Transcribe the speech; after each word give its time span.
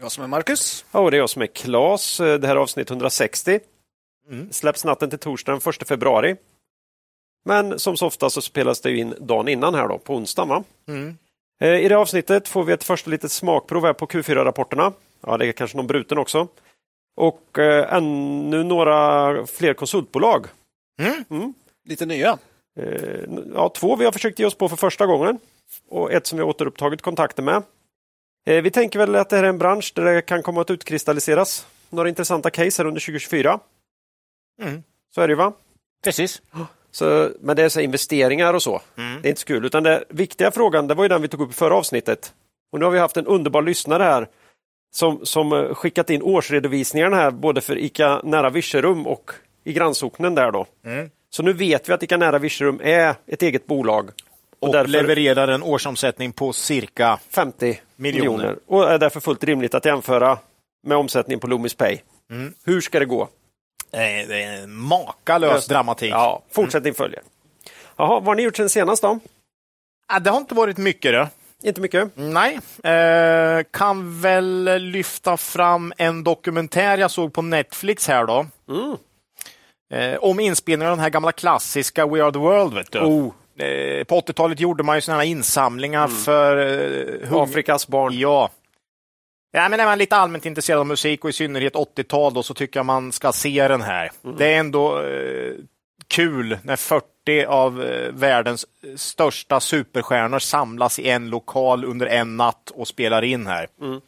Jag 0.00 0.12
som 0.12 0.24
är 0.24 0.28
Marcus. 0.28 0.84
Ja, 0.92 1.00
och 1.00 1.10
det 1.10 1.16
är 1.16 1.18
jag 1.18 1.30
som 1.30 1.42
är 1.42 1.46
Klas. 1.46 2.18
Det 2.18 2.46
här 2.46 2.56
är 2.56 2.60
avsnitt 2.60 2.90
160. 2.90 3.60
Mm. 4.30 4.52
Släpps 4.52 4.84
natten 4.84 5.10
till 5.10 5.18
torsdagen 5.18 5.60
1 5.80 5.88
februari. 5.88 6.36
Men 7.44 7.78
som 7.78 7.96
så 7.96 8.06
ofta 8.06 8.30
så 8.30 8.40
spelas 8.40 8.80
det 8.80 8.96
in 8.96 9.14
dagen 9.20 9.48
innan 9.48 9.74
här 9.74 9.88
då, 9.88 9.98
på 9.98 10.14
onsdagen. 10.14 10.64
Mm. 10.88 11.18
Eh, 11.60 11.74
I 11.74 11.88
det 11.88 11.94
avsnittet 11.94 12.48
får 12.48 12.64
vi 12.64 12.72
ett 12.72 12.84
första 12.84 13.10
litet 13.10 13.32
smakprov 13.32 13.84
här 13.84 13.92
på 13.92 14.06
Q4-rapporterna. 14.06 14.92
Ja, 15.20 15.36
det 15.36 15.46
är 15.46 15.52
kanske 15.52 15.76
någon 15.76 15.86
bruten 15.86 16.18
också. 16.18 16.48
Och 17.16 17.58
eh, 17.58 17.94
ännu 17.94 18.64
några 18.64 19.46
fler 19.46 19.74
konsultbolag. 19.74 20.46
Mm. 21.00 21.24
Mm. 21.30 21.54
Lite 21.88 22.06
nya. 22.06 22.38
Eh, 22.80 23.20
ja, 23.54 23.68
två 23.68 23.96
vi 23.96 24.04
har 24.04 24.12
försökt 24.12 24.38
ge 24.38 24.46
oss 24.46 24.54
på 24.54 24.68
för 24.68 24.76
första 24.76 25.06
gången 25.06 25.38
och 25.88 26.12
ett 26.12 26.26
som 26.26 26.38
vi 26.38 26.42
har 26.42 26.50
återupptagit 26.50 27.02
kontakten 27.02 27.44
med. 27.44 27.62
Eh, 28.46 28.62
vi 28.62 28.70
tänker 28.70 28.98
väl 28.98 29.14
att 29.14 29.28
det 29.28 29.36
här 29.36 29.44
är 29.44 29.48
en 29.48 29.58
bransch 29.58 29.92
där 29.94 30.04
det 30.04 30.22
kan 30.22 30.42
komma 30.42 30.60
att 30.60 30.70
utkristalliseras 30.70 31.66
några 31.90 32.08
intressanta 32.08 32.50
case 32.50 32.82
här 32.82 32.88
under 32.88 33.00
2024. 33.00 33.60
Mm. 34.62 34.82
Så 35.14 35.20
är 35.20 35.28
det 35.28 35.32
ju 35.32 35.36
va? 35.36 35.52
Precis. 36.04 36.42
Så, 36.90 37.30
men 37.40 37.56
det 37.56 37.62
är 37.62 37.68
så 37.68 37.80
investeringar 37.80 38.54
och 38.54 38.62
så. 38.62 38.80
Mm. 38.96 39.22
Det 39.22 39.28
är 39.28 39.30
inte 39.30 39.40
så 39.40 39.46
kul. 39.46 39.64
Utan 39.64 39.82
den 39.82 40.04
viktiga 40.08 40.50
frågan, 40.50 40.86
det 40.86 40.94
var 40.94 41.04
ju 41.04 41.08
den 41.08 41.22
vi 41.22 41.28
tog 41.28 41.40
upp 41.40 41.50
i 41.50 41.54
förra 41.54 41.74
avsnittet. 41.74 42.34
Och 42.72 42.78
nu 42.78 42.84
har 42.84 42.92
vi 42.92 42.98
haft 42.98 43.16
en 43.16 43.26
underbar 43.26 43.62
lyssnare 43.62 44.02
här 44.02 44.28
som, 44.94 45.26
som 45.26 45.52
eh, 45.52 45.74
skickat 45.74 46.10
in 46.10 46.22
årsredovisningarna 46.22 47.16
här 47.16 47.30
både 47.30 47.60
för 47.60 47.78
ICA 47.78 48.20
Nära 48.24 48.50
Virserum 48.50 49.06
och 49.06 49.30
i 49.64 49.72
grannsocknen 49.72 50.34
där 50.34 50.52
då. 50.52 50.66
Mm. 50.84 51.10
Så 51.30 51.42
nu 51.42 51.52
vet 51.52 51.88
vi 51.88 51.92
att 51.92 52.02
ICA 52.02 52.16
Nära 52.16 52.38
Virserum 52.38 52.80
är 52.84 53.14
ett 53.26 53.42
eget 53.42 53.66
bolag. 53.66 54.10
Och, 54.58 54.68
och 54.68 54.74
därför... 54.74 54.88
levererar 54.88 55.48
en 55.48 55.62
årsomsättning 55.62 56.32
på 56.32 56.52
cirka 56.52 57.18
50 57.30 57.80
miljoner. 57.96 58.30
miljoner. 58.30 58.58
Och 58.66 58.90
är 58.90 58.98
därför 58.98 59.20
fullt 59.20 59.44
rimligt 59.44 59.74
att 59.74 59.84
jämföra 59.84 60.38
med 60.86 60.96
omsättning 60.96 61.40
på 61.40 61.46
Loomis 61.46 61.74
Pay. 61.74 61.98
Mm. 62.30 62.54
Hur 62.64 62.80
ska 62.80 62.98
det 62.98 63.04
gå? 63.04 63.28
Det 63.90 64.42
är 64.42 64.62
en 64.62 64.72
makalös 64.76 65.66
dramatik. 65.66 66.10
Ja, 66.10 66.42
fortsättning 66.50 66.90
mm. 66.90 66.94
följer. 66.94 67.22
Jaha, 67.96 68.20
vad 68.20 68.26
har 68.26 68.34
ni 68.34 68.42
gjort 68.42 68.56
sen 68.56 68.68
senast 68.68 69.02
då? 69.02 69.18
det 70.20 70.30
har 70.30 70.38
inte 70.38 70.54
varit 70.54 70.76
mycket. 70.76 71.12
Då. 71.12 71.28
Inte 71.62 71.80
mycket? 71.80 72.10
Nej. 72.14 72.60
Eh, 72.82 73.64
kan 73.70 74.20
väl 74.20 74.78
lyfta 74.78 75.36
fram 75.36 75.92
en 75.96 76.24
dokumentär 76.24 76.98
jag 76.98 77.10
såg 77.10 77.32
på 77.32 77.42
Netflix 77.42 78.08
här 78.08 78.26
då. 78.26 78.46
Mm. 78.68 78.96
Eh, 79.90 80.18
om 80.18 80.40
inspelningen 80.40 80.90
av 80.90 80.96
den 80.96 81.02
här 81.02 81.10
gamla 81.10 81.32
klassiska 81.32 82.06
We 82.06 82.24
Are 82.24 82.32
The 82.32 82.38
World. 82.38 82.74
Vet 82.74 82.92
du. 82.92 82.98
Oh. 82.98 83.32
Eh, 83.58 84.04
på 84.04 84.20
80-talet 84.20 84.60
gjorde 84.60 84.82
man 84.82 84.96
ju 84.96 85.00
sådana 85.00 85.24
insamlingar 85.24 86.04
mm. 86.04 86.16
för 86.16 86.56
eh, 87.22 87.32
Afrikas 87.32 87.88
barn. 87.88 88.18
Ja. 88.18 88.50
Ja, 89.52 89.68
men 89.68 89.80
är 89.80 89.84
man 89.84 89.98
lite 89.98 90.16
allmänt 90.16 90.46
intresserad 90.46 90.80
av 90.80 90.86
musik 90.86 91.24
och 91.24 91.30
i 91.30 91.32
synnerhet 91.32 91.74
80-tal 91.74 92.44
så 92.44 92.54
tycker 92.54 92.78
jag 92.78 92.86
man 92.86 93.12
ska 93.12 93.32
se 93.32 93.68
den 93.68 93.82
här. 93.82 94.10
Mm. 94.24 94.36
Det 94.36 94.46
är 94.46 94.58
ändå 94.58 95.02
eh, 95.02 95.52
kul 96.08 96.58
när 96.62 96.76
40 96.76 97.44
av 97.44 97.82
eh, 97.82 98.12
världens 98.12 98.66
största 98.96 99.60
superstjärnor 99.60 100.38
samlas 100.38 100.98
i 100.98 101.08
en 101.08 101.30
lokal 101.30 101.84
under 101.84 102.06
en 102.06 102.36
natt 102.36 102.70
och 102.74 102.88
spelar 102.88 103.24
in 103.24 103.46
här. 103.46 103.68
Mm. 103.80 104.00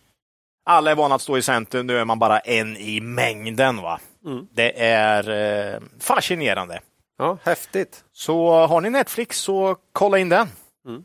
Alla 0.66 0.90
är 0.90 0.94
vana 0.94 1.14
att 1.14 1.22
stå 1.22 1.38
i 1.38 1.42
centrum, 1.42 1.86
nu 1.86 1.98
är 1.98 2.04
man 2.04 2.18
bara 2.18 2.38
en 2.38 2.76
i 2.76 3.00
mängden. 3.00 3.76
va? 3.76 4.00
Mm. 4.26 4.46
Det 4.52 4.82
är 4.82 5.30
eh, 5.30 5.80
fascinerande. 6.00 6.80
Ja, 7.18 7.38
häftigt. 7.42 8.04
Så 8.12 8.66
har 8.66 8.80
ni 8.80 8.90
Netflix 8.90 9.38
så 9.38 9.76
kolla 9.92 10.18
in 10.18 10.28
den. 10.28 10.48
Mm. 10.86 11.04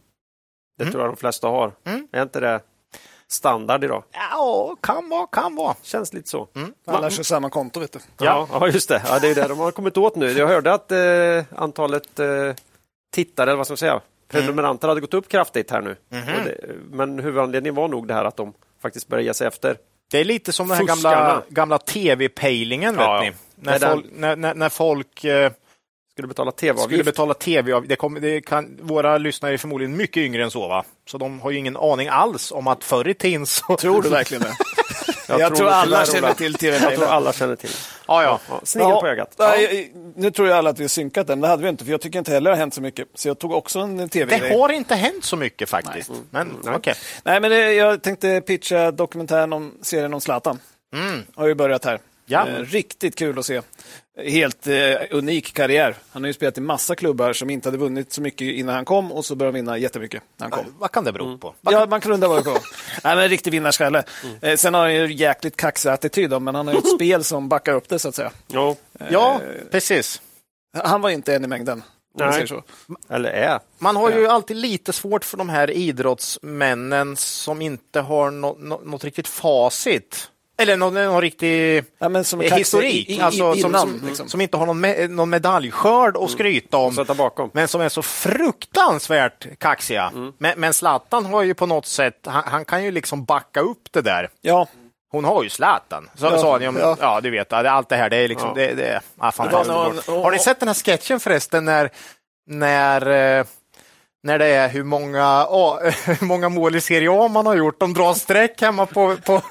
Det 0.78 0.92
tror 0.92 1.04
jag 1.04 1.12
de 1.12 1.18
flesta 1.18 1.48
har. 1.48 1.72
Mm. 1.84 2.08
Är 2.12 2.24
inte 2.24 2.40
det 2.40 2.62
standard 3.28 3.84
idag? 3.84 4.04
Ja, 4.12 4.76
kan 4.82 5.10
vara, 5.10 5.28
kan 5.28 5.56
vara. 5.56 5.76
Känns 5.82 6.14
lite 6.14 6.30
så. 6.30 6.48
Mm. 6.56 6.74
Alla 6.86 7.10
kör 7.10 7.24
samma 7.24 7.50
konto 7.50 7.80
vet 7.80 7.92
du. 7.92 8.00
Ja, 8.18 8.48
ja 8.52 8.68
just 8.68 8.90
det. 8.90 9.02
Ja, 9.08 9.20
det 9.20 9.28
är 9.28 9.36
det 9.36 9.48
de 9.48 9.60
har 9.60 9.72
kommit 9.72 9.98
åt 9.98 10.16
nu. 10.16 10.32
Jag 10.32 10.48
hörde 10.48 10.74
att 10.74 10.92
eh, 10.92 11.60
antalet 11.62 12.20
eh, 12.20 12.28
tittare, 13.14 13.56
vad 13.56 13.66
ska 13.66 13.72
man 13.72 13.78
säga, 13.78 14.02
prenumeranter 14.28 14.88
hade 14.88 15.02
gått 15.02 15.14
upp 15.14 15.30
kraftigt 15.30 15.72
här 15.72 15.82
nu. 15.82 15.96
Mm. 16.12 16.26
Det, 16.46 16.58
men 16.92 17.20
huvudanledningen 17.20 17.76
var 17.76 17.88
nog 17.88 18.08
det 18.08 18.14
här 18.14 18.26
att 18.26 18.38
de 18.38 18.54
faktiskt 18.82 19.08
började 19.08 19.26
ge 19.26 19.34
sig 19.34 19.48
efter 19.48 19.78
det 20.14 20.20
är 20.20 20.26
lite 20.26 20.52
som 20.52 20.68
den 20.68 20.78
här 20.78 20.86
gamla, 20.86 21.44
gamla 21.50 21.78
tv-pejlingen. 21.78 22.96
Ja, 23.00 23.22
vet 23.22 23.34
ni? 23.34 23.40
När, 23.56 23.80
folk, 23.80 24.06
när, 24.12 24.36
när, 24.36 24.54
när 24.54 24.70
folk 24.70 25.24
eh, 25.24 25.52
skulle 26.14 26.28
betala 26.28 26.52
tv-avgift. 26.52 26.86
Skulle 26.86 27.04
betala 27.04 27.34
TV 27.34 27.82
det 27.86 27.96
kom, 27.96 28.22
det 28.22 28.42
kan, 28.42 28.80
våra 28.82 29.18
lyssnare 29.18 29.54
är 29.54 29.58
förmodligen 29.58 29.98
mycket 29.98 30.18
yngre 30.18 30.44
än 30.44 30.52
så, 30.52 30.68
va? 30.68 30.84
så 31.08 31.18
de 31.18 31.40
har 31.40 31.52
ju 31.52 31.58
ingen 31.58 31.78
aning 31.78 32.08
alls 32.08 32.52
om 32.52 32.68
att 32.68 32.84
förr 32.84 33.08
i 33.08 33.14
tiden 33.14 33.46
så... 33.46 33.78
Tror 33.78 34.02
du 34.02 34.10
verkligen 34.10 34.44
det? 34.44 34.56
jag, 35.28 35.40
jag, 35.40 35.56
tror, 35.56 35.70
alla 35.70 36.06
känner 36.06 36.34
till 36.34 36.54
tv 36.54 36.78
Jag 36.78 36.96
tror 36.96 37.08
alla 37.08 37.34
känner 37.34 37.56
till 37.56 37.70
Ja, 38.08 38.24
ja. 38.24 38.40
ja 38.50 38.62
Snigel 38.64 38.90
ja, 38.90 39.02
på 39.02 39.08
ögat. 39.08 39.36
Ja. 39.38 39.54
Nu 40.16 40.32
tror 40.32 40.48
jag 40.48 40.58
alla 40.58 40.70
att 40.70 40.80
vi 40.80 40.84
har 40.84 40.90
synkat 40.90 41.28
den, 41.28 41.42
det 41.42 41.48
hade 41.48 41.64
vi 41.64 41.70
inte, 41.70 41.86
för 41.86 41.92
jag 41.92 42.02
tycker 42.02 42.20
inte 42.20 42.32
heller 42.32 42.50
det 42.50 42.56
har 42.56 42.60
hänt 42.60 42.74
så 42.74 42.82
mycket. 42.82 43.08
Så 43.16 43.28
jag 43.28 43.40
tog 43.40 43.52
också 43.52 43.80
en 43.80 44.10
tv 44.10 44.40
Det 44.40 44.56
har 44.56 44.70
inte 44.72 44.96
hänt 44.96 45.26
så 45.26 45.36
mycket 45.36 45.70
faktiskt. 45.70 46.10
Nej. 46.10 46.20
Men, 46.30 46.52
mm. 46.52 46.76
Okay. 46.76 46.94
Nej, 47.24 47.40
men 47.40 47.52
det, 47.52 47.74
jag 47.74 48.02
tänkte 48.02 48.42
pitcha 48.42 48.92
dokumentären 48.92 49.54
om 49.54 49.74
serien 49.82 50.14
om 50.14 50.22
Zlatan. 50.22 50.60
Mm. 50.96 51.22
Har 51.36 51.48
ju 51.48 51.56
börjat 51.56 51.86
här. 51.86 52.00
Ja. 52.26 52.48
Eh, 52.48 52.60
riktigt 52.60 53.16
kul 53.16 53.40
att 53.40 53.46
se. 53.46 53.62
Helt 54.18 54.68
eh, 54.68 54.76
unik 55.12 55.54
karriär. 55.54 55.96
Han 56.12 56.24
har 56.24 56.28
ju 56.28 56.34
spelat 56.34 56.58
i 56.58 56.62
massa 56.62 56.96
klubbar 56.96 57.34
som 57.34 57.50
inte 57.50 57.68
hade 57.68 57.78
vunnit 57.78 58.14
så 58.14 58.22
mycket 58.22 58.42
innan 58.42 58.76
han 58.76 58.86
kom 58.86 59.12
och 59.12 59.26
så 59.26 59.36
började 59.36 59.58
han 59.58 59.66
vinna 59.66 59.78
jättemycket 59.78 60.24
när 60.38 60.44
han 60.44 60.52
kom. 60.52 60.76
Vad 60.80 60.92
kan 60.92 61.04
det 61.04 61.12
bero 61.12 61.38
på? 61.38 61.48
Mm. 61.48 61.80
Ja, 61.80 61.86
man 61.90 62.02
kan 62.02 62.12
undra 62.12 62.28
vad 62.28 62.38
det 62.38 62.44
beror 62.44 62.56
på. 62.56 62.62
Nej, 63.04 63.16
men 63.16 63.30
riktig 63.30 63.52
vinnarskalle. 63.52 64.04
Mm. 64.24 64.38
Eh, 64.42 64.56
sen 64.56 64.74
har 64.74 64.82
han 64.82 64.94
ju 64.94 65.14
jäkligt 65.14 65.58
kaxig 65.58 65.90
attityd, 65.90 66.42
men 66.42 66.56
han 66.56 66.68
har 66.68 66.74
ju 66.74 66.80
ett 66.80 66.90
spel 66.96 67.24
som 67.24 67.50
backar 67.50 67.74
upp 67.74 67.90
det 67.90 68.00
så 68.00 68.10
att 68.10 68.16
säga. 68.16 68.32
Ja, 68.48 68.76
eh, 69.00 69.08
ja 69.12 69.42
precis. 69.72 70.22
Han 70.84 71.02
var 71.02 71.10
inte 71.10 71.36
en 71.36 71.44
i 71.44 71.48
mängden. 71.48 71.84
Nej. 72.18 72.48
Eller 73.10 73.30
är. 73.30 73.60
Man 73.80 73.96
har 73.96 74.12
ju 74.12 74.28
alltid 74.28 74.58
lite 74.58 74.94
svårt 74.94 75.26
för 75.26 75.38
de 75.38 75.50
här 75.50 75.72
idrottsmännen 75.72 77.18
som 77.18 77.62
inte 77.62 78.00
har 78.00 78.32
no 78.32 78.80
något 78.84 79.04
riktigt 79.04 79.28
facit. 79.28 80.30
Eller 80.58 80.78
någon, 80.78 80.94
någon 80.94 81.22
riktig 81.22 81.84
ja, 82.00 82.10
historik, 82.10 83.10
i, 83.10 83.16
i, 83.16 83.22
alltså, 83.22 83.54
innan, 83.54 83.82
som, 83.82 84.00
som, 84.00 84.08
liksom. 84.08 84.30
som, 84.30 84.42
inte 84.42 84.58
har 84.58 84.66
någon, 84.66 84.80
me, 84.80 85.08
någon 85.08 85.30
medaljskörd 85.30 86.18
att 86.18 86.32
skryta 86.32 86.78
om, 86.78 87.06
men 87.54 87.68
som 87.68 87.82
är 87.82 87.90
så 87.90 88.02
fruktansvärt 88.02 89.60
kaxiga. 89.60 90.12
Mm. 90.16 90.34
Men, 90.38 90.60
men 90.60 90.74
Zlatan 90.74 91.26
har 91.26 91.44
ju 91.44 91.54
på 91.54 91.66
något 91.66 91.86
sätt, 91.86 92.20
han, 92.26 92.44
han, 92.46 92.66
kan 92.66 92.84
ju 92.84 92.92
liksom 92.92 93.24
backa 93.24 93.60
upp 93.60 93.88
det 93.92 94.02
där. 94.02 94.30
Ja. 94.42 94.68
Hon 95.12 95.26
har 95.26 95.44
ju 95.44 95.50
Zlatan, 95.50 96.10
så 96.16 96.26
ja, 96.26 96.38
sa 96.38 96.58
ni 96.58 96.68
om, 96.68 96.78
ja. 96.78 96.98
ja. 97.00 97.22
du 97.22 97.30
vet, 97.30 97.54
allt 97.54 97.90
det 97.90 97.96
här, 97.96 98.10
det 98.10 98.18
är 98.18 98.28
liksom, 98.28 98.50
ja. 98.50 98.56
det, 98.56 98.74
det 98.74 99.02
är 99.20 99.32
fantastiskt. 99.32 100.08
Har 100.08 100.32
ni 100.32 100.40
sett 100.40 100.60
den 100.60 100.68
här 100.68 100.76
sketchen 100.76 101.20
förresten 101.20 101.66
när, 101.66 101.90
när 102.48 103.10
eh, 103.40 103.46
när 104.26 104.40
det 104.40 104.46
är 104.46 104.70
hur 104.70 104.84
många, 104.84 105.46
oh, 105.50 105.80
hur 106.06 106.26
många 106.26 106.50
mål 106.50 106.76
i 106.76 106.82
Serie 106.82 107.12
A 107.12 107.28
man 107.28 107.46
har 107.46 107.56
gjort. 107.56 107.80
De 107.80 107.94
drar 107.94 108.14
streck 108.14 108.62
hemma 108.62 108.86
på, 108.86 109.18
på, 109.26 109.42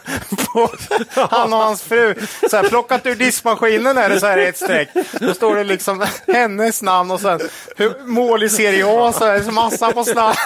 på 0.53 0.71
han 1.31 1.53
och 1.53 1.59
hans 1.59 1.83
fru. 1.83 2.15
Så 2.51 2.57
här, 2.57 2.69
plockat 2.69 3.07
ur 3.07 3.15
diskmaskinen 3.15 3.99
är 3.99 4.09
det 4.09 4.21
så 4.21 4.27
här 4.27 4.39
ett 4.39 4.57
streck. 4.57 4.89
Då 5.21 5.35
står 5.35 5.57
det 5.57 5.65
liksom 5.65 6.07
hennes 6.27 6.83
namn 6.83 7.11
och 7.11 7.21
sen 7.21 7.41
hur, 7.77 8.07
mål 8.07 8.43
i 8.43 8.49
Serie 8.49 8.85
A, 8.87 9.13
så 9.13 9.25
är 9.25 9.41
det 9.41 9.53
massa 9.53 9.93
på 9.93 10.05
snabbt. 10.05 10.39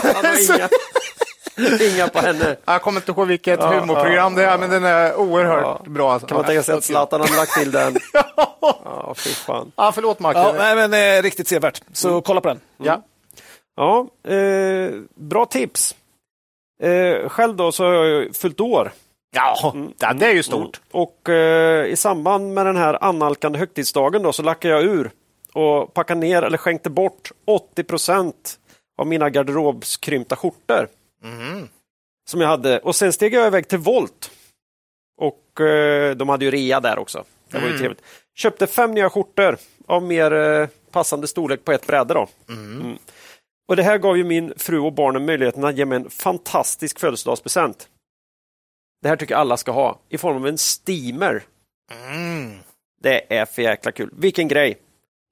Inga 1.81 2.08
på 2.08 2.19
henne. 2.19 2.56
Jag 2.64 2.82
kommer 2.82 3.00
inte 3.00 3.12
ihåg 3.12 3.29
vilket 3.29 3.61
ja, 3.61 3.67
humorprogram 3.67 4.37
ja, 4.37 4.43
det 4.43 4.50
är, 4.50 4.58
men 4.58 4.70
den 4.70 4.84
är 4.84 5.14
oerhört 5.14 5.81
ja. 5.84 5.90
bra. 5.90 6.19
Kan 6.19 6.37
man 6.37 6.46
tänka 6.46 6.62
sig 6.62 6.75
att 6.75 6.84
Zlatan 6.84 7.20
har 7.20 7.37
lagt 7.37 7.52
till 7.52 7.70
den? 7.70 7.96
ja, 8.84 9.14
fy 9.17 9.31
fan. 9.31 9.72
Ja, 9.76 9.93
förlåt 9.93 10.20
Mark. 10.20 10.37
Ja, 10.37 10.55
nej, 10.58 10.76
men, 10.88 11.19
eh, 11.19 11.22
riktigt 11.22 11.49
sevärt, 11.49 11.82
så 11.93 12.08
mm. 12.08 12.22
kolla 12.22 12.40
på 12.40 12.49
den. 12.49 12.61
Mm. 12.79 12.87
Ja. 12.87 13.02
Ja, 13.76 14.08
eh, 14.32 14.90
bra 15.14 15.46
tips. 15.46 15.96
Eh, 16.82 17.28
själv 17.28 17.56
då 17.56 17.73
så 17.73 17.84
har 17.84 17.93
jag 17.93 18.37
fyllt 18.37 18.61
år. 18.61 18.93
Ja, 19.34 19.73
mm. 19.75 20.19
det 20.19 20.26
är 20.26 20.34
ju 20.34 20.43
stort. 20.43 20.81
Mm. 20.93 21.02
Och 21.02 21.28
eh, 21.28 21.87
i 21.87 21.96
samband 21.96 22.55
med 22.55 22.67
den 22.67 22.76
här 22.76 23.05
annalkande 23.05 23.58
högtidsdagen 23.58 24.23
då 24.23 24.32
så 24.32 24.43
lackade 24.43 24.75
jag 24.75 24.82
ur 24.82 25.11
och 25.52 25.94
packade 25.94 26.20
ner 26.20 26.43
eller 26.43 26.58
skänkte 26.58 26.90
bort 26.90 27.32
80 27.44 27.84
procent 27.84 28.58
av 28.99 29.06
mina 29.06 29.31
garderobskrympta 29.31 30.37
skjortor. 30.37 30.88
Mm. 31.25 31.69
Som 32.29 32.40
jag 32.40 32.49
hade. 32.49 32.79
Och 32.79 32.96
sen 32.96 33.12
steg 33.12 33.34
jag 33.34 33.46
iväg 33.46 33.69
till 33.69 33.79
Volt. 33.79 34.31
Och 35.20 35.61
eh, 35.61 36.17
de 36.17 36.29
hade 36.29 36.44
ju 36.44 36.50
rea 36.50 36.81
där 36.81 36.99
också. 36.99 37.25
Det 37.50 37.56
var 37.56 37.64
ju 37.64 37.69
mm. 37.69 37.79
trevligt. 37.79 38.02
Köpte 38.34 38.67
fem 38.67 38.94
nya 38.94 39.11
skjortor 39.11 39.56
av 39.87 40.02
mer 40.02 40.32
eh, 40.32 40.69
passande 40.90 41.29
storlek 41.29 41.64
på 41.64 41.72
ett 41.72 41.87
bräde. 41.87 42.14
Då. 42.14 42.29
Mm. 42.49 42.99
Och 43.68 43.76
Det 43.76 43.82
här 43.82 43.98
gav 43.98 44.16
ju 44.16 44.24
min 44.24 44.52
fru 44.56 44.78
och 44.78 44.92
barnen 44.92 45.26
möjligheten 45.26 45.64
att 45.64 45.76
ge 45.76 45.84
mig 45.84 45.96
en 45.96 46.10
fantastisk 46.10 46.98
födelsedagspresent. 46.98 47.88
Det 49.02 49.08
här 49.08 49.16
tycker 49.16 49.34
alla 49.34 49.56
ska 49.56 49.72
ha 49.72 50.00
i 50.08 50.18
form 50.18 50.36
av 50.36 50.46
en 50.46 50.58
steamer. 50.58 51.42
Mm. 52.06 52.58
Det 53.02 53.36
är 53.36 53.44
för 53.44 53.62
jäkla 53.62 53.92
kul. 53.92 54.10
Vilken 54.12 54.48
grej! 54.48 54.78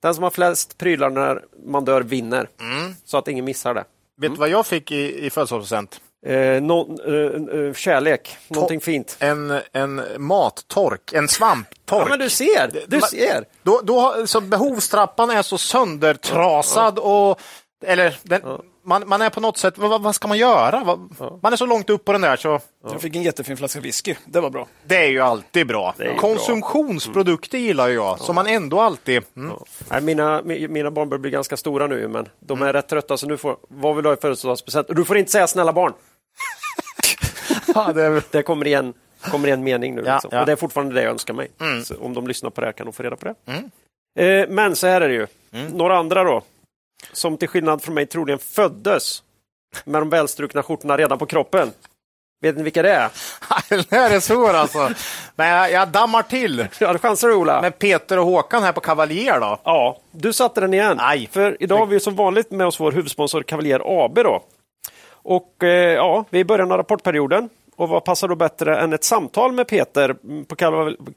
Den 0.03 0.15
som 0.15 0.25
har 0.25 0.31
flest 0.31 0.79
prylar 0.79 1.11
när 1.11 1.45
man 1.67 1.85
dör 1.85 2.03
vinner. 2.03 2.49
Mm. 2.61 2.95
Så 3.05 3.19
att 3.19 3.29
ingen 3.29 3.45
missar 3.45 3.75
det. 3.75 3.85
Vet 4.21 4.31
du 4.31 4.37
vad 4.39 4.49
jag 4.49 4.67
fick 4.67 4.91
i, 4.91 5.27
i 5.27 5.31
födelsedagspresent? 5.31 6.01
Eh, 6.27 6.63
no, 6.63 6.97
eh, 7.07 7.61
eh, 7.61 7.75
kärlek, 7.75 8.37
to 8.49 8.55
någonting 8.55 8.81
fint. 8.81 9.17
En, 9.21 9.61
en 9.73 10.03
mattork, 10.19 11.13
en 11.13 11.29
svamptork. 11.29 12.03
Ja, 12.03 12.07
men 12.09 12.19
du 12.19 12.31
ser, 12.31 12.85
du 12.87 13.01
ser. 13.01 13.45
Då, 13.63 13.81
då, 13.85 14.27
så 14.27 14.41
behovstrappan 14.41 15.31
är 15.31 15.43
så 15.43 15.59
söndertrasad 15.59 16.99
och 16.99 17.41
eller 17.87 18.19
den, 18.23 18.41
ja. 18.45 18.61
man, 18.85 19.09
man 19.09 19.23
är 19.23 19.31
på 19.31 19.41
något 19.41 19.57
sätt, 19.57 19.79
vad, 19.79 20.03
vad 20.03 20.15
ska 20.15 20.29
man 20.29 20.39
göra? 20.39 20.85
Vad, 20.85 21.15
ja. 21.19 21.39
Man 21.43 21.53
är 21.53 21.57
så 21.57 21.67
långt 21.67 21.91
upp 21.91 22.05
på 22.05 22.13
den 22.13 22.21
där 22.21 22.37
så... 22.37 22.61
Jag 22.83 23.01
fick 23.01 23.17
en 23.17 23.23
jättefin 23.23 23.57
flaska 23.57 23.81
whisky, 23.81 24.15
det 24.25 24.41
var 24.41 24.51
bra. 24.51 24.67
Det 24.85 24.97
är 24.97 25.09
ju 25.09 25.21
alltid 25.21 25.67
bra. 25.67 25.95
Konsumtionsprodukter 26.19 27.59
bra. 27.59 27.67
gillar 27.67 27.89
jag, 27.89 28.21
som 28.21 28.35
man 28.35 28.47
ändå 28.47 28.81
alltid... 28.81 29.23
Mm. 29.37 29.57
Nej, 29.91 30.01
mina, 30.01 30.43
mina 30.45 30.91
barn 30.91 31.09
börjar 31.09 31.21
bli 31.21 31.31
ganska 31.31 31.57
stora 31.57 31.87
nu, 31.87 32.09
men 32.09 32.29
de 32.41 32.59
är 32.59 32.63
mm. 32.63 32.73
rätt 32.73 32.89
trötta 32.89 33.17
så 33.17 33.27
nu 33.27 33.37
får, 33.37 33.57
vad 33.69 33.95
vill 33.95 34.03
du 34.03 34.09
ha 34.09 34.15
i 34.15 34.21
födelsedagspresent? 34.21 34.87
Du 34.91 35.05
får 35.05 35.17
inte 35.17 35.33
säga 35.33 35.47
snälla 35.47 35.73
barn. 35.73 35.93
ja, 37.75 37.93
det... 37.93 38.23
det 38.31 38.43
kommer 38.43 38.67
igen 38.67 38.95
kommer 39.31 39.49
en 39.49 39.65
mening 39.65 39.95
nu. 39.95 40.03
Ja, 40.07 40.15
liksom. 40.15 40.31
ja. 40.33 40.41
Och 40.41 40.47
det 40.47 40.53
är 40.53 40.57
fortfarande 40.57 40.95
det 40.95 41.03
jag 41.03 41.11
önskar 41.11 41.35
mig. 41.35 41.49
Mm. 41.61 41.83
om 42.01 42.15
de 42.15 42.27
lyssnar 42.27 42.51
på 42.51 42.61
det 42.61 42.67
här 42.67 42.73
kan 42.73 42.87
de 42.87 42.93
få 42.93 43.03
reda 43.03 43.17
på 43.17 43.25
det. 43.25 43.35
Mm. 43.47 43.71
Eh, 44.19 44.49
men 44.49 44.77
så 44.77 44.87
här 44.87 45.01
är 45.01 45.09
det 45.09 45.15
ju. 45.15 45.27
Mm. 45.53 45.73
Några 45.73 45.99
andra 45.99 46.25
då 46.25 46.43
som 47.13 47.37
till 47.37 47.49
skillnad 47.49 47.83
från 47.83 47.95
mig 47.95 48.07
troligen 48.07 48.39
föddes 48.39 49.23
med 49.85 50.01
de 50.01 50.11
välstrukna 50.11 50.63
skjortorna 50.63 50.97
redan 50.97 51.19
på 51.19 51.27
kroppen. 51.27 51.73
Vet 52.43 52.57
ni 52.57 52.63
vilka 52.63 52.83
det 52.83 52.93
är? 52.93 53.11
det 53.91 53.97
är 53.97 54.21
svårt 54.21 54.55
alltså. 54.55 54.91
Men 55.37 55.49
jag, 55.49 55.73
jag 55.73 55.89
dammar 55.89 56.23
till. 56.23 56.67
Ja, 56.79 56.99
chansar 56.99 57.29
du 57.29 57.35
Ola? 57.35 57.61
Med 57.61 57.79
Peter 57.79 58.19
och 58.19 58.27
Håkan 58.27 58.63
här 58.63 58.73
på 58.73 58.81
Cavalier 58.81 59.41
då? 59.41 59.59
Ja, 59.65 59.99
du 60.11 60.33
satte 60.33 60.61
den 60.61 60.75
igen. 60.75 60.97
Nej. 60.97 61.29
För 61.33 61.57
idag 61.61 61.79
har 61.79 61.87
vi 61.87 62.01
som 62.01 62.17
vanligt 62.17 62.51
med 62.51 62.67
oss 62.67 62.81
vår 62.81 62.93
huvudsponsor 62.93 63.43
Cavalier 63.43 64.05
AB. 64.05 64.15
Då. 64.15 64.43
Och 65.11 65.65
eh, 65.65 65.95
ja, 65.95 66.25
vi 66.31 66.39
är 66.39 66.41
i 66.41 66.45
början 66.45 66.73
av 66.73 66.79
rapportperioden. 66.79 67.49
Och 67.77 67.89
vad 67.89 68.05
passar 68.05 68.29
då 68.29 68.37
bättre 68.37 68.81
än 68.81 68.93
ett 68.93 69.05
samtal 69.05 69.53
med 69.53 69.69
Peter 69.69 70.17
på 70.45 70.57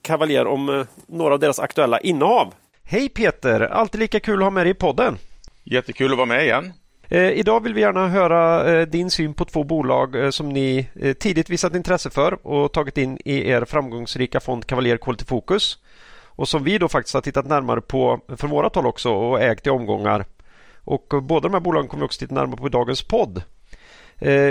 Cavalier 0.01 0.47
om 0.47 0.69
eh, 0.69 0.85
några 1.07 1.33
av 1.33 1.39
deras 1.39 1.59
aktuella 1.59 1.99
innehav? 1.99 2.53
Hej 2.83 3.09
Peter! 3.09 3.61
Alltid 3.61 3.99
lika 3.99 4.19
kul 4.19 4.39
att 4.39 4.43
ha 4.43 4.49
med 4.49 4.65
dig 4.65 4.71
i 4.71 4.73
podden. 4.73 5.17
Jättekul 5.71 6.11
att 6.11 6.17
vara 6.17 6.25
med 6.25 6.43
igen. 6.43 6.73
Eh, 7.09 7.31
idag 7.31 7.63
vill 7.63 7.73
vi 7.73 7.81
gärna 7.81 8.07
höra 8.07 8.73
eh, 8.73 8.87
din 8.87 9.11
syn 9.11 9.33
på 9.33 9.45
två 9.45 9.63
bolag 9.63 10.15
eh, 10.15 10.29
som 10.29 10.49
ni 10.49 10.89
tidigt 11.19 11.49
visat 11.49 11.75
intresse 11.75 12.09
för 12.09 12.47
och 12.47 12.73
tagit 12.73 12.97
in 12.97 13.17
i 13.25 13.49
er 13.49 13.65
framgångsrika 13.65 14.39
fond 14.39 14.65
Cavalier 14.65 14.97
Quality 14.97 15.25
Focus. 15.25 15.77
Och 16.25 16.47
som 16.47 16.63
vi 16.63 16.77
då 16.77 16.87
faktiskt 16.87 17.13
har 17.13 17.21
tittat 17.21 17.47
närmare 17.47 17.81
på 17.81 18.19
från 18.37 18.49
vårat 18.49 18.75
håll 18.75 18.85
också 18.85 19.09
och 19.09 19.41
ägt 19.41 19.67
i 19.67 19.69
omgångar. 19.69 20.25
Och 20.83 21.13
båda 21.23 21.47
de 21.47 21.53
här 21.53 21.61
bolagen 21.61 21.87
kommer 21.87 22.01
vi 22.01 22.05
också 22.05 22.19
titta 22.19 22.35
närmare 22.35 22.57
på 22.57 22.67
i 22.67 22.69
dagens 22.69 23.03
podd. 23.03 23.41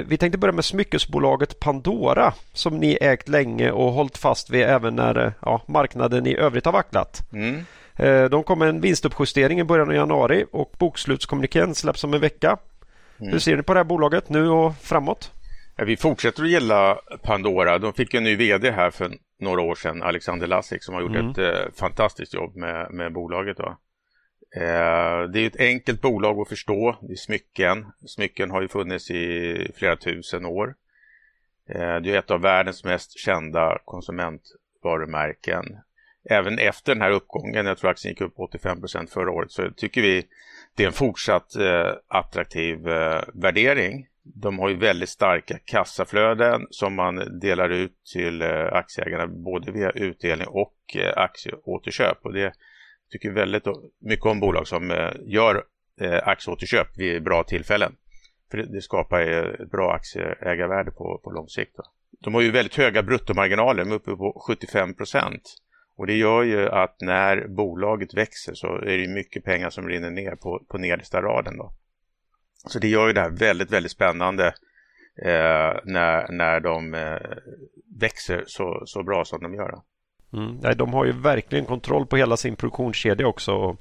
Vi 0.07 0.17
tänkte 0.21 0.39
börja 0.39 0.53
med 0.53 0.65
smyckesbolaget 0.65 1.61
Pandora 1.61 2.35
som 2.53 2.79
ni 2.79 2.99
ägt 3.01 3.29
länge 3.29 3.71
och 3.71 3.93
hållit 3.93 4.19
fast 4.19 4.51
vid 4.51 4.63
även 4.63 4.97
när 4.97 5.33
ja, 5.41 5.63
marknaden 5.67 6.27
i 6.27 6.37
övrigt 6.37 6.65
har 6.65 6.73
vacklat. 6.73 7.23
Mm. 7.33 7.65
Eh, 7.99 8.25
de 8.25 8.45
kom 8.45 8.59
med 8.59 8.69
en 8.69 8.81
vinstuppjustering 8.81 9.61
i 9.61 9.65
början 9.65 9.89
av 9.89 9.95
januari 9.95 10.45
och 10.53 10.73
bokslutskommunikén 10.79 11.75
släpps 11.75 12.05
om 12.05 12.15
en 12.15 12.21
vecka. 12.21 12.59
Mm. 13.21 13.33
Hur 13.33 13.39
ser 13.39 13.57
ni 13.57 13.63
på 13.63 13.75
det 13.75 13.81
här 13.81 13.85
bolaget 13.85 14.29
nu 14.29 14.49
och 14.49 14.77
framåt? 14.77 15.33
Vi 15.77 15.97
fortsätter 15.97 16.43
att 16.43 16.49
gilla 16.49 16.99
Pandora. 17.23 17.79
De 17.79 17.93
fick 17.93 18.15
en 18.15 18.25
ny 18.25 18.37
vd 18.37 18.71
här 18.71 18.91
för 18.91 19.11
några 19.41 19.61
år 19.61 19.75
sedan, 19.75 20.03
Alexander 20.03 20.47
Lassik, 20.47 20.85
som 20.85 20.95
har 20.95 21.03
gjort 21.03 21.17
mm. 21.17 21.31
ett 21.31 21.39
eh, 21.39 21.73
fantastiskt 21.75 22.35
jobb 22.35 22.57
med, 22.57 22.91
med 22.91 23.13
bolaget. 23.13 23.57
Då. 23.57 23.77
Eh, 24.57 25.23
det 25.33 25.41
är 25.41 25.47
ett 25.47 25.61
enkelt 25.61 26.01
bolag 26.01 26.41
att 26.41 26.49
förstå. 26.49 26.97
Det 27.01 27.13
är 27.13 27.17
smycken. 27.17 27.87
Smycken 28.07 28.51
har 28.51 28.63
ju 28.63 28.69
funnits 28.69 29.11
i 29.11 29.73
flera 29.75 29.97
tusen 29.97 30.47
år. 30.47 30.75
Eh, 31.69 31.97
det 31.97 32.11
är 32.11 32.19
ett 32.19 32.31
av 32.31 32.41
världens 32.41 32.85
mest 32.85 33.19
kända 33.19 33.79
konsumentvarumärken 33.85 35.65
även 36.31 36.59
efter 36.59 36.95
den 36.95 37.03
här 37.03 37.11
uppgången, 37.11 37.67
jag 37.67 37.79
tror 37.79 37.91
aktien 37.91 38.13
gick 38.13 38.21
upp 38.21 38.35
85 38.37 38.81
procent 38.81 39.11
förra 39.11 39.31
året, 39.31 39.51
så 39.51 39.71
tycker 39.77 40.03
vi 40.03 40.27
det 40.77 40.83
är 40.83 40.87
en 40.87 40.93
fortsatt 40.93 41.57
eh, 41.57 41.93
attraktiv 42.09 42.89
eh, 42.89 43.23
värdering. 43.35 44.07
De 44.23 44.59
har 44.59 44.69
ju 44.69 44.77
väldigt 44.77 45.09
starka 45.09 45.59
kassaflöden 45.65 46.67
som 46.71 46.95
man 46.95 47.39
delar 47.41 47.71
ut 47.71 47.93
till 48.13 48.43
eh, 48.43 48.73
aktieägarna 48.73 49.27
både 49.27 49.73
via 49.73 49.91
utdelning 49.91 50.47
och 50.47 50.77
eh, 50.95 51.13
aktieåterköp. 51.17 52.19
Och 52.23 52.33
det 52.33 52.53
tycker 53.11 53.31
väldigt 53.31 53.65
mycket 53.99 54.27
om 54.27 54.41
bolag 54.41 54.69
som 54.69 54.91
eh, 54.91 55.11
gör 55.25 55.65
eh, 56.01 56.29
aktieåterköp 56.29 56.99
vid 56.99 57.23
bra 57.23 57.45
tillfällen. 57.45 57.93
För 58.51 58.59
det, 58.59 58.73
det 58.73 58.83
skapar 58.83 59.21
ett 59.21 59.71
bra 59.71 59.93
aktieägarvärde 59.93 60.91
på, 60.91 61.21
på 61.25 61.31
lång 61.31 61.49
sikt. 61.49 61.77
Då. 61.77 61.83
De 62.21 62.35
har 62.35 62.41
ju 62.41 62.51
väldigt 62.51 62.77
höga 62.77 63.03
bruttomarginaler, 63.03 63.85
de 63.85 63.91
är 63.91 63.97
uppe 63.97 64.11
på 64.11 64.43
75 64.47 64.95
procent. 64.95 65.43
Och 65.97 66.07
det 66.07 66.15
gör 66.17 66.43
ju 66.43 66.69
att 66.69 67.01
när 67.01 67.49
bolaget 67.49 68.15
växer 68.15 68.55
så 68.55 68.67
är 68.67 68.99
det 68.99 69.09
mycket 69.09 69.45
pengar 69.45 69.71
som 69.71 69.89
rinner 69.89 70.11
ner 70.11 70.35
på, 70.35 70.63
på 70.69 70.79
nedersta 70.79 71.23
raden. 71.23 71.59
Då. 71.59 71.73
Så 72.69 72.79
det 72.79 72.89
gör 72.89 73.07
ju 73.07 73.13
det 73.13 73.21
här 73.21 73.31
väldigt, 73.31 73.71
väldigt 73.71 73.93
spännande 73.93 74.47
eh, 75.23 75.81
när, 75.85 76.33
när 76.33 76.61
de 76.61 76.95
eh, 76.95 77.19
växer 78.01 78.45
så, 78.47 78.83
så 78.87 79.03
bra 79.03 79.25
som 79.25 79.43
de 79.43 79.55
gör. 79.55 79.81
Mm. 80.33 80.77
de 80.77 80.93
har 80.93 81.05
ju 81.05 81.13
verkligen 81.13 81.65
kontroll 81.65 82.07
på 82.07 82.17
hela 82.17 82.37
sin 82.37 82.57
produktionskedja 82.57 83.27
också 83.27 83.53
och 83.53 83.77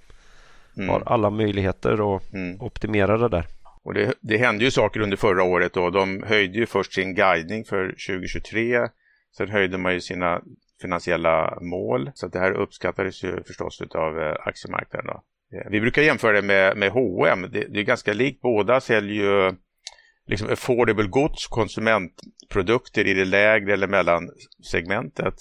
mm. 0.77 0.89
har 0.89 1.03
alla 1.05 1.29
möjligheter 1.29 2.15
att 2.15 2.33
mm. 2.33 2.61
optimera 2.61 3.17
det 3.17 3.29
där. 3.29 3.45
Och 3.83 3.93
det, 3.93 4.13
det 4.21 4.37
hände 4.37 4.63
ju 4.63 4.71
saker 4.71 4.99
under 4.99 5.17
förra 5.17 5.43
året 5.43 5.77
och 5.77 5.91
de 5.91 6.23
höjde 6.23 6.59
ju 6.59 6.65
först 6.65 6.93
sin 6.93 7.15
guidning 7.15 7.65
för 7.65 7.87
2023. 7.87 8.87
Sen 9.37 9.49
höjde 9.49 9.77
man 9.77 9.93
ju 9.93 10.01
sina 10.01 10.41
finansiella 10.81 11.57
mål. 11.61 12.11
Så 12.13 12.27
det 12.27 12.39
här 12.39 12.51
uppskattades 12.51 13.23
ju 13.23 13.43
förstås 13.43 13.81
av 13.81 14.19
eh, 14.19 14.35
aktiemarknaden. 14.39 15.07
Då. 15.07 15.23
Eh, 15.57 15.69
vi 15.71 15.81
brukar 15.81 16.01
jämföra 16.01 16.31
det 16.31 16.41
med, 16.41 16.77
med 16.77 16.91
H&M. 16.91 17.41
Det, 17.51 17.65
det 17.67 17.79
är 17.79 17.83
ganska 17.83 18.13
likt. 18.13 18.41
Båda 18.41 18.81
säljer 18.81 19.23
ju 19.23 19.55
liksom 20.27 20.49
affordable 20.49 21.07
goods, 21.07 21.47
konsumentprodukter 21.47 23.07
i 23.07 23.13
det 23.13 23.25
lägre 23.25 23.73
eller 23.73 23.87
mellansegmentet. 23.87 25.35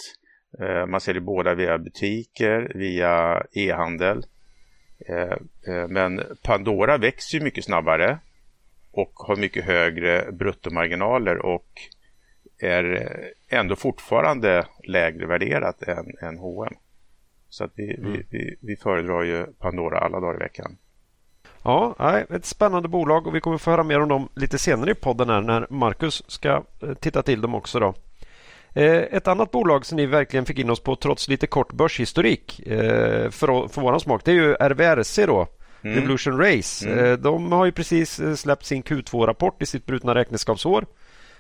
Eh, 0.61 0.87
man 0.87 1.01
säljer 1.01 1.23
båda 1.23 1.55
via 1.55 1.79
butiker, 1.79 2.73
via 2.75 3.43
e-handel. 3.53 4.25
Men 5.89 6.23
Pandora 6.43 6.99
växer 6.99 7.39
ju 7.39 7.45
mycket 7.45 7.65
snabbare 7.65 8.19
och 8.93 9.13
har 9.15 9.37
mycket 9.37 9.65
högre 9.65 10.33
bruttomarginaler 10.33 11.47
och 11.47 11.69
är 12.67 13.09
ändå 13.49 13.77
fortfarande 13.77 14.67
lägre 14.85 15.27
värderat 15.27 15.83
än, 15.83 16.07
än 16.21 16.39
H&M. 16.39 16.75
Så 17.49 17.65
att 17.65 17.73
vi, 17.75 17.97
mm. 17.97 18.13
vi, 18.13 18.27
vi, 18.31 18.57
vi 18.61 18.77
föredrar 18.77 19.23
ju 19.23 19.47
Pandora 19.47 19.99
alla 19.99 20.21
dagar 20.21 20.35
i 20.35 20.39
veckan. 20.39 20.77
Ja, 21.65 21.95
ett 22.31 22.45
spännande 22.45 22.89
bolag 22.89 23.27
och 23.27 23.35
vi 23.35 23.41
kommer 23.41 23.59
få 23.59 23.71
höra 23.71 23.83
mer 23.83 24.01
om 24.01 24.09
dem 24.09 24.29
lite 24.35 24.59
senare 24.59 24.91
i 24.91 24.95
podden 24.95 25.29
här 25.29 25.41
när 25.41 25.67
Marcus 25.71 26.23
ska 26.27 26.65
eh, 26.83 26.95
titta 27.01 27.23
till 27.23 27.41
dem 27.41 27.55
också. 27.55 27.81
Då. 27.81 27.95
Eh, 28.73 28.93
ett 28.95 29.29
annat 29.29 29.51
bolag 29.51 29.87
som 29.87 29.97
ni 29.97 30.07
verkligen 30.07 30.47
fick 30.47 30.59
in 30.59 30.71
oss 30.71 30.81
på 30.81 30.97
trots 30.97 31.29
lite 31.29 31.47
kort 31.47 31.73
börshistorik 31.73 32.67
eh, 32.67 33.31
för, 33.31 33.69
för 33.69 33.81
våran 33.81 34.01
smak 34.01 34.25
det 34.25 34.31
är 34.31 34.35
ju 34.35 34.55
RVRC 34.55 35.27
då. 35.27 35.47
Mm. 35.83 35.97
Revolution 35.97 36.39
Race. 36.39 36.89
Mm. 36.89 37.23
De 37.23 37.53
har 37.53 37.65
ju 37.65 37.73
precis 37.73 38.21
släppt 38.37 38.65
sin 38.65 38.83
Q2-rapport 38.83 39.63
i 39.63 39.67
sitt 39.67 39.87
brutna 39.87 40.15
räkenskapsår. 40.15 40.87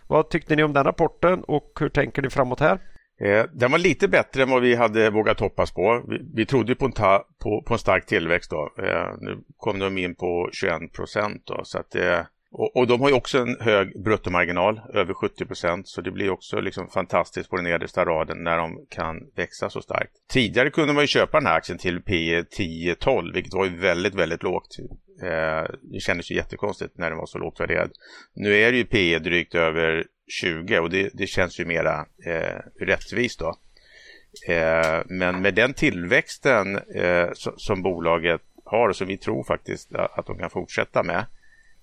Vad 0.08 0.30
tyckte 0.30 0.56
ni 0.56 0.62
om 0.62 0.72
den 0.72 0.84
rapporten 0.84 1.44
och 1.44 1.72
hur 1.80 1.88
tänker 1.88 2.22
ni 2.22 2.30
framåt 2.30 2.60
här? 2.60 2.78
Eh, 3.20 3.44
den 3.52 3.70
var 3.70 3.78
lite 3.78 4.08
bättre 4.08 4.42
än 4.42 4.50
vad 4.50 4.62
vi 4.62 4.74
hade 4.74 5.10
vågat 5.10 5.40
hoppas 5.40 5.72
på. 5.72 6.04
Vi, 6.08 6.18
vi 6.34 6.46
trodde 6.46 6.74
på 6.74 6.84
en, 6.84 6.92
ta, 6.92 7.24
på, 7.42 7.62
på 7.66 7.74
en 7.74 7.78
stark 7.78 8.06
tillväxt. 8.06 8.50
Då. 8.50 8.72
Eh, 8.78 9.08
nu 9.18 9.44
kom 9.56 9.78
de 9.78 9.98
in 9.98 10.14
på 10.14 10.50
21 10.52 10.92
procent. 10.92 11.50
Så 11.62 11.78
att, 11.78 11.94
eh, 11.94 12.20
och, 12.56 12.76
och, 12.76 12.86
de 12.86 13.00
har 13.00 13.08
ju 13.08 13.14
också 13.14 13.38
en 13.38 13.56
hög 13.60 14.02
bruttomarginal, 14.02 14.80
över 14.94 15.14
70 15.14 15.46
procent. 15.46 15.88
Så 15.88 16.00
det 16.00 16.10
blir 16.10 16.30
också 16.30 16.60
liksom 16.60 16.88
fantastiskt 16.88 17.50
på 17.50 17.56
den 17.56 17.64
nedersta 17.64 18.04
raden 18.04 18.44
när 18.44 18.58
de 18.58 18.86
kan 18.90 19.16
växa 19.36 19.70
så 19.70 19.80
starkt. 19.82 20.12
Tidigare 20.32 20.70
kunde 20.70 20.94
man 20.94 21.02
ju 21.02 21.06
köpa 21.06 21.40
den 21.40 21.46
här 21.46 21.56
aktien 21.56 21.78
till 21.78 22.02
P 22.02 22.42
10-12, 22.58 23.34
vilket 23.34 23.54
var 23.54 23.64
ju 23.64 23.76
väldigt, 23.76 24.14
väldigt 24.14 24.42
lågt. 24.42 24.76
Eh, 25.22 25.74
det 25.82 26.00
kändes 26.00 26.30
ju 26.30 26.34
jättekonstigt 26.34 26.98
när 26.98 27.10
den 27.10 27.18
var 27.18 27.26
så 27.26 27.38
lågt 27.38 27.60
värderad. 27.60 27.90
Nu 28.34 28.54
är 28.56 28.72
det 28.72 28.78
ju 28.78 28.84
P 28.84 29.18
drygt 29.18 29.54
över 29.54 30.04
20 30.40 30.78
och 30.78 30.90
det, 30.90 31.10
det 31.14 31.26
känns 31.26 31.60
ju 31.60 31.64
mera 31.64 32.06
eh, 32.26 32.60
rättvist 32.80 33.38
då. 33.38 33.54
Eh, 34.48 35.02
men 35.06 35.42
med 35.42 35.54
den 35.54 35.74
tillväxten 35.74 36.76
eh, 36.76 37.28
som 37.56 37.82
bolaget 37.82 38.40
har 38.64 38.88
och 38.88 38.96
som 38.96 39.06
vi 39.06 39.16
tror 39.16 39.44
faktiskt 39.44 39.94
att 39.94 40.26
de 40.26 40.38
kan 40.38 40.50
fortsätta 40.50 41.02
med 41.02 41.24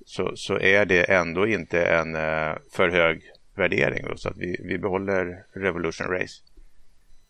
så, 0.05 0.36
så 0.36 0.60
är 0.60 0.86
det 0.86 1.03
ändå 1.03 1.48
inte 1.48 1.86
en 1.86 2.15
eh, 2.15 2.55
för 2.72 2.89
hög 2.89 3.22
värdering. 3.55 4.05
Då, 4.10 4.17
så 4.17 4.29
att 4.29 4.38
vi, 4.38 4.58
vi 4.63 4.77
behåller 4.77 5.46
Revolution 5.53 6.08
Race 6.08 6.41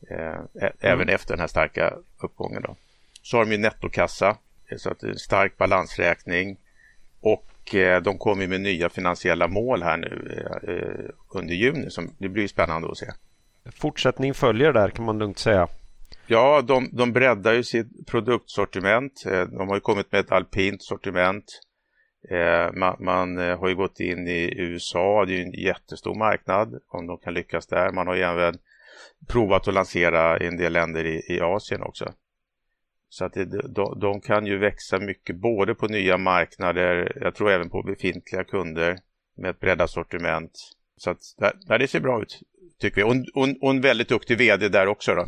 eh, 0.09 0.39
även 0.79 1.01
mm. 1.01 1.15
efter 1.15 1.33
den 1.33 1.39
här 1.39 1.47
starka 1.47 1.93
uppgången. 2.19 2.61
Då. 2.61 2.75
Så 3.21 3.37
har 3.37 3.45
de 3.45 3.51
ju 3.51 3.57
nettokassa, 3.57 4.37
så 4.77 4.89
att 4.89 4.99
det 4.99 5.07
är 5.07 5.11
en 5.11 5.17
stark 5.17 5.57
balansräkning 5.57 6.57
och 7.21 7.75
eh, 7.75 8.01
de 8.01 8.17
kommer 8.17 8.47
med 8.47 8.61
nya 8.61 8.89
finansiella 8.89 9.47
mål 9.47 9.83
här 9.83 9.97
nu 9.97 10.43
eh, 10.67 11.37
under 11.39 11.53
juni. 11.53 11.89
Som, 11.89 12.15
det 12.17 12.29
blir 12.29 12.47
spännande 12.47 12.91
att 12.91 12.97
se. 12.97 13.05
Fortsättning 13.75 14.33
följer 14.33 14.73
där 14.73 14.89
kan 14.89 15.05
man 15.05 15.19
lugnt 15.19 15.39
säga. 15.39 15.67
Ja, 16.27 16.61
de, 16.61 16.89
de 16.91 17.13
breddar 17.13 17.53
ju 17.53 17.63
sitt 17.63 18.07
produktsortiment. 18.07 19.25
Eh, 19.25 19.41
de 19.41 19.67
har 19.67 19.75
ju 19.75 19.81
kommit 19.81 20.11
med 20.11 20.19
ett 20.19 20.31
alpint 20.31 20.83
sortiment. 20.83 21.45
Eh, 22.29 22.73
man, 22.73 22.95
man, 22.99 23.37
har 23.37 23.67
ju 23.67 23.75
gått 23.75 23.99
in 23.99 24.27
i 24.27 24.53
USA, 24.57 25.25
det 25.25 25.33
är 25.33 25.37
ju 25.37 25.43
en 25.43 25.51
jättestor 25.51 26.15
marknad 26.15 26.79
om 26.87 27.07
de 27.07 27.17
kan 27.17 27.33
lyckas 27.33 27.67
där. 27.67 27.91
Man 27.91 28.07
har 28.07 28.15
ju 28.15 28.21
även 28.21 28.57
provat 29.27 29.67
att 29.67 29.73
lansera 29.73 30.39
i 30.39 30.47
en 30.47 30.57
del 30.57 30.73
länder 30.73 31.05
i, 31.05 31.21
i 31.29 31.41
Asien 31.41 31.81
också. 31.81 32.13
Så 33.09 33.25
att 33.25 33.33
det, 33.33 33.45
de, 33.45 33.99
de, 33.99 34.21
kan 34.21 34.45
ju 34.45 34.57
växa 34.57 34.99
mycket 34.99 35.35
både 35.35 35.75
på 35.75 35.87
nya 35.87 36.17
marknader, 36.17 37.17
jag 37.21 37.35
tror 37.35 37.51
även 37.51 37.69
på 37.69 37.83
befintliga 37.83 38.43
kunder 38.43 38.99
med 39.37 39.49
ett 39.49 39.59
breddat 39.59 39.89
sortiment. 39.89 40.51
Så 40.97 41.09
att 41.09 41.17
det, 41.67 41.77
det 41.77 41.87
ser 41.87 41.99
bra 41.99 42.21
ut 42.21 42.39
tycker 42.79 42.95
vi. 42.95 43.03
Och, 43.03 43.41
och, 43.43 43.49
och 43.61 43.69
en 43.69 43.81
väldigt 43.81 44.09
duktig 44.09 44.37
vd 44.37 44.69
där 44.69 44.87
också 44.87 45.15
då. 45.15 45.27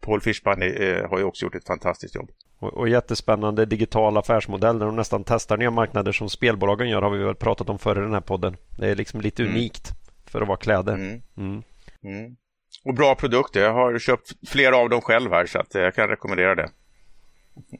Paul 0.00 0.20
Fischbein 0.20 0.62
eh, 0.62 1.08
har 1.10 1.18
ju 1.18 1.24
också 1.24 1.46
gjort 1.46 1.54
ett 1.54 1.66
fantastiskt 1.66 2.14
jobb. 2.14 2.30
Och, 2.64 2.74
och 2.74 2.88
jättespännande 2.88 3.66
digital 3.66 4.16
affärsmodell 4.16 4.78
där 4.78 4.86
de 4.86 4.96
nästan 4.96 5.24
testar 5.24 5.56
nya 5.56 5.70
marknader 5.70 6.12
som 6.12 6.28
spelbolagen 6.28 6.88
gör 6.88 7.02
har 7.02 7.10
vi 7.10 7.24
väl 7.24 7.34
pratat 7.34 7.68
om 7.68 7.78
förr 7.78 7.98
i 7.98 8.00
den 8.00 8.12
här 8.12 8.20
podden. 8.20 8.56
Det 8.78 8.88
är 8.88 8.94
liksom 8.94 9.20
lite 9.20 9.42
mm. 9.42 9.54
unikt 9.54 9.92
för 10.26 10.40
att 10.40 10.48
vara 10.48 10.58
kläder. 10.58 10.94
Mm. 10.94 11.22
Mm. 11.36 11.62
mm. 12.04 12.36
Och 12.84 12.94
bra 12.94 13.14
produkter. 13.14 13.60
Jag 13.60 13.72
har 13.72 13.98
köpt 13.98 14.32
flera 14.48 14.76
av 14.76 14.88
dem 14.88 15.00
själv 15.00 15.30
här 15.30 15.46
så 15.46 15.58
att 15.58 15.74
jag 15.74 15.94
kan 15.94 16.08
rekommendera 16.08 16.54
det. 16.54 16.68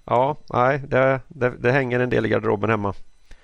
Ja, 0.05 0.37
nej, 0.53 0.83
det, 0.87 1.21
det, 1.29 1.51
det 1.51 1.73
hänger 1.73 2.01
en 2.01 2.11
del 2.11 2.27
i 2.27 2.29
garderoben 2.29 2.71
hemma. 2.71 2.95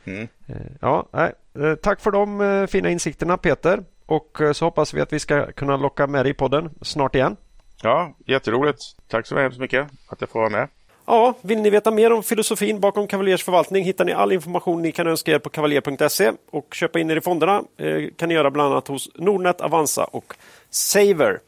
Mm. 0.04 0.28
Eh, 0.46 0.56
ja, 0.80 1.08
nej, 1.12 1.32
eh, 1.58 1.74
tack 1.74 2.00
för 2.00 2.10
de 2.10 2.66
fina 2.70 2.90
insikterna 2.90 3.36
Peter. 3.36 3.84
Och 4.06 4.38
så 4.52 4.64
hoppas 4.64 4.94
vi 4.94 5.00
att 5.00 5.12
vi 5.12 5.18
ska 5.18 5.52
kunna 5.52 5.76
locka 5.76 6.06
med 6.06 6.24
dig 6.24 6.30
i 6.30 6.34
podden 6.34 6.70
snart 6.82 7.14
igen. 7.14 7.36
Ja, 7.82 8.16
jätteroligt. 8.26 8.78
Tack 9.08 9.26
så 9.26 9.38
hemskt 9.38 9.60
mycket 9.60 9.86
att 10.08 10.20
jag 10.20 10.30
får 10.30 10.40
vara 10.40 10.50
med. 10.50 10.68
Ja, 11.10 11.34
vill 11.40 11.60
ni 11.60 11.70
veta 11.70 11.90
mer 11.90 12.12
om 12.12 12.22
filosofin 12.22 12.80
bakom 12.80 13.06
Cavaliers 13.06 13.44
förvaltning 13.44 13.84
hittar 13.84 14.04
ni 14.04 14.12
all 14.12 14.32
information 14.32 14.82
ni 14.82 14.92
kan 14.92 15.06
önska 15.06 15.32
er 15.32 15.38
på 15.38 15.50
kavaljer.se 15.50 16.32
och 16.50 16.74
köpa 16.74 17.00
in 17.00 17.10
er 17.10 17.16
i 17.16 17.20
fonderna 17.20 17.62
eh, 17.76 18.10
kan 18.16 18.28
ni 18.28 18.34
göra 18.34 18.50
bland 18.50 18.72
annat 18.72 18.88
hos 18.88 19.10
Nordnet, 19.14 19.60
Avanza 19.60 20.04
och 20.04 20.34
Saver. 20.70 21.38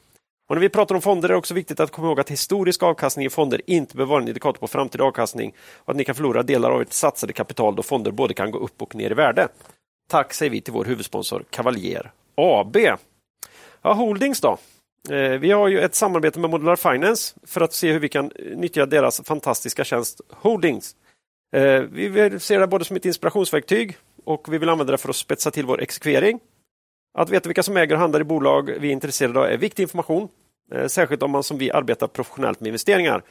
Och 0.48 0.56
när 0.56 0.60
vi 0.60 0.68
pratar 0.68 0.94
om 0.94 1.02
fonder 1.02 1.28
är 1.28 1.32
det 1.32 1.38
också 1.38 1.54
viktigt 1.54 1.80
att 1.80 1.90
komma 1.90 2.08
ihåg 2.08 2.20
att 2.20 2.30
historisk 2.30 2.82
avkastning 2.82 3.26
i 3.26 3.30
fonder 3.30 3.60
inte 3.66 3.96
behöver 3.96 4.10
vara 4.10 4.22
en 4.22 4.28
indikator 4.28 4.60
på 4.60 4.68
framtida 4.68 5.04
avkastning 5.04 5.54
och 5.76 5.90
att 5.90 5.96
ni 5.96 6.04
kan 6.04 6.14
förlora 6.14 6.42
delar 6.42 6.70
av 6.70 6.82
ert 6.82 6.92
satsade 6.92 7.32
kapital 7.32 7.76
då 7.76 7.82
fonder 7.82 8.10
både 8.10 8.34
kan 8.34 8.50
gå 8.50 8.58
upp 8.58 8.82
och 8.82 8.94
ner 8.94 9.10
i 9.10 9.14
värde. 9.14 9.48
Tack 10.10 10.34
säger 10.34 10.50
vi 10.50 10.60
till 10.60 10.72
vår 10.72 10.84
huvudsponsor 10.84 11.44
Cavalier 11.50 12.10
AB. 12.34 12.76
Ja, 13.82 13.92
Holdings 13.92 14.40
då? 14.40 14.58
Eh, 15.10 15.38
vi 15.38 15.50
har 15.50 15.68
ju 15.68 15.80
ett 15.80 15.94
samarbete 15.94 16.40
med 16.40 16.50
Modular 16.50 16.76
Finance 16.76 17.36
för 17.46 17.60
att 17.60 17.72
se 17.72 17.92
hur 17.92 18.00
vi 18.00 18.08
kan 18.08 18.30
nyttja 18.56 18.86
deras 18.86 19.20
fantastiska 19.24 19.84
tjänst 19.84 20.20
Holdings. 20.30 20.96
Eh, 21.56 21.80
vi 21.80 22.40
ser 22.40 22.60
det 22.60 22.66
både 22.66 22.84
som 22.84 22.96
ett 22.96 23.04
inspirationsverktyg 23.04 23.96
och 24.24 24.52
vi 24.52 24.58
vill 24.58 24.68
använda 24.68 24.90
det 24.90 24.98
för 24.98 25.08
att 25.08 25.16
spetsa 25.16 25.50
till 25.50 25.66
vår 25.66 25.80
exekvering. 25.80 26.40
Att 27.18 27.30
veta 27.30 27.48
vilka 27.48 27.62
som 27.62 27.76
äger 27.76 27.94
och 27.94 28.00
handlar 28.00 28.20
i 28.20 28.24
bolag 28.24 28.70
vi 28.80 28.88
är 28.88 28.92
intresserade 28.92 29.40
av 29.40 29.46
är 29.46 29.56
viktig 29.56 29.82
information, 29.82 30.28
eh, 30.74 30.86
särskilt 30.86 31.22
om 31.22 31.30
man 31.30 31.42
som 31.42 31.58
vi 31.58 31.70
arbetar 31.70 32.06
professionellt 32.06 32.60
med 32.60 32.68
investeringar. 32.68 33.22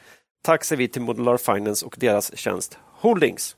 Tack 0.44 0.64
säger 0.64 0.78
vi 0.78 0.88
till 0.88 1.02
Modular 1.02 1.36
Finance 1.36 1.86
och 1.86 1.94
deras 1.98 2.36
tjänst 2.36 2.78
Holdings. 2.92 3.56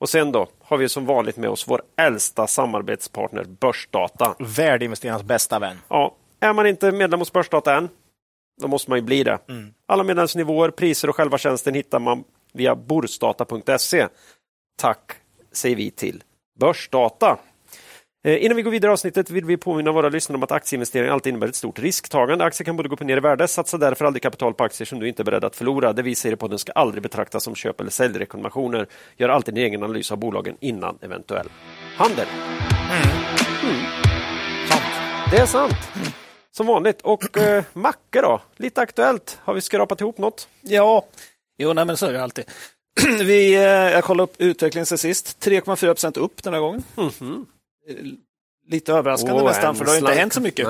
Och 0.00 0.08
sen 0.08 0.32
då 0.32 0.48
har 0.60 0.76
vi 0.76 0.88
som 0.88 1.06
vanligt 1.06 1.36
med 1.36 1.50
oss 1.50 1.68
vår 1.68 1.82
äldsta 1.96 2.46
samarbetspartner 2.46 3.44
Börsdata. 3.44 4.34
Värdeinvesterarnas 4.38 5.22
bästa 5.22 5.58
vän. 5.58 5.76
Ja, 5.88 6.16
är 6.44 6.52
man 6.52 6.66
inte 6.66 6.92
medlem 6.92 7.20
hos 7.20 7.32
Börsdata 7.32 7.76
än, 7.76 7.88
då 8.60 8.68
måste 8.68 8.90
man 8.90 8.98
ju 8.98 9.02
bli 9.02 9.24
det. 9.24 9.38
Mm. 9.48 9.74
Alla 9.86 10.02
medlemsnivåer, 10.02 10.70
priser 10.70 11.08
och 11.08 11.16
själva 11.16 11.38
tjänsten 11.38 11.74
hittar 11.74 11.98
man 11.98 12.24
via 12.52 12.76
borsdata.se. 12.76 14.08
Tack 14.78 15.12
säger 15.52 15.76
vi 15.76 15.90
till 15.90 16.22
Börsdata. 16.60 17.38
Eh, 18.24 18.44
innan 18.44 18.56
vi 18.56 18.62
går 18.62 18.70
vidare 18.70 18.90
i 18.90 18.92
avsnittet 18.92 19.30
vill 19.30 19.44
vi 19.44 19.56
påminna 19.56 19.92
våra 19.92 20.08
lyssnare 20.08 20.36
om 20.36 20.42
att 20.42 20.52
aktieinvestering 20.52 21.08
alltid 21.08 21.30
innebär 21.30 21.48
ett 21.48 21.54
stort 21.54 21.78
risktagande. 21.78 22.44
Aktier 22.44 22.64
kan 22.64 22.76
både 22.76 22.88
gå 22.88 22.94
upp 22.94 23.00
och 23.00 23.06
ner 23.06 23.16
i 23.16 23.20
värde. 23.20 23.48
Satsa 23.48 23.78
därför 23.78 24.04
aldrig 24.04 24.22
kapital 24.22 24.54
på 24.54 24.64
aktier 24.64 24.86
som 24.86 24.98
du 24.98 25.08
inte 25.08 25.22
är 25.22 25.24
beredd 25.24 25.44
att 25.44 25.56
förlora. 25.56 25.92
Det 25.92 26.02
vi 26.02 26.14
säger 26.14 26.36
på 26.36 26.48
den 26.48 26.58
ska 26.58 26.72
aldrig 26.72 27.02
betraktas 27.02 27.44
som 27.44 27.54
köp 27.54 27.80
eller 27.80 27.90
säljrekommendationer. 27.90 28.86
Gör 29.16 29.28
alltid 29.28 29.54
din 29.54 29.64
egen 29.64 29.82
analys 29.82 30.12
av 30.12 30.18
bolagen 30.18 30.56
innan 30.60 30.98
eventuell 31.00 31.48
handel. 31.96 32.26
Mm. 32.90 33.08
Mm. 33.62 33.82
Det 35.30 35.36
är 35.36 35.46
sant. 35.46 35.90
Mm. 35.94 36.23
Som 36.56 36.66
vanligt. 36.66 37.00
Och 37.02 37.38
eh, 37.38 37.64
Macke 37.72 38.20
då? 38.20 38.40
Lite 38.56 38.80
aktuellt. 38.80 39.38
Har 39.44 39.54
vi 39.54 39.60
skrapat 39.60 40.00
ihop 40.00 40.18
något? 40.18 40.48
Ja, 40.60 41.04
jo, 41.58 41.72
nej, 41.72 41.84
men 41.84 41.96
så 41.96 42.06
är 42.06 42.12
det 42.12 42.22
alltid. 42.22 42.44
vi, 43.18 43.54
eh, 43.54 43.62
jag 43.62 44.04
kollade 44.04 44.22
upp 44.24 44.34
utvecklingen 44.38 44.86
sen 44.86 44.98
sist. 44.98 45.46
3,4 45.46 45.86
procent 45.86 46.16
upp 46.16 46.42
den 46.42 46.52
här 46.52 46.60
gången. 46.60 46.82
Mm 46.96 47.10
-hmm. 47.10 47.44
Lite 48.68 48.92
överraskande 48.92 49.42
oh, 49.42 49.44
nästan, 49.44 49.76
för 49.76 49.84
det 49.84 49.90
har 49.90 49.98
inte 49.98 50.12
hänt 50.12 50.32
så 50.32 50.40
mycket. 50.40 50.68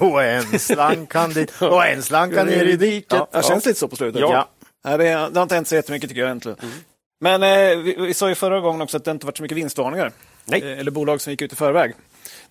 och 0.00 0.22
en 0.24 0.58
slang 0.58 1.06
kan 1.06 1.30
dit 1.30 1.52
och 1.62 1.86
en 1.86 2.02
slang 2.02 2.30
kan 2.30 2.46
ner 2.46 2.64
i 2.64 2.76
diket. 2.76 3.12
Ja, 3.12 3.28
det 3.32 3.44
känns 3.44 3.66
lite 3.66 3.78
så 3.78 3.88
på 3.88 3.96
slutet. 3.96 4.20
Ja. 4.20 4.48
Ja. 4.82 4.96
Det, 4.96 5.04
det 5.04 5.14
har 5.14 5.42
inte 5.42 5.54
hänt 5.54 5.68
så 5.68 5.74
jättemycket 5.74 6.08
tycker 6.08 6.20
jag 6.20 6.28
egentligen. 6.28 6.58
Mm. 6.62 6.74
Men 7.20 7.42
eh, 7.42 7.78
vi, 7.78 7.96
vi 7.98 8.14
sa 8.14 8.28
ju 8.28 8.34
förra 8.34 8.60
gången 8.60 8.80
också 8.80 8.96
att 8.96 9.04
det 9.04 9.10
inte 9.10 9.26
varit 9.26 9.36
så 9.36 9.42
mycket 9.42 9.58
vinstvarningar. 9.58 10.12
Nej. 10.44 10.62
Eh, 10.62 10.78
eller 10.78 10.90
bolag 10.90 11.20
som 11.20 11.30
gick 11.30 11.42
ut 11.42 11.52
i 11.52 11.56
förväg. 11.56 11.94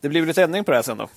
Det 0.01 0.09
blev 0.09 0.25
lite 0.25 0.43
ändring 0.43 0.63
på 0.63 0.71
det 0.71 0.77
här 0.77 0.83
sen 0.83 0.97
då. 0.97 1.09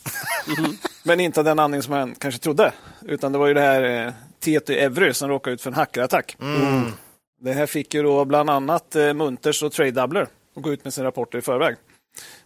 Mm. 0.58 0.70
Men 1.02 1.20
inte 1.20 1.42
den 1.42 1.58
anledning 1.58 1.82
som 1.82 1.94
man 1.94 2.14
kanske 2.14 2.40
trodde. 2.40 2.72
Utan 3.02 3.32
det 3.32 3.38
var 3.38 3.46
ju 3.46 3.54
det 3.54 3.60
här 3.60 4.06
eh, 4.06 4.12
TT 4.40 4.80
Evry 4.80 5.14
som 5.14 5.28
råkade 5.28 5.54
ut 5.54 5.62
för 5.62 5.70
en 5.70 5.74
hackerattack. 5.74 6.36
Mm. 6.40 6.92
Det 7.40 7.52
här 7.52 7.66
fick 7.66 7.94
ju 7.94 8.02
då 8.02 8.24
bland 8.24 8.50
annat 8.50 8.96
eh, 8.96 9.14
Munters 9.14 9.62
och 9.62 9.72
Trade 9.72 9.90
Doubler 9.90 10.26
att 10.56 10.62
gå 10.62 10.72
ut 10.72 10.84
med 10.84 10.94
sina 10.94 11.06
rapporter 11.06 11.38
i 11.38 11.42
förväg. 11.42 11.76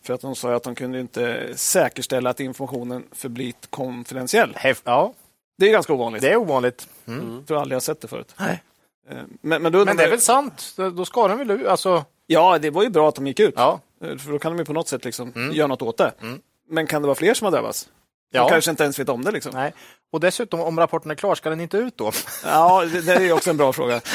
För 0.02 0.14
att 0.14 0.20
de 0.20 0.36
sa 0.36 0.54
att 0.54 0.62
de 0.62 0.74
kunde 0.74 1.00
inte 1.00 1.48
säkerställa 1.54 2.30
att 2.30 2.40
informationen 2.40 3.04
förblivit 3.12 3.66
konfidentiell. 3.70 4.56
Ja. 4.84 5.14
Det 5.58 5.68
är 5.68 5.72
ganska 5.72 5.92
ovanligt. 5.92 6.22
Det 6.22 6.32
är 6.32 6.36
ovanligt. 6.36 6.88
Mm. 7.06 7.20
Mm. 7.20 7.34
Jag 7.34 7.46
tror 7.46 7.60
aldrig 7.60 7.76
jag 7.76 7.82
sett 7.82 8.00
det 8.00 8.08
förut. 8.08 8.34
Nej. 8.38 8.62
Eh, 9.10 9.16
men, 9.40 9.62
men, 9.62 9.72
då, 9.72 9.84
men 9.84 9.96
det 9.96 10.04
är 10.04 10.10
väl 10.10 10.20
sant? 10.20 10.74
Då 10.76 11.04
ska 11.04 11.28
de 11.28 11.38
väl 11.38 11.66
alltså... 11.66 12.04
Ja, 12.26 12.58
det 12.58 12.70
var 12.70 12.82
ju 12.82 12.88
bra 12.88 13.08
att 13.08 13.14
de 13.14 13.26
gick 13.26 13.40
ut. 13.40 13.54
Ja. 13.56 13.80
Eh, 14.04 14.16
för 14.16 14.32
då 14.32 14.38
kan 14.38 14.52
de 14.52 14.58
ju 14.58 14.64
på 14.64 14.72
något 14.72 14.88
sätt 14.88 15.04
liksom 15.04 15.32
mm. 15.36 15.52
göra 15.52 15.66
något 15.66 15.82
åt 15.82 15.98
det. 15.98 16.12
Mm. 16.20 16.40
Men 16.68 16.86
kan 16.86 17.02
det 17.02 17.06
vara 17.06 17.14
fler 17.14 17.34
som 17.34 17.44
har 17.44 17.52
drabbats? 17.52 17.88
Ja. 18.32 18.42
De 18.42 18.50
kanske 18.50 18.70
inte 18.70 18.82
ens 18.82 18.98
vet 18.98 19.08
om 19.08 19.24
det. 19.24 19.30
Liksom. 19.30 19.52
Nej. 19.54 19.74
Och 20.12 20.20
dessutom, 20.20 20.60
om 20.60 20.78
rapporten 20.78 21.10
är 21.10 21.14
klar, 21.14 21.34
ska 21.34 21.50
den 21.50 21.60
inte 21.60 21.76
ut 21.76 21.96
då? 21.96 22.12
Ja, 22.44 22.84
det, 22.84 23.00
det 23.00 23.12
är 23.12 23.32
också 23.32 23.50
en 23.50 23.56
bra 23.56 23.72
fråga. 23.72 24.00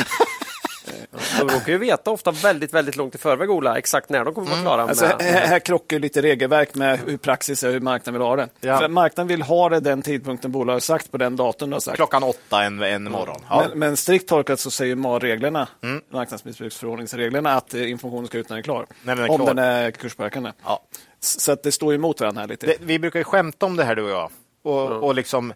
De 1.39 1.49
råkar 1.49 1.71
ju 1.71 1.77
veta 1.77 2.11
ofta 2.11 2.31
väldigt, 2.31 2.73
väldigt 2.73 2.95
långt 2.95 3.15
i 3.15 3.17
förväg, 3.17 3.51
Ola, 3.51 3.77
exakt 3.77 4.09
när 4.09 4.25
de 4.25 4.33
kommer 4.33 4.49
vara 4.49 4.61
klara. 4.61 4.81
Mm. 4.81 4.89
Alltså, 4.89 5.05
här, 5.05 5.47
här 5.47 5.59
krockar 5.59 5.99
lite 5.99 6.21
regelverk 6.21 6.75
med 6.75 6.99
hur 6.99 7.17
praxis 7.17 7.63
är, 7.63 7.71
hur 7.71 7.79
marknaden 7.79 8.13
vill 8.19 8.27
ha 8.27 8.35
det. 8.35 8.49
Ja. 8.61 8.79
För 8.79 8.87
marknaden 8.87 9.27
vill 9.27 9.41
ha 9.41 9.69
det 9.69 9.79
den 9.79 10.01
tidpunkten 10.01 10.51
bolaget 10.51 10.75
har 10.75 10.79
sagt 10.79 11.11
på 11.11 11.17
den 11.17 11.35
datum 11.35 11.71
har 11.71 11.79
sagt. 11.79 11.95
Klockan 11.95 12.23
åtta 12.23 12.63
en, 12.63 12.81
en 12.81 13.11
morgon. 13.11 13.41
Ja. 13.49 13.65
Men, 13.69 13.79
men, 13.79 13.97
strikt 13.97 14.29
tolkat 14.29 14.59
så 14.59 14.71
säger 14.71 14.95
MAR-reglerna, 14.95 15.67
mm. 15.83 16.01
marknadsmissbruksförordningsreglerna, 16.09 17.53
att 17.53 17.73
informationen 17.73 18.27
ska 18.27 18.37
ut 18.37 18.49
när 18.49 18.55
den 18.55 18.59
är 18.59 18.63
klar. 18.63 18.85
Den 19.03 19.19
är 19.19 19.29
om 19.29 19.37
klar. 19.37 19.47
den 19.47 19.57
är 19.57 19.91
kurspåverkande. 19.91 20.51
Ja. 20.65 20.83
Så 21.19 21.51
att 21.51 21.63
det 21.63 21.71
står 21.71 21.93
emot 21.93 22.19
varandra 22.19 22.41
här 22.41 22.47
lite. 22.47 22.65
Det, 22.65 22.77
vi 22.79 22.99
brukar 22.99 23.19
ju 23.19 23.23
skämta 23.23 23.65
om 23.65 23.75
det 23.75 23.83
här 23.83 23.95
du 23.95 24.03
och 24.03 24.09
jag. 24.09 24.31
Och, 24.63 24.87
mm. 24.87 25.03
och 25.03 25.15
liksom 25.15 25.53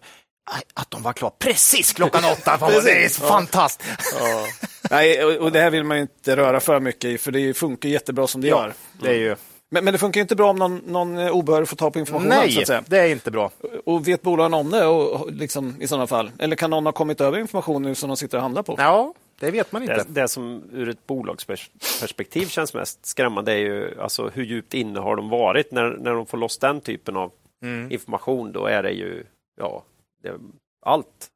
att 0.74 0.90
de 0.90 1.02
var 1.02 1.12
klara 1.12 1.32
precis 1.38 1.92
klockan 1.92 2.24
åtta. 2.24 2.58
det 2.84 3.04
är 3.04 3.08
så 3.08 3.22
fantastiskt. 3.22 4.16
Ja. 4.20 4.46
Nej, 4.90 5.24
och 5.24 5.52
det 5.52 5.60
här 5.60 5.70
vill 5.70 5.84
man 5.84 5.98
inte 5.98 6.36
röra 6.36 6.60
för 6.60 6.80
mycket 6.80 7.04
i, 7.04 7.18
för 7.18 7.32
det 7.32 7.54
funkar 7.54 7.88
jättebra 7.88 8.26
som 8.26 8.40
det 8.40 8.48
ja, 8.48 8.62
gör. 8.62 8.72
Det 9.00 9.08
är 9.08 9.14
ju... 9.14 9.36
men, 9.70 9.84
men 9.84 9.92
det 9.92 9.98
funkar 9.98 10.20
inte 10.20 10.36
bra 10.36 10.50
om 10.50 10.56
någon, 10.56 10.76
någon 10.76 11.18
obehörig 11.18 11.68
får 11.68 11.76
ta 11.76 11.90
på 11.90 11.98
informationen. 11.98 12.38
Nej, 12.68 12.82
det 12.86 12.98
är 12.98 13.08
inte 13.08 13.30
bra. 13.30 13.50
Och 13.84 14.08
vet 14.08 14.22
bolagen 14.22 14.54
om 14.54 14.70
det 14.70 14.86
och, 14.86 15.32
liksom, 15.32 15.82
i 15.82 15.88
sådana 15.88 16.06
fall? 16.06 16.30
Eller 16.38 16.56
kan 16.56 16.70
någon 16.70 16.86
ha 16.86 16.92
kommit 16.92 17.20
över 17.20 17.38
information 17.38 17.82
nu 17.82 17.94
som 17.94 18.08
de 18.08 18.16
sitter 18.16 18.38
och 18.38 18.42
handlar 18.42 18.62
på? 18.62 18.74
Ja, 18.78 19.14
det 19.40 19.50
vet 19.50 19.72
man 19.72 19.82
inte. 19.82 19.94
Det, 19.94 20.20
det 20.20 20.28
som 20.28 20.62
ur 20.72 20.88
ett 20.88 21.06
bolagsperspektiv 21.06 22.46
känns 22.46 22.74
mest 22.74 23.06
skrämmande 23.06 23.52
är 23.52 23.56
ju 23.56 24.00
alltså, 24.00 24.30
hur 24.34 24.44
djupt 24.44 24.74
inne 24.74 25.00
har 25.00 25.16
de 25.16 25.28
varit 25.28 25.72
när, 25.72 25.90
när 25.90 26.14
de 26.14 26.26
får 26.26 26.38
loss 26.38 26.58
den 26.58 26.80
typen 26.80 27.16
av 27.16 27.32
mm. 27.62 27.92
information, 27.92 28.52
då 28.52 28.66
är 28.66 28.82
det 28.82 28.90
ju 28.90 29.24
ja, 29.58 29.84
det, 30.22 30.38
allt. 30.86 31.28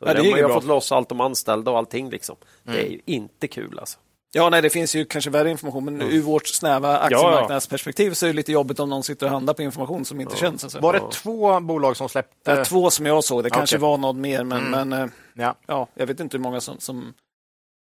Då 0.00 0.08
ja, 0.08 0.14
det 0.14 0.30
man 0.30 0.42
har 0.42 0.48
fått 0.48 0.64
loss 0.64 0.92
allt 0.92 1.12
om 1.12 1.20
anställda 1.20 1.70
och 1.70 1.78
allting. 1.78 2.10
Liksom. 2.10 2.36
Mm. 2.66 2.76
Det 2.76 2.86
är 2.86 2.90
ju 2.90 3.00
inte 3.06 3.48
kul 3.48 3.78
alltså. 3.78 3.98
Ja, 4.34 4.50
nej, 4.50 4.62
det 4.62 4.70
finns 4.70 4.94
ju 4.94 5.04
kanske 5.04 5.30
värre 5.30 5.50
information, 5.50 5.84
men 5.84 6.00
mm. 6.00 6.12
ur 6.12 6.22
vårt 6.22 6.46
snäva 6.46 6.98
aktiemarknadsperspektiv 6.98 8.06
ja, 8.06 8.10
ja. 8.10 8.14
så 8.14 8.26
är 8.26 8.30
det 8.30 8.36
lite 8.36 8.52
jobbigt 8.52 8.80
om 8.80 8.90
någon 8.90 9.02
sitter 9.02 9.26
och 9.26 9.32
handlar 9.32 9.54
på 9.54 9.62
information 9.62 10.04
som 10.04 10.20
inte 10.20 10.32
ja. 10.34 10.40
känns. 10.40 10.64
Alltså. 10.64 10.80
Var 10.80 10.92
det 10.92 11.10
två 11.12 11.60
bolag 11.60 11.96
som 11.96 12.08
släppte? 12.08 12.54
Det 12.54 12.64
två 12.64 12.90
som 12.90 13.06
jag 13.06 13.24
såg. 13.24 13.44
Det 13.44 13.50
kanske 13.50 13.76
okay. 13.76 13.88
var 13.88 13.98
något 13.98 14.16
mer, 14.16 14.44
men, 14.44 14.66
mm. 14.66 14.88
men 14.88 15.02
eh, 15.02 15.08
ja. 15.34 15.54
Ja, 15.66 15.88
jag 15.94 16.06
vet 16.06 16.20
inte 16.20 16.36
hur 16.36 16.42
många 16.42 16.60
som, 16.60 16.80
som 16.80 17.14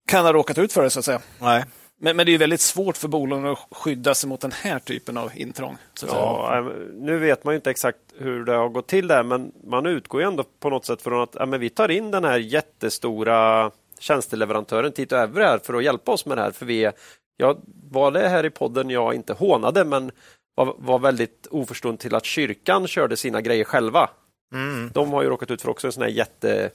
kan 0.07 0.25
ha 0.25 0.33
råkat 0.33 0.57
ut 0.57 0.73
för 0.73 0.83
det, 0.83 0.89
så 0.89 0.99
att 0.99 1.05
säga. 1.05 1.21
Nej. 1.39 1.65
Men, 1.99 2.17
men 2.17 2.25
det 2.25 2.33
är 2.33 2.37
väldigt 2.37 2.61
svårt 2.61 2.97
för 2.97 3.07
bolagen 3.07 3.45
att 3.45 3.67
skydda 3.71 4.13
sig 4.13 4.29
mot 4.29 4.41
den 4.41 4.51
här 4.51 4.79
typen 4.79 5.17
av 5.17 5.31
intrång. 5.35 5.77
ja, 6.07 6.57
äh, 6.57 6.65
nu 6.93 7.17
vet 7.17 7.43
man 7.43 7.55
inte 7.55 7.69
exakt 7.69 7.99
hur 8.17 8.45
det 8.45 8.53
har 8.53 8.69
gått 8.69 8.87
till 8.87 9.07
där, 9.07 9.23
men 9.23 9.51
man 9.63 9.85
utgår 9.85 10.21
ju 10.21 10.27
ändå 10.27 10.43
på 10.59 10.69
något 10.69 10.85
sätt 10.85 11.01
från 11.01 11.23
att 11.23 11.35
ja, 11.39 11.45
men 11.45 11.59
vi 11.59 11.69
tar 11.69 11.91
in 11.91 12.11
den 12.11 12.23
här 12.23 12.37
jättestora 12.37 13.71
tjänsteleverantören 13.99 14.91
Tito 14.91 15.15
Evre 15.15 15.43
här 15.43 15.57
för 15.57 15.73
att 15.73 15.83
hjälpa 15.83 16.11
oss 16.11 16.25
med 16.25 16.37
det 16.37 16.41
här. 16.41 16.51
För 16.51 16.65
vi 16.65 16.91
jag 17.37 17.57
var 17.91 18.11
det 18.11 18.29
här 18.29 18.45
i 18.45 18.49
podden 18.49 18.89
jag 18.89 19.13
inte 19.13 19.33
hånade, 19.33 19.85
men 19.85 20.11
var, 20.55 20.75
var 20.77 20.99
väldigt 20.99 21.47
oförstående 21.51 22.01
till 22.01 22.15
att 22.15 22.25
kyrkan 22.25 22.87
körde 22.87 23.17
sina 23.17 23.41
grejer 23.41 23.63
själva. 23.63 24.09
Mm. 24.53 24.91
De 24.93 25.13
har 25.13 25.23
ju 25.23 25.29
råkat 25.29 25.51
ut 25.51 25.61
för 25.61 25.69
också 25.69 25.87
en 25.87 25.91
sån 25.91 26.03
här 26.03 26.09
jätte 26.09 26.69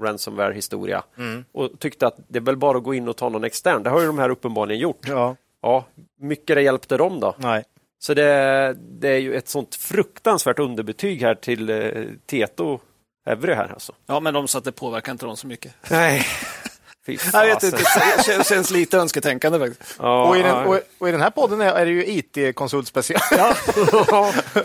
ransomware-historia 0.00 1.02
mm. 1.18 1.44
och 1.52 1.70
tyckte 1.78 2.06
att 2.06 2.16
det 2.28 2.38
är 2.38 2.42
väl 2.42 2.56
bara 2.56 2.78
att 2.78 2.84
gå 2.84 2.94
in 2.94 3.08
och 3.08 3.16
ta 3.16 3.28
någon 3.28 3.44
extern. 3.44 3.82
Det 3.82 3.90
har 3.90 4.00
ju 4.00 4.06
de 4.06 4.18
här 4.18 4.28
uppenbarligen 4.28 4.80
gjort. 4.80 5.08
Ja. 5.08 5.36
Ja, 5.62 5.84
mycket 6.20 6.56
det 6.56 6.62
hjälpte 6.62 6.96
dem 6.96 7.20
då. 7.20 7.34
Nej. 7.38 7.64
Så 7.98 8.14
det, 8.14 8.76
det 8.78 9.08
är 9.08 9.18
ju 9.18 9.34
ett 9.34 9.48
sånt 9.48 9.74
fruktansvärt 9.74 10.58
underbetyg 10.58 11.22
här 11.22 11.34
till 11.34 11.70
eh, 11.70 12.04
Teto 12.26 12.80
Evry 13.26 13.54
här 13.54 13.72
alltså. 13.72 13.92
Ja, 14.06 14.20
men 14.20 14.34
de 14.34 14.48
sa 14.48 14.58
att 14.58 14.64
det 14.64 14.72
påverkar 14.72 15.12
inte 15.12 15.26
dem 15.26 15.36
så 15.36 15.46
mycket. 15.46 15.74
Nej. 15.90 16.26
jag 17.06 17.46
vet 17.46 17.62
inte, 17.62 17.76
det 17.76 18.22
känns, 18.24 18.48
känns 18.48 18.70
lite 18.70 18.98
önsketänkande 18.98 19.58
faktiskt. 19.58 19.94
Ja, 19.98 20.28
och, 20.28 20.36
i 20.36 20.42
den, 20.42 20.66
och, 20.66 20.80
och, 20.98 21.08
i 21.08 21.12
den 21.12 21.20
här 21.20 21.30
podden 21.30 21.60
är, 21.60 21.72
är 21.72 21.86
det 21.86 21.92
ju 21.92 22.06
IT-konsult 22.06 22.88
special. 22.88 23.20
Ja. 23.30 23.54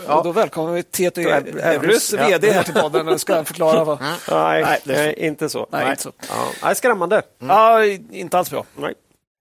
ja. 0.06 0.16
Och 0.16 0.24
då 0.24 0.32
välkomnar 0.32 0.72
vi 0.72 0.82
TT 0.82 1.22
Evrys 1.62 2.12
vd 2.12 2.50
här 2.50 2.62
till 2.62 2.74
podden 2.74 3.08
och 3.08 3.20
ska 3.20 3.44
förklara 3.44 3.84
vad... 3.84 4.00
Nej, 4.30 4.80
Nej 4.84 5.14
inte 5.18 5.48
så. 5.48 5.66
Nej, 5.70 5.82
Nej. 5.82 5.90
Inte 5.90 6.02
så. 6.02 6.12
Ja. 6.62 6.74
Skrämmande. 6.74 7.22
Mm. 7.40 7.56
Ja, 7.56 7.84
inte 8.10 8.38
alls 8.38 8.50
bra. 8.50 8.64
Nej. 8.76 8.94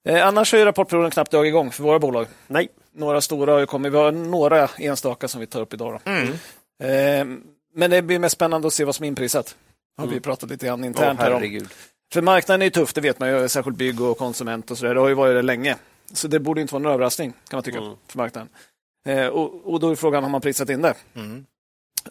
Eh, 0.08 0.27
annars 0.27 0.53
ju 0.53 0.65
rapportperioden 0.65 1.12
knappt 1.12 1.32
dragit 1.32 1.50
igång 1.50 1.72
för 1.72 1.84
våra 1.84 2.00
bolag. 2.00 2.27
Nej. 2.48 2.68
Några 2.96 3.22
stora 3.22 3.51
har 3.51 3.60
ju 3.60 3.65
kommit. 3.65 3.94
Vi 3.94 3.98
har 3.98 4.12
några 4.12 4.70
enstaka 4.77 5.27
som 5.27 5.41
vi 5.41 5.48
tar 5.48 5.62
upp 5.62 5.74
idag. 5.74 6.01
Mm. 6.06 6.27
Eh, 6.84 7.39
men 7.75 7.91
det 7.91 8.01
blir 8.01 8.20
mest 8.20 8.36
spännande 8.36 8.68
att 8.68 8.74
se 8.74 8.84
vad 8.84 8.96
som 8.96 9.03
är 9.03 9.08
inprisat. 9.08 9.56
Har 9.98 10.06
vi 10.06 10.12
mm. 10.12 10.22
pratat 10.22 10.50
lite 10.50 10.65
grann 10.65 10.84
internt 10.84 11.20
oh, 11.20 11.24
här 11.24 11.34
om. 11.34 11.68
För 12.13 12.22
marknaden 12.22 12.62
är 12.62 12.70
tuff, 12.70 12.94
det 12.94 13.01
vet 13.01 13.20
man 13.20 13.30
ju, 13.30 13.50
särskilt 13.50 13.78
bygg 13.78 14.01
och 14.01 14.18
konsument 14.18 14.72
och 14.72 14.78
så 14.78 14.86
där. 14.86 14.94
Det 14.94 15.00
har 15.00 15.08
ju 15.08 15.13
varit 15.13 15.36
det 15.36 15.42
länge. 15.42 15.75
Så 16.13 16.28
det 16.28 16.39
borde 16.39 16.62
inte 16.62 16.74
vara 16.74 16.84
någon 16.84 16.92
överraskning, 16.92 17.32
kan 17.32 17.58
man 17.58 17.63
tycka, 17.63 17.78
mm. 17.78 17.94
för 18.08 18.18
marknaden. 18.18 18.50
Eh, 19.06 19.28
och, 19.28 19.74
och, 19.74 19.80
då 19.80 19.92
är 19.92 19.96
frågan, 19.96 20.24
har 20.24 20.30
man 20.30 20.42
prisat 20.42 20.70
in 20.70 20.82
det? 20.82 20.94
Mm. 21.16 21.46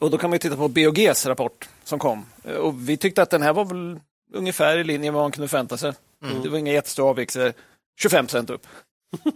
Och 0.00 0.11
då 0.11 0.19
kan 0.19 0.31
man 0.31 0.38
titta 0.38 0.57
på 0.57 0.69
BOGs 0.69 1.26
rapport 1.26 1.69
som 1.85 1.99
kom. 1.99 2.26
Eh, 2.45 2.55
och 2.55 2.88
vi 2.88 2.97
tyckte 2.97 3.23
att 3.23 3.31
den 3.31 3.43
här 3.43 3.52
var 3.52 3.64
väl 3.64 4.00
ungefär 4.35 4.78
i 4.78 4.85
linje 4.85 5.11
med 5.11 5.14
vad 5.14 5.25
man 5.25 5.33
kunde 5.33 5.49
förvänta 5.49 5.76
sig. 5.76 5.93
Mm. 6.25 6.43
Det 6.43 6.49
var 6.49 6.59
inga 6.59 6.73
jättestora 6.73 7.11
avvikelser. 7.11 7.52
25 8.00 8.26
procent 8.26 8.50
upp. 8.50 8.67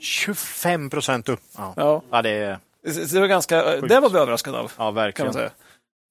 25 0.01 0.91
procent 0.91 1.29
upp? 1.29 1.41
Ja. 1.57 1.75
ja. 1.77 2.03
ja 2.11 2.23
det, 2.23 2.59
det, 2.83 3.21
var 3.21 3.27
ganska, 3.27 3.81
det 3.81 4.01
var 4.01 4.11
vi 4.11 4.19
överraskade 4.19 4.59
av. 4.59 4.73
Ja, 4.79 4.91
verkligen. 4.91 5.51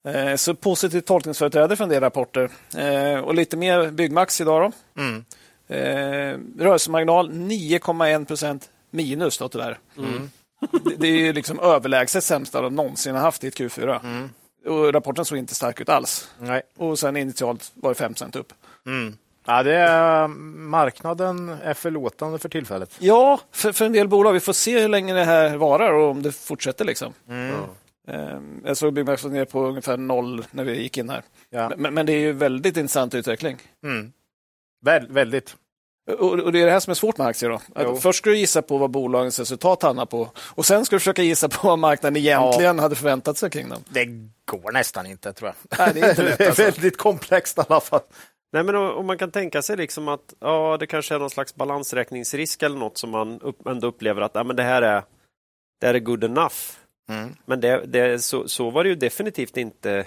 Eh, 0.04 0.36
så 0.36 0.56
positivt 0.56 1.06
tolkningsföreträde 1.06 1.76
för 1.76 1.84
en 1.84 1.90
del 1.90 2.02
rapporter. 2.02 2.50
Eh, 2.78 3.20
och 3.20 3.34
lite 3.34 3.58
mer 3.58 3.92
Byggmax 3.92 4.42
idag. 4.42 4.72
Då. 4.96 5.02
Mm. 5.02 5.26
Eh, 5.68 6.40
rörelsemarginal 6.64 7.32
9,1 7.32 8.26
procent 8.26 8.70
minus 8.92 9.38
då 9.38 9.50
tyvärr. 9.50 9.80
Mm. 9.98 10.30
Det 10.98 11.08
är 11.08 11.12
ju 11.12 11.34
liksom 11.34 11.60
överlägset 11.60 12.24
sämsta 12.24 12.62
de 12.62 12.76
någonsin 12.76 13.16
har 13.16 13.22
haft 13.22 13.44
i 13.44 13.48
ett 13.48 13.60
Q4. 13.60 14.00
Mm. 14.04 14.30
Och 14.66 14.94
rapporten 14.94 15.26
såg 15.26 15.38
inte 15.38 15.56
stark 15.56 15.82
ut 15.82 15.90
alls. 15.90 16.30
Nej. 16.40 16.62
Och 16.78 17.00
sen 17.00 17.18
initialt 17.18 17.72
var 17.76 17.90
det 17.90 17.96
5 17.96 18.14
procent 18.14 18.36
upp. 18.36 18.54
Mm. 18.86 19.18
Ja, 19.46 19.64
det 19.64 19.76
är, 19.76 20.28
marknaden 20.28 21.58
är 21.64 21.74
förlåtande 21.74 22.40
för 22.40 22.50
tillfället. 22.50 22.96
Ja, 23.00 23.40
för, 23.52 23.72
för 23.72 23.86
en 23.86 23.94
del 23.94 24.08
bolag. 24.08 24.34
Vi 24.34 24.40
får 24.40 24.54
se 24.54 24.80
hur 24.80 24.90
länge 24.90 25.14
det 25.14 25.24
här 25.24 25.58
varar 25.58 25.94
och 25.94 26.10
om 26.10 26.22
det 26.22 26.32
fortsätter. 26.32 26.86
liksom. 26.86 27.14
Mm. 27.30 27.56
Ehm, 28.08 28.62
jag 28.66 28.78
såg 28.78 28.94
Byggmax 28.94 29.24
ner 29.24 29.46
på 29.46 29.66
ungefär 29.66 29.98
noll 29.98 30.46
när 30.52 30.64
vi 30.64 30.82
gick 30.82 30.98
in 30.98 31.10
här. 31.10 31.24
Ja. 31.50 31.72
Men, 31.78 31.94
men, 31.94 32.06
det 32.06 32.14
är 32.14 32.20
ju 32.20 32.32
väldigt 32.32 32.78
intressant 32.78 33.16
utveckling. 33.16 33.58
Mm. 33.84 34.12
Vä 34.86 35.06
väldigt. 35.10 35.56
Och, 36.20 36.40
och, 36.40 36.52
det 36.52 36.62
är 36.62 36.66
det 36.66 36.72
här 36.72 36.80
som 36.80 36.92
är 36.92 36.96
svårt 36.96 37.18
med 37.18 37.28
aktier. 37.28 37.60
Då. 37.76 37.96
först 37.96 38.20
ska 38.20 38.30
du 38.30 38.38
gissa 38.38 38.62
på 38.62 38.78
vad 38.78 38.92
bolagens 38.92 39.40
resultat 39.40 39.84
hamnar 39.84 40.06
på 40.06 40.30
och 40.38 40.66
sen 40.66 40.86
ska 40.86 40.96
du 40.96 41.00
försöka 41.00 41.24
gissa 41.24 41.50
på 41.50 41.68
vad 41.68 41.80
marknaden 41.80 42.18
egentligen 42.18 42.76
ja. 42.76 42.82
hade 42.82 42.96
förväntat 42.96 43.38
sig 43.38 43.50
kring 43.50 43.70
dem. 43.70 43.84
Det 43.90 44.06
går 44.46 44.72
nästan 44.72 45.06
inte 45.06 45.34
tror 45.34 45.48
jag. 45.50 45.80
Nej, 45.80 45.94
det 45.94 46.00
är, 46.00 46.10
inte 46.10 46.24
lätt, 46.30 46.42
alltså. 46.42 46.62
det 46.62 46.68
är 46.68 46.72
väldigt 46.72 46.98
komplext 46.98 47.58
i 47.58 47.62
alla 47.68 47.80
fall. 47.80 48.02
Nej, 48.54 48.64
men 48.64 48.76
om 48.76 49.06
man 49.06 49.18
kan 49.18 49.32
tänka 49.32 49.62
sig 49.62 49.78
liksom 49.78 50.08
att 50.08 50.34
ja, 50.40 50.78
det 50.80 50.88
kanske 50.88 51.16
är 51.16 51.20
någon 51.20 51.30
slags 51.30 51.56
balansräkningsrisk 51.56 52.64
eller 52.64 52.78
något 52.78 52.98
som 52.98 53.10
man 53.10 53.42
upp, 53.42 53.68
ändå 53.68 53.88
upplever 53.88 54.22
att 54.22 54.32
ja, 54.34 54.44
men 54.44 54.56
det, 54.56 54.64
här 54.64 54.82
är, 54.82 55.04
det 55.80 55.88
här 55.88 55.94
är 55.94 56.00
good 56.00 56.24
enough. 56.24 56.56
Mm. 57.12 57.36
Men 57.46 57.62
det, 57.62 57.86
det, 57.86 58.20
så, 58.20 58.48
så 58.48 58.70
var 58.70 58.84
det 58.84 58.90
ju 58.90 58.96
definitivt 58.96 59.58
inte 59.58 60.06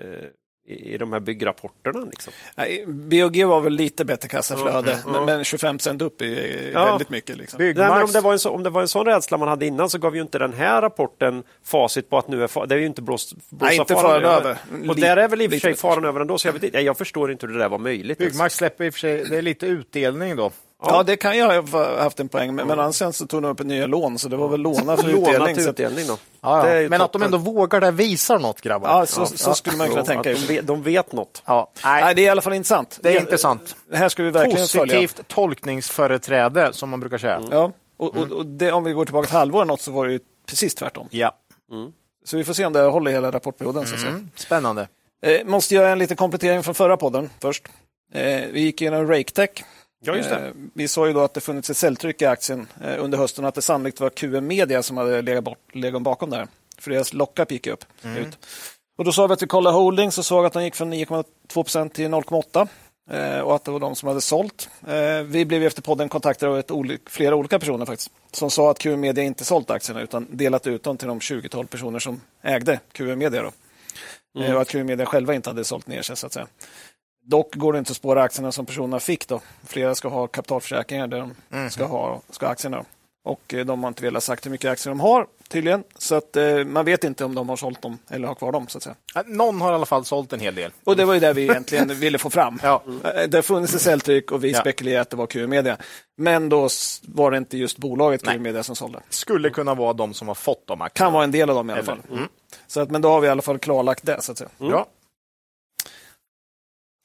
eh, 0.00 0.28
i, 0.68 0.94
i 0.94 0.98
de 0.98 1.12
här 1.12 1.20
byggrapporterna. 1.20 2.00
Liksom. 2.00 2.32
Nej, 2.56 2.84
BOG 2.86 3.44
var 3.44 3.60
väl 3.60 3.72
lite 3.72 4.04
bättre 4.04 4.28
kassaflöde, 4.28 4.92
mm, 4.92 5.12
men, 5.12 5.24
men 5.24 5.44
25 5.44 5.78
procent 5.78 6.02
upp 6.02 6.20
är 6.20 6.70
ja. 6.72 6.84
väldigt 6.84 7.10
mycket. 7.10 7.36
Liksom. 7.36 7.58
Nej, 7.62 7.74
men 7.74 8.02
om, 8.02 8.12
det 8.12 8.20
var 8.20 8.32
en 8.32 8.38
så, 8.38 8.50
om 8.50 8.62
det 8.62 8.70
var 8.70 8.80
en 8.80 8.88
sån 8.88 9.06
rädsla 9.06 9.38
man 9.38 9.48
hade 9.48 9.66
innan 9.66 9.90
så 9.90 9.98
gav 9.98 10.16
ju 10.16 10.22
inte 10.22 10.38
den 10.38 10.52
här 10.52 10.82
rapporten 10.82 11.42
facit 11.64 12.10
på 12.10 12.18
att 12.18 12.28
nu 12.28 12.42
är 12.42 12.66
det 12.66 12.74
är 12.74 12.78
ju 12.78 12.86
inte 12.86 13.02
blåst, 13.02 13.34
blåsa 13.50 13.66
Nej, 13.66 13.76
inte 13.76 13.94
faran 13.94 14.24
över. 14.24 14.56
Och 14.88 14.96
där 14.96 15.16
är 15.16 15.28
väl 15.28 15.42
i 15.42 15.46
och 15.46 15.50
för 15.50 15.58
sig 15.58 15.74
faran 15.74 16.04
över 16.04 16.20
ändå, 16.20 16.38
så 16.38 16.48
jag, 16.48 16.52
vet, 16.52 16.82
jag 16.82 16.98
förstår 16.98 17.32
inte 17.32 17.46
hur 17.46 17.52
det 17.52 17.58
där 17.60 17.68
var 17.68 17.78
möjligt. 17.78 18.18
Byggmax 18.18 18.54
släpper 18.54 18.84
i 18.84 18.88
och 18.88 18.94
för 18.94 19.00
sig, 19.00 19.24
det 19.24 19.36
är 19.36 19.42
lite 19.42 19.66
utdelning 19.66 20.36
då. 20.36 20.52
Ja. 20.82 21.02
det 21.02 21.16
kan 21.16 21.36
ju 21.36 21.42
ha 21.42 22.02
haft 22.02 22.20
en 22.20 22.28
poäng, 22.28 22.54
men, 22.54 22.66
men 22.66 22.92
sen 22.92 23.12
så 23.12 23.26
tog 23.26 23.42
de 23.42 23.48
upp 23.48 23.64
nya 23.64 23.86
lån, 23.86 24.18
så 24.18 24.28
det 24.28 24.36
var 24.36 24.48
väl 24.48 24.60
låna 24.60 24.96
för 24.96 25.08
utdelning. 25.18 25.54
Till 25.54 25.68
utdelning 25.68 26.06
då. 26.06 26.18
Ja, 26.40 26.70
ja. 26.70 26.88
Men 26.88 27.00
att 27.00 27.12
de 27.12 27.22
ändå 27.22 27.38
vågar 27.38 27.80
det 27.80 27.90
visar 27.90 28.38
något, 28.38 28.60
grabbar. 28.60 28.88
Ja, 28.88 29.06
så, 29.06 29.26
så 29.26 29.54
skulle 29.54 29.76
man 29.76 29.88
kunna 29.88 30.04
tänka. 30.04 30.32
De 30.32 30.38
vet, 30.38 30.66
de 30.66 30.82
vet 30.82 31.12
något. 31.12 31.42
Ja. 31.46 31.70
Nej. 31.84 32.14
det 32.14 32.22
är 32.22 32.24
i 32.24 32.28
alla 32.28 32.42
fall 32.42 32.52
intressant. 32.52 32.98
Det 33.02 33.16
är 33.16 33.20
intressant. 33.20 33.76
Det 33.90 33.96
här 33.96 34.08
ska 34.08 34.22
vi 34.22 34.30
verkligen 34.30 34.58
Positivt 34.58 35.10
följa. 35.10 35.24
tolkningsföreträde, 35.28 36.72
som 36.72 36.90
man 36.90 37.00
brukar 37.00 37.18
säga. 37.18 37.34
Mm. 37.36 37.48
Ja, 37.52 37.72
och, 37.96 38.16
och, 38.16 38.32
och 38.32 38.46
det, 38.46 38.72
om 38.72 38.84
vi 38.84 38.92
går 38.92 39.04
tillbaka 39.04 39.26
ett 39.26 39.32
halvår 39.32 39.64
något 39.64 39.80
så 39.80 39.90
var 39.90 40.06
det 40.06 40.12
ju 40.12 40.20
precis 40.48 40.74
tvärtom. 40.74 41.08
Ja. 41.10 41.32
Mm. 41.72 41.92
Så 42.24 42.36
vi 42.36 42.44
får 42.44 42.52
se 42.52 42.64
om 42.66 42.72
det 42.72 42.80
håller 42.82 43.10
hela 43.10 43.30
rapportperioden. 43.30 43.84
Mm. 44.06 44.30
Spännande. 44.36 44.88
Eh, 45.22 45.44
måste 45.46 45.74
göra 45.74 45.88
en 45.88 45.98
liten 45.98 46.16
komplettering 46.16 46.62
från 46.62 46.74
förra 46.74 46.96
podden 46.96 47.30
först. 47.40 47.68
Eh, 48.14 48.40
vi 48.52 48.60
gick 48.60 48.80
igenom 48.82 49.08
RakeTech 49.08 49.50
Ja, 50.00 50.16
just 50.16 50.30
det. 50.30 50.36
Eh, 50.36 50.52
vi 50.74 50.88
sa 50.88 51.06
ju 51.06 51.12
då 51.12 51.20
att 51.20 51.34
det 51.34 51.40
funnits 51.40 51.70
ett 51.70 51.76
säljtryck 51.76 52.22
i 52.22 52.26
aktien 52.26 52.66
eh, 52.84 53.04
under 53.04 53.18
hösten 53.18 53.44
och 53.44 53.48
att 53.48 53.54
det 53.54 53.62
sannolikt 53.62 54.00
var 54.00 54.10
QM 54.10 54.46
Media 54.46 54.82
som 54.82 54.96
hade 54.96 55.22
legat, 55.72 56.02
bakom 56.02 56.30
där. 56.30 56.48
För 56.78 56.90
deras 56.90 57.12
lockup 57.12 57.52
gick 57.52 57.66
upp. 57.66 57.84
Mm. 58.02 58.16
Ut. 58.16 58.38
Och 58.98 59.04
då 59.04 59.12
sa 59.12 59.26
vi 59.26 59.32
att 59.32 59.42
vi 59.42 59.46
kollade 59.46 59.76
holdings 59.76 60.18
och 60.18 60.24
såg 60.24 60.46
att 60.46 60.52
de 60.52 60.64
gick 60.64 60.74
från 60.74 60.94
9,2% 60.94 61.88
till 61.88 62.08
0,8 62.08 62.68
eh, 63.10 63.40
och 63.40 63.54
att 63.54 63.64
det 63.64 63.70
var 63.70 63.80
de 63.80 63.96
som 63.96 64.08
hade 64.08 64.20
sålt. 64.20 64.70
Vi 65.24 65.44
blev 65.44 65.62
efter 65.62 65.82
podden 65.82 66.08
kontaktade 66.08 66.52
av 66.52 66.64
olik, 66.68 67.00
flera 67.10 67.34
olika 67.34 67.58
personer 67.58 67.86
faktiskt 67.86 68.10
som 68.32 68.50
sa 68.50 68.70
att 68.70 68.78
QM 68.78 69.00
Media 69.00 69.24
inte 69.24 69.44
sålt 69.44 69.70
aktierna 69.70 70.00
utan 70.00 70.26
delat 70.30 70.66
ut 70.66 70.82
dem 70.82 70.96
till 70.96 71.08
de 71.08 71.18
20-tal 71.18 71.66
personer 71.66 71.98
som 71.98 72.20
ägde 72.42 72.80
QM 72.92 73.18
Media. 73.18 73.42
Då. 73.42 73.52
Mm. 74.40 74.54
Och 74.54 74.62
att 74.62 74.68
QM 74.68 74.86
Media 74.86 75.06
själva 75.06 75.34
inte 75.34 75.50
hade 75.50 75.64
sålt 75.64 75.86
ner 75.86 76.02
sig. 76.02 76.16
Så 76.16 76.26
att 76.26 76.32
säga. 76.32 76.46
Dock 77.28 77.54
går 77.54 77.72
det 77.72 77.78
inte 77.78 77.90
att 77.90 77.96
spåra 77.96 78.22
aktierna 78.22 78.52
som 78.52 78.66
personerna 78.66 79.00
fick. 79.00 79.28
Då. 79.28 79.40
Flera 79.66 79.94
ska 79.94 80.08
ha 80.08 80.26
kapitalförsäkringar 80.26 81.06
där 81.06 81.18
de 81.18 81.34
mm. 81.50 81.70
ska 81.70 81.84
ha 81.84 82.20
ska 82.30 82.48
aktierna. 82.48 82.84
Och 83.24 83.54
eh, 83.54 83.66
de 83.66 83.82
har 83.82 83.88
inte 83.88 84.02
velat 84.02 84.22
sagt 84.22 84.46
hur 84.46 84.50
mycket 84.50 84.70
aktier 84.70 84.90
de 84.90 85.00
har 85.00 85.26
tydligen. 85.48 85.82
Så 85.98 86.14
att 86.14 86.36
eh, 86.36 86.64
man 86.64 86.84
vet 86.84 87.04
inte 87.04 87.24
om 87.24 87.34
de 87.34 87.48
har 87.48 87.56
sålt 87.56 87.82
dem 87.82 87.98
eller 88.08 88.28
har 88.28 88.34
kvar 88.34 88.52
dem. 88.52 88.68
Så 88.68 88.78
att 88.78 88.84
säga. 88.84 88.96
Någon 89.26 89.60
har 89.60 89.72
i 89.72 89.74
alla 89.74 89.86
fall 89.86 90.04
sålt 90.04 90.32
en 90.32 90.40
hel 90.40 90.54
del. 90.54 90.70
Och 90.84 90.96
det 90.96 91.04
var 91.04 91.14
ju 91.14 91.20
det 91.20 91.32
vi 91.32 91.42
egentligen 91.42 91.88
ville 91.94 92.18
få 92.18 92.30
fram. 92.30 92.60
Ja. 92.62 92.82
Eh, 92.86 93.28
det 93.28 93.38
har 93.38 93.42
funnits 93.42 93.74
ett 93.74 93.82
säljtryck 93.82 94.32
och 94.32 94.44
vi 94.44 94.50
ja. 94.50 94.60
spekulerade 94.60 95.00
att 95.00 95.10
det 95.10 95.16
var 95.16 95.26
Q-media. 95.26 95.76
Men 96.16 96.48
då 96.48 96.68
var 97.02 97.30
det 97.30 97.36
inte 97.38 97.58
just 97.58 97.78
bolaget 97.78 98.22
Q-media 98.22 98.62
som 98.62 98.76
sålde. 98.76 99.00
Skulle 99.08 99.50
kunna 99.50 99.74
vara 99.74 99.92
de 99.92 100.14
som 100.14 100.28
har 100.28 100.34
fått 100.34 100.66
de 100.66 100.82
aktierna. 100.82 101.06
Kan 101.06 101.12
vara 101.12 101.24
en 101.24 101.30
del 101.30 101.50
av 101.50 101.56
dem 101.56 101.70
i 101.70 101.72
alla 101.72 101.82
fall. 101.82 102.02
Mm. 102.10 102.28
Så 102.66 102.80
att, 102.80 102.90
men 102.90 103.02
då 103.02 103.08
har 103.08 103.20
vi 103.20 103.26
i 103.26 103.30
alla 103.30 103.42
fall 103.42 103.58
klarlagt 103.58 104.06
det. 104.06 104.22
Så 104.22 104.32
att 104.32 104.38
säga. 104.38 104.50
Mm. 104.60 104.72
Ja. 104.72 104.86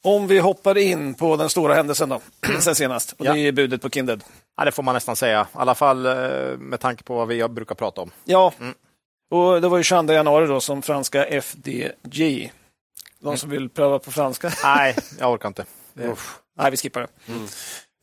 Om 0.05 0.27
vi 0.27 0.39
hoppar 0.39 0.77
in 0.77 1.13
på 1.13 1.35
den 1.35 1.49
stora 1.49 1.73
händelsen 1.73 2.09
då, 2.09 2.21
sen 2.59 2.75
senast. 2.75 3.11
Och. 3.11 3.25
Det 3.25 3.39
är 3.39 3.51
budet 3.51 3.81
på 3.81 3.89
Kindred. 3.89 4.23
Ja, 4.57 4.65
det 4.65 4.71
får 4.71 4.83
man 4.83 4.93
nästan 4.93 5.15
säga. 5.15 5.41
I 5.41 5.57
alla 5.57 5.75
fall 5.75 6.05
eh, 6.05 6.57
med 6.57 6.79
tanke 6.79 7.03
på 7.03 7.15
vad 7.15 7.27
vi 7.27 7.47
brukar 7.47 7.75
prata 7.75 8.01
om. 8.01 8.11
Ja, 8.25 8.53
mm. 8.59 8.73
Och 9.31 9.61
Det 9.61 9.67
var 9.69 9.77
ju 9.77 9.83
22 9.83 10.13
januari 10.13 10.47
då 10.47 10.59
som 10.59 10.81
franska 10.81 11.25
FDG. 11.25 12.51
De 13.19 13.37
som 13.37 13.49
vill 13.49 13.69
pröva 13.69 13.99
på 13.99 14.11
franska? 14.11 14.51
Nej, 14.63 14.95
jag 15.19 15.31
orkar 15.31 15.47
inte. 15.47 15.65
Det... 15.93 16.15
Nej, 16.57 16.71
vi 16.71 16.77
skippar 16.77 17.01
det. 17.01 17.07
Mm. 17.27 17.43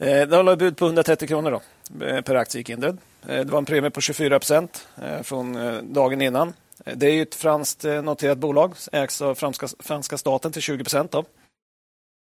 Eh, 0.03 0.29
det 0.29 0.43
var 0.43 0.57
bud 0.57 0.77
på 0.77 0.85
130 0.85 1.29
kronor 1.29 1.51
då, 1.51 2.07
eh, 2.07 2.21
per 2.21 2.35
aktie 2.35 2.59
gick 2.59 2.67
Kindred. 2.67 2.99
Det 3.27 3.45
var 3.45 3.59
en 3.59 3.65
premie 3.65 3.91
på 3.91 4.01
24 4.01 4.39
procent 4.39 4.89
från 5.23 5.59
dagen 5.93 6.23
innan. 6.23 6.53
Det 6.95 7.07
är 7.07 7.23
ett 7.23 7.35
franskt 7.35 7.85
noterat 7.85 8.39
bolag, 8.39 8.75
ägs 8.93 9.23
av 9.23 9.35
franska, 9.35 9.69
franska 9.79 10.19
staten 10.19 10.53
till 10.53 10.63
20 10.63 10.85
procent. 10.85 11.15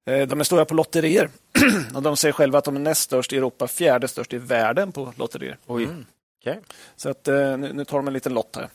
De 0.05 0.41
är 0.41 0.45
stora 0.45 0.65
på 0.65 0.75
lotterier 0.75 1.31
och 1.95 2.03
de 2.03 2.17
säger 2.17 2.33
själva 2.33 2.59
att 2.59 2.65
de 2.65 2.77
är 2.77 2.81
näst 2.81 3.03
störst 3.03 3.33
i 3.33 3.37
Europa, 3.37 3.69
fjärde 3.69 4.09
störst 4.09 4.33
i 4.33 4.39
världen 4.39 4.93
på 4.93 5.13
lotterier. 5.17 5.59
Oj. 5.67 5.85
Mm. 5.85 6.05
Okay. 6.41 6.57
Så 6.97 7.11
att, 7.11 7.29
eh, 7.29 7.57
nu, 7.57 7.73
nu 7.73 7.85
tar 7.85 7.97
de 7.99 8.07
en 8.07 8.13
liten 8.13 8.35
lott 8.35 8.57
här. 8.57 8.69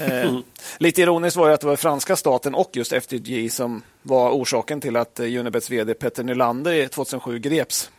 Eh, 0.00 0.38
lite 0.78 1.02
ironiskt 1.02 1.36
var 1.36 1.48
det 1.48 1.54
att 1.54 1.60
det 1.60 1.66
var 1.66 1.76
franska 1.76 2.16
staten 2.16 2.54
och 2.54 2.70
just 2.72 2.92
FTG 2.92 3.50
som 3.50 3.82
var 4.02 4.30
orsaken 4.30 4.80
till 4.80 4.96
att 4.96 5.20
eh, 5.20 5.24
Unibets 5.24 5.70
vd 5.70 5.94
Petter 5.94 6.24
Nylander 6.24 6.88
2007 6.88 7.38
greps. 7.38 7.90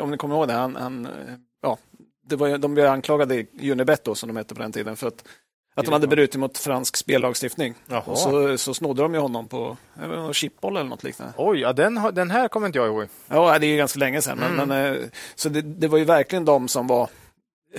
Om 0.00 0.10
ni 0.10 0.16
kommer 0.16 0.34
ihåg 0.34 0.48
det, 0.48 0.54
han, 0.54 0.76
han 0.76 1.08
ja, 1.62 1.78
det 2.26 2.36
var, 2.36 2.58
de 2.58 2.74
blev 2.74 2.86
anklagade, 2.86 3.46
Unibet 3.62 4.04
då, 4.04 4.14
som 4.14 4.26
de 4.26 4.36
hette 4.36 4.54
på 4.54 4.62
den 4.62 4.72
tiden, 4.72 4.96
för 4.96 5.08
att, 5.08 5.24
att 5.74 5.84
de 5.84 5.92
hade 5.92 6.06
brutit 6.06 6.40
mot 6.40 6.58
fransk 6.58 6.96
spellagstiftning. 6.96 7.74
Och 8.04 8.18
så, 8.18 8.58
så 8.58 8.74
snodde 8.74 9.02
de 9.02 9.14
ju 9.14 9.20
honom 9.20 9.48
på 9.48 9.76
chipboll 10.32 10.76
eller 10.76 10.90
något 10.90 11.04
liknande. 11.04 11.34
Oj, 11.36 11.60
ja, 11.60 11.72
den, 11.72 12.00
den 12.12 12.30
här 12.30 12.48
kommer 12.48 12.66
inte 12.66 12.78
jag 12.78 12.86
ihåg. 12.86 13.08
Ja, 13.28 13.58
det 13.58 13.66
är 13.66 13.76
ganska 13.76 13.98
länge 13.98 14.22
sedan. 14.22 14.42
Mm. 14.42 14.56
Men, 14.56 14.68
men, 14.68 15.10
så 15.34 15.48
det, 15.48 15.62
det 15.62 15.88
var 15.88 15.98
ju 15.98 16.04
verkligen 16.04 16.44
de 16.44 16.68
som 16.68 16.86
var 16.86 17.08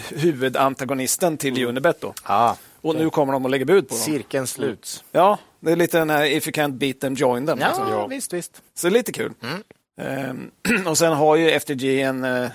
huvudantagonisten 0.10 1.38
till 1.38 1.58
mm. 1.58 1.70
Unibet. 1.70 2.02
Då. 2.02 2.14
Ah, 2.24 2.56
och 2.82 2.96
nu 2.96 3.10
kommer 3.10 3.34
de 3.34 3.46
att 3.46 3.52
lägga 3.52 3.66
bud 3.66 3.88
på 3.88 3.96
dem. 3.96 4.04
Cirkeln 4.04 4.48
sluts. 4.48 5.04
Ja, 5.12 5.40
det 5.60 5.72
är 5.72 5.76
lite 5.76 6.00
den 6.00 6.10
här 6.10 6.26
if 6.26 6.48
you 6.48 6.52
can't 6.52 6.78
beat 6.78 7.00
them, 7.00 7.14
join 7.14 7.48
them. 7.48 7.60
Ja, 7.60 7.68
liksom. 7.68 7.90
ja. 7.90 8.08
visst, 8.08 8.34
visst. 8.34 8.62
Så 8.76 8.88
det 8.88 8.92
är 8.92 8.98
lite 8.98 9.12
kul. 9.12 9.34
Mm. 9.42 9.64
Ehm, 9.98 10.52
och 10.88 10.98
sen 10.98 11.14
har 11.14 11.36
ju 11.36 11.60
FTG 11.60 12.02
en 12.02 12.26
uh, 12.26 12.50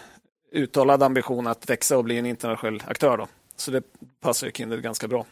uttalad 0.52 1.02
ambition 1.02 1.46
att 1.46 1.70
växa 1.70 1.98
och 1.98 2.04
bli 2.04 2.18
en 2.18 2.26
internationell 2.26 2.82
aktör. 2.86 3.16
Då. 3.16 3.26
Så 3.60 3.70
det 3.70 3.82
passar 4.20 4.46
ju 4.46 4.52
Kindred 4.52 4.82
ganska 4.82 5.08
bra, 5.08 5.26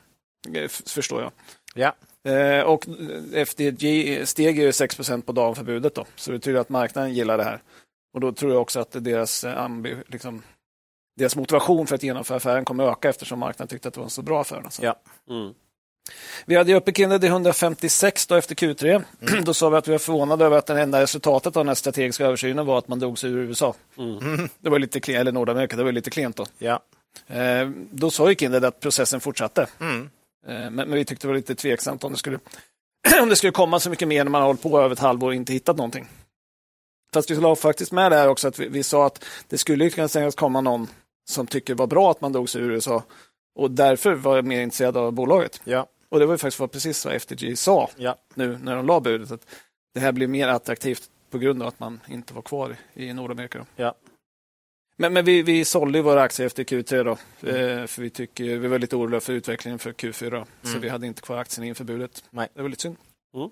eh, 0.54 0.68
förstår 0.68 1.22
jag. 1.22 1.32
Ja. 1.74 1.94
Uh, 2.28 2.60
och 2.60 2.86
FTG 3.46 4.26
steg 4.26 4.58
ju 4.58 4.70
6% 4.70 5.22
på 5.22 5.32
dagen 5.32 5.54
för 5.54 5.64
budet, 5.64 5.94
då. 5.94 6.04
så 6.16 6.30
det 6.30 6.38
betyder 6.38 6.60
att 6.60 6.68
marknaden 6.68 7.14
gillar 7.14 7.38
det 7.38 7.44
här. 7.44 7.62
Och 8.14 8.20
då 8.20 8.32
tror 8.32 8.52
jag 8.52 8.62
också 8.62 8.80
att 8.80 9.04
deras 9.04 9.44
ambi, 9.44 9.96
liksom, 10.06 10.42
deras 11.16 11.36
motivation 11.36 11.86
för 11.86 11.94
att 11.94 12.02
genomföra 12.02 12.36
affären 12.36 12.64
kommer 12.64 12.84
öka 12.84 13.08
eftersom 13.08 13.38
marknaden 13.38 13.68
tyckte 13.68 13.88
att 13.88 13.94
det 13.94 14.00
var 14.00 14.04
en 14.04 14.10
så 14.10 14.22
bra 14.22 14.40
affär. 14.40 14.62
Alltså. 14.64 14.84
Ja. 14.84 14.96
Mm. 15.30 15.54
Vi 16.46 16.56
hade 16.56 16.74
uppe 16.74 16.92
Kindred 16.92 17.24
i 17.24 17.26
156 17.26 18.26
då 18.26 18.34
efter 18.34 18.54
Q3. 18.54 19.04
Mm. 19.20 19.44
Då 19.44 19.54
sa 19.54 19.70
vi 19.70 19.76
att 19.76 19.88
vi 19.88 19.92
var 19.92 19.98
förvånade 19.98 20.44
över 20.44 20.58
att 20.58 20.66
det 20.66 20.80
enda 20.80 21.02
resultatet 21.02 21.56
av 21.56 21.60
den 21.64 21.68
här 21.68 21.74
strategiska 21.74 22.26
översynen 22.26 22.66
var 22.66 22.78
att 22.78 22.88
man 22.88 22.98
drog 22.98 23.18
sig 23.18 23.30
ur 23.30 23.38
USA. 23.38 23.74
Mm. 23.98 24.48
Det 24.58 24.70
var 24.70 24.78
lite 24.78 25.00
klent, 25.00 25.20
eller 25.20 25.32
Nordamerika, 25.32 25.76
det 25.76 25.84
var 25.84 25.92
lite 25.92 26.10
klent 26.10 26.36
då. 26.36 26.46
Ja. 26.58 26.80
Eh, 27.26 27.68
då 27.90 28.10
sa 28.10 28.28
ju 28.30 28.36
Kindred 28.36 28.64
att 28.64 28.80
processen 28.80 29.20
fortsatte. 29.20 29.66
Mm. 29.80 30.10
Eh, 30.46 30.54
men, 30.54 30.74
men, 30.74 30.92
vi 30.92 31.04
tyckte 31.04 31.26
det 31.26 31.28
var 31.28 31.36
lite 31.36 31.54
tveksamt 31.54 32.04
om 32.04 32.12
det 32.12 32.18
skulle, 32.18 32.38
om 33.22 33.28
det 33.28 33.36
skulle 33.36 33.52
komma 33.52 33.80
så 33.80 33.90
mycket 33.90 34.08
mer 34.08 34.24
när 34.24 34.30
man 34.30 34.40
har 34.40 34.46
hållit 34.46 34.62
på 34.62 34.80
över 34.80 34.92
ett 34.92 34.98
halvår 34.98 35.28
och 35.28 35.34
inte 35.34 35.52
hittat 35.52 35.76
någonting. 35.76 36.08
Fast 37.12 37.30
vi 37.30 37.34
la 37.34 37.56
faktiskt 37.56 37.92
med 37.92 38.12
det 38.12 38.16
här 38.16 38.28
också 38.28 38.48
att 38.48 38.58
vi, 38.58 38.68
vi 38.68 38.82
sa 38.82 39.06
att 39.06 39.24
det 39.48 39.58
skulle 39.58 39.90
kunna 39.90 40.30
komma 40.30 40.60
någon 40.60 40.88
som 41.28 41.46
tycker 41.46 41.74
det 41.74 41.78
var 41.78 41.86
bra 41.86 42.10
att 42.10 42.20
man 42.20 42.32
drog 42.32 42.48
sig 42.48 42.62
ur 42.62 42.70
USA 42.70 43.02
och 43.54 43.70
därför 43.70 44.14
var 44.14 44.36
jag 44.36 44.44
mer 44.44 44.60
intresserad 44.60 44.96
av 44.96 45.12
bolaget. 45.12 45.60
Ja. 45.64 45.86
Och 46.08 46.18
det 46.18 46.26
var 46.26 46.36
faktiskt 46.36 46.60
vad 46.60 46.72
precis 46.72 47.04
vad 47.04 47.14
FTG 47.14 47.56
sa 47.56 47.90
ja. 47.96 48.16
nu 48.34 48.58
när 48.62 48.76
de 48.76 48.86
la 48.86 49.00
budet. 49.00 49.30
Att 49.30 49.46
det 49.94 50.00
här 50.00 50.12
blir 50.12 50.26
mer 50.26 50.48
attraktivt 50.48 51.10
på 51.30 51.38
grund 51.38 51.62
av 51.62 51.68
att 51.68 51.80
man 51.80 52.00
inte 52.08 52.34
var 52.34 52.42
kvar 52.42 52.76
i 52.94 53.12
Nordamerika. 53.12 53.66
Ja. 53.76 53.94
Men, 54.96 55.12
men 55.12 55.24
vi, 55.24 55.42
vi 55.42 55.64
sålde 55.64 56.02
våra 56.02 56.22
aktier 56.22 56.46
efter 56.46 56.64
Q3 56.64 57.04
då, 57.04 57.18
mm. 57.48 57.78
eh, 57.78 57.86
för 57.86 58.02
vi, 58.02 58.10
tycker, 58.10 58.44
vi 58.44 58.68
var 58.68 58.78
lite 58.78 58.96
oroliga 58.96 59.20
för 59.20 59.32
utvecklingen 59.32 59.78
för 59.78 59.92
Q4. 59.92 60.26
Mm. 60.26 60.46
Så 60.62 60.78
vi 60.78 60.88
hade 60.88 61.06
inte 61.06 61.22
kvar 61.22 61.36
aktien 61.36 61.66
inför 61.66 61.84
budet. 61.84 62.24
Nej. 62.30 62.48
Det 62.54 62.62
var 62.62 62.68
lite 62.68 62.82
synd. 62.82 62.96
Mm. 63.34 63.50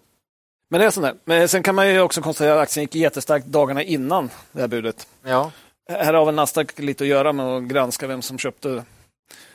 Men 0.70 0.80
det 0.80 0.86
är 0.86 0.90
sånt 0.90 1.06
där. 1.06 1.16
Men 1.24 1.48
sen 1.48 1.62
kan 1.62 1.74
man 1.74 1.88
ju 1.88 2.00
också 2.00 2.22
konstatera 2.22 2.54
att 2.54 2.60
aktien 2.60 2.84
gick 2.84 2.94
jättestarkt 2.94 3.46
dagarna 3.46 3.82
innan 3.82 4.30
det 4.52 4.60
här 4.60 4.68
budet. 4.68 5.08
Ja. 5.22 5.52
Här 5.88 6.14
har 6.14 6.26
väl 6.26 6.34
Nasdaq 6.34 6.78
lite 6.78 7.04
att 7.04 7.08
göra 7.08 7.32
med 7.32 7.46
att 7.46 7.62
granska 7.62 8.06
vem 8.06 8.22
som 8.22 8.38
köpte. 8.38 8.84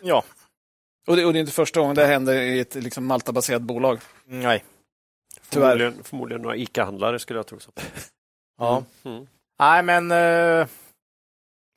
Ja. 0.01 0.23
Och 1.07 1.15
det, 1.15 1.25
och 1.25 1.33
det 1.33 1.39
är 1.39 1.41
inte 1.41 1.53
första 1.53 1.79
gången 1.79 1.95
det 1.95 2.05
händer 2.05 2.33
i 2.33 2.59
ett 2.59 2.75
liksom 2.75 3.05
Malta-baserat 3.05 3.61
bolag. 3.61 3.99
Nej. 4.25 4.63
Tyvärr. 5.49 5.69
Förmodligen, 5.69 6.03
förmodligen 6.03 6.41
några 6.41 6.55
ICA-handlare 6.55 7.19
skulle 7.19 7.39
jag 7.39 7.47
tro. 7.47 7.59
Så. 7.59 7.71
Ja. 8.57 8.83
Mm. 9.03 9.17
Mm. 9.17 9.27
Nej, 9.59 9.83
men 9.83 10.11
uh... 10.11 10.67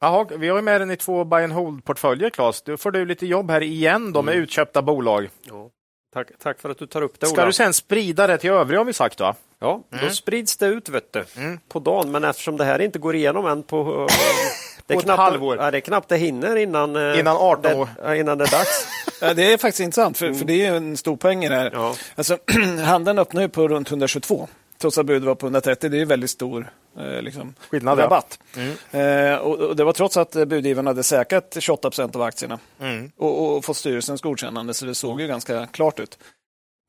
Jaha, 0.02 0.26
vi 0.36 0.48
har 0.48 0.56
ju 0.56 0.62
med 0.62 0.80
den 0.80 0.90
i 0.90 0.96
två 0.96 1.24
buy 1.24 1.44
and 1.44 1.52
hold-portföljer, 1.52 2.30
Claes. 2.30 2.62
Då 2.62 2.76
får 2.76 2.90
du 2.90 3.04
lite 3.04 3.26
jobb 3.26 3.50
här 3.50 3.62
igen 3.62 4.12
då 4.12 4.22
med 4.22 4.32
mm. 4.32 4.44
utköpta 4.44 4.82
bolag. 4.82 5.30
Ja. 5.44 5.70
Tack, 6.14 6.28
tack 6.42 6.60
för 6.60 6.70
att 6.70 6.78
du 6.78 6.86
tar 6.86 7.02
upp 7.02 7.20
det, 7.20 7.26
Ska 7.26 7.34
Ola. 7.34 7.46
du 7.46 7.52
sen 7.52 7.74
sprida 7.74 8.26
det 8.26 8.38
till 8.38 8.50
övriga, 8.50 8.80
har 8.80 8.84
vi 8.84 8.92
sagt 8.92 9.20
va? 9.20 9.34
Ja, 9.58 9.82
mm. 9.92 10.04
då 10.04 10.10
sprids 10.10 10.56
det 10.56 10.66
ut 10.66 10.88
vet 10.88 11.12
du, 11.12 11.24
mm. 11.36 11.58
på 11.68 11.78
dagen. 11.78 12.10
Men 12.10 12.24
eftersom 12.24 12.56
det 12.56 12.64
här 12.64 12.78
inte 12.78 12.98
går 12.98 13.16
igenom 13.16 13.46
än 13.46 13.62
på... 13.62 14.08
det 14.86 14.94
är 14.94 14.96
på 14.96 15.02
knappt, 15.02 15.18
ett 15.18 15.24
halvår. 15.24 15.56
Ja, 15.56 15.70
det 15.70 15.78
är 15.78 15.80
knappt 15.80 16.08
det 16.08 16.16
hinner 16.16 16.56
innan, 16.56 16.96
eh, 16.96 17.18
innan 17.18 17.36
18 17.36 17.74
år. 17.74 17.88
Det, 18.02 18.18
innan 18.18 18.38
det 18.38 18.44
är 18.44 18.50
dags. 18.50 18.86
ja, 19.20 19.34
det 19.34 19.52
är 19.52 19.58
faktiskt 19.58 19.80
intressant, 19.80 20.18
för, 20.18 20.26
mm. 20.26 20.38
för 20.38 20.44
det 20.44 20.66
är 20.66 20.74
en 20.74 20.96
stor 20.96 21.16
poäng 21.16 21.44
i 21.44 21.48
det 21.48 21.56
här. 21.56 21.70
Ja. 21.74 21.94
Alltså, 22.14 22.38
handeln 22.84 23.18
öppnar 23.18 23.42
ju 23.42 23.48
på 23.48 23.68
runt 23.68 23.88
122 23.88 24.48
trots 24.82 24.98
att 24.98 25.06
budet 25.06 25.22
var 25.22 25.34
på 25.34 25.46
130. 25.46 25.90
Det 25.90 26.00
är 26.00 26.06
väldigt 26.06 26.30
stor 26.30 26.72
eh, 26.98 27.22
liksom, 27.22 27.54
Skillnad, 27.70 27.98
rabatt. 27.98 28.38
Ja. 28.54 28.60
Mm. 28.60 29.32
Eh, 29.32 29.38
och, 29.38 29.58
och, 29.58 29.76
Det 29.76 29.84
var 29.84 29.92
trots 29.92 30.16
att 30.16 30.32
budgivarna 30.32 30.90
hade 30.90 31.02
säkrat 31.02 31.56
28 31.60 31.90
procent 31.90 32.16
av 32.16 32.22
aktierna 32.22 32.58
mm. 32.80 33.10
och, 33.16 33.56
och 33.56 33.64
fått 33.64 33.76
styrelsens 33.76 34.20
godkännande, 34.20 34.74
så 34.74 34.86
det 34.86 34.94
såg 34.94 35.20
ju 35.20 35.26
ganska 35.26 35.66
klart 35.66 36.00
ut. 36.00 36.18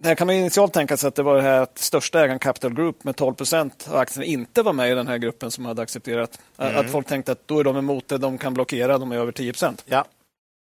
Här 0.03 0.15
kan 0.15 0.27
man 0.27 0.35
initialt 0.35 0.73
tänka 0.73 0.97
sig 0.97 1.07
att 1.07 1.15
det 1.15 1.23
var 1.23 1.35
det 1.35 1.41
här 1.41 1.61
att 1.61 1.77
största 1.77 2.23
ägaren 2.23 2.39
Capital 2.39 2.73
Group 2.73 3.03
med 3.03 3.15
12 3.15 3.33
procent 3.33 3.87
av 3.91 3.97
aktierna 3.97 4.25
inte 4.25 4.61
var 4.61 4.73
med 4.73 4.91
i 4.91 4.95
den 4.95 5.07
här 5.07 5.17
gruppen 5.17 5.51
som 5.51 5.65
hade 5.65 5.81
accepterat. 5.81 6.39
Mm. 6.57 6.77
Att 6.77 6.91
folk 6.91 7.07
tänkte 7.07 7.31
att 7.31 7.47
då 7.47 7.59
är 7.59 7.63
de 7.63 7.77
emot 7.77 8.07
det, 8.07 8.17
de 8.17 8.37
kan 8.37 8.53
blockera, 8.53 8.97
de 8.97 9.11
är 9.11 9.15
över 9.15 9.31
10 9.31 9.51
procent. 9.51 9.83
Ja. 9.85 10.05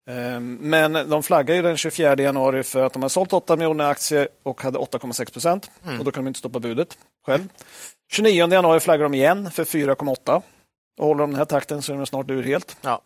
Ehm, 0.06 0.58
men 0.60 0.92
de 0.92 1.22
flaggade 1.22 1.62
den 1.62 1.76
24 1.76 2.16
januari 2.16 2.62
för 2.62 2.86
att 2.86 2.92
de 2.92 3.02
har 3.02 3.08
sålt 3.08 3.32
8 3.32 3.56
miljoner 3.56 3.84
aktier 3.84 4.28
och 4.42 4.62
hade 4.62 4.78
8,6 4.78 5.32
procent. 5.32 5.70
Mm. 5.84 5.98
Och 5.98 6.04
då 6.04 6.10
kan 6.10 6.24
de 6.24 6.28
inte 6.28 6.38
stoppa 6.38 6.58
budet 6.58 6.98
själv. 7.26 7.48
29 8.12 8.52
januari 8.52 8.80
flaggar 8.80 9.02
de 9.02 9.14
igen 9.14 9.50
för 9.50 9.64
4,8. 9.64 10.42
Och 10.98 11.06
håller 11.06 11.20
de 11.20 11.30
den 11.30 11.38
här 11.38 11.44
takten 11.44 11.82
så 11.82 11.92
är 11.92 11.96
de 11.96 12.06
snart 12.06 12.30
ur 12.30 12.42
helt. 12.42 12.76
Ja. 12.80 13.00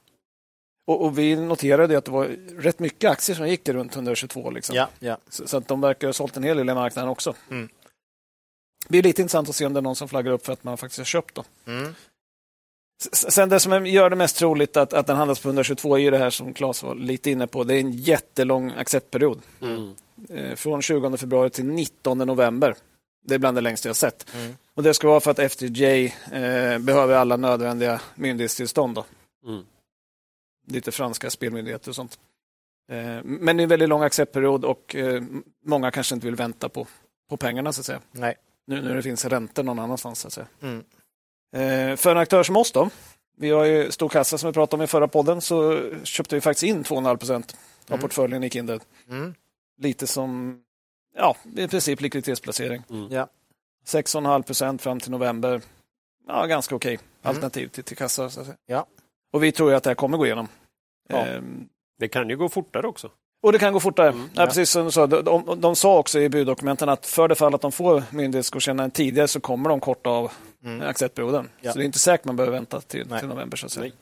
Och, 0.87 1.04
och, 1.04 1.18
vi 1.18 1.37
noterade 1.37 1.98
att 1.98 2.04
det 2.04 2.11
var 2.11 2.24
rätt 2.58 2.78
mycket 2.78 3.11
aktier 3.11 3.37
som 3.37 3.48
gick 3.48 3.68
runt 3.68 3.94
122. 3.94 4.50
Liksom. 4.50 4.76
Ja, 4.76 4.88
ja. 4.98 5.18
Så, 5.28 5.48
så, 5.48 5.56
att 5.56 5.68
de 5.68 5.80
verkar 5.80 6.08
ha 6.08 6.12
sålt 6.12 6.37
en 6.37 6.42
hel 6.42 6.56
del 6.56 6.70
i 6.70 6.74
marknaden 6.74 7.11
också. 7.11 7.34
Mm. 7.50 7.68
Det 8.82 8.88
blir 8.88 9.02
lite 9.02 9.22
intressant 9.22 9.48
att 9.48 9.54
se 9.54 9.66
om 9.66 9.72
det 9.72 9.80
är 9.80 9.82
någon 9.82 9.96
som 9.96 10.08
flaggar 10.08 10.32
upp 10.32 10.46
för 10.46 10.52
att 10.52 10.64
man 10.64 10.78
faktiskt 10.78 10.98
har 10.98 11.04
köpt. 11.04 11.34
Då. 11.34 11.44
Mm. 11.66 11.94
Sen 13.12 13.48
det 13.48 13.61
som 13.61 13.87
gör 13.87 14.11
det 14.11 14.16
mest 14.16 14.37
troligt 14.37 14.76
att, 14.76 14.92
att 14.92 15.06
den 15.06 15.16
handlas 15.16 15.40
på 15.40 15.48
122 15.48 15.98
är 15.98 16.11
det 16.11 16.18
här 16.18 16.30
som 16.30 16.54
Claes 16.54 16.82
var 16.82 16.94
lite 16.94 17.30
inne 17.30 17.46
på. 17.46 17.64
Det 17.64 17.74
är 17.74 17.80
en 17.80 17.92
jättelång 17.92 18.70
acceptperiod. 18.70 19.40
Mm. 19.62 19.94
Eh, 20.28 20.54
från 20.54 20.82
20 20.82 21.16
februari 21.16 21.50
till 21.50 21.64
19 21.64 22.18
november. 22.18 22.74
Det 23.24 23.34
är 23.34 23.38
bland 23.38 23.56
det 23.56 23.61
längsta 23.61 23.88
jag 23.88 23.96
sett. 23.96 24.26
Mm. 24.34 24.56
Och 24.74 24.82
Det 24.82 24.94
ska 24.94 25.08
vara 25.08 25.20
för 25.20 25.30
att 25.30 25.52
FTJ 25.52 26.04
eh, 26.32 26.78
behöver 26.78 27.14
alla 27.14 27.37
nödvändiga 27.37 28.00
myndighetstillstånd. 28.14 28.94
Då. 28.94 29.04
Mm 29.46 29.64
lite 30.70 30.92
franska 30.92 31.30
spelmyndigheter 31.30 31.88
och 31.88 31.94
sånt. 31.94 32.18
Eh, 32.90 33.22
men 33.22 33.56
det 33.56 33.61
är 33.61 33.62
en 33.62 33.68
väldigt 33.68 33.88
lång 33.88 34.02
acceptperiod 34.02 34.64
och 34.64 34.96
eh, 34.96 35.22
många 35.64 35.90
kanske 35.90 36.14
inte 36.14 36.26
vill 36.26 36.37
vänta 36.37 36.68
på, 36.68 36.87
på 37.28 37.37
pengarna 37.37 37.72
så 37.72 37.80
att 37.80 37.87
säga. 37.87 38.00
Nej. 38.12 38.37
Nu 38.66 38.82
när 38.82 38.94
det 38.94 39.02
finns 39.02 39.24
räntor 39.24 39.62
någon 39.62 39.78
annanstans. 39.78 40.20
Så 40.20 40.26
att 40.26 40.32
säga. 40.32 40.46
Eh, 41.52 41.96
för 41.96 42.11
en 42.11 42.18
aktör 42.18 42.42
som 42.42 42.56
oss 42.56 42.72
då, 42.72 42.90
vi 43.37 43.50
har 43.50 43.64
ju 43.64 43.90
stor 43.90 44.08
kassa 44.08 44.38
som 44.38 44.46
vi 44.46 44.54
pratade 44.54 44.80
om 44.80 44.84
i 44.84 44.87
förra 44.87 45.08
podden, 45.08 45.40
så 45.40 45.80
köpte 46.04 46.34
vi 46.34 46.40
faktiskt 46.40 46.62
in 46.62 46.84
2,5 46.84 47.16
procent 47.16 47.56
av 47.87 47.92
mm. 47.92 48.00
portföljen 48.00 48.44
i 48.44 48.50
Kindred. 48.50 48.80
Mm. 49.08 49.34
Lite 49.78 50.06
som, 50.06 50.61
ja, 51.16 51.37
i 51.56 51.68
princip 51.68 52.00
likviditetsplacering. 52.00 52.82
Mm. 52.90 53.12
Ja. 53.12 53.28
6,5 53.87 54.42
procent 54.42 54.82
fram 54.82 55.00
till 55.00 55.11
november. 55.11 55.62
Ja, 56.26 56.46
ganska 56.46 56.76
okej 56.76 56.94
okay. 56.94 57.06
Mm. 57.22 57.37
alternativ 57.37 57.68
till, 57.68 57.84
till 57.84 57.96
kassa. 57.96 58.30
Så 58.30 58.40
att 58.40 58.46
säga. 58.46 58.58
Ja. 58.66 58.87
Och 59.32 59.42
vi 59.42 59.52
tror 59.52 59.74
att 59.74 59.82
det 59.82 59.90
här 59.90 59.94
kommer 59.94 60.18
gå 60.18 60.26
igenom. 60.26 60.48
Ja. 61.08 61.26
Ehm. 61.26 61.68
Det 61.98 62.08
kan 62.08 62.30
ju 62.30 62.37
gå 62.37 62.48
fortare 62.48 62.87
också. 62.87 63.11
Och 63.42 63.53
det 63.53 63.59
kan 63.59 63.72
gå 63.72 63.81
fortare. 63.81 64.09
Mm, 64.09 64.31
ja. 64.35 64.42
Ja, 64.42 64.46
precis 64.46 64.70
som 64.70 64.85
du 64.85 64.90
sa, 64.90 65.07
de, 65.07 65.24
de, 65.24 65.61
de 65.61 65.77
sa 65.77 65.98
också 65.98 66.20
i 66.20 66.29
buddokumenten 66.29 66.88
att 66.88 67.07
för 67.07 67.29
det 67.29 67.35
fall 67.35 67.55
att 67.55 67.61
de 67.61 67.72
får 67.72 68.03
myndighetsgodkännande 68.11 68.94
tidigare 68.94 69.29
så 69.29 69.40
kommer 69.40 69.68
de 69.68 69.81
korta 69.81 70.11
av 70.11 70.33
mm. 70.64 70.88
acceptperioden. 70.88 71.48
Ja. 71.61 71.72
Så 71.72 71.79
det 71.79 71.85
är 71.85 71.87
inte 71.87 71.98
säkert 71.98 72.24
man 72.24 72.37
behöver 72.37 72.57
vänta 72.57 72.81
till, 72.81 73.09
till 73.18 73.29
november. 73.29 73.57
Så 73.57 73.66
att 73.66 73.72
säga. 73.72 73.92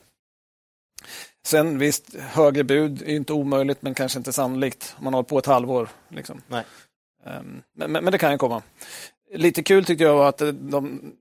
Sen 1.46 1.78
visst, 1.78 2.14
högre 2.14 2.64
bud 2.64 3.02
är 3.02 3.16
inte 3.16 3.32
omöjligt 3.32 3.82
men 3.82 3.94
kanske 3.94 4.18
inte 4.18 4.32
sannolikt 4.32 4.94
om 4.98 5.04
man 5.04 5.14
har 5.14 5.22
på 5.22 5.38
ett 5.38 5.46
halvår. 5.46 5.88
Liksom. 6.08 6.42
Nej. 6.48 6.64
Um, 7.24 7.62
men, 7.76 7.92
men, 7.92 8.04
det 8.04 8.18
kan 8.18 8.32
ju 8.32 8.38
komma. 8.38 8.62
Lite 9.34 9.62
kul 9.62 9.84
tyckte 9.84 10.04
jag 10.04 10.16
var 10.16 10.28
att 10.28 10.42
de, 10.54 11.12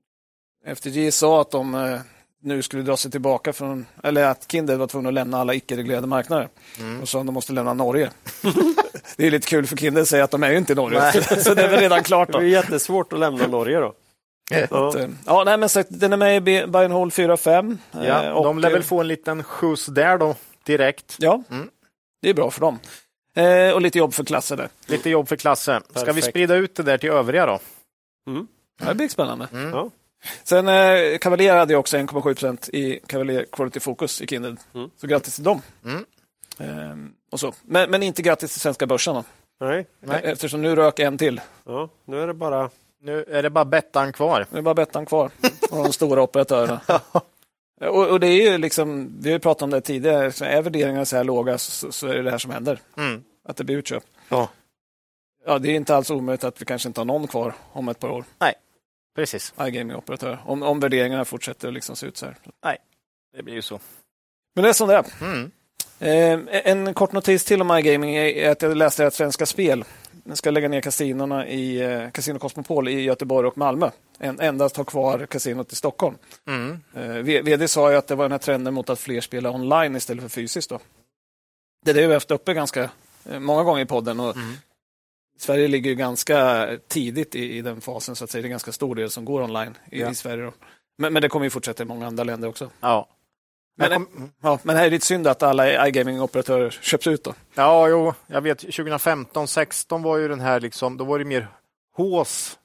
FTG 0.66 1.12
sa 1.12 1.40
att 1.40 1.50
de 1.50 1.74
uh, 1.74 2.00
nu 2.46 2.62
skulle 2.62 2.82
dra 2.82 2.96
sig 2.96 3.10
tillbaka 3.10 3.52
från, 3.52 3.86
eller 4.02 4.24
att 4.24 4.52
Kindred 4.52 4.78
var 4.78 4.86
tvungna 4.86 5.08
att 5.08 5.14
lämna 5.14 5.38
alla 5.38 5.54
icke-reglerade 5.54 6.06
marknader. 6.06 6.48
Mm. 6.80 7.00
Och 7.00 7.08
så 7.08 7.18
att 7.18 7.26
de 7.26 7.32
måste 7.32 7.52
lämna 7.52 7.74
Norge. 7.74 8.10
det 9.16 9.26
är 9.26 9.30
lite 9.30 9.48
kul 9.48 9.66
för 9.66 9.76
Kindred 9.76 10.02
att 10.02 10.08
säga 10.08 10.24
att 10.24 10.30
de 10.30 10.42
är 10.42 10.50
ju 10.50 10.58
inte 10.58 10.72
i 10.72 10.76
Norge. 10.76 11.12
så 11.22 11.54
det 11.54 11.62
är 11.62 11.68
väl 11.68 11.80
redan 11.80 12.02
klart. 12.02 12.32
Då. 12.32 12.38
Det 12.38 12.44
är 12.44 12.48
jättesvårt 12.48 13.12
att 13.12 13.18
lämna 13.18 13.46
Norge 13.46 13.80
då. 13.80 13.94
Ja. 14.50 14.98
Eh, 14.98 15.08
ja, 15.26 15.44
nej, 15.44 15.58
men 15.58 15.68
sagt, 15.68 15.88
den 15.92 16.12
är 16.12 16.16
med 16.16 16.48
i 16.48 16.62
and 16.62 16.92
Hold 16.92 17.12
4-5. 17.12 17.78
Ja, 17.90 18.24
eh, 18.24 18.42
de 18.42 18.58
lär 18.58 18.70
väl 18.70 18.82
få 18.82 19.00
en 19.00 19.08
liten 19.08 19.42
skjuts 19.42 19.86
där 19.86 20.18
då, 20.18 20.34
direkt. 20.64 21.16
Ja, 21.18 21.42
mm. 21.50 21.70
det 22.22 22.30
är 22.30 22.34
bra 22.34 22.50
för 22.50 22.60
dem. 22.60 22.78
Eh, 23.34 23.74
och 23.74 23.80
lite 23.80 23.98
jobb 23.98 24.14
för 24.14 24.24
klasser 24.24 24.56
där. 24.56 24.68
Lite 24.86 25.10
jobb 25.10 25.28
för 25.28 25.36
klasser. 25.36 25.80
Ska 25.80 25.92
Perfekt. 25.92 26.16
vi 26.16 26.22
sprida 26.22 26.54
ut 26.54 26.74
det 26.74 26.82
där 26.82 26.98
till 26.98 27.10
övriga 27.10 27.46
då? 27.46 27.58
Mm. 28.26 28.46
Det 28.78 28.94
blir 28.94 29.08
spännande. 29.08 29.48
Mm. 29.52 29.70
Ja. 29.70 29.90
Sen 30.44 30.68
eh, 30.68 31.18
Cavalier 31.18 31.56
hade 31.56 31.76
också 31.76 31.96
1,7 31.96 32.22
procent 32.22 32.68
i 32.72 33.00
Cavalier 33.06 33.46
Quality 33.52 33.80
Focus 33.80 34.20
i 34.20 34.26
Kindred. 34.26 34.56
Mm. 34.74 34.90
Så 34.96 35.06
grattis 35.06 35.34
till 35.34 35.44
dem. 35.44 35.62
Mm. 35.84 36.04
Eh, 36.58 37.10
och 37.32 37.40
så. 37.40 37.54
Men, 37.62 37.90
men, 37.90 38.02
inte 38.02 38.22
grattis 38.22 38.52
till 38.52 38.60
svenska 38.60 38.86
börsen. 38.86 39.14
Då. 39.14 39.24
Nej. 39.60 39.86
Nej. 40.00 40.20
Eftersom 40.24 40.62
nu 40.62 40.76
rök 40.76 40.98
en 40.98 41.18
till. 41.18 41.40
Ja, 41.64 41.88
nu 42.04 42.20
är 42.20 42.26
det 42.26 42.34
bara 42.34 42.70
nu 43.06 43.24
är 43.28 43.42
det 43.42 43.50
bara 43.50 43.64
Bettan 43.64 44.12
kvar. 44.12 44.46
Nu 44.50 44.58
är 44.58 44.62
bara 44.62 44.74
Bettan 44.74 45.06
kvar 45.06 45.30
och 45.70 45.84
de 45.84 45.92
stora 45.92 46.22
operatörerna. 46.22 46.80
och, 47.80 48.10
och, 48.10 48.20
det 48.20 48.26
är 48.26 48.50
ju 48.50 48.58
liksom, 48.58 49.16
vi 49.20 49.32
har 49.32 49.38
pratat 49.38 49.62
om 49.62 49.70
det 49.70 49.80
tidigare, 49.80 50.32
så 50.32 50.44
är 50.44 50.62
värderingarna 50.62 51.04
så 51.04 51.16
här 51.16 51.24
låga 51.24 51.58
så, 51.58 51.92
så 51.92 52.06
är 52.06 52.14
det 52.14 52.22
det 52.22 52.30
här 52.30 52.38
som 52.38 52.50
händer. 52.50 52.80
Mm. 52.96 53.24
Att 53.48 53.56
det 53.56 53.64
blir 53.64 53.76
utköp. 53.76 54.04
Ja. 54.28 54.48
ja, 55.46 55.58
det 55.58 55.70
är 55.70 55.74
inte 55.74 55.96
alls 55.96 56.10
omöjligt 56.10 56.44
att 56.44 56.60
vi 56.60 56.64
kanske 56.64 56.88
inte 56.88 57.00
har 57.00 57.04
någon 57.04 57.26
kvar 57.26 57.54
om 57.72 57.88
ett 57.88 57.98
par 57.98 58.10
år. 58.10 58.24
Nej, 58.38 58.54
precis. 59.16 59.54
iGaming-operatör. 59.56 60.38
Om, 60.44 60.62
om 60.62 60.80
värderingarna 60.80 61.24
fortsätter 61.24 61.72
liksom 61.72 61.96
se 61.96 62.06
ut 62.06 62.16
så 62.16 62.26
här. 62.26 62.36
Nej, 62.64 62.78
det 63.36 63.42
blir 63.42 63.54
ju 63.54 63.62
så. 63.62 63.80
Men 64.54 64.62
det 64.62 64.68
är 64.68 64.72
som 64.72 64.88
det 64.88 64.94
är. 64.94 65.04
Mm. 65.20 65.50
Eh, 65.98 66.70
en 66.70 66.94
kort 66.94 67.12
notis 67.12 67.44
till 67.44 67.60
om 67.60 67.78
iGaming 67.78 68.16
är 68.16 68.50
att 68.50 68.62
jag 68.62 68.76
läste 68.76 69.06
att 69.06 69.14
Svenska 69.14 69.46
Spel 69.46 69.84
ska 70.34 70.50
lägga 70.50 70.68
ner 70.68 70.80
kasinona 70.80 71.46
i 71.48 71.82
eh, 71.82 72.10
Casino 72.10 72.38
Cosmopol 72.38 72.88
i 72.88 73.00
Göteborg 73.00 73.48
och 73.48 73.58
Malmö. 73.58 73.90
En, 74.18 74.40
endast 74.40 74.76
ha 74.76 74.84
kvar 74.84 75.26
kasinot 75.26 75.72
i 75.72 75.76
Stockholm. 75.76 76.16
Mm. 76.46 76.80
Eh, 76.94 77.42
VD 77.42 77.68
sa 77.68 77.90
ju 77.90 77.96
att 77.96 78.06
det 78.06 78.14
var 78.14 78.24
den 78.24 78.32
här 78.32 78.38
trenden 78.38 78.74
mot 78.74 78.90
att 78.90 79.00
fler 79.00 79.20
spelar 79.20 79.50
online 79.50 79.96
istället 79.96 80.22
för 80.22 80.28
fysiskt. 80.28 80.70
Då. 80.70 80.78
Det 81.84 81.90
är 81.90 81.94
det 81.94 82.00
vi 82.00 82.06
har 82.06 82.14
haft 82.14 82.30
uppe 82.30 82.54
ganska 82.54 82.90
eh, 83.30 83.38
många 83.38 83.62
gånger 83.62 83.82
i 83.82 83.86
podden. 83.86 84.20
Och 84.20 84.36
mm. 84.36 84.54
Sverige 85.36 85.68
ligger 85.68 85.94
ganska 85.94 86.68
tidigt 86.88 87.34
i, 87.34 87.56
i, 87.56 87.62
den 87.62 87.80
fasen, 87.80 88.16
så 88.16 88.24
att 88.24 88.30
säga. 88.30 88.42
Det 88.42 88.48
är 88.48 88.50
ganska 88.50 88.72
stor 88.72 88.94
del 88.94 89.10
som 89.10 89.24
går 89.24 89.42
online 89.42 89.74
i, 89.90 90.00
ja. 90.00 90.10
i 90.10 90.14
Sverige. 90.14 90.52
Men, 90.98 91.12
men, 91.12 91.22
det 91.22 91.28
kommer 91.28 91.46
ju 91.46 91.50
fortsätta 91.50 91.82
i 91.82 91.86
många 91.86 92.06
andra 92.06 92.24
länder 92.24 92.48
också. 92.48 92.70
Ja. 92.80 93.08
Men, 93.76 93.90
kom... 93.90 94.32
ja, 94.42 94.58
men 94.62 94.76
här 94.76 94.86
är 94.86 94.90
lite 94.90 95.06
synd 95.06 95.26
att 95.26 95.42
alla 95.42 95.88
iGaming-operatörer 95.88 96.70
köps 96.70 97.06
ut. 97.06 97.24
Då. 97.24 97.34
Ja, 97.54 97.88
jo, 97.88 98.14
jag 98.26 98.40
vet 98.40 98.58
2015, 98.58 99.48
16 99.48 100.02
var 100.02 100.16
ju 100.16 100.28
den 100.28 100.40
här, 100.40 100.60
liksom, 100.60 100.96
då 100.96 101.04
var 101.04 101.18
det 101.18 101.24
mer 101.24 101.48
hås 101.96 102.58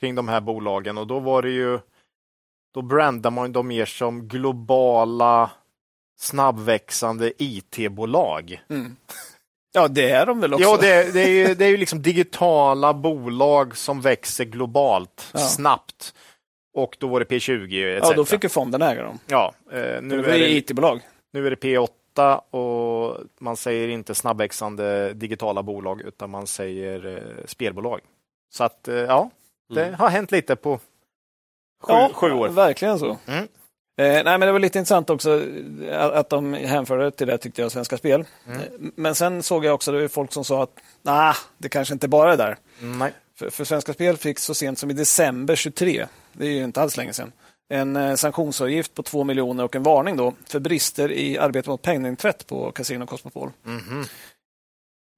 kring 0.00 0.14
de 0.14 0.28
här 0.28 0.40
bolagen 0.40 0.98
och 0.98 1.06
då 1.06 1.20
var 1.20 1.42
det 1.42 1.50
ju, 1.50 1.78
då 2.74 2.82
brandade 2.82 3.34
man 3.34 3.52
dem 3.52 3.68
mer 3.68 3.86
som 3.86 4.28
globala 4.28 5.50
snabbväxande 6.18 7.32
IT-bolag. 7.38 8.62
Mm. 8.68 8.96
Ja, 9.76 9.88
det 9.88 10.10
är 10.10 10.26
de 10.26 10.40
väl 10.40 10.54
också? 10.54 10.68
Ja, 10.68 10.76
det, 10.80 11.12
det 11.12 11.20
är 11.20 11.28
ju, 11.28 11.54
det 11.54 11.64
är 11.64 11.68
ju 11.68 11.76
liksom 11.76 12.02
digitala 12.02 12.94
bolag 12.94 13.76
som 13.76 14.00
växer 14.00 14.44
globalt 14.44 15.30
ja. 15.34 15.38
snabbt. 15.38 16.14
Och 16.74 16.96
då 17.00 17.06
var 17.08 17.20
det 17.20 17.26
P20 17.26 17.96
etc. 17.96 18.08
Ja, 18.08 18.16
då 18.16 18.24
fick 18.24 18.42
ju 18.42 18.48
fonden 18.48 18.82
äga 18.82 19.02
dem. 19.02 19.18
Ja, 19.26 19.54
eh, 19.72 20.02
nu 20.02 20.22
det 20.22 20.34
är 20.34 20.38
det 20.38 20.50
IT-bolag. 20.50 21.00
Nu 21.32 21.46
är 21.46 21.50
det 21.50 21.56
P8 21.56 22.36
och 22.36 23.16
man 23.40 23.56
säger 23.56 23.88
inte 23.88 24.14
snabbväxande 24.14 25.12
digitala 25.12 25.62
bolag 25.62 26.00
utan 26.00 26.30
man 26.30 26.46
säger 26.46 27.16
eh, 27.16 27.44
spelbolag. 27.46 28.00
Så 28.54 28.64
att 28.64 28.88
eh, 28.88 28.94
ja, 28.94 29.30
det 29.74 29.84
mm. 29.84 29.98
har 29.98 30.08
hänt 30.08 30.32
lite 30.32 30.56
på 30.56 30.76
sju, 31.82 31.92
ja, 31.92 32.10
sju 32.14 32.32
år. 32.32 32.48
Verkligen 32.48 32.98
så. 32.98 33.16
Mm. 33.26 33.48
Eh, 33.98 34.12
nej, 34.12 34.24
men 34.24 34.40
det 34.40 34.52
var 34.52 34.58
lite 34.58 34.78
intressant 34.78 35.10
också 35.10 35.42
att, 35.92 36.12
att 36.12 36.28
de 36.28 36.54
hänförde 36.54 37.10
till 37.10 37.26
det 37.26 37.38
tyckte 37.38 37.62
jag, 37.62 37.72
Svenska 37.72 37.98
Spel. 37.98 38.24
Mm. 38.46 38.60
Eh, 38.60 38.66
men 38.78 39.14
sen 39.14 39.42
såg 39.42 39.64
jag 39.64 39.74
också 39.74 39.92
det 39.92 40.00
var 40.00 40.08
folk 40.08 40.32
som 40.32 40.44
sa 40.44 40.62
att 40.62 40.78
nah, 41.02 41.36
det 41.58 41.68
kanske 41.68 41.94
inte 41.94 42.08
bara 42.08 42.32
är 42.32 42.36
där. 42.36 42.56
Nej. 42.80 43.12
För, 43.38 43.50
för 43.50 43.64
Svenska 43.64 43.92
Spel 43.92 44.16
fick 44.16 44.38
så 44.38 44.54
sent 44.54 44.78
som 44.78 44.90
i 44.90 44.94
december 44.94 45.56
23, 45.56 46.06
det 46.32 46.46
är 46.46 46.50
ju 46.50 46.64
inte 46.64 46.82
alls 46.82 46.96
länge 46.96 47.12
sedan, 47.12 47.32
en 47.68 47.96
eh, 47.96 48.14
sanktionsavgift 48.14 48.94
på 48.94 49.02
2 49.02 49.24
miljoner 49.24 49.64
och 49.64 49.76
en 49.76 49.82
varning 49.82 50.16
då 50.16 50.34
för 50.46 50.60
brister 50.60 51.12
i 51.12 51.38
arbetet 51.38 51.68
mot 51.68 51.82
penningtvätt 51.82 52.46
på 52.46 52.72
Casino 52.72 53.06
Cosmopol. 53.06 53.50
Mm. 53.66 54.04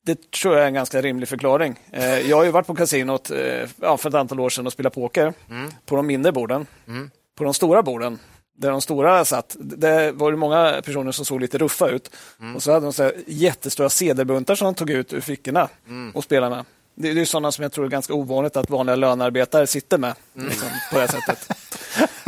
Det 0.07 0.31
tror 0.31 0.55
jag 0.55 0.63
är 0.63 0.69
en 0.69 0.75
ganska 0.75 1.03
rimlig 1.03 1.29
förklaring. 1.29 1.81
Eh, 1.93 2.19
jag 2.19 2.37
har 2.37 2.45
ju 2.45 2.51
varit 2.51 2.67
på 2.67 2.75
kasinot 2.75 3.31
eh, 3.31 3.97
för 3.97 4.09
ett 4.09 4.15
antal 4.15 4.41
år 4.41 4.49
sedan 4.49 4.67
och 4.67 4.73
spelat 4.73 4.95
poker 4.95 5.33
mm. 5.51 5.71
på 5.87 5.97
de 5.97 6.07
mindre 6.07 6.33
borden. 6.33 6.67
Mm. 6.87 7.11
På 7.35 7.45
de 7.45 7.55
stora 7.55 7.83
borden 7.83 8.19
där 8.59 8.71
de 8.71 8.81
stora 8.81 9.25
satt, 9.25 9.57
det 9.59 10.13
var 10.13 10.31
det 10.31 10.37
många 10.37 10.83
personer 10.85 11.13
som 11.13 11.25
såg 11.25 11.41
lite 11.41 11.59
ruffa 11.59 11.89
ut. 11.89 12.11
Mm. 12.41 12.57
Och 12.57 12.63
så 12.63 12.73
hade 12.73 12.87
de 12.87 12.93
så 12.93 13.13
jättestora 13.27 13.89
cd-buntar 13.89 14.55
som 14.55 14.65
de 14.65 14.75
tog 14.75 14.91
ut 14.91 15.13
ur 15.13 15.21
fickorna 15.21 15.69
mm. 15.89 16.11
och 16.11 16.25
spelade 16.25 16.57
med. 16.57 16.65
Det, 16.95 17.15
det 17.15 17.21
är 17.21 17.25
sådana 17.25 17.53
som 17.53 17.63
jag 17.63 17.73
tror 17.73 17.85
är 17.85 17.89
ganska 17.89 18.15
ovanligt 18.15 18.57
att 18.57 18.71
vanliga 18.71 18.97
lönearbetare 18.97 19.67
sitter 19.67 19.99
med 19.99 20.15
mm. 20.37 20.49
liksom, 20.49 20.69
på 20.93 20.99
det 20.99 21.09
sättet. 21.09 21.49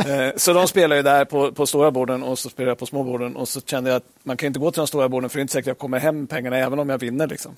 Eh, 0.07 0.31
så 0.35 0.53
de 0.53 0.67
spelar 0.67 0.95
ju 0.95 1.01
där 1.01 1.25
på, 1.25 1.51
på 1.51 1.65
stora 1.65 1.91
borden 1.91 2.23
och 2.23 2.39
så 2.39 2.49
spelar 2.49 2.69
jag 2.69 2.77
på 2.77 2.85
små 2.85 3.03
borden 3.03 3.35
och 3.35 3.47
så 3.47 3.61
kände 3.61 3.89
jag 3.89 3.97
att 3.97 4.05
man 4.23 4.37
kan 4.37 4.47
inte 4.47 4.59
gå 4.59 4.71
till 4.71 4.79
de 4.79 4.87
stora 4.87 5.09
borden 5.09 5.29
för 5.29 5.37
det 5.37 5.39
är 5.39 5.41
inte 5.41 5.53
säkert 5.53 5.63
att 5.63 5.67
jag 5.67 5.77
kommer 5.77 5.99
hem 5.99 6.27
pengarna 6.27 6.57
även 6.57 6.79
om 6.79 6.89
jag 6.89 6.97
vinner. 6.97 7.27
Liksom. 7.27 7.53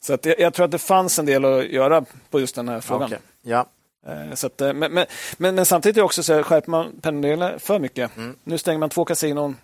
Så 0.00 0.14
att 0.14 0.24
jag, 0.24 0.40
jag, 0.40 0.54
tror 0.54 0.64
att 0.64 0.70
det 0.70 0.78
fanns 0.78 1.18
en 1.18 1.26
del 1.26 1.44
att 1.44 1.68
göra 1.68 2.04
på 2.30 2.40
just 2.40 2.54
den 2.54 2.68
här 2.68 2.80
frågan. 2.80 3.06
Okay. 3.06 3.18
Ja. 3.42 3.66
Eh, 4.06 4.34
så 4.34 4.46
att, 4.46 4.60
eh, 4.60 4.72
men, 4.72 4.92
men, 4.92 5.06
men, 5.36 5.54
men, 5.54 5.66
samtidigt 5.66 5.96
är 5.96 6.02
också 6.02 6.22
så 6.22 6.42
skärper 6.42 6.70
man 6.70 7.00
penningreglerna 7.02 7.58
för 7.58 7.78
mycket. 7.78 8.16
Mm. 8.16 8.36
Nu 8.44 8.58
stänger 8.58 8.78
man 8.78 8.90
två 8.90 9.04
kasinon, 9.04 9.56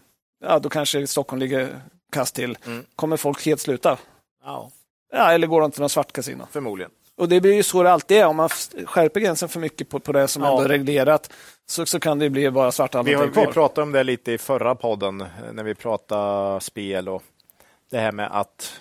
ja, 0.45 0.59
då 0.59 0.69
kanske 0.69 1.07
Stockholm 1.07 1.41
ligger 1.41 1.81
kast 2.13 2.35
till. 2.35 2.59
Mm. 2.67 2.85
Kommer 2.97 3.17
folk 3.17 3.47
helt 3.47 3.61
sluta? 3.61 3.99
Ja. 4.45 4.71
ja. 5.13 5.33
Eller 5.33 5.47
går 5.47 5.61
de 5.61 5.71
till 5.71 5.81
någon 5.81 5.91
svart 5.91 6.13
kasino? 6.13 6.47
Förmodligen. 6.51 6.91
Och 7.17 7.29
det 7.29 7.41
blir 7.41 7.55
ju 7.55 7.63
så 7.63 7.83
det 7.83 7.93
alltid 7.93 8.17
är. 8.17 8.27
Om 8.27 8.37
man 8.37 8.49
skärper 8.85 9.21
gränsen 9.21 9.49
för 9.49 9.61
mycket 9.61 9.89
på, 9.89 10.01
på 10.01 10.13
det 10.13 10.29
som 10.29 10.43
ja. 10.43 10.51
ändå 10.51 10.63
är 10.63 10.69
reglerat 10.69 11.33
så, 11.67 11.87
så 11.87 12.01
kan 12.01 12.19
det 12.19 12.31
bli 12.31 12.51
bara 12.51 12.73
svarta 12.73 13.03
vi, 13.03 13.15
har, 13.15 13.27
vi 13.27 13.47
pratade 13.47 13.83
om 13.83 13.93
det 13.93 14.05
lite 14.05 14.33
i 14.33 14.39
förra 14.39 14.75
podden 14.75 15.25
när 15.53 15.63
vi 15.63 15.75
pratade 15.75 16.61
spel 16.61 17.09
och 17.09 17.23
det 17.91 17.99
här 17.99 18.13
med 18.13 18.29
att 18.33 18.81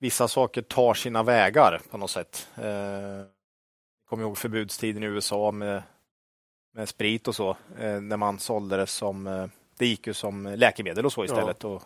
vissa 0.00 0.28
saker 0.28 0.62
tar 0.62 0.94
sina 0.94 1.22
vägar 1.22 1.80
på 1.90 1.98
något 1.98 2.10
sätt. 2.10 2.48
Kommer 4.14 4.26
ihåg 4.26 4.38
förbudstiden 4.38 5.02
i 5.02 5.06
USA 5.06 5.50
med, 5.50 5.82
med 6.74 6.88
sprit 6.88 7.28
och 7.28 7.34
så, 7.34 7.50
eh, 7.78 8.00
när 8.00 8.16
man 8.16 8.38
sålde 8.38 8.76
det 8.76 8.86
som, 8.86 9.26
eh, 9.26 9.46
det 9.78 9.86
gick 9.86 10.06
ju 10.06 10.14
som 10.14 10.46
läkemedel 10.56 11.06
och 11.06 11.12
så 11.12 11.24
istället 11.24 11.56
ja. 11.62 11.68
och 11.68 11.82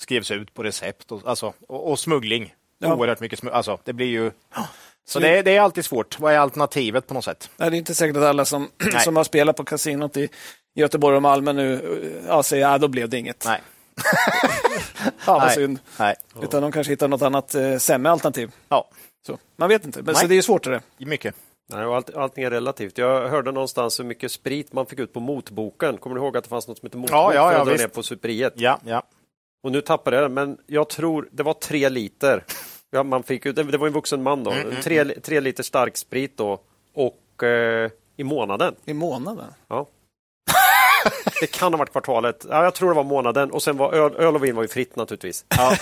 skrevs 0.00 0.30
ut 0.30 0.54
på 0.54 0.62
recept 0.62 1.12
och, 1.12 1.22
alltså, 1.24 1.52
och, 1.68 1.90
och 1.90 1.98
smuggling. 1.98 2.54
Ja. 2.78 2.94
Oerhört 2.94 3.20
mycket 3.20 3.38
smuggling, 3.38 3.56
alltså 3.56 3.78
det 3.84 3.92
blir 3.92 4.06
ju 4.06 4.30
så 5.04 5.18
det 5.18 5.38
är, 5.38 5.42
det 5.42 5.56
är, 5.56 5.60
alltid 5.60 5.84
svårt. 5.84 6.20
Vad 6.20 6.32
är 6.32 6.38
alternativet 6.38 7.06
på 7.06 7.14
något 7.14 7.24
sätt? 7.24 7.50
Nej, 7.56 7.70
det 7.70 7.76
är 7.76 7.78
inte 7.78 7.94
säkert 7.94 8.16
att 8.16 8.22
alla 8.22 8.44
som, 8.44 8.70
som 9.04 9.16
har 9.16 9.24
spelat 9.24 9.56
på 9.56 9.64
kasinot 9.64 10.16
i 10.16 10.28
Göteborg 10.74 11.16
och 11.16 11.22
Malmö 11.22 11.52
nu 11.52 12.22
ja, 12.28 12.42
säger 12.42 12.66
att 12.66 12.72
ja, 12.72 12.78
då 12.78 12.88
blev 12.88 13.08
det 13.08 13.18
inget. 13.18 13.44
Nej. 13.46 13.62
ja, 15.26 15.38
vad 15.38 15.52
synd. 15.52 15.78
Nej. 15.98 16.16
Utan 16.42 16.62
de 16.62 16.72
kanske 16.72 16.92
hittar 16.92 17.08
något 17.08 17.22
annat 17.22 17.54
eh, 17.54 17.76
sämre 17.76 18.12
alternativ. 18.12 18.50
Ja. 18.68 18.88
Så, 19.26 19.38
man 19.56 19.68
vet 19.68 19.84
inte, 19.84 20.02
men, 20.02 20.14
så 20.14 20.26
det 20.26 20.34
är 20.34 20.42
svårt. 20.42 20.64
Det. 20.64 20.82
Mycket. 20.98 21.34
Nej, 21.70 21.86
och 21.86 21.96
allt, 21.96 22.14
allting 22.14 22.44
är 22.44 22.50
relativt. 22.50 22.98
Jag 22.98 23.28
hörde 23.28 23.52
någonstans 23.52 24.00
hur 24.00 24.04
mycket 24.04 24.32
sprit 24.32 24.72
man 24.72 24.86
fick 24.86 24.98
ut 24.98 25.12
på 25.12 25.20
motboken. 25.20 25.98
Kommer 25.98 26.16
du 26.16 26.22
ihåg 26.22 26.36
att 26.36 26.44
det 26.44 26.50
fanns 26.50 26.68
något 26.68 26.78
som 26.78 26.86
hette 26.86 26.96
motbok 26.96 27.16
ja, 27.16 27.34
ja, 27.34 27.52
ja, 27.52 27.64
för 27.64 27.72
att 27.72 27.80
ner 27.80 27.88
på 27.88 28.02
superiet? 28.02 28.52
Ja, 28.56 28.80
ja. 28.84 29.02
Och 29.62 29.72
nu 29.72 29.80
tappade 29.80 30.16
jag 30.16 30.24
det, 30.24 30.34
men 30.34 30.58
jag 30.66 30.88
tror 30.88 31.28
det 31.32 31.42
var 31.42 31.54
tre 31.54 31.88
liter. 31.88 32.44
Ja, 32.90 33.02
man 33.02 33.22
fick 33.22 33.46
ut, 33.46 33.56
det 33.56 33.62
var 33.62 33.86
en 33.86 33.92
vuxen 33.92 34.22
man 34.22 34.44
då. 34.44 34.50
Mm, 34.50 34.68
mm, 34.68 34.82
tre, 34.82 34.98
mm. 34.98 35.20
tre 35.20 35.40
liter 35.40 35.62
starksprit 35.62 36.36
då. 36.36 36.60
Och 36.94 37.42
eh, 37.42 37.90
i 38.16 38.24
månaden. 38.24 38.74
I 38.84 38.94
månaden? 38.94 39.46
Ja. 39.68 39.86
Det 41.40 41.46
kan 41.46 41.72
ha 41.72 41.78
varit 41.78 41.92
kvartalet. 41.92 42.46
Ja, 42.50 42.64
jag 42.64 42.74
tror 42.74 42.88
det 42.88 42.94
var 42.94 43.04
månaden. 43.04 43.50
Och 43.50 43.62
sen 43.62 43.76
var 43.76 43.92
öl, 43.92 44.12
öl 44.16 44.34
och 44.34 44.44
vin 44.44 44.56
var 44.56 44.62
ju 44.62 44.68
fritt 44.68 44.96
naturligtvis. 44.96 45.44
Ja. 45.48 45.76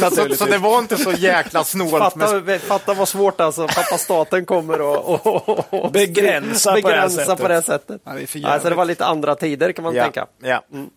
så, 0.10 0.34
så, 0.34 0.44
det 0.44 0.58
var 0.58 0.78
inte 0.78 0.96
så 0.96 1.12
jäkla 1.12 1.64
snålt. 1.64 1.90
Fatta, 1.90 2.40
med... 2.40 2.60
fatta 2.60 2.94
vad 2.94 3.08
svårt 3.08 3.40
alltså. 3.40 3.66
Pappa 3.66 3.98
staten 3.98 4.44
kommer 4.44 4.80
och, 4.80 5.26
och, 5.26 5.48
och, 5.48 5.84
och 5.84 5.92
begränsa, 5.92 6.72
begränsa 6.72 7.36
på 7.36 7.48
det 7.48 7.54
här 7.54 7.60
sättet. 7.62 8.04
På 8.04 8.12
det, 8.12 8.22
sättet. 8.22 8.34
Ja, 8.34 8.40
det, 8.40 8.48
alltså, 8.48 8.68
det 8.68 8.74
var 8.74 8.84
lite 8.84 9.06
andra 9.06 9.34
tider 9.34 9.72
kan 9.72 9.82
man 9.82 9.94
ja. 9.94 10.02
tänka. 10.02 10.26
Ja. 10.42 10.62
Mm. 10.72 10.90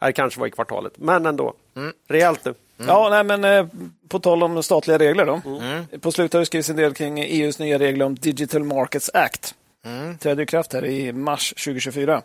Det 0.00 0.12
kanske 0.12 0.40
var 0.40 0.46
i 0.46 0.50
kvartalet, 0.50 0.92
men 0.96 1.26
ändå. 1.26 1.54
Mm. 1.76 1.92
Rejält 2.08 2.44
nu. 2.44 2.54
Mm. 2.78 2.88
Ja, 2.88 3.08
nej, 3.10 3.24
men 3.24 3.44
eh, 3.44 3.66
på 4.08 4.18
tal 4.18 4.42
om 4.42 4.62
statliga 4.62 4.98
regler 4.98 5.26
då. 5.26 5.40
Mm. 5.44 5.86
På 6.00 6.12
slutet 6.12 6.32
har 6.32 6.40
det 6.40 6.46
skrivits 6.46 6.70
en 6.70 6.76
del 6.76 6.94
kring 6.94 7.20
EUs 7.20 7.58
nya 7.58 7.78
regler 7.78 8.06
om 8.06 8.14
Digital 8.14 8.64
Markets 8.64 9.10
Act. 9.14 9.54
Mm. 9.84 10.18
Träder 10.18 10.42
i 10.42 10.46
kraft 10.46 10.72
här 10.72 10.84
i 10.84 11.12
mars 11.12 11.54
2024. 11.64 12.22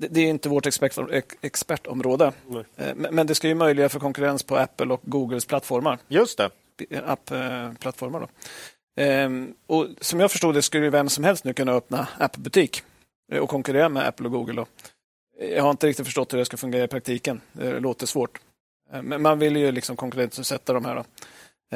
Det, 0.00 0.20
är 0.20 0.26
inte 0.26 0.48
vårt 0.48 0.66
expert, 0.66 0.98
expertområde, 1.40 2.32
eh, 2.76 2.94
men 2.94 3.26
det 3.26 3.34
ska 3.34 3.48
ju 3.48 3.54
möjliggöra 3.54 3.88
för 3.88 4.00
konkurrens 4.00 4.42
på 4.42 4.56
Apple 4.56 4.92
och 4.92 5.00
Googles 5.02 5.44
plattformar. 5.44 5.98
Just 6.08 6.38
det. 6.38 6.50
App-plattformar. 7.06 8.28
Ehm, 8.98 9.54
och 9.66 9.86
som 10.00 10.20
jag 10.20 10.30
förstod 10.30 10.54
det 10.54 10.62
skulle 10.62 10.90
vem 10.90 11.08
som 11.08 11.24
helst 11.24 11.44
nu 11.44 11.52
kunna 11.52 11.72
öppna 11.72 12.08
appbutik 12.18 12.82
eh, 13.32 13.38
och 13.38 13.48
konkurrera 13.48 13.88
med 13.88 14.06
Apple 14.06 14.26
och 14.26 14.32
Google. 14.32 14.52
Då. 14.52 14.66
Jag 15.40 15.62
har 15.62 15.70
inte 15.70 15.86
riktigt 15.86 16.06
förstått 16.06 16.32
hur 16.32 16.38
det 16.38 16.44
ska 16.44 16.56
fungera 16.56 16.84
i 16.84 16.88
praktiken. 16.88 17.40
Det 17.52 17.80
låter 17.80 18.06
svårt. 18.06 18.40
Eh, 18.92 19.02
men 19.02 19.22
man 19.22 19.38
vill 19.38 19.56
ju 19.56 19.72
liksom 19.72 19.96
konkurrensutsätta 19.96 20.72
de 20.72 20.84
här. 20.84 20.94
Då. 20.94 21.04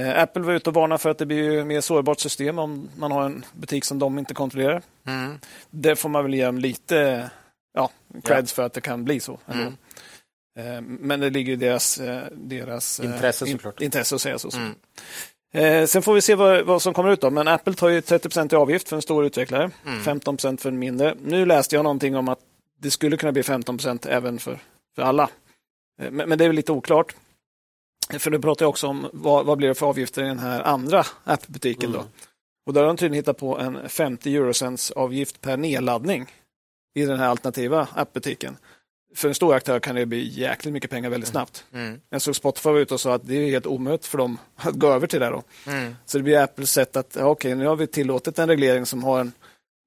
Eh, 0.01 0.23
Apple 0.23 0.43
var 0.43 0.53
ute 0.53 0.71
och 0.71 0.75
varnade 0.75 0.99
för 0.99 1.11
att 1.11 1.19
det 1.19 1.27
blir 1.27 1.59
ett 1.59 1.67
mer 1.67 1.81
sårbart 1.81 2.21
system 2.21 2.59
om 2.59 2.89
man 2.97 3.13
har 3.13 3.25
en 3.25 3.45
butik 3.53 3.85
som 3.85 3.99
de 3.99 4.19
inte 4.19 4.35
kontrollerar. 4.35 4.83
Mm. 5.07 5.39
Det 5.71 5.97
får 5.97 6.09
man 6.09 6.25
väl 6.25 6.35
ge 6.35 6.45
dem 6.45 6.59
lite 6.59 7.31
ja, 7.75 7.91
creds 8.25 8.53
ja. 8.53 8.55
för 8.55 8.63
att 8.63 8.73
det 8.73 8.81
kan 8.81 9.05
bli 9.05 9.21
så. 9.21 9.39
Mm. 9.47 9.77
Men 11.01 11.21
det 11.21 11.31
ligger 11.31 11.53
i 11.53 11.57
deras, 11.57 12.01
deras 12.33 13.01
intresse, 13.01 13.47
såklart. 13.47 13.81
intresse 13.81 14.15
att 14.15 14.21
säga 14.21 14.39
så. 14.39 14.51
Mm. 14.57 14.75
Eh, 15.55 15.87
sen 15.87 16.03
får 16.03 16.15
vi 16.15 16.21
se 16.21 16.35
vad, 16.35 16.67
vad, 16.67 16.83
som 16.83 16.95
kommer 16.95 17.13
ut. 17.13 17.21
Då. 17.21 17.31
Men 17.31 17.49
Apple 17.49 17.75
tar 17.75 17.89
ju 17.89 18.01
30 18.01 18.55
i 18.55 18.57
avgift 18.57 18.89
för 18.89 18.97
en 18.97 19.03
stor 19.03 19.25
utvecklare, 19.25 19.71
mm. 19.87 20.03
15 20.03 20.39
för 20.39 20.67
en 20.67 20.79
mindre. 20.79 21.17
Nu 21.25 21.47
läste 21.47 21.77
jag 21.77 21.83
någonting 21.83 22.17
om 22.17 22.29
att 22.29 22.39
det 22.79 22.91
skulle 22.91 23.17
kunna 23.17 23.33
bli 23.33 23.43
15% 23.43 24.09
även 24.09 24.39
för, 24.39 24.59
för 24.97 25.03
alla. 25.03 25.31
Eh, 26.03 26.11
men, 26.11 26.29
men, 26.29 26.39
det 26.39 26.45
är 26.45 26.49
väl 26.49 26.57
lite 26.57 26.73
oklart. 26.73 27.15
För 28.19 28.31
nu 28.31 28.39
pratar 28.39 28.65
jag 28.65 28.71
också 28.71 28.87
om 28.87 29.09
vad, 29.13 29.47
vad 29.47 29.59
blir 29.59 29.69
det 29.69 29.75
för 29.75 29.87
avgifter 29.87 30.25
i 30.25 30.27
den 30.27 30.39
här 30.39 30.63
andra 30.63 31.05
appbutiken. 31.25 31.91
Mm. 31.91 32.01
Då. 32.01 32.09
Och 32.67 32.73
där 32.73 32.81
har 32.81 32.89
de 32.89 32.97
tydligen 32.97 33.23
hittat 33.23 33.39
på 33.39 33.59
en 33.59 33.89
50 33.89 34.37
eurocents 34.37 34.91
avgift 34.91 35.41
per 35.41 35.57
nedladdning 35.57 36.27
i 36.95 37.05
den 37.05 37.19
här 37.19 37.29
alternativa 37.29 37.89
appbutiken 37.95 38.57
för 39.15 39.29
en 39.29 39.35
stor 39.35 39.55
aktör 39.55 39.81
kan 39.81 39.95
det 39.95 40.07
bli 40.07 40.41
jäkligt 40.41 40.73
mycket 40.73 40.91
pengar 40.91 41.11
väldigt 41.11 41.31
mm. 41.31 41.33
snabbt. 41.33 41.65
Mm. 41.73 42.01
Jag 42.11 42.23
såg 42.23 42.37
Spotify 42.37 42.71
var 42.71 42.79
ute 42.79 42.95
och 42.95 43.01
sa 43.01 43.15
att 43.15 43.27
det 43.27 43.35
är 43.35 43.51
helt 43.51 43.67
omöjligt 43.67 44.07
för 44.07 44.19
dem 44.19 44.39
att 44.57 44.75
gå 44.75 44.93
över 44.93 45.07
till 45.07 45.21
det. 45.21 45.29
Då. 45.29 45.43
Mm. 45.67 45.97
Så 46.07 46.19
det 46.19 46.25
blir 46.25 46.39
Apples 46.39 46.73
sätt 46.73 46.97
att, 46.97 47.17
okej, 47.17 47.25
okay, 47.25 47.55
nu 47.55 47.67
har 47.67 47.77
vi 47.77 47.87
tillåtit 47.87 48.39
en 48.39 48.49
reglering 48.49 48.87
som 48.87 49.05
har 49.05 49.21
en 49.21 49.33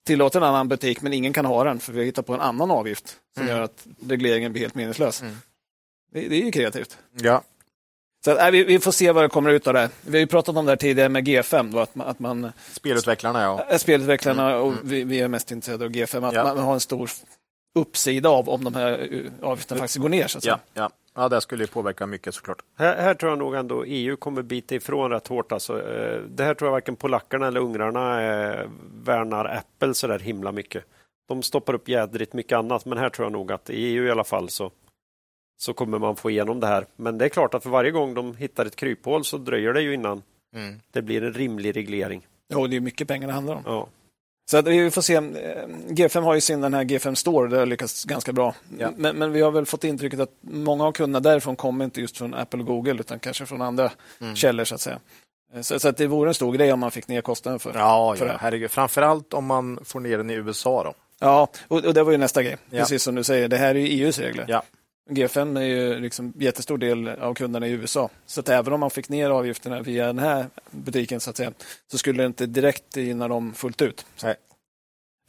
tillåter 0.05 0.39
en 0.39 0.45
annan 0.45 0.67
butik, 0.67 1.01
men 1.01 1.13
ingen 1.13 1.33
kan 1.33 1.45
ha 1.45 1.63
den 1.63 1.79
för 1.79 1.93
vi 1.93 1.99
har 1.99 2.05
hittat 2.05 2.25
på 2.25 2.33
en 2.33 2.41
annan 2.41 2.71
avgift 2.71 3.17
som 3.33 3.43
mm. 3.43 3.55
gör 3.55 3.63
att 3.63 3.87
regleringen 4.07 4.51
blir 4.51 4.61
helt 4.61 4.75
meningslös. 4.75 5.21
Mm. 5.21 5.37
Det, 6.11 6.27
det, 6.27 6.35
är 6.35 6.45
ju 6.45 6.51
kreativt. 6.51 6.97
Ja. 7.21 7.43
Så 8.25 8.31
att, 8.31 8.39
äh, 8.39 8.51
vi, 8.51 8.63
vi, 8.63 8.79
får 8.79 8.91
se 8.91 9.11
vad 9.11 9.23
det 9.23 9.29
kommer 9.29 9.49
ut 9.49 9.67
av 9.67 9.73
det. 9.73 9.89
Vi 10.01 10.11
har 10.11 10.19
ju 10.19 10.27
pratat 10.27 10.55
om 10.55 10.65
det 10.65 10.71
här 10.71 10.77
tidigare 10.77 11.09
med 11.09 11.27
G5. 11.27 11.71
Då, 11.71 11.79
att 11.79 11.95
man, 11.95 12.07
att 12.07 12.19
man, 12.19 12.51
spelutvecklarna, 12.71 13.41
ja. 13.41 13.65
Äh, 13.69 13.77
spelutvecklarna 13.77 14.49
mm. 14.51 14.61
och 14.61 14.73
vi, 14.83 15.03
vi, 15.03 15.19
är 15.19 15.27
mest 15.27 15.51
intresserade 15.51 15.85
av 15.85 15.91
G5. 15.91 16.27
Att 16.27 16.33
ja. 16.33 16.43
man 16.43 16.57
har 16.57 16.73
en 16.73 16.79
stor 16.79 17.09
uppsida 17.79 18.29
av 18.29 18.49
om 18.49 18.63
de 18.63 18.75
här 18.75 18.91
eh, 18.91 19.49
avgifterna 19.49 19.79
faktiskt 19.79 19.97
går 19.97 20.09
ner. 20.09 20.27
Så 20.27 20.37
att 20.37 20.45
ja, 20.45 20.59
ja. 20.73 20.89
ja, 21.15 21.29
det 21.29 21.41
skulle 21.41 21.67
påverka 21.67 22.05
mycket 22.05 22.35
såklart. 22.35 22.61
Här, 22.77 22.95
här, 22.95 23.13
tror 23.13 23.31
jag 23.31 23.39
nog 23.39 23.55
ändå 23.55 23.83
EU 23.85 24.17
kommer 24.17 24.41
bita 24.41 24.75
ifrån 24.75 25.11
rätt 25.11 25.27
hårt. 25.27 25.51
Alltså, 25.51 25.89
eh, 25.91 26.19
det 26.21 26.43
här 26.43 26.53
tror 26.53 26.67
jag 26.67 26.71
varken 26.73 26.95
polackerna 26.95 27.47
eller 27.47 27.59
ungrarna 27.59 28.23
eh, 28.23 28.69
värnar 29.03 29.45
Apple 29.45 29.93
så 29.93 30.07
där 30.07 30.19
himla 30.19 30.51
mycket. 30.51 30.83
De 31.27 31.43
stoppar 31.43 31.73
upp 31.73 31.89
jädrigt 31.89 32.33
mycket 32.33 32.57
annat, 32.57 32.85
men 32.85 32.97
här 32.97 33.09
tror 33.09 33.25
jag 33.25 33.31
nog 33.31 33.51
att 33.51 33.69
i 33.69 33.73
EU 33.73 34.05
i 34.05 34.11
alla 34.11 34.23
fall 34.23 34.49
så, 34.49 34.71
så 35.57 35.73
kommer 35.73 35.99
man 35.99 36.15
få 36.15 36.29
igenom 36.29 36.59
det 36.59 36.67
här. 36.67 36.85
Men 36.95 37.17
det 37.17 37.25
är 37.25 37.29
klart 37.29 37.53
att 37.53 37.63
för 37.63 37.69
varje 37.69 37.91
gång 37.91 38.13
de 38.13 38.35
hittar 38.35 38.65
ett 38.65 38.75
kryphål 38.75 39.25
så 39.25 39.37
dröjer 39.37 39.73
det 39.73 39.81
ju 39.81 39.93
innan 39.93 40.23
mm. 40.55 40.79
det 40.91 41.01
blir 41.01 41.23
en 41.23 41.33
rimlig 41.33 41.75
reglering. 41.75 42.27
Ja, 42.47 42.67
det 42.67 42.75
är 42.75 42.79
mycket 42.79 43.07
pengar 43.07 43.27
det 43.27 43.33
handlar 43.33 43.55
om. 43.55 43.63
Ja. 43.65 43.87
Så 44.51 44.57
att 44.57 44.67
vi 44.67 44.91
får 44.91 45.01
se. 45.01 45.15
Eh, 45.15 45.21
G5 45.89 46.21
har 46.21 46.35
ju 46.35 46.41
sin 46.41 46.61
den 46.61 46.73
här 46.73 46.83
G5 46.83 47.15
Store, 47.15 47.49
det 47.49 47.57
har 47.57 47.65
lyckats 47.65 48.05
ganska 48.05 48.33
bra. 48.33 48.55
Ja. 48.77 48.91
Men, 48.97 49.15
men, 49.15 49.31
vi 49.31 49.41
har 49.41 49.51
väl 49.51 49.65
fått 49.65 49.83
intrycket 49.83 50.19
att 50.19 50.31
många 50.41 50.85
av 50.85 50.91
kunderna 50.91 51.19
därifrån 51.19 51.55
kommer 51.55 51.85
inte 51.85 52.01
just 52.01 52.17
från 52.17 52.33
Apple 52.33 52.59
och 52.59 52.65
Google 52.65 52.99
utan 52.99 53.19
kanske 53.19 53.45
från 53.45 53.61
andra 53.61 53.91
mm. 54.21 54.35
källor 54.35 54.63
så 54.63 54.75
att 54.75 54.81
säga. 54.81 54.99
Eh, 55.53 55.61
så, 55.61 55.79
så, 55.79 55.89
att 55.89 55.97
det 55.97 56.07
vore 56.07 56.29
en 56.29 56.33
stor 56.33 56.53
grej 56.53 56.73
om 56.73 56.79
man 56.79 56.91
fick 56.91 57.07
ner 57.07 57.21
kostnaden 57.21 57.59
för, 57.59 57.73
ja, 57.73 58.15
för 58.17 58.25
ja, 58.25 58.31
det. 58.31 58.37
Herregud. 58.41 58.71
Framförallt 58.71 59.33
om 59.33 59.45
man 59.45 59.79
får 59.83 59.99
ner 59.99 60.17
den 60.17 60.29
i 60.29 60.33
USA. 60.33 60.83
då. 60.83 60.93
Ja, 61.19 61.47
och, 61.67 61.85
och 61.85 61.93
det 61.93 62.03
var 62.03 62.11
ju 62.11 62.17
nästa 62.17 62.43
grej. 62.43 62.57
Ja. 62.69 62.79
Precis 62.79 63.03
som 63.03 63.15
du 63.15 63.23
säger, 63.23 63.47
det 63.47 63.57
här 63.57 63.75
är 63.75 63.85
EUs 63.85 64.19
regler. 64.19 64.45
Ja. 64.47 64.63
G5 65.09 65.59
är 65.59 65.63
ju 65.63 65.99
liksom 65.99 66.33
jättestor 66.35 66.77
del 66.77 67.07
av 67.07 67.33
kunderna 67.33 67.67
i 67.67 67.71
USA. 67.71 68.09
Så 68.25 68.39
att 68.39 68.49
även 68.49 68.73
om 68.73 68.79
man 68.79 68.89
fick 68.89 69.09
ner 69.09 69.29
avgifterna 69.29 69.81
via 69.81 70.07
den 70.07 70.19
här 70.19 70.45
butiken 70.71 71.19
så, 71.19 71.29
att 71.29 71.37
säga, 71.37 71.51
så 71.91 71.97
skulle 71.97 72.23
det 72.23 72.27
inte 72.27 72.45
direkt 72.45 72.97
gynna 72.97 73.27
dem 73.27 73.53
fullt 73.53 73.81
ut. 73.81 74.05
Nej. 74.23 74.35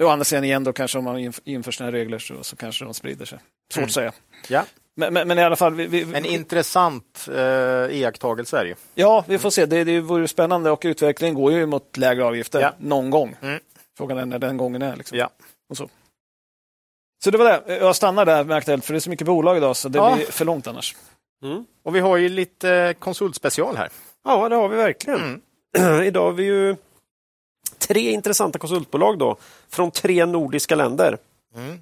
Å 0.03 0.09
andra 0.09 0.25
sidan 0.25 0.45
igen, 0.45 0.65
då 0.65 0.73
kanske 0.73 0.99
om 0.99 1.05
man 1.05 1.33
inför 1.45 1.73
sådana 1.73 1.93
regler 1.93 2.19
så, 2.19 2.43
så 2.43 2.57
kanske 2.57 2.85
de 2.85 2.95
sprider 2.95 3.25
sig. 3.25 3.39
Svårt 3.73 3.79
mm. 3.79 3.87
att 3.87 3.93
säga. 3.93 4.13
Ja. 4.49 4.65
Men, 4.95 5.15
men, 5.15 5.29
men, 5.29 5.39
i 5.39 5.43
alla 5.43 5.57
fall. 5.57 5.75
Vi, 5.75 5.87
vi, 5.87 6.15
en 6.15 6.25
intressant 6.25 7.29
eh, 7.35 7.97
iakttagelse 7.99 8.59
är 8.59 8.65
det 8.65 8.69
ju. 8.69 8.75
Ja, 8.95 9.25
vi 9.29 9.39
får 9.39 9.51
se. 9.51 9.67
Det, 9.67 9.85
det 9.85 10.01
vore 10.01 10.29
spännande 10.29 10.71
och 10.71 10.83
utvecklingen 10.85 11.35
går 11.35 11.53
ju 11.53 11.67
mot 11.67 11.97
lägre 11.97 12.25
avgifter 12.25 12.61
ja. 12.61 12.73
någon 12.79 13.11
gång. 13.11 13.37
Mm. 13.43 13.61
Frågan 13.97 14.19
är 14.19 14.27
när 14.27 14.39
den 14.39 14.57
gången 14.57 14.83
är. 14.83 14.97
Liksom. 14.97 15.19
Ja. 15.19 15.31
Och 15.69 15.77
så. 15.77 15.89
Så 17.25 17.31
det 17.31 17.39
var 17.39 17.45
det. 17.45 17.77
Jag 17.77 17.97
stannar 17.97 18.25
där 18.25 18.45
med 18.45 18.57
Aktuellt 18.57 18.85
för 18.85 18.93
det 18.93 18.99
är 18.99 19.01
så 19.01 19.11
mycket 19.11 19.27
bolag 19.27 19.57
idag 19.57 19.77
så 19.77 19.89
det 19.89 19.99
ja. 19.99 20.15
blir 20.15 20.27
för 20.27 20.45
långt 20.45 20.67
annars. 20.67 20.97
Mm. 21.43 21.65
Och 21.83 21.97
vi 21.97 22.01
har 22.01 22.17
ju 22.17 22.29
lite 22.29 22.95
konsultspecial 22.99 23.77
här. 23.77 23.89
Ja, 24.25 24.49
det 24.49 24.57
har 24.57 24.69
vi 24.69 24.77
verkligen. 24.77 25.41
Mm. 25.79 26.03
idag 26.07 26.25
har 26.25 26.33
vi 26.33 26.45
ju 26.45 26.77
tre 27.79 28.13
intressanta 28.13 28.59
konsultbolag 28.59 29.19
då, 29.19 29.37
från 29.69 29.91
tre 29.91 30.27
nordiska 30.27 30.75
länder. 30.75 31.19
Mm. 31.55 31.79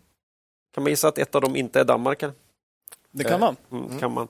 Kan 0.75 0.83
man 0.83 0.91
gissa 0.91 1.09
att 1.09 1.19
ett 1.19 1.35
av 1.35 1.41
dem 1.41 1.57
inte 1.57 1.81
är 1.81 1.85
Danmark? 1.85 2.25
Det 3.11 3.25
kan 3.25 3.41
man. 3.41 3.57
Mm, 3.73 3.85
mm. 3.85 3.99
kan 3.99 4.13
man. 4.13 4.29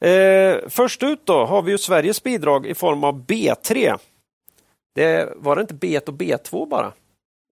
Eh, 0.00 0.56
först 0.68 1.02
ut 1.02 1.26
då 1.26 1.44
har 1.44 1.62
vi 1.62 1.72
ju 1.72 1.78
Sveriges 1.78 2.22
bidrag 2.22 2.66
i 2.66 2.74
form 2.74 3.04
av 3.04 3.26
B3. 3.26 3.98
Det, 4.94 5.32
var 5.36 5.56
det 5.56 5.62
inte 5.62 5.74
B1 5.74 6.08
och 6.08 6.14
B2 6.14 6.68
bara? 6.68 6.92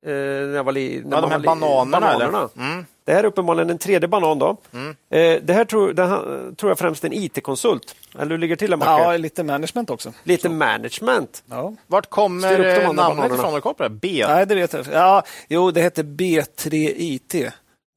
Eh, 0.07 0.13
när 0.13 0.55
jag 0.55 0.65
var 0.65 0.73
li, 0.73 1.03
när 1.05 1.17
ja, 1.17 1.21
de 1.21 1.31
här 1.31 1.39
bananerna. 1.39 2.01
bananerna. 2.01 2.49
Mm. 2.57 2.87
Det 3.05 3.13
här 3.13 3.19
är 3.19 3.25
uppenbarligen 3.25 3.71
en 3.71 3.79
tredje 3.79 4.09
banan. 4.09 4.39
Då. 4.39 4.57
Mm. 4.73 4.97
Eh, 5.11 5.43
det 5.43 5.53
här 5.53 5.65
tror, 5.65 5.93
det 5.93 6.07
här, 6.07 6.55
tror 6.55 6.71
jag 6.71 6.79
främst 6.79 7.05
är 7.05 7.09
en 7.09 7.15
IT-konsult. 7.15 7.95
Eller 8.19 8.31
hur 8.31 8.39
ligger 8.39 8.57
det 8.57 8.59
till? 8.59 8.77
Ja, 8.81 9.17
lite 9.17 9.43
management 9.43 9.91
också. 9.91 10.13
Lite 10.25 10.43
Så. 10.43 10.51
management. 10.51 11.43
Ja. 11.51 11.75
Vart 11.87 12.11
kommer 12.11 12.93
namnet 12.93 13.33
ifrån? 13.33 13.63
Har 13.63 13.89
B? 13.89 14.25
Nej, 14.29 14.47
det 14.47 14.55
vet 14.55 14.73
jag 14.73 14.87
ja, 14.93 15.23
Jo, 15.49 15.71
det 15.71 15.81
heter 15.81 16.03
B3 16.03 16.93
IT. 16.97 17.35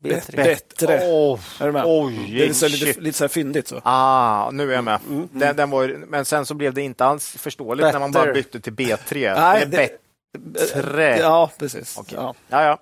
B3. 0.03 0.35
Bättre. 0.35 0.99
Oh, 1.03 1.39
är 1.59 1.65
du 1.65 1.71
med? 1.71 1.83
Oj, 1.85 2.35
det 2.37 2.47
är 2.47 2.53
så, 2.53 2.67
lite, 2.67 2.99
lite 2.99 3.17
så 3.17 3.23
här 3.23 3.29
fyndigt. 3.29 3.67
Så. 3.67 3.81
Ah, 3.83 4.51
nu 4.51 4.71
är 4.71 4.75
jag 4.75 4.83
med. 4.83 4.99
Mm, 5.07 5.17
mm. 5.17 5.29
Den, 5.31 5.55
den, 5.55 5.69
var, 5.69 6.05
men 6.07 6.25
sen 6.25 6.45
så 6.45 6.53
blev 6.53 6.73
det 6.73 6.81
inte 6.81 7.05
alls 7.05 7.35
förståeligt 7.37 7.85
Better. 7.85 7.93
när 7.93 7.99
man 7.99 8.11
bara 8.11 8.33
bytte 8.33 8.59
till 8.59 8.73
B3. 8.73 9.35
Nej, 9.39 9.65
det, 9.67 9.89
bättre. 10.37 11.17
Ja, 11.19 11.51
precis. 11.57 11.97
Okay. 11.97 12.15
Ja. 12.17 12.33
Ja, 12.49 12.63
ja. 12.63 12.79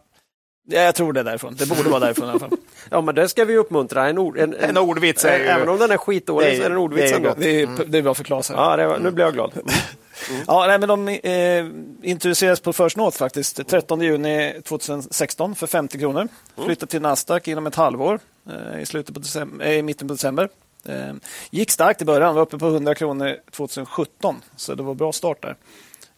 Jag 0.66 0.96
tror 0.96 1.14
det 1.14 1.20
är 1.20 1.24
därifrån. 1.24 1.56
Det 1.56 1.70
borde 1.70 1.90
vara 1.90 2.00
därifrån 2.00 2.28
i 2.28 2.30
alla 2.30 2.40
fall. 2.40 2.52
Ja, 2.90 3.02
men 3.02 3.16
det 3.16 3.30
ska 3.30 3.46
vi 3.46 3.58
uppmuntra. 3.58 4.10
En, 4.10 4.18
ord, 4.18 4.38
en, 4.38 4.54
en, 4.54 4.70
en 4.70 4.78
ordvits. 4.78 5.26
Är 5.26 5.38
ju... 5.38 5.46
Även 5.46 5.70
om 5.70 5.80
den 5.80 5.92
är 5.92 5.98
skitdålig 5.98 6.58
så 6.58 6.64
är 6.64 6.70
det 6.70 6.76
en 6.76 6.78
ordvits 6.78 7.12
det 7.12 7.18
är, 7.18 7.36
det 7.38 7.62
är, 7.62 7.64
mm. 7.64 7.92
det 7.92 7.98
är 7.98 8.02
bra 8.02 8.14
för 8.14 8.24
Claes. 8.24 8.50
Ja, 8.50 8.78
det 8.78 8.88
var, 8.88 9.00
nu 9.00 9.12
blir 9.12 9.26
jag 9.26 9.34
glad. 9.34 9.52
Mm. 9.54 9.66
Mm. 10.30 10.44
Ja, 10.48 10.66
nej, 10.68 10.80
men 10.80 10.90
de 10.90 11.08
eh, 11.08 12.10
introducerades 12.10 12.60
på 12.60 12.74
First 12.74 12.98
North 12.98 13.18
faktiskt 13.18 13.68
13 13.68 14.02
juni 14.02 14.62
2016 14.64 15.56
för 15.56 15.68
50 15.68 16.00
kronor. 16.00 16.22
Mm. 16.22 16.66
Flyttade 16.66 16.90
till 16.90 17.02
Nasdaq 17.02 17.48
inom 17.48 17.68
ett 17.68 17.76
halvår 17.76 18.20
eh, 18.50 18.82
i, 18.82 18.86
slutet 18.86 19.14
på 19.14 19.20
december, 19.20 19.66
eh, 19.66 19.74
i 19.74 19.84
mitten 19.84 20.08
på 20.08 20.14
december. 20.14 20.50
Eh, 20.86 21.14
gick 21.52 21.72
starkt 21.72 22.02
i 22.02 22.06
början, 22.06 22.36
var 22.36 22.42
uppe 22.42 22.58
på 22.58 22.68
100 22.68 22.96
kronor 22.96 23.38
2017, 23.52 24.42
så 24.56 24.76
det 24.76 24.84
var 24.84 24.94
bra 24.94 25.12
start 25.12 25.42
där. 25.42 25.56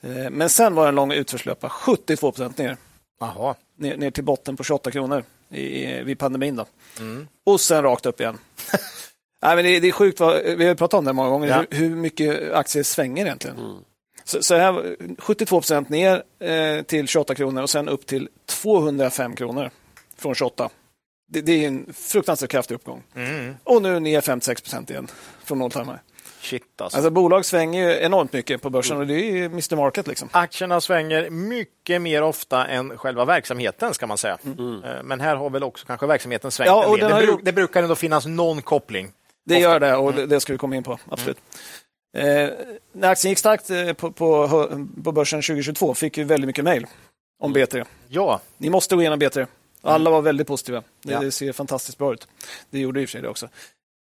Eh, 0.05 0.29
men 0.29 0.49
sen 0.49 0.75
var 0.75 0.83
det 0.83 0.89
en 0.89 0.95
lång 0.95 1.11
utförslöpa, 1.11 1.69
72 1.69 2.31
procent 2.31 2.57
ner. 2.57 2.77
Aha. 3.19 3.55
Ner, 3.77 3.97
ner, 3.97 4.11
till 4.11 4.23
botten 4.23 4.57
på 4.57 4.63
28 4.63 4.91
kronor 4.91 5.23
i, 5.49 5.85
vid 6.03 6.19
pandemin. 6.19 6.55
Då. 6.55 6.65
Mm. 6.99 7.27
Och 7.45 7.61
sen 7.61 7.83
rakt 7.83 8.05
upp 8.05 8.19
igen. 8.19 8.37
Nej, 9.41 9.55
men 9.55 9.65
det, 9.65 9.79
det, 9.79 9.87
är 9.87 9.91
sjukt, 9.91 10.19
vad, 10.19 10.43
vi 10.43 10.67
har 10.67 10.75
pratat 10.75 10.97
om 10.97 11.05
det 11.05 11.13
många 11.13 11.29
gånger, 11.29 11.47
ja. 11.47 11.65
hur, 11.69 11.89
hur, 11.89 11.95
mycket 11.95 12.53
aktier 12.53 12.83
svänger 12.83 13.25
egentligen. 13.25 13.57
Mm. 13.57 13.77
Så, 14.23 14.43
så 14.43 14.55
här, 14.55 14.95
72 15.19 15.61
procent 15.61 15.89
ner 15.89 16.23
eh, 16.39 16.81
till 16.81 17.07
28 17.07 17.35
kronor 17.35 17.61
och 17.61 17.69
sen 17.69 17.89
upp 17.89 18.05
till 18.05 18.29
205 18.45 19.35
kronor 19.35 19.71
från 20.17 20.35
28. 20.35 20.69
Det, 21.27 21.41
det 21.41 21.63
är 21.63 21.67
en 21.67 21.93
fruktansvärt 21.93 22.49
kraftig 22.51 22.75
uppgång. 22.75 23.03
Mm. 23.15 23.55
Och 23.63 23.81
nu 23.81 23.99
ner 23.99 24.21
56 24.21 24.61
procent 24.61 24.89
igen 24.89 25.07
från 25.43 25.61
all 25.61 25.71
time 25.71 25.99
Shit 26.45 26.81
alltså. 26.81 26.97
alltså. 26.97 27.09
Bolag 27.09 27.45
svänger 27.45 27.89
ju 27.89 27.99
enormt 27.99 28.33
mycket 28.33 28.61
på 28.61 28.69
börsen 28.69 28.97
och 28.97 29.07
det 29.07 29.13
är 29.13 29.31
ju 29.31 29.45
Mr 29.45 29.75
Market. 29.75 30.07
Liksom. 30.07 30.29
Aktierna 30.31 30.81
svänger 30.81 31.29
mycket 31.29 32.01
mer 32.01 32.21
ofta 32.21 32.67
än 32.67 32.97
själva 32.97 33.25
verksamheten 33.25 33.93
ska 33.93 34.07
man 34.07 34.17
säga. 34.17 34.37
Mm. 34.43 34.83
Eh, 34.83 35.03
men 35.03 35.21
här 35.21 35.35
har 35.35 35.49
väl 35.49 35.63
också 35.63 35.85
kanske 35.85 36.07
verksamheten 36.07 36.51
svängt 36.51 36.67
ja, 36.67 36.87
och 36.87 36.97
det, 36.97 37.07
bru 37.07 37.25
ju... 37.25 37.37
det, 37.41 37.53
brukar 37.53 37.83
ändå 37.83 37.95
finnas 37.95 38.25
någon 38.25 38.61
koppling. 38.61 39.11
Det 39.45 39.55
ofta. 39.55 39.61
gör 39.61 39.79
det 39.79 39.95
och 39.95 40.13
mm. 40.13 40.29
det 40.29 40.39
ska 40.39 40.53
vi 40.53 40.57
komma 40.57 40.75
in 40.75 40.83
på, 40.83 40.99
absolut. 41.09 41.37
Mm. 42.17 42.45
Eh, 42.45 42.53
när 42.91 43.09
aktien 43.09 43.29
gick 43.29 43.39
starkt 43.39 43.69
eh, 43.69 43.93
på, 43.93 44.11
på, 44.11 44.47
på 45.03 45.11
börsen 45.11 45.41
2022 45.41 45.93
fick 45.93 46.17
vi 46.17 46.23
väldigt 46.23 46.47
mycket 46.47 46.63
mejl 46.63 46.87
om 47.39 47.55
B3. 47.55 47.85
Ja. 48.07 48.41
Ni 48.57 48.69
måste 48.69 48.95
gå 48.95 49.01
igenom 49.01 49.19
B3. 49.19 49.47
Alla 49.81 50.09
var 50.09 50.21
väldigt 50.21 50.47
positiva. 50.47 50.83
Det, 51.03 51.13
ja. 51.13 51.19
det 51.19 51.31
ser 51.31 51.51
fantastiskt 51.51 51.97
bra 51.97 52.13
ut. 52.13 52.27
Det 52.69 52.79
gjorde 52.79 53.01
i 53.01 53.05
och 53.05 53.09
för 53.09 53.11
sig 53.11 53.21
det 53.21 53.29
också. 53.29 53.49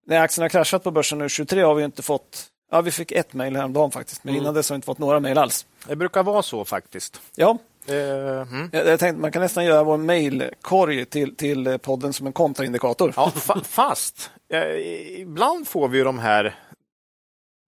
När 0.05 0.21
aktien 0.21 0.41
har 0.41 0.49
kraschat 0.49 0.83
på 0.83 0.91
börsen 0.91 1.17
nu 1.17 1.29
23 1.29 1.61
har 1.61 1.75
vi 1.75 1.83
inte 1.83 2.01
fått 2.01 2.49
Ja, 2.71 2.81
vi 2.81 2.91
fick 2.91 3.11
ett 3.11 3.33
mejl 3.33 3.55
häromdagen 3.55 3.91
faktiskt, 3.91 4.23
men 4.23 4.33
mm. 4.33 4.43
innan 4.43 4.53
dess 4.53 4.69
har 4.69 4.73
vi 4.73 4.77
inte 4.77 4.85
fått 4.85 4.97
några 4.97 5.19
mejl 5.19 5.37
alls. 5.37 5.65
Det 5.87 5.95
brukar 5.95 6.23
vara 6.23 6.41
så 6.41 6.65
faktiskt. 6.65 7.21
Ja. 7.35 7.57
Uh, 7.89 7.95
mm. 7.95 8.69
jag, 8.71 8.87
jag 8.87 8.99
tänkte, 8.99 9.21
man 9.21 9.31
kan 9.31 9.41
nästan 9.41 9.65
göra 9.65 9.83
vår 9.83 9.97
mejlkorg 9.97 11.05
till, 11.05 11.35
till 11.35 11.79
podden 11.79 12.13
som 12.13 12.27
en 12.27 12.33
kontraindikator. 12.33 13.13
Ja, 13.15 13.31
fa 13.31 13.61
fast 13.63 14.31
eh, 14.49 15.21
ibland 15.21 15.67
får 15.67 15.87
vi 15.87 15.97
ju 15.97 16.03
de 16.03 16.19
här 16.19 16.55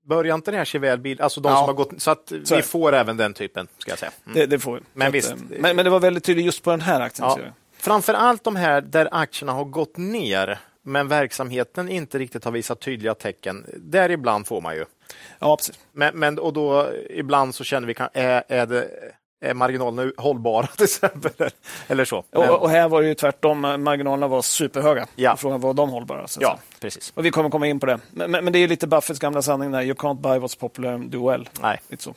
Börjar 0.07 0.36
inte 0.36 0.51
det 0.51 0.57
här 0.57 0.65
Chevelle 0.65 1.23
alltså 1.23 1.41
de 1.41 1.51
ja. 1.51 1.57
som 1.57 1.65
har 1.65 1.73
gått, 1.73 2.01
så 2.01 2.11
att 2.11 2.31
så 2.43 2.55
vi 2.55 2.61
får 2.61 2.93
även 2.93 3.17
den 3.17 3.33
typen, 3.33 3.67
ska 3.77 3.91
jag 3.91 3.99
säga. 3.99 4.11
Mm. 4.25 4.36
Det, 4.39 4.45
det, 4.45 4.59
får 4.59 4.75
vi. 4.75 4.81
Men, 4.93 5.11
visst. 5.11 5.31
Att, 5.31 5.39
men, 5.49 5.75
men, 5.75 5.86
det 5.86 5.89
var 5.89 5.99
väldigt 5.99 6.23
tydligt 6.23 6.45
just 6.45 6.63
på 6.63 6.71
den 6.71 6.81
här 6.81 7.01
aktien. 7.01 7.27
Ja. 7.29 7.39
Framför 7.77 8.13
allt 8.13 8.43
de 8.43 8.55
här 8.55 8.81
där 8.81 9.09
aktierna 9.11 9.51
har 9.51 9.65
gått 9.65 9.97
ner 9.97 10.59
men 10.88 11.07
verksamheten 11.07 11.89
inte 11.89 12.19
riktigt 12.19 12.43
har 12.43 12.51
visat 12.51 12.79
tydliga 12.79 13.15
tecken. 13.15 13.65
Där 13.77 14.11
ibland 14.11 14.47
får 14.47 14.61
man 14.61 14.75
ju. 14.75 14.86
Ja, 15.39 15.57
precis. 15.57 15.79
Men, 15.91 16.19
men 16.19 16.39
och 16.39 16.53
då 16.53 16.91
ibland 17.09 17.55
så 17.55 17.63
känner 17.63 17.88
vi, 17.88 17.95
är, 18.13 18.43
är, 18.47 18.65
det, 18.65 18.89
är 19.41 19.53
marginalerna 19.53 20.11
hållbara 20.17 20.67
till 20.75 20.83
exempel? 20.83 21.31
Eller 21.88 22.05
så. 22.05 22.23
Och, 22.29 22.61
och, 22.61 22.69
här 22.69 22.89
var 22.89 23.01
det 23.01 23.07
ju 23.07 23.15
tvärtom, 23.15 23.61
marginalerna 23.61 24.27
var 24.27 24.41
superhöga. 24.41 25.07
Ja. 25.15 25.36
Frågan 25.38 25.61
var 25.61 25.73
de 25.73 25.89
hållbara? 25.89 26.27
Så 26.27 26.41
ja, 26.41 26.59
precis. 26.79 27.13
Och 27.15 27.25
vi 27.25 27.31
kommer 27.31 27.49
komma 27.49 27.67
in 27.67 27.79
på 27.79 27.86
det. 27.86 27.99
Men, 28.11 28.31
men, 28.31 28.43
men 28.43 28.53
det 28.53 28.59
är 28.59 28.67
lite 28.67 28.88
Buffetts 28.88 29.19
gamla 29.19 29.41
sanning 29.41 29.71
där, 29.71 29.81
you 29.81 29.93
can't 29.93 30.21
buy 30.21 30.39
what's 30.39 30.59
popular, 30.59 30.97
do 30.97 31.29
well. 31.29 31.49
Nej. 31.61 31.81
Lite 31.88 32.03
så. 32.03 32.13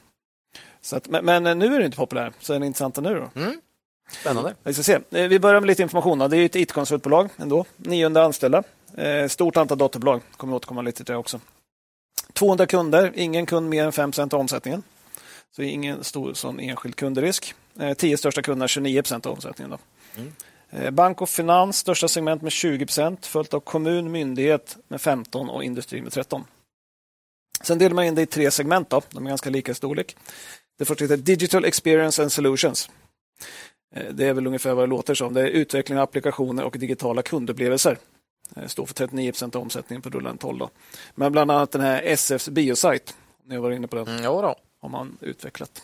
så 0.80 0.96
att, 0.96 1.08
men, 1.08 1.24
men, 1.24 1.58
nu 1.58 1.74
är 1.74 1.78
det 1.78 1.84
inte 1.84 1.96
populärt, 1.96 2.34
så 2.38 2.54
är 2.54 2.58
det 2.58 2.66
intressanta 2.66 3.00
nu 3.00 3.14
då? 3.14 3.40
Mm. 3.40 3.60
Spännande. 4.10 4.54
Vi, 4.62 4.74
ska 4.74 4.82
se. 4.82 4.98
Eh, 5.10 5.28
vi 5.28 5.38
börjar 5.38 5.60
med 5.60 5.66
lite 5.66 5.82
information. 5.82 6.18
Det 6.18 6.36
är 6.36 6.44
ett 6.44 6.56
IT-konsultbolag 6.56 7.28
ändå. 7.36 7.64
900 7.76 8.24
anställda. 8.24 8.62
Eh, 8.96 9.28
stort 9.28 9.56
antal 9.56 9.78
dotterbolag. 9.78 10.20
Kommer 10.36 10.56
återkomma 10.56 10.82
lite 10.82 11.04
till 11.04 11.12
det 11.12 11.18
också. 11.18 11.40
200 12.32 12.66
kunder. 12.66 13.12
Ingen 13.14 13.46
kund 13.46 13.68
mer 13.68 13.84
än 13.84 13.92
5 13.92 14.12
av 14.16 14.34
omsättningen. 14.34 14.82
Så 15.56 15.62
ingen 15.62 16.04
stor 16.04 16.34
sån 16.34 16.60
enskild 16.60 16.96
kundrisk. 16.96 17.54
10 17.96 18.12
eh, 18.12 18.16
största 18.16 18.42
kunder 18.42 18.66
29% 18.66 19.26
av 19.26 19.32
omsättningen. 19.32 19.70
Då. 19.70 19.78
Mm. 20.20 20.94
Bank 20.94 21.22
och 21.22 21.28
finans, 21.28 21.78
största 21.78 22.08
segment 22.08 22.42
med 22.42 22.50
20% 22.50 23.16
följt 23.20 23.54
av 23.54 23.60
kommun, 23.60 24.12
myndighet 24.12 24.76
med 24.88 25.00
15 25.00 25.50
och 25.50 25.64
industri 25.64 26.02
med 26.02 26.12
13. 26.12 26.44
Sen 27.62 27.78
delar 27.78 27.94
man 27.94 28.04
in 28.04 28.14
det 28.14 28.22
i 28.22 28.26
tre 28.26 28.50
segment. 28.50 28.90
Då. 28.90 29.02
De 29.10 29.26
är 29.26 29.28
ganska 29.28 29.50
lika 29.50 29.72
i 29.72 29.74
storlek. 29.74 30.16
Det 30.78 30.84
första 30.84 31.04
heter 31.04 31.16
Digital 31.16 31.64
Experience 31.64 32.22
and 32.22 32.32
Solutions. 32.32 32.90
Eh, 33.94 34.12
det 34.12 34.24
är 34.24 34.32
väl 34.32 34.46
ungefär 34.46 34.74
vad 34.74 34.84
det 34.84 34.90
låter 34.90 35.14
som. 35.14 35.34
Det 35.34 35.40
är 35.40 35.46
utveckling 35.46 35.98
av 35.98 36.04
applikationer 36.04 36.64
och 36.64 36.78
digitala 36.78 37.22
kundupplevelser. 37.22 37.98
Det 38.54 38.60
eh, 38.60 38.66
står 38.66 38.86
för 38.86 38.94
39 38.94 39.32
procent 39.32 39.56
av 39.56 39.62
omsättningen 39.62 40.02
på 40.02 40.10
rullande 40.10 40.40
12. 40.40 40.58
Då. 40.58 40.70
Men 41.14 41.32
bland 41.32 41.50
annat 41.50 41.70
den 41.70 41.80
här 41.80 42.02
SFs 42.02 42.48
biosite, 42.48 43.12
ni 43.44 43.54
har 43.54 43.62
varit 43.62 43.76
inne 43.76 43.88
på 43.88 43.96
den, 43.96 44.08
mm, 44.08 44.24
ja 44.24 44.42
då. 44.42 44.54
har 44.80 44.88
man 44.88 45.18
utvecklat. 45.20 45.82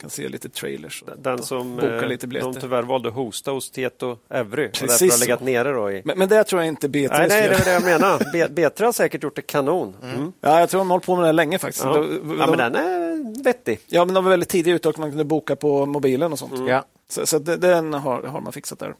kan 0.00 0.10
se 0.10 0.28
lite 0.28 0.48
trailers. 0.48 1.04
Den 1.18 1.42
som 1.42 1.76
boka 1.76 2.06
lite 2.06 2.26
eh, 2.26 2.32
de 2.32 2.54
tyvärr 2.54 2.82
valde 2.82 3.08
att 3.08 3.14
hosta 3.14 3.50
hos 3.50 3.70
Tieto 3.70 4.16
Evry 4.28 4.66
och 4.66 4.72
därför 4.80 5.10
har 5.10 5.20
legat 5.20 5.40
nere. 5.40 5.72
Då 5.72 5.90
i... 5.90 6.02
men, 6.04 6.18
men 6.18 6.28
det 6.28 6.44
tror 6.44 6.60
jag 6.60 6.68
inte 6.68 6.88
B3 6.88 7.08
Nej, 7.10 7.28
nej 7.28 7.48
det 7.48 7.54
är 7.54 7.64
det 7.64 7.72
jag 7.72 7.84
menar. 7.84 8.18
B3 8.48 8.84
har 8.84 8.92
säkert 8.92 9.22
gjort 9.22 9.36
det 9.36 9.42
kanon. 9.42 9.96
Mm. 10.02 10.14
Mm. 10.14 10.32
Ja, 10.40 10.60
jag 10.60 10.70
tror 10.70 10.78
de 10.78 10.90
har 10.90 10.94
hållit 10.94 11.06
på 11.06 11.16
med 11.16 11.24
det 11.24 11.32
länge 11.32 11.58
faktiskt. 11.58 11.84
Ja. 11.84 11.94
De, 11.94 12.36
ja, 12.38 12.46
men 12.46 12.58
den 12.58 12.74
är 12.74 13.42
vettig. 13.44 13.80
Ja, 13.86 14.04
men 14.04 14.14
de 14.14 14.24
var 14.24 14.30
väldigt 14.30 14.48
tidigt 14.48 14.74
ute 14.74 14.88
och 14.88 14.98
man 14.98 15.10
kunde 15.10 15.24
boka 15.24 15.56
på 15.56 15.86
mobilen 15.86 16.32
och 16.32 16.38
sånt. 16.38 16.52
Mm. 16.52 16.66
Ja. 16.66 16.84
Så, 17.12 17.26
så 17.26 17.38
den 17.38 17.92
har, 17.92 18.22
har 18.22 18.40
man 18.40 18.52
fixat 18.52 18.78
där. 18.78 18.94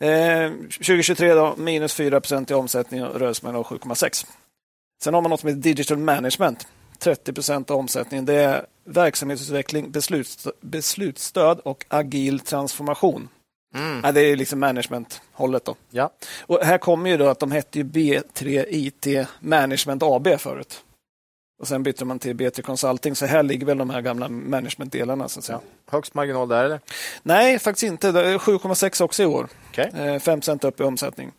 Eh, 0.00 0.52
2023 0.52 1.34
då, 1.34 1.54
minus 1.56 1.94
4 1.94 2.20
procent 2.20 2.50
i 2.50 2.54
omsättning 2.54 3.04
och 3.04 3.20
rörelsemarginal 3.20 3.64
7,6. 3.64 4.26
Sen 5.02 5.14
har 5.14 5.22
man 5.22 5.30
något 5.30 5.40
som 5.40 5.48
heter 5.48 5.60
digital 5.60 5.98
management. 5.98 6.66
30 6.98 7.32
procent 7.32 7.70
av 7.70 7.78
omsättningen. 7.78 8.24
Det 8.24 8.34
är 8.34 8.66
verksamhetsutveckling, 8.84 9.90
besluts, 9.90 10.48
beslutsstöd 10.60 11.58
och 11.58 11.84
agil 11.88 12.40
transformation. 12.40 13.28
Mm. 13.74 14.00
Ja, 14.04 14.12
det 14.12 14.20
är 14.20 14.36
liksom 14.36 14.60
management-hållet. 14.60 15.64
Då. 15.64 15.76
Ja. 15.90 16.10
Och 16.40 16.60
här 16.62 16.78
kommer 16.78 17.10
ju 17.10 17.16
då 17.16 17.26
att 17.28 17.38
de 17.38 17.52
hette 17.52 17.78
ju 17.78 17.84
B3 17.84 18.64
IT 18.68 19.28
Management 19.40 20.02
AB 20.02 20.28
förut. 20.38 20.84
Och 21.58 21.68
Sen 21.68 21.82
bytte 21.82 22.04
man 22.04 22.18
till 22.18 22.36
B3 22.36 22.62
Consulting, 22.62 23.16
så 23.16 23.26
här 23.26 23.42
ligger 23.42 23.66
väl 23.66 23.78
de 23.78 23.90
här 23.90 24.00
gamla 24.00 24.28
managementdelarna. 24.28 25.28
Så 25.28 25.38
att 25.38 25.44
säga. 25.44 25.60
Ja. 25.86 25.92
Högst 25.92 26.14
marginal 26.14 26.48
där 26.48 26.64
eller? 26.64 26.80
Nej, 27.22 27.58
faktiskt 27.58 27.82
inte. 27.82 28.12
7,6 28.12 29.02
också 29.02 29.22
i 29.22 29.26
år. 29.26 29.48
Okay. 29.70 30.20
5 30.20 30.40
upp 30.62 30.80
i 30.80 30.82
omsättning. 30.82 31.32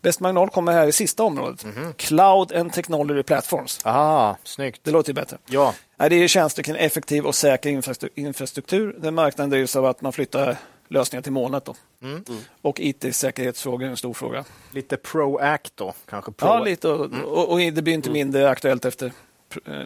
Bäst 0.00 0.20
marginal 0.20 0.50
kommer 0.50 0.72
här 0.72 0.86
i 0.86 0.92
sista 0.92 1.22
området. 1.22 1.64
Mm 1.64 1.76
-hmm. 1.76 1.92
Cloud 1.92 2.52
and 2.52 2.72
Technology 2.72 3.22
Platforms. 3.22 3.80
Ah, 3.84 4.34
snyggt. 4.44 4.80
Det 4.84 4.90
låter 4.90 5.10
ju 5.10 5.14
bättre. 5.14 5.38
Ja. 5.46 5.74
Det 5.96 6.14
är 6.14 6.28
tjänster 6.28 6.62
kring 6.62 6.76
effektiv 6.76 7.26
och 7.26 7.34
säker 7.34 7.70
infrastruktur. 8.14 8.96
Den 8.98 9.14
marknaden 9.14 9.50
drivs 9.50 9.76
av 9.76 9.86
att 9.86 10.00
man 10.00 10.12
flyttar 10.12 10.56
lösningar 10.88 11.22
till 11.22 11.32
molnet. 11.32 11.64
Då. 11.64 11.74
Mm. 12.02 12.24
Och 12.62 12.80
IT-säkerhetsfrågor 12.80 13.86
är 13.86 13.90
en 13.90 13.96
stor 13.96 14.14
fråga. 14.14 14.44
Lite 14.70 14.96
pro-act 14.96 15.72
då? 15.74 15.94
Kanske 16.08 16.32
pro 16.32 16.48
ja, 16.48 16.64
lite. 16.64 16.88
Och, 16.88 17.04
mm. 17.04 17.24
och, 17.24 17.52
och, 17.52 17.58
det 17.58 17.82
blir 17.82 17.94
inte 17.94 18.08
mm. 18.08 18.18
mindre 18.18 18.50
aktuellt 18.50 18.84
efter 18.84 19.12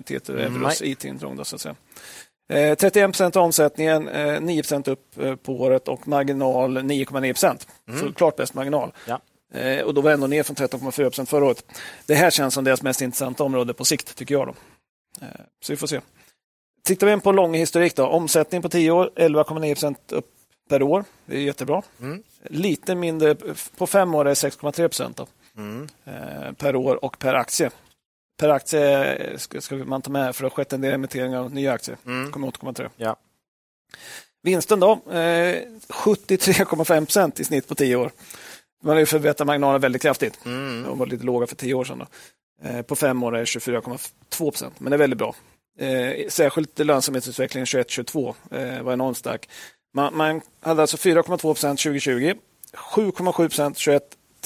Teter 0.05 0.35
Euros 0.35 0.83
IT-intrång. 0.83 1.45
Så 1.45 1.57
att 1.57 1.61
säga. 1.61 1.77
31 2.49 2.97
eh, 2.97 3.07
procent 3.07 3.37
av 3.37 3.45
omsättningen, 3.45 4.05
9 4.43 4.59
eh, 4.59 4.63
procent 4.63 4.89
upp 4.89 5.15
på 5.43 5.61
året 5.61 5.89
och 5.89 6.09
marginal 6.09 6.79
9,9 6.79 7.33
procent. 7.33 7.69
Mm. 7.89 8.01
Så 8.01 8.13
klart 8.13 8.37
bäst 8.37 8.55
marginal. 8.55 8.93
Ja. 9.07 9.21
Och 9.85 9.95
då 9.95 10.01
var 10.01 10.11
ändå 10.11 10.27
ner 10.27 10.43
från 10.43 10.57
13,4 10.57 10.91
procent 10.91 11.29
förra 11.29 11.45
året. 11.45 11.65
Det 12.07 12.15
här 12.15 12.31
känns 12.31 12.55
som 12.55 12.65
deras 12.65 12.83
mest 12.83 13.01
intressanta 13.01 13.45
område 13.45 13.75
på 13.75 13.85
sikt, 13.85 14.17
tycker 14.17 14.35
jag. 14.35 14.47
Då. 14.47 14.55
Så 15.61 15.73
vi 15.73 15.77
får 15.77 15.87
se. 15.87 16.01
Tittar 16.85 17.07
vi 17.07 17.21
på 17.21 17.33
lång 17.33 17.55
historik 17.55 17.97
då. 17.97 18.07
Omsättning 18.07 18.63
på 18.63 18.69
10 18.69 18.91
år, 18.91 19.11
11,9 19.17 19.75
procent 19.75 20.13
upp 20.13 20.27
per 20.69 20.83
år. 20.83 21.05
Det 21.27 21.37
är 21.37 21.41
jättebra. 21.41 21.83
Mm. 22.01 22.23
Lite 22.43 22.95
mindre, 22.95 23.37
på 23.77 23.87
fem 23.87 24.15
år 24.15 24.29
är 24.29 24.35
6,3 24.35 24.73
procent 24.73 25.21
mm. 25.57 25.89
per 26.55 26.77
år 26.77 27.05
och 27.05 27.19
per 27.19 27.35
aktie 27.35 27.71
per 28.39 28.49
aktie 28.49 29.39
ska, 29.39 29.61
ska 29.61 29.77
man 29.77 30.03
ta 30.03 30.11
med 30.11 30.37
för 30.37 30.43
det 30.43 30.47
har 30.47 30.51
skett 30.51 30.73
en 30.73 30.81
del 30.81 30.95
emitteringar 30.95 31.39
av 31.39 31.55
nya 31.55 31.73
aktier. 31.73 31.97
Mm. 32.07 32.33
Kommer 32.33 32.49
återkomma 32.49 32.73
till 32.73 32.85
det. 32.85 32.91
Ja. 32.97 33.17
Vinsten 34.43 34.81
då? 34.81 34.93
Eh, 34.93 35.63
73,5 35.89 37.05
procent 37.05 37.41
i 37.41 37.45
snitt 37.45 37.69
på 37.69 37.75
tio 37.75 37.97
år. 37.97 38.11
Man 38.83 38.93
har 38.93 39.01
ju 39.01 39.07
förbättrat 39.07 39.47
marginalerna 39.47 39.79
väldigt 39.79 40.03
kraftigt. 40.03 40.45
Mm. 40.45 40.83
De 40.83 40.99
var 40.99 41.07
lite 41.07 41.25
låga 41.25 41.47
för 41.47 41.57
tio 41.57 41.75
år 41.75 41.85
sedan. 41.85 42.07
Eh, 42.63 42.83
på 42.83 42.97
fem 42.97 43.23
år 43.23 43.37
är 43.37 43.39
det 43.39 43.45
24,2 43.45 44.51
procent, 44.51 44.81
men 44.81 44.91
det 44.91 44.97
är 44.97 44.99
väldigt 44.99 45.19
bra. 45.19 45.35
Eh, 45.79 46.29
särskilt 46.29 46.79
lönsamhetsutvecklingen 46.79 47.67
21-22 47.67 48.35
eh, 48.51 48.83
var 48.83 48.93
enormt 48.93 49.17
stark. 49.17 49.49
Man, 49.95 50.17
man 50.17 50.41
hade 50.61 50.81
alltså 50.81 50.97
4,2 50.97 51.39
procent 51.39 51.81
2020, 51.81 52.35
7,7 52.73 53.33
procent 53.33 53.79
21, 53.79 54.03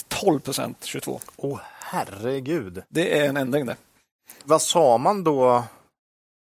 12 0.08 0.40
procent 0.40 0.84
22. 0.84 1.20
Oh, 1.36 1.60
herregud. 1.92 2.82
Det 2.88 3.18
är 3.18 3.28
en 3.28 3.36
ändring 3.36 3.66
det. 3.66 3.76
Vad 4.44 4.62
sa 4.62 4.98
man 4.98 5.24
då? 5.24 5.64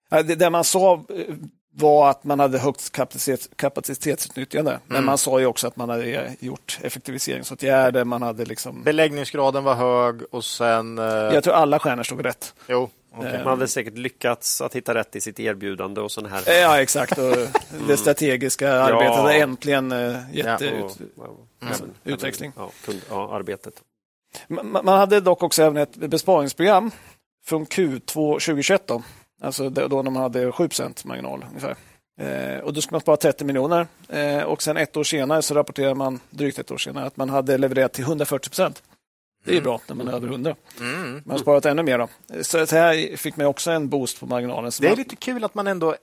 Det, 0.09 0.35
det 0.35 0.49
man 0.49 0.63
sa 0.63 0.93
eh, 0.93 1.35
var 1.73 2.09
att 2.09 2.23
man 2.23 2.39
hade 2.39 2.59
högt 2.59 2.91
kapacitet, 2.91 3.57
kapacitetsutnyttjande. 3.57 4.71
Mm. 4.71 4.83
Men 4.87 5.05
man 5.05 5.17
sa 5.17 5.39
ju 5.39 5.45
också 5.45 5.67
att 5.67 5.75
man 5.75 5.89
hade 5.89 6.35
gjort 6.39 6.79
effektiviseringsåtgärder. 6.81 8.03
Man 8.03 8.21
hade 8.21 8.45
liksom... 8.45 8.83
Beläggningsgraden 8.83 9.63
var 9.63 9.75
hög 9.75 10.21
och 10.31 10.43
sen... 10.43 10.97
Eh... 10.97 11.05
Jag 11.05 11.43
tror 11.43 11.53
alla 11.53 11.79
stjärnor 11.79 12.03
stod 12.03 12.25
rätt. 12.25 12.53
Jo. 12.67 12.89
Okay. 13.17 13.37
Man 13.37 13.47
hade 13.47 13.67
säkert 13.67 13.97
lyckats 13.97 14.61
att 14.61 14.75
hitta 14.75 14.93
rätt 14.93 15.15
i 15.15 15.21
sitt 15.21 15.39
erbjudande 15.39 16.01
och 16.01 16.11
sån 16.11 16.25
här. 16.25 16.43
Ja, 16.61 16.81
exakt. 16.81 17.17
Och 17.17 17.35
det 17.87 17.97
strategiska 17.97 18.73
arbetet 18.73 19.15
hade 19.15 19.33
äntligen 19.33 19.91
eh, 19.91 20.35
gett 20.35 20.45
ja, 20.45 20.67
ut, 20.67 20.97
mm. 21.61 21.73
utväxling. 22.03 22.51
Ja, 22.57 22.71
kund, 22.85 23.01
ja, 23.09 23.35
arbetet. 23.35 23.73
Man 24.47 24.87
hade 24.87 25.19
dock 25.19 25.43
också 25.43 25.63
även 25.63 25.77
ett 25.77 25.95
besparingsprogram 25.95 26.91
från 27.45 27.65
Q2 27.65 28.33
2021. 28.33 28.87
Då. 28.87 29.03
Alltså 29.41 29.69
då 29.69 30.01
när 30.01 30.11
man 30.11 30.23
hade 30.23 30.51
7 30.51 30.69
marginal 31.03 31.45
ungefär. 31.49 31.75
Eh, 32.19 32.59
och 32.59 32.73
då 32.73 32.81
skulle 32.81 32.95
man 32.95 33.01
spara 33.01 33.17
30 33.17 33.45
miljoner. 33.45 33.87
Eh, 34.09 34.43
och 34.43 34.63
sen 34.63 34.77
ett 34.77 34.97
år 34.97 35.03
senare 35.03 35.41
så 35.41 35.55
rapporterar 35.55 35.95
man, 35.95 36.19
drygt 36.29 36.59
ett 36.59 36.71
år 36.71 36.77
senare, 36.77 37.05
att 37.05 37.17
man 37.17 37.29
hade 37.29 37.57
levererat 37.57 37.93
till 37.93 38.03
140 38.03 38.49
procent. 38.49 38.83
Det 39.45 39.51
är 39.51 39.53
mm. 39.53 39.63
bra 39.63 39.81
när 39.87 39.95
man 39.95 40.07
är 40.07 40.13
över 40.13 40.27
100. 40.27 40.55
Mm. 40.79 41.13
Man 41.13 41.31
har 41.31 41.37
sparat 41.37 41.65
ännu 41.65 41.83
mer. 41.83 41.97
Då. 41.97 42.07
Så, 42.41 42.67
så 42.67 42.75
här 42.75 43.17
fick 43.17 43.35
man 43.35 43.47
också 43.47 43.71
en 43.71 43.89
boost 43.89 44.19
på 44.19 44.25
marginalen. 44.25 44.71
Det 44.79 44.87
är 44.87 44.95
lite 44.95 45.15
kul 45.15 45.43
att 45.43 45.55
man 45.55 45.67
ändå 45.67 45.95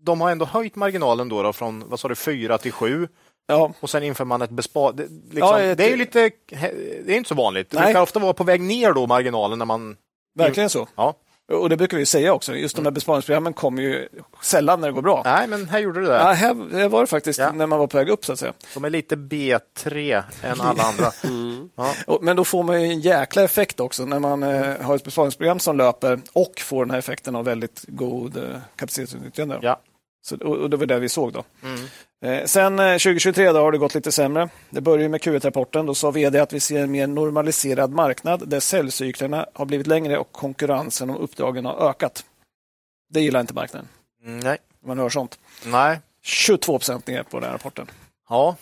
de 0.00 0.20
har 0.20 0.30
ändå 0.30 0.44
höjt 0.44 0.76
marginalen 0.76 1.28
då, 1.28 1.42
då 1.42 1.52
från 1.52 1.88
vad 1.88 2.00
sa 2.00 2.08
du, 2.08 2.14
4 2.14 2.58
till 2.58 2.72
7. 2.72 3.08
Ja. 3.46 3.72
Och 3.80 3.90
sen 3.90 4.02
inför 4.02 4.24
man 4.24 4.42
ett 4.42 4.50
bespar... 4.50 4.92
Det, 4.92 5.02
liksom, 5.02 5.60
ja, 5.60 5.74
det 5.74 5.84
är 5.84 5.90
ju 5.90 5.96
lite... 5.96 6.30
Det 6.50 7.12
är 7.12 7.16
inte 7.16 7.28
så 7.28 7.34
vanligt. 7.34 7.70
Det 7.70 7.76
brukar 7.76 8.00
ofta 8.00 8.18
vara 8.18 8.32
på 8.32 8.44
väg 8.44 8.60
ner 8.60 8.92
då, 8.92 9.06
marginalen, 9.06 9.58
när 9.58 9.66
man... 9.66 9.96
Verkligen 10.34 10.70
så. 10.70 10.88
Ja. 10.96 11.14
Och 11.52 11.68
det 11.68 11.76
brukar 11.76 11.96
vi 11.96 12.06
säga 12.06 12.32
också, 12.32 12.54
just 12.56 12.76
de 12.76 12.84
här 12.84 12.92
besparingsprogrammen 12.92 13.52
kommer 13.52 13.82
ju 13.82 14.08
sällan 14.42 14.80
när 14.80 14.88
det 14.88 14.94
går 14.94 15.02
bra. 15.02 15.22
Nej, 15.24 15.48
men 15.48 15.68
här 15.68 15.78
gjorde 15.78 16.00
du 16.00 16.06
det. 16.06 16.12
Ja, 16.12 16.32
här, 16.32 16.72
här 16.72 16.88
var 16.88 17.00
det 17.00 17.06
faktiskt 17.06 17.38
ja. 17.38 17.52
när 17.52 17.66
man 17.66 17.78
var 17.78 17.86
på 17.86 17.96
väg 17.96 18.08
upp 18.08 18.24
så 18.24 18.32
att 18.32 18.38
säga. 18.38 18.52
De 18.74 18.84
är 18.84 18.90
lite 18.90 19.16
B3 19.16 20.22
än 20.42 20.60
alla 20.60 20.82
andra. 20.88 21.12
mm. 21.24 21.70
ja. 21.76 22.18
Men 22.20 22.36
då 22.36 22.44
får 22.44 22.62
man 22.62 22.82
ju 22.82 22.88
en 22.88 23.00
jäkla 23.00 23.42
effekt 23.42 23.80
också 23.80 24.04
när 24.04 24.18
man 24.18 24.42
eh, 24.42 24.80
har 24.80 24.96
ett 24.96 25.04
besparingsprogram 25.04 25.58
som 25.58 25.76
löper 25.76 26.20
och 26.32 26.60
får 26.60 26.84
den 26.84 26.90
här 26.90 26.98
effekten 26.98 27.36
av 27.36 27.44
väldigt 27.44 27.84
god 27.88 28.36
eh, 28.36 28.42
kapacitetsutnyttjande. 28.76 29.58
Ja. 29.62 29.80
Så, 30.26 30.36
och 30.36 30.70
det 30.70 30.76
var 30.76 30.86
det 30.86 30.98
vi 30.98 31.08
såg 31.08 31.32
då. 31.32 31.44
Mm. 31.62 31.80
Eh, 32.22 32.44
sen 32.44 32.76
2023 32.76 33.46
eh, 33.46 33.52
då 33.52 33.60
har 33.60 33.72
det 33.72 33.78
gått 33.78 33.94
lite 33.94 34.12
sämre. 34.12 34.48
Det 34.70 34.80
började 34.80 35.08
med 35.08 35.20
Q1-rapporten. 35.20 35.86
Då 35.86 35.94
sa 35.94 36.10
vd 36.10 36.40
att 36.40 36.52
vi 36.52 36.60
ser 36.60 36.82
en 36.82 36.90
mer 36.90 37.06
normaliserad 37.06 37.90
marknad 37.90 38.48
där 38.48 38.60
säljcyklerna 38.60 39.46
har 39.52 39.66
blivit 39.66 39.86
längre 39.86 40.18
och 40.18 40.32
konkurrensen 40.32 41.10
om 41.10 41.16
uppdragen 41.16 41.64
har 41.64 41.88
ökat. 41.90 42.24
Det 43.10 43.20
gillar 43.20 43.40
inte 43.40 43.54
marknaden. 43.54 43.88
Mm, 44.24 44.40
nej. 44.40 44.58
Man 44.84 44.98
hör 44.98 45.08
sånt. 45.08 45.38
Nej. 45.64 46.00
22 46.22 46.78
procent 46.78 47.06
ner 47.06 47.22
på 47.22 47.40
den 47.40 47.52
rapporten. 47.52 47.86
Ja, 48.28 48.56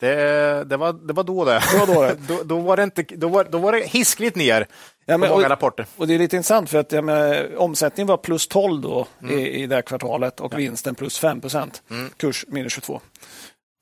det, 0.00 0.64
det, 0.64 0.76
var, 0.76 0.92
det 0.92 1.12
var 1.12 1.24
då 1.24 1.44
det. 1.44 1.62
det, 1.72 1.78
var 1.78 1.86
då, 1.86 2.02
det. 2.02 2.16
då, 2.28 2.42
då, 2.42 2.58
var 2.60 2.76
det 2.76 2.82
inte, 2.82 3.02
då, 3.02 3.28
var, 3.28 3.44
då 3.44 3.58
var 3.58 3.72
det 3.72 3.78
hiskligt 3.78 4.36
ner 4.36 4.66
ja, 5.04 5.18
men, 5.18 5.28
på 5.28 5.34
många 5.34 5.46
och, 5.46 5.50
rapporter. 5.50 5.86
Och 5.96 6.06
Det 6.06 6.14
är 6.14 6.18
lite 6.18 6.36
intressant 6.36 6.70
för 6.70 6.78
att 6.78 6.92
ja, 6.92 7.02
men, 7.02 7.56
omsättningen 7.56 8.06
var 8.06 8.16
plus 8.16 8.46
12 8.46 8.80
då 8.80 9.06
mm. 9.22 9.38
i, 9.38 9.48
i 9.48 9.66
det 9.66 9.74
här 9.74 9.82
kvartalet 9.82 10.40
och 10.40 10.52
ja. 10.52 10.56
vinsten 10.56 10.94
plus 10.94 11.18
5 11.18 11.40
procent. 11.40 11.82
Mm. 11.90 12.10
Kurs 12.16 12.44
minus 12.48 12.72
22 12.72 13.00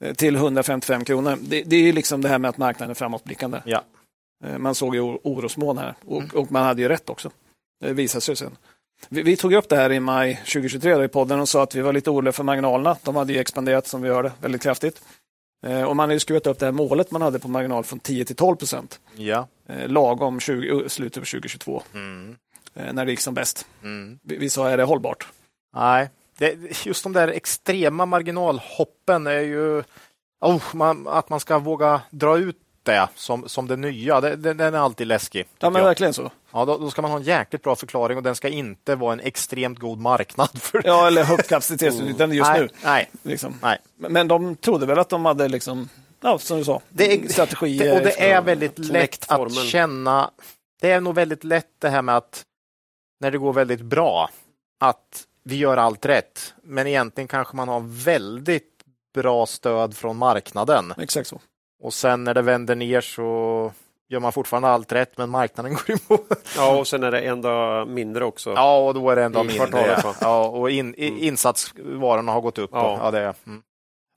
eh, 0.05 0.15
till 0.15 0.37
155 0.37 1.05
kronor. 1.05 1.39
Det, 1.41 1.63
det 1.63 1.77
är 1.77 1.93
liksom 1.93 2.23
det 2.23 2.29
här 2.29 2.39
med 2.39 2.49
att 2.49 2.59
marknaden 2.59 2.91
är 2.91 2.95
framåtblickande. 2.95 3.61
Ja. 3.65 3.83
Eh, 4.45 4.59
man 4.59 4.75
såg 4.75 4.95
ju 4.95 5.01
orosmoln 5.01 5.79
här 5.79 5.95
och, 6.07 6.21
mm. 6.21 6.31
och, 6.35 6.53
man 6.53 6.63
hade 6.65 6.83
ju 6.83 6.89
rätt 6.89 7.11
också. 7.11 7.31
Det 7.81 7.93
visade 7.93 8.21
sig 8.21 8.37
sen. 8.37 8.57
Vi, 9.09 9.23
vi, 9.23 9.37
tog 9.37 9.53
upp 9.53 9.69
det 9.69 9.77
här 9.77 9.93
i 9.93 10.01
maj 10.01 10.35
2023 10.37 11.05
i 11.05 11.09
podden 11.09 11.41
och 11.41 11.49
sa 11.49 11.63
att 11.63 11.75
vi 11.75 11.81
var 11.81 11.93
lite 11.93 12.11
oroliga 12.11 12.33
för 12.33 12.45
marginalerna. 12.45 12.97
De 13.03 13.17
hade 13.17 13.33
ju 13.33 13.39
expanderat 13.39 13.87
som 13.87 14.03
vi 14.03 14.09
hörde 14.09 14.33
väldigt 14.41 14.63
kraftigt. 14.63 15.03
Eh, 15.67 15.83
och 15.83 15.97
man 15.97 16.09
har 16.09 16.15
ju 16.15 16.21
skruvat 16.21 16.47
upp 16.47 16.59
det 16.59 16.67
här 16.67 16.73
målet 16.73 17.11
man 17.11 17.23
hade 17.23 17.39
på 17.39 17.49
marginal 17.49 17.85
från 17.85 17.99
10 17.99 18.25
till 18.25 18.37
12 18.37 18.57
procent. 18.57 19.01
Ja. 19.17 19.49
Eh, 19.69 19.89
lagom 19.89 20.41
20, 20.41 20.89
slutet 20.89 21.23
på 21.23 21.27
2022. 21.27 21.83
Mm. 21.95 22.37
Eh, 22.75 22.93
när 22.93 23.05
det 23.05 23.11
gick 23.11 23.21
som 23.21 23.35
bäst. 23.35 23.67
Mm. 23.83 24.19
Vi, 24.23 24.37
vi 24.37 24.51
sa, 24.51 24.69
är 24.69 24.77
det 24.77 24.85
hållbart? 24.85 25.27
Nej, 25.75 26.11
det, 26.39 26.87
just 26.87 27.03
de 27.03 27.13
där 27.13 27.29
extrema 27.29 28.07
marginalhoppen 28.07 29.27
är 29.27 29.41
ju 29.41 29.83
oh, 30.41 30.63
man, 30.75 31.09
att 31.09 31.29
man 31.29 31.41
ska 31.41 31.59
våga 31.59 32.03
dra 32.11 32.39
ut 32.39 32.59
det 32.87 33.09
som, 33.15 33.49
som 33.49 33.69
det 33.69 33.77
nya, 33.77 34.21
det, 34.21 34.37
det, 34.37 34.55
den 34.55 34.75
är 34.75 34.79
alltid 34.79 35.07
läskig. 35.07 35.47
Ja, 35.59 35.71
men 35.71 35.81
jag. 35.81 35.89
verkligen 35.89 36.15
så. 36.15 36.31
Ja, 36.53 36.65
då, 36.65 36.79
då, 36.79 36.91
ska 36.91 37.03
man 37.03 37.11
ha 37.11 37.19
en 37.19 37.25
jäkligt 37.25 37.63
bra 37.63 37.77
förklaring 37.77 38.17
och 38.17 38.23
den 38.23 38.35
ska 38.35 38.49
inte 38.49 38.95
vara 38.95 39.13
en 39.13 39.21
extremt 39.21 39.79
god 39.79 39.99
marknad. 39.99 40.49
För... 40.63 40.83
Ja, 40.85 41.07
eller 41.07 41.25
högt 41.25 41.49
kapacitetsutnyttjande 41.49 42.37
just 42.37 42.51
nej, 42.51 42.61
nu. 42.61 42.69
Nej, 42.85 43.11
liksom. 43.23 43.55
nej. 43.63 43.79
Men 43.97 44.29
de 44.29 44.57
trodde 44.57 44.87
väl 44.87 44.99
att 44.99 45.09
de 45.09 45.25
hade 45.25 45.49
liksom, 45.49 45.89
ja, 46.21 46.39
som 46.39 46.59
du 46.59 46.65
sa, 46.65 46.81
det 46.89 47.13
är, 47.13 47.29
strategier. 47.29 47.97
Och 47.97 48.03
det 48.03 48.31
är 48.31 48.43
väldigt 48.43 48.79
lätt 48.79 49.31
att 49.33 49.55
känna, 49.55 50.31
det 50.81 50.91
är 50.91 51.01
nog 51.01 51.15
väldigt 51.15 51.45
lätt 51.45 51.71
det 51.79 51.89
här 51.89 52.03
med 52.03 52.17
att 52.17 52.43
när 53.21 53.31
det 53.31 53.39
går 53.39 53.53
väldigt 53.53 53.83
bra, 53.83 54.31
att 54.81 55.25
vi 55.45 55.57
gör 55.57 55.77
allt 55.77 56.07
rätt. 56.07 56.55
Men 56.63 56.87
egentligen 56.87 57.29
kanske 57.29 57.57
man 57.57 57.69
har 57.69 57.81
väldigt 58.05 58.73
bra 59.15 59.47
stöd 59.47 59.97
från 59.97 60.17
marknaden. 60.17 60.95
Exakt 60.99 61.29
så. 61.29 61.41
Och 61.83 61.95
sen 61.95 62.25
när 62.25 62.35
det 62.35 62.43
vänder 62.43 62.75
ner 62.75 63.01
så 63.01 63.73
gör 64.09 64.21
man 64.21 64.33
fortfarande 64.33 64.69
allt 64.69 64.93
rätt, 64.93 65.19
men 65.19 65.31
marknaden 65.31 65.73
går 65.87 65.91
emot. 65.91 66.49
Ja, 66.57 66.77
och 66.77 66.87
sen 66.87 67.03
är 67.03 67.11
det 67.11 67.21
en 67.21 67.43
dag 67.43 67.89
mindre 67.89 68.25
också. 68.25 68.53
Ja, 68.53 68.79
och 68.79 68.95
då 68.95 69.11
är 69.11 69.17
det 69.17 69.25
en 69.25 69.33
dag 69.33 69.47
mindre. 69.47 70.03
Ja. 70.21 70.47
och 70.47 70.71
in, 70.71 70.95
mm. 70.95 71.19
insatsvarorna 71.19 72.33
har 72.33 72.41
gått 72.41 72.59
upp. 72.59 72.71
Ja. 72.73 72.99
Ja, 73.03 73.11
det, 73.11 73.35
mm. 73.47 73.63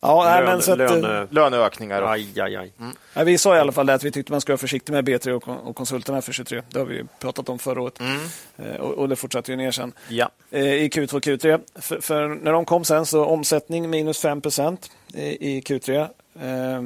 Ja, 0.02 0.24
Lön, 0.24 0.46
men 0.46 0.62
så 0.62 0.72
att, 0.72 0.78
löne... 0.78 1.28
Löneökningar. 1.30 2.02
Aj, 2.02 2.40
aj, 2.40 2.56
aj. 2.56 2.74
Mm. 2.80 2.96
Ja, 3.14 3.24
vi 3.24 3.38
sa 3.38 3.56
i 3.56 3.60
alla 3.60 3.72
fall 3.72 3.86
det 3.86 3.94
att 3.94 4.04
vi 4.04 4.12
tyckte 4.12 4.32
man 4.32 4.42
skulle 4.42 4.54
vara 4.54 4.60
försiktig 4.60 4.94
med 4.94 5.08
B3 5.08 5.32
och, 5.32 5.68
och 5.68 5.76
konsulterna 5.76 6.22
för 6.22 6.32
23. 6.32 6.62
Det 6.70 6.80
har 6.80 6.86
vi 6.86 7.04
pratat 7.20 7.50
om 7.50 7.60
förra 7.60 7.82
året. 7.82 8.00
Mm. 8.00 8.20
Eh, 8.58 8.76
och, 8.76 8.94
och, 8.94 9.10
det 9.10 9.16
fortsatte 9.16 9.52
ju 9.52 9.58
ner 9.58 9.72
sen. 9.72 9.94
Ja. 10.08 10.30
Eh, 10.52 10.74
I 10.74 10.90
Q2 10.90 11.16
och 11.16 11.24
Q3. 11.24 11.62
För, 11.76 12.02
för, 12.02 12.28
när 12.28 12.52
de 12.52 12.66
kom 12.66 12.84
sen 12.84 13.06
så 13.06 13.26
omsättning 13.26 13.90
minus 13.90 14.22
5 14.22 14.42
procent 14.42 14.92
i, 15.14 15.58
i 15.58 15.62
Q3. 15.62 16.02
Eh, 16.02 16.82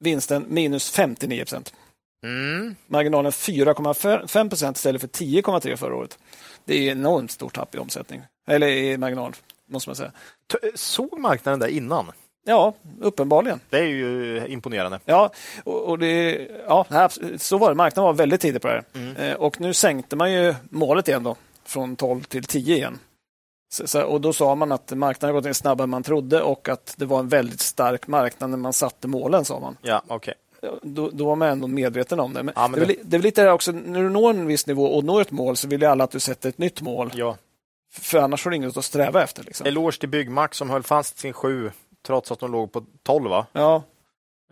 vinsten 0.00 0.44
minus 0.48 0.90
59 0.90 1.38
procent. 1.38 1.72
Mm. 2.24 2.74
Marginalen 2.86 3.32
4,5 3.32 4.48
procent 4.48 4.76
istället 4.76 5.00
för 5.00 5.08
10,3 5.08 5.76
förra 5.76 5.96
året. 5.96 6.18
Det 6.64 6.74
är 6.74 6.92
enormt 6.92 7.30
stort 7.30 7.54
tapp 7.54 7.74
i 7.74 7.78
omsättning, 7.78 8.22
eller 8.48 8.68
i 8.68 8.98
marginal, 8.98 9.34
måste 9.68 9.88
man 9.90 9.96
säga. 9.96 10.12
Såg 10.74 11.18
marknaden 11.18 11.60
det 11.60 11.70
innan? 11.70 12.12
Ja, 12.46 12.74
uppenbarligen. 13.00 13.60
Det 13.70 13.78
är 13.78 13.86
ju 13.86 14.46
imponerande. 14.46 15.00
Ja, 15.04 15.30
och, 15.64 15.82
och 15.82 15.98
det, 15.98 16.48
ja, 16.66 17.08
så 17.36 17.58
var 17.58 17.68
det. 17.68 17.74
Marknaden 17.74 18.06
var 18.06 18.12
väldigt 18.12 18.40
tidig 18.40 18.62
på 18.62 18.68
det 18.68 18.74
här. 18.74 18.84
Mm. 18.94 19.16
Eh, 19.16 19.34
och 19.34 19.60
nu 19.60 19.74
sänkte 19.74 20.16
man 20.16 20.32
ju 20.32 20.54
målet 20.70 21.08
igen 21.08 21.22
då, 21.22 21.36
från 21.64 21.96
12 21.96 22.22
till 22.22 22.44
10 22.44 22.76
igen. 22.76 22.98
Så, 23.74 24.02
och 24.02 24.20
då 24.20 24.32
sa 24.32 24.54
man 24.54 24.72
att 24.72 24.90
marknaden 24.90 25.34
gått 25.34 25.44
ner 25.44 25.52
snabbare 25.52 25.84
än 25.84 25.90
man 25.90 26.02
trodde 26.02 26.42
och 26.42 26.68
att 26.68 26.94
det 26.96 27.04
var 27.04 27.18
en 27.18 27.28
väldigt 27.28 27.60
stark 27.60 28.06
marknad 28.06 28.50
när 28.50 28.56
man 28.56 28.72
satte 28.72 29.08
målen, 29.08 29.44
sa 29.44 29.60
man. 29.60 29.76
Ja, 29.82 30.02
okay. 30.08 30.34
Då, 30.82 31.10
då 31.12 31.26
var 31.26 31.36
man 31.36 31.48
ändå 31.48 31.66
medveten 31.66 32.20
om 32.20 32.34
det. 32.34 32.42
Men, 32.42 32.52
ja, 32.56 32.68
men 32.68 32.80
det, 32.80 32.84
är 32.84 32.86
väl, 32.86 32.96
det 33.02 33.16
är 33.16 33.18
väl 33.18 33.24
lite 33.24 33.44
det 33.44 33.52
också, 33.52 33.72
när 33.72 34.02
du 34.02 34.10
når 34.10 34.30
en 34.30 34.46
viss 34.46 34.66
nivå 34.66 34.86
och 34.86 35.04
når 35.04 35.20
ett 35.20 35.30
mål 35.30 35.56
så 35.56 35.68
vill 35.68 35.82
ju 35.82 35.86
alla 35.86 36.04
att 36.04 36.10
du 36.10 36.20
sätter 36.20 36.48
ett 36.48 36.58
nytt 36.58 36.80
mål. 36.80 37.10
Ja. 37.14 37.36
För 37.94 38.18
annars 38.18 38.44
har 38.44 38.50
du 38.50 38.56
inget 38.56 38.76
att 38.76 38.84
sträva 38.84 39.22
efter. 39.22 39.42
Liksom. 39.42 39.66
Eloge 39.66 40.00
till 40.00 40.08
Byggmax 40.08 40.56
som 40.56 40.70
höll 40.70 40.82
fast 40.82 41.18
sin 41.18 41.32
sju 41.32 41.70
trots 42.06 42.32
att 42.32 42.38
de 42.38 42.52
låg 42.52 42.72
på 42.72 42.84
12 43.02 43.30
va? 43.30 43.46
Ja, 43.52 43.82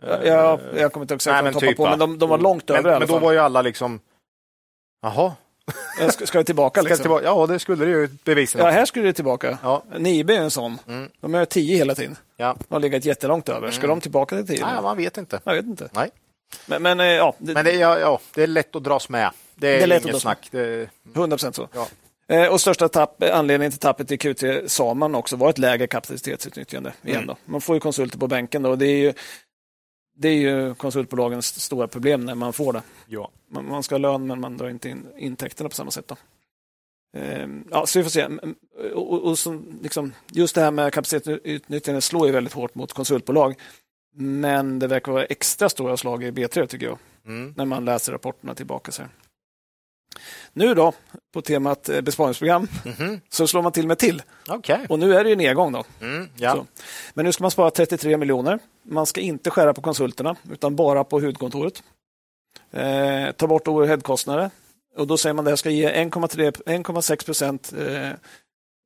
ja 0.01 0.59
jag 0.75 0.93
kommer 0.93 1.03
inte 1.03 1.15
exakt 1.15 1.43
vad 1.43 1.53
de 1.53 1.59
typ, 1.59 1.77
på, 1.77 1.89
men 1.89 1.99
de, 1.99 2.19
de 2.19 2.29
var 2.29 2.37
långt 2.37 2.67
men, 2.67 2.77
över 2.77 2.99
Men 2.99 3.07
då 3.07 3.19
var 3.19 3.31
ju 3.31 3.37
alla 3.37 3.61
liksom, 3.61 3.99
jaha, 5.01 5.33
Ska, 6.09 6.27
ska 6.27 6.37
det 6.37 6.43
tillbaka? 6.43 6.81
Liksom? 6.81 6.95
Ska 6.95 7.03
tillbaka? 7.03 7.25
Ja, 7.25 7.47
det 7.47 7.59
skulle 7.59 7.85
det 7.85 7.91
ju 7.91 8.09
bevisligen. 8.23 8.67
Ja, 8.67 8.73
här 8.73 8.85
skulle 8.85 9.05
det 9.05 9.13
tillbaka. 9.13 9.57
Ja. 9.63 9.83
Nibe 9.97 10.35
är 10.35 10.39
en 10.39 10.51
sån. 10.51 10.79
Mm. 10.87 11.09
De 11.21 11.35
är 11.35 11.45
tio 11.45 11.77
hela 11.77 11.95
tiden. 11.95 12.15
Ja. 12.37 12.55
De 12.67 12.73
har 12.73 12.81
legat 12.81 13.05
jättelångt 13.05 13.49
över. 13.49 13.71
Ska 13.71 13.83
mm. 13.83 13.89
de 13.89 14.01
tillbaka 14.01 14.35
till 14.35 14.47
tio? 14.47 14.65
Nej, 14.65 14.81
man 14.81 14.97
vet 14.97 15.17
inte. 15.17 15.39
Jag 15.43 15.53
vet 15.53 15.65
inte. 15.65 15.89
Nej. 15.91 16.09
Men, 16.65 16.81
men 16.81 16.99
eh, 16.99 17.05
ja, 17.05 17.35
det... 17.37 17.53
men 17.53 17.65
det, 17.65 17.71
ja, 17.71 17.99
ja, 17.99 18.19
det 18.35 18.43
är 18.43 18.47
lätt 18.47 18.75
att 18.75 18.83
dras 18.83 19.09
med. 19.09 19.31
Det 19.55 19.67
är, 19.67 19.77
det 19.77 19.83
är 19.83 19.87
lätt 19.87 20.05
inget 20.05 20.21
snack. 20.21 20.47
Det... 20.51 20.89
100 21.15 21.37
procent 21.37 21.55
så. 21.55 21.67
Ja. 21.73 21.87
Eh, 22.27 22.47
och 22.47 22.61
största 22.61 22.89
tapp, 22.89 23.23
anledningen 23.23 23.71
till 23.71 23.79
tappet 23.79 24.11
i 24.11 24.17
Q3 24.17 24.67
sa 24.67 24.93
man 24.93 25.15
också 25.15 25.35
var 25.35 25.49
ett 25.49 25.57
lägre 25.57 25.87
kapacitetsutnyttjande. 25.87 26.93
Igen 27.03 27.23
mm. 27.23 27.35
Man 27.45 27.61
får 27.61 27.75
ju 27.75 27.79
konsulter 27.79 28.17
på 28.17 28.27
bänken 28.27 28.61
då. 28.61 28.75
Det 28.75 28.87
är 28.87 28.97
ju, 28.97 29.13
det 30.15 30.27
är 30.27 30.33
ju 30.33 30.75
konsultbolagens 30.75 31.61
stora 31.61 31.87
problem 31.87 32.25
när 32.25 32.35
man 32.35 32.53
får 32.53 32.73
det. 32.73 32.81
Ja. 33.07 33.31
Man, 33.49 33.65
man 33.67 33.83
ska 33.83 33.95
ha 33.95 33.99
lön 33.99 34.27
men 34.27 34.39
man 34.39 34.57
drar 34.57 34.69
inte 34.69 34.89
in 34.89 35.07
intäkterna 35.17 35.69
på 35.69 35.75
samma 35.75 35.91
sätt. 35.91 36.07
Då. 36.07 36.15
Ehm, 37.17 37.67
ja, 37.71 37.85
så 37.85 37.99
vi 37.99 38.03
får 38.03 38.09
se. 38.09 38.27
Och, 38.93 39.23
och 39.23 39.39
så, 39.39 39.61
liksom, 39.81 40.13
just 40.31 40.55
det 40.55 40.61
här 40.61 40.71
med 40.71 40.93
kapacitetsutnyttjande 40.93 42.01
slår 42.01 42.27
ju 42.27 42.33
väldigt 42.33 42.53
hårt 42.53 42.75
mot 42.75 42.93
konsultbolag. 42.93 43.55
Men 44.15 44.79
det 44.79 44.87
verkar 44.87 45.11
vara 45.11 45.25
extra 45.25 45.69
stora 45.69 45.97
slag 45.97 46.23
i 46.23 46.31
B3 46.31 46.65
tycker 46.65 46.85
jag. 46.85 46.97
Mm. 47.25 47.53
När 47.57 47.65
man 47.65 47.85
läser 47.85 48.11
rapporterna 48.11 48.55
tillbaka. 48.55 48.91
Så 48.91 49.01
här. 49.01 49.11
Nu 50.53 50.73
då, 50.73 50.93
på 51.33 51.41
temat 51.41 51.89
eh, 51.89 52.01
besparingsprogram, 52.01 52.67
mm 52.85 52.97
-hmm. 52.97 53.19
så 53.29 53.47
slår 53.47 53.61
man 53.61 53.71
till 53.71 53.87
med 53.87 53.97
till. 53.99 54.21
Okay. 54.49 54.85
Och 54.89 54.99
nu 54.99 55.15
är 55.15 55.23
det 55.23 55.31
en 55.31 55.37
nedgång. 55.37 55.71
Då. 55.71 55.83
Mm, 56.01 56.29
ja. 56.35 56.65
Men 57.13 57.25
nu 57.25 57.31
ska 57.31 57.43
man 57.43 57.51
spara 57.51 57.71
33 57.71 58.17
miljoner. 58.17 58.59
Man 58.83 59.05
ska 59.05 59.21
inte 59.21 59.49
skära 59.49 59.73
på 59.73 59.81
konsulterna, 59.81 60.35
utan 60.51 60.75
bara 60.75 61.03
på 61.03 61.19
huvudkontoret. 61.19 61.83
Eh, 62.71 63.31
ta 63.31 63.47
bort 63.47 63.67
overheadkostnader. 63.67 64.49
Och 64.95 65.07
då 65.07 65.17
säger 65.17 65.33
man 65.33 65.43
att 65.43 65.45
det 65.45 65.51
här 65.51 65.55
ska 65.55 65.69
ge 65.69 65.89
1,6 65.89 67.25
procent 67.25 67.73
eh, 67.73 68.09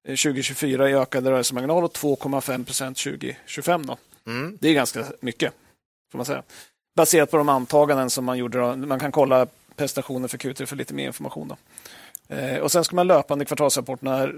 2024 0.07 0.89
i 0.89 0.93
ökad 0.93 1.28
rörelsemarginal 1.28 1.84
och 1.84 1.93
2,5 1.93 2.65
procent 2.65 2.97
2025. 2.97 3.86
Då. 3.86 3.97
Mm. 4.28 4.57
Det 4.61 4.69
är 4.69 4.73
ganska 4.73 5.05
mycket, 5.19 5.53
får 6.11 6.17
man 6.17 6.25
säga. 6.25 6.43
Baserat 6.95 7.32
på 7.32 7.38
de 7.38 7.49
antaganden 7.49 8.09
som 8.09 8.25
man 8.25 8.38
gjorde. 8.38 8.75
Man 8.75 8.99
kan 8.99 9.11
kolla 9.11 9.47
prestationer 9.78 10.28
för 10.28 10.38
Q3 10.38 10.65
för 10.65 10.75
lite 10.75 10.93
mer 10.93 11.07
information. 11.07 11.47
Då. 11.47 11.57
Eh, 12.36 12.57
och 12.59 12.71
Sen 12.71 12.84
ska 12.84 12.95
man 12.95 13.07
löpande 13.07 13.45
kvartalsrapporterna 13.45 14.30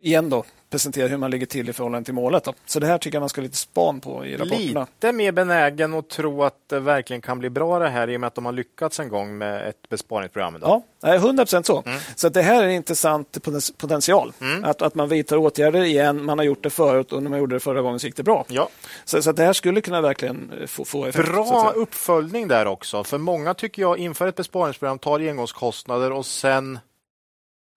igen 0.00 0.30
då 0.30 0.44
presentera 0.70 1.08
hur 1.08 1.16
man 1.16 1.30
ligger 1.30 1.46
till 1.46 1.68
i 1.68 1.72
förhållande 1.72 2.04
till 2.04 2.14
målet. 2.14 2.44
Då. 2.44 2.54
Så 2.66 2.80
det 2.80 2.86
här 2.86 2.98
tycker 2.98 3.16
jag 3.16 3.22
man 3.22 3.28
ska 3.28 3.40
lite 3.40 3.56
span 3.56 4.00
på 4.00 4.26
i 4.26 4.36
rapporterna. 4.36 4.80
Lite 4.80 5.12
mer 5.12 5.32
benägen 5.32 5.94
att 5.94 6.08
tro 6.08 6.42
att 6.42 6.54
det 6.66 6.80
verkligen 6.80 7.22
kan 7.22 7.38
bli 7.38 7.50
bra 7.50 7.78
det 7.78 7.88
här 7.88 8.10
i 8.10 8.16
och 8.16 8.20
med 8.20 8.26
att 8.26 8.34
de 8.34 8.44
har 8.44 8.52
lyckats 8.52 9.00
en 9.00 9.08
gång 9.08 9.38
med 9.38 9.68
ett 9.68 9.88
besparingsprogram. 9.88 10.56
Då. 10.60 10.82
Ja, 11.00 11.14
100 11.14 11.44
procent 11.44 11.66
så. 11.66 11.82
Mm. 11.86 11.98
Så 12.16 12.28
det 12.28 12.42
här 12.42 12.62
är 12.62 12.66
en 12.66 12.74
intressant 12.74 13.38
potential. 13.76 14.32
Mm. 14.40 14.64
Att, 14.64 14.82
att 14.82 14.94
man 14.94 15.08
vidtar 15.08 15.36
åtgärder 15.36 15.82
igen. 15.82 16.24
Man 16.24 16.38
har 16.38 16.44
gjort 16.44 16.62
det 16.62 16.70
förut 16.70 17.12
och 17.12 17.22
när 17.22 17.30
man 17.30 17.38
gjorde 17.38 17.56
det 17.56 17.60
förra 17.60 17.82
gången 17.82 18.00
så 18.00 18.06
gick 18.06 18.16
det 18.16 18.22
bra. 18.22 18.44
Ja. 18.48 18.68
Så, 19.04 19.22
så 19.22 19.32
det 19.32 19.44
här 19.44 19.52
skulle 19.52 19.80
kunna 19.80 20.00
verkligen 20.00 20.52
eh, 20.60 20.66
få, 20.66 20.84
få 20.84 21.06
effekt. 21.06 21.28
Bra 21.28 21.72
uppföljning 21.76 22.48
där 22.48 22.66
också. 22.66 23.04
För 23.04 23.18
många 23.18 23.54
tycker 23.54 23.82
jag 23.82 23.98
inför 23.98 24.26
ett 24.26 24.36
besparingsprogram 24.36 24.98
tar 24.98 25.20
engångskostnader 25.20 26.12
och 26.12 26.26
sen 26.26 26.78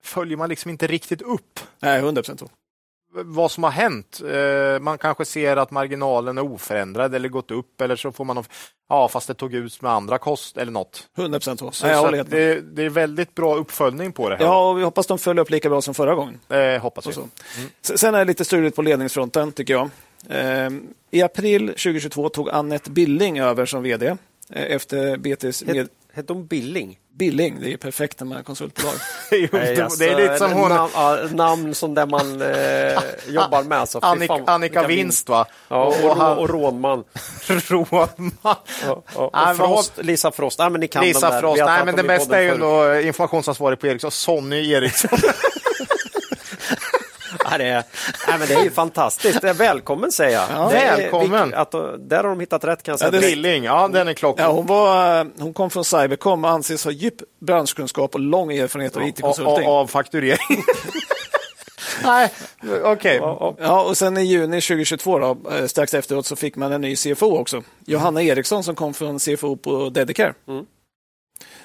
följer 0.04 0.38
man 0.38 0.50
liksom 0.50 0.72
inte 0.72 0.88
riktigt 0.88 1.22
upp. 1.22 1.60
Nej, 1.80 2.00
100 2.00 2.22
procent 2.22 2.40
så 2.40 2.50
vad 3.14 3.52
som 3.52 3.64
har 3.64 3.72
hänt. 3.72 4.22
Eh, 4.32 4.80
man 4.80 4.98
kanske 4.98 5.26
ser 5.26 5.58
att 5.58 5.72
marginalen 5.72 6.38
är 6.38 6.42
oförändrad 6.42 7.16
eller 7.16 7.30
gått 7.30 7.52
upp 7.52 7.82
eller 7.82 7.96
så 7.96 8.12
får 8.12 8.26
man 8.26 8.44
ja, 8.90 9.08
fast 9.08 9.28
det 9.28 9.34
tog 9.34 9.54
ut 9.54 9.82
med 9.82 9.92
andra 9.92 10.18
kost 10.18 10.58
eller 10.58 10.72
något. 10.72 11.08
100 11.18 11.40
procent 11.40 11.60
så. 11.60 11.72
så, 11.72 11.88
så 11.88 12.12
det, 12.12 12.62
det, 12.62 12.84
är 12.84 12.90
väldigt 12.90 13.36
bra 13.36 13.56
uppföljning 13.56 14.12
på 14.12 14.30
det 14.30 14.36
här. 14.36 14.44
Ja, 14.44 14.70
och 14.70 14.80
vi 14.80 14.84
hoppas 14.84 15.08
de 15.08 15.20
följer 15.20 15.42
upp 15.42 15.50
lika 15.50 15.70
bra 15.70 15.82
som 15.82 15.94
förra 15.94 16.16
gången. 16.16 16.40
Eh, 16.50 16.82
hoppas 16.82 17.08
vi. 17.08 17.14
Mm. 17.14 17.30
Sen 17.82 18.16
är 18.16 18.20
det 18.20 18.26
lite 18.26 18.46
struligt 18.46 18.76
på 18.76 18.82
ledningsfronten 18.82 19.52
tycker 19.52 19.74
jag. 19.74 19.90
Eh, 20.30 20.70
I 21.12 21.22
april 21.22 21.68
2022 21.68 22.30
tog 22.30 22.50
Annette 22.50 22.92
Billing 22.92 23.40
över 23.40 23.66
som 23.66 23.84
vd 23.84 24.08
eh, 24.08 24.16
efter 24.50 25.18
BTs... 25.18 25.64
Med... 25.64 25.90
Hette 26.14 26.34
hon 26.34 26.48
Billing? 26.48 27.00
Billing, 27.18 27.60
det 27.62 27.74
är 27.74 27.78
perfekt 27.78 28.20
när 28.20 28.28
man 28.28 28.38
är 28.38 28.44
konsultbolag. 28.44 28.94
Nej, 29.52 29.82
alltså, 29.82 30.00
det 30.00 30.10
är 30.10 30.16
lite 30.16 30.38
som 30.38 30.52
hon... 30.52 30.70
Namn, 30.70 31.36
namn 31.36 31.76
som 31.76 31.94
där 31.94 32.06
man 32.06 32.42
eh, 32.42 33.00
jobbar 33.36 33.64
med. 33.64 33.78
Alltså, 33.78 34.00
Annika, 34.02 34.38
fan, 34.38 34.44
Annika 34.48 34.88
Winst, 34.88 35.30
va? 35.30 35.46
Ja, 35.68 35.84
och, 35.84 36.06
och, 36.06 36.18
och, 36.18 36.38
och 36.38 36.50
Rånman. 36.50 37.04
Rånman. 37.48 38.32
Ja, 38.42 38.64
och, 39.16 39.36
och 39.36 39.58
Frost, 39.58 39.94
Lisa 39.98 40.32
Frost. 40.32 40.60
Nej, 40.60 40.70
men 40.70 40.82
ni 40.82 40.88
kan 40.88 41.04
Lisa 41.04 41.40
Frost. 41.40 41.64
Nej, 41.66 41.86
men 41.86 41.96
det 41.96 42.04
bästa 42.04 42.38
är 42.38 42.42
ju 42.42 42.50
ändå 42.50 43.00
informationsansvarig 43.00 43.80
på 43.80 43.88
Ericsson, 43.88 44.12
Sonny 44.12 44.72
Eriksson. 44.72 45.20
Det, 47.58 47.68
är, 47.68 47.84
ja, 48.28 48.38
men 48.38 48.48
det 48.48 48.54
är 48.54 48.64
ju 48.64 48.72
fantastiskt. 48.72 49.44
Välkommen 49.44 50.12
säger 50.12 50.32
jag. 50.32 50.48
Ja, 50.52 50.70
välkommen. 50.70 51.54
Att, 51.54 51.72
där 51.72 52.18
har 52.18 52.30
de 52.30 52.40
hittat 52.40 52.64
rätt 52.64 52.84
kan 52.84 52.92
jag 52.92 53.00
säga. 53.00 53.12
Ja, 53.14 53.22
Trilling, 53.22 53.64
ja 53.64 53.88
den 53.88 54.08
är 54.08 54.14
klockren. 54.14 54.48
Ja, 54.48 54.54
hon, 54.54 54.66
var, 54.66 55.28
hon 55.40 55.54
kom 55.54 55.70
från 55.70 55.86
Cybercom 55.86 56.46
och 56.46 56.52
anses 56.52 56.84
ha 56.84 56.92
djup 56.92 57.16
branschkunskap 57.42 58.14
och 58.14 58.20
lång 58.20 58.52
erfarenhet 58.52 58.98
av 58.98 59.08
IT-konsulting. 59.08 59.68
Av 59.68 59.88
fakturering. 59.88 60.38
Nej, 62.04 62.30
okej. 62.84 63.20
Okay. 63.20 63.66
Ja, 63.66 63.84
och 63.84 63.98
sen 63.98 64.18
i 64.18 64.24
juni 64.24 64.62
2022, 64.62 65.20
då, 65.20 65.38
eh, 65.52 65.66
strax 65.66 65.94
efteråt, 65.94 66.26
så 66.26 66.36
fick 66.36 66.56
man 66.56 66.72
en 66.72 66.82
ny 66.82 66.96
CFO 66.96 67.38
också. 67.38 67.64
Johanna 67.86 68.24
Eriksson 68.24 68.64
som 68.64 68.76
kom 68.76 68.94
från 68.94 69.20
CFO 69.20 69.56
på 69.56 69.90
Dedicare. 69.90 70.34
Mm. 70.48 70.66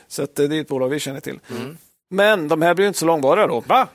Så 0.09 0.22
att, 0.22 0.39
eh, 0.39 0.49
det 0.49 0.57
är 0.57 0.61
ett 0.61 0.68
bolag 0.68 0.89
vi 0.89 1.01
känner 1.01 1.20
till. 1.20 1.41
Mm. 1.51 1.76
Men 2.11 2.49
de 2.49 2.62
här 2.62 2.74
blir 2.74 2.87
inte 2.87 2.99
så 2.99 3.07
långvariga 3.07 3.47
då. 3.47 3.61
Va? 3.61 3.89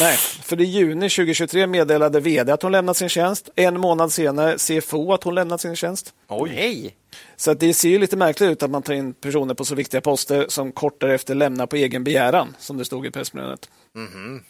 Nej, 0.00 0.16
för 0.16 0.60
i 0.60 0.64
juni 0.64 1.08
2023 1.08 1.66
meddelade 1.66 2.20
vd 2.20 2.52
att 2.52 2.62
hon 2.62 2.72
lämnat 2.72 2.96
sin 2.96 3.08
tjänst. 3.08 3.48
En 3.56 3.80
månad 3.80 4.12
senare 4.12 4.58
CFO 4.58 5.12
att 5.12 5.24
hon 5.24 5.34
lämnat 5.34 5.60
sin 5.60 5.76
tjänst. 5.76 6.14
Oj! 6.28 6.50
Hej. 6.50 6.96
Så 7.36 7.50
att 7.50 7.60
det 7.60 7.74
ser 7.74 7.88
ju 7.88 7.98
lite 7.98 8.16
märkligt 8.16 8.50
ut 8.50 8.62
att 8.62 8.70
man 8.70 8.82
tar 8.82 8.94
in 8.94 9.14
personer 9.14 9.54
på 9.54 9.64
så 9.64 9.74
viktiga 9.74 10.00
poster 10.00 10.46
som 10.48 10.72
kort 10.72 11.00
därefter 11.00 11.34
lämnar 11.34 11.66
på 11.66 11.76
egen 11.76 12.04
begäran, 12.04 12.56
som 12.58 12.78
det 12.78 12.84
stod 12.84 13.06
i 13.06 13.10
pressmeddelandet. 13.10 13.70
Mm. 13.96 14.42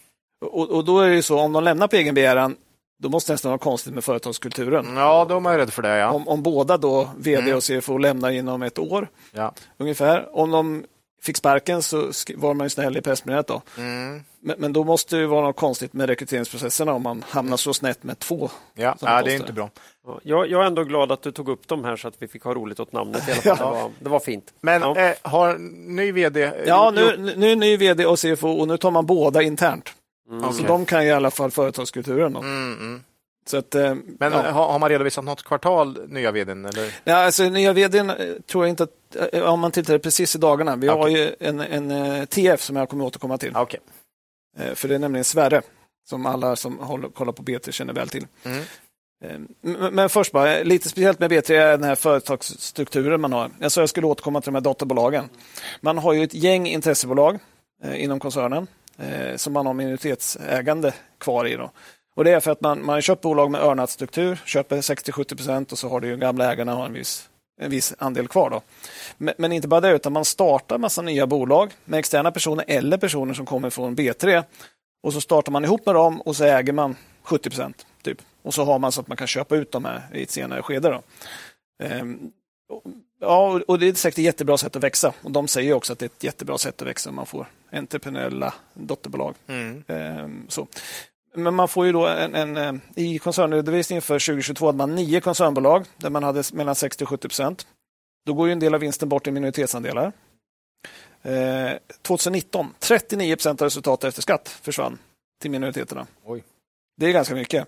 Och, 0.44 0.70
och, 0.70 0.84
då 0.84 1.00
är 1.00 1.08
det 1.08 1.14
ju 1.14 1.22
så, 1.22 1.38
om 1.38 1.52
de 1.52 1.64
lämnar 1.64 1.88
på 1.88 1.96
egen 1.96 2.14
begäran, 2.14 2.56
då 3.02 3.08
måste 3.08 3.32
det 3.32 3.34
nästan 3.34 3.50
vara 3.50 3.58
konstigt 3.58 3.94
med 3.94 4.04
företagskulturen. 4.04 4.96
Ja, 4.96 5.26
då 5.28 5.36
är 5.36 5.40
man 5.40 5.56
rädd 5.56 5.72
för 5.72 5.82
det. 5.82 5.96
Ja. 5.96 6.10
Om, 6.10 6.28
om 6.28 6.42
båda 6.42 6.76
då, 6.76 7.10
vd 7.18 7.42
mm. 7.42 7.56
och 7.56 7.62
CFO, 7.62 7.98
lämnar 7.98 8.30
inom 8.30 8.62
ett 8.62 8.78
år, 8.78 9.08
ja. 9.32 9.54
ungefär. 9.78 10.36
Om 10.36 10.50
de 10.50 10.84
fick 11.26 11.36
sparken 11.36 11.82
så 11.82 12.10
var 12.36 12.54
man 12.54 12.64
ju 12.64 12.70
snäll 12.70 12.96
i 12.96 13.00
pressmeddelandet. 13.00 13.46
Då. 13.48 13.62
Mm. 13.82 14.24
Men, 14.40 14.56
men, 14.58 14.72
då 14.72 14.84
måste 14.84 15.16
det 15.16 15.26
vara 15.26 15.46
något 15.46 15.56
konstigt 15.56 15.92
med 15.92 16.08
rekryteringsprocesserna 16.08 16.92
om 16.92 17.02
man 17.02 17.24
hamnar 17.28 17.56
så 17.56 17.74
snett 17.74 18.02
med 18.02 18.18
två. 18.18 18.50
Ja, 18.74 18.96
ja 19.00 19.22
det 19.22 19.32
är 19.32 19.36
inte 19.36 19.52
bra. 19.52 19.70
Jag, 20.22 20.50
jag, 20.50 20.62
är 20.62 20.66
ändå 20.66 20.84
glad 20.84 21.12
att 21.12 21.22
du 21.22 21.32
tog 21.32 21.48
upp 21.48 21.68
dem 21.68 21.84
här 21.84 21.96
så 21.96 22.08
att 22.08 22.14
vi 22.18 22.28
fick 22.28 22.42
ha 22.42 22.54
roligt 22.54 22.80
åt 22.80 22.92
namnet. 22.92 23.28
I 23.28 23.48
alla 23.48 23.56
fall. 23.56 23.74
Det, 23.74 23.80
var, 23.80 23.90
det 23.98 24.08
var 24.08 24.20
fint. 24.20 24.54
Men 24.60 24.82
ja. 24.82 24.96
eh, 24.98 25.14
har 25.22 25.58
ny 25.88 26.12
vd... 26.12 26.52
Ja, 26.66 26.92
nu, 26.94 27.34
nu 27.36 27.52
är 27.52 27.56
ny 27.56 27.76
vd 27.76 28.06
och 28.06 28.18
CFO 28.18 28.48
och 28.48 28.68
nu 28.68 28.76
tar 28.76 28.90
man 28.90 29.06
båda 29.06 29.42
internt. 29.42 29.94
Mm. 30.30 30.42
Så 30.42 30.48
okay. 30.48 30.66
de 30.66 30.84
kan 30.84 31.02
i 31.02 31.12
alla 31.12 31.30
fall 31.30 31.50
företagskulturen. 31.50 32.36
Mm, 32.36 32.72
mm. 32.72 33.02
Så 33.46 33.56
att, 33.56 33.74
eh, 33.74 33.94
Men 33.94 34.32
ja. 34.32 34.50
har, 34.50 34.78
man 34.78 34.88
redovisat 34.88 35.24
något 35.24 35.42
kvartal, 35.42 36.08
nya 36.08 36.32
vdn? 36.32 36.64
Eller? 36.64 36.94
Ja, 37.04 37.14
alltså, 37.14 37.42
nya 37.42 37.72
vdn 37.72 38.10
eh, 38.10 38.16
tror 38.46 38.64
jag 38.64 38.70
inte 38.70 38.82
att, 38.82 39.32
eh, 39.32 39.42
om 39.42 39.60
man 39.60 39.70
tittar 39.70 39.98
precis 39.98 40.34
i 40.34 40.38
dagarna, 40.38 40.76
vi 40.76 40.88
okay. 40.88 40.98
har 40.98 41.08
ju 41.08 41.34
en, 41.40 41.60
en 41.60 42.26
TF 42.26 42.62
som 42.62 42.76
jag 42.76 42.88
kommer 42.88 43.04
återkomma 43.04 43.38
till. 43.38 43.56
Okay. 43.56 43.80
För 44.74 44.88
det 44.88 44.94
är 44.94 44.98
nämligen 44.98 45.24
Sverre, 45.24 45.62
som 46.08 46.26
alla 46.26 46.56
som 46.56 46.78
håller, 46.78 47.08
kollar 47.08 47.32
på 47.32 47.42
B3 47.42 47.70
känner 47.70 47.92
väl 47.92 48.08
till. 48.08 48.26
Mm. 48.42 49.48
Men 49.92 50.08
först 50.08 50.32
bara, 50.32 50.62
lite 50.62 50.88
speciellt 50.88 51.18
med 51.18 51.32
B3 51.32 51.52
är 51.52 51.70
den 51.70 51.84
här 51.84 51.94
företagsstrukturen 51.94 53.20
man 53.20 53.32
har. 53.32 53.50
Jag 53.58 53.72
sa 53.72 53.80
jag 53.80 53.88
skulle 53.88 54.06
återkomma 54.06 54.40
till 54.40 54.52
de 54.52 54.54
här 54.54 54.62
dotterbolagen. 54.62 55.28
Man 55.80 55.98
har 55.98 56.12
ju 56.12 56.24
ett 56.24 56.34
gäng 56.34 56.66
intressebolag 56.66 57.38
inom 57.94 58.20
koncernen 58.20 58.66
som 59.36 59.52
man 59.52 59.66
har 59.66 59.74
minoritetsägande 59.74 60.94
kvar 61.18 61.46
i. 61.46 61.56
Då. 61.56 61.70
Och 62.16 62.24
Det 62.24 62.30
är 62.30 62.40
för 62.40 62.50
att 62.50 62.60
man, 62.60 62.84
man 62.84 63.02
köpt 63.02 63.22
bolag 63.22 63.50
med 63.50 63.60
earnout-struktur, 63.60 64.38
köper 64.44 64.76
60-70 64.76 65.36
procent 65.36 65.72
och 65.72 65.78
så 65.78 65.88
har 65.88 66.00
de 66.00 66.16
gamla 66.16 66.52
ägarna 66.52 66.74
har 66.74 66.86
en 66.86 66.92
viss, 66.92 67.28
en 67.60 67.70
viss 67.70 67.94
andel 67.98 68.28
kvar. 68.28 68.50
Då. 68.50 68.62
Men, 69.16 69.34
men, 69.38 69.52
inte 69.52 69.68
bara 69.68 69.80
det, 69.80 69.90
utan 69.90 70.12
man 70.12 70.24
startar 70.24 70.78
massa 70.78 71.02
nya 71.02 71.26
bolag 71.26 71.72
med 71.84 71.98
externa 71.98 72.30
personer 72.30 72.64
eller 72.68 72.98
personer 72.98 73.34
som 73.34 73.46
kommer 73.46 73.70
från 73.70 73.96
B3. 73.96 74.44
Och 75.02 75.12
så 75.12 75.20
startar 75.20 75.52
man 75.52 75.64
ihop 75.64 75.86
med 75.86 75.94
dem 75.94 76.20
och 76.20 76.36
så 76.36 76.44
äger 76.44 76.72
man 76.72 76.96
70 77.22 77.50
procent. 77.50 77.86
Typ. 78.02 78.22
Och 78.42 78.54
så 78.54 78.64
har 78.64 78.78
man 78.78 78.92
så 78.92 79.00
att 79.00 79.08
man 79.08 79.16
kan 79.16 79.26
köpa 79.26 79.56
ut 79.56 79.72
dem 79.72 79.84
här 79.84 80.02
i 80.12 80.22
ett 80.22 80.30
senare 80.30 80.62
skede. 80.62 80.88
Då. 80.88 81.02
Ehm, 81.84 82.30
ja, 83.20 83.60
och 83.68 83.78
det 83.78 83.88
är 83.88 83.94
säkert 83.94 84.18
ett 84.18 84.24
jättebra 84.24 84.58
sätt 84.58 84.76
att 84.76 84.82
växa. 84.82 85.12
Och 85.22 85.30
De 85.30 85.48
säger 85.48 85.72
också 85.72 85.92
att 85.92 85.98
det 85.98 86.04
är 86.04 86.10
ett 86.16 86.24
jättebra 86.24 86.58
sätt 86.58 86.82
att 86.82 86.88
växa 86.88 87.10
om 87.10 87.16
man 87.16 87.26
får 87.26 87.46
entreprenöriella 87.72 88.54
dotterbolag. 88.74 89.34
Mm. 89.46 89.84
Ehm, 89.88 90.46
så. 90.48 90.66
Men 91.36 91.54
man 91.54 91.68
får 91.68 91.86
ju 91.86 91.92
då 91.92 92.06
en, 92.06 92.34
en, 92.34 92.56
eh, 92.56 92.74
i 92.94 93.18
koncernredovisningen 93.18 94.02
för 94.02 94.18
2022 94.18 94.66
hade 94.66 94.78
man 94.78 94.94
nio 94.94 95.20
koncernbolag 95.20 95.84
där 95.96 96.10
man 96.10 96.22
hade 96.22 96.42
mellan 96.52 96.74
60 96.74 97.04
och 97.04 97.08
70 97.08 97.28
procent. 97.28 97.66
Då 98.26 98.34
går 98.34 98.46
ju 98.46 98.52
en 98.52 98.58
del 98.58 98.74
av 98.74 98.80
vinsten 98.80 99.08
bort 99.08 99.26
i 99.26 99.30
minoritetsandelar. 99.30 100.12
Eh, 101.22 101.72
2019, 102.02 102.74
39 102.78 103.36
procent 103.36 103.62
av 103.62 103.66
resultatet 103.66 104.08
efter 104.08 104.22
skatt 104.22 104.48
försvann 104.48 104.98
till 105.42 105.50
minoriteterna. 105.50 106.06
Oj. 106.24 106.44
Det 106.96 107.06
är 107.06 107.12
ganska 107.12 107.34
mycket. 107.34 107.66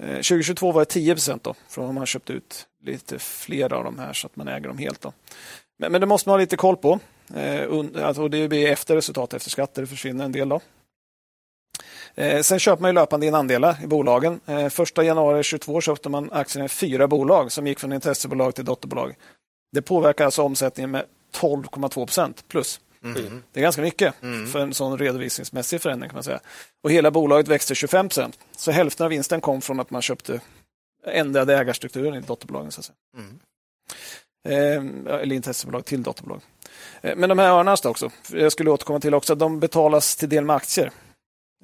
Eh, 0.00 0.14
2022 0.14 0.72
var 0.72 0.80
det 0.80 0.84
10 0.84 1.14
procent 1.14 1.44
då, 1.44 1.54
från 1.68 1.88
om 1.88 1.94
man 1.94 2.06
köpt 2.06 2.30
ut 2.30 2.66
lite 2.84 3.18
fler 3.18 3.72
av 3.72 3.84
de 3.84 3.98
här 3.98 4.12
så 4.12 4.26
att 4.26 4.36
man 4.36 4.48
äger 4.48 4.68
dem 4.68 4.78
helt. 4.78 5.00
Då. 5.00 5.12
Men, 5.78 5.92
men 5.92 6.00
det 6.00 6.06
måste 6.06 6.28
man 6.28 6.32
ha 6.32 6.40
lite 6.40 6.56
koll 6.56 6.76
på. 6.76 6.98
Eh, 7.34 7.68
alltså 8.02 8.28
det 8.28 8.48
blir 8.48 8.68
efter 8.68 8.94
resultat 8.94 9.34
efter 9.34 9.50
skatt, 9.50 9.74
där 9.74 9.82
det 9.82 9.88
försvinner 9.88 10.24
en 10.24 10.32
del. 10.32 10.48
Då. 10.48 10.60
Eh, 12.18 12.42
sen 12.42 12.58
köper 12.58 12.82
man 12.82 12.88
ju 12.88 12.94
löpande 12.94 13.26
in 13.26 13.34
andelar 13.34 13.76
i 13.84 13.86
bolagen. 13.86 14.40
Eh, 14.46 14.68
första 14.68 15.04
januari 15.04 15.36
2022 15.36 15.80
köpte 15.80 16.08
man 16.08 16.32
aktierna 16.32 16.64
i 16.64 16.68
fyra 16.68 17.08
bolag 17.08 17.52
som 17.52 17.66
gick 17.66 17.80
från 17.80 17.92
intressebolag 17.92 18.54
till 18.54 18.64
dotterbolag. 18.64 19.14
Det 19.72 19.82
påverkar 19.82 20.24
alltså 20.24 20.42
omsättningen 20.42 20.90
med 20.90 21.04
12,2 21.34 21.88
procent 22.06 22.44
plus. 22.48 22.80
Mm. 23.04 23.42
Det 23.52 23.60
är 23.60 23.62
ganska 23.62 23.82
mycket 23.82 24.22
mm. 24.22 24.46
för 24.46 24.58
en 24.58 24.74
sån 24.74 24.98
redovisningsmässig 24.98 25.80
förändring. 25.80 26.10
kan 26.10 26.16
man 26.16 26.24
säga. 26.24 26.40
Och 26.82 26.90
Hela 26.90 27.10
bolaget 27.10 27.48
växte 27.48 27.74
25 27.74 28.08
procent. 28.08 28.38
Så 28.56 28.70
hälften 28.70 29.04
av 29.04 29.10
vinsten 29.10 29.40
kom 29.40 29.60
från 29.60 29.80
att 29.80 29.90
man 29.90 30.02
köpte 30.02 30.40
ändrade 31.06 31.56
ägarstrukturen 31.58 32.14
i 32.14 32.20
dotterbolagen. 32.20 32.72
Så 32.72 32.80
att 32.80 32.84
säga. 32.84 32.96
Mm. 33.16 33.38
Eh, 34.48 35.14
eller 35.14 35.36
intressebolag 35.36 35.84
till 35.84 36.02
dotterbolag. 36.02 36.40
Eh, 37.00 37.16
men 37.16 37.28
de 37.28 37.38
här 37.38 37.46
earnarna 37.46 37.76
också, 37.84 38.10
jag 38.32 38.52
skulle 38.52 38.70
återkomma 38.70 39.00
till 39.00 39.14
också, 39.14 39.34
de 39.34 39.60
betalas 39.60 40.16
till 40.16 40.28
del 40.28 40.44
med 40.44 40.56
aktier. 40.56 40.92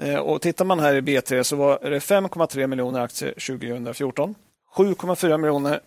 Eh, 0.00 0.16
och 0.16 0.42
tittar 0.42 0.64
man 0.64 0.80
här 0.80 0.94
i 0.94 1.00
B3 1.00 1.42
så 1.42 1.56
var 1.56 1.78
det 1.82 1.98
5,3 1.98 2.66
miljoner 2.66 3.00
aktier 3.00 3.30
2014, 3.32 4.34
7,4 4.76 5.38
miljoner 5.38 5.80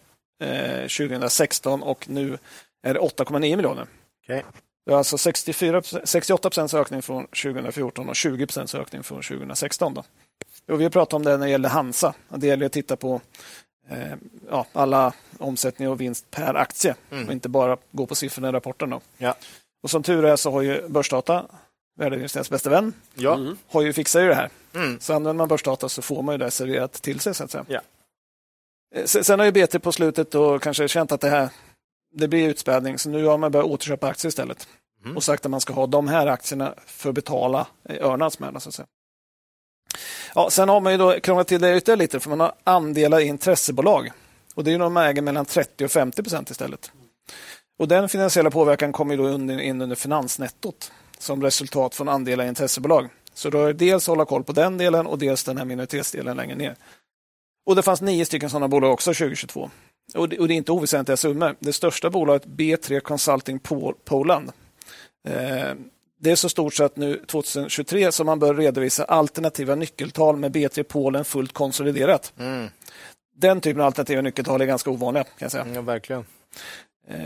2016 0.81 1.81
eh, 1.81 1.87
och 1.87 2.09
nu 2.09 2.37
är 2.83 2.93
det 2.93 2.99
8,9 2.99 3.39
miljoner. 3.39 3.87
Okay. 4.23 4.41
Det 4.85 4.91
är 4.93 4.97
alltså 4.97 5.17
64, 5.17 5.81
68 6.03 6.49
procents 6.49 6.73
ökning 6.73 7.01
från 7.01 7.27
2014 7.27 8.09
och 8.09 8.15
20 8.15 8.45
procents 8.45 8.75
ökning 8.75 9.03
från 9.03 9.21
2016. 9.21 9.93
Då. 9.93 10.03
Och 10.73 10.79
vi 10.79 10.83
har 10.83 10.91
pratat 10.91 11.13
om 11.13 11.23
det 11.23 11.37
när 11.37 11.45
det 11.45 11.51
gäller 11.51 11.69
Hansa. 11.69 12.13
Det 12.29 12.47
gäller 12.47 12.65
att 12.65 12.71
titta 12.71 12.95
på 12.95 13.21
eh, 13.89 14.13
ja, 14.49 14.65
alla 14.73 15.13
omsättning 15.37 15.89
och 15.89 16.01
vinst 16.01 16.31
per 16.31 16.53
aktie 16.53 16.95
mm. 17.11 17.27
och 17.27 17.33
inte 17.33 17.49
bara 17.49 17.77
gå 17.91 18.05
på 18.05 18.15
siffrorna 18.15 18.49
i 18.49 18.51
rapporten. 18.51 18.89
Då. 18.89 19.01
Ja. 19.17 19.35
Och 19.83 19.89
som 19.89 20.03
tur 20.03 20.25
är 20.25 20.35
så 20.35 20.51
har 20.51 20.61
ju 20.61 20.87
Börsdata 20.87 21.45
värdeinvesterarens 21.97 22.49
bästa 22.49 22.69
vän, 22.69 22.93
ja. 23.15 23.33
Mm. 23.33 23.57
har 23.67 23.81
ju 23.81 23.93
fixat 23.93 24.21
ju 24.21 24.27
det 24.27 24.35
här. 24.35 24.49
Mm. 24.75 24.99
Så 24.99 25.13
använder 25.13 25.37
man 25.37 25.47
börsdata 25.47 25.89
så 25.89 26.01
får 26.01 26.23
man 26.23 26.33
ju 26.33 26.37
det 26.39 26.51
serverat 26.51 26.93
till 26.93 27.19
sig. 27.19 27.33
Så 27.33 27.43
att 27.43 27.51
säga. 27.51 27.65
Ja. 27.67 27.81
Eh, 28.95 29.05
sen 29.05 29.39
har 29.39 29.45
ju 29.45 29.51
BT 29.51 29.79
på 29.79 29.91
slutet 29.91 30.31
då 30.31 30.59
kanske 30.59 30.87
känt 30.87 31.11
att 31.11 31.21
det 31.21 31.29
här 31.29 31.49
det 32.13 32.27
blir 32.27 32.49
utspädning, 32.49 32.99
så 32.99 33.09
nu 33.09 33.25
har 33.25 33.37
man 33.37 33.51
börjat 33.51 33.67
återköpa 33.67 34.07
aktier 34.07 34.29
istället. 34.29 34.67
Mm. 35.03 35.17
Och 35.17 35.23
sagt 35.23 35.45
att 35.45 35.51
man 35.51 35.61
ska 35.61 35.73
ha 35.73 35.87
de 35.87 36.07
här 36.07 36.27
aktierna 36.27 36.73
för 36.85 37.09
att 37.09 37.15
betala 37.15 37.67
earnouts 37.89 38.39
med. 38.39 38.61
Så 38.61 38.69
att 38.69 38.75
säga. 38.75 38.87
Ja, 40.35 40.49
sen 40.49 40.69
har 40.69 40.81
man 40.81 40.91
ju 40.91 40.97
då 40.97 41.19
krånglat 41.19 41.47
till 41.47 41.61
det 41.61 41.77
ytterligare 41.77 41.99
lite, 41.99 42.19
för 42.19 42.29
man 42.29 42.39
har 42.39 42.53
andelar 42.63 43.19
i 43.19 43.23
intressebolag. 43.23 44.11
Och 44.55 44.63
det 44.63 44.73
är 44.73 44.79
de 44.79 44.97
äger 44.97 45.21
mellan 45.21 45.45
30 45.45 45.85
och 45.85 45.91
50 45.91 46.23
procent 46.23 46.49
istället. 46.49 46.91
Och 47.79 47.87
Den 47.87 48.09
finansiella 48.09 48.51
påverkan 48.51 48.91
kommer 48.91 49.17
då 49.17 49.29
in 49.61 49.81
under 49.81 49.95
finansnettot 49.95 50.91
som 51.17 51.43
resultat 51.43 51.95
från 51.95 52.09
andelar 52.09 52.45
i 52.45 52.47
intressebolag. 52.47 53.09
Så 53.33 53.49
då 53.49 53.65
är 53.65 53.73
dels 53.73 54.03
att 54.03 54.07
hålla 54.07 54.25
koll 54.25 54.43
på 54.43 54.51
den 54.51 54.77
delen 54.77 55.07
och 55.07 55.17
dels 55.17 55.43
den 55.43 55.57
här 55.57 55.65
minoritetsdelen 55.65 56.37
längre 56.37 56.55
ner. 56.55 56.75
Och 57.65 57.75
Det 57.75 57.81
fanns 57.81 58.01
nio 58.01 58.25
stycken 58.25 58.49
sådana 58.49 58.67
bolag 58.67 58.93
också 58.93 59.13
2022. 59.13 59.69
Och 60.15 60.29
det, 60.29 60.39
och 60.39 60.47
det 60.47 60.53
är 60.53 60.55
inte 60.55 60.71
oväsentliga 60.71 61.17
summor. 61.17 61.55
Det 61.59 61.73
största 61.73 62.09
bolaget 62.09 62.45
B3 62.45 62.99
Consulting 62.99 63.59
Poland. 64.05 64.51
Eh, 65.27 65.73
det 66.19 66.31
är 66.31 66.35
så 66.35 66.49
stort 66.49 66.73
så 66.73 66.83
att 66.83 66.95
nu 66.95 67.25
2023 67.27 68.11
som 68.11 68.25
man 68.25 68.39
bör 68.39 68.55
redovisa 68.55 69.03
alternativa 69.03 69.75
nyckeltal 69.75 70.37
med 70.37 70.55
B3 70.55 70.83
Polen 70.83 71.25
fullt 71.25 71.53
konsoliderat. 71.53 72.33
Mm. 72.39 72.67
Den 73.35 73.61
typen 73.61 73.81
av 73.81 73.85
alternativa 73.85 74.21
nyckeltal 74.21 74.61
är 74.61 74.65
ganska 74.65 74.89
ovanliga. 74.89 75.23
Kan 75.23 75.33
jag 75.39 75.51
säga. 75.51 75.67
Ja, 75.73 75.81
verkligen. 75.81 76.25
Eh, 77.07 77.23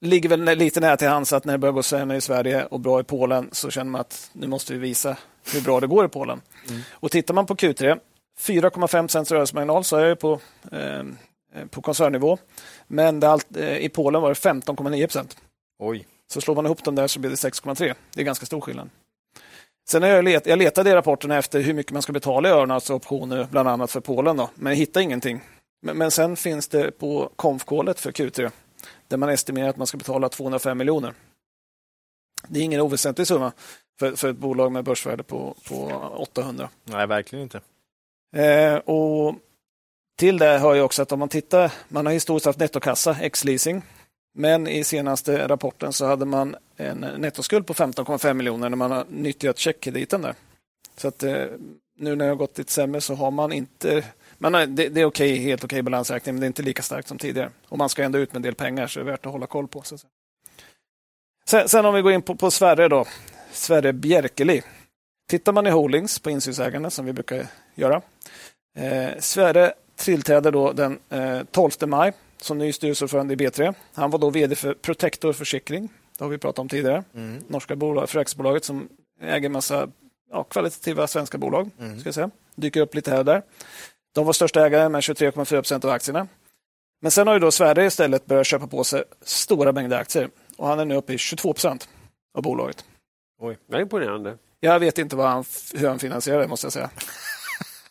ligger 0.00 0.28
väl 0.28 0.58
lite 0.58 0.80
nära 0.80 0.96
till 0.96 1.08
hands 1.08 1.32
att 1.32 1.44
när 1.44 1.52
det 1.52 1.58
börjar 1.58 1.72
gå 1.72 1.82
sämre 1.82 2.16
i 2.16 2.20
Sverige 2.20 2.64
och 2.64 2.80
bra 2.80 3.00
i 3.00 3.04
Polen 3.04 3.48
så 3.52 3.70
känner 3.70 3.90
man 3.90 4.00
att 4.00 4.30
nu 4.32 4.46
måste 4.46 4.72
vi 4.72 4.78
visa 4.78 5.16
hur 5.52 5.60
bra 5.60 5.80
det 5.80 5.86
går 5.86 6.04
i 6.04 6.08
Polen. 6.08 6.40
Mm. 6.68 6.80
Och 6.90 7.10
Tittar 7.10 7.34
man 7.34 7.46
på 7.46 7.54
Q3, 7.54 7.98
4,5 8.40 9.08
cents 9.08 9.30
rörelsemarginal 9.30 9.84
så 9.84 9.96
är 9.96 10.06
jag 10.06 10.18
på, 10.18 10.40
eh, 10.72 11.04
på 11.70 11.82
koncernnivå. 11.82 12.38
Men 12.86 13.22
allt, 13.22 13.56
eh, 13.56 13.76
i 13.76 13.88
Polen 13.88 14.22
var 14.22 14.28
det 14.28 14.34
15,9 14.34 15.06
procent. 15.06 15.36
Oj. 15.78 16.06
Så 16.32 16.40
slår 16.40 16.54
man 16.54 16.66
ihop 16.66 16.84
dem 16.84 16.94
där 16.94 17.06
så 17.06 17.20
blir 17.20 17.30
det 17.30 17.36
6,3. 17.36 17.94
Det 18.14 18.20
är 18.20 18.24
ganska 18.24 18.46
stor 18.46 18.60
skillnad. 18.60 18.90
Sen 19.88 20.02
har 20.02 20.08
jag, 20.08 20.24
let, 20.24 20.46
jag 20.46 20.58
letade 20.58 20.90
i 20.90 20.94
rapporterna 20.94 21.38
efter 21.38 21.60
hur 21.60 21.74
mycket 21.74 21.92
man 21.92 22.02
ska 22.02 22.12
betala 22.12 22.48
i 22.48 22.52
earnouts 22.52 22.90
och 22.90 22.96
optioner, 22.96 23.48
bland 23.50 23.68
annat 23.68 23.90
för 23.90 24.00
Polen, 24.00 24.36
då, 24.36 24.50
men 24.54 24.72
jag 24.72 24.78
hittade 24.78 25.02
ingenting. 25.02 25.40
Men, 25.82 25.98
men 25.98 26.10
sen 26.10 26.36
finns 26.36 26.68
det 26.68 26.98
på 26.98 27.30
konfkålet 27.36 28.00
för 28.00 28.12
Q3 28.12 28.50
där 29.08 29.16
man 29.16 29.28
estimerar 29.28 29.68
att 29.68 29.76
man 29.76 29.86
ska 29.86 29.98
betala 29.98 30.28
205 30.28 30.78
miljoner. 30.78 31.14
Det 32.48 32.60
är 32.60 32.64
ingen 32.64 32.80
oväsentlig 32.80 33.26
summa 33.26 33.52
för, 33.98 34.16
för 34.16 34.30
ett 34.30 34.36
bolag 34.36 34.72
med 34.72 34.84
börsvärde 34.84 35.22
på, 35.22 35.56
på 35.68 35.74
800. 36.16 36.68
Nej, 36.84 37.06
verkligen 37.06 37.42
inte. 37.42 37.60
Eh, 38.36 38.76
och 38.76 39.34
till 40.18 40.38
det 40.38 40.58
hör 40.58 40.74
ju 40.74 40.80
också 40.80 41.02
att 41.02 41.12
om 41.12 41.18
man 41.18 41.28
tittar, 41.28 41.72
man 41.88 42.06
har 42.06 42.12
historiskt 42.12 42.46
haft 42.46 42.58
nettokassa, 42.58 43.16
ex-leasing. 43.20 43.82
Men 44.34 44.66
i 44.66 44.84
senaste 44.84 45.48
rapporten 45.48 45.92
så 45.92 46.06
hade 46.06 46.24
man 46.24 46.56
en 46.76 46.98
nettoskuld 46.98 47.66
på 47.66 47.74
15,5 47.74 48.34
miljoner 48.34 48.68
när 48.68 48.76
man 48.76 48.90
har 48.90 49.04
nyttjat 49.08 49.58
checkkrediten 49.58 50.22
där. 50.22 50.34
Så 50.96 51.08
att 51.08 51.22
eh, 51.22 51.44
nu 51.98 52.16
när 52.16 52.24
det 52.24 52.30
har 52.30 52.36
gått 52.36 52.58
lite 52.58 52.72
sämre 52.72 53.00
så 53.00 53.14
har 53.14 53.30
man 53.30 53.52
inte 53.52 54.04
men 54.38 54.52
nej, 54.52 54.66
det, 54.66 54.88
det, 54.88 55.00
är 55.00 55.04
okej, 55.04 55.36
helt 55.36 55.64
okej 55.64 55.82
balansräkning, 55.82 56.34
men 56.34 56.40
det 56.40 56.44
är 56.44 56.48
inte 56.48 56.62
lika 56.62 56.82
starkt 56.82 57.08
som 57.08 57.18
tidigare. 57.18 57.50
Och 57.68 57.78
man 57.78 57.88
ska 57.88 58.02
ändå 58.02 58.18
ut 58.18 58.32
med 58.32 58.36
en 58.36 58.42
del 58.42 58.54
pengar, 58.54 58.86
så 58.86 58.98
det 58.98 59.02
är 59.02 59.10
värt 59.10 59.26
att 59.26 59.32
hålla 59.32 59.46
koll 59.46 59.68
på. 59.68 59.82
Så 59.82 59.98
sen, 61.48 61.68
sen, 61.68 61.84
om 61.84 61.94
vi 61.94 62.02
går 62.02 62.12
in 62.12 62.22
på, 62.22 62.34
på 62.34 62.50
Sverre 62.50 62.88
då. 62.88 63.04
Sverre 63.52 63.92
Bjerkeli. 63.92 64.62
Tittar 65.28 65.52
man 65.52 65.66
i 65.66 65.70
Holdings 65.70 66.18
på 66.18 66.30
insynsägarna, 66.30 66.90
som 66.90 67.06
vi 67.06 67.12
brukar 67.12 67.46
göra. 67.74 68.02
Eh, 68.78 69.10
Sverre 69.18 69.72
tillträdde 69.96 70.50
då 70.50 70.72
den 70.72 70.98
eh, 71.08 71.42
12 71.50 71.70
maj 71.86 72.12
som 72.40 72.58
ny 72.58 72.72
styrelseordförande 72.72 73.34
i 73.34 73.36
B3. 73.36 73.74
Han 73.94 74.10
var 74.10 74.18
då 74.18 74.30
vd 74.30 74.56
för 74.56 74.74
Protector 74.74 75.32
Försäkring. 75.32 75.88
Det 76.18 76.24
har 76.24 76.30
vi 76.30 76.38
pratat 76.38 76.58
om 76.58 76.68
tidigare. 76.68 77.04
Mm. 77.14 77.42
Norska 77.48 77.76
bolag, 77.76 78.08
försäkringsbolaget 78.08 78.64
som 78.64 78.88
äger 79.20 79.48
massa 79.48 79.88
ja, 80.30 80.44
kvalitativa 80.44 81.06
svenska 81.06 81.38
bolag. 81.38 81.70
Mm. 81.78 82.00
Ska 82.00 82.06
jag 82.06 82.14
säga. 82.14 82.30
Dyker 82.54 82.80
upp 82.80 82.94
lite 82.94 83.10
här 83.10 83.18
och 83.18 83.24
där. 83.24 83.42
De 84.16 84.26
var 84.26 84.32
största 84.32 84.66
ägare 84.66 84.88
med 84.88 85.00
23,4 85.00 85.44
procent 85.44 85.84
av 85.84 85.90
aktierna. 85.90 86.28
Men 87.02 87.10
sen 87.10 87.26
har 87.26 87.34
ju 87.34 87.40
då 87.40 87.50
Sverige 87.50 87.86
istället 87.86 88.26
börjat 88.26 88.46
köpa 88.46 88.66
på 88.66 88.84
sig 88.84 89.04
stora 89.22 89.72
mängder 89.72 89.98
aktier 89.98 90.28
och 90.56 90.68
han 90.68 90.78
är 90.78 90.84
nu 90.84 90.94
uppe 90.94 91.12
i 91.12 91.18
22 91.18 91.52
procent 91.52 91.88
av 92.34 92.42
bolaget. 92.42 92.84
Oj, 93.40 93.58
det 93.70 93.76
är 93.76 93.80
imponerande. 93.80 94.38
Jag 94.60 94.80
vet 94.80 94.98
inte 94.98 95.16
han, 95.16 95.44
hur 95.74 95.88
han 95.88 95.98
finansierar 95.98 96.40
det, 96.40 96.48
måste 96.48 96.66
jag 96.66 96.72
säga. 96.72 96.90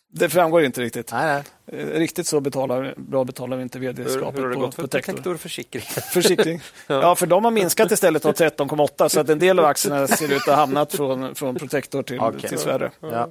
Det 0.09 0.29
framgår 0.29 0.63
inte 0.63 0.81
riktigt. 0.81 1.11
Nej, 1.11 1.43
nej. 1.65 1.81
Eh, 1.81 1.99
riktigt 1.99 2.27
så 2.27 2.39
betalar, 2.39 2.93
bra 2.97 3.23
betalar 3.23 3.57
vi 3.57 3.63
inte 3.63 3.79
vd-skapet 3.79 4.41
på, 4.41 4.59
gått 4.59 4.75
för 4.75 4.81
Protector 4.81 5.37
Försäkring? 5.37 5.83
Försikring. 6.13 6.61
Ja, 6.87 7.15
för 7.15 7.27
de 7.27 7.43
har 7.43 7.51
minskat 7.51 7.91
istället 7.91 8.25
av 8.25 8.33
13,8 8.33 9.07
så 9.07 9.19
att 9.19 9.29
en 9.29 9.39
del 9.39 9.59
av 9.59 9.65
aktierna 9.65 10.07
ser 10.07 10.31
ut 10.31 10.41
att 10.41 10.45
ha 10.45 10.55
hamnat 10.55 10.91
från, 10.95 11.35
från 11.35 11.55
Protector 11.55 12.03
till, 12.03 12.19
okay. 12.19 12.49
till 12.49 12.57
Sverige. 12.57 12.91
Ja. 12.99 13.29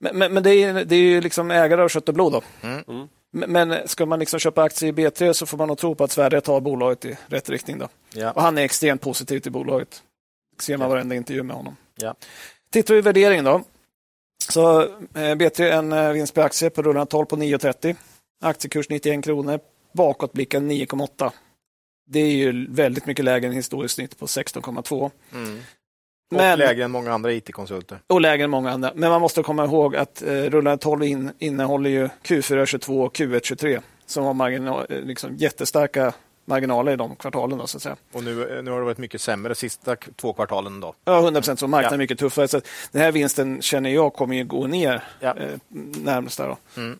Men, 0.00 0.18
men, 0.18 0.32
men, 0.32 0.42
det 0.42 0.54
är, 0.54 0.84
det 0.84 0.96
är 0.96 1.00
ju 1.00 1.20
liksom 1.20 1.50
ägare 1.50 1.82
av 1.82 1.88
kött 1.88 2.08
och 2.08 2.14
blod. 2.14 2.32
Då. 2.32 2.42
Mm. 2.62 2.84
mm. 2.88 3.08
Men 3.32 3.88
ska 3.88 4.06
man 4.06 4.18
liksom 4.18 4.38
köpa 4.38 4.62
aktier 4.62 4.88
i 4.88 4.92
B3 4.92 5.32
så 5.32 5.46
får 5.46 5.58
man 5.58 5.68
nog 5.68 5.78
tro 5.78 5.94
på 5.94 6.04
att 6.04 6.10
Sverige 6.10 6.40
tar 6.40 6.60
bolaget 6.60 7.04
i 7.04 7.16
rätt 7.26 7.50
riktning. 7.50 7.78
Då. 7.78 7.88
Ja. 8.14 8.32
Och 8.32 8.42
han 8.42 8.58
är 8.58 8.62
extremt 8.62 9.00
positiv 9.00 9.40
till 9.40 9.52
bolaget. 9.52 10.02
ser 10.60 10.76
man 10.76 10.84
ja. 10.84 10.94
varenda 10.94 11.14
intervju 11.14 11.42
med 11.42 11.56
honom. 11.56 11.76
Ja. 11.96 12.14
Tittar 12.72 12.94
vi 12.94 13.00
värderingen 13.00 13.44
då. 13.44 13.62
Så 14.48 14.82
eh, 14.82 14.86
B3 15.14 15.62
en 15.62 15.92
eh, 15.92 16.10
vinst 16.10 16.34
per 16.34 16.42
aktie 16.42 16.70
på 16.70 16.82
rullande 16.82 17.10
12 17.10 17.26
på 17.26 17.36
9,30. 17.36 17.96
Aktiekurs 18.40 18.88
91 18.88 19.24
kronor. 19.24 19.60
Bakåtblicken 19.92 20.70
9,8. 20.70 21.30
Det 22.06 22.20
är 22.20 22.30
ju 22.30 22.66
väldigt 22.70 23.06
mycket 23.06 23.24
lägre 23.24 23.48
än 23.48 23.52
historiskt 23.52 23.94
snitt 23.94 24.18
på 24.18 24.26
16,2. 24.26 25.10
Mm. 25.32 25.60
Men, 26.30 26.52
och 26.52 26.58
lägre 26.58 26.84
än 26.84 26.90
många 26.90 27.12
andra 27.12 27.32
IT-konsulter. 27.32 27.98
Och 28.06 28.20
lägre 28.20 28.44
än 28.44 28.50
många 28.50 28.70
andra. 28.70 28.92
Men 28.94 29.10
man 29.10 29.20
måste 29.20 29.42
komma 29.42 29.64
ihåg 29.64 29.96
att 29.96 30.22
eh, 30.22 30.28
rullande 30.28 30.82
12 30.82 31.02
in, 31.02 31.32
innehåller 31.38 31.90
ju 31.90 32.08
Q4 32.22 32.66
22 32.66 33.02
och 33.02 33.16
Q1 33.16 33.40
23 33.44 33.80
som 34.06 34.24
har 34.24 34.34
marginal, 34.34 34.86
eh, 34.88 35.00
liksom 35.00 35.36
jättestarka 35.36 36.12
marginaler 36.44 36.92
i 36.92 36.96
de 36.96 37.16
kvartalen. 37.16 37.58
Då, 37.58 37.66
så 37.66 37.76
att 37.76 37.82
säga. 37.82 37.96
Och 38.12 38.24
nu, 38.24 38.56
eh, 38.56 38.62
nu 38.62 38.70
har 38.70 38.78
det 38.78 38.84
varit 38.84 38.98
mycket 38.98 39.20
sämre 39.20 39.48
de 39.48 39.54
sista 39.54 39.96
två 39.96 40.32
kvartalen. 40.32 40.80
Då. 40.80 40.94
Ja, 41.04 41.20
100 41.20 41.40
procent. 41.40 41.58
Så 41.58 41.66
marknaden 41.66 42.00
är 42.00 42.02
mycket 42.02 42.18
tuffare. 42.18 42.48
Så 42.48 42.60
den 42.92 43.02
här 43.02 43.12
vinsten 43.12 43.62
känner 43.62 43.90
jag 43.90 44.14
kommer 44.14 44.40
att 44.40 44.48
gå 44.48 44.66
ner 44.66 45.02
ja. 45.20 45.36
eh, 45.36 45.48
närmast. 46.04 46.38
Där, 46.38 46.48
då. 46.48 46.56
Mm. 46.76 46.98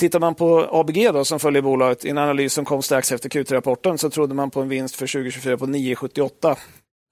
Tittar 0.00 0.20
man 0.20 0.34
på 0.34 0.68
ABG 0.72 1.12
då, 1.12 1.24
som 1.24 1.40
följer 1.40 1.62
bolaget, 1.62 2.04
i 2.04 2.10
en 2.10 2.18
analys 2.18 2.52
som 2.52 2.64
kom 2.64 2.82
strax 2.82 3.12
efter 3.12 3.28
Q3-rapporten 3.28 3.98
så 3.98 4.10
trodde 4.10 4.34
man 4.34 4.50
på 4.50 4.60
en 4.60 4.68
vinst 4.68 4.96
för 4.96 5.06
2024 5.06 5.58
på 5.58 5.66
9,78. 5.66 6.56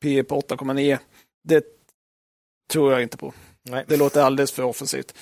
P 0.02 0.24
på 0.24 0.40
8,9. 0.40 0.98
Det 1.42 1.64
tror 2.72 2.92
jag 2.92 3.02
inte 3.02 3.16
på. 3.16 3.32
Nej. 3.62 3.84
Det 3.88 3.96
låter 3.96 4.22
alldeles 4.22 4.52
för 4.52 4.62
offensivt. 4.62 5.14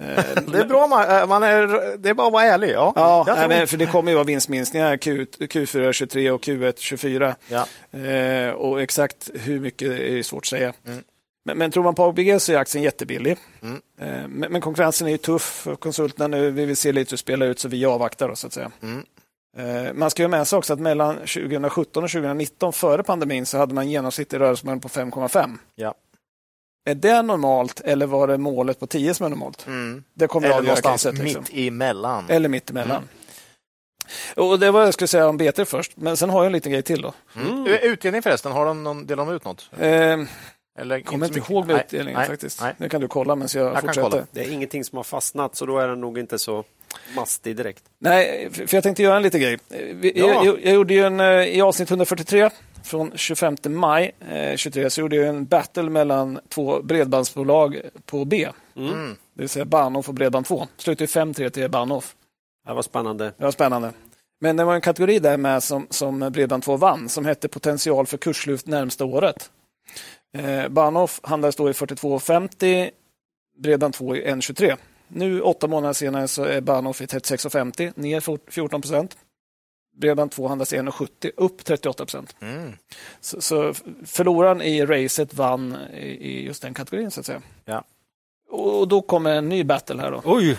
det 0.46 0.58
är 0.58 0.64
bra, 0.64 0.86
man, 0.86 1.28
man 1.28 1.42
är, 1.42 1.96
det 1.96 2.08
är 2.08 2.14
bara 2.14 2.26
att 2.26 2.32
vara 2.32 2.44
ärlig. 2.44 2.70
Ja, 2.70 2.92
ja 2.96 3.24
nej, 3.26 3.48
men, 3.48 3.66
för 3.66 3.76
det 3.76 3.86
kommer 3.86 4.10
ju 4.10 4.14
vara 4.14 4.24
vinstminskningar 4.24 4.96
Q, 4.96 5.26
Q4 5.38 5.92
23 5.92 6.30
och 6.30 6.44
Q1 6.44 6.74
24. 6.76 7.36
Ja. 7.48 7.66
Eh, 7.98 8.50
och 8.50 8.82
exakt 8.82 9.30
hur 9.34 9.60
mycket 9.60 9.88
är 9.90 10.22
svårt 10.22 10.42
att 10.42 10.46
säga. 10.46 10.72
Mm. 10.86 11.02
Men, 11.44 11.58
men, 11.58 11.70
tror 11.70 11.84
man 11.84 11.94
på 11.94 12.04
ABG 12.04 12.42
så 12.42 12.52
är 12.52 12.56
aktien 12.56 12.84
jättebillig. 12.84 13.36
Mm. 13.62 13.80
Eh, 14.00 14.28
men, 14.28 14.52
men, 14.52 14.60
konkurrensen 14.60 15.06
är 15.06 15.12
ju 15.12 15.18
tuff 15.18 15.42
för 15.42 15.76
konsulterna 15.76 16.26
nu. 16.26 16.50
Vi 16.50 16.64
vill 16.64 16.76
se 16.76 16.92
lite 16.92 17.10
hur 17.10 17.16
det 17.16 17.20
spelar 17.20 17.46
ut 17.46 17.58
så 17.58 17.68
vi 17.68 17.84
avvaktar. 17.84 18.28
Då, 18.28 18.36
så 18.36 18.46
att 18.46 18.52
säga. 18.52 18.70
Mm. 18.82 19.04
Eh, 19.56 19.92
man 19.94 20.10
ska 20.10 20.22
ju 20.22 20.28
med 20.28 20.48
sig 20.48 20.56
också 20.56 20.72
att 20.72 20.80
mellan 20.80 21.16
2017 21.16 22.04
och 22.04 22.10
2019 22.10 22.72
före 22.72 23.02
pandemin 23.02 23.46
så 23.46 23.58
hade 23.58 23.74
man 23.74 23.90
genomsnittlig 23.90 24.40
rörelsemarginal 24.40 24.80
på 24.80 24.88
5,5. 24.88 25.58
Ja. 25.74 25.94
Är 26.84 26.94
det 26.94 27.22
normalt 27.22 27.80
eller 27.80 28.06
var 28.06 28.28
det 28.28 28.38
målet 28.38 28.80
på 28.80 28.86
10 28.86 29.14
som 29.14 29.26
är 29.26 29.30
normalt? 29.30 29.66
Mm. 29.66 30.04
Det 30.14 30.26
kommer 30.26 30.48
eller 30.48 30.62
någonstans 30.62 31.02
caset, 31.02 31.18
liksom. 31.18 31.42
mitt 31.42 31.66
emellan. 31.66 32.26
Eller 32.28 32.48
mitt 32.48 32.70
emellan. 32.70 32.96
Mm. 32.96 33.08
Och 34.36 34.58
det 34.58 34.70
var 34.70 34.84
jag 34.84 34.94
skulle 34.94 35.08
säga 35.08 35.28
om 35.28 35.36
BT 35.36 35.64
först, 35.64 35.96
men 35.96 36.16
sen 36.16 36.30
har 36.30 36.38
jag 36.38 36.46
en 36.46 36.52
liten 36.52 36.72
grej 36.72 36.82
till. 36.82 37.02
då. 37.02 37.12
Mm. 37.36 37.66
Utdelning 37.66 38.22
förresten, 38.22 38.52
har 38.52 38.66
de 38.66 38.84
någon, 38.84 39.06
delar 39.06 39.26
de 39.26 39.34
ut 39.34 39.44
något? 39.44 39.70
Eh, 39.78 40.18
eller 40.78 41.00
kommer 41.00 41.26
inte, 41.26 41.38
inte 41.38 41.52
ihåg 41.52 41.66
med 41.66 41.76
utdelningen 41.76 42.18
nej, 42.18 42.28
faktiskt. 42.28 42.60
Nej. 42.60 42.74
Det 42.78 42.88
kan 42.88 43.00
du 43.00 43.08
kolla 43.08 43.36
medan 43.36 43.48
jag, 43.54 43.74
jag 43.74 43.80
fortsätter. 43.80 44.26
Det 44.30 44.40
är 44.40 44.52
ingenting 44.52 44.84
som 44.84 44.96
har 44.96 45.04
fastnat, 45.04 45.56
så 45.56 45.66
då 45.66 45.78
är 45.78 45.88
den 45.88 46.00
nog 46.00 46.18
inte 46.18 46.38
så 46.38 46.64
mastig 47.16 47.56
direkt. 47.56 47.84
Nej, 47.98 48.50
för 48.52 48.74
jag 48.74 48.82
tänkte 48.82 49.02
göra 49.02 49.16
en 49.16 49.22
liten 49.22 49.40
grej. 49.40 49.58
Ja. 50.14 50.44
Jag, 50.44 50.74
gjorde 50.74 50.94
ju 50.94 51.04
en, 51.04 51.20
eh, 51.20 51.26
i 51.26 51.60
avsnitt 51.60 51.90
143 51.90 52.50
från 52.82 53.12
25 53.14 53.56
maj 53.64 54.12
eh, 54.30 54.56
23 54.56 54.90
så 54.90 55.00
gjorde 55.00 55.16
jag 55.16 55.28
en 55.28 55.46
battle 55.46 55.90
mellan 55.90 56.40
två 56.48 56.82
bredbandsbolag 56.82 57.80
på 58.06 58.24
B. 58.24 58.48
Mm. 58.76 59.16
Det 59.34 59.42
vill 59.42 59.48
säga 59.48 59.64
Bahnhof 59.64 60.08
och 60.08 60.14
Bredband2. 60.14 60.66
Slutade 60.76 61.06
5-3 61.06 61.50
till 61.50 61.70
Bahnhof. 61.70 62.14
Det 62.66 62.74
var 62.74 62.82
spännande. 62.82 63.24
Det 63.36 63.44
var 63.44 63.50
spännande. 63.50 63.92
Men 64.40 64.56
det 64.56 64.64
var 64.64 64.74
en 64.74 64.80
kategori 64.80 65.18
där 65.18 65.36
med 65.36 65.62
som, 65.62 65.86
som 65.90 66.24
Bredband2 66.24 66.76
vann 66.76 67.08
som 67.08 67.24
hette 67.24 67.48
potential 67.48 68.06
för 68.06 68.16
kurslyft 68.16 68.66
närmsta 68.66 69.04
året. 69.04 69.50
Eh, 70.38 70.68
Bahnhof 70.68 71.20
handlades 71.22 71.56
då 71.56 71.70
i 71.70 71.72
42,50, 71.72 72.90
Bredband 73.58 73.94
2 73.94 74.16
i 74.16 74.26
1,23. 74.26 74.76
Nu 75.12 75.40
åtta 75.40 75.66
månader 75.66 75.92
senare 75.92 76.28
så 76.28 76.44
är 76.44 76.60
Bahnhof 76.60 77.00
i 77.00 77.06
36,50, 77.06 77.92
ner 77.96 78.50
14 78.50 78.80
procent. 78.80 79.16
Bredband 79.96 80.30
2 80.30 80.48
handlas 80.48 80.72
i 80.72 80.76
1,70, 80.76 81.30
upp 81.36 81.64
38 81.64 82.04
procent. 82.04 82.36
Mm. 82.40 82.72
Så, 83.20 83.40
så 83.40 83.74
förloraren 84.04 84.62
i 84.62 84.84
racet 84.86 85.34
vann 85.34 85.76
i, 85.94 86.06
i 86.06 86.44
just 86.44 86.62
den 86.62 86.74
kategorin 86.74 87.10
så 87.10 87.20
att 87.20 87.26
säga. 87.26 87.42
Ja. 87.64 87.84
Och 88.50 88.88
då 88.88 89.02
kommer 89.02 89.34
en 89.34 89.48
ny 89.48 89.64
battle 89.64 90.00
här 90.00 90.10
då. 90.10 90.22
Oj! 90.24 90.58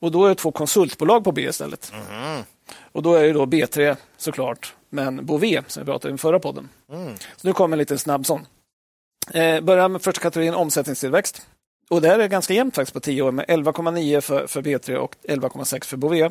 Och 0.00 0.10
då 0.10 0.24
är 0.24 0.28
det 0.28 0.34
två 0.34 0.52
konsultbolag 0.52 1.24
på 1.24 1.32
B 1.32 1.42
istället. 1.42 1.92
Mm. 2.10 2.42
Och 2.92 3.02
då 3.02 3.14
är 3.14 3.22
det 3.22 3.32
då 3.32 3.46
B3 3.46 3.96
såklart, 4.16 4.74
men 4.90 5.26
Bové 5.26 5.62
som 5.66 5.82
vi 5.82 5.86
pratade 5.86 6.12
om 6.12 6.14
i 6.14 6.18
förra 6.18 6.40
podden. 6.40 6.68
Mm. 6.92 7.16
Så 7.36 7.46
nu 7.46 7.52
kommer 7.52 7.74
en 7.74 7.78
liten 7.78 7.98
snabb 7.98 8.26
sån. 8.26 8.46
Eh, 9.30 9.60
börjar 9.60 9.88
med 9.88 10.02
första 10.02 10.20
kategorin 10.20 10.54
omsättningstillväxt. 10.54 11.46
Och 11.90 12.00
det 12.00 12.08
är 12.08 12.28
ganska 12.28 12.54
jämnt 12.54 12.74
faktiskt 12.74 12.94
på 12.94 13.00
tio 13.00 13.22
år 13.22 13.32
med 13.32 13.46
11,9 13.46 14.20
för, 14.20 14.46
för 14.46 14.62
B3 14.62 14.96
och 14.96 15.16
11,6 15.22 15.84
för 15.84 15.96
Bové. 15.96 16.30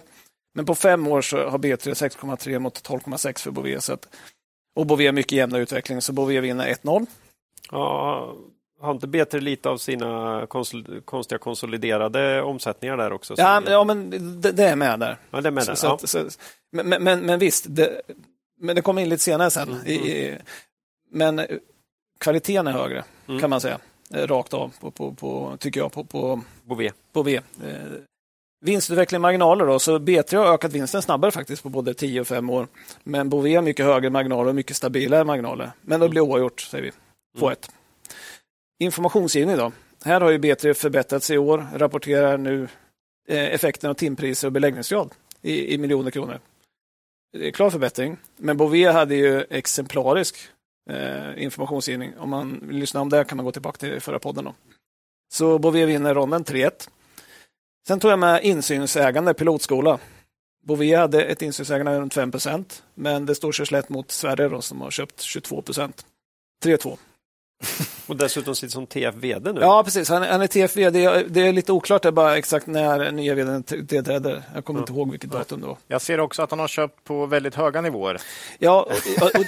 Men 0.53 0.65
på 0.65 0.75
fem 0.75 1.07
år 1.07 1.21
så 1.21 1.49
har 1.49 1.57
B3 1.57 1.77
6,3 1.77 2.59
mot 2.59 2.89
12,6 2.89 3.39
för 3.39 3.51
Bové. 3.51 3.81
Så 3.81 3.93
att, 3.93 4.07
och 4.75 4.85
Bové 4.85 5.11
mycket 5.11 5.31
jämnare 5.31 5.61
utveckling, 5.61 6.01
så 6.01 6.13
Bové 6.13 6.39
vinner 6.39 6.73
1-0. 6.73 7.05
Ja, 7.71 8.35
har 8.81 8.91
inte 8.91 9.07
B3 9.07 9.39
lite 9.39 9.69
av 9.69 9.77
sina 9.77 10.45
konsol 10.47 11.01
konstiga 11.05 11.39
konsoliderade 11.39 12.41
omsättningar 12.41 12.97
där 12.97 13.13
också? 13.13 13.33
Ja, 13.37 13.63
ja 13.67 13.83
men 13.83 14.09
det, 14.41 14.51
det, 14.51 14.63
är 14.63 14.75
med 14.75 14.99
där. 14.99 15.17
Ja, 15.31 15.41
det 15.41 15.49
är 15.49 15.51
med 15.51 15.65
där. 15.65 15.75
Så, 15.75 15.87
ja. 15.87 15.97
så, 16.07 16.27
men, 16.71 17.03
men, 17.03 17.19
men, 17.19 17.39
visst, 17.39 17.65
det, 17.67 18.01
men 18.59 18.75
det 18.75 18.81
kommer 18.81 19.01
in 19.01 19.09
lite 19.09 19.23
senare 19.23 19.49
sen. 19.49 19.69
Mm. 19.69 19.87
I, 19.87 20.37
men 21.11 21.41
kvaliteten 22.19 22.67
är 22.67 22.71
högre, 22.71 23.03
mm. 23.27 23.41
kan 23.41 23.49
man 23.49 23.61
säga. 23.61 23.79
Eh, 24.13 24.27
rakt 24.27 24.53
av, 24.53 24.73
på, 24.79 24.91
på, 24.91 25.13
på, 25.13 25.57
tycker 25.59 25.79
jag, 25.79 25.91
på, 25.91 26.03
på 26.03 26.41
Bové. 26.63 26.91
Bové. 27.13 27.35
Eh, 27.35 27.41
vinstutveckling 28.65 29.21
marginaler 29.21 29.65
då, 29.65 29.79
så 29.79 29.99
B3 29.99 30.37
har 30.37 30.53
ökat 30.53 30.73
vinsten 30.73 31.01
snabbare 31.01 31.31
faktiskt 31.31 31.63
på 31.63 31.69
både 31.69 31.93
10 31.93 32.21
och 32.21 32.27
5 32.27 32.49
år. 32.49 32.67
Men 33.03 33.29
Bové 33.29 33.55
har 33.55 33.61
mycket 33.61 33.85
högre 33.85 34.09
marginaler 34.09 34.49
och 34.49 34.55
mycket 34.55 34.75
stabilare 34.75 35.23
marginaler. 35.23 35.71
Men 35.81 35.99
det 35.99 36.09
blir 36.09 36.21
oavgjort, 36.21 36.61
säger 36.61 36.83
vi. 36.83 36.91
2-1. 37.39 37.45
Mm. 37.45 37.57
Informationsgivning 38.79 39.57
då. 39.57 39.71
Här 40.03 40.21
har 40.21 40.31
ju 40.31 40.37
B3 40.37 40.73
förbättrats 40.73 41.31
i 41.31 41.37
år, 41.37 41.67
rapporterar 41.73 42.37
nu 42.37 42.67
eh, 43.27 43.53
effekten 43.53 43.89
av 43.89 43.93
timpriser 43.93 44.47
och 44.47 44.51
beläggningsgrad 44.51 45.13
i, 45.41 45.73
i 45.73 45.77
miljoner 45.77 46.11
kronor. 46.11 46.39
Det 47.37 47.47
är 47.47 47.51
klar 47.51 47.69
förbättring, 47.69 48.17
men 48.37 48.57
Bové 48.57 48.91
hade 48.91 49.15
ju 49.15 49.45
exemplarisk 49.49 50.37
eh, 50.89 51.43
informationsgivning. 51.43 52.13
Om 52.17 52.29
man 52.29 52.59
vill 52.61 52.77
lyssna 52.77 53.01
om 53.01 53.09
det 53.09 53.25
kan 53.25 53.35
man 53.35 53.45
gå 53.45 53.51
tillbaka 53.51 53.77
till 53.77 54.01
förra 54.01 54.19
podden. 54.19 54.43
Då. 54.43 54.53
Så 55.33 55.59
Bové 55.59 55.85
vinner 55.85 56.13
ronden 56.13 56.45
3-1. 56.45 56.89
Sen 57.87 57.99
tog 57.99 58.11
jag 58.11 58.19
med 58.19 58.43
insynsägande 58.43 59.33
pilotskola. 59.33 59.99
Bové 60.63 60.95
hade 60.95 61.23
ett 61.23 61.41
insynsägande 61.41 61.99
runt 61.99 62.15
5% 62.15 62.81
men 62.93 63.25
det 63.25 63.35
står 63.35 63.51
sig 63.51 63.65
slätt 63.65 63.89
mot 63.89 64.11
Sverige 64.11 64.49
då, 64.49 64.61
som 64.61 64.81
har 64.81 64.91
köpt 64.91 65.21
22% 65.21 65.91
3-2. 66.63 66.97
Och 68.07 68.15
dessutom 68.15 68.55
sitter 68.55 68.71
som 68.71 68.87
TF-VD 68.87 69.53
nu. 69.53 69.61
Ja, 69.61 69.83
precis. 69.83 70.09
Han, 70.09 70.21
han 70.21 70.41
är 70.41 70.47
TF-VD. 70.47 71.23
Det 71.27 71.47
är 71.47 71.53
lite 71.53 71.71
oklart 71.71 72.03
det 72.03 72.11
bara 72.11 72.37
exakt 72.37 72.67
när 72.67 73.11
nya 73.11 73.35
VD 73.35 73.63
tillträder. 73.63 74.43
Jag 74.53 74.65
kommer 74.65 74.79
ja. 74.79 74.83
inte 74.83 74.93
ihåg 74.93 75.11
vilket 75.11 75.31
datum 75.31 75.61
då. 75.61 75.77
Jag 75.87 76.01
ser 76.01 76.19
också 76.19 76.41
att 76.41 76.49
han 76.49 76.59
har 76.59 76.67
köpt 76.67 77.03
på 77.03 77.25
väldigt 77.25 77.55
höga 77.55 77.81
nivåer. 77.81 78.21
Ja, 78.59 78.81
och, 78.81 79.23
och, 79.23 79.31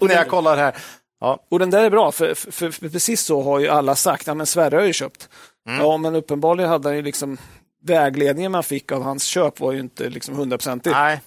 och, 0.00 0.08
när 0.08 0.14
jag 0.14 0.28
kollar 0.28 0.56
här. 0.56 0.76
Ja. 1.20 1.38
Och 1.48 1.58
den 1.58 1.70
där 1.70 1.84
är 1.84 1.90
bra, 1.90 2.12
för, 2.12 2.34
för, 2.34 2.70
för, 2.70 2.88
precis 2.88 3.20
så 3.20 3.42
har 3.42 3.58
ju 3.60 3.68
alla 3.68 3.96
sagt. 3.96 4.26
Ja, 4.26 4.34
men 4.34 4.46
Sverre 4.46 4.76
har 4.76 4.82
ju 4.82 4.92
köpt. 4.92 5.28
Mm. 5.68 5.80
Ja, 5.80 5.96
men 5.96 6.14
uppenbarligen 6.14 6.70
hade 6.70 6.88
han 6.88 6.96
ju 6.96 7.02
liksom 7.02 7.38
vägledningen 7.84 8.52
man 8.52 8.62
fick 8.62 8.92
av 8.92 9.02
hans 9.02 9.24
köp 9.24 9.60
var 9.60 9.72
ju 9.72 9.80
inte 9.80 10.08
liksom 10.08 10.36
hundraprocentig. 10.36 10.90
Nej, 10.90 11.20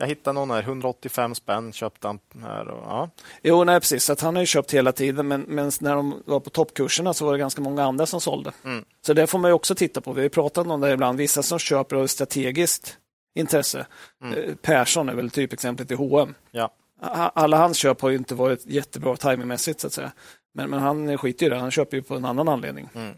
jag 0.00 0.06
hittade 0.06 0.34
någon 0.34 0.50
här, 0.50 0.62
185 0.62 1.34
spänn 1.34 1.72
köpte 1.72 2.06
han 2.06 2.18
här. 2.42 2.68
Och, 2.68 2.84
ja. 2.86 3.10
Jo, 3.42 3.64
nej, 3.64 3.80
precis. 3.80 4.04
Så 4.04 4.16
han 4.20 4.36
har 4.36 4.42
ju 4.42 4.46
köpt 4.46 4.74
hela 4.74 4.92
tiden, 4.92 5.28
men, 5.28 5.40
men, 5.40 5.70
när 5.80 5.94
de 5.94 6.22
var 6.26 6.40
på 6.40 6.50
toppkurserna 6.50 7.14
så 7.14 7.24
var 7.24 7.32
det 7.32 7.38
ganska 7.38 7.62
många 7.62 7.84
andra 7.84 8.06
som 8.06 8.20
sålde. 8.20 8.52
Mm. 8.64 8.84
Så 9.06 9.12
det 9.12 9.26
får 9.26 9.38
man 9.38 9.50
ju 9.50 9.54
också 9.54 9.74
titta 9.74 10.00
på. 10.00 10.12
Vi 10.12 10.22
har 10.22 10.28
pratat 10.28 10.66
om 10.66 10.80
det 10.80 10.92
ibland. 10.92 11.18
Vissa 11.18 11.42
som 11.42 11.58
köper 11.58 11.96
av 11.96 12.06
strategiskt 12.06 12.96
intresse. 13.34 13.86
Mm. 14.24 14.38
Eh, 14.38 14.54
Persson 14.54 15.08
är 15.08 15.14
väl 15.14 15.30
typexemplet 15.30 15.90
i 15.90 15.94
H&M. 15.94 16.34
Ja. 16.50 16.70
Alla 17.00 17.56
hans 17.56 17.76
köp 17.76 18.00
har 18.00 18.10
ju 18.10 18.16
inte 18.16 18.34
varit 18.34 18.66
jättebra 18.66 19.16
timingmässigt 19.16 19.80
så 19.80 19.86
att 19.86 19.92
säga. 19.92 20.12
Men, 20.54 20.70
men 20.70 20.80
han 20.80 21.18
skiter 21.18 21.46
i 21.46 21.48
det. 21.48 21.56
Han 21.56 21.70
köper 21.70 21.96
ju 21.96 22.02
på 22.02 22.14
en 22.14 22.24
annan 22.24 22.48
anledning. 22.48 22.88
Mm. 22.94 23.14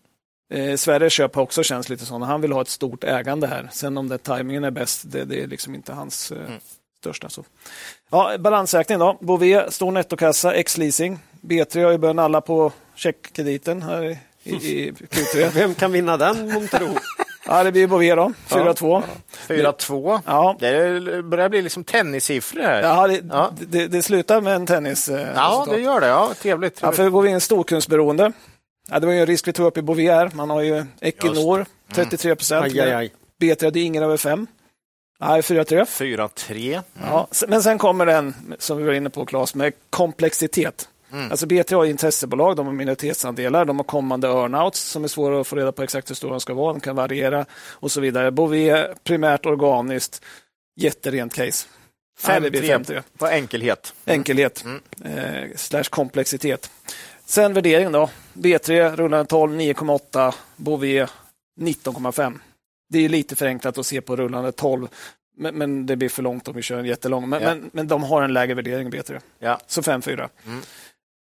Eh, 0.52 0.76
Sveriges 0.76 1.12
köp 1.12 1.34
har 1.34 1.42
också 1.42 1.62
känts 1.62 1.88
lite 1.88 2.06
så. 2.06 2.18
Han 2.18 2.40
vill 2.40 2.52
ha 2.52 2.62
ett 2.62 2.68
stort 2.68 3.04
ägande 3.04 3.46
här. 3.46 3.68
Sen 3.72 3.98
om 3.98 4.08
det 4.08 4.18
tajmingen 4.18 4.64
är 4.64 4.70
bäst, 4.70 5.02
det, 5.12 5.24
det 5.24 5.42
är 5.42 5.46
liksom 5.46 5.74
inte 5.74 5.92
hans 5.92 6.32
eh, 6.32 6.38
mm. 6.38 6.60
största. 6.98 7.28
Så. 7.28 7.44
Ja, 8.10 8.38
balansräkning 8.38 8.98
då. 8.98 9.18
Bové, 9.20 9.70
stor 9.70 9.92
nettokassa, 9.92 10.54
X-leasing. 10.54 11.18
B3 11.40 11.84
har 11.84 11.92
ju 11.92 11.98
börjat 11.98 12.16
nalla 12.16 12.40
på 12.40 12.72
checkkrediten 12.94 13.82
här 13.82 14.02
i, 14.02 14.18
i, 14.44 14.90
Q3. 14.90 15.50
Vem 15.54 15.74
kan 15.74 15.92
vinna 15.92 16.16
den 16.16 16.52
Montero? 16.52 16.88
Ja, 17.46 17.62
det 17.62 17.72
blir 17.72 17.86
Bové 17.86 18.14
då, 18.14 18.32
4-2. 18.48 19.02
4-2. 19.48 20.20
Ja. 20.26 20.56
Det 20.60 21.22
börjar 21.22 21.48
bli 21.48 21.62
liksom 21.62 21.84
tennissiffror 21.84 22.62
här. 22.62 22.82
Ja, 22.82 23.06
det, 23.06 23.22
ja. 23.30 23.50
Det, 23.60 23.86
det, 23.86 24.02
slutar 24.02 24.40
med 24.40 24.54
en 24.54 24.66
tennis. 24.66 25.08
Eh, 25.08 25.20
ja, 25.20 25.26
resultat. 25.26 25.68
det 25.70 25.80
gör 25.80 26.00
det. 26.00 26.06
Ja, 26.06 26.26
trevligt. 26.26 26.42
trevligt. 26.42 26.78
Ja, 26.82 26.92
för 26.92 27.10
går 27.10 27.22
vi 27.22 27.30
in 27.30 27.40
storkundsberoende. 27.40 28.32
Ja, 28.90 28.98
det 29.00 29.06
var 29.06 29.12
ju 29.12 29.20
en 29.20 29.26
risk 29.26 29.48
vi 29.48 29.52
tog 29.52 29.66
upp 29.66 29.78
i 29.78 29.82
Bovier. 29.82 30.30
Man 30.34 30.50
har 30.50 30.60
ju 30.60 30.84
Equinor, 31.00 31.66
33 31.94 32.36
procent. 32.36 32.74
Mm. 32.74 33.08
B3 33.40 33.64
hade 33.64 33.80
ingen 33.80 34.02
över 34.02 34.16
5. 34.16 34.46
Nej, 35.20 35.40
4-3. 35.40 35.84
4-3. 35.84 36.72
Mm. 36.72 36.82
Ja, 37.00 37.28
men 37.48 37.62
sen 37.62 37.78
kommer 37.78 38.06
den 38.06 38.34
som 38.58 38.78
vi 38.78 38.84
var 38.84 38.92
inne 38.92 39.10
på, 39.10 39.26
Claes, 39.26 39.54
med 39.54 39.72
komplexitet. 39.90 40.88
Mm. 41.12 41.30
Alltså 41.30 41.46
B3 41.46 41.74
har 41.74 41.84
intressebolag, 41.84 42.56
de 42.56 42.66
har 42.66 42.72
minoritetsandelar, 42.72 43.64
de 43.64 43.76
har 43.76 43.84
kommande 43.84 44.28
earnouts 44.28 44.80
som 44.80 45.04
är 45.04 45.08
svåra 45.08 45.40
att 45.40 45.46
få 45.46 45.56
reda 45.56 45.72
på 45.72 45.82
exakt 45.82 46.10
hur 46.10 46.14
stora 46.14 46.30
de 46.30 46.40
ska 46.40 46.54
vara, 46.54 46.72
de 46.72 46.80
kan 46.80 46.96
variera 46.96 47.46
och 47.70 47.92
så 47.92 48.00
vidare. 48.00 48.30
Bové 48.30 48.94
primärt 49.04 49.46
organiskt, 49.46 50.24
jätterent 50.76 51.34
case. 51.34 51.68
5-3 52.20 53.02
på 53.18 53.26
enkelhet. 53.26 53.94
Enkelhet, 54.04 54.64
mm. 54.64 54.80
eh, 55.04 55.56
slash 55.56 55.84
komplexitet. 55.84 56.70
Sen 57.24 57.52
värdering 57.52 57.92
då. 57.92 58.10
B3 58.32 58.96
rullande 58.96 59.24
12 59.24 59.60
9,8. 59.60 60.34
Bové 60.56 61.06
19,5. 61.60 62.38
Det 62.88 62.98
är 62.98 63.08
lite 63.08 63.36
förenklat 63.36 63.78
att 63.78 63.86
se 63.86 64.00
på 64.00 64.16
rullande 64.16 64.52
12. 64.52 64.88
Men, 65.36 65.54
men, 65.54 65.86
det 65.86 65.96
blir 65.96 66.08
för 66.08 66.22
långt 66.22 66.48
om 66.48 66.54
vi 66.54 66.62
kör 66.62 66.78
en 66.78 66.84
jättelång. 66.84 67.28
Men, 67.28 67.42
ja. 67.42 67.48
men, 67.48 67.70
men 67.72 67.88
de 67.88 68.02
har 68.02 68.22
en 68.22 68.32
lägre 68.32 68.54
värdering 68.54 68.90
B3. 68.90 69.20
Ja. 69.38 69.60
Så 69.66 69.80
5-4. 69.80 70.28
Mm. 70.46 70.60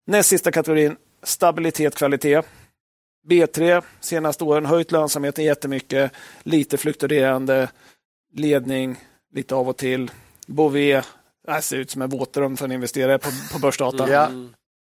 Näst 0.08 0.30
sista 0.30 0.52
kategorin, 0.52 0.96
stabilitet, 1.24 1.96
kvalitet. 1.96 2.42
B3 3.28 3.84
senaste 4.00 4.44
åren 4.44 4.66
höjt 4.66 4.92
lönsamheten 4.92 5.46
jättemycket. 5.46 6.12
Lite 6.44 6.78
fluktuerande 6.78 7.70
ledning, 8.34 9.00
lite 9.34 9.56
av 9.56 9.70
och 9.70 9.78
till. 9.78 10.12
Bové 10.48 11.02
det 11.48 11.62
ser 11.62 11.78
ut 11.78 11.92
som 11.92 12.02
en 12.02 12.10
våtdröm 12.10 12.58
för 12.58 12.66
en 12.66 12.72
investerare 12.72 13.18
på, 13.18 13.30
på 13.54 13.60
börsdata. 13.60 14.10
Ja. 14.10 14.30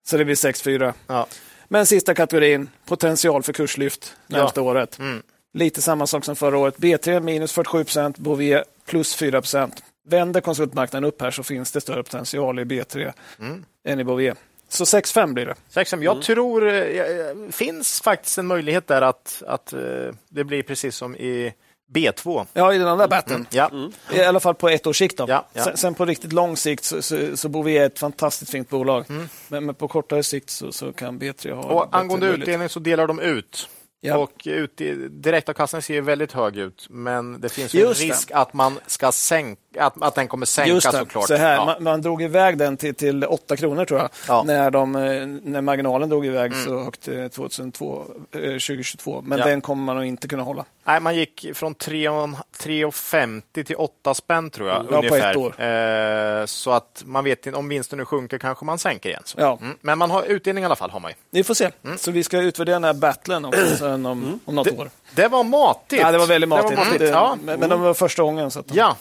Så 0.09 0.17
det 0.17 0.25
blir 0.25 0.35
6-4. 0.35 0.93
Ja. 1.07 1.27
Men 1.69 1.87
sista 1.87 2.15
kategorin, 2.15 2.69
potential 2.85 3.43
för 3.43 3.53
kurslyft 3.53 4.17
närmsta 4.27 4.61
ja. 4.61 4.65
året. 4.65 4.99
Mm. 4.99 5.23
Lite 5.55 5.83
samma 5.83 6.07
sak 6.07 6.25
som 6.25 6.37
förra 6.37 6.59
året. 6.59 6.79
B3 6.79 7.21
minus 7.21 7.53
47 7.53 7.85
procent, 7.85 8.19
Bouvier 8.19 8.65
plus 8.87 9.15
4 9.15 9.41
procent. 9.41 9.83
Vänder 10.09 10.41
konsultmarknaden 10.41 11.09
upp 11.09 11.23
här 11.23 11.31
så 11.31 11.43
finns 11.43 11.73
det 11.73 11.81
större 11.81 12.03
potential 12.03 12.59
i 12.59 12.65
B3 12.65 13.13
mm. 13.39 13.65
än 13.85 14.01
i 14.01 14.05
Bouvier. 14.05 14.35
Så 14.69 14.85
6-5 14.85 15.33
blir 15.33 15.47
det. 15.47 15.55
6-5. 15.71 16.03
Jag 16.03 16.13
mm. 16.13 16.23
tror 16.23 16.61
det 16.61 16.85
eh, 16.85 17.51
finns 17.51 18.01
faktiskt 18.01 18.39
en 18.39 18.47
möjlighet 18.47 18.87
där 18.87 19.03
att, 19.03 19.43
att 19.47 19.73
eh, 19.73 19.81
det 20.29 20.45
blir 20.45 20.63
precis 20.63 20.97
som 20.97 21.17
i 21.17 21.53
B2. 21.95 22.47
Ja, 22.53 22.75
i 22.75 22.79
den 22.79 22.89
andra 22.89 23.09
batten. 23.09 23.35
Mm. 23.35 23.47
Ja. 23.51 23.69
Mm. 23.69 23.93
I 24.13 24.21
alla 24.21 24.41
fall 24.41 24.55
på 24.55 24.69
ett 24.69 24.87
års 24.87 24.99
sikt. 24.99 25.17
Då. 25.17 25.25
Ja, 25.29 25.47
ja. 25.53 25.65
Sen, 25.65 25.77
sen, 25.77 25.95
på 25.95 26.05
riktigt 26.05 26.33
lång 26.33 26.57
sikt 26.57 26.85
så, 26.85 27.03
så, 27.03 27.37
så 27.37 27.49
bor 27.49 27.63
vi 27.63 27.77
ett 27.77 27.99
fantastiskt 27.99 28.51
fint 28.51 28.69
bolag. 28.69 29.05
Mm. 29.09 29.29
Men, 29.49 29.67
men, 29.67 29.75
på 29.75 29.89
kortare 29.89 30.23
sikt 30.23 30.51
så, 30.51 30.73
så 30.73 30.93
kan 30.93 31.21
B3 31.21 31.53
ha... 31.55 31.63
Och 31.63 31.97
angående 31.97 32.27
utdelning 32.27 32.69
så 32.69 32.81
delar 32.81 33.07
de 33.07 33.21
ut. 33.21 33.69
Ja. 34.01 34.17
Och 34.19 34.43
ut, 34.45 34.77
direktavkastningen 35.11 35.83
ser 35.83 36.01
väldigt 36.01 36.33
hög 36.33 36.57
ut, 36.57 36.87
men 36.91 37.41
det 37.41 37.49
finns 37.49 37.75
ju 37.75 37.87
en 37.87 37.95
risk 37.95 38.29
det. 38.29 38.35
att 38.35 38.53
man 38.53 38.79
ska 38.87 39.13
sänka 39.13 39.63
att, 39.79 40.03
att 40.03 40.15
den 40.15 40.29
kommer 40.29 40.47
sänka 40.47 40.93
såklart. 40.93 41.27
Så 41.27 41.37
här, 41.37 41.55
ja. 41.55 41.65
man, 41.65 41.83
man, 41.83 42.03
drog 42.03 42.23
iväg 42.23 42.59
den 42.59 42.77
till, 42.77 42.95
till 42.95 43.25
8 43.25 43.57
kronor 43.57 43.85
tror 43.85 44.01
jag, 44.01 44.11
ja. 44.29 44.43
när, 44.43 44.71
de, 44.71 44.97
eh, 44.97 45.27
när 45.27 45.61
marginalen 45.61 46.09
drog 46.09 46.27
iväg 46.27 46.53
mm. 46.53 46.65
så 46.65 46.85
högt 46.85 47.09
2002, 47.35 48.05
eh, 48.33 48.41
2022. 48.41 49.23
Men 49.27 49.39
ja. 49.39 49.47
den 49.47 49.61
kommer 49.61 49.85
man 49.85 49.97
nog 49.97 50.05
inte 50.05 50.29
kunna 50.29 50.43
hålla. 50.43 50.65
Nej, 50.85 51.01
man 51.01 51.17
gick 51.17 51.47
från 51.55 51.75
3,50 51.75 53.65
till 53.65 53.77
8 53.77 54.15
spänn 54.15 54.51
tror 54.51 54.69
jag. 54.69 54.87
Ja, 54.91 54.97
ungefär. 54.97 55.35
på 55.35 55.47
ett 55.47 55.59
år. 55.61 55.63
Eh, 55.63 56.47
så 56.47 56.71
att 56.71 57.03
man 57.07 57.25
vet 57.25 57.47
inte, 57.47 57.59
om 57.59 57.69
vinsten 57.69 57.99
nu 57.99 58.05
sjunker 58.05 58.39
kanske 58.39 58.65
man 58.65 58.79
sänker 58.79 59.09
igen. 59.09 59.23
Så. 59.25 59.41
Ja. 59.41 59.59
Mm. 59.61 59.77
Men 59.81 59.99
man 59.99 60.11
har 60.11 60.23
utdelning 60.23 60.63
i 60.63 60.65
alla 60.65 60.77
fall. 60.77 60.91
har 60.91 61.01
man 61.01 61.11
ju. 61.11 61.15
Vi 61.31 61.45
får 61.45 61.55
se. 61.55 61.71
Mm. 61.85 61.99
Så 61.99 62.11
vi 62.11 62.25
ska 62.25 62.39
utvärdera 62.39 62.75
den 62.75 62.85
här 62.85 62.95
battlen 62.95 63.45
också 63.45 63.77
sen 63.79 64.07
om, 64.07 64.41
om 64.45 64.55
något 64.55 64.69
det, 64.69 64.79
år. 64.79 64.91
Det 65.15 65.29
var 65.29 65.45
matigt. 65.45 66.03
Ja, 66.03 66.13
det 66.13 66.19
var 66.19 66.27
väldigt 66.27 66.49
matigt. 66.49 66.71
Det 66.71 66.77
var 66.77 66.85
matigt. 66.85 67.01
Det, 67.01 67.09
ja. 67.09 67.37
Men, 67.43 67.61
men 67.61 67.71
det 67.71 67.77
var 67.77 67.95
första 67.95 68.23
gången. 68.23 68.51
Så 68.51 68.61
att 68.61 68.75
Ja, 68.75 68.97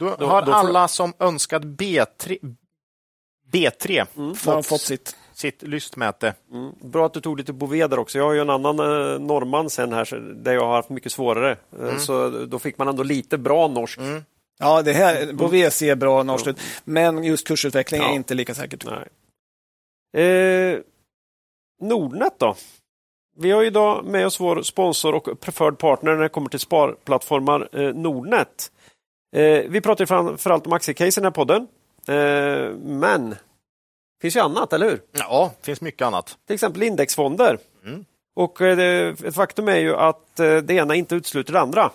då, 0.00 0.16
då 0.18 0.26
har 0.26 0.46
då 0.46 0.52
alla 0.52 0.88
som 0.88 1.12
önskat 1.18 1.62
B3, 1.62 2.56
B3 3.52 4.06
mm, 4.16 4.34
fått, 4.34 4.66
fått 4.66 4.80
sitt 4.80 5.16
sitt 5.40 5.62
lystmäte. 5.62 6.34
Mm. 6.52 6.72
Bra 6.80 7.06
att 7.06 7.12
du 7.12 7.20
tog 7.20 7.38
lite 7.38 7.52
Boveder 7.52 7.98
också. 7.98 8.18
Jag 8.18 8.24
har 8.24 8.32
ju 8.32 8.40
en 8.40 8.50
annan 8.50 8.78
eh, 8.78 9.18
norrman 9.20 9.70
sen 9.70 9.92
här 9.92 10.34
där 10.34 10.52
jag 10.52 10.66
har 10.66 10.74
haft 10.74 10.90
mycket 10.90 11.12
svårare. 11.12 11.56
Eh, 11.78 11.82
mm. 11.82 11.98
Så 11.98 12.28
då 12.28 12.58
fick 12.58 12.78
man 12.78 12.88
ändå 12.88 13.02
lite 13.02 13.38
bra 13.38 13.68
norsk. 13.68 13.98
Mm. 13.98 14.24
Ja, 14.58 14.82
det 14.82 14.92
här, 14.92 15.32
Bové 15.32 15.70
ser 15.70 15.94
bra 15.94 16.22
norskt 16.22 16.46
ut, 16.46 16.60
men 16.84 17.24
just 17.24 17.46
kursutveckling 17.46 18.00
ja. 18.00 18.10
är 18.10 18.14
inte 18.14 18.34
lika 18.34 18.54
säkert. 18.54 18.84
Nej. 18.84 20.24
Eh, 20.24 20.78
Nordnet 21.80 22.34
då? 22.38 22.54
Vi 23.36 23.50
har 23.50 23.62
idag 23.62 24.04
med 24.04 24.26
oss 24.26 24.40
vår 24.40 24.62
sponsor 24.62 25.14
och 25.14 25.40
preferred 25.40 25.78
partner 25.78 26.14
när 26.14 26.22
det 26.22 26.28
kommer 26.28 26.48
till 26.48 26.60
sparplattformar, 26.60 27.68
eh, 27.72 27.94
Nordnet. 27.94 28.72
Eh, 29.36 29.64
vi 29.68 29.80
pratar 29.80 30.06
framförallt 30.06 30.66
om 30.66 30.72
aktiecase 30.72 31.20
i 31.20 31.22
den 31.22 31.24
här 31.24 31.30
podden. 31.30 31.68
Eh, 32.08 32.76
men 32.78 33.30
det 33.30 34.22
finns 34.22 34.36
ju 34.36 34.40
annat, 34.40 34.72
eller 34.72 34.90
hur? 34.90 35.00
Ja, 35.12 35.52
det 35.60 35.66
finns 35.66 35.80
mycket 35.80 36.06
annat. 36.06 36.38
Till 36.46 36.54
exempel 36.54 36.82
indexfonder. 36.82 37.58
Mm. 37.84 38.04
Och 38.36 38.60
eh, 38.60 38.76
det, 38.76 39.32
faktum 39.32 39.68
är 39.68 39.78
ju 39.78 39.96
att 39.96 40.40
eh, 40.40 40.56
det 40.56 40.74
ena 40.74 40.94
inte 40.94 41.14
utesluter 41.14 41.52
det 41.52 41.60
andra. 41.60 41.90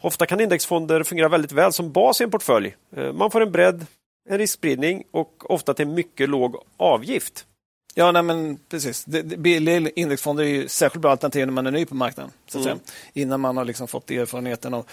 Ofta 0.00 0.26
kan 0.26 0.40
indexfonder 0.40 1.02
fungera 1.02 1.28
väldigt 1.28 1.52
väl 1.52 1.72
som 1.72 1.92
bas 1.92 2.20
i 2.20 2.24
en 2.24 2.30
portfölj. 2.30 2.76
Eh, 2.96 3.12
man 3.12 3.30
får 3.30 3.40
en 3.40 3.52
bredd, 3.52 3.86
en 4.28 4.38
riskspridning 4.38 5.04
och 5.10 5.50
ofta 5.50 5.74
till 5.74 5.88
mycket 5.88 6.28
låg 6.28 6.56
avgift. 6.76 7.46
Ja, 7.94 8.12
nej, 8.12 8.22
men 8.22 8.58
precis. 8.68 9.06
Billiga 9.06 9.90
indexfonder 9.96 10.44
är 10.44 10.48
ju 10.48 10.68
särskilt 10.68 11.02
bra 11.02 11.10
alternativ 11.10 11.46
när 11.46 11.52
man 11.52 11.66
är 11.66 11.70
ny 11.70 11.86
på 11.86 11.94
marknaden. 11.94 12.32
Så 12.46 12.58
att 12.58 12.66
mm. 12.66 12.78
säga. 12.78 12.92
Innan 13.12 13.40
man 13.40 13.56
har 13.56 13.64
liksom 13.64 13.88
fått 13.88 14.10
erfarenheten 14.10 14.74
av, 14.74 14.86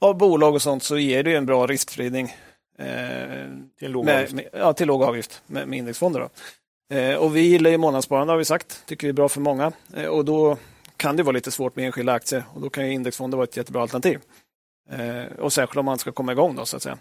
av 0.00 0.16
bolag 0.16 0.54
och 0.54 0.62
sånt 0.62 0.82
så 0.82 0.98
ger 0.98 1.22
det 1.22 1.34
en 1.34 1.46
bra 1.46 1.66
riskspridning. 1.66 2.34
Eh, 2.78 3.48
till 3.78 3.90
låg 3.90 4.04
med, 4.04 4.14
avgift? 4.14 4.32
Med, 4.32 4.48
ja, 4.52 4.72
till 4.72 4.86
låg 4.86 5.02
avgift 5.02 5.42
med, 5.46 5.68
med 5.68 5.78
indexfonder. 5.78 6.20
Då. 6.20 6.28
Eh, 6.96 7.16
och 7.16 7.36
vi 7.36 7.40
gillar 7.40 7.70
ju 7.70 7.76
månadssparande 7.76 8.32
har 8.32 8.38
vi 8.38 8.44
sagt. 8.44 8.82
Tycker 8.86 9.06
det 9.06 9.10
är 9.10 9.12
bra 9.12 9.28
för 9.28 9.40
många. 9.40 9.72
Eh, 9.96 10.06
och 10.06 10.24
då 10.24 10.56
kan 10.96 11.16
det 11.16 11.22
vara 11.22 11.32
lite 11.32 11.50
svårt 11.50 11.76
med 11.76 11.86
enskilda 11.86 12.12
aktier 12.12 12.44
och 12.54 12.60
då 12.60 12.70
kan 12.70 12.84
indexfonder 12.84 13.36
vara 13.36 13.44
ett 13.44 13.56
jättebra 13.56 13.82
alternativ. 13.82 14.20
Och 15.38 15.52
särskilt 15.52 15.76
om 15.76 15.84
man 15.84 15.98
ska 15.98 16.12
komma 16.12 16.32
igång. 16.32 16.56
Då, 16.56 16.66
så 16.66 16.76
att 16.76 16.82
säga. 16.82 16.98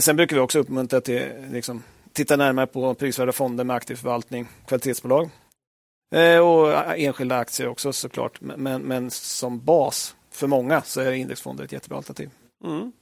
Sen 0.00 0.16
brukar 0.16 0.36
vi 0.36 0.42
också 0.42 0.58
uppmuntra 0.58 1.00
till 1.00 1.22
liksom, 1.52 1.82
titta 2.12 2.36
närmare 2.36 2.66
på 2.66 2.94
prisvärda 2.94 3.32
fonder 3.32 3.64
med 3.64 3.76
aktiv 3.76 3.96
förvaltning, 3.96 4.48
kvalitetsbolag 4.66 5.30
och 6.42 6.98
enskilda 6.98 7.38
aktier 7.38 7.68
också 7.68 7.92
såklart. 7.92 8.40
Men, 8.40 8.82
men 8.82 9.10
som 9.10 9.64
bas 9.64 10.14
för 10.36 10.46
många 10.46 10.82
så 10.82 11.00
är 11.00 11.12
indexfonder 11.12 11.64
ett 11.64 11.72
jättebra 11.72 11.96
alternativ. 11.96 12.30
Mm. 12.64 12.92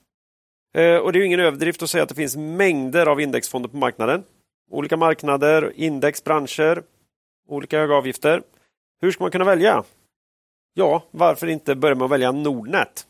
Eh, 0.74 0.97
och 0.97 1.12
det 1.12 1.18
är 1.18 1.22
ingen 1.22 1.41
överdrift 1.41 1.82
att 1.82 1.91
säga 1.91 2.03
att 2.03 2.09
det 2.09 2.14
finns 2.14 2.37
mängder 2.37 3.07
av 3.07 3.20
indexfonder 3.20 3.68
på 3.68 3.76
marknaden. 3.76 4.24
Olika 4.70 4.97
marknader, 4.97 5.72
index, 5.76 6.24
branscher, 6.24 6.82
olika 7.49 7.78
höga 7.78 7.95
avgifter. 7.95 8.43
Hur 9.01 9.11
ska 9.11 9.24
man 9.24 9.30
kunna 9.30 9.45
välja? 9.45 9.85
Ja, 10.74 11.03
varför 11.11 11.47
inte 11.47 11.74
börja 11.74 11.95
med 11.95 12.05
att 12.05 12.11
välja 12.11 12.32
Nordnet? 12.32 13.07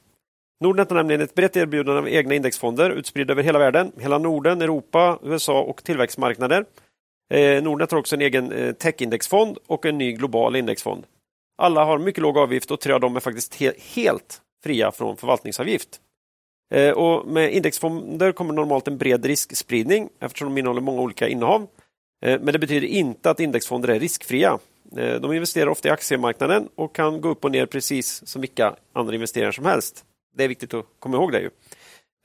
Nordnet 0.60 0.90
har 0.90 0.96
nämligen 0.96 1.20
ett 1.20 1.34
brett 1.34 1.56
erbjudande 1.56 1.98
av 1.98 2.08
egna 2.08 2.34
indexfonder 2.34 2.90
utspridda 2.90 3.32
över 3.32 3.42
hela 3.42 3.58
världen, 3.58 3.92
hela 3.98 4.18
Norden, 4.18 4.62
Europa, 4.62 5.18
USA 5.22 5.62
och 5.62 5.84
tillväxtmarknader. 5.84 6.64
Eh, 7.30 7.62
Nordnet 7.62 7.90
har 7.90 7.98
också 7.98 8.16
en 8.16 8.20
egen 8.20 8.52
eh, 8.52 8.72
techindexfond 8.72 9.58
och 9.66 9.86
en 9.86 9.98
ny 9.98 10.12
global 10.12 10.56
indexfond. 10.56 11.06
Alla 11.56 11.84
har 11.84 11.98
mycket 11.98 12.22
låg 12.22 12.38
avgift 12.38 12.70
och 12.70 12.80
tre 12.80 12.92
av 12.92 13.00
dem 13.00 13.16
är 13.16 13.20
faktiskt 13.20 13.54
he 13.54 13.72
helt 13.94 14.40
fria 14.64 14.92
från 14.92 15.16
förvaltningsavgift. 15.16 16.00
Eh, 16.74 16.90
och 16.90 17.26
med 17.26 17.54
indexfonder 17.54 18.32
kommer 18.32 18.54
normalt 18.54 18.88
en 18.88 18.98
bred 18.98 19.24
riskspridning 19.24 20.08
eftersom 20.20 20.48
de 20.48 20.58
innehåller 20.58 20.80
många 20.80 21.02
olika 21.02 21.28
innehav. 21.28 21.66
Eh, 22.24 22.40
men 22.40 22.52
det 22.52 22.58
betyder 22.58 22.86
inte 22.86 23.30
att 23.30 23.40
indexfonder 23.40 23.88
är 23.88 24.00
riskfria. 24.00 24.58
Eh, 24.96 25.20
de 25.20 25.32
investerar 25.32 25.68
ofta 25.68 25.88
i 25.88 25.90
aktiemarknaden 25.90 26.68
och 26.74 26.94
kan 26.94 27.20
gå 27.20 27.28
upp 27.28 27.44
och 27.44 27.50
ner 27.50 27.66
precis 27.66 28.26
som 28.26 28.40
vilka 28.40 28.76
andra 28.92 29.14
investeringar 29.14 29.52
som 29.52 29.64
helst. 29.64 30.04
Det 30.36 30.44
är 30.44 30.48
viktigt 30.48 30.74
att 30.74 30.86
komma 30.98 31.16
ihåg 31.16 31.32
det. 31.32 31.40
Ju. 31.40 31.50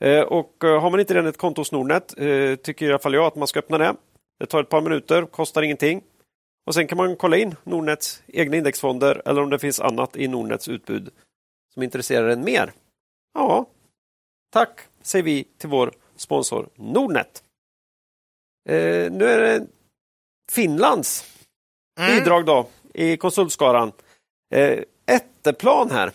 Eh, 0.04 0.22
och 0.22 0.64
eh, 0.64 0.80
har 0.80 0.90
man 0.90 1.00
inte 1.00 1.14
redan 1.14 1.26
ett 1.26 1.38
konto 1.38 1.60
hos 1.60 1.72
Nordnet 1.72 2.14
eh, 2.18 2.54
tycker 2.54 2.86
i 2.86 2.88
alla 2.88 2.98
fall 2.98 3.14
jag 3.14 3.24
att 3.24 3.36
man 3.36 3.48
ska 3.48 3.58
öppna 3.58 3.78
det. 3.78 3.94
Det 4.40 4.46
tar 4.46 4.60
ett 4.60 4.68
par 4.68 4.80
minuter, 4.80 5.22
kostar 5.22 5.62
ingenting. 5.62 6.02
Och 6.66 6.74
Sen 6.74 6.86
kan 6.86 6.98
man 6.98 7.16
kolla 7.16 7.36
in 7.36 7.54
Nordnets 7.64 8.22
egna 8.26 8.56
indexfonder 8.56 9.22
eller 9.24 9.42
om 9.42 9.50
det 9.50 9.58
finns 9.58 9.80
annat 9.80 10.16
i 10.16 10.28
Nordnets 10.28 10.68
utbud 10.68 11.10
som 11.74 11.82
intresserar 11.82 12.28
en 12.28 12.44
mer. 12.44 12.72
Ja, 13.34 13.66
tack 14.52 14.80
säger 15.02 15.22
vi 15.22 15.44
till 15.58 15.68
vår 15.68 15.92
sponsor 16.16 16.68
Nordnet. 16.74 17.42
Eh, 18.68 19.12
nu 19.12 19.24
är 19.24 19.38
det 19.38 19.66
Finlands 20.52 21.24
mm. 22.00 22.18
bidrag 22.18 22.46
då 22.46 22.66
i 22.94 23.16
konsultskaran. 23.16 23.92
Eh, 24.54 24.78
Ätteplan 25.06 25.90
här 25.90 26.12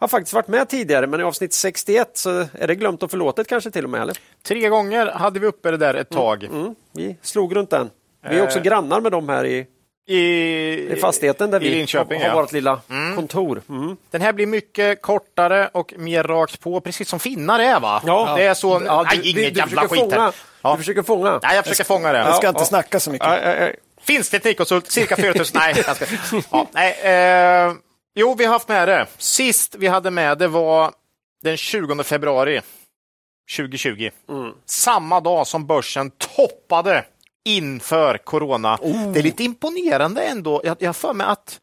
har 0.00 0.08
faktiskt 0.08 0.32
varit 0.32 0.48
med 0.48 0.68
tidigare, 0.68 1.06
men 1.06 1.20
i 1.20 1.22
avsnitt 1.22 1.52
61 1.52 2.16
så 2.16 2.30
är 2.52 2.66
det 2.66 2.74
glömt 2.74 3.02
och 3.02 3.10
förlåtet 3.10 3.48
kanske 3.48 3.70
till 3.70 3.84
och 3.84 3.90
med. 3.90 4.02
Eller? 4.02 4.18
Tre 4.42 4.68
gånger 4.68 5.06
hade 5.06 5.40
vi 5.40 5.46
uppe 5.46 5.70
det 5.70 5.76
där 5.76 5.94
ett 5.94 6.12
mm, 6.12 6.22
tag. 6.22 6.44
Mm, 6.44 6.60
mm. 6.60 6.74
Vi 6.92 7.16
slog 7.22 7.56
runt 7.56 7.70
den. 7.70 7.90
Vi 8.20 8.38
är 8.38 8.44
också 8.44 8.58
eh. 8.58 8.64
grannar 8.64 9.00
med 9.00 9.12
dem 9.12 9.28
här 9.28 9.44
i, 9.46 9.66
i, 10.08 10.92
i 10.92 10.96
fastigheten 11.00 11.50
där 11.50 11.60
vi 11.60 11.70
Linköping, 11.70 12.20
har, 12.22 12.28
har 12.28 12.42
vårt 12.42 12.52
lilla 12.52 12.80
mm. 12.90 13.16
kontor. 13.16 13.62
Mm. 13.68 13.96
Den 14.10 14.20
här 14.20 14.32
blir 14.32 14.46
mycket 14.46 15.02
kortare 15.02 15.70
och 15.72 15.94
mer 15.96 16.22
rakt 16.22 16.60
på, 16.60 16.80
precis 16.80 17.08
som 17.08 17.20
finnar 17.20 17.58
är 17.58 17.80
va? 17.80 18.02
Ja. 18.06 18.34
Det 18.36 18.42
är 18.42 18.54
så... 18.54 18.82
Ja, 18.86 19.06
du, 19.10 19.18
nej, 19.18 19.30
ingen 19.30 19.54
jävla 19.54 19.88
skit 19.88 20.00
fånga, 20.00 20.32
ja. 20.62 20.72
Du 20.72 20.78
försöker 20.78 21.02
fånga. 21.02 21.40
Nej, 21.42 21.56
jag 21.56 21.64
försöker 21.64 21.84
fånga 21.84 22.12
det. 22.12 22.18
Jag 22.18 22.36
ska 22.36 22.48
inte 22.48 22.64
snacka 22.64 23.00
så 23.00 23.10
mycket. 23.10 23.74
Finns 24.00 24.30
teknikkonsult, 24.30 24.90
cirka 24.90 25.16
4 25.22 25.32
000. 25.34 25.44
nej, 25.54 25.82
jag 25.86 25.96
ska, 25.96 26.06
ja, 26.50 26.66
nej 26.72 26.98
eh, 27.02 27.72
Jo, 28.14 28.34
vi 28.34 28.44
har 28.44 28.52
haft 28.52 28.68
med 28.68 28.88
det. 28.88 29.06
Sist 29.18 29.74
vi 29.78 29.86
hade 29.86 30.10
med 30.10 30.38
det 30.38 30.48
var 30.48 30.92
den 31.42 31.56
20 31.56 32.02
februari 32.04 32.60
2020. 33.56 34.10
Mm. 34.28 34.52
Samma 34.66 35.20
dag 35.20 35.46
som 35.46 35.66
börsen 35.66 36.10
toppade 36.10 37.04
inför 37.44 38.18
corona. 38.18 38.78
Oh. 38.82 39.12
Det 39.12 39.18
är 39.18 39.22
lite 39.22 39.44
imponerande 39.44 40.22
ändå. 40.22 40.60
Jag 40.64 40.88
har 40.88 40.92
för 40.92 41.12
mig 41.12 41.26
att, 41.26 41.58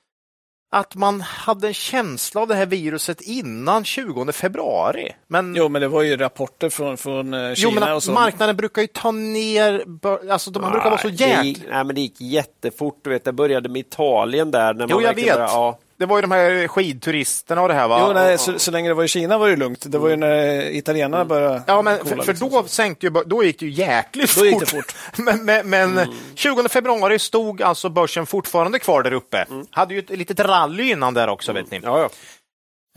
att 0.72 0.96
man 0.96 1.22
hade 1.22 1.68
en 1.68 1.74
känsla 1.74 2.42
av 2.42 2.48
det 2.48 2.56
här 2.56 2.66
viruset 2.66 3.22
innan 3.22 3.86
20 3.86 4.32
februari. 4.32 5.12
Men, 5.28 5.56
jo, 5.56 5.70
men 5.70 5.82
det 5.82 5.88
var 5.88 6.04
ju 6.04 6.18
rapporter 6.18 6.70
från, 6.70 6.98
från 6.98 7.26
Kina 7.26 7.50
eh, 7.50 7.54
jo, 7.58 7.72
men 7.72 7.94
och 7.94 8.04
så. 8.04 8.12
Marknaden 8.12 8.56
brukar 8.56 8.82
ju 8.82 8.88
ta 8.88 9.12
ner, 9.12 9.86
alltså 10.32 10.60
man 10.60 10.72
brukar 10.72 10.90
vara 10.90 11.02
så 11.02 11.10
jäkla... 11.10 11.66
Nej, 11.70 11.84
men 11.84 11.96
det 11.96 12.02
gick 12.02 12.22
jättefort. 12.22 13.00
Du 13.04 13.10
vet, 13.10 13.24
det 13.24 13.34
började 13.34 13.70
med 13.70 13.80
Italien 13.80 14.52
där. 14.52 14.74
När 14.74 14.88
man 14.88 14.90
jo, 14.90 15.02
jag 15.02 15.16
vet. 15.16 15.26
Började, 15.26 15.44
ja. 15.44 15.80
Det 15.98 16.06
var 16.06 16.18
ju 16.18 16.22
de 16.22 16.32
här 16.32 16.68
skidturisterna 16.68 17.62
och 17.62 17.68
det 17.68 17.74
här 17.74 17.88
va? 17.88 18.06
Jo, 18.08 18.14
nej, 18.14 18.38
så, 18.38 18.60
så, 18.60 18.72
länge 18.72 18.90
det 18.90 18.94
var 18.94 19.04
i 19.04 19.08
Kina 19.08 19.38
var 19.38 19.50
det 19.50 19.56
lugnt. 19.56 19.92
Det 19.92 19.98
var 19.98 20.10
ju 20.10 20.16
när 20.16 20.76
italienarna 20.76 21.16
mm. 21.16 21.28
började 21.28 21.64
Ja, 21.68 21.82
men 21.82 21.98
för, 21.98 22.06
för 22.06 22.16
liksom. 22.16 22.50
då, 22.50 22.64
sänkte 22.68 23.06
ju, 23.06 23.10
då 23.26 23.44
gick 23.44 23.60
det 23.60 23.66
ju 23.66 23.72
jäkligt 23.72 24.30
fort. 24.30 24.44
Då 24.44 24.50
gick 24.50 24.60
det 24.60 24.66
fort. 24.66 24.96
men 25.18 25.46
men, 25.46 25.70
men 25.70 25.98
mm. 25.98 26.16
20 26.36 26.70
februari 26.70 27.20
stod 27.20 27.62
alltså 27.62 27.90
börsen 27.90 28.26
fortfarande 28.26 28.80
kvar 28.80 29.04
där 29.04 29.14
uppe. 29.14 29.46
Mm. 29.50 29.66
Hade 29.72 29.94
ju 29.94 30.00
ett 30.00 30.10
litet 30.10 30.40
rally 30.40 30.92
innan 30.92 31.14
där 31.14 31.28
också, 31.28 31.54
vet 31.54 31.72
ni. 31.72 31.80
Ja, 31.84 32.00
ja. 32.00 32.10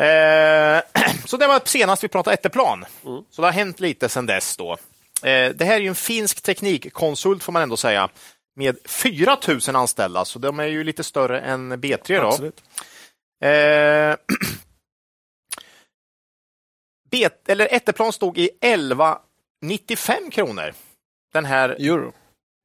Eh, 0.04 0.82
så 1.24 1.36
det 1.36 1.46
var 1.46 1.60
senast 1.64 2.04
vi 2.04 2.08
pratade 2.08 2.34
Etteplan. 2.34 2.84
Mm. 3.06 3.22
Så 3.30 3.42
det 3.42 3.48
har 3.48 3.52
hänt 3.52 3.80
lite 3.80 4.08
sedan 4.08 4.26
dess. 4.26 4.56
Då. 4.56 4.72
Eh, 5.22 5.50
det 5.54 5.64
här 5.64 5.74
är 5.74 5.80
ju 5.80 5.88
en 5.88 5.94
finsk 5.94 6.42
teknikkonsult 6.42 7.42
får 7.42 7.52
man 7.52 7.62
ändå 7.62 7.76
säga 7.76 8.08
med 8.58 8.76
4 8.84 9.36
000 9.48 9.76
anställda, 9.76 10.24
så 10.24 10.38
de 10.38 10.60
är 10.60 10.66
ju 10.66 10.84
lite 10.84 11.04
större 11.04 11.40
än 11.40 11.72
B3. 11.72 12.20
Då. 12.20 12.50
Eh, 13.40 14.16
bet, 17.10 17.48
eller 17.48 17.74
Etteplan 17.74 18.12
stod 18.12 18.38
i 18.38 18.50
11,95 18.60 20.30
kronor. 20.30 20.72
Den 21.32 21.44
här 21.44 21.68
euro. 21.68 22.12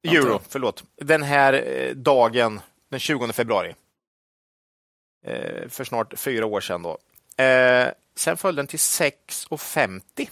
Euro, 0.02 0.40
förlåt. 0.48 0.84
Den 0.96 1.22
här 1.22 1.52
eh, 1.52 1.94
dagen, 1.94 2.60
den 2.88 3.00
20 3.00 3.32
februari. 3.32 3.74
Eh, 5.24 5.68
för 5.68 5.84
snart 5.84 6.18
fyra 6.18 6.46
år 6.46 6.60
sedan. 6.60 6.82
Då. 6.82 6.98
Eh, 7.44 7.88
sen 8.16 8.36
föll 8.36 8.54
den 8.54 8.66
till 8.66 8.78
6,50. 8.78 10.28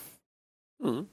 Mm. 0.84 1.06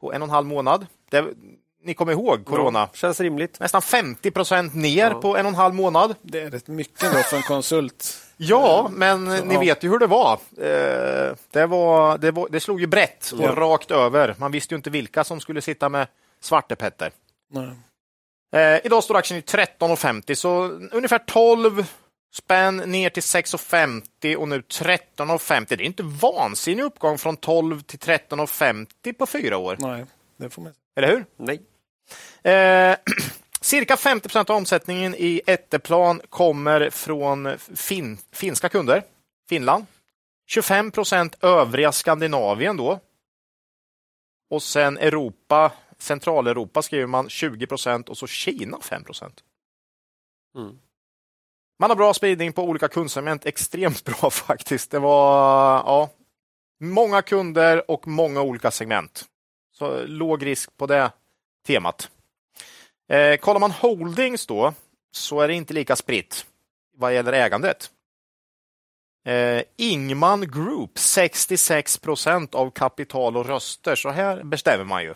på 0.00 0.12
en 0.12 0.22
och 0.22 0.28
en 0.28 0.34
halv 0.34 0.46
månad. 0.46 0.86
Det, 1.10 1.34
ni 1.82 1.94
kommer 1.94 2.12
ihåg 2.12 2.44
corona? 2.44 2.78
Ja, 2.78 2.88
känns 2.94 3.20
rimligt. 3.20 3.60
Nästan 3.60 3.82
50 3.82 4.30
procent 4.30 4.74
ner 4.74 5.10
ja. 5.10 5.20
på 5.20 5.36
en 5.36 5.46
och 5.46 5.50
en 5.50 5.56
halv 5.56 5.74
månad. 5.74 6.14
Det 6.22 6.40
är 6.40 6.50
rätt 6.50 6.68
mycket 6.68 7.12
då 7.12 7.18
för 7.18 7.36
en 7.36 7.42
konsult. 7.42 8.16
Ja, 8.36 8.90
men 8.92 9.38
Så, 9.38 9.44
ni 9.44 9.54
ja. 9.54 9.60
vet 9.60 9.84
ju 9.84 9.88
hur 9.90 9.98
det 9.98 10.06
var. 10.06 10.32
Eh, 10.58 11.34
det, 11.50 11.66
var, 11.66 12.18
det, 12.18 12.30
var, 12.30 12.48
det 12.50 12.60
slog 12.60 12.80
ju 12.80 12.86
brett 12.86 13.32
och 13.32 13.56
rakt 13.56 13.90
över. 13.90 14.34
Man 14.38 14.52
visste 14.52 14.74
ju 14.74 14.76
inte 14.76 14.90
vilka 14.90 15.24
som 15.24 15.40
skulle 15.40 15.60
sitta 15.60 15.88
med 15.88 16.06
Svarte 16.40 16.76
Petter. 16.76 17.12
Eh, 18.52 18.86
idag 18.86 19.04
står 19.04 19.16
aktien 19.16 19.38
i 19.38 19.42
13,50 19.42 20.34
så 20.34 20.64
ungefär 20.92 21.18
12 21.18 21.84
spänn 22.34 22.76
ner 22.76 23.10
till 23.10 23.22
6,50 23.22 24.34
och 24.36 24.48
nu 24.48 24.60
13,50. 24.60 25.66
Det 25.68 25.74
är 25.74 25.80
inte 25.82 26.02
vansinnig 26.02 26.84
uppgång 26.84 27.18
från 27.18 27.36
12 27.36 27.80
till 27.80 27.98
13,50 27.98 29.12
på 29.12 29.26
fyra 29.26 29.58
år. 29.58 29.76
Nej, 29.78 30.04
det 30.36 30.50
får 30.50 30.62
man 30.62 30.72
Eller 30.96 31.08
hur? 31.08 31.24
Nej. 31.36 31.60
Eh, 32.42 32.96
cirka 33.60 33.96
50 33.96 34.28
procent 34.28 34.50
av 34.50 34.56
omsättningen 34.56 35.14
i 35.14 35.42
Etteplan 35.46 36.20
kommer 36.28 36.90
från 36.90 37.58
fin 37.74 38.18
finska 38.32 38.68
kunder, 38.68 39.02
Finland. 39.48 39.86
25 40.46 40.90
procent 40.90 41.44
övriga 41.44 41.92
Skandinavien 41.92 42.76
då. 42.76 43.00
Och 44.50 44.62
sen 44.62 44.98
Europa, 44.98 45.72
Centraleuropa 45.98 46.82
skriver 46.82 47.06
man 47.06 47.28
20 47.28 47.66
procent 47.66 48.08
och 48.08 48.18
så 48.18 48.26
Kina 48.26 48.80
5 48.80 49.04
procent. 49.04 49.44
Mm. 50.56 50.78
Man 51.78 51.90
har 51.90 51.96
bra 51.96 52.14
spridning 52.14 52.52
på 52.52 52.62
olika 52.62 52.88
kundsegment, 52.88 53.46
extremt 53.46 54.04
bra 54.04 54.30
faktiskt. 54.30 54.90
Det 54.90 54.98
var 54.98 55.76
ja, 55.76 56.10
många 56.80 57.22
kunder 57.22 57.90
och 57.90 58.08
många 58.08 58.42
olika 58.42 58.70
segment. 58.70 59.24
Så 59.72 60.06
låg 60.06 60.46
risk 60.46 60.76
på 60.76 60.86
det 60.86 61.12
temat. 61.66 62.10
Eh, 63.08 63.36
kollar 63.36 63.60
man 63.60 63.70
holdings 63.70 64.46
då 64.46 64.74
så 65.12 65.40
är 65.40 65.48
det 65.48 65.54
inte 65.54 65.74
lika 65.74 65.96
spritt 65.96 66.46
vad 66.96 67.14
gäller 67.14 67.32
ägandet. 67.32 67.90
Eh, 69.26 69.62
Ingman 69.76 70.50
Group 70.50 70.98
66 70.98 71.98
procent 71.98 72.54
av 72.54 72.70
kapital 72.70 73.36
och 73.36 73.46
röster, 73.46 73.94
så 73.94 74.10
här 74.10 74.42
bestämmer 74.42 74.84
man 74.84 75.02
ju. 75.02 75.14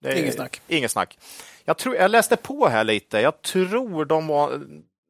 Det 0.00 0.20
inget 0.20 0.34
snack. 0.34 0.60
Inget 0.68 0.90
snack. 0.90 1.18
Jag, 1.64 1.78
tror, 1.78 1.96
jag 1.96 2.10
läste 2.10 2.36
på 2.36 2.68
här 2.68 2.84
lite. 2.84 3.20
Jag 3.20 3.42
tror 3.42 4.04
de 4.04 4.26
var 4.26 4.60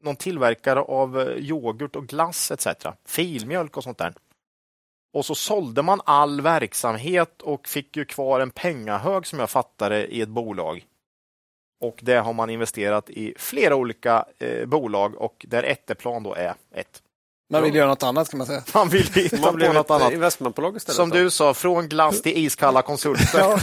någon 0.03 0.17
tillverkare 0.17 0.81
av 0.81 1.21
eh, 1.21 1.37
yoghurt 1.37 1.97
och 1.97 2.07
glass 2.07 2.51
etc. 2.51 2.67
Filmjölk 3.07 3.77
och 3.77 3.85
sånt 3.85 3.99
där. 3.99 4.15
Och 5.15 5.27
så 5.27 5.35
sålde 5.35 5.83
man 5.83 6.01
all 6.05 6.41
verksamhet 6.41 7.43
och 7.43 7.69
fick 7.69 7.97
ju 7.97 8.05
kvar 8.05 8.41
en 8.41 8.51
pengahög 8.51 9.27
som 9.27 9.39
jag 9.39 9.51
fattade 9.51 10.07
i 10.07 10.21
ett 10.21 10.29
bolag. 10.29 10.85
Och 11.81 11.99
det 12.03 12.17
har 12.17 12.33
man 12.33 12.51
investerat 12.51 13.11
i 13.11 13.35
flera 13.39 13.75
olika 13.77 14.25
eh, 14.39 14.67
bolag 14.67 15.15
och 15.17 15.47
där 15.49 15.63
Etteplan 15.63 16.23
då 16.23 16.35
är 16.35 16.55
ett. 16.75 17.03
Man 17.51 17.63
vill 17.63 17.75
göra 17.75 17.89
något 17.89 18.03
annat 18.03 18.31
kan 18.31 18.39
man 18.39 18.47
säga. 18.47 18.63
Man 18.75 18.89
vill 18.89 19.13
hitta 19.13 19.53
på 19.53 19.57
något 19.57 19.91
annat. 19.91 20.13
Investmentbolag 20.13 20.77
istället. 20.77 20.97
Som 20.97 21.11
då. 21.11 21.17
du 21.17 21.31
sa, 21.31 21.55
från 21.55 21.89
glass 21.89 22.23
till 22.23 22.37
iskalla 22.37 22.83
konsulter. 22.83 23.41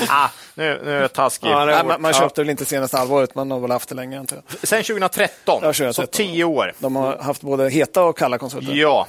ah, 0.08 0.28
nu, 0.54 0.80
nu 0.84 0.96
är 0.96 1.00
jag 1.00 1.12
taskig. 1.12 1.48
Ja, 1.48 1.64
Nej, 1.64 1.84
man, 1.84 2.02
man 2.02 2.12
köpte 2.12 2.40
ja. 2.40 2.44
väl 2.44 2.50
inte 2.50 2.64
senaste 2.64 2.96
halvåret, 2.96 3.34
man 3.34 3.50
har 3.50 3.60
väl 3.60 3.70
haft 3.70 3.88
det 3.88 3.94
länge. 3.94 4.20
Inte. 4.20 4.42
Sen 4.62 4.82
2013, 4.82 5.30
ja, 5.46 5.58
2013, 5.60 5.94
så 5.94 6.06
tio 6.06 6.44
år. 6.44 6.72
De 6.78 6.96
har 6.96 7.16
haft 7.16 7.42
både 7.42 7.70
heta 7.70 8.04
och 8.04 8.18
kalla 8.18 8.38
konsulter. 8.38 8.74
Ja. 8.74 9.06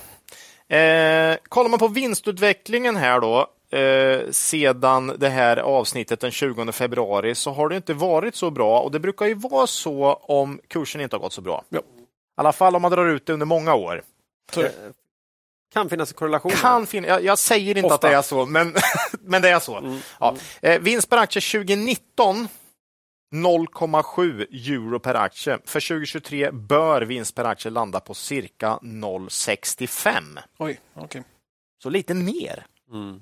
Eh, 0.72 1.38
kollar 1.50 1.70
man 1.70 1.80
på 1.80 1.88
vinstutvecklingen 1.88 2.96
här 2.96 3.20
då, 3.20 3.48
eh, 3.78 4.32
sedan 4.32 5.16
det 5.18 5.30
här 5.30 5.58
avsnittet 5.58 6.20
den 6.20 6.32
20 6.32 6.72
februari 6.72 7.36
så 7.36 7.52
har 7.52 7.70
det 7.70 7.76
inte 7.76 7.94
varit 7.94 8.36
så 8.36 8.52
bra 8.52 8.80
och 8.80 8.92
det 8.92 9.00
brukar 9.00 9.26
ju 9.26 9.34
vara 9.34 9.68
så 9.68 10.14
om 10.14 10.60
kursen 10.68 11.02
inte 11.02 11.16
har 11.16 11.22
gått 11.22 11.34
så 11.34 11.42
bra. 11.42 11.64
Ja. 11.70 11.80
I 11.80 11.82
alla 12.36 12.54
fall 12.54 12.76
om 12.76 12.82
man 12.82 12.92
drar 12.92 13.06
ut 13.06 13.26
det 13.26 13.34
under 13.34 13.46
många 13.46 13.76
år. 13.76 14.02
Så, 14.52 14.68
kan 15.74 15.90
finnas 15.90 16.10
en 16.10 16.16
korrelation. 16.16 16.52
Kan 16.52 16.88
fin 16.88 17.04
jag, 17.04 17.24
jag 17.24 17.40
säger 17.40 17.78
inte 17.78 17.86
Ofta. 17.86 17.96
att 17.96 18.02
det 18.02 18.18
är 18.18 18.22
så, 18.22 18.46
men, 18.46 18.76
men 19.22 19.42
det 19.42 19.50
är 19.50 19.60
så. 19.60 19.78
Mm. 19.78 20.00
Ja. 20.20 20.36
Eh, 20.62 20.80
vinst 20.82 21.10
per 21.10 21.18
aktie 21.18 21.42
2019 21.42 22.48
0,7 23.32 24.48
euro 24.52 25.00
per 25.00 25.16
aktie. 25.16 25.58
För 25.66 25.88
2023 25.88 26.52
bör 26.52 27.02
vinst 27.02 27.36
per 27.36 27.44
aktie 27.46 27.72
landa 27.72 28.00
på 28.00 28.14
cirka 28.14 28.80
0,65. 28.82 30.40
Oj, 30.58 30.80
Okay. 30.96 31.22
Så 31.84 31.90
lite 31.90 32.14
mer. 32.14 32.66
Mm. 32.92 33.22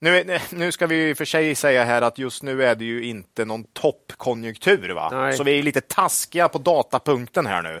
Nu, 0.00 0.38
nu 0.50 0.72
ska 0.72 0.86
vi 0.86 1.14
för 1.14 1.24
sig 1.24 1.54
säga 1.54 1.84
här 1.84 2.02
att 2.02 2.18
just 2.18 2.42
nu 2.42 2.64
är 2.64 2.74
det 2.74 2.84
ju 2.84 3.04
inte 3.04 3.44
någon 3.44 3.64
toppkonjunktur. 3.64 4.90
Va? 4.90 5.32
Så 5.32 5.44
vi 5.44 5.58
är 5.58 5.62
lite 5.62 5.80
taskiga 5.80 6.48
på 6.48 6.58
datapunkten 6.58 7.46
här 7.46 7.62
nu. 7.62 7.80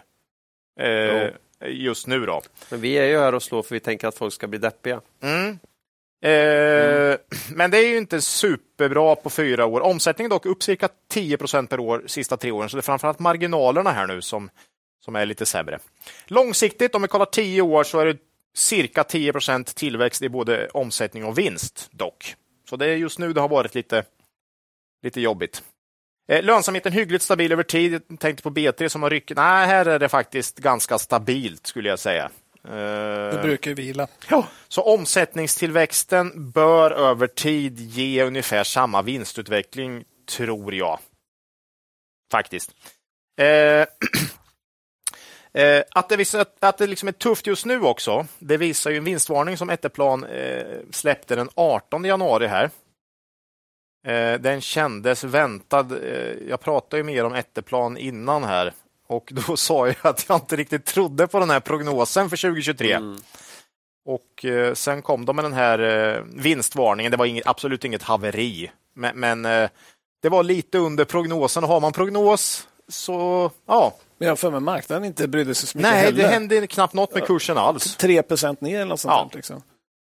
Eh, 0.84 1.30
just 1.66 2.06
nu 2.06 2.26
då. 2.26 2.42
Men 2.70 2.80
vi 2.80 2.98
är 2.98 3.04
ju 3.04 3.18
här 3.18 3.34
och 3.34 3.42
slår 3.42 3.62
för 3.62 3.74
vi 3.74 3.80
tänker 3.80 4.08
att 4.08 4.14
folk 4.14 4.34
ska 4.34 4.46
bli 4.46 4.58
deppiga. 4.58 5.00
Mm. 5.22 5.58
Mm. 6.22 7.18
Men 7.54 7.70
det 7.70 7.78
är 7.78 7.88
ju 7.88 7.98
inte 7.98 8.20
superbra 8.20 9.16
på 9.16 9.30
fyra 9.30 9.66
år. 9.66 9.80
Omsättningen 9.80 10.30
dock 10.30 10.46
upp 10.46 10.62
cirka 10.62 10.88
10 11.08 11.36
procent 11.36 11.70
per 11.70 11.80
år 11.80 12.02
sista 12.06 12.36
tre 12.36 12.50
åren, 12.50 12.68
så 12.68 12.76
det 12.76 12.80
är 12.80 12.82
framförallt 12.82 13.18
marginalerna 13.18 13.90
här 13.90 14.06
nu 14.06 14.22
som, 14.22 14.50
som 15.04 15.16
är 15.16 15.26
lite 15.26 15.46
sämre. 15.46 15.78
Långsiktigt, 16.26 16.94
om 16.94 17.02
vi 17.02 17.08
kollar 17.08 17.26
tio 17.26 17.62
år, 17.62 17.84
så 17.84 17.98
är 17.98 18.06
det 18.06 18.18
cirka 18.54 19.04
10 19.04 19.32
procent 19.32 19.74
tillväxt 19.74 20.22
i 20.22 20.28
både 20.28 20.68
omsättning 20.68 21.24
och 21.24 21.38
vinst 21.38 21.88
dock. 21.90 22.34
Så 22.70 22.76
det 22.76 22.86
är 22.86 22.96
just 22.96 23.18
nu 23.18 23.32
det 23.32 23.40
har 23.40 23.48
varit 23.48 23.74
lite, 23.74 24.04
lite 25.02 25.20
jobbigt. 25.20 25.62
Eh, 26.28 26.42
lönsamheten 26.42 26.92
hyggligt 26.92 27.24
stabil 27.24 27.52
över 27.52 27.62
tid. 27.62 28.02
Jag 28.08 28.18
tänkte 28.18 28.42
på 28.42 28.50
B3 28.50 28.88
som 28.88 29.02
har 29.02 29.10
ryckt. 29.10 29.32
Nej, 29.36 29.66
här 29.66 29.86
är 29.86 29.98
det 29.98 30.08
faktiskt 30.08 30.58
ganska 30.58 30.98
stabilt 30.98 31.66
skulle 31.66 31.88
jag 31.88 31.98
säga. 31.98 32.30
Det 32.62 33.40
brukar 33.42 33.74
vila. 33.74 34.08
Ja, 34.28 34.46
så 34.68 34.82
omsättningstillväxten 34.82 36.50
bör 36.50 36.90
över 36.90 37.26
tid 37.26 37.78
ge 37.78 38.24
ungefär 38.24 38.64
samma 38.64 39.02
vinstutveckling, 39.02 40.04
tror 40.36 40.74
jag. 40.74 40.98
Faktiskt. 42.32 42.74
Eh, 43.40 43.86
eh, 45.62 45.82
att 45.90 46.08
det, 46.08 46.16
visar, 46.16 46.46
att 46.60 46.78
det 46.78 46.86
liksom 46.86 47.08
är 47.08 47.12
tufft 47.12 47.46
just 47.46 47.66
nu 47.66 47.82
också, 47.82 48.26
det 48.38 48.56
visar 48.56 48.90
ju 48.90 48.96
en 48.96 49.04
vinstvarning 49.04 49.56
som 49.56 49.70
Etteplan 49.70 50.24
eh, 50.24 50.78
släppte 50.90 51.36
den 51.36 51.48
18 51.54 52.04
januari 52.04 52.46
här. 52.46 52.70
Eh, 54.06 54.40
den 54.40 54.60
kändes 54.60 55.24
väntad. 55.24 55.92
Eh, 55.92 56.48
jag 56.48 56.60
pratade 56.60 56.96
ju 56.96 57.04
mer 57.04 57.24
om 57.24 57.34
Etteplan 57.34 57.96
innan 57.96 58.44
här 58.44 58.72
och 59.10 59.32
då 59.46 59.56
sa 59.56 59.86
jag 59.86 59.96
att 60.02 60.24
jag 60.28 60.36
inte 60.36 60.56
riktigt 60.56 60.84
trodde 60.84 61.26
på 61.26 61.38
den 61.38 61.50
här 61.50 61.60
prognosen 61.60 62.30
för 62.30 62.36
2023. 62.36 62.92
Mm. 62.92 63.16
Och 64.06 64.44
eh, 64.44 64.74
sen 64.74 65.02
kom 65.02 65.24
de 65.24 65.36
med 65.36 65.44
den 65.44 65.52
här 65.52 65.78
eh, 65.78 66.22
vinstvarningen. 66.34 67.10
Det 67.10 67.16
var 67.16 67.26
inget, 67.26 67.46
absolut 67.46 67.84
inget 67.84 68.02
haveri, 68.02 68.70
men, 68.94 69.20
men 69.20 69.44
eh, 69.44 69.70
det 70.22 70.28
var 70.28 70.42
lite 70.42 70.78
under 70.78 71.04
prognosen. 71.04 71.64
Har 71.64 71.80
man 71.80 71.92
prognos 71.92 72.68
så 72.88 73.50
ja. 73.66 73.94
Men 74.18 74.28
jag 74.28 74.38
för 74.38 74.50
mig 74.50 74.60
marknaden 74.60 75.04
inte 75.04 75.28
brydde 75.28 75.54
sig 75.54 75.68
så 75.68 75.78
mycket 75.78 75.92
Nej, 75.92 76.02
heller. 76.04 76.22
det 76.22 76.28
hände 76.28 76.66
knappt 76.66 76.94
något 76.94 77.14
med 77.14 77.26
kursen 77.26 77.58
alls. 77.58 77.96
3 77.96 78.22
procent 78.22 78.60
ner 78.60 78.76
eller 78.76 78.84
något 78.84 79.00
sånt. 79.00 79.12
Ja. 79.12 79.28
Där, 79.30 79.36
liksom. 79.36 79.62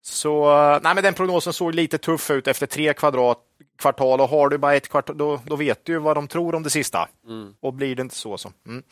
Så 0.03 0.51
nej, 0.83 0.95
men 0.95 1.05
den 1.05 1.15
prognosen 1.15 1.53
såg 1.53 1.75
lite 1.75 1.99
tuff 1.99 2.31
ut 2.31 2.47
efter 2.47 2.67
tre 2.67 2.95
kvadrat, 2.95 3.39
kvartal 3.79 4.21
och 4.21 4.29
har 4.29 4.49
du 4.49 4.59
bara 4.59 4.75
ett 4.75 4.89
kvartal, 4.89 5.19
då, 5.19 5.41
då 5.45 5.57
vet 5.57 5.85
du 5.85 5.99
vad 5.99 6.17
de 6.17 6.29
tror 6.29 6.55
om 6.55 6.63
det 6.63 6.71
sista. 6.71 7.09
Mm. 7.27 7.55
Och 7.61 7.75
blir 7.75 7.97
det 7.97 8.03
inte 8.03 8.15
så 8.15 8.39
så. 8.39 8.53
Mm. 8.67 8.83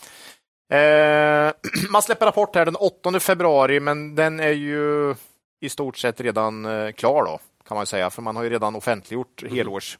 Eh, 0.72 1.52
man 1.90 2.02
släpper 2.02 2.26
rapport 2.26 2.54
här 2.54 2.64
den 2.64 2.76
8 2.76 3.20
februari, 3.20 3.80
men 3.80 4.14
den 4.14 4.40
är 4.40 4.52
ju 4.52 5.14
i 5.60 5.68
stort 5.68 5.96
sett 5.98 6.20
redan 6.20 6.64
eh, 6.64 6.92
klar 6.92 7.24
då, 7.24 7.38
kan 7.68 7.76
man 7.76 7.86
säga, 7.86 8.10
för 8.10 8.22
man 8.22 8.36
har 8.36 8.42
ju 8.42 8.50
redan 8.50 8.76
offentliggjort 8.76 9.42
mm. 9.42 9.54
helårs. 9.54 9.98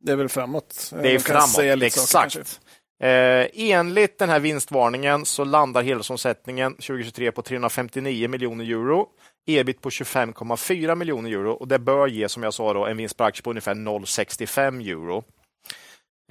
Det 0.00 0.12
är 0.12 0.16
väl 0.16 0.28
framåt? 0.28 0.92
Det 1.02 1.14
är 1.14 1.18
framåt, 1.18 1.82
exakt. 1.82 2.60
Eh, 3.00 3.46
enligt 3.54 4.18
den 4.18 4.28
här 4.28 4.40
vinstvarningen 4.40 5.24
så 5.24 5.44
landar 5.44 5.82
helårsomsättningen 5.82 6.74
2023 6.74 7.32
på 7.32 7.42
359 7.42 8.28
miljoner 8.28 8.64
euro 8.64 9.08
ebit 9.48 9.80
på 9.80 9.90
25,4 9.90 10.94
miljoner 10.94 11.30
euro 11.30 11.52
och 11.52 11.68
det 11.68 11.78
bör 11.78 12.06
ge, 12.06 12.28
som 12.28 12.42
jag 12.42 12.54
sa, 12.54 12.72
då, 12.72 12.86
en 12.86 12.96
vinst 12.96 13.16
per 13.16 13.24
aktie 13.24 13.42
på 13.42 13.50
ungefär 13.50 13.74
0,65 13.74 14.90
euro. 14.90 15.24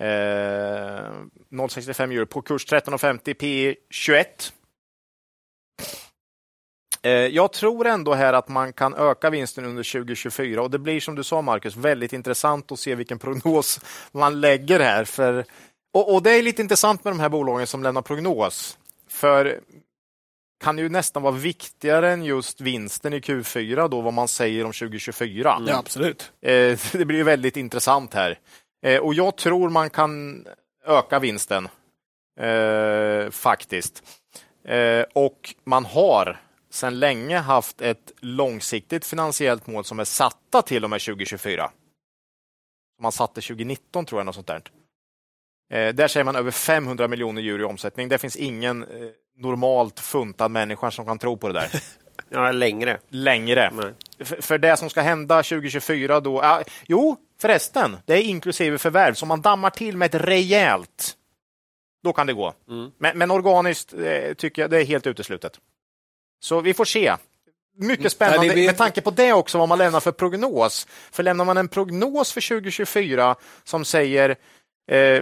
Eh, 0.02 1.12
0,65 1.52 2.12
euro 2.12 2.26
på 2.26 2.42
kurs 2.42 2.66
13,50, 2.66 3.34
P 3.34 3.76
21. 3.90 4.54
Eh, 7.02 7.12
jag 7.12 7.54
tror 7.54 7.88
ändå 7.88 8.14
här 8.14 8.34
att 8.34 8.48
man 8.48 8.74
kan 8.74 8.96
öka 8.96 9.30
vinsten 9.30 9.66
under 9.66 9.84
2024 9.84 10.62
och 10.62 10.72
det 10.72 10.80
blir 10.80 11.00
som 11.00 11.16
du 11.16 11.24
sa 11.24 11.42
Marcus, 11.42 11.76
väldigt 11.76 12.14
intressant 12.14 12.72
att 12.72 12.80
se 12.80 12.96
vilken 12.96 13.20
prognos 13.20 13.80
man 14.12 14.42
lägger 14.42 14.80
här. 14.80 15.04
För, 15.04 15.46
och, 15.94 16.14
och 16.14 16.24
det 16.24 16.32
är 16.32 16.42
lite 16.42 16.62
intressant 16.62 17.04
med 17.04 17.14
de 17.14 17.20
här 17.20 17.30
bolagen 17.30 17.68
som 17.68 17.84
lämnar 17.84 18.02
prognos. 18.02 18.78
För 19.10 19.60
kan 20.60 20.78
ju 20.78 20.90
nästan 20.90 21.24
vara 21.24 21.34
viktigare 21.34 22.12
än 22.12 22.24
just 22.24 22.62
vinsten 22.62 23.14
i 23.14 23.20
Q4, 23.20 23.88
då 23.88 24.02
vad 24.02 24.14
man 24.14 24.28
säger 24.28 24.66
om 24.66 24.74
2024. 24.74 25.56
Mm. 25.56 25.68
Ja, 25.68 25.78
absolut. 25.78 26.32
Eh, 26.42 26.80
det 26.92 27.06
blir 27.06 27.24
väldigt 27.24 27.58
intressant 27.58 28.14
här. 28.14 28.40
Eh, 28.86 29.00
och 29.00 29.14
jag 29.14 29.36
tror 29.36 29.70
man 29.70 29.90
kan 29.90 30.46
öka 30.86 31.20
vinsten, 31.20 31.68
eh, 32.40 33.30
faktiskt. 33.30 34.04
Och 35.14 35.56
man 35.64 35.86
har 35.86 36.42
sedan 36.70 37.00
länge 37.00 37.38
haft 37.38 37.82
ett 37.82 38.12
långsiktigt 38.20 39.06
finansiellt 39.06 39.68
mål 39.68 39.84
som 39.84 40.00
är 40.00 40.04
satta 40.04 40.62
till 40.62 40.84
och 40.84 40.90
med 40.90 41.02
2024. 41.02 41.72
Man 43.02 43.12
satte 43.12 43.42
2019 43.42 44.06
tror 44.06 44.20
jag, 44.20 44.26
något 44.26 44.36
sånt 44.36 44.48
där. 44.48 44.62
Eh, 45.70 45.94
där 45.94 46.08
säger 46.08 46.24
man 46.24 46.36
över 46.36 46.52
500 46.52 47.08
miljoner 47.08 47.42
euro 47.42 47.62
i 47.62 47.64
omsättning. 47.64 48.10
Det 48.10 48.18
finns 48.18 48.36
ingen 48.36 48.84
eh, 48.84 48.88
normalt 49.38 50.00
funtad 50.00 50.52
människa 50.52 50.92
som 50.92 51.06
kan 51.06 51.20
tro 51.20 51.38
på 51.38 51.48
det 51.48 51.54
där. 51.54 51.70
ja, 52.30 52.52
längre. 52.52 52.98
Längre. 53.10 53.94
För, 54.20 54.58
det 54.58 54.78
som 54.78 54.90
ska 54.90 55.02
hända 55.02 55.44
2024 55.44 56.20
då... 56.20 56.42
Ah, 56.42 56.64
jo, 56.88 57.18
förresten, 57.42 57.98
det 58.06 58.14
är 58.14 58.22
inklusive 58.22 58.78
förvärv. 58.78 59.14
Så 59.14 59.26
man 59.26 59.42
dammar 59.42 59.70
till 59.70 59.98
med 59.98 60.16
ett 60.16 60.22
rejält, 60.22 61.14
då 62.04 62.14
kan 62.14 62.28
det 62.28 62.34
gå. 62.34 62.54
Mm. 62.70 62.92
Men, 62.98 63.18
men, 63.18 63.32
organiskt 63.32 63.94
eh, 63.94 64.34
tycker 64.34 64.62
jag 64.62 64.72
det 64.72 64.82
är 64.82 64.86
helt 64.86 65.08
uteslutet. 65.08 65.60
Så 66.40 66.62
vi 66.62 66.74
får 66.74 66.86
se. 66.86 67.16
Mycket 67.80 68.00
mm. 68.00 68.10
spännande 68.10 68.48
Nej, 68.48 68.54
blir... 68.54 68.66
med 68.66 68.78
tanke 68.78 69.02
på 69.02 69.12
det 69.12 69.34
också 69.34 69.58
vad 69.58 69.70
man 69.70 69.78
lämnar 69.78 70.00
för 70.00 70.12
prognos. 70.12 70.88
För 71.12 71.24
lämnar 71.24 71.46
man 71.46 71.58
en 71.58 71.68
prognos 71.68 72.32
för 72.32 72.50
2024 72.50 73.36
som 73.64 73.86
säger 73.86 74.36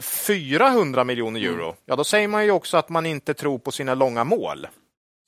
400 0.01 1.01
eh, 1.01 1.05
miljoner 1.05 1.41
euro, 1.41 1.63
mm. 1.63 1.75
ja 1.85 1.95
då 1.95 2.03
säger 2.03 2.27
man 2.27 2.45
ju 2.45 2.51
också 2.51 2.77
att 2.77 2.89
man 2.89 3.05
inte 3.05 3.33
tror 3.33 3.59
på 3.59 3.71
sina 3.71 3.93
långa 3.93 4.23
mål. 4.23 4.67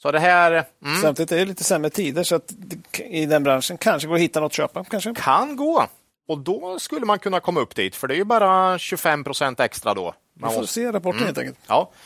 Så 0.01 0.11
det 0.11 0.19
här... 0.19 0.51
Mm. 0.51 1.01
Samtidigt 1.01 1.31
är 1.31 1.37
det 1.37 1.45
lite 1.45 1.63
sämre 1.63 1.89
tider 1.89 2.23
så 2.23 2.35
att 2.35 2.53
i 2.97 3.25
den 3.25 3.43
branschen 3.43 3.77
kanske 3.77 4.07
går 4.07 4.15
att 4.15 4.21
hitta 4.21 4.39
något 4.39 4.49
att 4.49 4.53
köpa. 4.53 4.83
Kanske. 4.83 5.13
Kan 5.13 5.55
gå. 5.55 5.87
Och 6.27 6.37
då 6.37 6.79
skulle 6.79 7.05
man 7.05 7.19
kunna 7.19 7.39
komma 7.39 7.59
upp 7.59 7.75
dit, 7.75 7.95
för 7.95 8.07
det 8.07 8.13
är 8.13 8.17
ju 8.17 8.23
bara 8.23 8.79
25 8.79 9.23
procent 9.23 9.59
extra 9.59 9.93
då. 9.93 10.13
Man 10.39 10.49
Vi 10.49 10.53
får 10.53 10.61
måste... 10.61 10.73
se 10.73 10.91
rapporten 10.91 11.17
mm. 11.17 11.25
helt 11.25 11.37
enkelt. 11.37 11.59
Ja. 11.67 11.91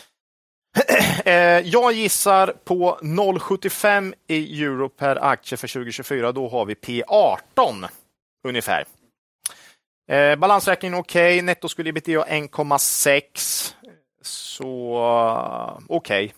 Eh, 1.25 1.59
jag 1.59 1.93
gissar 1.93 2.53
på 2.63 2.99
0,75 3.01 4.13
i 4.27 4.63
euro 4.63 4.89
per 4.89 5.23
aktie 5.23 5.57
för 5.57 5.67
2024. 5.67 6.31
Då 6.31 6.49
har 6.49 6.65
vi 6.65 6.73
P18 6.73 7.87
ungefär. 8.47 8.85
Eh, 10.07 10.35
balansräkningen 10.35 10.99
okej, 10.99 11.35
okay. 11.35 11.41
netto 11.41 11.69
skulle 11.69 11.89
ebitda 11.89 12.11
1,6. 12.11 13.73
Så 14.21 14.97
okej. 15.87 16.25
Okay. 16.25 16.31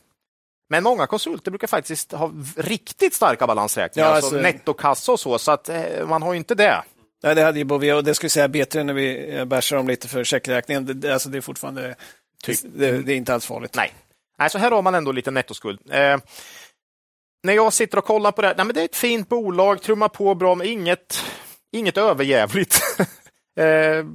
Men 0.69 0.83
många 0.83 1.07
konsulter 1.07 1.51
brukar 1.51 1.67
faktiskt 1.67 2.11
ha 2.11 2.31
riktigt 2.57 3.13
starka 3.13 3.47
balansräkningar, 3.47 4.07
ja, 4.07 4.15
alltså, 4.15 4.35
alltså 4.35 4.41
nettokassa 4.41 5.11
och 5.11 5.19
så, 5.19 5.39
så 5.39 5.51
att 5.51 5.69
eh, 5.69 6.07
man 6.07 6.21
har 6.21 6.33
ju 6.33 6.37
inte 6.37 6.55
det. 6.55 6.83
Nej, 7.23 7.35
det 7.35 7.41
hade 7.41 7.59
ju 7.59 7.65
Bovia 7.65 7.95
och 7.95 8.03
det 8.03 8.15
skulle 8.15 8.29
säga 8.29 8.47
bättre 8.47 8.83
när 8.83 8.93
vi 8.93 9.35
eh, 9.35 9.45
bärsar 9.45 9.77
om 9.77 9.87
lite 9.87 10.07
för 10.07 10.23
checkräkningen. 10.23 10.99
Det, 11.01 11.13
alltså, 11.13 11.29
det 11.29 11.37
är 11.37 11.41
fortfarande 11.41 11.95
typ. 12.43 12.59
det, 12.63 13.01
det, 13.01 13.13
är 13.13 13.17
inte 13.17 13.33
alls 13.33 13.45
farligt. 13.45 13.75
Nej. 13.75 13.93
Nej, 14.39 14.49
så 14.49 14.57
här 14.57 14.71
har 14.71 14.81
man 14.81 14.95
ändå 14.95 15.11
lite 15.11 15.31
nettoskuld. 15.31 15.79
Eh, 15.91 16.17
när 17.43 17.53
jag 17.53 17.73
sitter 17.73 17.97
och 17.97 18.05
kollar 18.05 18.31
på 18.31 18.41
det 18.41 18.47
här, 18.47 18.55
nej, 18.55 18.65
men 18.65 18.75
det 18.75 18.81
är 18.81 18.85
ett 18.85 18.95
fint 18.95 19.29
bolag, 19.29 19.81
trummar 19.81 20.09
på 20.09 20.35
bra, 20.35 20.55
men 20.55 20.67
inget, 20.67 21.23
inget 21.71 21.97
överjävligt. 21.97 22.81
Eh, 23.55 24.05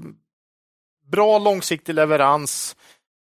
bra 1.06 1.38
långsiktig 1.38 1.94
leverans. 1.94 2.76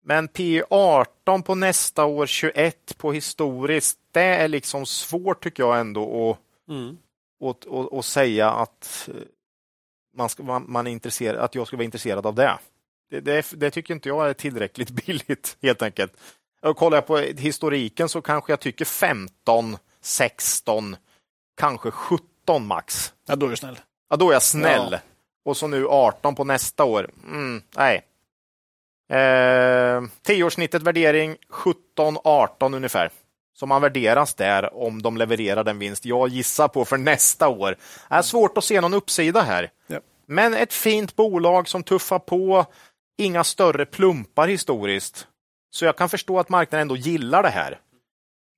Men 0.05 0.29
P18 0.29 1.43
på 1.43 1.55
nästa 1.55 2.05
år, 2.05 2.27
21 2.27 2.99
på 2.99 3.12
historiskt, 3.12 3.99
det 4.12 4.23
är 4.23 4.49
liksom 4.49 4.87
svårt 4.87 5.45
tycker 5.45 5.62
jag 5.62 5.81
ändå 5.81 6.31
att, 6.31 6.39
mm. 6.70 6.99
att, 7.45 7.66
att, 7.66 7.93
att 7.93 8.05
säga 8.05 8.51
att 8.51 9.09
man, 10.16 10.29
ska, 10.29 10.43
man, 10.43 10.87
är 10.87 10.91
intresserad, 10.91 11.41
att 11.41 11.55
jag 11.55 11.66
ska 11.66 11.77
vara 11.77 11.85
intresserad 11.85 12.27
av 12.27 12.35
det. 12.35 12.59
Det, 13.11 13.20
det. 13.20 13.47
det, 13.53 13.70
tycker 13.70 13.95
inte 13.95 14.09
jag 14.09 14.29
är 14.29 14.35
tillräckligt 14.35 14.91
billigt 15.07 15.57
helt 15.62 15.83
enkelt. 15.83 16.12
Och 16.62 16.77
kollar 16.77 16.97
jag 16.97 17.07
på 17.07 17.16
historiken 17.19 18.09
så 18.09 18.23
kanske 18.23 18.53
jag 18.53 18.61
tycker 18.61 18.85
15, 18.85 19.77
16, 20.01 20.97
kanske 21.57 21.91
17 21.91 22.66
max. 22.66 23.12
Ja, 23.27 23.37
då 23.37 23.47
är 23.47 23.51
du 23.51 23.57
snäll. 23.57 23.81
Ja, 24.11 24.16
då 24.16 24.29
är 24.29 24.33
jag 24.33 24.43
snäll. 24.43 24.89
Ja 24.93 24.99
och 25.44 25.56
så 25.56 25.66
nu 25.66 25.89
18 25.89 26.35
på 26.35 26.44
nästa 26.44 26.85
år. 26.85 27.10
Mm, 27.27 27.62
nej. 27.77 28.06
Eh, 29.12 30.02
tioårssnittet 30.23 30.82
värdering 30.82 31.36
17-18 31.97 32.77
ungefär. 32.77 33.10
Så 33.55 33.66
man 33.66 33.82
värderas 33.82 34.35
där 34.35 34.74
om 34.74 35.02
de 35.02 35.16
levererar 35.16 35.64
den 35.64 35.78
vinst 35.78 36.05
jag 36.05 36.28
gissar 36.28 36.69
på 36.69 36.85
för 36.85 36.97
nästa 36.97 37.48
år. 37.48 37.77
Det 38.09 38.14
är 38.14 38.23
svårt 38.23 38.59
att 38.59 38.64
se 38.64 38.81
någon 38.81 38.94
uppsida 38.94 39.40
här. 39.43 39.70
Ja. 39.86 40.01
Men 40.27 40.55
ett 40.55 40.73
fint 40.73 41.16
bolag 41.16 41.69
som 41.69 41.82
tuffar 41.82 42.19
på. 42.19 42.66
Inga 43.19 43.44
större 43.44 43.86
plumpar 43.86 44.48
historiskt. 44.48 45.27
Så 45.70 45.85
jag 45.85 45.97
kan 45.97 46.09
förstå 46.09 46.39
att 46.39 46.48
marknaden 46.48 46.82
ändå 46.82 46.97
gillar 46.97 47.43
det 47.43 47.48
här. 47.48 47.81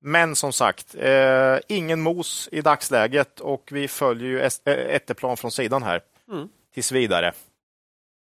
Men 0.01 0.35
som 0.35 0.53
sagt, 0.53 0.95
eh, 0.95 1.57
ingen 1.67 2.01
mos 2.01 2.49
i 2.51 2.61
dagsläget 2.61 3.39
och 3.39 3.69
vi 3.71 3.87
följer 3.87 4.27
ju 4.27 4.49
Etteplan 4.95 5.37
från 5.37 5.51
sidan 5.51 5.83
här. 5.83 6.01
Mm 6.31 6.49
tills 6.75 6.91
vidare. 6.91 7.27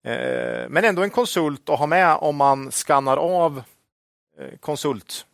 Eh, 0.05 0.69
men 0.69 0.85
ändå 0.85 1.03
en 1.03 1.11
konsult 1.11 1.69
att 1.69 1.79
ha 1.79 1.87
med 1.87 2.17
om 2.17 2.37
man 2.37 2.71
skannar 2.71 3.17
av 3.17 3.63
eh, 4.39 4.59
konsult, 4.61 5.27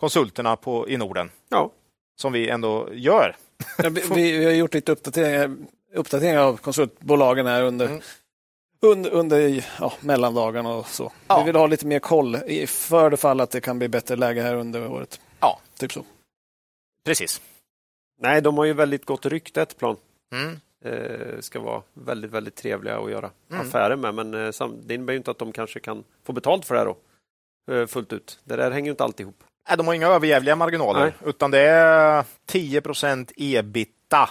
konsulterna 0.00 0.56
på, 0.56 0.88
i 0.88 0.96
Norden. 0.96 1.30
Ja. 1.48 1.70
Som 2.16 2.32
vi 2.32 2.48
ändå 2.48 2.88
gör. 2.92 3.36
Ja, 3.78 3.88
vi, 3.88 4.02
vi, 4.14 4.44
har 4.44 4.52
gjort 4.52 4.74
lite 4.74 4.92
uppdateringar, 4.92 5.56
uppdateringar 5.94 6.40
av 6.40 6.56
konsultbolagen 6.56 7.46
här 7.46 7.62
under, 7.62 7.86
mm. 7.86 8.00
under, 8.80 9.10
under 9.10 9.64
ja, 9.80 9.92
mellandagarna 10.00 10.74
och 10.74 10.86
så. 10.86 11.12
Ja. 11.28 11.38
Vi 11.38 11.46
vill 11.46 11.56
ha 11.56 11.66
lite 11.66 11.86
mer 11.86 11.98
koll 11.98 12.36
för 12.66 13.10
det 13.10 13.16
fall 13.16 13.40
att 13.40 13.50
det 13.50 13.60
kan 13.60 13.78
bli 13.78 13.88
bättre 13.88 14.16
läge 14.16 14.42
här 14.42 14.54
under 14.54 14.88
året. 14.88 15.20
Ja, 15.40 15.60
typ 15.78 15.92
så. 15.92 16.04
Precis. 17.04 17.40
Nej, 18.20 18.42
de 18.42 18.58
har 18.58 18.64
ju 18.64 18.72
väldigt 18.72 19.04
gott 19.04 19.26
rykte, 19.26 19.62
ett 19.62 19.78
plan. 19.78 19.96
Mm 20.32 20.60
ska 21.40 21.60
vara 21.60 21.82
väldigt, 21.94 22.30
väldigt 22.30 22.56
trevliga 22.56 22.98
att 22.98 23.10
göra 23.10 23.30
mm. 23.50 23.66
affärer 23.66 23.96
med. 23.96 24.14
Men 24.14 24.34
eh, 24.34 24.68
det 24.82 24.94
innebär 24.94 25.14
inte 25.14 25.30
att 25.30 25.38
de 25.38 25.52
kanske 25.52 25.80
kan 25.80 26.04
få 26.24 26.32
betalt 26.32 26.64
för 26.64 26.74
det 26.74 26.80
här 26.80 26.86
då, 26.86 26.96
eh, 27.74 27.86
fullt 27.86 28.12
ut. 28.12 28.40
Det 28.44 28.56
där 28.56 28.70
hänger 28.70 28.90
inte 28.90 29.04
alltid 29.04 29.24
ihop. 29.24 29.44
Nej, 29.68 29.76
de 29.76 29.86
har 29.86 29.94
inga 29.94 30.06
överjävliga 30.06 30.56
marginaler, 30.56 31.00
Nej. 31.00 31.12
utan 31.24 31.50
det 31.50 31.60
är 31.60 32.24
10 32.46 32.82
ebita 33.36 34.30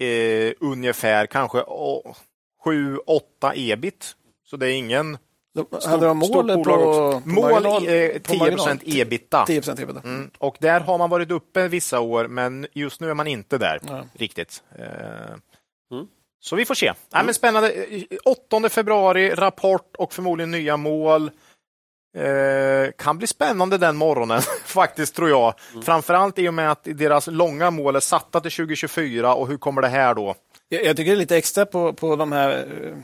eh, 0.00 0.52
ungefär, 0.60 1.26
kanske 1.26 1.58
7-8 1.58 3.52
ebit. 3.54 4.16
Så 4.44 4.56
det 4.56 4.68
är 4.68 4.72
ingen 4.72 5.18
Stort, 5.54 5.84
hade 5.84 6.06
de 6.06 6.18
mål 6.18 6.48
på, 6.48 6.64
på, 6.64 7.22
Mål 7.24 7.66
eh, 7.66 8.20
10 8.22 9.02
ebita. 9.02 9.46
10 9.46 9.58
ebita. 9.78 10.00
Mm. 10.04 10.30
Och 10.38 10.56
där 10.60 10.80
har 10.80 10.98
man 10.98 11.10
varit 11.10 11.30
uppe 11.30 11.68
vissa 11.68 12.00
år, 12.00 12.28
men 12.28 12.66
just 12.72 13.00
nu 13.00 13.10
är 13.10 13.14
man 13.14 13.26
inte 13.26 13.58
där 13.58 13.80
ja. 13.88 14.04
riktigt. 14.12 14.62
Eh, 14.78 14.84
Mm. 15.94 16.06
Så 16.40 16.56
vi 16.56 16.64
får 16.64 16.74
se. 16.74 16.86
Mm. 16.86 16.96
Nej, 17.12 17.24
men 17.24 17.34
spännande. 17.34 17.86
8 18.24 18.68
februari, 18.68 19.30
rapport 19.30 19.96
och 19.98 20.12
förmodligen 20.12 20.50
nya 20.50 20.76
mål. 20.76 21.30
Eh, 22.16 22.92
kan 22.98 23.18
bli 23.18 23.26
spännande 23.26 23.78
den 23.78 23.96
morgonen, 23.96 24.40
faktiskt, 24.64 25.14
tror 25.16 25.28
jag. 25.28 25.54
Mm. 25.72 25.82
Framförallt 25.82 26.38
i 26.38 26.48
och 26.48 26.54
med 26.54 26.70
att 26.70 26.84
deras 26.84 27.26
långa 27.26 27.70
mål 27.70 27.96
är 27.96 28.00
satta 28.00 28.40
till 28.40 28.50
2024 28.50 29.34
och 29.34 29.48
hur 29.48 29.56
kommer 29.56 29.82
det 29.82 29.88
här 29.88 30.14
då? 30.14 30.34
Jag, 30.68 30.96
tycker 30.96 31.10
det 31.10 31.16
är 31.16 31.16
lite 31.16 31.36
extra 31.36 31.66
på, 31.66 31.92
på 31.92 32.16
de 32.16 32.32
här 32.32 32.50
eh, 32.50 32.96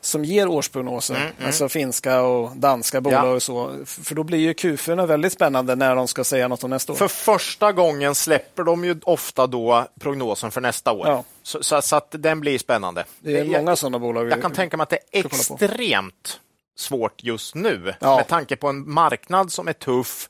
som 0.00 0.24
ger 0.24 0.48
årsprognoser, 0.48 1.14
mm, 1.14 1.26
mm. 1.26 1.46
alltså 1.46 1.68
finska 1.68 2.20
och 2.20 2.56
danska 2.56 3.00
bolag 3.00 3.26
ja. 3.26 3.32
och 3.32 3.42
så. 3.42 3.84
För 3.86 4.14
då 4.14 4.22
blir 4.22 4.38
ju 4.38 4.52
Q4 4.52 5.06
väldigt 5.06 5.32
spännande 5.32 5.74
när 5.74 5.96
de 5.96 6.08
ska 6.08 6.24
säga 6.24 6.48
något 6.48 6.64
om 6.64 6.70
nästa 6.70 6.92
år. 6.92 6.96
För 6.96 7.08
första 7.08 7.72
gången 7.72 8.14
släpper 8.14 8.62
de 8.62 8.84
ju 8.84 9.00
ofta 9.02 9.46
då 9.46 9.86
prognosen 10.00 10.50
för 10.50 10.60
nästa 10.60 10.92
år. 10.92 11.08
Ja. 11.08 11.24
Så, 11.42 11.62
så, 11.62 11.82
så, 11.82 11.96
att 11.96 12.14
den 12.18 12.40
blir 12.40 12.58
spännande. 12.58 13.04
Det 13.18 13.38
är 13.38 13.44
många 13.44 13.76
sådana 13.76 13.98
bolag. 13.98 14.30
Jag 14.30 14.42
kan 14.42 14.52
tänka 14.52 14.76
mig 14.76 14.82
att 14.82 14.90
det 14.90 14.98
är 15.12 15.26
extremt 15.26 16.40
svårt 16.78 17.24
just 17.24 17.54
nu 17.54 17.94
ja. 18.00 18.16
med 18.16 18.28
tanke 18.28 18.56
på 18.56 18.68
en 18.68 18.90
marknad 18.90 19.52
som 19.52 19.68
är 19.68 19.72
tuff. 19.72 20.28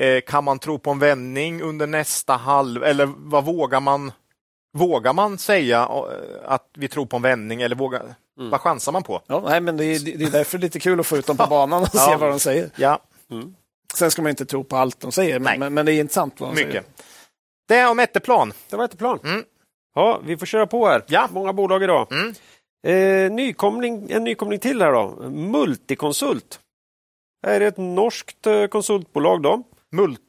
Eh, 0.00 0.20
kan 0.20 0.44
man 0.44 0.58
tro 0.58 0.78
på 0.78 0.90
en 0.90 0.98
vändning 0.98 1.62
under 1.62 1.86
nästa 1.86 2.36
halv 2.36 2.84
eller 2.84 3.08
vad 3.16 3.44
vågar 3.44 3.80
man 3.80 4.12
Vågar 4.78 5.12
man 5.12 5.38
säga 5.38 5.78
eh, 5.78 6.52
att 6.52 6.68
vi 6.74 6.88
tror 6.88 7.06
på 7.06 7.16
en 7.16 7.22
vändning 7.22 7.62
eller 7.62 7.76
vågar, 7.76 8.14
mm. 8.38 8.50
vad 8.50 8.60
chansar 8.60 8.92
man 8.92 9.02
på? 9.02 9.22
Ja, 9.26 9.42
nej, 9.48 9.60
men 9.60 9.76
det, 9.76 9.84
är, 9.84 10.18
det 10.18 10.24
är 10.24 10.30
därför 10.30 10.58
lite 10.58 10.80
kul 10.80 11.00
att 11.00 11.06
få 11.06 11.16
ut 11.16 11.26
dem 11.26 11.36
på 11.36 11.46
banan 11.50 11.82
och 11.82 11.88
ja. 11.92 12.00
se 12.00 12.16
vad 12.16 12.30
de 12.30 12.40
säger. 12.40 12.70
Ja. 12.76 13.00
Mm. 13.30 13.54
Sen 13.94 14.10
ska 14.10 14.22
man 14.22 14.30
inte 14.30 14.46
tro 14.46 14.64
på 14.64 14.76
allt 14.76 15.00
de 15.00 15.12
säger, 15.12 15.38
men, 15.38 15.60
men, 15.60 15.74
men, 15.74 15.86
det 15.86 15.92
är 15.92 16.00
intressant 16.00 16.40
vad 16.40 16.48
de 16.48 16.54
Mycket. 16.54 16.70
säger. 16.70 16.84
Det 17.68 17.76
är 17.76 17.90
om 17.90 17.98
Etteplan. 17.98 18.52
Det 18.70 18.76
var 18.76 18.84
Etteplan. 18.84 19.18
Mm. 19.24 19.44
Ja, 19.94 20.20
vi 20.24 20.36
får 20.36 20.46
köra 20.46 20.66
på 20.66 20.86
här. 20.86 21.04
Ja. 21.06 21.28
Många 21.32 21.52
bolag 21.52 21.82
idag. 21.82 22.12
Mm. 22.12 22.34
Eh, 22.86 23.32
nykomling, 23.32 24.10
en 24.10 24.24
nykomling 24.24 24.58
till 24.58 24.82
här 24.82 24.92
då. 24.92 25.30
Multiconsult. 25.30 26.60
Det 27.42 27.50
är 27.50 27.60
ett 27.60 27.76
norskt 27.76 28.46
eh, 28.46 28.66
konsultbolag. 28.66 29.42
då. 29.42 29.62
Mult 29.92 30.20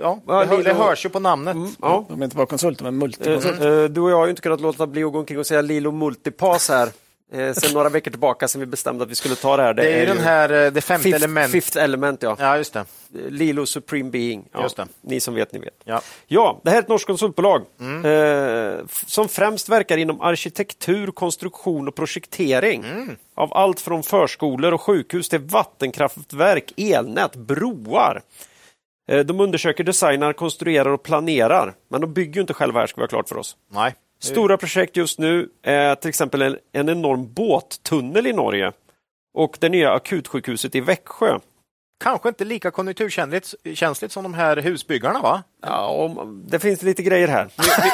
ja, 0.00 0.20
det, 0.26 0.32
hör, 0.32 0.62
det 0.62 0.74
hörs 0.74 1.04
ju 1.04 1.08
på 1.08 1.20
namnet. 1.20 1.54
Mm, 1.54 1.70
ja. 1.82 2.04
De 2.08 2.20
är 2.20 2.24
inte 2.24 2.36
bara 2.36 2.46
konsulter, 2.46 2.84
men 2.84 2.96
multikonsulter. 2.98 3.68
Mm. 3.68 3.94
Du 3.94 4.00
och 4.00 4.10
jag 4.10 4.16
har 4.16 4.26
ju 4.26 4.30
inte 4.30 4.42
kunnat 4.42 4.60
låta 4.60 4.86
bli 4.86 5.04
att 5.04 5.12
gå 5.12 5.18
omkring 5.18 5.38
och 5.38 5.46
säga 5.46 5.60
Lilo 5.62 5.90
Multipass 5.90 6.68
här 6.68 6.88
eh, 7.32 7.52
sen 7.52 7.74
några 7.74 7.88
veckor 7.88 8.10
tillbaka 8.10 8.48
sen 8.48 8.60
vi 8.60 8.66
bestämde 8.66 9.04
att 9.04 9.10
vi 9.10 9.14
skulle 9.14 9.34
ta 9.34 9.56
det 9.56 9.62
här. 9.62 9.74
Det, 9.74 9.82
det 9.82 9.92
är, 9.92 10.02
är 10.02 10.06
den 10.06 10.18
här, 10.18 10.70
det 10.70 10.80
femte 10.80 11.02
fifth, 11.02 11.16
element. 11.16 11.52
Fifth 11.52 11.78
element, 11.78 12.22
ja. 12.22 12.36
Ja, 12.38 12.56
just 12.56 12.72
det. 12.72 12.84
Lilo 13.28 13.66
Supreme 13.66 14.10
Being. 14.10 14.44
Ja, 14.52 14.62
just 14.62 14.76
det. 14.76 14.86
Ni 15.00 15.20
som 15.20 15.34
vet, 15.34 15.52
ni 15.52 15.58
vet. 15.58 15.80
Ja, 15.84 16.00
ja 16.26 16.60
det 16.64 16.70
här 16.70 16.76
är 16.76 16.82
ett 16.82 16.88
norskt 16.88 17.06
konsultbolag 17.06 17.62
mm. 17.80 18.04
eh, 18.04 18.80
som 19.06 19.28
främst 19.28 19.68
verkar 19.68 19.96
inom 19.96 20.20
arkitektur, 20.20 21.10
konstruktion 21.10 21.88
och 21.88 21.94
projektering 21.94 22.84
mm. 22.84 23.16
av 23.34 23.54
allt 23.54 23.80
från 23.80 24.02
förskolor 24.02 24.72
och 24.72 24.80
sjukhus 24.80 25.28
till 25.28 25.38
vattenkraftverk, 25.38 26.72
elnät, 26.76 27.36
broar. 27.36 28.22
Eh, 29.12 29.20
de 29.20 29.40
undersöker, 29.40 29.84
designar, 29.84 30.32
konstruerar 30.32 30.90
och 30.90 31.02
planerar, 31.02 31.74
men 31.88 32.00
de 32.00 32.12
bygger 32.12 32.40
inte 32.40 32.54
själva 32.54 32.80
här 32.80 32.86
ska 32.86 32.96
vi 32.96 33.02
ha 33.02 33.08
klart 33.08 33.28
för 33.28 33.36
oss. 33.36 33.56
Nej. 33.70 33.94
Stora 34.20 34.56
projekt 34.56 34.96
just 34.96 35.18
nu 35.18 35.48
är 35.62 35.94
till 35.94 36.08
exempel 36.08 36.42
en, 36.42 36.58
en 36.72 36.88
enorm 36.88 37.32
båttunnel 37.32 38.26
i 38.26 38.32
Norge 38.32 38.72
och 39.34 39.56
det 39.60 39.68
nya 39.68 39.92
akutsjukhuset 39.92 40.74
i 40.74 40.80
Växjö. 40.80 41.38
Kanske 42.04 42.28
inte 42.28 42.44
lika 42.44 42.70
konjunkturkänsligt 42.70 44.12
som 44.12 44.22
de 44.22 44.34
här 44.34 44.56
husbyggarna 44.56 45.20
va? 45.20 45.42
Ja, 45.62 46.26
det 46.46 46.58
finns 46.58 46.82
lite 46.82 47.02
grejer 47.02 47.28
här. 47.28 47.44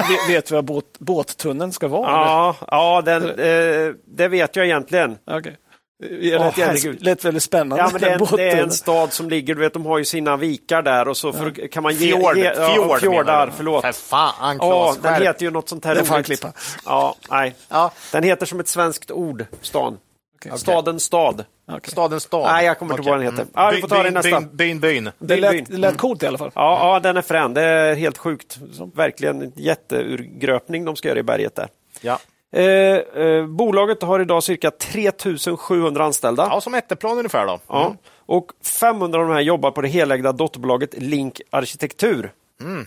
vet, 0.08 0.36
vet 0.36 0.50
vi 0.50 0.54
vad 0.54 0.64
båt, 0.64 0.98
båttunneln 0.98 1.72
ska 1.72 1.88
vara? 1.88 2.10
Ja, 2.10 2.56
ja 2.70 3.02
den, 3.02 3.22
eh, 3.22 3.94
det 4.04 4.28
vet 4.28 4.56
jag 4.56 4.66
egentligen. 4.66 5.18
Okay. 5.26 5.52
Det 6.00 6.38
lät, 6.38 6.58
oh, 6.58 6.94
lät 6.98 7.24
väldigt 7.24 7.42
spännande. 7.42 7.84
Ja, 7.84 7.88
men 7.92 8.00
det, 8.00 8.10
är, 8.10 8.36
det 8.36 8.50
är 8.50 8.62
en 8.62 8.70
stad 8.70 9.12
som 9.12 9.28
ligger, 9.28 9.54
du 9.54 9.60
vet, 9.60 9.72
de 9.72 9.86
har 9.86 9.98
ju 9.98 10.04
sina 10.04 10.36
vikar 10.36 10.82
där 10.82 11.08
och 11.08 11.16
så 11.16 11.32
för, 11.32 11.52
ja. 11.56 11.68
kan 11.68 11.82
man 11.82 11.94
ge... 11.94 12.16
Fjord, 12.16 12.36
ge, 12.36 12.44
ja, 12.44 12.72
fjord 12.74 13.00
fjordar, 13.00 13.52
förlåt. 13.56 13.84
För 13.84 13.92
fan, 13.92 14.58
ja, 14.60 14.96
Den 15.02 15.22
heter 15.22 15.44
ju 15.44 15.50
något 15.50 15.68
sånt 15.68 15.84
här 15.84 15.94
roligt. 15.94 16.26
klippa. 16.26 16.52
Ja, 16.84 17.14
nej. 17.30 17.54
Ja. 17.68 17.92
Den 18.12 18.22
heter 18.22 18.46
som 18.46 18.60
ett 18.60 18.68
svenskt 18.68 19.10
ord, 19.10 19.46
stan. 19.62 19.98
Okay. 20.46 20.58
Staden 20.58 21.00
stad. 21.00 21.44
Okay. 21.66 21.80
Staden 21.90 22.20
stad. 22.20 22.52
Nej, 22.52 22.66
jag 22.66 22.78
kommer 22.78 22.94
inte 22.94 23.00
okay. 23.00 23.12
ihåg 23.12 23.18
vad 23.18 23.26
den 23.26 23.32
heter. 23.32 23.42
Mm. 23.42 23.52
Ja, 23.54 23.70
vi 23.74 23.80
får 23.80 23.88
ta 23.88 24.02
det 24.02 24.10
nästa. 24.10 24.40
Byn, 24.40 24.80
byn. 24.80 25.10
Det 25.18 25.36
lät, 25.36 25.66
det 25.66 25.76
lät 25.76 25.96
coolt 25.96 26.22
i 26.22 26.26
alla 26.26 26.38
fall. 26.38 26.50
Ja, 26.54 26.94
ja, 26.94 27.00
den 27.00 27.16
är 27.16 27.22
frän. 27.22 27.54
Det 27.54 27.62
är 27.62 27.94
helt 27.94 28.18
sjukt. 28.18 28.58
Verkligen 28.94 29.42
en 29.42 29.52
jätteurgröpning 29.56 30.84
de 30.84 30.96
ska 30.96 31.08
göra 31.08 31.18
i 31.18 31.22
berget 31.22 31.54
där. 31.54 31.68
Ja. 32.00 32.18
Eh, 32.52 32.64
eh, 32.64 33.46
bolaget 33.46 34.02
har 34.02 34.20
idag 34.20 34.42
cirka 34.42 34.70
3700 34.70 36.04
anställda. 36.04 36.48
Ja, 36.50 36.60
som 36.60 36.74
Etteplan 36.74 37.18
ungefär. 37.18 37.46
Då. 37.46 37.52
Mm. 37.52 37.60
Ja. 37.68 37.96
Och 38.26 38.52
500 38.80 39.20
av 39.20 39.28
de 39.28 39.34
här 39.34 39.40
jobbar 39.40 39.70
på 39.70 39.80
det 39.80 39.88
helägda 39.88 40.32
dotterbolaget 40.32 40.94
Link 40.98 41.40
Arkitektur. 41.50 42.32
Mm. 42.60 42.86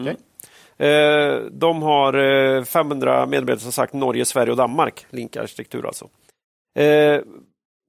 Okay. 0.00 0.16
Eh, 0.88 1.36
de 1.50 1.82
har 1.82 2.64
500 2.64 3.20
eh, 3.20 3.26
medarbetare 3.26 3.60
som 3.60 3.72
sagt 3.72 3.92
Norge, 3.92 4.24
Sverige 4.24 4.50
och 4.50 4.56
Danmark. 4.56 5.06
Link 5.10 5.36
Arkitektur 5.36 5.86
alltså. 5.86 6.08
Eh, 6.78 7.20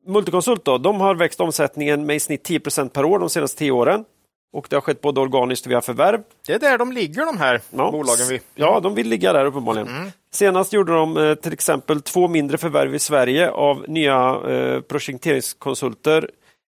Multiconsult 0.05 0.65
då, 0.65 0.77
de 0.77 1.01
har 1.01 1.15
växt 1.15 1.41
omsättningen 1.41 2.05
med 2.05 2.15
i 2.15 2.19
snitt 2.19 2.49
10% 2.49 2.89
per 2.89 3.05
år 3.05 3.19
de 3.19 3.29
senaste 3.29 3.59
10 3.59 3.71
åren. 3.71 4.05
Och 4.53 4.67
det 4.69 4.75
har 4.75 4.81
skett 4.81 5.01
både 5.01 5.21
organiskt 5.21 5.65
och 5.65 5.71
via 5.71 5.81
förvärv. 5.81 6.21
Det 6.47 6.53
är 6.53 6.59
där 6.59 6.77
de 6.77 6.91
ligger 6.91 7.25
de 7.25 7.37
här 7.37 7.61
ja. 7.69 7.91
bolagen. 7.91 8.27
Vi. 8.29 8.41
Ja, 8.55 8.79
de 8.79 8.95
vill 8.95 9.07
ligga 9.07 9.33
där 9.33 9.45
uppenbarligen. 9.45 9.87
Mm. 9.87 10.11
Senast 10.31 10.73
gjorde 10.73 10.93
de 10.93 11.17
eh, 11.17 11.35
till 11.35 11.53
exempel 11.53 12.01
två 12.01 12.27
mindre 12.27 12.57
förvärv 12.57 12.95
i 12.95 12.99
Sverige 12.99 13.51
av 13.51 13.85
nya 13.87 14.41
eh, 14.49 14.81
projekteringskonsulter 14.81 16.29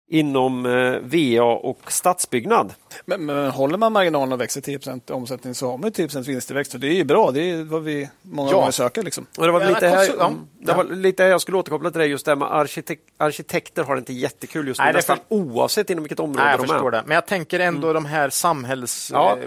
inom 0.08 0.66
eh, 0.66 1.00
VA 1.02 1.44
och 1.44 1.92
stadsbyggnad. 1.92 2.74
Men, 3.06 3.26
men 3.26 3.52
håller 3.52 3.78
man 3.78 3.94
marginalen 3.94 4.32
och 4.32 4.42
växer 4.42 4.62
10 4.62 4.80
omsättning 5.12 5.56
så 5.56 5.72
har 5.72 5.78
man 5.78 5.92
10 5.92 6.08
vinsttillväxt. 6.22 6.76
Det 6.82 6.88
är 6.88 6.92
ju 6.92 7.04
bra, 7.04 7.32
det 7.32 7.50
är 7.50 7.64
vad 7.64 7.84
vi 7.84 8.10
många 8.22 8.52
ja. 8.52 8.58
gånger 8.58 8.72
söker. 8.72 9.04
Liksom. 9.04 9.26
Och 9.38 9.46
det 9.46 9.52
var, 9.52 9.66
lite 9.66 9.88
här, 9.88 10.10
ja. 10.18 10.34
det 10.60 10.74
var 10.74 10.84
lite 10.84 11.24
här 11.24 11.30
jag 11.30 11.42
skulle 11.42 11.58
återkoppla 11.58 11.92
till 11.92 12.00
det, 12.00 12.08
just 12.08 12.26
det 12.26 12.32
här 12.32 12.36
med 12.36 12.52
arkitek 12.52 13.00
arkitekter 13.18 13.84
har 13.84 13.96
det 13.96 14.00
inte 14.00 14.14
jättekul 14.14 14.68
just 14.68 14.80
nu, 14.80 14.86
Nej, 14.86 14.94
nästan 14.94 15.18
för... 15.18 15.36
oavsett 15.36 15.90
inom 15.90 16.04
vilket 16.04 16.20
område 16.20 16.44
Nej, 16.44 16.56
jag 16.60 16.68
de 16.68 16.88
är. 16.88 16.92
Det. 16.92 17.04
Men 17.06 17.16
jag 17.16 17.26
tänker 17.26 17.60
ändå 17.60 17.90
mm. 17.90 18.04
de 18.04 18.10
här 18.10 18.30
samhälls... 18.30 19.10
Ja. 19.14 19.38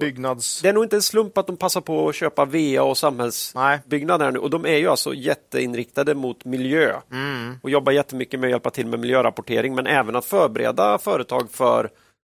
Byggnads... 0.00 0.62
Det 0.62 0.68
är 0.68 0.72
nog 0.72 0.84
inte 0.84 0.96
en 0.96 1.02
slump 1.02 1.38
att 1.38 1.46
de 1.46 1.56
passar 1.56 1.80
på 1.80 2.08
att 2.08 2.14
köpa 2.14 2.44
VA 2.44 2.82
och 2.82 2.98
samhällsbyggnader 2.98 4.32
nu 4.32 4.38
och 4.38 4.50
de 4.50 4.66
är 4.66 4.76
ju 4.76 4.88
alltså 4.88 5.14
jätteinriktade 5.14 6.14
mot 6.14 6.44
miljö 6.44 7.00
mm. 7.12 7.58
och 7.62 7.70
jobbar 7.70 7.92
jättemycket 7.92 8.40
med 8.40 8.48
att 8.48 8.50
hjälpa 8.50 8.70
till 8.70 8.86
med 8.86 9.00
miljörapportering 9.00 9.74
men 9.74 9.86
även 9.86 10.16
att 10.16 10.24
förbereda 10.24 10.98
företag 10.98 11.50
för 11.50 11.90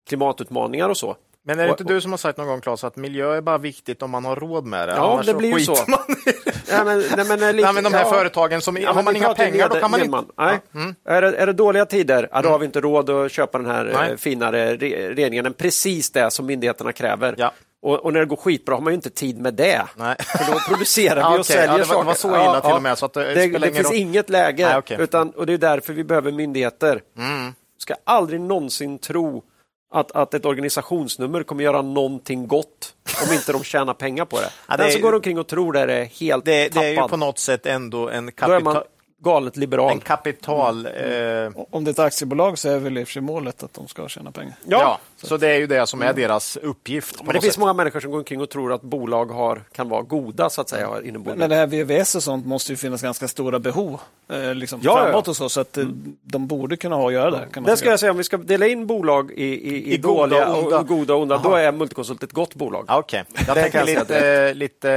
klimatutmaningar 0.08 0.90
och 0.90 0.98
så. 0.98 1.16
Men 1.48 1.60
är 1.60 1.64
det 1.64 1.70
inte 1.70 1.84
du 1.84 2.02
som 2.02 2.12
har 2.12 2.18
sagt 2.18 2.38
någon 2.38 2.48
gång 2.48 2.62
Claes 2.62 2.84
att 2.84 2.96
miljö 2.96 3.38
är 3.38 3.42
bara 3.42 3.58
viktigt 3.58 4.02
om 4.02 4.12
man 4.12 4.26
har 4.26 4.36
råd 4.36 4.66
med 4.66 4.90
det? 4.90 4.96
Ja, 4.96 5.14
Annars 5.14 5.26
det 5.26 5.34
blir 5.34 5.60
ju 5.60 5.66
så. 5.66 5.76
Man 5.88 6.00
ja, 6.70 6.84
men, 6.84 7.04
nej, 7.16 7.26
men, 7.28 7.56
lite, 7.56 7.66
nej, 7.66 7.74
men 7.74 7.84
de 7.84 7.94
här 7.94 8.04
ja. 8.04 8.10
företagen, 8.10 8.62
som, 8.62 8.78
ja, 8.78 8.92
har 8.94 9.04
man 9.04 9.16
inga 9.16 9.34
pengar 9.34 9.70
då 9.70 9.80
kan 9.80 9.92
man 9.92 10.02
inte... 10.02 10.24
Nej. 10.38 10.60
Mm. 10.76 10.96
Är, 11.06 11.22
det, 11.22 11.38
är 11.38 11.46
det 11.46 11.54
dåliga 11.54 11.86
tider, 11.86 12.30
ja, 12.32 12.42
då 12.42 12.50
har 12.50 12.60
vi 12.60 12.66
inte 12.66 12.82
råd 12.82 13.10
att 13.10 13.32
köpa 13.32 13.58
den 13.58 13.68
här 13.68 13.92
nej. 13.94 14.12
Eh, 14.12 14.18
finare 14.18 14.76
reningen 14.76 15.46
än 15.46 15.54
precis 15.54 16.12
det 16.12 16.32
som 16.32 16.46
myndigheterna 16.46 16.92
kräver. 16.92 17.36
Ja. 17.38 17.54
Och, 17.82 17.96
och, 18.00 18.14
när 18.14 18.20
det 18.20 18.26
går 18.26 18.36
skitbra 18.36 18.76
har 18.76 18.82
man 18.82 18.94
ju 18.94 18.96
inte 18.96 19.10
tid 19.10 19.42
med 19.42 19.54
det. 19.54 19.82
Nej. 19.96 20.16
För 20.20 20.54
då 20.54 20.60
producerar 20.60 21.16
vi 21.32 21.38
och 21.38 21.40
okay. 21.40 21.44
säljer 21.44 21.68
ja, 21.68 21.74
det 21.74 21.80
var, 21.80 21.86
saker. 21.86 22.00
Det 22.00 22.06
var 22.06 22.14
så 22.14 22.28
illa 22.28 22.38
ja, 22.44 22.62
till 22.62 22.76
och 22.76 22.82
med. 22.82 22.98
Så 22.98 23.06
att 23.06 23.14
det, 23.14 23.34
det, 23.34 23.48
det 23.48 23.72
finns 23.72 23.94
inget 23.94 24.30
läge. 24.30 24.68
Nej, 24.68 24.78
okay. 24.78 24.98
utan, 25.00 25.30
och 25.30 25.46
det 25.46 25.54
är 25.54 25.58
därför 25.58 25.94
vi 25.94 26.04
behöver 26.04 26.32
myndigheter. 26.32 27.02
Mm. 27.18 27.54
ska 27.78 27.96
aldrig 28.04 28.42
någonsin 28.42 29.00
tro 29.00 29.44
att, 29.92 30.12
att 30.12 30.34
ett 30.34 30.46
organisationsnummer 30.46 31.44
kommer 31.44 31.64
göra 31.64 31.82
någonting 31.82 32.48
gott 32.48 32.94
om 33.28 33.34
inte 33.34 33.52
de 33.52 33.64
tjänar 33.64 33.94
pengar 33.94 34.26
på 34.26 34.40
det. 34.40 34.50
Ja, 34.68 34.78
Den 34.78 34.92
som 34.92 35.02
går 35.02 35.16
omkring 35.16 35.40
och 35.40 35.48
tror 35.48 35.74
det 35.74 35.94
är 35.94 36.06
helt 36.06 36.46
det, 36.46 36.70
tappad. 36.70 36.84
Det 36.84 36.88
är 36.88 37.02
ju 37.02 37.08
på 37.08 37.18
något 37.18 37.40
sätt 37.40 37.66
ändå 37.66 38.10
en 38.10 38.32
kapital 38.32 38.84
galet 39.20 39.58
liberal. 39.58 39.92
En 39.92 40.00
kapital... 40.00 40.86
Mm. 40.86 41.54
Eh... 41.56 41.66
Om 41.70 41.84
det 41.84 41.90
är 41.90 41.94
ett 41.94 42.00
aktiebolag 42.00 42.58
så 42.58 42.70
är 42.70 42.80
väl 42.80 42.98
i 42.98 43.04
och 43.04 43.08
för 43.08 43.14
sig 43.14 43.22
målet 43.22 43.64
att 43.64 43.74
de 43.74 43.88
ska 43.88 44.08
tjäna 44.08 44.32
pengar. 44.32 44.56
Ja, 44.66 44.80
ja 44.82 45.00
så. 45.18 45.28
så. 45.28 45.38
det 45.38 45.48
är 45.48 45.58
ju 45.58 45.68
det 45.68 45.88
som 45.88 46.02
är 46.02 46.06
mm. 46.06 46.16
deras 46.16 46.58
uppgift. 46.58 47.24
Men 47.24 47.36
det 47.36 47.42
finns 47.42 47.58
många 47.58 47.74
människor 47.74 48.00
som 48.00 48.12
går 48.12 48.18
omkring 48.18 48.42
och 48.42 48.50
tror 48.50 48.74
att 48.74 48.82
bolag 48.82 49.26
har, 49.26 49.64
kan 49.72 49.90
vara 49.90 50.02
goda 50.02 50.50
så 50.50 50.62
att 50.62 50.70
säga 50.70 50.90
inombords. 51.04 51.38
Men 51.38 51.50
det 51.50 51.56
här 51.56 51.68
VVS 51.68 52.16
och 52.16 52.24
sånt 52.24 52.46
måste 52.46 52.72
ju 52.72 52.76
finnas 52.76 53.02
ganska 53.02 53.28
stora 53.28 53.60
behov 53.60 54.00
eh, 54.30 54.56
liksom 54.56 54.80
ja, 54.84 55.04
framåt 55.04 55.28
och 55.28 55.36
så, 55.36 55.50
så 55.50 55.62
att 55.62 55.78
mm. 55.78 56.18
de 56.24 56.48
borde 56.48 56.78
kunna 56.78 56.96
ha 56.96 57.08
att 57.08 57.14
göra 57.14 57.32
det. 57.32 57.48
Kan 57.52 57.64
det 57.64 57.78
ska 57.78 57.90
jag 57.90 58.00
säga, 58.00 58.12
om 58.12 58.18
vi 58.18 58.24
ska 58.24 58.38
dela 58.38 58.68
in 58.68 58.88
bolag 58.88 59.32
i, 59.32 59.44
i, 59.44 59.76
i, 59.76 59.94
I 59.94 59.98
dåliga 59.98 60.50
och 60.50 60.64
onda. 60.64 60.80
och 60.80 60.88
goda 60.88 61.14
och 61.14 61.22
onda, 61.22 61.38
då 61.38 61.56
är 61.56 61.72
Multiconsult 61.72 62.24
ett 62.24 62.34
gott 62.34 62.56
bolag. 62.56 62.86
Okej, 62.88 63.24
okay. 63.30 63.44
jag 63.48 63.56
tänker 63.56 63.86
lite, 63.86 64.54
lite 64.54 64.90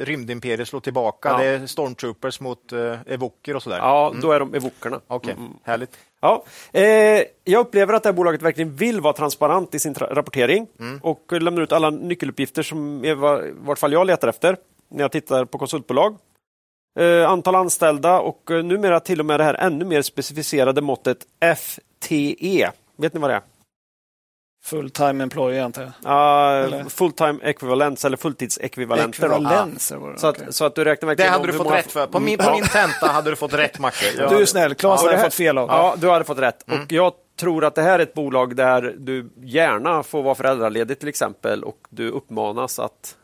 uh, 0.00 0.04
rymdimperiet 0.04 0.68
slå 0.68 0.80
tillbaka. 0.80 1.28
Ja. 1.28 1.38
Det 1.38 1.44
är 1.44 1.66
Stormtroopers 1.66 2.40
mot 2.40 2.72
uh, 2.72 2.94
evoker 3.06 3.56
och 3.56 3.62
sådär. 3.62 3.78
Ja, 3.78 4.08
mm. 4.08 4.20
då 4.20 4.32
är 4.32 4.40
de 4.40 4.54
evokerna. 4.54 5.00
Okej, 5.06 5.32
okay. 5.32 5.44
mm. 5.44 5.52
härligt. 5.62 5.90
Ja, 6.26 6.44
eh, 6.72 7.24
jag 7.44 7.60
upplever 7.60 7.94
att 7.94 8.02
det 8.02 8.08
här 8.08 8.14
bolaget 8.14 8.42
verkligen 8.42 8.76
vill 8.76 9.00
vara 9.00 9.12
transparent 9.12 9.74
i 9.74 9.78
sin 9.78 9.94
rapportering 9.94 10.66
mm. 10.80 10.98
och 11.02 11.32
lämnar 11.32 11.62
ut 11.62 11.72
alla 11.72 11.90
nyckeluppgifter 11.90 12.62
som 12.62 13.04
i 13.04 13.14
vart 13.58 13.78
fall 13.78 13.92
jag 13.92 14.06
letar 14.06 14.28
efter 14.28 14.56
när 14.88 15.04
jag 15.04 15.12
tittar 15.12 15.44
på 15.44 15.58
konsultbolag. 15.58 16.16
Eh, 16.98 17.30
antal 17.30 17.54
anställda 17.54 18.20
och 18.20 18.50
eh, 18.50 18.64
numera 18.64 19.00
till 19.00 19.20
och 19.20 19.26
med 19.26 19.40
det 19.40 19.44
här 19.44 19.54
ännu 19.54 19.84
mer 19.84 20.02
specificerade 20.02 20.80
måttet 20.80 21.18
FTE. 21.56 22.70
Vet 22.96 23.14
ni 23.14 23.20
vad 23.20 23.30
det 23.30 23.34
är? 23.34 23.42
Full-time 24.66 25.22
employee 25.22 25.64
antar 25.64 25.92
jag? 26.02 26.80
Uh, 26.80 26.88
full-time 26.88 27.38
equivalents 27.42 28.04
eller 28.04 28.16
fulltidsekvivalenter. 28.16 29.24
Ekvivalenser 29.24 29.96
ah. 29.96 30.16
så, 30.16 30.26
att, 30.26 30.54
så 30.54 30.64
att 30.64 30.74
du 30.74 30.84
räknar 30.84 31.06
verkligen 31.06 31.32
Det 31.32 31.38
hade 31.38 31.46
du 31.46 31.52
fått 31.52 31.66
många... 31.66 31.76
rätt 31.76 31.92
för. 31.92 32.06
På 32.06 32.20
min, 32.20 32.38
på 32.38 32.50
min 32.50 32.64
tenta 32.64 33.06
hade 33.06 33.30
du 33.30 33.36
fått 33.36 33.54
rätt 33.54 33.78
Macke. 33.78 34.06
Ja. 34.18 34.28
Du 34.28 34.36
är 34.36 34.46
snäll, 34.46 34.74
Claes 34.74 35.02
ja, 35.04 35.10
hade 35.10 35.22
fått 35.22 35.34
fel 35.34 35.58
av. 35.58 35.68
Ja, 35.68 35.94
du 35.98 36.10
hade 36.10 36.24
fått 36.24 36.38
rätt. 36.38 36.68
Mm. 36.68 36.82
Och 36.82 36.92
jag 36.92 37.12
tror 37.40 37.64
att 37.64 37.74
det 37.74 37.82
här 37.82 37.98
är 37.98 38.02
ett 38.02 38.14
bolag 38.14 38.56
där 38.56 38.94
du 38.98 39.30
gärna 39.42 40.02
får 40.02 40.22
vara 40.22 40.34
föräldraledig 40.34 40.98
till 40.98 41.08
exempel 41.08 41.64
och 41.64 41.78
du 41.90 42.10
uppmanas 42.10 42.78
att 42.78 43.16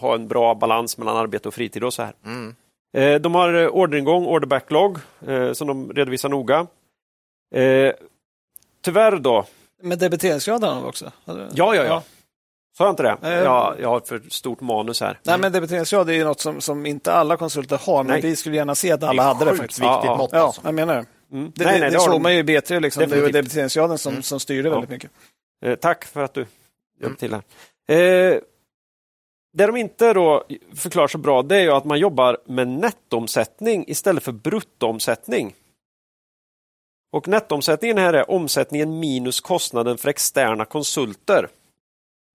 ha 0.00 0.14
en 0.14 0.28
bra 0.28 0.54
balans 0.54 0.98
mellan 0.98 1.16
arbete 1.16 1.48
och 1.48 1.54
fritid 1.54 1.84
och 1.84 1.94
så 1.94 2.02
här. 2.02 2.12
Mm. 2.24 2.54
Eh, 2.96 3.20
de 3.20 3.34
har 3.34 3.54
eh, 3.54 3.68
orderingång, 3.68 4.26
order 4.26 4.46
backlog, 4.46 4.98
eh, 5.26 5.52
som 5.52 5.68
de 5.68 5.92
redovisar 5.92 6.28
noga. 6.28 6.66
Tyvärr 8.82 9.16
då, 9.16 9.46
med 9.82 9.98
debiteringsgraden 9.98 10.74
har 10.74 10.88
också? 10.88 11.12
Ja, 11.24 11.74
ja, 11.74 11.74
ja. 11.74 12.02
Sa 12.76 12.84
jag 12.84 12.92
inte 12.92 13.02
det? 13.02 13.16
Eh, 13.22 13.30
ja, 13.30 13.74
jag 13.80 13.88
har 13.88 14.00
för 14.00 14.22
stort 14.28 14.60
manus 14.60 15.00
här. 15.00 15.18
Nej, 15.22 15.38
men 15.38 15.52
debiteringsgrad 15.52 16.08
är 16.08 16.14
ju 16.14 16.24
något 16.24 16.40
som, 16.40 16.60
som 16.60 16.86
inte 16.86 17.12
alla 17.12 17.36
konsulter 17.36 17.78
har, 17.78 18.04
men 18.04 18.12
nej. 18.12 18.20
vi 18.20 18.36
skulle 18.36 18.56
gärna 18.56 18.74
se 18.74 18.92
att 18.92 19.02
alla 19.02 19.22
hade 19.22 19.44
det. 19.44 19.50
Faktiskt. 19.56 19.80
viktigt 19.80 19.84
ja, 20.04 20.16
mått. 20.16 20.30
Ja, 20.32 20.38
alltså. 20.38 20.60
jag 20.64 20.74
menar 20.74 20.94
mm. 21.32 21.52
det. 21.54 21.64
Nej, 21.64 21.80
nej, 21.80 21.90
det, 21.90 21.96
det 21.96 22.00
såg 22.00 22.20
man 22.20 22.32
ju 22.32 22.38
i 22.38 22.42
B3, 22.42 22.80
liksom. 22.80 23.08
det 23.08 23.20
var 23.20 23.28
debiteringsgraden 23.28 23.98
som, 23.98 24.12
mm. 24.12 24.22
som 24.22 24.40
styrde 24.40 24.70
väldigt 24.70 24.90
mycket. 24.90 25.10
Eh, 25.64 25.74
tack 25.74 26.04
för 26.04 26.22
att 26.22 26.34
du 26.34 26.46
hjälpte 27.00 27.26
mm. 27.26 27.42
till 27.42 27.42
här. 27.88 28.32
Eh, 28.32 28.40
det 29.52 29.66
de 29.66 29.76
inte 29.76 30.12
då 30.12 30.44
förklarar 30.74 31.08
så 31.08 31.18
bra, 31.18 31.42
det 31.42 31.56
är 31.56 31.60
ju 31.60 31.70
att 31.70 31.84
man 31.84 31.98
jobbar 31.98 32.38
med 32.46 32.68
nettoomsättning 32.68 33.84
istället 33.88 34.22
för 34.22 34.32
bruttoomsättning. 34.32 35.54
Och 37.12 37.28
nettoomsättningen 37.28 37.98
här 37.98 38.12
är 38.12 38.30
omsättningen 38.30 39.00
minus 39.00 39.40
kostnaden 39.40 39.98
för 39.98 40.08
externa 40.08 40.64
konsulter. 40.64 41.48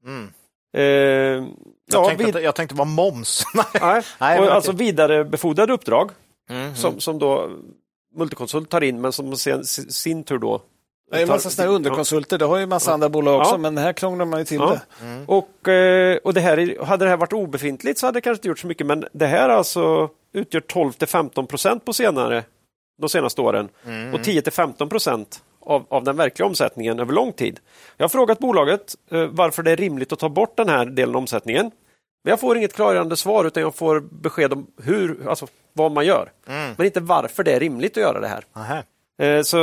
Mm. 0.06 0.30
Eh, 0.78 0.84
jag, 0.84 1.46
ja, 1.86 2.08
tänkte, 2.08 2.26
vid... 2.26 2.36
jag 2.36 2.56
tänkte 2.56 2.76
vara 2.76 2.88
moms. 2.88 3.44
Nej, 3.82 4.02
Nej 4.20 4.40
och 4.40 4.52
alltså 4.52 4.72
vidarebefordrade 4.72 5.74
uppdrag 5.74 6.12
mm, 6.50 6.76
som, 6.76 7.00
som 7.00 7.20
då 7.20 7.50
Multiconsult 8.16 8.70
tar 8.70 8.82
in 8.82 9.02
men 9.02 9.12
som 9.12 9.38
sen, 9.38 9.66
sin 9.66 10.24
tur 10.24 10.38
då 10.38 10.62
det 11.12 11.18
är 11.18 11.22
en 11.22 11.28
massa 11.28 11.50
sådana 11.50 11.72
underkonsulter, 11.72 12.38
det 12.38 12.46
har 12.46 12.58
ju 12.58 12.64
en 12.64 12.70
massa 12.70 12.90
ja. 12.90 12.94
andra 12.94 13.10
bolag 13.10 13.40
också, 13.40 13.54
ja. 13.54 13.58
men 13.58 13.78
här 13.78 13.94
krånglar 13.94 14.26
man 14.26 14.40
ju 14.40 14.46
till 14.46 14.58
ja. 14.58 14.70
det. 14.70 15.06
Mm. 15.06 15.26
Och, 15.28 15.68
eh, 15.68 16.18
och 16.18 16.34
det 16.34 16.42
här, 16.42 16.86
hade 16.86 17.06
det 17.06 17.10
här 17.10 17.18
varit 17.18 17.34
obefintligt 17.34 18.00
så 18.00 18.06
hade 18.06 18.18
det 18.18 18.22
kanske 18.22 18.40
inte 18.40 18.48
gjort 18.48 18.60
så 18.60 18.68
mycket, 18.68 18.88
men 18.88 19.06
det 19.12 19.28
här 19.28 19.50
alltså 19.50 20.10
utgör 20.34 20.62
12 20.62 20.92
till 20.92 21.08
15 21.08 21.48
procent 21.48 21.86
på 21.86 21.94
senare, 21.94 22.44
de 22.98 23.10
senaste 23.10 23.42
åren 23.42 23.70
mm. 23.86 24.14
och 24.14 24.24
10 24.24 24.42
till 24.42 24.54
15 24.54 24.90
procent 24.90 25.44
av, 25.60 25.86
av 25.90 26.04
den 26.04 26.18
verkliga 26.18 26.48
omsättningen 26.48 27.00
över 27.00 27.14
lång 27.14 27.34
tid. 27.34 27.60
Jag 27.98 28.04
har 28.04 28.10
frågat 28.10 28.40
bolaget 28.40 28.96
eh, 29.12 29.26
varför 29.26 29.64
det 29.64 29.72
är 29.72 29.76
rimligt 29.76 30.12
att 30.12 30.20
ta 30.20 30.30
bort 30.30 30.58
den 30.58 30.70
här 30.70 30.86
delen 30.86 31.16
av 31.16 31.22
omsättningen. 31.22 31.72
Men 32.24 32.30
jag 32.30 32.40
får 32.40 32.58
inget 32.58 32.74
klargörande 32.74 33.18
svar 33.18 33.46
utan 33.46 33.64
jag 33.64 33.76
får 33.76 34.00
besked 34.00 34.54
om 34.54 34.68
hur, 34.84 35.30
alltså 35.30 35.48
vad 35.74 35.92
man 35.92 36.06
gör. 36.06 36.32
Mm. 36.48 36.74
Men 36.78 36.86
inte 36.86 37.00
varför 37.00 37.44
det 37.44 37.52
är 37.52 37.60
rimligt 37.60 37.98
att 37.98 38.04
göra 38.04 38.20
det 38.20 38.28
här. 38.28 38.46
Aha. 38.54 38.84
Eh, 39.18 39.42
så 39.42 39.58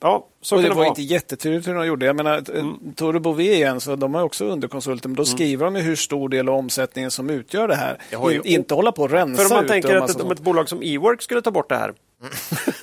ja, 0.00 0.26
så 0.40 0.56
och 0.56 0.62
det, 0.62 0.68
det 0.68 0.74
var 0.74 0.84
inte 0.84 1.02
jättetydligt 1.02 1.68
hur 1.68 1.74
de 1.74 1.86
gjorde. 1.86 2.06
Jag 2.06 2.16
menar, 2.16 2.50
mm. 2.50 2.94
Tore 2.96 3.20
Bouvet 3.20 3.46
igen, 3.46 3.80
så 3.80 3.96
de 3.96 4.14
har 4.14 4.22
också 4.22 4.44
underkonsulter, 4.44 5.08
men 5.08 5.16
då 5.16 5.22
mm. 5.22 5.36
skriver 5.36 5.64
de 5.64 5.76
hur 5.76 5.96
stor 5.96 6.28
del 6.28 6.48
av 6.48 6.54
omsättningen 6.54 7.10
som 7.10 7.30
utgör 7.30 7.68
det 7.68 7.74
här. 7.74 7.98
Ju, 8.10 8.34
In, 8.34 8.46
inte 8.46 8.74
hålla 8.74 8.92
på 8.92 9.02
och 9.02 9.10
rensa 9.10 9.42
För 9.42 9.54
om 9.54 9.56
man 9.56 9.66
tänker 9.66 9.96
att 9.96 10.20
om 10.20 10.30
ett 10.30 10.40
bolag 10.40 10.68
som 10.68 10.82
Ework 10.82 11.22
skulle 11.22 11.42
ta 11.42 11.50
bort 11.50 11.68
det 11.68 11.76
här. 11.76 11.94
Mm. 12.22 12.34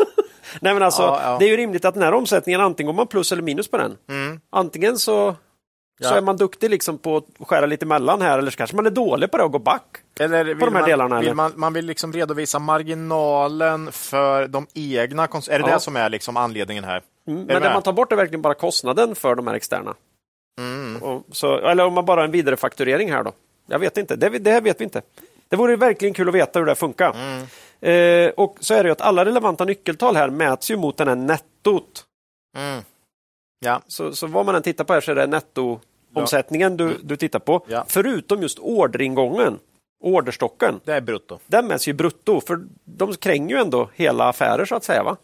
Nej 0.61 0.73
men 0.73 0.83
alltså, 0.83 1.01
ja, 1.01 1.21
ja. 1.23 1.37
det 1.39 1.45
är 1.45 1.49
ju 1.49 1.57
rimligt 1.57 1.85
att 1.85 1.93
den 1.93 2.03
här 2.03 2.13
omsättningen, 2.13 2.61
antingen 2.61 2.87
går 2.87 2.93
man 2.97 3.07
plus 3.07 3.31
eller 3.31 3.41
minus 3.41 3.67
på 3.67 3.77
den. 3.77 3.97
Mm. 4.09 4.39
Antingen 4.49 4.97
så 4.97 5.35
så 6.01 6.15
är 6.15 6.21
man 6.21 6.37
duktig 6.37 6.69
liksom 6.69 6.97
på 6.97 7.17
att 7.17 7.47
skära 7.47 7.65
lite 7.65 7.85
emellan 7.85 8.21
här 8.21 8.39
eller 8.39 8.51
så 8.51 8.57
kanske 8.57 8.75
man 8.75 8.85
är 8.85 8.89
dålig 8.89 9.31
på 9.31 9.37
det 9.37 9.43
och 9.43 9.51
går 9.51 9.59
back. 9.59 9.97
Eller 10.19 10.55
på 10.55 10.65
de 10.65 10.75
här 10.75 10.81
man, 10.81 10.89
delarna. 10.89 11.19
Vill 11.19 11.33
man, 11.33 11.53
man 11.55 11.73
vill 11.73 11.85
liksom 11.85 12.13
redovisa 12.13 12.59
marginalen 12.59 13.91
för 13.91 14.47
de 14.47 14.67
egna 14.73 15.23
Är 15.23 15.29
det 15.49 15.57
ja. 15.59 15.73
det 15.73 15.79
som 15.79 15.95
är 15.95 16.09
liksom 16.09 16.37
anledningen 16.37 16.83
här? 16.83 17.01
Mm, 17.27 17.43
men 17.43 17.61
det 17.61 17.73
man 17.73 17.81
tar 17.81 17.93
bort 17.93 18.11
är 18.11 18.15
verkligen 18.15 18.41
bara 18.41 18.53
kostnaden 18.53 19.15
för 19.15 19.35
de 19.35 19.47
här 19.47 19.55
externa. 19.55 19.93
Mm. 20.59 21.03
Och, 21.03 21.25
så, 21.31 21.57
eller 21.57 21.85
om 21.85 21.93
man 21.93 22.05
bara 22.05 22.21
har 22.21 22.25
en 22.25 22.31
vidarefakturering 22.31 23.11
här 23.11 23.23
då? 23.23 23.31
Jag 23.67 23.79
vet 23.79 23.97
inte, 23.97 24.15
det, 24.15 24.29
det 24.29 24.51
här 24.51 24.61
vet 24.61 24.79
vi 24.79 24.83
inte. 24.83 25.01
Det 25.49 25.55
vore 25.55 25.75
verkligen 25.75 26.13
kul 26.13 26.29
att 26.29 26.35
veta 26.35 26.59
hur 26.59 26.65
det 26.65 26.75
funkar. 26.75 27.15
Eh, 27.81 28.29
och 28.29 28.57
så 28.59 28.73
är 28.73 28.83
det 28.83 28.87
ju 28.87 28.91
att 28.91 29.01
alla 29.01 29.25
relevanta 29.25 29.65
nyckeltal 29.65 30.15
här 30.15 30.29
mäts 30.29 30.71
ju 30.71 30.77
mot 30.77 30.97
den 30.97 31.07
här 31.07 31.15
nettot. 31.15 32.05
Mm. 32.57 32.83
Ja. 33.59 33.81
Så, 33.87 34.15
så 34.15 34.27
vad 34.27 34.45
man 34.45 34.55
än 34.55 34.61
tittar 34.61 34.83
på 34.83 34.93
här 34.93 35.01
så 35.01 35.11
är 35.11 35.15
det 35.15 35.27
nettoomsättningen 35.27 36.71
ja. 36.71 36.85
du, 36.85 36.97
du 37.03 37.15
tittar 37.15 37.39
på. 37.39 37.65
Ja. 37.67 37.85
Förutom 37.87 38.41
just 38.41 38.59
orderingången, 38.59 39.59
orderstocken. 40.03 40.79
Det 40.85 40.93
är 40.93 41.01
brutto. 41.01 41.39
Den 41.47 41.67
mäts 41.67 41.87
ju 41.87 41.93
brutto, 41.93 42.41
för 42.41 42.63
de 42.83 43.13
kränger 43.13 43.55
ju 43.55 43.61
ändå 43.61 43.89
hela 43.95 44.29
affärer 44.29 44.65
så 44.65 44.75
att 44.75 44.83
säga. 44.83 45.03
va? 45.03 45.17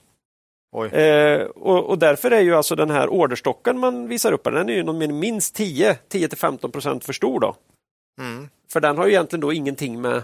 Eh, 0.91 1.41
och, 1.41 1.89
och, 1.89 1.99
därför 1.99 2.31
är 2.31 2.41
ju 2.41 2.55
alltså 2.55 2.75
den 2.75 2.89
här 2.89 3.09
orderstocken 3.09 3.79
man 3.79 4.07
visar 4.07 4.31
upp, 4.31 4.43
den 4.43 4.69
är 4.69 4.73
ju 4.73 5.07
minst 5.07 5.55
10, 5.55 5.95
10 6.07 6.29
15 6.29 6.71
procent 6.71 7.05
för 7.05 7.13
stor. 7.13 7.39
Då. 7.39 7.55
Mm. 8.21 8.49
För 8.71 8.79
den 8.79 8.97
har 8.97 9.05
ju 9.05 9.11
egentligen 9.11 9.41
då 9.41 9.53
ingenting 9.53 10.01
med 10.01 10.23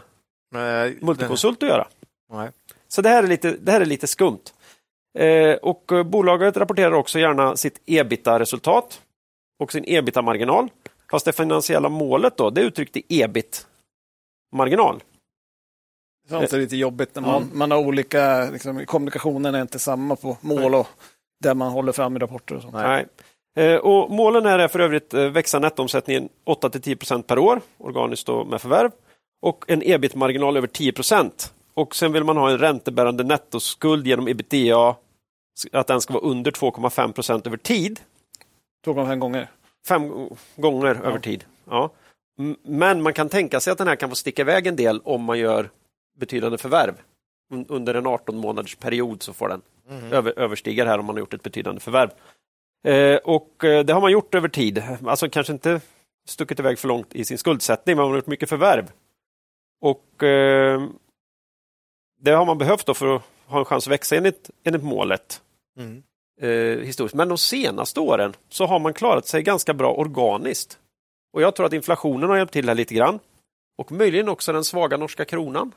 Nej, 0.52 0.98
multikonsult 1.02 1.64
att 1.64 1.70
göra. 1.70 1.88
Nej. 2.32 2.50
Så 2.88 3.02
det 3.02 3.10
här 3.10 3.24
är 3.24 3.28
lite, 3.28 3.52
det 3.52 3.72
här 3.72 3.82
är 3.82 3.86
lite 3.86 4.08
skumt. 4.08 4.44
Eh, 5.20 5.54
och 5.54 5.92
eh, 5.92 6.04
bolaget 6.04 6.58
rapporterar 6.58 6.92
också 6.92 7.20
gärna 7.20 7.56
sitt 7.56 7.82
ebita-resultat 7.86 9.02
och 9.60 9.72
sin 9.72 9.84
ebita-marginal. 9.88 10.70
Fast 11.12 11.26
det 11.26 11.32
finansiella 11.34 11.90
målet 11.90 12.38
då, 12.38 12.50
det 12.50 12.62
är 12.62 12.66
uttryckt 12.66 12.98
i 12.98 13.04
ebit-marginal. 13.22 15.04
Sånt 16.30 16.54
är 16.54 16.60
lite 16.60 16.78
jobbigt 16.78 17.16
när 17.16 17.22
man, 17.22 17.44
mm. 17.44 17.58
man 17.58 17.72
har 17.72 17.78
olika, 17.78 18.50
liksom, 18.50 18.86
kommunikationen 18.86 19.56
är 19.56 19.62
inte 19.62 19.80
samma 19.80 20.16
på 20.16 20.38
mål 20.42 20.76
och 20.76 20.88
där 21.44 21.54
man 21.54 21.72
håller 21.72 21.92
fram 21.92 22.16
i 22.16 22.20
rapporter. 22.20 22.56
Och 22.56 22.62
sånt. 22.62 22.74
Nej. 22.74 23.06
Eh, 23.58 23.76
och 23.76 24.12
målen 24.12 24.46
är 24.46 24.68
för 24.68 24.80
övrigt 24.80 25.14
växa 25.14 25.60
nettoomsättningen 25.60 26.30
8 26.44 26.70
10% 26.70 27.22
per 27.22 27.40
år, 27.40 27.62
organiskt 27.78 28.30
och 28.30 28.48
med 28.48 28.62
förvärv, 28.62 28.92
och 29.42 29.66
en 29.68 29.82
ebit-marginal 29.84 30.58
över 30.58 30.68
10 30.68 30.94
och 31.82 31.96
sen 31.96 32.14
vill 32.14 32.24
man 32.24 32.38
ha 32.38 32.52
en 32.52 32.58
räntebärande 32.58 33.24
nettoskuld 33.24 34.08
genom 34.08 34.28
ebitda, 34.28 34.96
att 35.72 35.88
den 35.88 36.02
ska 36.02 36.14
vara 36.14 36.24
under 36.24 36.52
2,5 36.52 37.12
procent 37.12 37.48
över 37.48 37.58
tid. 37.58 38.00
2,5 38.86 39.16
gånger? 39.16 39.48
Fem 39.88 40.30
gånger 40.56 41.00
ja. 41.04 41.10
över 41.10 41.20
tid. 41.20 41.46
Ja. 41.70 41.90
Men 42.64 43.02
man 43.02 43.14
kan 43.14 43.30
tänka 43.30 43.60
sig 43.60 43.72
att 43.72 43.78
den 43.78 43.88
här 43.88 43.96
kan 43.96 44.10
få 44.10 44.16
sticka 44.16 44.42
iväg 44.42 44.68
en 44.68 44.76
del 44.76 45.02
om 45.04 45.24
man 45.24 45.40
gör 45.40 45.70
betydande 46.20 46.58
förvärv. 46.58 46.94
Under 47.68 47.94
en 47.94 48.08
18 48.08 48.38
månaders 48.38 48.76
period 48.76 49.24
så 49.24 49.34
får 49.34 49.50
den 49.50 49.62
mm. 49.90 50.14
över, 50.14 50.40
överstiga 50.40 50.84
det 50.84 50.90
här 50.90 51.00
om 51.00 51.06
man 51.06 51.16
har 51.16 51.20
gjort 51.20 51.34
ett 51.34 51.44
betydande 51.44 51.82
förvärv. 51.82 52.10
Eh, 52.88 53.18
och 53.18 53.64
eh, 53.64 53.86
det 53.86 53.94
har 53.94 54.02
man 54.02 54.12
gjort 54.12 54.36
över 54.36 54.50
tid. 54.50 54.84
Alltså 55.06 55.30
kanske 55.30 55.54
inte 55.54 55.82
stuckit 56.28 56.60
iväg 56.60 56.80
för 56.80 56.88
långt 56.88 57.16
i 57.16 57.26
sin 57.26 57.38
skuldsättning, 57.38 57.96
men 57.96 58.04
man 58.04 58.12
har 58.12 58.18
gjort 58.18 58.28
mycket 58.28 58.50
förvärv. 58.50 58.92
Och 59.82 60.24
eh, 60.24 60.82
det 62.22 62.32
har 62.32 62.46
man 62.46 62.58
behövt 62.58 62.86
då 62.86 62.94
för 62.94 63.16
att 63.16 63.22
ha 63.46 63.60
en 63.60 63.66
chans 63.66 63.88
att 63.88 63.92
växa 63.92 64.16
enligt, 64.16 64.50
enligt 64.64 64.84
målet. 64.84 65.42
Mm. 65.78 66.04
Eh, 66.42 66.86
historiskt. 66.86 67.16
Men 67.16 67.30
de 67.30 67.38
senaste 67.38 68.00
åren 68.00 68.34
så 68.50 68.66
har 68.66 68.80
man 68.80 68.94
klarat 68.94 69.28
sig 69.28 69.44
ganska 69.44 69.74
bra 69.74 69.94
organiskt. 69.94 70.80
Och 71.34 71.42
jag 71.42 71.56
tror 71.56 71.66
att 71.66 71.74
inflationen 71.74 72.30
har 72.30 72.38
hjälpt 72.38 72.54
till 72.54 72.68
här 72.68 72.76
lite 72.76 72.94
grann. 72.94 73.20
Och 73.78 73.92
möjligen 73.92 74.30
också 74.30 74.54
den 74.54 74.64
svaga 74.64 74.98
norska 74.98 75.26
kronan. 75.26 75.72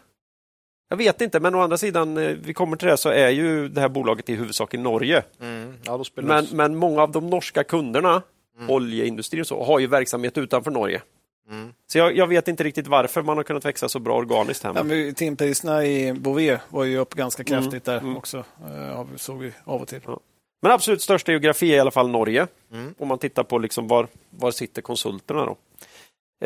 Jag 0.89 0.97
vet 0.97 1.21
inte, 1.21 1.41
men 1.41 1.55
å 1.55 1.61
andra 1.61 1.79
sidan, 1.79 2.17
eh, 2.19 2.37
vi 2.43 2.55
kommer 2.55 2.77
till 2.77 2.89
det, 2.89 2.97
så 2.97 3.09
är 3.09 3.29
ju 3.29 3.69
det 3.69 3.81
här 3.81 3.89
bolaget 3.89 4.29
i 4.29 4.35
huvudsak 4.35 4.75
i 4.75 4.77
Norge. 4.77 5.23
Mm. 5.41 5.75
Ja, 5.83 6.05
men, 6.15 6.47
men 6.53 6.77
många 6.77 7.03
av 7.03 7.13
de 7.13 7.31
norska 7.31 7.65
kunderna, 7.65 8.23
mm. 8.59 8.71
oljeindustrin 8.71 9.41
och 9.41 9.47
så, 9.47 9.65
har 9.65 9.79
ju 9.79 9.87
verksamhet 9.87 10.39
utanför 10.39 10.71
Norge. 10.71 11.03
Mm. 11.51 11.73
Så 11.87 11.99
jag, 11.99 12.17
jag, 12.17 12.27
vet 12.27 12.49
inte 12.49 12.65
riktigt 12.65 12.87
varför 12.87 13.23
man 13.23 13.37
har 13.37 13.45
kunnat 13.45 13.65
växa 13.65 13.89
så 13.89 13.99
bra 13.99 14.17
organiskt. 14.17 14.65
Här. 14.65 14.75
Ja, 14.75 15.15
timpriserna 15.15 15.85
i 15.85 16.13
Bouvet 16.13 16.61
var 16.69 16.85
ju 16.85 16.99
upp 16.99 17.15
ganska 17.15 17.43
mm. 17.43 17.63
kraftigt 17.63 17.89
mm. 17.89 18.01
där 18.01 18.09
mm. 18.09 18.17
också. 18.17 18.45
Ja, 18.89 19.07
såg 19.17 19.39
vi 19.39 19.53
av 19.65 19.83
och 19.83 19.89
till. 19.89 20.01
Ja. 20.07 20.21
Men 20.63 20.73
absolut 20.73 21.03
största 21.03 21.33
geografi 21.33 21.73
är 21.73 21.77
i 21.77 21.81
alla 21.81 21.91
fall 21.91 22.11
Norge. 22.11 22.47
Mm. 22.73 22.95
Om 22.99 23.09
man 23.09 23.19
tittar 23.19 23.45
på 23.45 23.59
liksom 23.59 23.89
var, 23.89 24.07
var 24.31 24.51
sitter 24.51 24.83
konsulterna. 24.83 25.47
Då. 25.47 25.57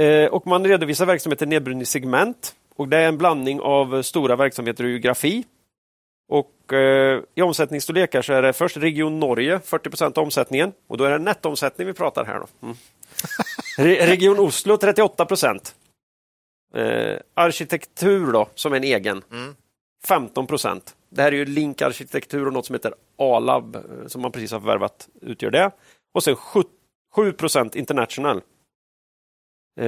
Eh, 0.03 0.29
och 0.29 0.47
man 0.47 0.67
redovisar 0.67 1.07
verksamheten 1.07 1.49
nedbruten 1.49 1.83
i 1.83 1.87
segment. 1.87 2.55
Och 2.77 2.89
det 2.89 2.97
är 2.97 3.09
en 3.09 3.19
blandning 3.19 3.61
av 3.61 4.03
stora 4.03 4.37
verksamheter 4.37 4.85
och 4.85 4.91
geografi. 4.91 5.45
Och 6.29 6.73
eh, 6.73 7.23
I 7.35 7.43
omsättningsstorlekar 7.43 8.23
så 8.23 8.33
är 8.33 8.43
det 8.43 8.53
först 8.53 8.77
Region 8.77 9.21
Norge, 9.21 9.61
40 9.65 9.91
procent 9.91 10.19
av 10.19 10.25
omsättningen. 10.25 10.73
Och 10.87 10.97
då 10.99 11.05
är 11.05 11.11
det 11.11 11.19
nettoomsättning 11.19 11.87
vi 11.87 11.93
pratar 11.93 12.25
här. 12.25 12.39
Då. 12.39 12.47
Mm. 12.63 12.77
Region 13.79 14.39
Oslo 14.39 14.77
38 14.77 15.27
procent. 15.27 15.75
Eh, 16.75 17.19
arkitektur 17.35 18.33
då, 18.33 18.49
som 18.55 18.73
en 18.73 18.85
egen, 18.85 19.23
mm. 19.33 19.55
15 20.09 20.47
procent. 20.47 20.97
Det 21.11 21.23
här 21.23 21.33
är 21.33 21.37
ju 21.37 21.45
Link 21.45 21.83
Arkitektur 21.83 22.47
och 22.47 22.53
något 22.53 22.67
som 22.67 22.75
heter 22.75 22.95
Alab 23.19 23.77
eh, 23.77 23.83
som 24.07 24.23
man 24.23 24.33
precis 24.33 24.53
har 24.53 24.61
förvärvat 24.61 25.09
utgör 25.21 25.51
det. 25.51 25.71
Och 26.15 26.25
sen 26.25 26.37
7 27.15 27.33
procent 27.33 27.77
International. 27.77 28.37
Eh, 29.81 29.85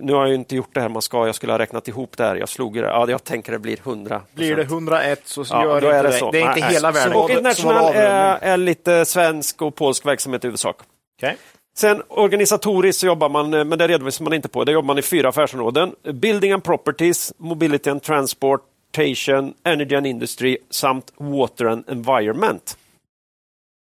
nu 0.00 0.12
har 0.12 0.26
jag 0.26 0.34
inte 0.34 0.56
gjort 0.56 0.74
det 0.74 0.80
här 0.80 0.88
man 0.88 1.02
ska, 1.02 1.26
jag 1.26 1.34
skulle 1.34 1.52
ha 1.52 1.58
räknat 1.58 1.88
ihop 1.88 2.16
det 2.16 2.24
här. 2.24 2.36
Jag 2.36 2.48
slog 2.48 2.74
det. 2.74 2.80
Ja, 2.80 3.10
jag 3.10 3.24
tänker 3.24 3.52
det 3.52 3.58
blir 3.58 3.78
100 3.78 4.22
Blir 4.34 4.56
det 4.56 4.62
101 4.62 5.20
så 5.24 5.44
ja, 5.50 5.64
gör 5.64 5.80
det, 5.80 6.02
det, 6.02 6.12
så. 6.12 6.30
det 6.30 6.40
är 6.40 6.48
inte 6.48 6.60
nej, 6.60 6.72
hela 6.74 6.92
världen. 6.92 7.16
Och 7.16 7.30
International 7.30 7.94
är, 7.94 8.38
är, 8.38 8.56
lite 8.56 9.04
svensk 9.04 9.62
och 9.62 9.74
polsk 9.74 10.06
verksamhet 10.06 10.44
i 10.44 10.46
huvudsak. 10.46 10.76
Okay. 11.18 11.36
Sen 11.78 12.02
organisatoriskt 12.08 13.00
så 13.00 13.06
jobbar 13.06 13.28
man, 13.28 13.50
men 13.50 13.78
det 13.78 13.88
redovisar 13.88 14.24
man 14.24 14.32
inte 14.32 14.48
på, 14.48 14.64
det 14.64 14.72
jobbar 14.72 14.86
man 14.86 14.98
i 14.98 15.02
fyra 15.02 15.28
affärsområden. 15.28 15.94
Building 16.02 16.52
and 16.52 16.64
Properties, 16.64 17.32
Mobility 17.36 17.90
and 17.90 18.02
Transportation, 18.02 19.54
Energy 19.64 19.96
and 19.96 20.06
Industry 20.06 20.58
samt 20.70 21.12
Water 21.16 21.64
and 21.64 21.84
Environment. 21.88 22.78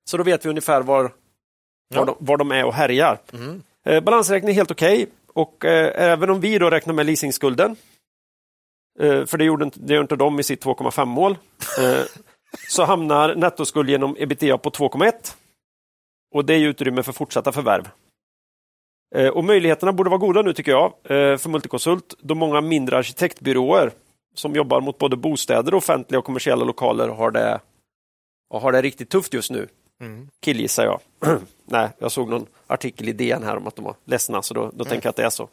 Så 0.09 0.17
då 0.17 0.23
vet 0.23 0.45
vi 0.45 0.49
ungefär 0.49 0.81
var, 0.81 1.11
ja. 1.93 1.99
var, 1.99 2.05
de, 2.05 2.15
var 2.19 2.37
de 2.37 2.51
är 2.51 2.65
och 2.65 2.73
härjar. 2.73 3.19
Mm. 3.33 3.63
Eh, 3.85 4.03
balansräkningen 4.03 4.51
är 4.51 4.55
helt 4.55 4.71
okej 4.71 5.03
okay. 5.03 5.13
och 5.33 5.65
eh, 5.65 6.11
även 6.11 6.29
om 6.29 6.39
vi 6.39 6.57
då 6.57 6.69
räknar 6.69 6.93
med 6.93 7.05
leasingskulden, 7.05 7.75
eh, 8.99 9.25
för 9.25 9.37
det 9.37 9.45
gjorde, 9.45 9.71
det 9.73 9.93
gjorde 9.93 10.03
inte 10.03 10.15
de 10.15 10.39
i 10.39 10.43
sitt 10.43 10.65
2,5 10.65 11.05
mål, 11.05 11.37
eh, 11.79 12.01
så 12.69 12.83
hamnar 12.83 13.35
nettoskuld 13.35 13.89
genom 13.89 14.15
ebitda 14.19 14.57
på 14.57 14.69
2,1 14.69 15.13
och 16.33 16.45
det 16.45 16.53
är 16.53 16.59
utrymme 16.59 17.03
för 17.03 17.11
fortsatta 17.11 17.51
förvärv. 17.51 17.89
Eh, 19.15 19.27
och 19.27 19.43
möjligheterna 19.43 19.93
borde 19.93 20.09
vara 20.09 20.19
goda 20.19 20.41
nu 20.41 20.53
tycker 20.53 20.71
jag 20.71 20.85
eh, 20.85 21.37
för 21.37 21.49
Multiconsult 21.49 22.15
då 22.19 22.35
många 22.35 22.61
mindre 22.61 22.97
arkitektbyråer 22.97 23.91
som 24.33 24.55
jobbar 24.55 24.81
mot 24.81 24.97
både 24.97 25.15
bostäder, 25.15 25.73
offentliga 25.73 26.19
och 26.19 26.25
kommersiella 26.25 26.65
lokaler 26.65 27.07
har 27.07 27.31
det 27.31 27.59
och 28.49 28.61
har 28.61 28.71
det 28.71 28.81
riktigt 28.81 29.09
tufft 29.09 29.33
just 29.33 29.51
nu. 29.51 29.67
Mm. 30.01 30.29
Killgissar 30.41 30.85
jag. 30.85 30.99
Nej, 31.65 31.89
jag 31.99 32.11
såg 32.11 32.29
någon 32.29 32.45
artikel 32.67 33.09
i 33.09 33.13
DN 33.13 33.43
här 33.43 33.57
om 33.57 33.67
att 33.67 33.75
de 33.75 33.85
var 33.85 33.95
ledsna, 34.05 34.41
så 34.41 34.53
då, 34.53 34.61
då 34.61 34.67
mm. 34.67 34.85
tänker 34.85 35.05
jag 35.05 35.09
att 35.09 35.15
det 35.15 35.23
är 35.23 35.29
så. 35.29 35.49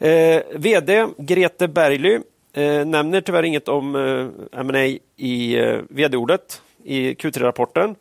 Eh, 0.00 0.42
VD 0.54 1.06
Grete 1.18 1.68
Bergly 1.68 2.20
eh, 2.52 2.86
nämner 2.86 3.20
tyvärr 3.20 3.42
inget 3.42 3.68
om 3.68 3.96
eh, 3.96 4.60
M&A 4.60 4.98
i 5.16 5.58
eh, 5.58 5.80
vd-ordet 5.90 6.62
i 6.84 7.14
Q3-rapporten. 7.14 7.94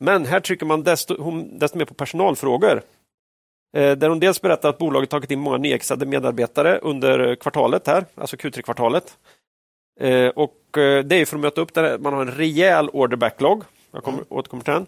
Men 0.00 0.26
här 0.26 0.40
trycker 0.40 0.66
man 0.66 0.82
desto, 0.82 1.22
hon, 1.22 1.58
desto 1.58 1.78
mer 1.78 1.84
på 1.84 1.94
personalfrågor. 1.94 2.82
Eh, 3.76 3.96
där 3.96 4.08
hon 4.08 4.20
dels 4.20 4.42
berättar 4.42 4.68
att 4.68 4.78
bolaget 4.78 5.10
tagit 5.10 5.30
in 5.30 5.40
många 5.40 5.56
nyexade 5.56 6.06
medarbetare 6.06 6.78
under 6.78 7.34
kvartalet 7.34 7.86
här, 7.86 8.06
alltså 8.14 8.36
Q3-kvartalet. 8.36 9.18
Eh, 10.00 10.28
och 10.28 10.78
eh, 10.78 11.04
det 11.04 11.16
är 11.16 11.24
för 11.24 11.36
att 11.36 11.42
möta 11.42 11.60
upp 11.60 11.74
det, 11.74 11.98
man 11.98 12.12
har 12.12 12.20
en 12.20 12.30
rejäl 12.30 12.88
order 12.88 13.16
backlog. 13.16 13.64
Jag 13.90 14.04
kommer, 14.04 14.18
mm. 14.18 14.26
återkommer 14.30 14.64
till 14.64 14.72
den. 14.72 14.86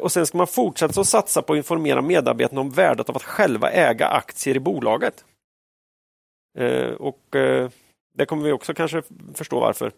Och 0.00 0.12
sen 0.12 0.26
ska 0.26 0.38
man 0.38 0.46
fortsätta 0.46 1.00
att 1.00 1.06
satsa 1.06 1.42
på 1.42 1.52
att 1.52 1.56
informera 1.56 2.02
medarbetarna 2.02 2.60
om 2.60 2.70
värdet 2.70 3.08
av 3.08 3.16
att 3.16 3.22
själva 3.22 3.70
äga 3.70 4.06
aktier 4.06 4.56
i 4.56 4.60
bolaget. 4.60 5.24
Och 6.98 7.20
det 8.14 8.26
kommer 8.26 8.44
vi 8.44 8.52
också 8.52 8.74
kanske 8.74 9.02
förstå 9.34 9.60
varför. 9.60 9.92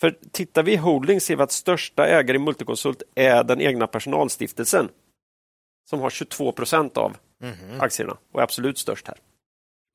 För 0.00 0.18
tittar 0.32 0.62
vi 0.62 0.72
i 0.72 0.76
holding 0.76 1.20
ser 1.20 1.36
vi 1.36 1.42
att 1.42 1.52
största 1.52 2.06
ägare 2.06 2.36
i 2.36 2.38
Multiconsult 2.38 3.02
är 3.14 3.44
den 3.44 3.60
egna 3.60 3.86
personalstiftelsen 3.86 4.88
som 5.90 6.00
har 6.00 6.10
22 6.10 6.52
procent 6.52 6.96
av 6.96 7.16
mm 7.42 7.80
aktierna 7.80 8.16
och 8.32 8.40
är 8.40 8.44
absolut 8.44 8.78
störst 8.78 9.08
här. 9.08 9.18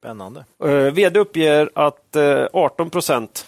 Spännande. 0.01 0.45
Uh, 0.63 0.91
VD 0.91 1.19
uppger 1.19 1.71
att 1.75 2.15
eh, 2.15 2.47
18 2.53 2.89
procent 2.89 3.47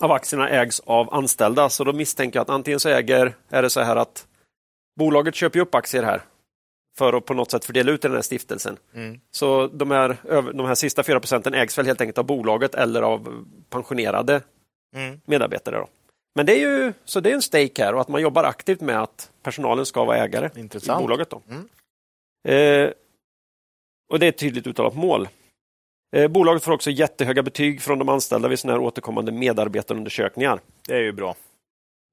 av 0.00 0.12
aktierna 0.12 0.48
ägs 0.48 0.80
av 0.80 1.14
anställda, 1.14 1.68
så 1.68 1.84
då 1.84 1.92
misstänker 1.92 2.38
jag 2.38 2.42
att 2.42 2.50
antingen 2.50 2.80
så 2.80 2.88
äger, 2.88 3.34
är 3.48 3.62
det 3.62 3.70
så 3.70 3.80
här 3.80 3.96
att 3.96 4.26
bolaget 4.98 5.34
köper 5.34 5.60
upp 5.60 5.74
aktier 5.74 6.02
här 6.02 6.22
för 6.98 7.12
att 7.12 7.24
på 7.24 7.34
något 7.34 7.50
sätt 7.50 7.64
fördela 7.64 7.92
ut 7.92 8.04
i 8.04 8.08
den 8.08 8.14
här 8.14 8.22
stiftelsen. 8.22 8.76
Mm. 8.94 9.20
Så 9.30 9.66
de 9.66 9.90
här, 9.90 10.16
de 10.52 10.66
här 10.66 10.74
sista 10.74 11.02
4 11.02 11.20
procenten 11.20 11.54
ägs 11.54 11.78
väl 11.78 11.86
helt 11.86 12.00
enkelt 12.00 12.18
av 12.18 12.24
bolaget 12.24 12.74
eller 12.74 13.02
av 13.02 13.46
pensionerade 13.70 14.40
mm. 14.94 15.20
medarbetare. 15.24 15.76
Då. 15.76 15.88
Men 16.34 16.46
det 16.46 16.52
är 16.52 16.58
ju 16.58 16.92
så 17.04 17.20
det 17.20 17.30
är 17.30 17.34
en 17.34 17.42
stake 17.42 17.84
här 17.84 17.94
och 17.94 18.00
att 18.00 18.08
man 18.08 18.22
jobbar 18.22 18.44
aktivt 18.44 18.80
med 18.80 19.02
att 19.02 19.30
personalen 19.42 19.86
ska 19.86 20.04
vara 20.04 20.16
ägare 20.16 20.50
Intressant. 20.56 21.00
i 21.00 21.02
bolaget. 21.02 21.30
Då. 21.30 21.42
Mm. 21.48 21.68
Eh, 22.48 22.92
och 24.12 24.18
det 24.18 24.26
är 24.26 24.28
ett 24.28 24.38
tydligt 24.38 24.66
uttalat 24.66 24.94
mål. 24.94 25.28
Eh, 26.16 26.28
bolaget 26.28 26.64
får 26.64 26.72
också 26.72 26.90
jättehöga 26.90 27.42
betyg 27.42 27.82
från 27.82 27.98
de 27.98 28.08
anställda 28.08 28.48
vid 28.48 28.58
sådana 28.58 28.78
här 28.78 28.86
återkommande 28.86 29.32
medarbetarundersökningar. 29.32 30.60
Det 30.86 30.94
är 30.94 31.02
ju 31.02 31.12
bra. 31.12 31.34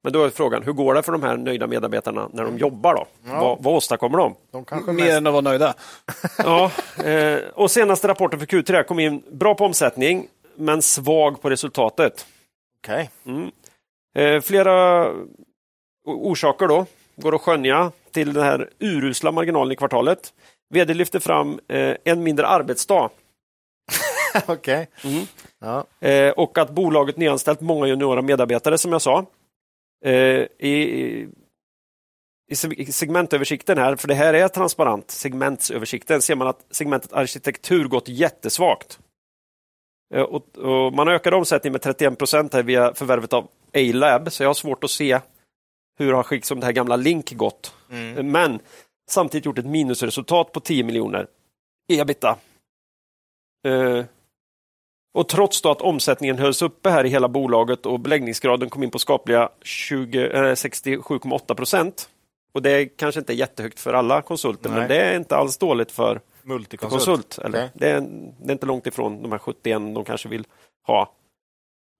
Men 0.04 0.14
då 0.14 0.24
är 0.24 0.30
frågan, 0.30 0.64
hur 0.64 0.74
går 0.74 0.94
det 0.94 1.04
för 1.04 1.12
de 1.12 1.24
här 1.24 1.38
nöjda 1.38 1.68
medarbetarna 1.68 2.30
när 2.34 2.44
de 2.44 2.48
mm. 2.48 2.58
jobbar? 2.58 2.96
då? 2.96 3.06
Ja. 3.26 3.40
Vad, 3.42 3.64
vad 3.64 3.76
åstadkommer 3.76 4.18
de? 4.18 4.36
de 4.52 4.66
kanske 4.66 4.92
Mer 4.92 5.04
mest... 5.04 5.18
än 5.18 5.28
att 5.28 5.34
vara 5.34 5.42
nöjda. 5.42 5.74
ja, 6.38 6.72
eh, 7.04 7.40
och 7.54 7.72
senaste 7.72 8.08
rapporten 8.08 8.40
för 8.40 8.46
Q3 8.46 8.84
kom 8.84 9.00
in 9.00 9.24
bra 9.32 9.56
på 9.56 9.66
omsättning, 9.66 10.28
men 10.56 10.82
svag 10.82 11.42
på 11.42 11.50
resultatet. 11.50 12.26
Okej. 12.84 13.10
Okay. 13.24 13.36
Mm. 13.36 13.52
Eh, 14.16 14.42
flera 14.42 15.08
orsaker 16.06 16.68
då 16.68 16.86
går 17.16 17.36
att 17.36 17.42
skönja 17.42 17.92
till 18.12 18.34
den 18.34 18.44
här 18.44 18.70
urusla 18.80 19.32
marginalen 19.32 19.72
i 19.72 19.76
kvartalet. 19.76 20.34
VD 20.74 20.94
lyfter 20.94 21.20
fram 21.20 21.60
eh, 21.68 21.96
en 22.04 22.24
mindre 22.24 22.48
arbetsdag. 22.48 23.10
Okej. 24.48 24.88
Okay. 25.04 25.12
Mm. 25.14 25.26
Ja. 25.60 26.08
Eh, 26.08 26.32
och 26.32 26.58
att 26.58 26.70
bolaget 26.70 27.18
nyanställt 27.18 27.62
många 27.62 27.88
juniora 27.88 28.22
medarbetare 28.22 28.78
som 28.78 28.92
jag 28.92 29.02
sa. 29.02 29.26
I, 30.60 31.28
i 32.50 32.92
segmentöversikten 32.92 33.78
här, 33.78 33.96
för 33.96 34.08
det 34.08 34.14
här 34.14 34.34
är 34.34 34.48
transparent, 34.48 35.12
segmentsöversikten, 35.12 36.22
ser 36.22 36.36
man 36.36 36.48
att 36.48 36.66
segmentet 36.72 37.14
arkitektur 37.14 37.88
gått 37.88 38.08
jättesvagt. 38.08 39.00
Och, 40.16 40.58
och 40.58 40.94
man 40.94 41.08
har 41.08 41.14
ökat 41.14 41.34
omsättning 41.34 41.72
med 41.72 41.82
31 41.82 42.18
procent 42.18 42.54
via 42.54 42.94
förvärvet 42.94 43.34
av 43.34 43.48
A-lab, 43.74 44.32
så 44.32 44.44
jag 44.44 44.50
har 44.50 44.54
svårt 44.54 44.84
att 44.84 44.92
se 44.92 45.20
hur 46.00 46.14
har 46.14 46.28
liksom 46.32 46.60
det 46.60 46.66
här 46.66 46.74
gamla 46.74 46.96
Link 46.96 47.34
gått. 47.34 47.74
Mm. 47.92 48.32
Men 48.32 48.60
samtidigt 49.10 49.46
gjort 49.46 49.58
ett 49.58 49.66
minusresultat 49.66 50.52
på 50.52 50.60
10 50.60 50.84
miljoner 50.84 51.28
ebita. 51.92 52.38
Uh, 53.68 54.04
och 55.14 55.30
trots 55.30 55.62
då 55.62 55.72
att 55.72 55.82
omsättningen 55.82 56.38
hölls 56.38 56.62
uppe 56.62 56.90
här 56.90 57.06
i 57.06 57.10
hela 57.10 57.28
bolaget 57.28 57.86
och 57.86 58.00
beläggningsgraden 58.00 58.70
kom 58.70 58.84
in 58.84 58.92
på 58.92 59.00
skapliga 59.00 59.42
eh, 59.42 59.48
67,8 59.62 61.54
procent. 61.54 62.10
Och 62.52 62.62
det 62.62 62.86
kanske 62.86 63.20
inte 63.20 63.34
är 63.34 63.36
jättehögt 63.36 63.80
för 63.80 63.94
alla 63.94 64.22
konsulter, 64.22 64.70
Nej. 64.70 64.80
men 64.80 64.90
det 64.90 65.02
är 65.02 65.16
inte 65.16 65.36
alls 65.36 65.58
dåligt 65.58 65.92
för 65.92 66.22
Multikonsult. 66.50 67.06
konsult. 67.06 67.38
Eller? 67.38 67.58
Okay. 67.58 67.70
Det, 67.74 67.90
är, 67.90 68.02
det 68.42 68.50
är 68.50 68.52
inte 68.52 68.66
långt 68.66 68.88
ifrån 68.88 69.22
de 69.22 69.32
här 69.32 69.40
71 69.40 69.82
de 69.96 70.06
kanske 70.06 70.30
vill 70.30 70.46
ha. 70.88 71.14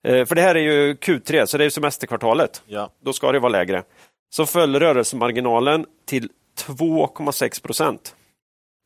Eh, 0.08 0.26
för 0.26 0.36
det 0.36 0.42
här 0.42 0.56
är 0.56 0.60
ju 0.60 0.94
Q3, 0.94 1.46
så 1.46 1.58
det 1.58 1.66
är 1.66 1.70
semesterkvartalet. 1.70 2.64
Ja. 2.66 2.92
Då 3.02 3.14
ska 3.14 3.32
det 3.32 3.40
vara 3.40 3.52
lägre. 3.52 3.84
Så 4.30 4.46
föll 4.46 4.80
rörelsemarginalen 4.80 5.86
till 6.06 6.30
2,6 6.58 7.64
procent. 7.64 8.16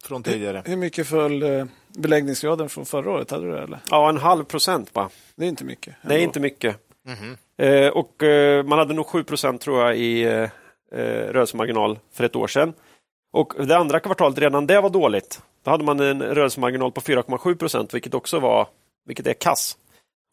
Från 0.06 0.23
tidigare. 0.23 0.61
Hur, 0.65 0.72
hur 0.72 0.77
mycket 0.77 1.07
föll 1.07 1.44
eh, 1.44 1.65
beläggningsgraden 1.88 2.69
från 2.69 2.85
förra 2.85 3.11
året? 3.11 3.31
Hade 3.31 3.45
du 3.45 3.52
det, 3.52 3.61
eller? 3.61 3.80
Ja, 3.90 4.10
en 4.10 4.18
halv 4.18 4.44
procent 4.44 4.94
bara. 4.94 5.10
Det 5.35 5.45
är 5.45 5.49
inte 5.49 5.64
mycket. 5.65 5.95
Ändå. 6.02 6.14
Det 6.15 6.22
är 6.22 6.23
inte 6.23 6.40
mycket. 6.40 6.77
Mm 7.07 7.38
-hmm. 7.57 7.90
och 7.90 8.23
man 8.68 8.80
hade 8.80 8.94
nog 8.94 9.07
7 9.07 9.23
procent 9.23 9.61
tror 9.61 9.81
jag 9.81 9.98
i 9.98 10.26
rörelsemarginal 11.31 11.99
för 12.11 12.23
ett 12.23 12.35
år 12.35 12.48
sedan. 12.48 12.73
Och 13.34 13.53
det 13.68 13.77
andra 13.77 13.99
kvartalet, 13.99 14.38
redan 14.38 14.68
det 14.68 14.81
var 14.81 14.89
dåligt. 14.89 15.41
Då 15.64 15.72
hade 15.72 15.84
man 15.84 15.99
en 15.99 16.22
rörelsemarginal 16.22 16.91
på 16.91 17.01
4,7 17.01 17.55
procent, 17.55 17.93
vilket 17.93 18.14
också 18.14 18.39
var 18.39 18.68
vilket 19.05 19.27
är 19.27 19.34
kass. 19.34 19.77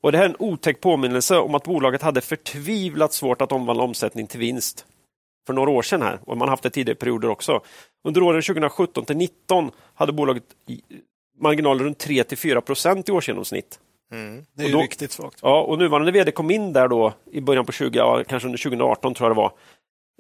Och 0.03 0.13
Det 0.13 0.19
här 0.19 0.25
är 0.25 0.29
en 0.29 0.37
otäck 0.39 0.81
påminnelse 0.81 1.39
om 1.39 1.55
att 1.55 1.65
bolaget 1.65 2.03
hade 2.03 2.21
förtvivlat 2.21 3.13
svårt 3.13 3.43
att 3.43 3.53
omvandla 3.53 3.85
omsättning 3.85 4.27
till 4.27 4.41
vinst 4.41 4.87
för 5.47 5.53
några 5.53 5.71
år 5.71 5.83
sedan 5.83 6.03
här 6.03 6.19
och 6.25 6.37
man 6.37 6.49
har 6.49 6.53
haft 6.53 6.63
det 6.63 6.71
tidigare 6.71 6.97
perioder 6.97 7.29
också. 7.29 7.61
Under 8.05 8.23
åren 8.23 8.43
2017 8.43 9.05
till 9.05 9.15
2019 9.15 9.71
hade 9.95 10.13
bolaget 10.13 10.45
marginaler 11.41 11.85
runt 11.85 11.99
3 11.99 12.25
till 12.25 12.39
4 12.39 12.61
procent 12.61 13.09
i 13.09 13.13
årsgenomsnitt. 13.13 13.79
Mm. 14.13 14.45
Det 14.53 14.65
är 14.65 14.73
då, 14.73 14.81
riktigt 14.81 15.13
svagt. 15.13 15.39
Ja, 15.43 15.63
och 15.63 15.79
nuvarande 15.79 16.13
vd 16.13 16.33
kom 16.33 16.51
in 16.51 16.73
där 16.73 16.89
då 16.89 17.13
i 17.33 17.41
början 17.41 17.67
på 17.67 17.73
20, 17.73 17.99
ja, 17.99 18.25
kanske 18.29 18.47
under 18.47 18.59
2018 18.59 19.15
tror 19.15 19.29
jag 19.29 19.37
det 19.37 19.41
var, 19.41 19.53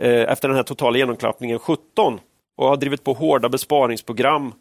eh, 0.03 0.33
efter 0.33 0.49
den 0.49 0.57
här 0.57 0.65
totala 0.65 0.99
genomklappningen 0.99 1.59
17 1.59 2.21
och 2.61 2.69
har 2.69 2.77
drivit 2.77 3.05
på 3.05 3.13
hårda 3.13 3.49
besparingsprogram. 3.49 4.55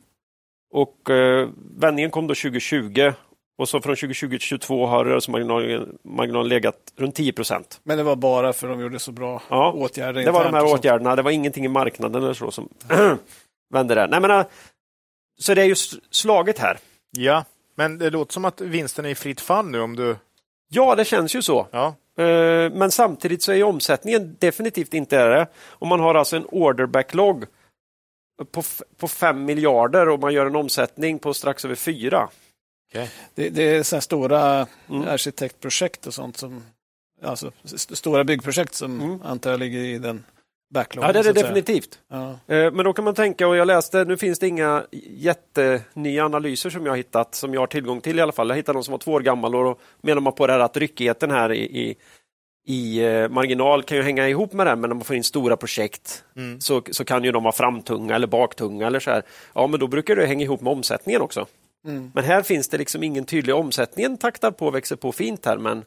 Och 0.73 1.09
eh, 1.09 1.49
vändningen 1.77 2.11
kom 2.11 2.27
då 2.27 2.35
2020 2.35 3.11
och 3.57 3.69
så 3.69 3.81
från 3.81 3.95
2020 3.95 4.29
till 4.29 4.39
2022 4.39 4.85
har 4.85 5.05
rörelsemarginalen 5.05 6.47
legat 6.47 6.75
runt 6.97 7.15
10 7.15 7.33
procent. 7.33 7.79
Men 7.83 7.97
det 7.97 8.03
var 8.03 8.15
bara 8.15 8.53
för 8.53 8.67
att 8.67 8.77
de 8.77 8.81
gjorde 8.81 8.99
så 8.99 9.11
bra 9.11 9.41
ja, 9.49 9.71
åtgärder? 9.71 10.23
Det 10.23 10.31
var 10.31 10.43
de 10.43 10.53
här 10.53 10.65
åtgärderna, 10.65 11.15
det 11.15 11.21
var 11.21 11.31
ingenting 11.31 11.65
i 11.65 11.67
marknaden 11.67 12.23
eller 12.23 12.33
så 12.33 12.51
som 12.51 12.69
vände 13.73 13.95
där. 13.95 14.07
Nej, 14.07 14.19
men, 14.19 14.31
äh, 14.31 14.45
så 15.39 15.53
det 15.53 15.61
är 15.61 15.65
ju 15.65 15.75
slaget 16.09 16.59
här. 16.59 16.77
Ja, 17.17 17.45
men 17.75 17.97
det 17.97 18.09
låter 18.09 18.33
som 18.33 18.45
att 18.45 18.61
vinsten 18.61 19.05
är 19.05 19.09
i 19.09 19.15
fritt 19.15 19.41
fall 19.41 19.65
nu 19.65 19.79
om 19.79 19.95
du... 19.95 20.15
Ja, 20.69 20.95
det 20.95 21.05
känns 21.05 21.35
ju 21.35 21.41
så. 21.41 21.67
Ja. 21.71 21.95
Eh, 22.17 22.71
men 22.71 22.91
samtidigt 22.91 23.43
så 23.43 23.51
är 23.51 23.63
omsättningen 23.63 24.35
definitivt 24.39 24.93
inte 24.93 25.27
det. 25.27 25.47
Och 25.57 25.87
man 25.87 25.99
har 25.99 26.15
alltså 26.15 26.35
en 26.35 26.45
order 26.45 26.85
backlog 26.85 27.45
på, 28.51 28.63
på 28.97 29.07
5 29.07 29.45
miljarder 29.45 30.09
och 30.09 30.19
man 30.19 30.33
gör 30.33 30.45
en 30.45 30.55
omsättning 30.55 31.19
på 31.19 31.33
strax 31.33 31.65
över 31.65 31.75
4. 31.75 32.29
Okay. 32.89 33.07
Det, 33.35 33.49
det, 33.49 33.63
är 33.63 33.83
så 33.83 34.01
stora 34.01 34.67
mm. 34.89 35.07
arkitektprojekt 35.07 36.07
och 36.07 36.13
sånt 36.13 36.37
som 36.37 36.63
alltså 37.23 37.51
stora 37.75 38.23
byggprojekt 38.23 38.73
som 38.73 39.01
mm. 39.01 39.21
antar 39.23 39.51
jag 39.51 39.59
ligger 39.59 39.79
i 39.79 39.97
den 39.97 40.23
backloggen. 40.73 41.07
Ja, 41.07 41.13
det 41.13 41.29
är 41.29 41.33
det 41.33 41.41
definitivt. 41.41 41.99
Ja. 42.07 42.29
Eh, 42.29 42.71
men 42.71 42.85
då 42.85 42.93
kan 42.93 43.05
man 43.05 43.15
tänka, 43.15 43.47
och 43.47 43.55
jag 43.55 43.67
läste, 43.67 44.05
nu 44.05 44.17
finns 44.17 44.39
det 44.39 44.47
inga 44.47 44.83
jättenya 44.91 46.25
analyser 46.25 46.69
som 46.69 46.85
jag 46.85 46.91
har 46.91 46.97
hittat, 46.97 47.35
som 47.35 47.53
jag 47.53 47.61
har 47.61 47.67
tillgång 47.67 48.01
till 48.01 48.19
i 48.19 48.21
alla 48.21 48.31
fall. 48.31 48.49
Jag 48.49 48.55
hittade 48.55 48.73
någon 48.73 48.83
som 48.83 48.91
var 48.91 48.99
två 48.99 49.11
år 49.11 49.21
gammal 49.21 49.55
och 49.55 49.63
då 49.63 49.77
menar 50.01 50.21
man 50.21 50.33
på 50.33 50.47
det 50.47 50.53
här 50.53 50.59
att 50.59 50.77
ryckigheten 50.77 51.31
här 51.31 51.51
i, 51.51 51.89
i 51.89 51.95
i 52.69 53.05
eh, 53.05 53.29
marginal 53.29 53.83
kan 53.83 53.97
ju 53.97 54.03
hänga 54.03 54.29
ihop 54.29 54.53
med 54.53 54.67
det, 54.67 54.75
men 54.75 54.89
när 54.89 54.95
man 54.95 55.03
får 55.03 55.15
in 55.15 55.23
stora 55.23 55.57
projekt 55.57 56.23
mm. 56.35 56.61
så, 56.61 56.81
så 56.91 57.05
kan 57.05 57.23
ju 57.23 57.31
de 57.31 57.43
vara 57.43 57.51
framtunga 57.51 58.15
eller 58.15 58.27
baktunga 58.27 58.87
eller 58.87 58.99
så 58.99 59.11
här. 59.11 59.23
Ja, 59.53 59.67
men 59.67 59.79
då 59.79 59.87
brukar 59.87 60.15
det 60.15 60.25
hänga 60.25 60.43
ihop 60.43 60.61
med 60.61 60.73
omsättningen 60.73 61.21
också. 61.21 61.45
Mm. 61.85 62.11
Men 62.15 62.23
här 62.23 62.41
finns 62.41 62.67
det 62.67 62.77
liksom 62.77 63.03
ingen 63.03 63.25
tydlig 63.25 63.55
omsättning. 63.55 64.17
taktar 64.17 64.51
på, 64.51 64.71
växer 64.71 64.95
på 64.95 65.11
fint 65.11 65.45
här, 65.45 65.57
men, 65.57 65.83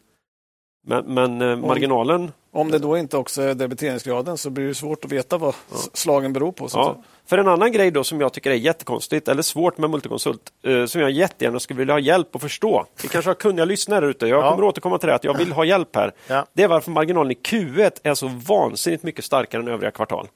men, 0.86 1.04
men 1.14 1.40
eh, 1.40 1.56
marginalen 1.56 2.32
Om 2.54 2.70
det 2.70 2.78
då 2.78 2.98
inte 2.98 3.16
också 3.16 3.42
är 3.42 3.54
debiteringsgraden 3.54 4.38
så 4.38 4.50
blir 4.50 4.66
det 4.66 4.74
svårt 4.74 5.04
att 5.04 5.12
veta 5.12 5.38
vad 5.38 5.54
ja. 5.70 5.76
slagen 5.92 6.32
beror 6.32 6.52
på. 6.52 6.68
Ja. 6.72 7.02
För 7.26 7.38
en 7.38 7.48
annan 7.48 7.72
grej 7.72 7.90
då 7.90 8.04
som 8.04 8.20
jag 8.20 8.32
tycker 8.32 8.50
är 8.50 8.54
jättekonstigt 8.54 9.28
eller 9.28 9.42
svårt 9.42 9.78
med 9.78 9.90
multikonsult 9.90 10.52
eh, 10.62 10.84
som 10.84 11.00
jag 11.00 11.10
jättegärna 11.10 11.60
skulle 11.60 11.78
vilja 11.78 11.94
ha 11.94 11.98
hjälp 11.98 12.36
att 12.36 12.42
förstå. 12.42 12.86
Vi 13.02 13.08
kanske 13.08 13.28
har 13.28 13.34
kunniga 13.34 13.64
lyssnare 13.64 14.06
ute. 14.06 14.26
Jag 14.26 14.44
ja. 14.44 14.50
kommer 14.50 14.64
återkomma 14.64 14.98
till 14.98 15.08
det 15.08 15.14
att 15.14 15.24
jag 15.24 15.38
vill 15.38 15.52
ha 15.52 15.64
hjälp 15.64 15.96
här. 15.96 16.12
Ja. 16.26 16.46
Det 16.52 16.62
är 16.62 16.68
varför 16.68 16.90
marginalen 16.90 17.32
i 17.32 17.34
Q1 17.34 17.90
är 18.02 18.14
så 18.14 18.28
vansinnigt 18.28 19.02
mycket 19.02 19.24
starkare 19.24 19.62
än 19.62 19.68
övriga 19.68 19.90
kvartal. 19.90 20.28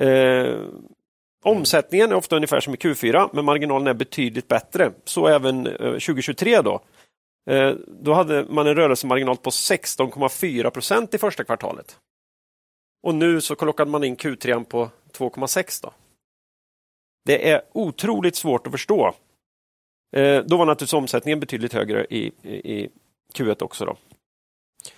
Eh, 0.00 0.54
omsättningen 1.44 2.10
är 2.10 2.14
ofta 2.14 2.36
ungefär 2.36 2.60
som 2.60 2.74
i 2.74 2.76
Q4 2.76 3.30
men 3.32 3.44
marginalen 3.44 3.86
är 3.86 3.94
betydligt 3.94 4.48
bättre. 4.48 4.90
Så 5.04 5.26
även 5.26 5.66
eh, 5.66 5.90
2023 5.90 6.60
då. 6.60 6.80
Eh, 7.50 7.74
då 7.86 8.12
hade 8.12 8.46
man 8.48 8.66
en 8.66 8.74
rörelsemarginal 8.74 9.36
på 9.36 9.50
16,4 9.50 10.70
procent 10.70 11.14
i 11.14 11.18
första 11.18 11.44
kvartalet. 11.44 11.98
Och 13.02 13.14
nu 13.14 13.40
så 13.40 13.56
klockade 13.56 13.90
man 13.90 14.04
in 14.04 14.16
Q3 14.16 14.64
på 14.64 14.90
2,6. 15.12 15.90
Det 17.24 17.50
är 17.50 17.62
otroligt 17.72 18.36
svårt 18.36 18.66
att 18.66 18.72
förstå. 18.72 19.14
Eh, 20.16 20.44
då 20.44 20.56
var 20.56 20.66
naturligtvis 20.66 20.92
omsättningen 20.92 21.40
betydligt 21.40 21.72
högre 21.72 22.06
i, 22.10 22.32
i, 22.42 22.88
Q1 23.34 23.62
också. 23.62 23.84
Då. 23.84 23.96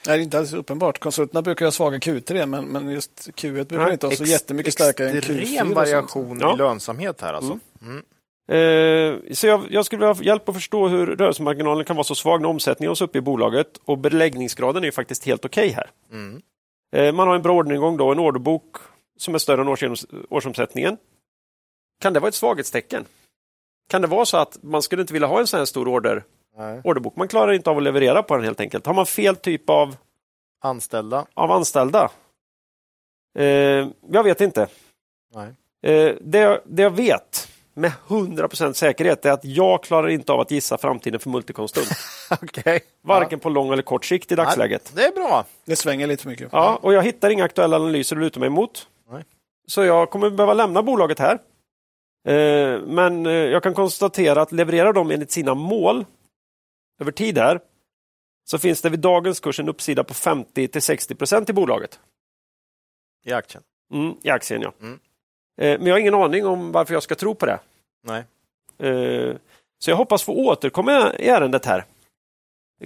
Det 0.05 0.11
är 0.11 0.19
inte 0.19 0.39
alldeles 0.39 0.55
uppenbart. 0.55 0.99
Konsulterna 0.99 1.43
brukar 1.43 1.65
ha 1.65 1.73
svaga 1.73 1.99
Q3 1.99 2.47
men, 2.47 2.65
men 2.65 2.91
just 2.91 3.31
Q1 3.31 3.65
brukar 3.65 3.85
Nej, 3.85 3.93
inte 3.93 4.07
ha 4.07 4.17
så 4.17 4.25
jättemycket 4.25 4.73
starkare 4.73 5.11
än 5.11 5.17
Q4. 5.17 5.41
Extrem 5.41 5.75
variation 5.75 6.39
i 6.55 6.57
lönsamhet 6.57 7.21
här 7.21 7.35
alltså. 7.35 7.59
Mm. 7.83 7.93
Mm. 7.93 8.05
Eh, 8.49 9.15
så 9.33 9.47
jag, 9.47 9.67
jag, 9.71 9.87
skulle 9.87 10.01
vilja 10.01 10.13
ha 10.15 10.23
hjälp 10.23 10.49
att 10.49 10.55
förstå 10.55 10.89
hur 10.89 11.07
rörelsemarginalen 11.07 11.85
kan 11.85 11.97
vara 11.97 12.05
så 12.05 12.15
svag 12.15 12.41
när 12.41 12.49
omsättningen 12.49 12.89
hålls 12.89 13.01
uppe 13.01 13.19
i 13.19 13.21
bolaget 13.21 13.81
och 13.85 13.99
beläggningsgraden 13.99 14.85
är 14.85 14.91
faktiskt 14.91 15.25
helt 15.25 15.45
okej 15.45 15.67
okay 15.67 15.75
här. 15.75 15.91
Mm. 16.13 16.43
Eh, 16.97 17.15
man 17.15 17.29
har 17.29 17.35
en 17.35 17.43
bra 17.43 17.55
orderingång 17.55 17.97
då, 17.97 18.13
en 18.13 18.19
orderbok 18.19 18.77
som 19.17 19.35
är 19.35 19.39
större 19.39 19.61
än 19.61 19.69
års, 19.69 20.05
årsomsättningen. 20.29 20.97
Kan 22.01 22.13
det 22.13 22.21
vara 22.21 22.29
ett 22.29 22.35
svaghetstecken? 22.35 23.05
Kan 23.89 24.03
det 24.03 24.09
vara 24.09 24.25
så 24.25 24.37
att 24.37 24.63
man 24.63 24.83
skulle 24.83 25.03
inte 25.03 25.13
vilja 25.13 25.29
ha 25.29 25.41
en 25.41 25.47
sån 25.47 25.59
här 25.59 25.65
stor 25.65 25.89
order, 25.89 26.25
orderbok? 26.85 27.17
Man 27.17 27.29
klarar 27.29 27.53
inte 27.53 27.71
av 27.71 27.77
att 27.77 27.83
leverera 27.83 28.23
på 28.23 28.37
den 28.37 28.45
helt 28.45 28.61
enkelt. 28.61 28.87
Har 28.87 28.95
man 28.95 29.07
fel 29.07 29.37
typ 29.37 29.71
av 29.71 29.97
anställda? 30.61 31.27
Av 31.35 31.51
anställda? 31.51 32.11
Eh, 33.39 33.89
jag 34.11 34.23
vet 34.25 34.41
inte. 34.41 34.69
Eh, 35.83 36.15
det, 36.21 36.61
det 36.65 36.83
jag 36.83 36.91
vet 36.91 37.46
med 37.77 37.93
100% 38.09 38.73
säkerhet 38.73 39.25
är 39.25 39.33
att 39.33 39.45
jag 39.45 39.83
klarar 39.83 40.09
inte 40.09 40.33
av 40.33 40.41
att 40.41 40.51
gissa 40.51 40.79
framtiden 40.79 41.21
för 41.21 41.31
Multiconsult. 41.31 41.91
okay. 42.43 42.81
Varken 43.03 43.39
ja. 43.39 43.43
på 43.43 43.49
lång 43.49 43.73
eller 43.73 43.83
kort 43.83 44.05
sikt 44.05 44.33
i 44.33 44.35
dagsläget. 44.35 44.93
Ja, 44.95 45.03
det 45.03 45.09
är 45.09 45.13
bra. 45.13 45.45
Det 45.65 45.77
svänger 45.77 46.07
lite 46.07 46.23
för 46.23 46.31
mycket. 46.31 46.49
Ja, 46.53 46.79
och 46.83 46.93
jag 46.93 47.03
hittar 47.03 47.31
inga 47.31 47.45
aktuella 47.45 47.77
analyser 47.77 48.17
att 48.17 48.23
luta 48.23 48.41
mig 48.41 48.47
emot. 48.47 48.89
Nej. 49.11 49.25
Så 49.67 49.85
jag 49.85 50.11
kommer 50.11 50.31
behöva 50.31 50.55
lämna 50.55 50.83
bolaget 50.83 51.19
här. 51.19 51.39
Eh, 52.29 52.81
men 52.81 53.27
eh, 53.27 53.33
jag 53.33 53.63
kan 53.63 53.75
konstatera 53.75 54.43
att 54.43 54.53
levererar 54.53 54.93
de 54.93 55.11
enligt 55.11 55.31
sina 55.31 55.55
mål 55.55 56.05
över 57.01 57.13
tid 57.13 57.39
här 57.39 57.61
så 58.45 58.59
finns 58.59 58.83
det 58.83 58.91
vid 58.91 59.01
dagens 59.01 59.41
kurs 59.41 59.61
en 59.61 59.69
uppsida 59.69 60.05
på 60.05 60.15
50 60.15 60.69
till 60.69 60.83
60 60.83 61.15
procent 61.15 61.51
i 61.51 61.53
bolaget. 61.53 62.01
I 63.25 63.33
aktien? 63.33 63.63
Mm, 63.93 64.15
I 64.23 64.31
aktien, 64.31 64.63
ja. 64.63 64.73
Mm. 64.81 64.99
Eh, 65.57 65.79
men 65.79 65.87
jag 65.87 65.95
har 65.95 65.99
ingen 65.99 66.15
aning 66.15 66.47
om 66.47 66.73
varför 66.73 66.95
jag 66.95 67.03
ska 67.03 67.15
tro 67.15 67.35
på 67.35 67.47
det. 67.47 67.59
Nej. 68.07 68.25
Eh, 68.79 69.37
så 69.79 69.91
jag 69.91 69.97
hoppas 69.97 70.23
få 70.23 70.33
återkomma 70.33 71.13
i 71.19 71.29
ärendet 71.29 71.67
här. 71.67 71.85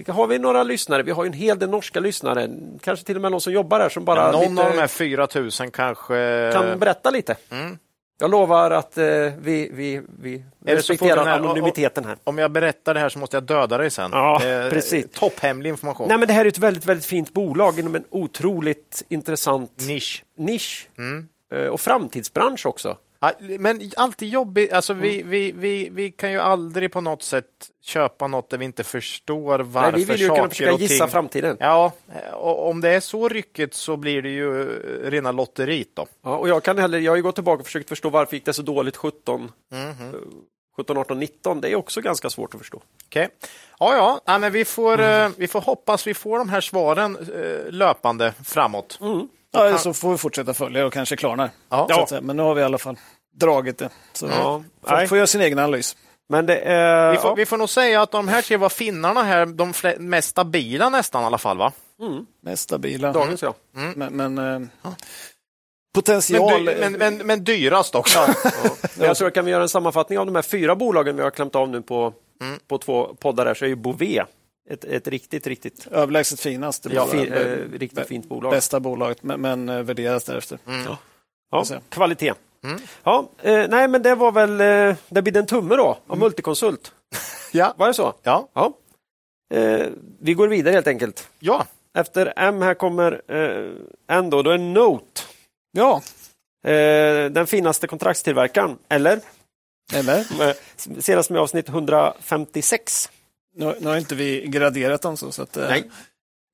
Har 0.07 0.27
vi 0.27 0.39
några 0.39 0.63
lyssnare? 0.63 1.03
Vi 1.03 1.11
har 1.11 1.25
en 1.25 1.33
hel 1.33 1.59
del 1.59 1.69
norska 1.69 1.99
lyssnare. 1.99 2.49
Kanske 2.81 3.05
till 3.05 3.15
och 3.15 3.21
med 3.21 3.31
någon 3.31 3.41
som 3.41 3.53
jobbar 3.53 3.79
här 3.79 3.89
som 3.89 4.05
bara... 4.05 4.19
Ja, 4.19 4.31
någon 4.31 4.55
lite... 4.55 4.63
av 4.63 4.71
de 4.71 4.77
här 4.77 4.87
4000 4.87 5.71
kanske... 5.71 6.51
Kan 6.53 6.79
berätta 6.79 7.09
lite. 7.09 7.35
Mm. 7.49 7.77
Jag 8.19 8.31
lovar 8.31 8.71
att 8.71 8.97
eh, 8.97 9.05
vi, 9.41 9.69
vi, 9.73 10.01
vi 10.21 10.43
respekterar 10.65 11.25
här, 11.25 11.39
anonymiteten 11.39 12.05
här. 12.05 12.17
Om 12.23 12.37
jag 12.37 12.51
berättar 12.51 12.93
det 12.93 12.99
här 12.99 13.09
så 13.09 13.19
måste 13.19 13.35
jag 13.35 13.43
döda 13.43 13.77
dig 13.77 13.91
sen. 13.91 14.11
Ja, 14.13 14.45
eh, 14.45 14.69
precis. 14.69 15.05
Topphemlig 15.13 15.69
information. 15.69 16.07
Nej, 16.07 16.17
men 16.17 16.27
det 16.27 16.33
här 16.33 16.45
är 16.45 16.49
ett 16.49 16.57
väldigt, 16.57 16.85
väldigt 16.85 17.05
fint 17.05 17.33
bolag 17.33 17.79
inom 17.79 17.95
en 17.95 18.03
otroligt 18.09 19.03
intressant 19.09 19.87
nisch. 19.87 20.23
nisch. 20.37 20.89
Mm. 20.97 21.27
Eh, 21.51 21.67
och 21.67 21.81
framtidsbransch 21.81 22.65
också. 22.65 22.97
Men 23.59 23.91
alltid 23.97 24.29
jobbigt, 24.29 24.73
alltså 24.73 24.93
vi, 24.93 25.15
mm. 25.15 25.29
vi, 25.29 25.51
vi, 25.51 25.89
vi 25.89 26.11
kan 26.11 26.31
ju 26.31 26.39
aldrig 26.39 26.91
på 26.91 27.01
något 27.01 27.23
sätt 27.23 27.45
köpa 27.81 28.27
något 28.27 28.49
där 28.49 28.57
vi 28.57 28.65
inte 28.65 28.83
förstår 28.83 29.59
varför 29.59 29.91
Nej, 29.91 29.99
vi 29.99 30.05
vill 30.05 30.21
ju 30.21 30.29
kunna 30.29 30.49
försöka 30.49 30.77
gissa 30.77 31.07
framtiden. 31.07 31.57
Ja, 31.59 31.91
och 32.33 32.69
om 32.69 32.81
det 32.81 32.89
är 32.89 32.99
så 32.99 33.29
ryckigt 33.29 33.73
så 33.73 33.97
blir 33.97 34.21
det 34.21 34.29
ju 34.29 34.65
rena 35.03 35.31
lotteriet 35.31 35.87
då. 35.93 36.07
Ja, 36.21 36.37
och 36.37 36.49
jag 36.49 36.63
kan 36.63 36.77
heller, 36.77 36.99
jag 36.99 37.11
har 37.11 37.17
ju 37.17 37.23
gått 37.23 37.35
tillbaka 37.35 37.59
och 37.59 37.65
försökt 37.65 37.89
förstå 37.89 38.09
varför 38.09 38.35
gick 38.35 38.45
det 38.45 38.53
så 38.53 38.61
dåligt 38.61 38.97
17, 38.97 39.51
mm 39.71 39.93
-hmm. 39.93 40.15
17 40.77 40.97
18, 40.97 41.19
19. 41.19 41.61
Det 41.61 41.69
är 41.69 41.75
också 41.75 42.01
ganska 42.01 42.29
svårt 42.29 42.53
att 42.53 42.59
förstå. 42.59 42.81
Okej. 43.05 43.25
Okay. 43.25 43.49
Ja, 43.79 43.95
ja, 43.95 44.21
ja 44.25 44.39
men 44.39 44.51
vi, 44.51 44.65
får, 44.65 44.99
mm. 44.99 45.33
vi 45.37 45.47
får 45.47 45.61
hoppas 45.61 46.07
vi 46.07 46.13
får 46.13 46.37
de 46.37 46.49
här 46.49 46.61
svaren 46.61 47.17
eh, 47.17 47.71
löpande 47.71 48.33
framåt. 48.43 48.97
Mm. 49.01 49.27
Ja, 49.51 49.77
så 49.77 49.93
får 49.93 50.11
vi 50.11 50.17
fortsätta 50.17 50.53
följa 50.53 50.85
och 50.85 50.93
kanske 50.93 51.15
klarnar. 51.15 51.49
Ja. 51.69 52.07
Men 52.21 52.37
nu 52.37 52.43
har 52.43 52.55
vi 52.55 52.61
i 52.61 52.63
alla 52.63 52.77
fall 52.77 52.97
dragit 53.33 53.77
det. 53.77 53.89
Så 54.13 54.27
ja. 54.27 54.63
får, 54.83 55.07
får 55.07 55.17
göra 55.17 55.27
sin 55.27 55.41
egen 55.41 55.59
analys. 55.59 55.95
Men 56.29 56.45
det 56.45 56.57
är, 56.57 57.11
vi, 57.11 57.17
får, 57.17 57.29
ja. 57.29 57.35
vi 57.35 57.45
får 57.45 57.57
nog 57.57 57.69
säga 57.69 58.01
att 58.01 58.11
de 58.11 58.27
här 58.27 58.41
tre 58.41 58.57
var 58.57 58.69
finnarna 58.69 59.23
här, 59.23 59.45
de 59.45 59.73
mest 59.99 60.29
stabila 60.29 60.89
nästan 60.89 61.23
i 61.23 61.25
alla 61.25 61.37
fall 61.37 61.57
va? 61.57 61.71
Mm. 61.99 62.25
Mest 62.43 62.63
stabila. 62.63 63.11
Dagens 63.11 63.41
ja. 63.41 63.53
Mm. 63.75 63.93
Men, 63.95 64.35
men 64.35 64.63
äh, 64.63 64.91
potential... 65.93 66.63
Men, 66.63 66.79
men, 66.79 66.93
men, 66.93 67.17
men, 67.27 67.43
dyrast 67.43 67.95
också. 67.95 68.19
Ja. 68.19 68.33
ja. 68.43 68.69
Jag 69.05 69.17
tror 69.17 69.29
kan 69.29 69.45
vi 69.45 69.51
göra 69.51 69.63
en 69.63 69.69
sammanfattning 69.69 70.19
av 70.19 70.25
de 70.25 70.35
här 70.35 70.41
fyra 70.41 70.75
bolagen 70.75 71.15
vi 71.15 71.21
har 71.21 71.31
klämt 71.31 71.55
av 71.55 71.69
nu 71.69 71.81
på, 71.81 72.13
mm. 72.41 72.59
på 72.67 72.77
två 72.77 73.15
poddar 73.19 73.45
här 73.45 73.53
så 73.53 73.65
är 73.65 73.69
ju 73.69 73.75
Bové 73.75 74.25
ett, 74.69 74.83
ett 74.83 75.07
riktigt, 75.07 75.47
riktigt... 75.47 75.87
Överlägset 75.91 76.39
finaste 76.39 76.89
ja, 76.93 77.05
bolag. 77.05 77.25
Fin, 77.25 77.33
äh, 77.33 77.79
riktigt 77.79 78.07
fint 78.07 78.29
bolag. 78.29 78.51
Bästa 78.51 78.79
bolaget, 78.79 79.23
men, 79.23 79.41
men 79.41 79.69
äh, 79.69 79.83
värderas 79.83 80.23
därefter. 80.23 80.59
Mm. 80.67 80.83
Ja. 80.85 80.97
ja 81.51 81.81
kvalitet. 81.89 82.33
Mm. 82.63 82.81
Ja, 83.03 83.29
eh, 83.41 83.67
nej, 83.69 83.87
men 83.87 84.01
det 84.01 84.15
var 84.15 84.31
väl, 84.31 84.61
eh, 84.61 84.95
det 85.09 85.21
blir 85.21 85.37
en 85.37 85.45
tumme 85.45 85.75
då, 85.75 85.87
av 85.87 85.97
mm. 86.07 86.19
Multiconsult. 86.19 86.93
ja. 87.51 87.73
Var 87.77 87.87
det 87.87 87.93
så? 87.93 88.13
Ja. 88.23 88.47
ja. 88.53 88.73
Eh, 89.53 89.87
vi 90.19 90.33
går 90.33 90.47
vidare 90.47 90.73
helt 90.73 90.87
enkelt. 90.87 91.29
Ja. 91.39 91.65
Efter 91.93 92.33
M 92.35 92.61
här 92.61 92.73
kommer 92.73 93.21
eh, 93.27 93.71
N 94.17 94.29
då, 94.29 94.41
då 94.41 94.49
är 94.49 94.57
Note. 94.57 95.21
Ja. 95.71 96.01
Eh, 96.71 97.31
den 97.31 97.47
finaste 97.47 97.87
kontraktstillverkaren, 97.87 98.77
eller? 98.89 99.19
Eller? 99.93 100.47
Eh, 100.49 100.55
senast 100.99 101.29
med 101.29 101.41
avsnitt 101.41 101.69
156. 101.69 103.09
Nu, 103.53 103.75
nu 103.79 103.87
har 103.87 103.97
inte 103.97 104.15
vi 104.15 104.47
graderat 104.47 105.01
dem 105.01 105.17
så. 105.17 105.31
så 105.31 105.41
att, 105.41 105.57
eh, 105.57 105.67
Nej. 105.69 105.91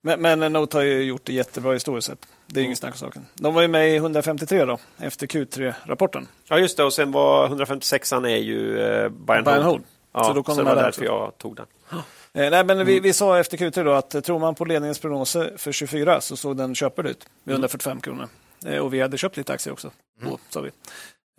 Men, 0.03 0.39
men 0.39 0.53
Note 0.53 0.77
har 0.77 0.83
ju 0.83 1.03
gjort 1.03 1.25
det 1.25 1.33
jättebra 1.33 1.73
historiskt 1.73 2.07
sett. 2.07 2.27
Det 2.47 2.53
är 2.53 2.61
mm. 2.61 2.65
ingen 2.65 2.77
snack 2.77 2.91
om 2.91 2.97
saken. 2.97 3.25
De 3.33 3.53
var 3.53 3.61
ju 3.61 3.67
med 3.67 3.89
i 3.89 3.95
153 3.95 4.65
då, 4.65 4.77
efter 4.97 5.27
Q3-rapporten. 5.27 6.27
Ja, 6.47 6.59
just 6.59 6.77
det. 6.77 6.83
Och 6.83 6.93
sen 6.93 7.11
var 7.11 7.47
156an 7.47 8.27
är 8.27 8.37
ju 8.37 8.79
eh, 8.79 9.09
Bayern, 9.09 9.43
Bayern 9.43 9.63
Hold. 9.63 9.83
Ja, 10.13 10.23
så 10.23 10.33
då 10.33 10.43
kom 10.43 10.55
så 10.55 10.61
det 10.61 10.75
var 10.75 10.75
därför 10.75 11.05
jag 11.05 11.37
tog 11.37 11.55
den. 11.55 11.65
Eh, 11.91 11.99
nej, 12.33 12.49
men 12.51 12.69
mm. 12.69 12.87
vi, 12.87 12.99
vi 12.99 13.13
sa 13.13 13.39
efter 13.39 13.57
Q3 13.57 13.83
då 13.83 13.91
att 13.91 14.15
eh, 14.15 14.21
tror 14.21 14.39
man 14.39 14.55
på 14.55 14.65
ledningens 14.65 14.99
prognoser 14.99 15.53
för 15.57 15.71
24 15.71 16.21
så 16.21 16.37
såg 16.37 16.57
den 16.57 16.75
köpare 16.75 17.09
ut 17.09 17.25
med 17.43 17.53
145 17.53 17.91
mm. 17.91 18.01
kronor. 18.01 18.27
Eh, 18.65 18.77
och 18.77 18.93
vi 18.93 19.01
hade 19.01 19.17
köpt 19.17 19.37
lite 19.37 19.53
aktier 19.53 19.73
också. 19.73 19.91
Mm. 20.21 20.31
Då, 20.31 20.39
sa 20.49 20.61
vi. 20.61 20.71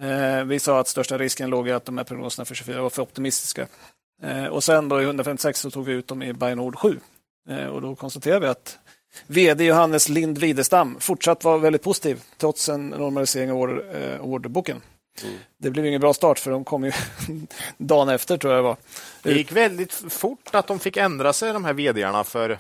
Eh, 0.03 0.45
vi 0.45 0.59
sa 0.59 0.81
att 0.81 0.89
största 0.89 1.19
risken 1.19 1.51
låg 1.51 1.69
i 1.69 1.73
att 1.73 1.85
de 1.85 1.99
här 1.99 2.05
prognoserna 2.05 2.45
för 2.45 2.55
24 2.55 2.83
var 2.83 2.91
för 2.91 3.03
optimistiska. 3.03 3.67
Eh, 4.23 4.47
och 4.47 4.65
sen 4.65 4.89
då 4.89 5.01
i 5.01 5.05
156 5.05 5.61
så 5.61 5.71
tog 5.71 5.85
vi 5.85 5.93
ut 5.93 6.09
dem 6.09 6.23
i 6.23 6.33
Bayern 6.33 6.59
Nord 6.59 6.77
7. 6.77 7.01
Eh, 7.49 7.67
och 7.67 7.83
då 7.83 7.95
konstaterade 7.95 8.41
vi 8.41 8.47
att 8.47 8.79
VD 9.27 9.65
Johannes 9.65 10.09
Lind 10.09 10.39
Widestam 10.39 10.97
fortsatt 11.01 11.45
var 11.45 11.59
väldigt 11.59 11.83
positiv 11.83 12.23
trots 12.37 12.69
en 12.69 12.89
normalisering 12.89 13.51
av 13.51 13.59
order, 13.59 14.13
eh, 14.15 14.21
orderboken. 14.21 14.83
Mm. 15.23 15.35
Det 15.59 15.71
blev 15.71 15.87
ingen 15.87 16.01
bra 16.01 16.15
start 16.15 16.39
för 16.39 16.51
de 16.51 16.65
kom 16.65 16.85
ju 16.85 16.93
dagen 17.79 18.09
efter 18.09 18.37
tror 18.37 18.53
jag 18.53 18.59
det 18.59 18.69
var. 18.69 18.77
Det 19.23 19.33
gick 19.33 19.53
väldigt 19.53 19.93
fort 19.93 20.51
att 20.53 20.67
de 20.67 20.79
fick 20.79 20.97
ändra 20.97 21.33
sig 21.33 21.53
de 21.53 21.65
här 21.65 21.73
vdarna 21.73 22.25
för 22.25 22.59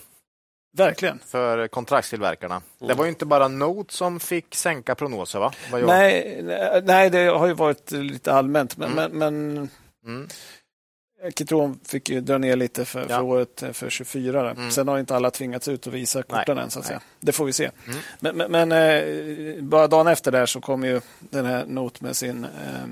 Verkligen. 0.76 1.18
För 1.26 1.68
kontraktstillverkarna. 1.68 2.54
Mm. 2.54 2.88
Det 2.88 2.94
var 2.94 3.04
ju 3.04 3.08
inte 3.08 3.26
bara 3.26 3.48
Note 3.48 3.94
som 3.94 4.20
fick 4.20 4.54
sänka 4.54 4.94
prognoser 4.94 5.38
va? 5.38 5.52
Nej, 5.72 6.40
nej, 6.84 7.10
det 7.10 7.26
har 7.26 7.46
ju 7.46 7.52
varit 7.52 7.90
lite 7.90 8.32
allmänt. 8.32 8.76
Men, 8.76 8.92
mm. 8.92 9.10
men, 9.12 9.18
men 9.18 9.68
mm. 10.06 10.28
Kitron 11.34 11.80
fick 11.84 12.08
ju 12.08 12.20
dra 12.20 12.38
ner 12.38 12.56
lite 12.56 12.84
för, 12.84 13.00
ja. 13.00 13.06
för 13.08 13.22
året 13.22 13.62
eh, 13.62 13.72
för 13.72 13.90
24. 13.90 14.50
Mm. 14.50 14.70
Sen 14.70 14.88
har 14.88 14.98
inte 14.98 15.16
alla 15.16 15.30
tvingats 15.30 15.68
ut 15.68 15.86
och 15.86 15.94
visa 15.94 16.22
korten 16.22 16.58
än. 16.58 16.70
Så 16.70 16.78
att 16.78 16.86
säga. 16.86 17.00
Det 17.20 17.32
får 17.32 17.44
vi 17.44 17.52
se. 17.52 17.70
Mm. 17.86 17.98
Men, 18.20 18.36
men, 18.36 18.68
men 18.68 18.72
eh, 18.72 19.62
bara 19.62 19.86
dagen 19.86 20.06
efter 20.06 20.32
där 20.32 20.46
så 20.46 20.60
kom 20.60 20.84
ju 20.84 21.00
den 21.18 21.46
här 21.46 21.66
Note 21.66 22.04
med 22.04 22.16
sin 22.16 22.44
eh, 22.44 22.86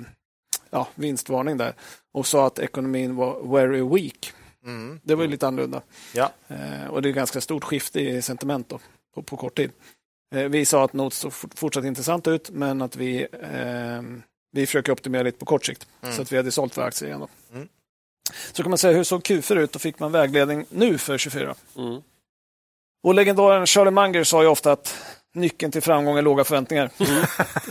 ja, 0.71 0.89
vinstvarning 0.95 1.57
där 1.57 1.75
och 2.13 2.27
sa 2.27 2.47
att 2.47 2.59
ekonomin 2.59 3.17
var 3.17 3.53
very 3.53 3.83
weak. 3.83 4.33
Mm. 4.65 5.01
Det 5.03 5.15
var 5.15 5.23
ju 5.23 5.31
lite 5.31 5.47
annorlunda. 5.47 5.83
Ja. 6.15 6.33
Eh, 6.49 6.87
och 6.87 7.03
det 7.03 7.09
är 7.09 7.13
ganska 7.13 7.41
stort 7.41 7.65
skifte 7.65 8.01
i 8.01 8.23
sentiment 8.23 8.69
då, 8.69 8.81
på, 9.15 9.23
på 9.23 9.37
kort 9.37 9.57
tid. 9.57 9.71
Eh, 10.35 10.45
vi 10.45 10.65
sa 10.65 10.85
att 10.85 10.93
Note 10.93 11.17
såg 11.17 11.33
fortsatt 11.33 11.85
intressant 11.85 12.29
ut, 12.29 12.51
men 12.51 12.83
att 12.83 12.97
vi, 12.97 13.27
eh, 13.43 14.03
vi 14.53 14.67
försöker 14.67 14.93
optimera 14.93 15.23
lite 15.23 15.39
på 15.39 15.47
kort 15.47 15.67
sikt. 15.67 15.87
Mm. 16.03 16.15
Så 16.15 16.23
att 16.23 16.33
vi 16.33 16.37
hade 16.37 16.53
sålt 16.53 16.77
våra 16.77 16.87
aktier 16.87 17.09
igen. 17.09 17.29
Så 18.53 18.63
kan 18.63 18.71
man 18.71 18.79
säga, 18.79 18.97
hur 18.97 19.05
såg 19.05 19.23
Q4 19.23 19.59
ut? 19.59 19.73
Då 19.73 19.79
fick 19.79 19.99
man 19.99 20.13
vägledning 20.13 20.67
nu 20.69 20.99
för 20.99 21.19
24. 21.19 21.55
Mm. 21.77 22.03
Och 23.03 23.15
legendaren 23.15 23.67
Charlie 23.67 23.91
Munger 23.91 24.25
sa 24.25 24.43
ju 24.43 24.49
ofta 24.49 24.73
att 24.73 24.97
nyckeln 25.35 25.73
till 25.73 25.83
framgång 25.83 26.19
är 26.19 26.23
låga 26.23 26.45
förväntningar. 26.45 26.91
Mm. 26.99 27.25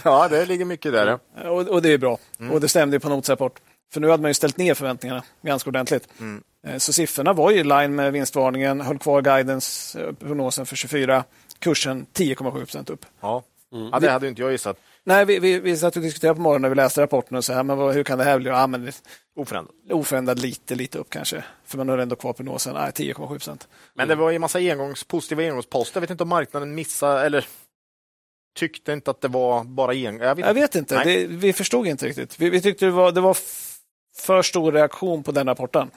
ja, 0.03 0.27
det 0.27 0.45
ligger 0.45 0.65
mycket 0.65 0.91
där. 0.91 1.19
Ja. 1.35 1.49
Och, 1.49 1.67
och, 1.67 1.81
det 1.81 1.93
är 1.93 1.97
bra. 1.97 2.17
Mm. 2.39 2.51
Och 2.51 2.61
det 2.61 2.67
stämde 2.67 2.99
på 2.99 3.09
Notes 3.09 3.29
rapport. 3.29 3.59
För 3.93 4.01
nu 4.01 4.09
hade 4.09 4.21
man 4.21 4.29
ju 4.29 4.33
ställt 4.33 4.57
ner 4.57 4.73
förväntningarna 4.73 5.23
ganska 5.41 5.69
ordentligt. 5.69 6.07
Mm. 6.19 6.43
Eh, 6.67 6.77
så 6.77 6.93
siffrorna 6.93 7.33
var 7.33 7.51
i 7.51 7.63
line 7.63 7.95
med 7.95 8.13
vinstvarningen, 8.13 8.81
höll 8.81 8.99
kvar 8.99 9.21
guidance, 9.21 10.01
eh, 10.01 10.13
prognosen 10.13 10.65
för 10.65 10.75
24, 10.75 11.23
kursen 11.59 12.05
10,7 12.13 12.51
procent 12.51 12.89
upp. 12.89 13.05
Ja. 13.21 13.43
Mm. 13.73 13.89
ja, 13.91 13.99
det 13.99 14.11
hade 14.11 14.27
inte 14.27 14.41
jag 14.41 14.51
gissat. 14.51 14.77
Nej, 15.07 15.25
vi, 15.25 15.39
vi, 15.39 15.59
vi 15.59 15.77
satt 15.77 15.95
och 15.95 16.01
diskuterade 16.01 16.35
på 16.35 16.41
morgonen 16.41 16.61
när 16.61 16.69
vi 16.69 16.75
läste 16.75 17.01
rapporten 17.01 17.37
och 17.37 17.45
så 17.45 17.53
här, 17.53 17.63
men 17.63 17.77
vad, 17.77 17.93
hur 17.93 18.03
kan 18.03 18.17
det 18.17 18.23
här 18.23 18.39
bli? 18.39 18.49
Ja, 18.49 18.67
men 18.67 18.91
oförändrad. 19.35 19.75
oförändrad 19.91 20.39
lite, 20.39 20.75
lite 20.75 20.97
upp 20.97 21.09
kanske. 21.09 21.43
För 21.65 21.77
man 21.77 21.89
har 21.89 21.97
ändå 21.97 22.15
kvar 22.15 22.33
prognosen, 22.33 22.73
nej 22.73 22.91
10,7 22.91 23.27
procent. 23.27 23.67
Men 23.93 24.07
det 24.07 24.15
var 24.15 24.29
ju 24.29 24.35
en 24.35 24.41
massa 24.41 24.59
engångs, 24.59 25.03
positiva 25.03 25.43
engångsposter. 25.43 25.97
Jag 25.97 26.01
vet 26.01 26.09
inte 26.09 26.23
om 26.23 26.29
marknaden 26.29 26.75
missade 26.75 27.25
eller 27.25 27.45
tyckte 28.55 28.93
inte 28.93 29.11
att 29.11 29.21
det 29.21 29.27
var 29.27 29.63
bara 29.63 29.93
en. 29.93 30.17
Jag 30.17 30.35
vet, 30.35 30.45
jag 30.45 30.53
vet 30.53 30.75
inte, 30.75 31.03
det, 31.03 31.25
vi 31.27 31.53
förstod 31.53 31.87
inte 31.87 32.05
riktigt. 32.05 32.39
Vi, 32.39 32.49
vi 32.49 32.61
tyckte 32.61 32.85
det 32.85 32.91
var, 32.91 33.11
det 33.11 33.21
var 33.21 33.37
för 34.17 34.41
stor 34.41 34.71
reaktion 34.71 35.23
på 35.23 35.31
den 35.31 35.47
rapporten. 35.47 35.91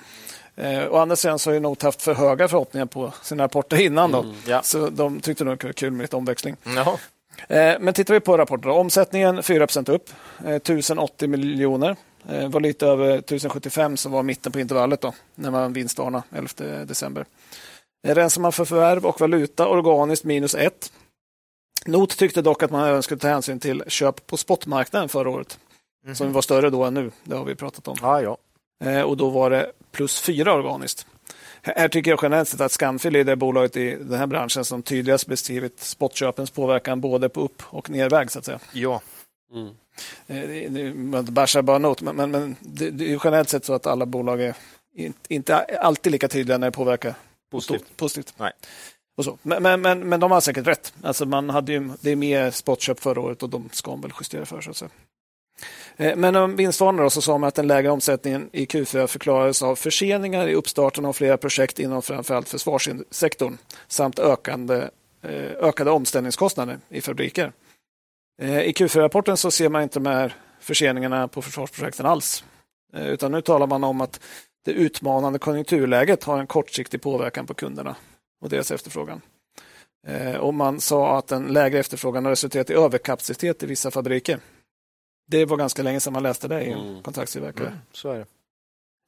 Eh, 0.57 0.93
å 0.93 0.97
andra 0.97 1.17
sidan 1.17 1.39
så 1.39 1.51
har 1.51 1.55
ju 1.55 1.61
Note 1.61 1.87
haft 1.87 2.03
för 2.03 2.15
höga 2.15 2.49
förhoppningar 2.49 2.87
på 2.87 3.13
sina 3.23 3.45
rapporter 3.45 3.81
innan. 3.81 4.13
Då. 4.13 4.21
Mm, 4.21 4.35
ja. 4.47 4.63
Så 4.63 4.91
de 4.91 5.21
tyckte 5.21 5.45
nog 5.45 5.59
det 5.59 5.67
var 5.67 5.73
kul 5.73 5.93
med 5.93 6.05
lite 6.05 6.17
omväxling. 6.17 6.57
Jaha. 6.77 6.99
Eh, 7.48 7.74
men 7.81 7.94
tittar 7.94 8.15
vi 8.15 8.20
på 8.20 8.39
rapporten. 8.39 8.70
Omsättningen 8.70 9.43
4% 9.43 9.89
upp, 9.89 10.10
eh, 10.44 10.56
1080 10.56 11.28
miljoner. 11.28 11.97
Eh, 12.28 12.48
var 12.48 12.60
lite 12.60 12.86
över 12.86 13.19
1075 13.19 13.97
som 13.97 14.12
var 14.12 14.23
mitten 14.23 14.52
på 14.52 14.60
intervallet 14.60 15.01
då, 15.01 15.15
när 15.35 15.51
man 15.51 15.73
vinstvarnade 15.73 16.24
11 16.32 16.85
december. 16.85 17.24
Eh, 18.06 18.15
rensar 18.15 18.40
man 18.40 18.52
för 18.52 18.65
förvärv 18.65 19.06
och 19.06 19.20
valuta 19.20 19.69
organiskt 19.69 20.24
minus 20.24 20.55
1. 20.55 20.93
Not 21.86 22.16
tyckte 22.16 22.43
dock 22.43 22.62
att 22.62 22.70
man 22.70 22.89
även 22.89 23.02
skulle 23.02 23.20
ta 23.20 23.28
hänsyn 23.28 23.60
till 23.60 23.85
köp 23.86 24.27
på 24.27 24.36
spotmarknaden 24.36 25.09
förra 25.09 25.31
året. 25.31 25.59
Mm. 26.05 26.15
Som 26.15 26.32
var 26.32 26.43
större 26.43 26.70
då 26.70 26.85
än 26.85 26.94
nu. 26.94 27.10
Det 27.24 27.36
har 27.36 27.44
vi 27.44 27.55
pratat 27.55 27.89
om. 27.89 27.97
Ah, 28.02 28.20
ja. 28.20 28.36
Eh, 28.85 29.02
och 29.02 29.16
då 29.16 29.31
var 29.31 29.51
det 29.51 29.73
plus 29.93 30.20
4 30.20 30.55
organiskt. 30.55 31.06
Här 31.63 31.89
tycker 31.89 32.11
jag 32.11 32.21
generellt 32.23 32.49
sett 32.49 32.61
att 32.61 32.73
Scanfil 32.73 33.17
är 33.17 33.25
det 33.25 33.37
bolaget 33.37 33.77
i 33.77 33.95
den 33.95 34.19
här 34.19 34.27
branschen 34.27 34.65
som 34.65 34.83
tydligast 34.83 35.27
beskrivit 35.27 35.81
spotköpens 35.81 36.51
påverkan 36.51 37.01
både 37.01 37.29
på 37.29 37.41
upp 37.41 37.63
och 37.65 37.91
nerväg. 37.91 38.31
Så 38.31 38.39
att 38.39 38.45
säga. 38.45 38.59
Ja. 38.73 39.01
Mm. 39.53 39.69
Eh, 40.27 40.71
det 41.23 41.33
bashar 41.33 41.63
bara 41.63 41.79
not, 41.79 42.03
men, 42.03 42.17
men, 42.17 42.31
men 42.31 42.57
det, 42.61 42.91
det, 42.91 43.13
är 43.13 43.21
generellt 43.25 43.49
sett 43.49 43.65
så 43.65 43.75
att 43.75 43.87
alla 43.87 44.07
bolag 44.07 44.41
är 44.41 44.55
inte 45.29 45.57
alltid 45.59 46.13
lika 46.13 46.29
tydliga 46.29 46.59
när 46.59 46.67
det 46.67 46.73
påverkar 46.73 47.15
positivt. 47.51 47.97
positivt. 47.97 48.35
Nej. 48.37 48.53
Och 49.17 49.25
så. 49.25 49.39
Men, 49.43 49.63
men, 49.63 49.81
men, 49.81 50.09
men 50.09 50.21
de 50.21 50.31
har 50.31 50.41
säkert 50.41 50.67
rätt. 50.67 50.93
Alltså 51.03 51.27
man 51.27 51.51
hade 51.51 51.73
ju, 51.73 51.91
det 52.01 52.11
är 52.11 52.17
mer 52.17 52.51
spotköp 52.51 53.01
förra 53.01 53.21
året 53.21 53.43
och 53.43 53.49
de 53.49 53.69
ska 53.73 53.91
man 53.91 54.01
väl 54.01 54.13
justera 54.21 54.47
för. 54.47 54.61
Så 54.61 54.71
att 54.71 54.77
säga. 54.77 54.91
Eh, 55.97 56.17
men 56.17 56.37
om 56.37 56.57
vinstvarnarna 56.57 57.11
så 57.11 57.23
sa 57.23 57.39
man 57.39 57.49
att 57.49 57.55
den 57.55 57.67
lägre 57.67 57.91
omsättningen 57.91 58.51
i 58.53 58.65
Q4 58.65 59.07
förklarades 59.07 59.63
av 59.63 59.77
förseningar 59.77 60.49
i 60.49 60.55
uppstarten 60.55 61.05
av 61.05 61.13
flera 61.13 61.37
projekt 61.37 61.79
inom 61.79 62.03
framförallt 62.03 62.49
försvarssektorn 62.49 63.59
samt 63.89 64.19
ökande, 64.19 64.89
eh, 65.23 65.53
ökade 65.61 65.91
omställningskostnader 65.91 66.79
i 66.89 67.01
fabriker. 67.01 67.53
Eh, 68.43 68.61
I 68.61 68.73
Q4-rapporten 68.73 69.37
så 69.37 69.51
ser 69.51 69.69
man 69.69 69.83
inte 69.83 69.99
de 69.99 70.07
här 70.07 70.35
förseningarna 70.61 71.29
på 71.29 71.43
försvarsprojekten 71.43 72.07
alls. 72.07 72.45
Utan 72.97 73.33
nu 73.33 73.41
talar 73.41 73.67
man 73.67 73.85
om 73.85 74.01
att 74.01 74.21
det 74.65 74.73
utmanande 74.73 75.39
konjunkturläget 75.39 76.25
har 76.25 76.39
en 76.39 76.47
kortsiktig 76.47 77.03
påverkan 77.03 77.47
på 77.47 77.55
kunderna 77.55 77.97
och 78.41 78.49
deras 78.49 78.71
efterfrågan. 78.71 79.21
Och 80.41 80.55
man 80.55 80.81
sa 80.81 81.19
att 81.19 81.27
den 81.27 81.47
lägre 81.47 81.79
efterfrågan 81.79 82.25
har 82.25 82.31
resulterat 82.31 82.71
i 82.71 82.73
överkapacitet 82.73 83.63
i 83.63 83.67
vissa 83.67 83.91
fabriker. 83.91 84.39
Det 85.31 85.45
var 85.45 85.57
ganska 85.57 85.83
länge 85.83 86.01
sedan 86.01 86.13
man 86.13 86.23
läste 86.23 86.49
det 86.49 86.63
i 86.63 86.73
en 86.73 86.79
mm. 86.79 87.03
kontraktstillverkare. 87.03 87.67
Mm, 87.67 87.79
så 87.93 88.11
är 88.11 88.19
det. 88.19 88.27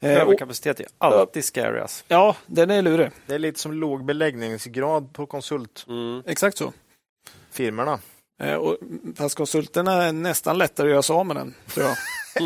Eh, 0.03 0.23
Överkapacitet 0.23 0.81
är 0.81 0.87
alltid 0.99 1.45
scary. 1.45 1.87
Ja, 2.09 2.37
den 2.47 2.71
är 2.71 2.83
lurig. 2.83 3.11
Det 3.27 3.35
är 3.35 3.39
lite 3.39 3.61
som 3.61 3.73
låg 3.73 4.05
beläggningsgrad 4.05 5.13
på 5.13 5.27
konsult. 5.27 5.85
Mm. 5.89 6.23
Exakt 6.27 6.59
så. 6.59 6.73
Firmorna. 7.51 7.99
Eh, 8.43 8.55
och, 8.55 8.77
fast 9.17 9.35
konsulterna 9.35 10.05
är 10.05 10.13
nästan 10.13 10.59
lättare 10.59 10.87
att 10.87 10.93
göra 10.93 11.03
sig 11.03 11.15
av 11.15 11.27
med 11.27 11.37
den, 11.37 11.55
tror 11.75 11.87
jag. 11.87 11.97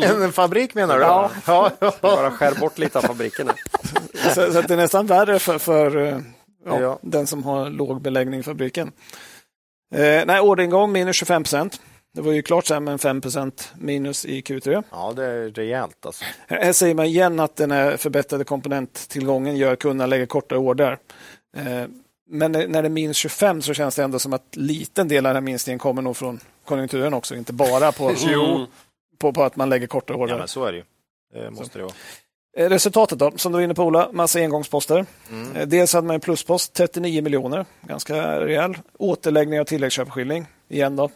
Mm. 0.03 0.21
en 0.23 0.31
fabrik 0.31 0.73
menar 0.73 0.97
du? 0.97 1.03
Ja. 1.03 1.31
ja. 1.45 1.71
Bara 2.01 2.31
skär 2.31 2.59
bort 2.59 2.77
lite 2.77 2.97
av 2.97 3.01
fabrikerna. 3.01 3.53
så, 4.35 4.53
så 4.53 4.61
det 4.61 4.71
är 4.71 4.77
nästan 4.77 5.05
värre 5.05 5.39
för, 5.39 5.57
för 5.57 5.97
eh, 5.97 6.19
ja, 6.65 6.79
ja. 6.79 6.99
den 7.01 7.27
som 7.27 7.43
har 7.43 7.69
låg 7.69 8.01
beläggning 8.01 8.39
i 8.39 8.43
fabriken. 8.43 8.91
Eh, 9.95 10.25
nej, 10.25 10.39
orderingång 10.39 10.91
minus 10.91 11.15
25 11.15 11.43
procent. 11.43 11.81
Det 12.15 12.21
var 12.21 12.31
ju 12.31 12.41
klart 12.41 12.65
sämre 12.65 12.93
än 12.93 12.99
5% 12.99 13.67
minus 13.77 14.25
i 14.25 14.41
Q3. 14.41 14.83
Ja, 14.91 15.13
det 15.15 15.25
är 15.25 15.49
rejält. 15.49 16.05
Alltså. 16.05 16.23
Här 16.47 16.73
säger 16.73 16.95
man 16.95 17.05
igen 17.05 17.39
att 17.39 17.55
den 17.55 17.71
här 17.71 17.97
förbättrade 17.97 18.43
komponenttillgången 18.43 19.57
gör 19.57 19.73
att 19.73 19.79
kunderna 19.79 20.07
lägger 20.07 20.25
kortare 20.25 20.59
order. 20.59 20.97
Eh, 21.57 21.83
men 22.29 22.51
när 22.51 22.81
det 22.81 22.87
är 22.87 22.89
minus 22.89 23.17
25 23.17 23.61
så 23.61 23.73
känns 23.73 23.95
det 23.95 24.03
ändå 24.03 24.19
som 24.19 24.33
att 24.33 24.55
liten 24.55 25.07
del 25.07 25.25
av 25.25 25.33
den 25.33 25.43
minskningen 25.43 25.79
kommer 25.79 26.01
nog 26.01 26.17
från 26.17 26.39
konjunkturen 26.65 27.13
också, 27.13 27.35
inte 27.35 27.53
bara 27.53 27.91
på, 27.91 28.13
på, 29.17 29.33
på, 29.33 29.43
att 29.43 29.55
man 29.55 29.69
lägger 29.69 29.87
kortare 29.87 30.17
order. 30.17 30.33
Ja, 30.33 30.39
men 30.39 30.47
så 30.47 30.65
är 30.65 30.71
det 30.71 30.77
ju. 30.77 30.83
Det 31.33 31.51
måste 31.51 31.73
så. 31.73 31.77
det 31.77 31.83
vara. 31.83 31.93
Eh, 32.57 32.69
resultatet 32.69 33.19
då, 33.19 33.31
som 33.35 33.51
du 33.51 33.57
var 33.57 33.63
inne 33.63 33.73
på 33.73 33.83
Ola, 33.83 34.09
massa 34.11 34.39
engångsposter. 34.39 35.05
Mm. 35.31 35.55
Eh, 35.55 35.67
dels 35.67 35.93
hade 35.93 36.07
man 36.07 36.13
en 36.13 36.21
pluspost, 36.21 36.73
39 36.73 37.21
miljoner, 37.21 37.65
ganska 37.81 38.39
rejäl. 38.39 38.77
Återläggning 38.99 39.59
av 39.59 39.65
tilläggsköpeskilling, 39.65 40.45
igen 40.69 40.95
då. 40.95 41.09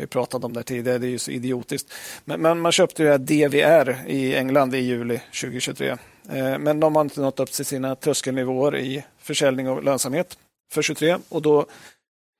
Vi 0.00 0.06
pratat 0.06 0.44
om 0.44 0.52
det 0.52 0.62
tidigare, 0.62 0.98
det 0.98 1.06
är 1.06 1.10
ju 1.10 1.18
så 1.18 1.30
idiotiskt. 1.30 1.92
Men, 2.24 2.40
men 2.40 2.60
man 2.60 2.72
köpte 2.72 3.02
ju 3.02 3.18
DVR 3.18 3.96
i 4.06 4.36
England 4.36 4.74
i 4.74 4.78
juli 4.78 5.18
2023. 5.18 5.88
Eh, 5.88 6.58
men 6.58 6.80
de 6.80 6.94
har 6.94 7.02
inte 7.02 7.20
nått 7.20 7.40
upp 7.40 7.52
till 7.52 7.64
sina 7.64 7.96
tröskelnivåer 7.96 8.76
i 8.76 9.04
försäljning 9.18 9.68
och 9.68 9.84
lönsamhet 9.84 10.38
för 10.72 10.82
23 10.82 11.18
och 11.28 11.42
då 11.42 11.66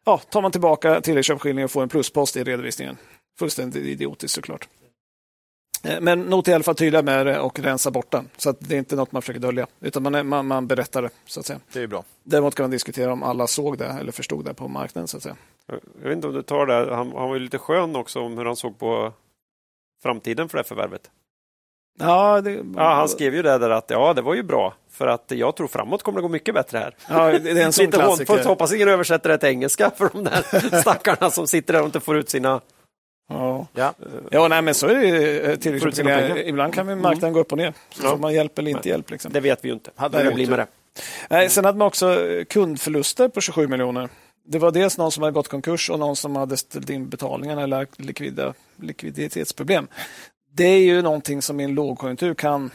ja, 0.07 0.19
tar 0.19 0.43
man 0.43 0.53
tillbaka 0.53 1.01
tilläggsköpeskilling 1.01 1.65
och 1.65 1.71
får 1.71 1.83
en 1.83 1.89
pluspost 1.89 2.37
i 2.37 2.45
redovisningen. 2.45 2.97
Fullständigt 3.39 3.87
idiotiskt 3.87 4.35
såklart. 4.35 4.69
Eh, 5.85 6.01
men 6.01 6.21
Not 6.21 6.49
i 6.49 6.53
alla 6.53 6.65
fall 6.65 6.75
tydliga 6.75 7.03
med 7.03 7.27
det 7.27 7.41
och 7.41 7.59
rensa 7.59 7.91
bort 7.91 8.11
den. 8.11 8.29
Så 8.37 8.51
att 8.51 8.57
det 8.61 8.75
är 8.75 8.79
inte 8.79 8.97
något 8.97 9.13
man 9.13 9.23
försöker 9.23 9.41
dölja, 9.41 9.67
utan 9.81 10.03
man, 10.03 10.15
är, 10.15 10.23
man, 10.23 10.47
man 10.47 10.67
berättar 10.67 11.03
det. 11.03 11.11
Så 11.27 11.41
att 11.41 11.47
säga. 11.47 11.61
Det 11.73 11.83
är 11.83 11.87
bra. 11.87 12.05
Däremot 12.23 12.55
kan 12.55 12.65
man 12.65 12.71
diskutera 12.71 13.13
om 13.13 13.23
alla 13.23 13.47
såg 13.47 13.79
det 13.79 13.87
eller 13.87 14.13
förstod 14.13 14.45
det 14.45 14.55
på 14.55 14.69
marknaden. 14.69 15.09
Så 15.09 15.17
att 15.17 15.23
säga. 15.23 15.37
Jag 16.03 16.09
vet 16.09 16.17
inte 16.17 16.27
om 16.27 16.35
du 16.35 16.43
tar 16.43 16.67
det, 16.67 16.95
han, 16.95 17.13
han 17.17 17.29
var 17.29 17.35
ju 17.35 17.41
lite 17.41 17.59
skön 17.59 17.97
också 17.97 18.21
om 18.21 18.39
hur 18.39 18.45
han 18.45 18.57
såg 18.57 18.79
på 18.79 19.13
framtiden 20.03 20.49
för 20.49 20.59
det 20.59 20.65
förvärvet. 20.65 21.11
Ja, 21.99 22.41
det... 22.41 22.65
ja, 22.77 22.95
han 22.95 23.09
skrev 23.09 23.35
ju 23.35 23.43
det 23.43 23.59
där 23.59 23.71
att 23.71 23.91
ja, 23.91 24.15
det 24.15 24.23
var 24.23 24.35
ju 24.35 24.43
bra 24.43 24.75
för 24.91 25.07
att 25.07 25.25
jag 25.29 25.57
tror 25.57 25.69
framåt 25.69 26.03
kommer 26.03 26.19
det 26.19 26.23
gå 26.23 26.29
mycket 26.29 26.55
bättre 26.55 26.79
här. 26.79 26.95
Ja, 27.09 27.39
det 27.39 27.51
är 27.51 27.65
en 27.65 27.73
sån 27.73 27.91
klassiker. 27.91 28.45
Hoppas 28.45 28.73
ingen 28.73 28.89
översätter 28.89 29.29
det 29.29 29.39
till 29.39 29.49
engelska 29.49 29.91
för 29.97 30.11
de 30.13 30.25
där 30.25 30.81
stackarna 30.81 31.31
som 31.31 31.47
sitter 31.47 31.73
där 31.73 31.81
och 31.81 31.87
inte 31.87 32.01
får 32.01 32.17
ut 32.17 32.31
sina 32.31 32.61
Ja, 33.31 33.67
ja. 33.75 33.95
ja 34.31 34.49
nej, 34.49 34.63
men 34.63 34.75
så 34.75 34.87
är 34.87 34.95
det 34.95 35.57
tillräckligt. 35.57 35.99
Ibland 36.47 36.75
kan 36.75 36.87
marknaden 36.87 37.19
mm. 37.19 37.33
gå 37.33 37.41
upp 37.41 37.53
och 37.53 37.59
ner. 37.59 37.73
Så 37.91 38.07
ja. 38.07 38.11
får 38.11 38.19
man 38.19 38.35
hjälp 38.35 38.59
eller 38.59 38.71
inte 38.71 38.89
hjälp. 38.89 39.11
Liksom. 39.11 39.33
Det 39.33 39.41
vet 39.41 39.65
vi 39.65 39.69
ju 39.69 39.75
inte. 39.75 39.91
Hade 39.97 40.23
det 40.23 40.35
blir 40.35 40.51
med 40.51 40.59
det. 40.59 40.67
Nej, 41.29 41.51
sen 41.51 41.65
hade 41.65 41.79
man 41.79 41.87
också 41.87 42.19
kundförluster 42.49 43.29
på 43.29 43.41
27 43.41 43.69
miljoner. 43.69 44.09
Det 44.53 44.59
var 44.59 44.71
dels 44.71 44.99
någon 44.99 45.13
som 45.13 45.23
hade 45.23 45.33
gått 45.35 45.49
konkurs 45.49 45.91
och 45.91 45.99
någon 45.99 46.17
som 46.17 46.37
hade 46.37 46.57
ställt 46.57 46.91
in 46.91 47.09
betalningarna 47.09 47.63
eller 47.63 47.87
likvida, 47.97 48.55
likviditetsproblem. 48.77 49.89
Det 50.53 50.65
är 50.65 50.81
ju 50.81 51.03
någonting 51.03 51.43
som 51.43 51.61
i 51.61 51.65
en 51.65 51.75
lågkonjunktur 51.75 52.35
kan 52.35 52.71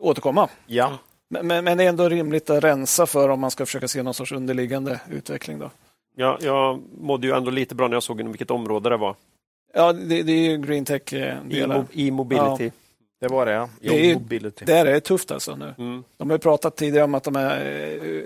återkomma. 0.00 0.48
Ja. 0.66 0.98
Men, 1.30 1.46
men, 1.46 1.64
men 1.64 1.78
det 1.78 1.84
är 1.84 1.88
ändå 1.88 2.08
rimligt 2.08 2.50
att 2.50 2.64
rensa 2.64 3.06
för 3.06 3.28
om 3.28 3.40
man 3.40 3.50
ska 3.50 3.66
försöka 3.66 3.88
se 3.88 4.02
någon 4.02 4.14
sorts 4.14 4.32
underliggande 4.32 5.00
utveckling. 5.10 5.58
Då. 5.58 5.70
Ja, 6.16 6.38
jag 6.40 6.82
mådde 7.00 7.26
ju 7.26 7.32
ändå 7.32 7.50
lite 7.50 7.74
bra 7.74 7.88
när 7.88 7.96
jag 7.96 8.02
såg 8.02 8.20
inom 8.20 8.32
vilket 8.32 8.50
område 8.50 8.90
det 8.90 8.96
var. 8.96 9.14
Ja, 9.74 9.92
det, 9.92 10.22
det 10.22 10.32
är 10.32 10.50
ju 10.50 10.58
green 10.58 10.84
tech-delar. 10.84 11.84
E-mobility. 11.92 12.64
Ja. 12.64 12.70
Det 13.20 13.28
var 13.28 13.46
det, 13.46 13.52
ja. 13.52 13.68
Det 13.80 14.10
är, 14.10 14.66
där 14.66 14.86
är 14.86 14.92
det 14.92 15.00
tufft 15.00 15.30
alltså 15.30 15.56
nu. 15.56 15.74
Mm. 15.78 16.04
De 16.16 16.30
har 16.30 16.38
pratat 16.38 16.76
tidigare 16.76 17.04
om 17.04 17.14
att 17.14 17.24
de 17.24 17.36
här 17.36 17.64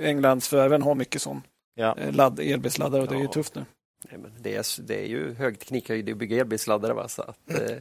eh, 0.00 0.08
Englandsförvärven 0.08 0.82
har 0.82 0.94
mycket 0.94 1.22
sån 1.22 1.42
ja. 1.74 1.96
Eh, 1.98 2.12
ladd, 2.12 2.40
elbilsladdare 2.40 3.02
och 3.02 3.08
det 3.08 3.14
är 3.14 3.20
ju 3.20 3.28
tufft 3.28 3.54
nu. 3.54 3.64
Nej, 4.10 4.18
men 4.18 4.32
det, 4.38 4.56
är, 4.56 4.82
det 4.82 5.04
är 5.04 5.06
ju 5.06 5.34
högteknikhöjd 5.34 6.10
att 6.10 6.16
bygga 6.16 6.40
elbilsladdare. 6.40 6.92
Va? 6.92 7.08
Så 7.08 7.22
att, 7.22 7.50
eh, 7.50 7.76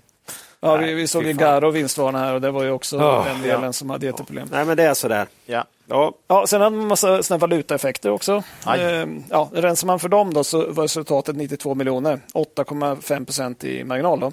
ja, 0.59 0.77
vi, 0.77 0.93
vi 0.93 1.07
såg 1.07 1.23
ju 1.23 1.33
Garo 1.33 1.71
vinstvarna 1.71 2.19
här 2.19 2.33
och 2.33 2.41
det 2.41 2.51
var 2.51 2.63
ju 2.63 2.71
också 2.71 2.97
oh, 2.97 3.25
den 3.25 3.41
delen 3.41 3.63
ja. 3.63 3.73
som 3.73 3.89
hade 3.89 4.05
jätteproblem. 4.05 4.47
Nej, 4.51 4.65
men 4.65 4.77
det 4.77 4.83
är 4.83 4.93
sådär. 4.93 5.27
Ja. 5.45 5.65
Ja. 5.87 6.13
Ja, 6.27 6.47
sen 6.47 6.61
hade 6.61 6.75
man 6.75 6.87
massa 6.87 7.23
såna 7.23 7.37
valutaeffekter 7.37 8.09
också. 8.09 8.43
Eh, 8.67 9.07
ja, 9.29 9.49
rensar 9.53 9.87
man 9.87 9.99
för 9.99 10.09
dem 10.09 10.33
då 10.33 10.43
så 10.43 10.71
var 10.71 10.83
resultatet 10.83 11.35
92 11.35 11.75
miljoner, 11.75 12.19
8,5 12.33 13.25
procent 13.25 13.63
i 13.63 13.83
marginal. 13.83 14.19
Då. 14.19 14.31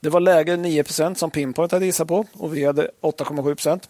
Det 0.00 0.08
var 0.08 0.20
lägre 0.20 0.56
9 0.56 0.84
procent 0.84 1.18
som 1.18 1.30
Pinpoint 1.30 1.72
hade 1.72 1.86
gissat 1.86 2.08
på 2.08 2.26
och 2.32 2.56
vi 2.56 2.64
hade 2.64 2.90
8,7 3.02 3.42
procent. 3.42 3.88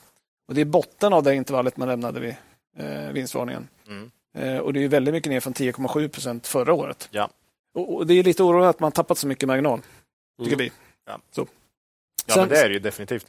Och 0.49 0.55
det 0.55 0.61
är 0.61 0.65
botten 0.65 1.13
av 1.13 1.23
det 1.23 1.35
intervallet 1.35 1.77
man 1.77 1.89
lämnade 1.89 2.21
vid 2.21 2.35
eh, 2.79 3.13
vinstvarningen. 3.13 3.69
Mm. 3.89 4.11
Eh, 4.35 4.59
och 4.59 4.73
det 4.73 4.85
är 4.85 4.89
väldigt 4.89 5.15
mycket 5.15 5.31
ner 5.31 5.41
från 5.41 5.53
10,7 5.53 6.09
procent 6.09 6.47
förra 6.47 6.73
året. 6.73 7.09
Ja. 7.11 7.31
Och, 7.75 8.07
det 8.07 8.15
är 8.15 8.23
lite 8.23 8.43
oroande 8.43 8.69
att 8.69 8.81
man 8.81 8.93
tappat 8.93 9.19
så 9.19 9.27
mycket 9.27 9.47
marginal, 9.47 9.81
tycker 10.39 10.55
mm. 10.55 10.65
vi. 10.65 10.73
Ja. 11.07 11.19
Så. 11.31 11.47
Ja, 12.27 12.35
sen, 12.35 12.41
men 12.41 12.49
det 12.49 12.59
är 12.59 12.69
det 12.69 12.75
ju 12.75 12.81
definitivt. 12.81 13.27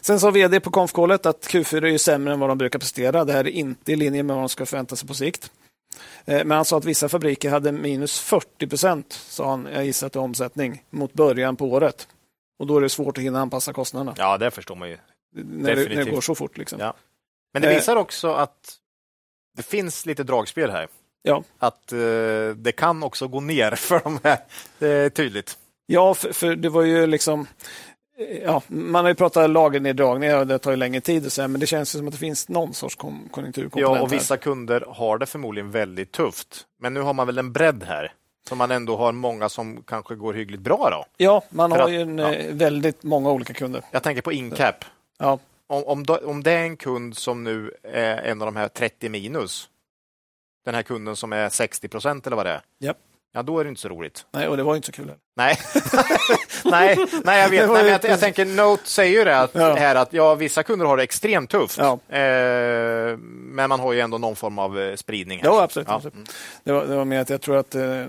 Sen 0.00 0.20
sa 0.20 0.30
vd 0.30 0.60
på 0.60 0.70
konfkålet 0.70 1.26
att 1.26 1.46
Q4 1.46 1.84
är 1.84 1.98
sämre 1.98 2.32
än 2.32 2.40
vad 2.40 2.50
de 2.50 2.58
brukar 2.58 2.78
prestera. 2.78 3.24
Det 3.24 3.32
här 3.32 3.46
är 3.46 3.50
inte 3.50 3.92
i 3.92 3.96
linje 3.96 4.22
med 4.22 4.36
vad 4.36 4.42
de 4.42 4.48
ska 4.48 4.66
förvänta 4.66 4.96
sig 4.96 5.08
på 5.08 5.14
sikt. 5.14 5.50
Eh, 6.24 6.44
men 6.44 6.50
han 6.50 6.64
sa 6.64 6.78
att 6.78 6.84
vissa 6.84 7.08
fabriker 7.08 7.50
hade 7.50 7.72
minus 7.72 8.20
40 8.20 8.66
procent, 8.66 9.12
sa 9.12 9.50
han, 9.50 9.68
jag 9.72 9.84
gissar 9.84 10.08
till 10.08 10.20
omsättning, 10.20 10.82
mot 10.90 11.12
början 11.12 11.56
på 11.56 11.66
året. 11.66 12.08
Och 12.58 12.66
då 12.66 12.76
är 12.76 12.80
det 12.80 12.88
svårt 12.88 13.18
att 13.18 13.24
hinna 13.24 13.40
anpassa 13.40 13.72
kostnaderna. 13.72 14.14
Ja, 14.16 14.38
det 14.38 14.50
förstår 14.50 14.76
man 14.76 14.88
ju. 14.88 14.98
När, 15.34 15.76
det, 15.76 15.94
när 15.94 16.04
det, 16.04 16.10
går 16.10 16.20
så 16.20 16.34
fort. 16.34 16.58
Liksom. 16.58 16.80
Ja. 16.80 16.94
Men 17.52 17.62
det 17.62 17.68
eh. 17.68 17.74
visar 17.74 17.96
också 17.96 18.32
att 18.32 18.79
det 19.56 19.62
finns 19.62 20.06
lite 20.06 20.22
dragspel 20.22 20.70
här. 20.70 20.88
Ja. 21.22 21.42
Att 21.58 21.92
uh, 21.92 22.54
det 22.54 22.72
kan 22.72 23.02
också 23.02 23.28
gå 23.28 23.40
ner 23.40 23.70
för 23.76 24.00
de 24.04 24.18
här. 24.24 24.38
Det 24.78 24.88
är 24.88 25.10
tydligt. 25.10 25.58
Ja, 25.86 26.14
för, 26.14 26.32
för 26.32 26.56
det 26.56 26.68
var 26.68 26.82
ju 26.82 27.06
liksom 27.06 27.46
Ja, 28.44 28.62
man 28.66 29.04
har 29.04 29.08
ju 29.10 29.14
pratat 29.14 29.50
lagerneddragningar 29.50 30.38
och 30.38 30.46
det 30.46 30.58
tar 30.58 30.70
ju 30.70 30.76
längre 30.76 31.00
tid, 31.00 31.26
och 31.26 31.32
så 31.32 31.40
här, 31.40 31.48
men 31.48 31.60
det 31.60 31.66
känns 31.66 31.90
som 31.90 32.06
att 32.06 32.12
det 32.12 32.18
finns 32.18 32.48
någon 32.48 32.74
sorts 32.74 32.96
konjunkturkomponent. 32.96 33.96
Ja, 33.96 34.02
och 34.02 34.12
vissa 34.12 34.34
här. 34.34 34.40
kunder 34.40 34.84
har 34.88 35.18
det 35.18 35.26
förmodligen 35.26 35.70
väldigt 35.70 36.12
tufft. 36.12 36.66
Men 36.80 36.94
nu 36.94 37.00
har 37.00 37.12
man 37.12 37.26
väl 37.26 37.38
en 37.38 37.52
bredd 37.52 37.84
här, 37.84 38.12
så 38.48 38.54
man 38.54 38.70
ändå 38.70 38.96
har 38.96 39.12
många 39.12 39.48
som 39.48 39.82
kanske 39.82 40.14
går 40.14 40.34
hyggligt 40.34 40.62
bra. 40.62 40.88
då. 40.90 41.04
Ja, 41.16 41.42
man 41.50 41.70
För 41.70 41.78
har 41.78 41.84
att, 41.84 41.92
ju 41.92 42.00
en, 42.00 42.18
ja. 42.18 42.32
Eh, 42.32 42.54
väldigt 42.54 43.02
många 43.02 43.30
olika 43.30 43.54
kunder. 43.54 43.82
Jag 43.90 44.02
tänker 44.02 44.22
på 44.22 44.32
Incap. 44.32 44.84
Ja. 45.18 45.38
Om, 45.70 45.84
om, 45.84 46.04
om 46.24 46.42
det 46.42 46.52
är 46.52 46.62
en 46.62 46.76
kund 46.76 47.16
som 47.16 47.44
nu 47.44 47.74
är 47.82 48.16
en 48.16 48.42
av 48.42 48.46
de 48.46 48.56
här 48.56 48.68
30 48.68 49.08
minus, 49.08 49.68
den 50.64 50.74
här 50.74 50.82
kunden 50.82 51.16
som 51.16 51.32
är 51.32 51.48
60 51.48 51.88
procent 51.88 52.26
eller 52.26 52.36
vad 52.36 52.46
det 52.46 52.52
är. 52.52 52.60
Ja. 52.78 52.94
Ja, 53.32 53.42
då 53.42 53.58
är 53.58 53.64
det 53.64 53.68
inte 53.68 53.80
så 53.80 53.88
roligt. 53.88 54.26
Nej, 54.30 54.48
och 54.48 54.56
det 54.56 54.62
var 54.62 54.76
inte 54.76 54.86
så 54.86 54.92
kul. 54.92 55.12
Nej, 55.36 55.58
nej, 56.64 56.96
nej, 57.24 57.40
jag 57.40 57.48
vet. 57.48 57.70
Nej, 57.70 57.86
jag, 57.86 58.04
jag, 58.04 58.20
tänker, 58.20 58.44
Note 58.44 58.88
säger 58.88 59.18
ju 59.18 59.24
det, 59.24 59.38
att, 59.38 59.54
ja. 59.54 59.74
här 59.74 59.94
att 59.94 60.12
ja, 60.12 60.34
vissa 60.34 60.62
kunder 60.62 60.86
har 60.86 60.96
det 60.96 61.02
extremt 61.02 61.50
tufft. 61.50 61.78
Ja. 61.78 62.16
Eh, 62.16 63.16
men 63.18 63.68
man 63.68 63.80
har 63.80 63.92
ju 63.92 64.00
ändå 64.00 64.18
någon 64.18 64.36
form 64.36 64.58
av 64.58 64.80
eh, 64.80 64.96
spridning. 64.96 65.40
Ja, 65.44 65.62
absolut. 65.62 65.88
Ja. 65.88 65.94
absolut. 65.94 66.34
Det, 66.64 66.72
var, 66.72 66.86
det 66.86 66.96
var 66.96 67.04
mer 67.04 67.20
att 67.20 67.30
jag 67.30 67.40
tror 67.40 67.56
att 67.56 67.74
eh, 67.74 68.06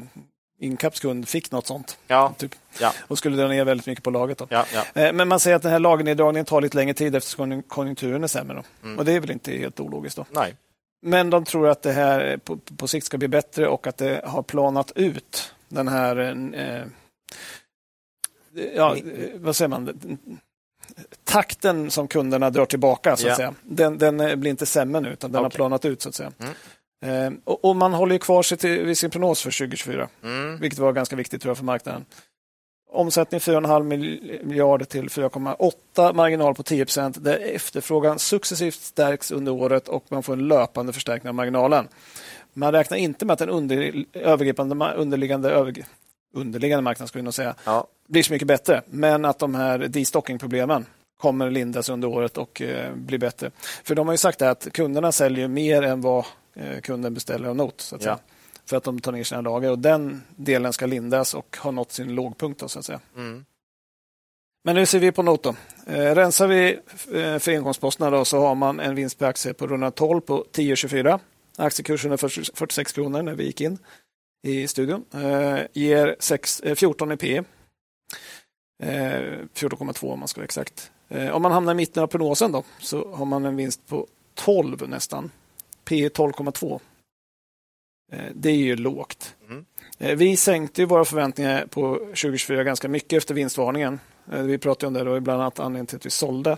Incaps 0.62 1.00
kund 1.00 1.28
fick 1.28 1.52
något 1.52 1.68
sånt. 1.68 1.98
Ja. 2.08 2.34
Typ. 2.38 2.56
Ja. 2.80 2.94
Och 3.08 3.18
skulle 3.18 3.38
dra 3.38 3.48
ner 3.48 3.66
väldigt 3.66 3.88
mycket 3.88 4.04
på 4.04 4.10
laget. 4.10 4.38
Då. 4.38 4.48
Ja, 4.50 4.66
ja. 4.74 5.02
Eh, 5.02 5.14
men 5.14 5.28
man 5.28 5.40
säger 5.40 5.56
att 5.56 5.62
den 5.62 5.72
här 5.72 5.80
lagerneddragningen 5.80 6.46
tar 6.46 6.62
lite 6.62 6.78
längre 6.78 6.94
tid 6.94 7.16
eftersom 7.16 7.64
konjunkturen 7.64 8.24
är 8.24 8.28
sämre. 8.28 8.64
Mm. 8.84 9.00
Och 9.00 9.06
det 9.06 9.14
är 9.14 9.20
väl 9.20 9.32
inte 9.32 9.52
helt 9.52 9.80
ologiskt. 9.80 10.18
Då. 10.18 10.26
Nej. 10.32 10.56
Men 11.02 11.30
de 11.30 11.46
tror 11.46 11.70
att 11.70 11.82
det 11.82 11.92
här 11.92 12.38
på, 12.38 12.58
på 12.58 12.88
sikt 12.88 13.06
ska 13.06 13.18
bli 13.18 13.28
bättre 13.28 13.68
och 13.68 13.88
att 13.88 13.98
det 13.98 14.22
har 14.26 14.44
planat 14.44 14.92
ut 14.96 15.54
den 15.70 15.88
här 15.88 16.18
eh, 16.56 16.86
ja, 18.76 18.98
vad 19.36 19.56
säger 19.56 19.70
man? 19.70 20.00
Takten 21.24 21.92
som 21.92 22.08
kunderna 22.08 22.50
drar 22.50 22.66
tillbaka, 22.66 23.18
så 23.18 23.30
att 23.30 23.36
säga. 23.36 23.54
Den, 23.64 23.98
den, 23.98 24.40
blir 24.40 24.52
inte 24.52 24.66
sämre 24.66 25.02
nu, 25.02 25.10
utan 25.10 25.32
den 25.32 25.40
okay. 25.40 25.46
har 25.46 25.50
planat 25.50 25.86
ut. 25.86 26.02
så 26.02 26.10
att 26.10 26.16
säga. 26.16 26.32
Mm. 26.40 26.54
Eh, 27.06 27.32
och, 27.44 27.66
och, 27.66 27.76
man 27.76 27.94
håller 27.94 28.18
kvar 28.18 28.44
sig 28.44 28.58
till, 28.58 28.86
vid 28.86 28.98
sin 28.98 29.10
prognos 29.10 29.42
för 29.42 29.52
2024, 29.52 30.10
mm. 30.24 30.58
vilket 30.60 30.80
var 30.80 30.94
ganska 30.94 31.16
viktigt 31.16 31.42
tror 31.42 31.50
jag, 31.50 31.58
för 31.58 31.66
marknaden. 31.66 32.06
Omsättning 32.94 33.40
4,5 33.40 34.44
miljarder 34.46 34.86
till 34.86 35.10
4,8, 35.10 36.14
marginal 36.14 36.56
på 36.56 36.64
10 36.64 36.86
procent 36.86 37.24
där 37.24 37.40
efterfrågan 37.40 38.20
successivt 38.20 38.82
stärks 38.82 39.32
under 39.32 39.52
året 39.52 39.88
och 39.88 40.06
man 40.10 40.24
får 40.24 40.34
en 40.34 40.48
löpande 40.48 40.94
förstärkning 40.94 41.30
av 41.30 41.36
marginalen. 41.36 41.88
Man 42.54 42.72
räknar 42.72 42.98
inte 42.98 43.26
med 43.26 43.34
att 43.34 43.40
den 43.40 43.50
under, 43.50 44.06
övergripande 44.14 44.94
underliggande, 44.96 45.50
över, 45.50 45.74
underliggande 46.34 46.82
marknaden 46.82 47.08
skulle 47.08 47.32
säga, 47.32 47.56
ja. 47.66 47.88
blir 48.08 48.24
så 48.24 48.34
mycket 48.34 48.48
bättre, 48.48 48.82
men 48.86 49.26
att 49.26 49.40
de 49.40 49.56
här 49.56 49.80
destocking-problemen 49.80 50.86
kommer 51.22 51.52
lindas 51.52 51.90
under 51.90 52.08
året 52.08 52.38
och 52.38 52.62
eh, 52.62 52.94
bli 52.96 53.18
bättre. 53.18 53.52
För 53.84 53.96
de 53.96 54.08
har 54.08 54.14
ju 54.14 54.18
sagt 54.18 54.42
att 54.42 54.68
kunderna 54.74 55.12
säljer 55.12 55.48
mer 55.48 55.82
än 55.82 56.02
vad 56.02 56.26
kunden 56.84 57.14
beställer 57.14 57.50
av 57.50 57.56
Note. 57.56 57.84
Så 57.84 57.96
att 57.96 58.06
ja. 58.06 58.20
för 58.66 58.78
att 58.78 58.84
de 58.84 59.00
tar 59.00 59.12
ner 59.12 59.24
sina 59.24 59.42
lager. 59.42 59.72
Och 59.72 59.80
den 59.80 60.22
delen 60.36 60.74
ska 60.74 60.86
lindas 60.86 61.34
och 61.34 61.58
har 61.60 61.72
nått 61.72 61.92
sin 61.92 62.16
lågpunkt. 62.16 62.60
Då, 62.60 62.68
så 62.68 62.80
att 62.80 62.86
säga. 62.86 63.00
Mm. 63.16 63.46
Men 64.64 64.76
nu 64.76 64.86
ser 64.86 65.00
vi 65.00 65.12
på 65.12 65.24
Noto. 65.24 65.56
Eh, 65.88 66.16
rensar 66.16 66.48
vi 66.48 66.80
eh, 67.14 67.40
för 67.40 67.52
engångsposterna 67.52 68.26
så 68.26 68.40
har 68.40 68.56
man 68.56 68.80
en 68.80 68.96
vinst 68.96 69.20
per 69.20 69.26
aktie 69.26 69.54
på 69.54 69.68
runda 69.68 69.92
12 69.92 70.22
på 70.22 70.46
10,24. 70.54 71.20
Aktiekursen 71.58 72.12
är 72.12 72.18
46 72.18 72.92
kronor 72.94 73.22
när 73.22 73.36
vi 73.36 73.44
gick 73.44 73.62
in 73.62 73.78
i 74.44 74.68
studion. 74.68 75.06
Eh, 75.14 75.60
ger 75.74 76.16
6, 76.20 76.60
eh, 76.60 76.76
14 76.76 77.12
i 77.12 77.18
P. 77.18 77.44
Eh, 78.84 79.22
14,2 79.54 80.14
om 80.14 80.20
man 80.20 80.28
ska 80.28 80.40
vara 80.40 80.46
exakt. 80.46 80.92
Eh, 81.10 81.30
om 81.30 81.42
man 81.42 81.52
hamnar 81.52 81.72
i 81.72 81.76
mitten 81.76 82.04
av 82.04 82.08
prognosen 82.08 82.52
då, 82.52 82.64
så 82.80 83.16
har 83.16 83.26
man 83.26 83.46
en 83.46 83.56
vinst 83.56 83.88
på 83.88 84.08
12 84.36 84.90
nästan. 84.90 85.32
P 85.92 86.10
12,2. 86.10 86.80
Eh, 88.12 88.20
det 88.34 88.50
är 88.50 88.56
ju 88.56 88.76
lågt. 88.76 89.36
Mm. 89.50 89.66
Vi 90.18 90.38
sänkte 90.38 90.86
våra 90.86 91.06
förväntningar 91.06 91.66
på 91.66 91.96
2024 91.96 92.64
ganska 92.64 92.88
mycket 92.88 93.18
efter 93.18 93.34
vinstvarningen. 93.34 94.00
Eh, 94.32 94.42
vi 94.42 94.58
pratade 94.58 94.88
om 94.88 94.94
det, 94.94 95.04
då, 95.04 95.20
bland 95.20 95.42
annat 95.42 95.60
anledningen 95.60 95.86
till 95.86 95.96
att 95.96 96.06
vi 96.06 96.10
sålde. 96.10 96.58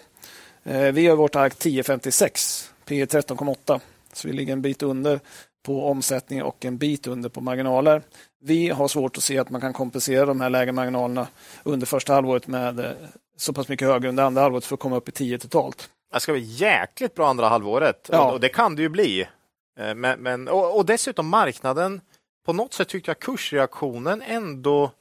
Vi 0.63 1.01
gör 1.01 1.15
vårt 1.15 1.35
ark 1.35 1.53
10,56, 1.53 2.69
P 2.85 3.05
13,8. 3.05 3.79
Så 4.13 4.27
vi 4.27 4.33
ligger 4.33 4.53
en 4.53 4.61
bit 4.61 4.83
under 4.83 5.19
på 5.65 5.85
omsättning 5.85 6.43
och 6.43 6.65
en 6.65 6.77
bit 6.77 7.07
under 7.07 7.29
på 7.29 7.41
marginaler. 7.41 8.01
Vi 8.41 8.69
har 8.69 8.87
svårt 8.87 9.17
att 9.17 9.23
se 9.23 9.37
att 9.37 9.49
man 9.49 9.61
kan 9.61 9.73
kompensera 9.73 10.25
de 10.25 10.41
här 10.41 10.49
lägre 10.49 10.71
marginalerna 10.71 11.27
under 11.63 11.87
första 11.87 12.13
halvåret 12.13 12.47
med 12.47 12.95
så 13.37 13.53
pass 13.53 13.69
mycket 13.69 13.87
högre 13.87 14.09
under 14.09 14.23
andra 14.23 14.41
halvåret 14.41 14.65
för 14.65 14.73
att 14.73 14.79
komma 14.79 14.95
upp 14.95 15.09
i 15.09 15.11
10 15.11 15.39
totalt. 15.39 15.89
Det 16.13 16.19
ska 16.19 16.31
bli 16.31 16.41
jäkligt 16.41 17.15
bra 17.15 17.29
andra 17.29 17.49
halvåret 17.49 18.09
ja. 18.11 18.31
och 18.31 18.39
det 18.39 18.49
kan 18.49 18.75
det 18.75 18.81
ju 18.81 18.89
bli. 18.89 19.27
Eh, 19.79 19.95
men, 19.95 20.19
men 20.19 20.47
och, 20.47 20.77
och, 20.77 20.85
dessutom 20.85 21.27
marknaden, 21.27 22.01
på 22.45 22.53
något 22.53 22.73
sätt 22.73 22.87
tyckte 22.87 23.09
jag 23.09 23.19
kursreaktionen 23.19 24.21
ändå 24.21 24.91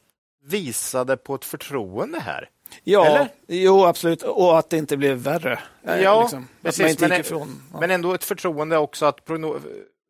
visade 0.44 1.16
på 1.16 1.34
ett 1.34 1.44
förtroende 1.44 2.20
här. 2.20 2.48
Ja, 2.84 3.06
Eller? 3.06 3.28
jo 3.46 3.84
absolut, 3.84 4.22
och 4.22 4.58
att 4.58 4.70
det 4.70 4.76
inte 4.76 4.96
blev 4.96 5.16
värre. 5.16 5.58
Eh, 5.82 6.00
ja, 6.00 6.22
liksom. 6.22 6.48
precis, 6.62 7.00
men, 7.00 7.12
ifrån, 7.12 7.62
ja. 7.72 7.80
men 7.80 7.90
ändå 7.90 8.14
ett 8.14 8.24
förtroende 8.24 8.78
också 8.78 9.06
att 9.06 9.20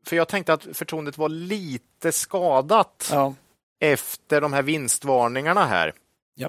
för 0.07 0.17
jag 0.17 0.29
tänkte 0.29 0.53
att 0.53 0.67
förtroendet 0.73 1.19
var 1.19 1.29
lite 1.29 2.13
skadat 2.13 3.09
ja. 3.13 3.35
efter 3.81 4.41
de 4.41 4.53
här 4.53 4.63
vinstvarningarna 4.63 5.67
här. 5.67 5.93
Ja. 6.35 6.49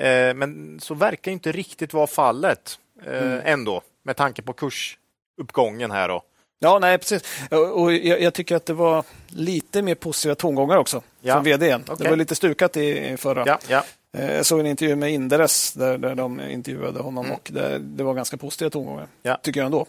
Eh, 0.00 0.34
men 0.34 0.80
så 0.80 0.94
verkar 0.94 1.32
inte 1.32 1.52
riktigt 1.52 1.92
vara 1.92 2.06
fallet 2.06 2.78
mm. 3.06 3.40
ändå 3.44 3.82
med 4.02 4.16
tanke 4.16 4.42
på 4.42 4.52
kursuppgången 4.52 5.90
här. 5.90 6.08
Då. 6.08 6.22
Ja, 6.58 6.78
nej, 6.78 6.98
precis. 6.98 7.22
Och 7.50 7.92
jag, 7.92 8.20
jag, 8.20 8.34
tycker 8.34 8.56
att 8.56 8.66
det 8.66 8.72
var 8.72 9.04
lite 9.28 9.82
mer 9.82 9.94
positiva 9.94 10.34
tongångar 10.34 10.76
också 10.76 11.02
ja. 11.20 11.34
från 11.34 11.44
vd. 11.44 11.74
Okay. 11.74 11.96
Det 11.98 12.08
var 12.08 12.16
lite 12.16 12.34
stukat 12.34 12.76
i, 12.76 13.16
förra. 13.16 13.42
Ja, 13.46 13.58
ja. 13.68 13.84
Eh, 14.12 14.36
jag 14.36 14.46
såg 14.46 14.60
en 14.60 14.66
intervju 14.66 14.96
med 14.96 15.12
Inderes 15.12 15.72
där, 15.72 15.98
där 15.98 16.14
de 16.14 16.40
intervjuade 16.40 17.00
honom 17.00 17.24
mm. 17.24 17.36
och 17.36 17.50
det, 17.52 17.78
det, 17.78 18.02
var 18.04 18.14
ganska 18.14 18.36
positiva 18.36 18.70
tongångar, 18.70 19.06
ja. 19.22 19.40
tycker 19.42 19.60
jag 19.60 19.66
ändå. 19.66 19.86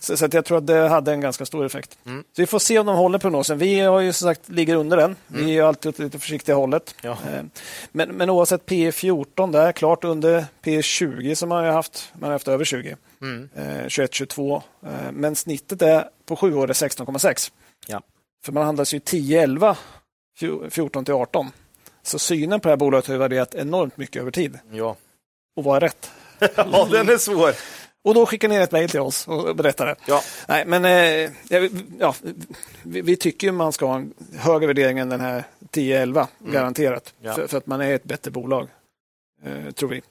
Så, 0.00 0.16
så 0.16 0.28
jag 0.32 0.44
tror 0.44 0.58
att 0.58 0.66
det 0.66 0.88
hade 0.88 1.12
en 1.12 1.20
ganska 1.20 1.46
stor 1.46 1.66
effekt. 1.66 1.98
Mm. 2.06 2.24
Så 2.36 2.42
vi 2.42 2.46
får 2.46 2.58
se 2.58 2.78
om 2.78 2.86
de 2.86 2.96
håller 2.96 3.18
prognosen. 3.18 3.58
Vi 3.58 3.80
har 3.80 4.00
ju 4.00 4.12
som 4.12 4.28
sagt 4.28 4.48
ligger 4.48 4.74
under 4.74 4.96
den. 4.96 5.16
Mm. 5.30 5.46
Vi 5.46 5.58
är 5.58 5.62
alltid 5.62 6.00
lite 6.00 6.18
försiktiga 6.18 6.54
hållet. 6.54 6.94
Ja. 7.02 7.10
Eh, 7.10 7.42
men, 7.92 8.08
men 8.08 8.30
oavsett 8.30 8.66
P 8.66 8.92
14 8.92 9.52
där, 9.52 9.72
klart 9.72 10.04
under 10.04 10.44
P 10.62 10.82
20 10.82 11.36
som 11.36 11.48
man 11.48 11.64
har 11.64 11.72
haft. 11.72 12.12
Man 12.12 12.24
har 12.24 12.32
haft 12.32 12.48
över 12.48 12.64
20. 12.64 12.96
Mm. 13.22 13.48
21-22. 13.54 14.62
Eh, 14.82 14.90
men 15.12 15.36
snittet 15.36 15.82
är 15.82 16.08
på 16.26 16.36
sju 16.36 16.54
år 16.54 16.70
är 16.70 16.72
16,6. 16.72 17.50
Ja. 17.86 18.02
För 18.44 18.52
man 18.52 18.66
handlas 18.66 18.94
ju 18.94 18.98
10-11, 18.98 19.76
14 20.70 21.04
till 21.04 21.14
18. 21.14 21.50
Så 22.08 22.18
synen 22.18 22.60
på 22.60 22.68
det 22.68 22.72
här 22.72 22.76
bolaget 22.76 23.06
har 23.06 23.16
varierat 23.16 23.54
enormt 23.54 23.96
mycket 23.96 24.22
över 24.22 24.30
tid. 24.30 24.58
Ja. 24.70 24.96
Och 25.56 25.64
vad 25.64 25.76
är 25.76 25.80
rätt? 25.80 26.10
ja, 26.56 26.88
den 26.90 27.08
är 27.08 27.18
svår. 27.18 27.52
Och 28.04 28.14
då 28.14 28.26
skickar 28.26 28.48
ni 28.48 28.56
ett 28.56 28.72
mejl 28.72 28.88
till 28.90 29.00
oss 29.00 29.28
och 29.28 29.56
berättar 29.56 29.86
det. 29.86 29.96
Ja. 30.06 30.22
Nej, 30.48 30.64
men 30.66 30.84
eh, 30.84 31.30
ja, 31.98 32.14
vi, 32.82 33.00
vi, 33.00 33.16
tycker 33.16 33.52
man 33.52 33.72
ska 33.72 33.86
ha 33.86 33.96
en 33.96 34.14
högre 34.38 34.66
värdering 34.66 34.98
än 34.98 35.08
den 35.08 35.20
här 35.20 35.44
10-11, 35.72 36.26
mm. 36.40 36.52
garanterat. 36.52 37.14
Ja. 37.20 37.34
För, 37.34 37.46
för, 37.46 37.58
att 37.58 37.66
man 37.66 37.80
är 37.80 37.94
ett 37.94 38.04
bättre 38.04 38.30
bolag, 38.30 38.68
eh, 39.44 39.70
tror 39.70 39.88
vi. 39.88 40.02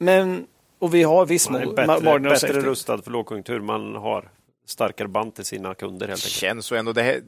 Men, 0.00 0.46
och 0.78 0.94
vi 0.94 1.02
har 1.02 1.26
viss 1.26 1.50
man 1.50 1.62
är 1.62 1.66
bättre, 1.66 2.20
bättre 2.20 2.60
rustad 2.60 2.98
för 2.98 3.10
lågkonjunktur. 3.10 3.60
Man 3.60 3.94
har 3.94 4.28
starkare 4.66 5.08
band 5.08 5.34
till 5.34 5.44
sina 5.44 5.74
kunder. 5.74 6.08
Helt 6.08 6.24
det 6.24 6.28
känns 6.28 6.66
så 6.66 6.74
ändå. 6.74 6.92
Det, 6.92 7.22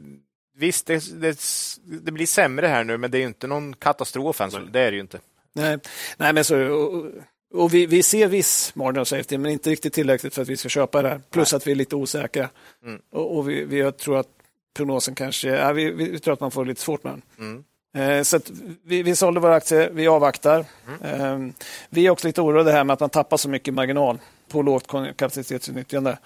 visst, 0.59 0.87
det, 0.87 1.21
det, 1.21 1.39
det, 1.85 2.13
blir 2.13 2.27
sämre 2.27 2.67
här 2.67 2.85
nu, 2.85 2.97
men 2.97 3.11
det 3.11 3.19
är 3.19 3.23
inte 3.23 3.47
någon 3.47 3.75
katastrof 3.75 4.41
än. 4.41 4.51
Det 4.73 4.81
är 4.81 4.91
det 4.91 4.95
ju 4.95 5.01
inte. 5.01 5.19
Nej, 5.53 5.79
Nej 6.17 6.33
men 6.33 6.45
så, 6.45 6.69
och, 6.69 7.07
och 7.55 7.75
vi, 7.75 7.87
vi, 7.87 8.03
ser 8.03 8.29
viss 8.29 8.75
margin 8.75 9.01
of 9.01 9.09
safety, 9.09 9.39
men 9.39 9.53
inte 9.53 9.71
riktigt 9.71 9.93
tillräckligt 9.93 10.35
för 10.35 10.43
att 10.43 10.49
vi 10.49 10.57
ska 10.57 10.69
köpa 10.69 11.03
det 11.03 11.09
här. 11.09 11.21
Plus 11.31 11.53
Nej. 11.53 11.57
att 11.57 11.67
vi 11.67 11.71
är 11.71 11.75
lite 11.75 11.97
osäkra. 11.97 12.49
Mm. 12.85 13.01
Och, 13.13 13.37
och 13.37 13.49
vi, 13.49 13.65
vi, 13.65 13.93
tror 13.93 14.19
att 14.19 14.29
prognosen 14.77 15.15
kanske, 15.15 15.49
ja, 15.49 15.73
vi, 15.73 15.91
vi, 15.91 16.19
tror 16.19 16.35
att 16.35 16.41
man 16.41 16.51
får 16.51 16.65
lite 16.65 16.81
svårt 16.81 17.05
med 17.05 17.13
den. 17.13 17.23
Mm. 17.39 17.65
Eh, 17.97 18.23
så 18.23 18.41
vi, 18.85 19.03
vi 19.03 19.17
sålde 19.17 19.41
våra 19.41 19.55
aktier, 19.55 19.91
vi 19.93 20.09
avvaktar. 20.09 20.65
Mm. 21.03 21.45
Eh, 21.47 21.55
vi 21.91 22.07
är 22.07 22.11
också 22.11 22.27
lite 22.27 22.41
oroade 22.41 22.73
här 22.73 22.85
med 22.85 22.95
att 22.95 23.01
man 23.01 23.11
tappar 23.11 23.37
så 23.37 23.49
mycket 23.49 23.75
marginal 23.75 24.19
på 24.49 24.63
lågt 24.63 24.87
kapacitetsutnyttjande. 25.17 26.19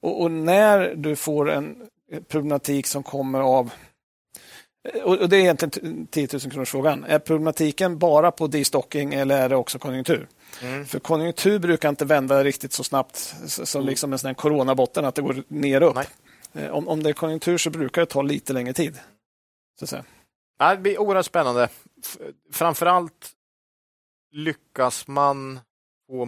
Och, 0.00 0.22
och, 0.22 0.30
när 0.30 0.94
du 0.94 1.16
får 1.16 1.50
en 1.50 1.76
problematik 2.28 2.86
som 2.86 3.02
kommer 3.02 3.40
av 3.40 3.70
och 5.04 5.28
det 5.28 5.36
är 5.36 5.40
egentligen 5.40 6.06
10 6.06 6.28
000 6.32 6.40
kronors 6.40 6.70
frågan. 6.70 7.04
Är 7.04 7.18
problematiken 7.18 7.98
bara 7.98 8.30
på 8.30 8.46
destocking 8.46 9.14
eller 9.14 9.42
är 9.42 9.48
det 9.48 9.56
också 9.56 9.78
konjunktur? 9.78 10.28
Mm. 10.62 10.86
För 10.86 10.98
konjunktur 10.98 11.58
brukar 11.58 11.88
inte 11.88 12.04
vända 12.04 12.44
riktigt 12.44 12.72
så 12.72 12.84
snabbt 12.84 13.34
som 13.46 13.80
mm. 13.80 13.90
liksom 13.90 14.12
en 14.12 14.18
sån 14.18 14.34
coronabotten, 14.34 15.04
att 15.04 15.14
det 15.14 15.22
går 15.22 15.44
ner 15.48 15.82
upp. 15.82 15.98
Eh, 16.52 16.70
om, 16.70 16.88
om 16.88 17.02
det 17.02 17.08
är 17.08 17.12
konjunktur 17.12 17.58
så 17.58 17.70
brukar 17.70 18.02
det 18.02 18.06
ta 18.06 18.22
lite 18.22 18.52
längre 18.52 18.72
tid. 18.72 18.98
Så 19.78 19.84
att 19.84 19.88
säga. 19.88 20.04
Det 20.70 20.76
blir 20.76 21.00
oerhört 21.00 21.26
spännande. 21.26 21.68
Framförallt 22.52 23.30
lyckas 24.32 25.06
man 25.08 25.60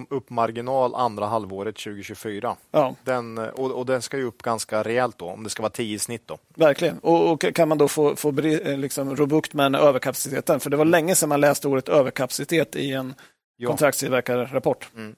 upp 0.09 0.31
marginal 0.31 0.95
andra 0.95 1.27
halvåret 1.27 1.77
2024. 1.77 2.57
Ja. 2.71 2.95
Den, 3.05 3.39
och, 3.39 3.71
och 3.71 3.87
den 3.87 4.03
ska 4.03 4.17
ju 4.17 4.25
upp 4.25 4.43
ganska 4.43 4.83
rejält 4.83 5.19
då, 5.19 5.27
om 5.27 5.45
det 5.45 5.51
ska 5.51 5.63
vara 5.63 5.73
10 5.73 5.95
i 5.95 5.99
snitt. 5.99 6.23
Då. 6.27 6.39
Verkligen. 6.55 6.99
Och, 6.99 7.33
och 7.33 7.55
kan 7.55 7.69
man 7.69 7.79
då 7.79 7.89
få, 7.89 8.17
få 8.17 8.31
liksom, 8.31 9.17
robukt 9.17 9.55
med 9.55 9.75
överkapaciteten? 9.75 10.61
För 10.61 10.71
det 10.71 10.77
var 10.77 10.85
länge 10.85 11.15
sedan 11.15 11.29
man 11.29 11.41
läste 11.41 11.69
ordet 11.69 11.89
överkapacitet 11.89 12.77
i 12.77 12.93
en 12.93 13.15
ja. 13.57 13.69
kontraktstillverkarrapport. 13.69 14.91
Mm. 14.97 15.17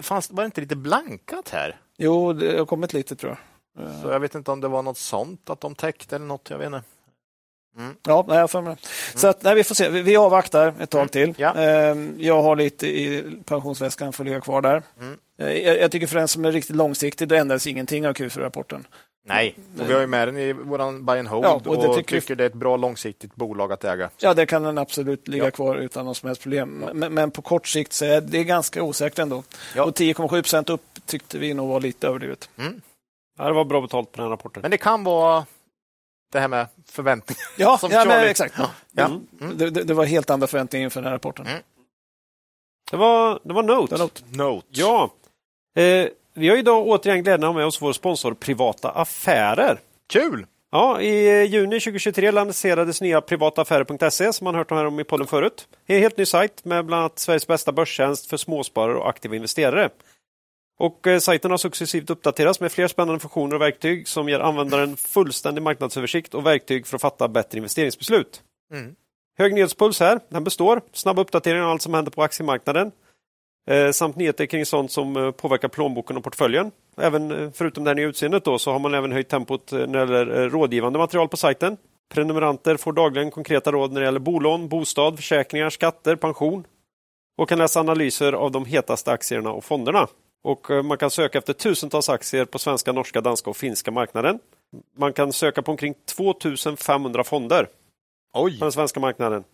Fanns, 0.00 0.30
var 0.30 0.42
det 0.42 0.46
inte 0.46 0.60
lite 0.60 0.76
blankat 0.76 1.48
här? 1.48 1.76
Jo, 1.98 2.32
det 2.32 2.58
har 2.58 2.66
kommit 2.66 2.92
lite 2.92 3.16
tror 3.16 3.30
jag. 3.30 3.38
Så 4.02 4.08
jag 4.08 4.20
vet 4.20 4.34
inte 4.34 4.50
om 4.50 4.60
det 4.60 4.68
var 4.68 4.82
något 4.82 4.98
sånt 4.98 5.50
att 5.50 5.60
de 5.60 5.74
täckte 5.74 6.16
eller 6.16 6.26
något. 6.26 6.50
Jag 6.50 6.58
vet 6.58 6.66
inte. 6.66 6.82
Mm. 7.76 7.94
Ja, 8.06 8.24
nej, 8.28 8.38
jag 8.38 8.50
för 8.50 8.60
mig. 8.60 8.70
Mm. 8.70 8.78
Så 9.14 9.26
att, 9.28 9.42
nej, 9.42 9.54
vi 9.54 9.64
får 9.64 9.74
se. 9.74 9.88
Vi, 9.88 10.02
vi 10.02 10.16
avvaktar 10.16 10.74
ett 10.80 10.90
tag 10.90 11.00
mm. 11.00 11.08
till. 11.08 11.34
Ja. 11.36 11.54
Ehm, 11.54 12.14
jag 12.18 12.42
har 12.42 12.56
lite 12.56 12.86
i 12.86 13.24
pensionsväskan 13.44 14.12
för 14.12 14.24
att 14.24 14.26
ligga 14.26 14.40
kvar 14.40 14.62
där. 14.62 14.82
Mm. 15.00 15.18
Eh, 15.38 15.52
jag, 15.52 15.80
jag, 15.80 15.90
tycker 15.90 16.06
för 16.06 16.18
den 16.18 16.28
som 16.28 16.44
är 16.44 16.52
riktigt 16.52 16.76
långsiktig, 16.76 17.28
det 17.28 17.38
ändras 17.38 17.66
ingenting 17.66 18.06
av 18.06 18.12
Q4-rapporten. 18.12 18.86
Nej, 19.28 19.58
och 19.78 19.90
vi 19.90 19.92
har 19.92 20.00
ju 20.00 20.06
med 20.06 20.28
den 20.28 20.36
i 20.36 20.52
vår 20.52 21.02
buy 21.02 21.18
and 21.18 21.28
hold 21.28 21.44
ja, 21.44 21.54
och, 21.54 21.62
det 21.62 21.88
och 21.88 21.96
tycker, 21.96 22.20
tycker 22.20 22.34
det 22.34 22.44
är 22.44 22.46
ett 22.46 22.54
bra 22.54 22.76
långsiktigt 22.76 23.34
bolag 23.34 23.72
att 23.72 23.84
äga. 23.84 24.10
Ja, 24.18 24.34
det 24.34 24.46
kan 24.46 24.62
den 24.62 24.78
absolut 24.78 25.28
ligga 25.28 25.44
ja. 25.44 25.50
kvar 25.50 25.76
utan 25.76 26.04
något 26.04 26.16
som 26.16 26.26
helst 26.26 26.42
problem. 26.42 26.84
Ja. 26.86 26.94
Men, 26.94 27.14
men, 27.14 27.30
på 27.30 27.42
kort 27.42 27.68
sikt 27.68 27.92
så 27.92 28.04
är 28.04 28.20
det 28.20 28.44
ganska 28.44 28.82
osäkert 28.82 29.18
ändå. 29.18 29.42
Ja. 29.74 29.84
Och 29.84 29.98
10,7 29.98 30.28
procent 30.28 30.70
upp 30.70 30.82
tyckte 31.06 31.38
vi 31.38 31.54
nog 31.54 31.68
var 31.68 31.80
lite 31.80 32.06
överdrivet. 32.06 32.50
Mm. 32.58 32.80
Ja, 33.38 33.44
det 33.44 33.52
var 33.52 33.64
bra 33.64 33.80
betalt 33.80 34.12
på 34.12 34.20
den 34.20 34.30
rapporten. 34.30 34.62
Men 34.62 34.70
det 34.70 34.78
kan 34.78 35.04
vara 35.04 35.46
det 36.36 36.40
här 36.40 36.48
med 36.48 36.66
förväntningar. 36.88 37.42
Ja, 37.56 37.78
ja 37.90 38.04
men, 38.04 38.28
exakt. 38.28 38.54
Ja. 38.58 38.70
Ja. 38.92 39.04
Mm. 39.04 39.26
mm. 39.40 39.58
Det, 39.58 39.70
det, 39.70 39.94
var 39.94 40.04
helt 40.04 40.30
andra 40.30 40.46
förväntningar 40.46 40.84
inför 40.84 41.00
den 41.00 41.06
här 41.06 41.14
rapporten. 41.14 41.46
Mm. 41.46 41.62
Det, 42.90 42.96
var, 42.96 43.40
det 43.42 43.52
var 43.52 43.62
Note. 43.62 43.94
Det 43.94 43.98
var 43.98 44.04
Note. 44.04 44.22
Note. 44.30 44.66
Ja. 44.70 45.10
Eh, 45.82 46.08
vi 46.34 46.48
har 46.48 46.56
idag 46.56 46.86
återigen 46.86 47.22
glädjen 47.22 47.44
att 47.44 47.48
ha 47.48 47.58
med 47.58 47.66
oss 47.66 47.82
vår 47.82 47.92
sponsor 47.92 48.34
Privata 48.34 48.90
Affärer. 48.90 49.80
Kul! 50.08 50.46
Ja, 50.70 51.00
I 51.00 51.46
juni 51.46 51.80
2023 51.80 52.30
lanserades 52.30 53.00
nya 53.00 53.20
privataffärer.se 53.20 54.32
som 54.32 54.44
man 54.44 54.54
hört 54.54 54.70
om 54.70 55.00
i 55.00 55.04
podden 55.04 55.26
förut. 55.26 55.68
Det 55.86 55.92
är 55.92 55.96
en 55.96 56.02
helt 56.02 56.16
ny 56.16 56.26
sajt 56.26 56.64
med 56.64 56.86
bland 56.86 57.00
annat 57.00 57.18
Sveriges 57.18 57.46
bästa 57.46 57.72
börstjänst 57.72 58.26
för 58.26 58.36
småsparare 58.36 58.96
och 58.96 59.08
aktiva 59.08 59.36
investerare. 59.36 59.90
Och 60.78 61.06
eh, 61.06 61.18
sajten 61.18 61.50
har 61.50 61.58
successivt 61.58 62.10
uppdaterats 62.10 62.60
med 62.60 62.72
fler 62.72 62.88
spännande 62.88 63.20
funktioner 63.20 63.54
och 63.54 63.60
verktyg 63.60 64.08
som 64.08 64.28
ger 64.28 64.40
användaren 64.40 64.96
fullständig 64.96 65.62
marknadsöversikt 65.62 66.34
och 66.34 66.46
verktyg 66.46 66.86
för 66.86 66.96
att 66.96 67.02
fatta 67.02 67.28
bättre 67.28 67.58
investeringsbeslut. 67.58 68.42
Mm. 68.72 68.94
Hög 69.38 69.54
nyhetspuls 69.54 70.00
här, 70.00 70.20
den 70.28 70.44
består. 70.44 70.80
Snabba 70.92 71.22
uppdateringar 71.22 71.64
av 71.64 71.70
allt 71.70 71.82
som 71.82 71.94
händer 71.94 72.10
på 72.10 72.22
aktiemarknaden. 72.22 72.92
Eh, 73.70 73.90
samt 73.90 74.16
nyheter 74.16 74.46
kring 74.46 74.66
sånt 74.66 74.92
som 74.92 75.16
eh, 75.16 75.30
påverkar 75.30 75.68
plånboken 75.68 76.16
och 76.16 76.24
portföljen. 76.24 76.70
Även 76.96 77.30
eh, 77.30 77.50
förutom 77.54 77.84
det 77.84 77.90
här 77.90 77.94
nya 77.94 78.06
utseendet 78.06 78.44
då, 78.44 78.58
så 78.58 78.72
har 78.72 78.78
man 78.78 78.94
även 78.94 79.12
höjt 79.12 79.28
tempot 79.28 79.72
eh, 79.72 79.78
när 79.78 80.06
det 80.06 80.18
gäller 80.18 80.48
rådgivande 80.48 80.98
material 80.98 81.28
på 81.28 81.36
sajten. 81.36 81.76
Prenumeranter 82.14 82.76
får 82.76 82.92
dagligen 82.92 83.30
konkreta 83.30 83.72
råd 83.72 83.92
när 83.92 84.00
det 84.00 84.04
gäller 84.04 84.20
bolån, 84.20 84.68
bostad, 84.68 85.16
försäkringar, 85.16 85.70
skatter, 85.70 86.16
pension 86.16 86.66
och 87.38 87.48
kan 87.48 87.58
läsa 87.58 87.80
analyser 87.80 88.32
av 88.32 88.50
de 88.50 88.64
hetaste 88.64 89.12
aktierna 89.12 89.50
och 89.50 89.64
fonderna. 89.64 90.08
Och 90.46 90.70
eh, 90.70 90.82
man 90.82 90.98
kan 90.98 91.10
söka 91.10 91.38
efter 91.38 91.52
tusentals 91.52 92.08
aktier 92.08 92.44
på 92.44 92.58
svenska, 92.58 92.92
norska, 92.92 93.20
danska 93.20 93.50
och 93.50 93.56
finska 93.56 93.90
marknaden. 93.90 94.38
Man 94.96 95.12
kan 95.12 95.32
söka 95.32 95.62
på 95.62 95.70
omkring 95.70 95.94
2500 96.04 97.24
fonder 97.24 97.68
Oj. 98.32 98.58
på 98.58 98.64
den 98.64 98.72
svenska 98.72 99.00
marknaden. 99.00 99.44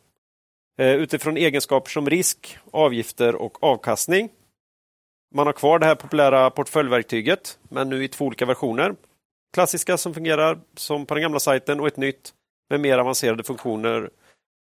Eh, 0.79 0.95
utifrån 0.95 1.37
egenskaper 1.37 1.91
som 1.91 2.11
risk, 2.11 2.59
avgifter 2.71 3.35
och 3.35 3.65
avkastning. 3.65 4.29
Man 5.35 5.47
har 5.47 5.53
kvar 5.53 5.79
det 5.79 5.87
här 5.87 5.95
populära 5.95 6.51
portföljverktyget, 6.51 7.59
men 7.63 7.89
nu 7.89 8.05
i 8.05 8.09
två 8.09 8.25
olika 8.25 8.47
versioner. 8.47 8.95
Klassiska 9.55 9.97
som 9.97 10.15
fungerar 10.15 10.59
som 10.77 11.07
på 11.07 11.15
den 11.15 11.23
gamla 11.23 11.41
sajten 11.41 11.81
och 11.81 11.87
ett 11.87 11.97
nytt 11.97 12.33
med 12.71 12.81
mer 12.81 12.99
avancerade 12.99 13.45
funktioner 13.45 14.11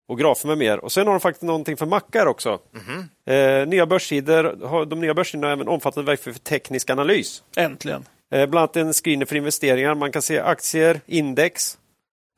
och 0.08 0.18
grafer 0.18 0.48
med 0.48 0.58
mer. 0.58 0.78
Och 0.78 0.92
sen 0.92 1.06
har 1.06 1.14
de 1.14 1.20
faktiskt 1.20 1.42
någonting 1.42 1.76
för 1.76 1.86
mackar 1.86 2.26
också. 2.26 2.58
Mm 2.74 3.08
-hmm. 3.26 3.60
eh, 3.60 3.66
nya 3.68 3.86
börssidor, 3.86 4.84
de 4.86 5.00
nya 5.00 5.14
börssidorna 5.14 5.46
har 5.46 5.52
även 5.52 5.68
omfattande 5.68 6.10
verktyg 6.10 6.34
för 6.34 6.40
teknisk 6.40 6.90
analys. 6.90 7.42
Äntligen! 7.56 8.04
Eh, 8.30 8.46
bland 8.46 8.62
annat 8.62 8.76
en 8.76 8.92
screener 8.92 9.26
för 9.26 9.36
investeringar. 9.36 9.94
Man 9.94 10.12
kan 10.12 10.22
se 10.22 10.38
aktier, 10.38 11.00
index, 11.06 11.78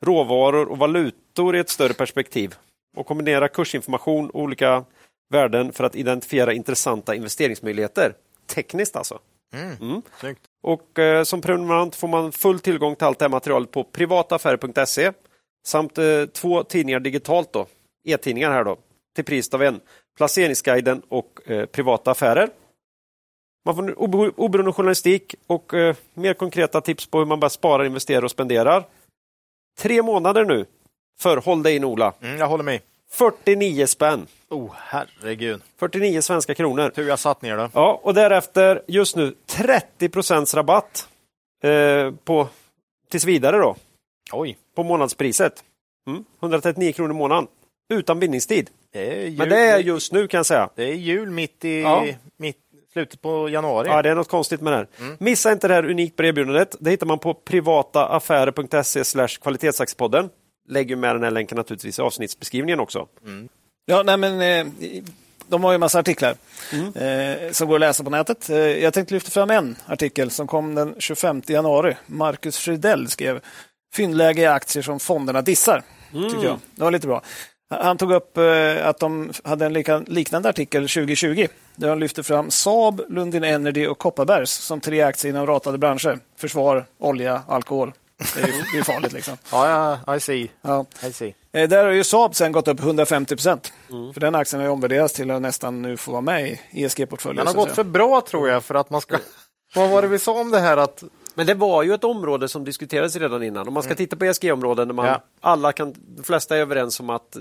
råvaror 0.05 0.65
och 0.65 0.77
valutor 0.77 1.55
i 1.55 1.59
ett 1.59 1.69
större 1.69 1.93
perspektiv. 1.93 2.55
Och 2.97 3.05
kombinera 3.05 3.47
kursinformation 3.47 4.29
och 4.29 4.41
olika 4.41 4.83
värden 5.29 5.73
för 5.73 5.83
att 5.83 5.95
identifiera 5.95 6.53
intressanta 6.53 7.15
investeringsmöjligheter. 7.15 8.13
Tekniskt 8.47 8.95
alltså. 8.95 9.19
Mm. 9.53 9.75
Mm. 9.81 10.01
Och 10.63 10.99
eh, 10.99 11.23
Som 11.23 11.41
prenumerant 11.41 11.95
får 11.95 12.07
man 12.07 12.31
full 12.31 12.59
tillgång 12.59 12.95
till 12.95 13.07
allt 13.07 13.19
det 13.19 13.25
här 13.25 13.29
materialet 13.29 13.71
på 13.71 13.83
privataffärer.se 13.83 15.11
Samt 15.65 15.97
eh, 15.97 16.25
två 16.25 16.63
tidningar 16.63 16.99
digitalt, 16.99 17.53
då, 17.53 17.67
e-tidningar 18.03 18.51
här 18.51 18.63
då, 18.63 18.77
till 19.15 19.25
priset 19.25 19.53
av 19.53 19.63
en. 19.63 19.79
Placeringsguiden 20.17 21.01
och 21.09 21.39
eh, 21.45 21.65
Privata 21.65 22.11
affärer. 22.11 22.49
Man 23.65 23.75
får 23.75 23.99
oberoende 24.39 24.73
journalistik 24.73 25.35
och 25.47 25.73
eh, 25.73 25.95
mer 26.13 26.33
konkreta 26.33 26.81
tips 26.81 27.05
på 27.05 27.19
hur 27.19 27.25
man 27.25 27.39
bara 27.39 27.49
sparar, 27.49 27.85
investerar 27.85 28.23
och 28.23 28.31
spenderar. 28.31 28.85
Tre 29.79 30.01
månader 30.01 30.45
nu 30.45 30.65
för 31.19 31.37
Håll 31.37 31.63
dig 31.63 31.75
in 31.75 31.83
Ola. 31.83 32.13
Mm, 32.21 32.39
jag 32.39 32.47
håller 32.47 32.63
med. 32.63 32.81
49 33.11 33.85
spänn. 33.87 34.27
Oh, 34.49 34.71
herregud. 34.77 35.61
49 35.79 36.21
svenska 36.21 36.55
kronor. 36.55 36.89
Tur 36.89 37.07
jag 37.07 37.19
satt 37.19 37.41
ner 37.41 37.57
då. 37.57 37.69
Ja, 37.73 37.99
och 38.03 38.13
därefter 38.13 38.81
just 38.87 39.15
nu 39.15 39.35
30 39.45 40.09
procents 40.09 40.53
rabatt 40.53 41.07
eh, 41.63 42.11
på 42.23 42.47
tills 43.09 43.25
vidare 43.25 43.57
då. 43.57 43.75
Oj. 44.31 44.57
På 44.75 44.83
månadspriset. 44.83 45.63
Mm. 46.07 46.25
139 46.41 46.91
kronor 46.93 47.11
i 47.11 47.17
månaden. 47.17 47.47
Utan 47.93 48.19
bindningstid. 48.19 48.69
Det 48.93 49.37
Men 49.37 49.49
det 49.49 49.59
är 49.59 49.79
just 49.79 50.13
nu 50.13 50.27
kan 50.27 50.37
jag 50.37 50.45
säga. 50.45 50.69
Det 50.75 50.83
är 50.83 50.93
jul 50.93 51.31
mitt 51.31 51.65
i 51.65 51.81
ja. 51.81 52.05
mitt, 52.37 52.57
slutet 52.93 53.21
på 53.21 53.49
januari. 53.49 53.87
Ja, 53.87 54.01
det 54.01 54.09
är 54.09 54.15
något 54.15 54.29
konstigt 54.29 54.61
med 54.61 54.73
det 54.73 54.77
här. 54.77 54.87
Mm. 54.99 55.17
Missa 55.19 55.51
inte 55.51 55.67
det 55.67 55.73
här 55.73 55.89
unikt 55.89 56.19
erbjudandet. 56.19 56.75
Det 56.79 56.89
hittar 56.89 57.07
man 57.07 57.19
på 57.19 57.33
privataaffärer.se 57.33 59.27
kvalitetsaktiepodden. 59.41 60.29
Lägger 60.69 60.95
med 60.95 61.15
den 61.15 61.23
här 61.23 61.31
länken 61.31 61.55
naturligtvis 61.55 61.99
i 61.99 62.01
avsnittsbeskrivningen 62.01 62.79
också. 62.79 63.07
Mm. 63.25 63.49
Ja, 63.85 64.03
nej 64.03 64.17
men 64.17 64.41
eh, 64.41 64.91
de 65.47 65.63
har 65.63 65.71
ju 65.71 65.77
massa 65.77 65.99
artiklar 65.99 66.35
mm. 66.73 66.93
eh, 66.93 67.51
som 67.51 67.67
går 67.67 67.75
att 67.75 67.79
läsa 67.79 68.03
på 68.03 68.09
nätet. 68.09 68.49
Eh, 68.49 68.57
jag 68.57 68.93
tänkte 68.93 69.13
lyfta 69.13 69.31
fram 69.31 69.49
en 69.49 69.75
artikel 69.85 70.31
som 70.31 70.47
kom 70.47 70.75
den 70.75 70.95
25 70.99 71.41
januari. 71.47 71.97
Marcus 72.05 72.57
Fridell 72.57 73.07
skrev 73.07 73.41
fyndläge 73.95 74.41
i 74.41 74.45
aktier 74.45 74.83
som 74.83 74.99
fonderna 74.99 75.41
dissar. 75.41 75.83
Mm. 76.13 76.29
Tycker 76.29 76.45
jag. 76.45 76.59
Det 76.75 76.83
var 76.83 76.91
lite 76.91 77.07
bra. 77.07 77.21
Han 77.69 77.97
tog 77.97 78.11
upp 78.11 78.37
eh, 78.37 78.87
att 78.87 78.99
de 78.99 79.31
hade 79.43 79.65
en 79.65 80.03
liknande 80.07 80.49
artikel 80.49 80.81
2020 80.81 81.47
där 81.75 81.87
de 81.87 81.99
lyfte 81.99 82.23
fram 82.23 82.51
Saab, 82.51 83.01
Lundin 83.09 83.43
Energy 83.43 83.87
och 83.87 83.97
Kopparbergs 83.97 84.51
som 84.51 84.81
tre 84.81 85.01
aktier 85.01 85.29
inom 85.31 85.47
ratade 85.47 85.77
branscher. 85.77 86.19
Försvar, 86.37 86.85
olja, 86.99 87.41
alkohol. 87.47 87.93
Det 88.35 88.41
är, 88.41 88.73
det 88.73 88.79
är 88.79 88.83
farligt. 88.83 89.13
Liksom. 89.13 89.37
ja, 89.51 89.99
ja, 90.05 90.15
I 90.15 90.19
see. 90.19 90.49
Ja. 90.61 90.85
I 91.03 91.13
see. 91.13 91.35
Eh, 91.51 91.69
där 91.69 91.83
har 91.83 91.91
ju 91.91 92.03
Saab 92.03 92.35
sen 92.35 92.51
gått 92.51 92.67
upp 92.67 92.79
150 92.79 93.35
procent. 93.35 93.73
Mm. 93.89 94.13
För 94.13 94.21
den 94.21 94.35
aktien 94.35 94.61
har 94.61 94.69
omvärderats 94.69 95.13
till 95.13 95.31
att 95.31 95.41
nästan 95.41 95.81
nu 95.81 95.97
få 95.97 96.11
vara 96.11 96.21
med 96.21 96.49
i 96.49 96.59
ESG-portföljen. 96.71 97.45
Den 97.45 97.47
har 97.47 97.65
gått 97.65 97.75
för 97.75 97.83
bra 97.83 98.21
tror 98.21 98.49
jag 98.49 98.63
för 98.63 98.75
att 98.75 98.89
man 98.89 99.01
ska... 99.01 99.17
Vad 99.75 99.89
var 99.89 100.01
det 100.01 100.07
vi 100.07 100.19
sa 100.19 100.41
om 100.41 100.51
det 100.51 100.59
här 100.59 100.77
att 100.77 101.03
Men 101.39 101.47
det 101.47 101.53
var 101.53 101.83
ju 101.83 101.93
ett 101.93 102.03
område 102.03 102.47
som 102.47 102.63
diskuterades 102.63 103.15
redan 103.15 103.43
innan. 103.43 103.67
Om 103.67 103.73
man 103.73 103.83
ska 103.83 103.89
mm. 103.89 103.97
titta 103.97 104.15
på 104.15 104.25
ESG-områden 104.25 104.87
där 104.87 104.95
man 104.95 105.05
ja. 105.05 105.21
alla 105.41 105.71
kan, 105.71 105.95
de 106.17 106.23
flesta 106.23 106.57
är 106.57 106.59
överens 106.59 106.99
om 106.99 107.09
att 107.09 107.37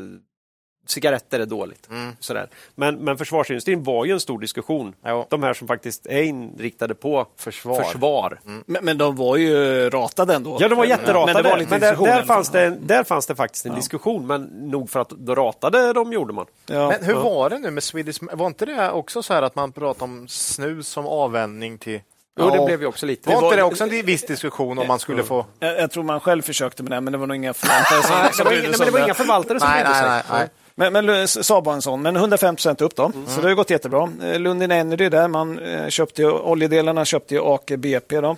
cigaretter 0.86 1.40
är 1.40 1.46
dåligt. 1.46 1.88
Mm. 1.90 2.12
Sådär. 2.20 2.48
Men, 2.74 2.96
men 2.96 3.18
försvarsindustrin 3.18 3.82
var 3.82 4.04
ju 4.04 4.12
en 4.12 4.20
stor 4.20 4.38
diskussion. 4.38 4.94
Jo. 5.04 5.26
De 5.30 5.42
här 5.42 5.54
som 5.54 5.68
faktiskt 5.68 6.06
är 6.06 6.22
inriktade 6.22 6.94
på 6.94 7.26
försvar. 7.36 7.82
försvar. 7.82 8.40
Mm. 8.46 8.64
Men, 8.66 8.84
men, 8.84 8.98
de 8.98 9.16
var 9.16 9.36
ju 9.36 9.90
ratade 9.90 10.34
ändå. 10.34 10.56
Ja, 10.60 10.68
de 10.68 10.74
var 10.74 10.84
jätteratade. 10.84 11.32
Men, 11.32 11.42
det 11.42 11.50
var 11.50 11.58
men 11.58 11.80
där, 11.80 11.96
där, 11.96 12.22
fanns 12.22 12.50
det, 12.50 12.78
där 12.80 13.04
fanns 13.04 13.26
det 13.26 13.34
faktiskt 13.34 13.66
en 13.66 13.72
ja. 13.72 13.76
diskussion, 13.76 14.26
men 14.26 14.42
nog 14.44 14.90
för 14.90 15.00
att 15.00 15.10
då 15.10 15.34
ratade 15.34 15.92
de 15.92 16.12
gjorde 16.12 16.32
man. 16.32 16.46
Ja. 16.66 16.88
Men 16.88 17.04
hur 17.04 17.14
var 17.14 17.50
det 17.50 17.58
nu 17.58 17.70
med 17.70 17.82
Swedish? 17.82 18.18
Var 18.32 18.46
inte 18.46 18.66
det 18.66 18.90
också 18.90 19.22
så 19.22 19.34
här 19.34 19.42
att 19.42 19.54
man 19.54 19.72
pratade 19.72 20.04
om 20.04 20.28
snus 20.28 20.88
som 20.88 21.06
avvändning 21.06 21.78
till 21.78 22.00
Jo, 22.38 22.50
det 22.50 22.64
blev 22.64 22.80
ju 22.80 22.86
också 22.86 23.06
lite. 23.06 23.30
Var 23.30 23.44
inte 23.44 23.56
det 23.56 23.62
också 23.62 23.84
en 23.84 23.90
viss 23.90 24.26
diskussion 24.26 24.78
om 24.78 24.86
man 24.86 24.98
skulle 24.98 25.24
få... 25.24 25.46
Jag, 25.58 25.78
jag 25.78 25.90
tror 25.90 26.02
man 26.02 26.20
själv 26.20 26.42
förskökte 26.42 26.82
med 26.82 26.92
det, 26.92 27.00
men 27.00 27.12
det 27.12 27.18
var 27.18 27.26
nog 27.26 27.36
inga 27.36 27.54
förvaltare 27.54 28.02
som, 28.02 28.44
som 28.44 28.52
nej, 28.52 28.62
men 28.78 28.86
det 28.86 28.90
var 28.90 29.04
inga 29.04 29.14
förvaltare 29.14 29.60
som 29.60 29.68
nej, 29.68 29.84
nej, 29.84 30.02
nej, 30.02 30.22
nej. 30.30 30.48
Men, 30.74 30.92
men 30.92 31.28
Saab 31.28 31.64
var 31.64 31.72
en 31.72 31.82
sån, 31.82 32.02
men 32.02 32.16
150 32.16 32.56
procent 32.56 32.80
upp 32.80 32.96
då, 32.96 33.04
mm. 33.04 33.26
så 33.26 33.40
det 33.40 33.48
har 33.48 33.54
gått 33.54 33.70
jättebra. 33.70 34.10
Eh, 34.22 34.40
Lundin 34.40 34.70
Energy 34.70 35.08
där, 35.08 35.28
man 35.28 35.58
eh, 35.58 35.88
köpte 35.88 36.22
ju, 36.22 36.30
oljedelarna 36.30 37.04
köpte 37.04 37.34
ju 37.34 37.40
Aker 37.40 37.76
BP 37.76 38.20
då. 38.20 38.36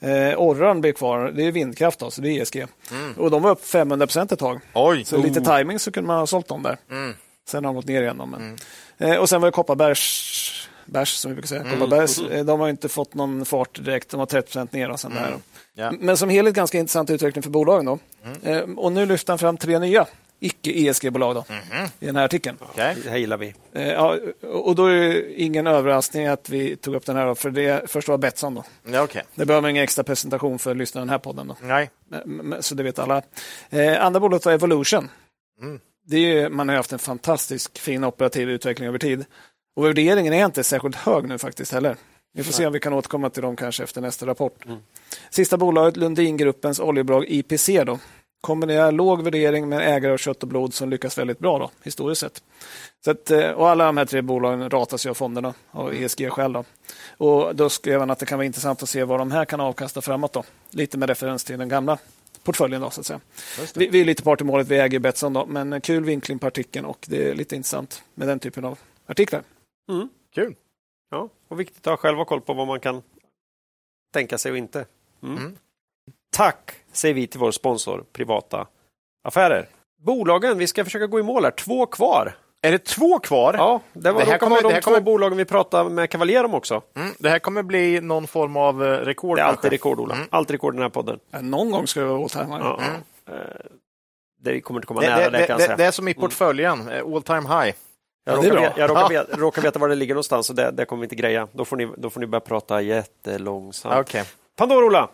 Eh, 0.00 0.34
Orran 0.36 0.80
blir 0.80 0.92
kvar, 0.92 1.32
det 1.34 1.46
är 1.46 1.52
vindkraft 1.52 1.98
då, 1.98 2.10
så 2.10 2.20
det 2.20 2.28
är 2.28 2.42
ESG. 2.42 2.56
Mm. 2.90 3.12
Och 3.16 3.30
de 3.30 3.42
var 3.42 3.50
upp 3.50 3.64
500 3.64 4.06
procent 4.06 4.32
ett 4.32 4.38
tag. 4.38 4.60
Oj. 4.72 5.04
Så 5.04 5.16
oh. 5.16 5.22
lite 5.22 5.40
timing 5.40 5.78
så 5.78 5.92
kunde 5.92 6.06
man 6.06 6.18
ha 6.18 6.26
sålt 6.26 6.48
dem 6.48 6.62
där. 6.62 6.76
Mm. 6.90 7.14
Sen 7.48 7.64
har 7.64 7.72
de 7.72 7.76
gått 7.76 7.86
ner 7.86 8.02
igen. 8.02 8.18
Då, 8.18 8.26
men. 8.26 8.40
Mm. 8.40 9.12
Eh, 9.12 9.18
och 9.18 9.28
sen 9.28 9.40
var 9.40 9.48
det 9.48 9.52
Kopparbergs 9.52 10.68
bärs 10.86 11.08
som 11.08 11.30
vi 11.30 11.34
brukar 11.34 11.48
säga. 11.48 11.60
Mm. 11.60 11.72
Kopparbergs, 11.72 12.18
eh, 12.18 12.44
de 12.44 12.60
har 12.60 12.68
inte 12.68 12.88
fått 12.88 13.14
någon 13.14 13.44
fart 13.44 13.84
direkt, 13.84 14.10
de 14.10 14.16
var 14.16 14.26
30 14.26 14.46
procent 14.46 14.72
ner. 14.72 14.90
Och 14.90 15.00
sen 15.00 15.12
mm. 15.12 15.22
där. 15.22 15.38
Ja. 15.74 15.92
Men 16.00 16.16
som 16.16 16.28
helhet 16.28 16.54
ganska 16.54 16.78
intressant 16.78 17.10
utveckling 17.10 17.42
för 17.42 17.50
bolagen. 17.50 17.84
Då. 17.84 17.98
Mm. 18.24 18.38
Eh, 18.42 18.78
och 18.78 18.92
nu 18.92 19.06
lyfter 19.06 19.32
han 19.32 19.38
fram 19.38 19.56
tre 19.56 19.78
nya 19.78 20.06
icke-ESG-bolag 20.42 21.34
då, 21.34 21.44
mm. 21.48 21.88
i 22.00 22.06
den 22.06 22.16
här 22.16 22.24
artikeln. 22.24 22.58
Okay. 22.60 22.94
Det 23.04 23.10
här 23.10 23.16
gillar 23.16 23.36
vi. 23.36 23.54
Eh, 23.72 23.88
ja, 23.88 24.18
och 24.42 24.74
då 24.74 24.86
är 24.86 24.94
det 24.94 25.32
ingen 25.34 25.66
överraskning 25.66 26.26
att 26.26 26.48
vi 26.48 26.76
tog 26.76 26.94
upp 26.94 27.06
den 27.06 27.16
här, 27.16 27.26
då, 27.26 27.34
för 27.34 27.50
det 27.50 27.90
först 27.90 28.08
var 28.08 28.18
Betsson. 28.18 28.54
Då. 28.54 28.64
Ja, 28.92 29.02
okay. 29.02 29.22
Det 29.34 29.46
behöver 29.46 29.68
ingen 29.68 29.84
extra 29.84 30.04
presentation 30.04 30.58
för 30.58 30.70
att 30.70 30.76
lyssna 30.76 31.00
på 31.00 31.02
den 31.02 31.10
här 31.10 31.18
podden. 31.18 31.48
Då. 31.48 31.56
Nej. 31.60 31.90
Så 32.60 32.74
det 32.74 32.82
vet 32.82 32.98
alla. 32.98 33.22
Eh, 33.70 34.04
andra 34.04 34.20
bolaget 34.20 34.46
var 34.46 34.52
Evolution. 34.52 35.08
Mm. 35.60 35.80
Det 36.06 36.16
är, 36.16 36.48
man 36.48 36.68
har 36.68 36.76
haft 36.76 36.92
en 36.92 36.98
fantastisk 36.98 37.78
fin 37.78 38.04
operativ 38.04 38.50
utveckling 38.50 38.88
över 38.88 38.98
tid. 38.98 39.24
Och 39.74 39.84
värderingen 39.84 40.32
är 40.32 40.44
inte 40.44 40.64
särskilt 40.64 40.96
hög 40.96 41.28
nu 41.28 41.38
faktiskt 41.38 41.72
heller. 41.72 41.96
Vi 42.34 42.44
får 42.44 42.52
se 42.52 42.66
om 42.66 42.72
vi 42.72 42.80
kan 42.80 42.92
återkomma 42.92 43.30
till 43.30 43.42
dem 43.42 43.56
kanske 43.56 43.82
efter 43.82 44.00
nästa 44.00 44.26
rapport. 44.26 44.64
Mm. 44.66 44.78
Sista 45.30 45.56
bolaget, 45.56 45.96
Lundingruppens 45.96 46.80
oljebolag 46.80 47.24
IPC. 47.28 47.84
Då 47.84 47.98
kombinerar 48.40 48.92
låg 48.92 49.22
värdering 49.22 49.68
med 49.68 49.96
ägare 49.96 50.12
av 50.12 50.16
kött 50.16 50.42
och 50.42 50.48
blod 50.48 50.74
som 50.74 50.90
lyckas 50.90 51.18
väldigt 51.18 51.38
bra 51.38 51.58
då, 51.58 51.70
historiskt 51.82 52.20
sett. 52.20 52.42
Så 53.04 53.10
att, 53.10 53.30
eh, 53.30 53.50
och 53.50 53.68
alla 53.68 53.84
de 53.84 53.96
här 53.96 54.04
tre 54.04 54.22
bolagen 54.22 54.70
ratas 54.70 55.06
ju 55.06 55.10
av 55.10 55.14
fonderna 55.14 55.54
av 55.70 55.94
ESG 55.94 56.30
själv. 56.30 56.52
Då. 56.52 56.64
Och 57.16 57.56
då 57.56 57.68
skrev 57.68 58.00
han 58.00 58.10
att 58.10 58.18
det 58.18 58.26
kan 58.26 58.38
vara 58.38 58.46
intressant 58.46 58.82
att 58.82 58.88
se 58.88 59.04
vad 59.04 59.20
de 59.20 59.32
här 59.32 59.44
kan 59.44 59.60
avkasta 59.60 60.00
framåt. 60.00 60.32
Då. 60.32 60.44
Lite 60.70 60.98
med 60.98 61.08
referens 61.08 61.44
till 61.44 61.58
den 61.58 61.68
gamla 61.68 61.98
portföljen. 62.44 62.80
Då, 62.80 62.90
så 62.90 63.00
att 63.00 63.06
säga. 63.06 63.20
Vi, 63.74 63.86
vi, 63.86 64.00
är 64.00 64.04
lite 64.04 64.22
part 64.22 64.40
i 64.40 64.44
målet, 64.44 64.68
vi 64.68 64.78
äger 64.78 64.98
Betsson, 64.98 65.32
då, 65.32 65.46
men 65.46 65.80
kul 65.80 66.04
vinkling 66.04 66.38
på 66.38 66.46
artikeln 66.46 66.86
och 66.86 67.06
det 67.08 67.28
är 67.28 67.34
lite 67.34 67.56
intressant 67.56 68.02
med 68.14 68.28
den 68.28 68.38
typen 68.38 68.64
av 68.64 68.78
artiklar. 69.06 69.42
Mm. 69.88 70.08
Kul! 70.34 70.54
Ja, 71.10 71.28
och 71.48 71.60
viktigt 71.60 71.86
att 71.86 71.90
ha 71.90 71.96
själv 71.96 72.24
koll 72.24 72.40
på 72.40 72.54
vad 72.54 72.66
man 72.66 72.80
kan 72.80 73.02
tänka 74.12 74.38
sig 74.38 74.52
och 74.52 74.58
inte. 74.58 74.86
Mm. 75.22 75.36
Mm. 75.36 75.56
Tack 76.36 76.72
säger 76.92 77.14
vi 77.14 77.26
till 77.26 77.40
vår 77.40 77.50
sponsor 77.50 78.04
Privata 78.12 78.66
Affärer. 79.24 79.68
Bolagen, 80.02 80.58
vi 80.58 80.66
ska 80.66 80.84
försöka 80.84 81.06
gå 81.06 81.20
i 81.20 81.22
mål 81.22 81.44
här. 81.44 81.50
Två 81.50 81.86
kvar. 81.86 82.36
Är 82.62 82.72
det 82.72 82.84
två 82.84 83.18
kvar? 83.18 83.54
Ja, 83.54 83.80
det, 83.92 84.12
var, 84.12 84.20
det 84.20 84.26
här 84.26 84.38
kommer, 84.38 84.50
vara 84.50 84.62
de 84.62 84.68
det 84.68 84.74
här 84.74 84.80
två 84.80 84.90
kommer... 84.90 85.00
bolagen 85.00 85.38
vi 85.38 85.44
pratade 85.44 85.90
med 85.90 86.10
Cavalier 86.10 86.44
om 86.44 86.54
också. 86.54 86.82
Mm, 86.94 87.12
det 87.18 87.28
här 87.30 87.38
kommer 87.38 87.62
bli 87.62 88.00
någon 88.00 88.26
form 88.26 88.56
av 88.56 88.84
eh, 88.84 88.86
rekord. 88.86 89.38
Det 89.38 89.42
är 89.42 89.46
alltid 89.46 89.70
rekord, 89.70 90.00
Ola. 90.00 90.14
Mm. 90.14 90.28
Alltid 90.30 90.50
rekord 90.50 90.74
i 90.74 90.76
den 90.76 90.82
här 90.82 90.90
podden. 90.90 91.18
Någon 91.40 91.70
gång 91.70 91.86
ska 91.86 92.00
det 92.00 92.06
vara 92.06 92.22
all 92.22 92.30
time 92.30 92.44
high. 92.44 92.60
Ja. 92.60 92.80
Mm. 92.80 93.40
Eh, 93.40 93.56
det 94.40 94.60
kommer 94.60 94.80
inte 94.80 94.86
komma 94.86 95.00
det, 95.00 95.08
nära 95.08 95.30
det, 95.30 95.38
det, 95.38 95.46
kan 95.46 95.58
det, 95.58 95.74
det 95.76 95.84
är 95.84 95.90
som 95.90 96.08
i 96.08 96.14
portföljen, 96.14 96.88
eh, 96.88 97.14
all 97.14 97.22
time 97.22 97.40
high. 97.40 97.74
Jag, 98.24 98.36
råkar, 98.36 98.60
veta, 98.60 98.80
jag 98.80 98.90
råkar, 98.90 99.08
veta, 99.08 99.36
råkar, 99.36 99.62
veta, 99.62 99.78
var 99.78 99.88
det 99.88 99.94
ligger 99.94 100.14
någonstans 100.14 100.50
och 100.50 100.56
det, 100.56 100.70
det 100.70 100.84
kommer 100.84 101.00
vi 101.00 101.04
inte 101.04 101.16
greja. 101.16 101.48
Då 101.52 101.64
får 101.64 101.76
ni, 101.76 101.88
då 101.96 102.10
får 102.10 102.20
ni 102.20 102.26
börja 102.26 102.40
prata 102.40 102.82
jättelångsamt. 102.82 104.08
Okay. 104.08 104.24
Pandora, 104.56 104.86
Ola! 104.86 105.08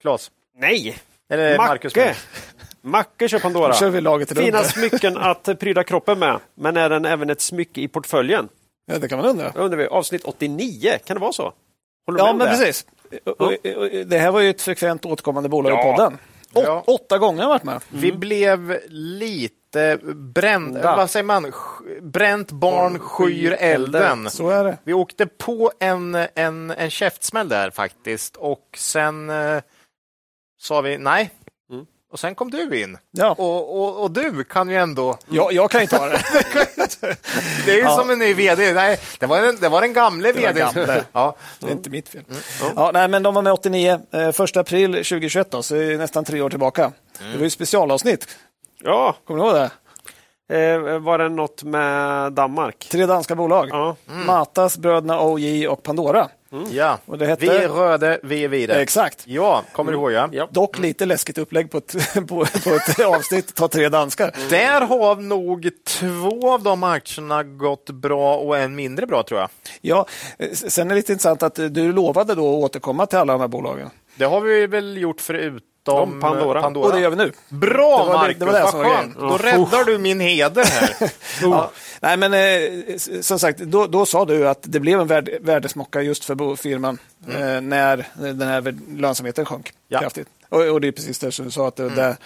Klas? 0.00 0.30
Nej! 0.56 0.98
Eller 1.28 1.56
Macke. 1.56 1.68
Marcus 1.68 1.92
Macke 2.80 3.28
kör 3.28 3.38
Pandora. 3.38 3.74
Kör 3.74 3.90
vi 3.90 4.00
laget 4.00 4.38
Fina 4.38 4.62
smycken 4.62 5.16
att 5.16 5.58
pryda 5.60 5.84
kroppen 5.84 6.18
med, 6.18 6.38
men 6.54 6.76
är 6.76 6.90
den 6.90 7.04
även 7.04 7.30
ett 7.30 7.40
smycke 7.40 7.80
i 7.80 7.88
portföljen? 7.88 8.48
Ja, 8.86 8.98
det 8.98 9.08
kan 9.08 9.18
man 9.18 9.26
undra. 9.26 9.52
undrar 9.54 9.78
vi. 9.78 9.86
Avsnitt 9.86 10.24
89, 10.24 10.98
kan 11.04 11.16
det 11.16 11.20
vara 11.20 11.32
så? 11.32 11.52
Håller 12.06 12.18
ja, 12.18 12.32
men 12.32 12.38
det? 12.38 12.46
precis. 12.46 12.86
Ja. 13.24 13.52
Det 14.06 14.18
här 14.18 14.30
var 14.30 14.40
ju 14.40 14.50
ett 14.50 14.62
frekvent 14.62 15.04
återkommande 15.04 15.48
bolag 15.48 15.72
ja. 15.72 15.80
i 15.80 15.96
podden. 15.96 16.18
Å 16.54 16.62
ja. 16.64 16.84
Åtta 16.86 17.18
gånger 17.18 17.42
har 17.42 17.48
varit 17.48 17.64
med. 17.64 17.80
Mm. 17.90 18.00
Vi 18.00 18.12
blev 18.12 18.78
lite 18.88 19.61
bränd, 20.14 20.78
vad 20.78 21.10
säger 21.10 21.24
man? 21.24 21.52
Bränt 22.02 22.50
barn 22.50 22.98
skyr 22.98 23.56
elden. 23.58 24.30
Så 24.30 24.50
är 24.50 24.64
det. 24.64 24.78
Vi 24.84 24.92
åkte 24.92 25.26
på 25.26 25.72
en, 25.80 26.14
en, 26.34 26.70
en 26.70 26.90
käftsmäll 26.90 27.48
där 27.48 27.70
faktiskt 27.70 28.36
och 28.36 28.68
sen 28.76 29.30
eh, 29.30 29.62
sa 30.60 30.80
vi 30.80 30.98
nej. 30.98 31.30
Mm. 31.70 31.86
Och 32.12 32.20
sen 32.20 32.34
kom 32.34 32.50
du 32.50 32.82
in. 32.82 32.98
Ja. 33.10 33.30
Och, 33.38 33.82
och, 33.82 34.02
och 34.02 34.10
du 34.10 34.44
kan 34.44 34.68
ju 34.68 34.76
ändå... 34.76 35.18
Ja, 35.28 35.52
jag 35.52 35.70
kan 35.70 35.80
inte 35.82 35.96
ha 35.96 36.08
det. 36.08 36.22
det 37.64 37.72
är 37.72 37.76
ju 37.76 37.82
ja. 37.82 37.96
som 37.96 38.10
en 38.10 38.18
ny 38.18 38.34
vd. 38.34 38.72
Nej, 38.72 39.00
det 39.18 39.26
var 39.26 39.42
den, 39.42 39.56
det 39.60 39.68
var 39.68 39.80
den 39.80 39.92
gamle 39.92 40.32
vd. 40.32 40.66
Ja. 41.12 41.36
Det 41.60 41.66
är 41.66 41.72
inte 41.72 41.90
mitt 41.90 42.08
fel. 42.08 42.24
Mm. 42.30 42.72
Ja, 42.76 42.90
nej, 42.94 43.08
men 43.08 43.22
de 43.22 43.34
var 43.34 43.42
med 43.42 43.52
89, 43.52 44.00
eh, 44.12 44.32
första 44.32 44.60
april 44.60 44.92
2021, 44.92 45.50
då, 45.50 45.62
så 45.62 45.76
är 45.76 45.98
nästan 45.98 46.24
tre 46.24 46.40
år 46.40 46.50
tillbaka. 46.50 46.82
Mm. 47.20 47.32
Det 47.32 47.38
var 47.38 47.44
ju 47.44 47.50
specialavsnitt. 47.50 48.28
Ja. 48.84 49.16
Kommer 49.24 49.40
du 49.40 49.46
ihåg 49.46 49.54
det? 49.54 49.70
Eh, 50.52 50.98
var 50.98 51.18
det 51.18 51.28
något 51.28 51.62
med 51.62 52.32
Danmark? 52.32 52.88
Tre 52.90 53.06
danska 53.06 53.34
bolag. 53.34 53.68
Ja. 53.70 53.96
Mm. 54.10 54.26
Matas, 54.26 54.78
Bröderna 54.78 55.20
OJ 55.20 55.68
och 55.68 55.82
Pandora. 55.82 56.28
Mm. 56.52 56.64
Ja, 56.72 56.98
och 57.06 57.18
det 57.18 57.26
hette... 57.26 57.42
vi 57.42 57.48
är 57.48 57.68
röda, 57.68 58.18
vi 58.22 58.44
är 58.44 58.48
vidare. 58.48 58.80
Exakt. 58.80 59.22
Ja, 59.26 59.62
kommer 59.72 59.92
du 59.92 59.98
ihåg 59.98 60.12
ja. 60.12 60.28
ja. 60.32 60.48
Dock 60.50 60.78
lite 60.78 61.06
läskigt 61.06 61.38
upplägg 61.38 61.70
på 61.70 61.78
ett, 61.78 62.14
på, 62.14 62.46
på 62.64 62.70
ett 62.70 63.00
avsnitt, 63.06 63.54
ta 63.54 63.68
tre 63.68 63.88
danskar. 63.88 64.32
Mm. 64.36 64.48
Där 64.48 64.80
har 64.80 65.16
nog 65.16 65.70
två 65.86 66.52
av 66.52 66.62
de 66.62 66.82
aktierna 66.82 67.42
gått 67.42 67.90
bra 67.90 68.36
och 68.36 68.58
en 68.58 68.74
mindre 68.74 69.06
bra 69.06 69.22
tror 69.22 69.40
jag. 69.40 69.48
Ja, 69.80 70.06
sen 70.52 70.86
är 70.86 70.88
det 70.88 70.96
lite 70.96 71.12
intressant 71.12 71.42
att 71.42 71.54
du 71.54 71.92
lovade 71.92 72.34
då 72.34 72.48
att 72.48 72.64
återkomma 72.64 73.06
till 73.06 73.18
alla 73.18 73.32
de 73.32 73.40
här 73.40 73.48
bolagen. 73.48 73.90
Det 74.16 74.24
har 74.24 74.40
vi 74.40 74.66
väl 74.66 74.96
gjort 74.96 75.20
förut 75.20 75.64
om 75.88 76.20
Pandora. 76.20 76.62
Pandora. 76.62 76.86
Och 76.86 76.92
det 76.92 77.00
gör 77.00 77.10
vi 77.10 77.16
nu. 77.16 77.32
Bra 77.48 78.04
det 78.06 78.12
Marcus, 78.12 78.38
det 78.38 78.44
var 78.44 78.52
det 78.52 78.62
vad 78.62 78.72
skönt. 78.72 79.18
Då 79.18 79.36
räddar 79.36 79.84
du 79.84 79.98
min 79.98 80.20
heder 80.20 80.64
här. 80.64 81.10
ja. 81.42 81.70
Nej, 82.00 82.16
men 82.16 82.34
eh, 82.34 82.96
som 83.20 83.38
sagt, 83.38 83.58
då, 83.58 83.86
då, 83.86 84.06
sa 84.06 84.24
du 84.24 84.48
att 84.48 84.58
det 84.62 84.80
blev 84.80 85.00
en 85.00 85.06
värd, 85.06 85.30
värdesmocka 85.40 86.02
just 86.02 86.24
för 86.24 86.56
firman 86.56 86.98
mm. 87.26 87.42
eh, 87.42 87.60
när 87.60 88.06
den 88.14 88.48
här 88.48 88.74
lönsamheten 88.96 89.44
sjönk 89.44 89.72
ja. 89.88 90.00
kraftigt. 90.00 90.28
Och, 90.48 90.60
och, 90.60 90.80
det 90.80 90.88
är 90.88 90.92
precis 90.92 91.18
det 91.18 91.32
som 91.32 91.44
du 91.44 91.50
sa, 91.50 91.68
att 91.68 91.76
det, 91.76 91.82
mm. 91.82 91.96
där 91.96 92.16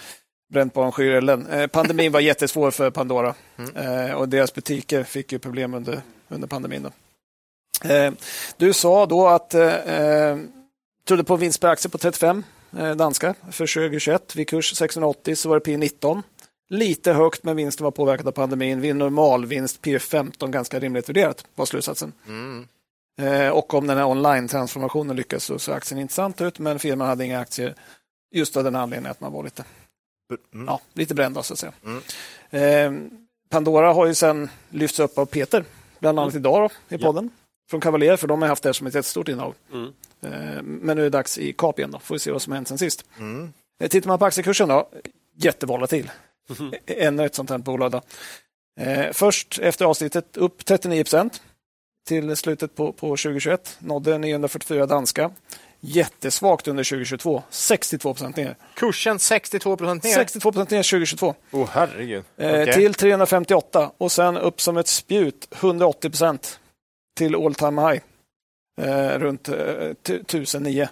bränt 0.53 0.73
barn 0.73 0.91
skyr 0.91 1.11
elden. 1.11 1.47
Eh, 1.47 1.67
pandemin 1.67 2.11
var 2.11 2.19
jättesvår 2.19 2.71
för 2.71 2.89
Pandora 2.89 3.35
mm. 3.57 3.75
eh, 3.75 4.15
och 4.15 4.29
deras 4.29 4.53
butiker 4.53 5.03
fick 5.03 5.31
ju 5.31 5.39
problem 5.39 5.73
under, 5.73 6.01
under 6.29 6.47
pandemin. 6.47 6.87
Eh, 7.83 8.11
du 8.57 8.73
sa 8.73 9.05
då 9.05 9.27
att 9.27 9.53
eh, 9.53 9.73
eh 9.73 10.37
trodde 11.07 11.23
på 11.23 11.35
vinst 11.35 11.61
per 11.61 11.67
aktie 11.67 11.89
på 11.91 11.97
35 11.97 12.43
Eh, 12.43 12.56
danska 12.71 13.35
för 13.51 13.73
2021. 13.73 14.35
Vid 14.35 14.47
kurs 14.47 14.75
680 14.75 15.35
så 15.35 15.49
var 15.49 15.55
det 15.55 15.61
P 15.65 15.77
19. 15.77 16.23
Lite 16.69 17.13
högt 17.13 17.43
men 17.43 17.55
vinsten 17.55 17.83
var 17.83 17.91
påverkad 17.91 18.27
av 18.27 18.31
pandemin. 18.31 18.81
Vid 18.81 18.95
normalvinst 18.95 19.81
P 19.81 19.99
15 19.99 20.51
ganska 20.51 20.79
rimligt 20.79 21.09
värderat 21.09 21.45
var 21.55 21.65
slutsatsen. 21.65 22.13
Mm. 22.27 22.67
Eh, 23.21 23.49
och 23.49 23.73
om 23.73 23.87
den 23.87 23.97
här 23.97 24.05
online-transformationen 24.05 25.15
lyckas 25.15 25.43
så 25.43 25.59
ser 25.59 25.73
aktien 25.73 25.99
intressant 25.99 26.41
ut 26.41 26.59
men 26.59 26.79
firman 26.79 27.07
hade 27.07 27.25
inga 27.25 27.39
aktier 27.39 27.75
just 28.31 28.57
av 28.57 28.63
den 28.63 28.75
anledningen 28.75 29.11
att 29.11 29.21
man 29.21 29.33
var 29.33 29.43
lite, 29.43 29.63
mm. 30.53 30.67
ja, 30.67 30.81
lite 30.93 31.15
bränd. 31.15 31.45
Så 31.45 31.53
att 31.53 31.59
säga. 31.59 31.73
Mm. 31.85 32.01
Eh, 32.49 33.11
Pandora 33.49 33.93
har 33.93 34.05
ju 34.05 34.13
sen 34.13 34.49
lyfts 34.69 34.99
upp 34.99 35.17
av 35.17 35.25
Peter, 35.25 35.65
bland 35.99 36.19
annat 36.19 36.33
mm. 36.33 36.41
idag 36.41 36.71
då, 36.89 36.95
i 36.95 36.99
podden. 36.99 37.29
Ja. 37.33 37.46
Från 37.69 37.81
Cavalier, 37.81 38.17
för 38.17 38.27
de 38.27 38.41
har 38.41 38.49
haft 38.49 38.63
det 38.63 38.73
som 38.73 38.87
ett 38.87 38.95
jättestort 38.95 39.27
innehav. 39.27 39.55
Mm. 39.73 39.93
Eh, 40.21 40.61
men 40.61 40.95
nu 40.95 41.01
är 41.01 41.03
det 41.03 41.09
dags 41.09 41.37
i 41.37 41.53
kap 41.53 41.79
igen. 41.79 41.91
Då. 41.91 41.99
Får 41.99 42.15
vi 42.15 42.19
se 42.19 42.31
vad 42.31 42.41
som 42.41 42.51
har 42.51 42.55
hänt 42.55 42.67
sen 42.67 42.77
sist. 42.77 43.05
Mm. 43.19 43.53
Eh, 43.79 43.89
tittar 43.89 44.07
man 44.07 44.19
på 44.19 44.25
aktiekursen 44.25 44.69
då, 44.69 44.89
jättevolatil. 45.35 46.11
Mm. 46.59 46.73
Ännu 46.85 47.25
ett 47.25 47.35
sånt 47.35 47.49
här 47.49 47.57
bolag. 47.57 47.91
Då. 47.91 48.01
Först 49.13 49.59
efter 49.59 49.85
avsnittet 49.85 50.37
upp 50.37 50.65
39 50.65 51.03
procent 51.03 51.41
till 52.07 52.35
slutet 52.35 52.75
på, 52.75 52.91
på 52.91 53.07
2021. 53.07 53.77
Nådde 53.79 54.17
944 54.17 54.85
danska. 54.85 55.31
Jättesvagt 55.79 56.67
under 56.67 56.83
2022, 56.83 57.43
62 57.49 58.13
procent 58.13 58.35
ner. 58.35 58.55
Kursen 58.73 59.19
62 59.19 59.77
procent 59.77 60.03
ner? 60.03 60.13
62 60.13 60.51
procent 60.51 60.69
ner 60.69 60.83
2022. 60.83 61.35
Oh, 61.51 61.69
herregud. 61.71 62.23
Okay. 62.37 62.73
Till 62.73 62.93
358 62.93 63.91
och 63.97 64.11
sen 64.11 64.37
upp 64.37 64.61
som 64.61 64.77
ett 64.77 64.87
spjut, 64.87 65.47
180 65.51 66.09
procent 66.09 66.59
till 67.17 67.35
all 67.35 67.55
time 67.55 67.81
high. 67.81 68.01
Eh, 68.81 69.19
runt 69.19 69.49
eh, 69.49 69.55
1009. 69.55 70.87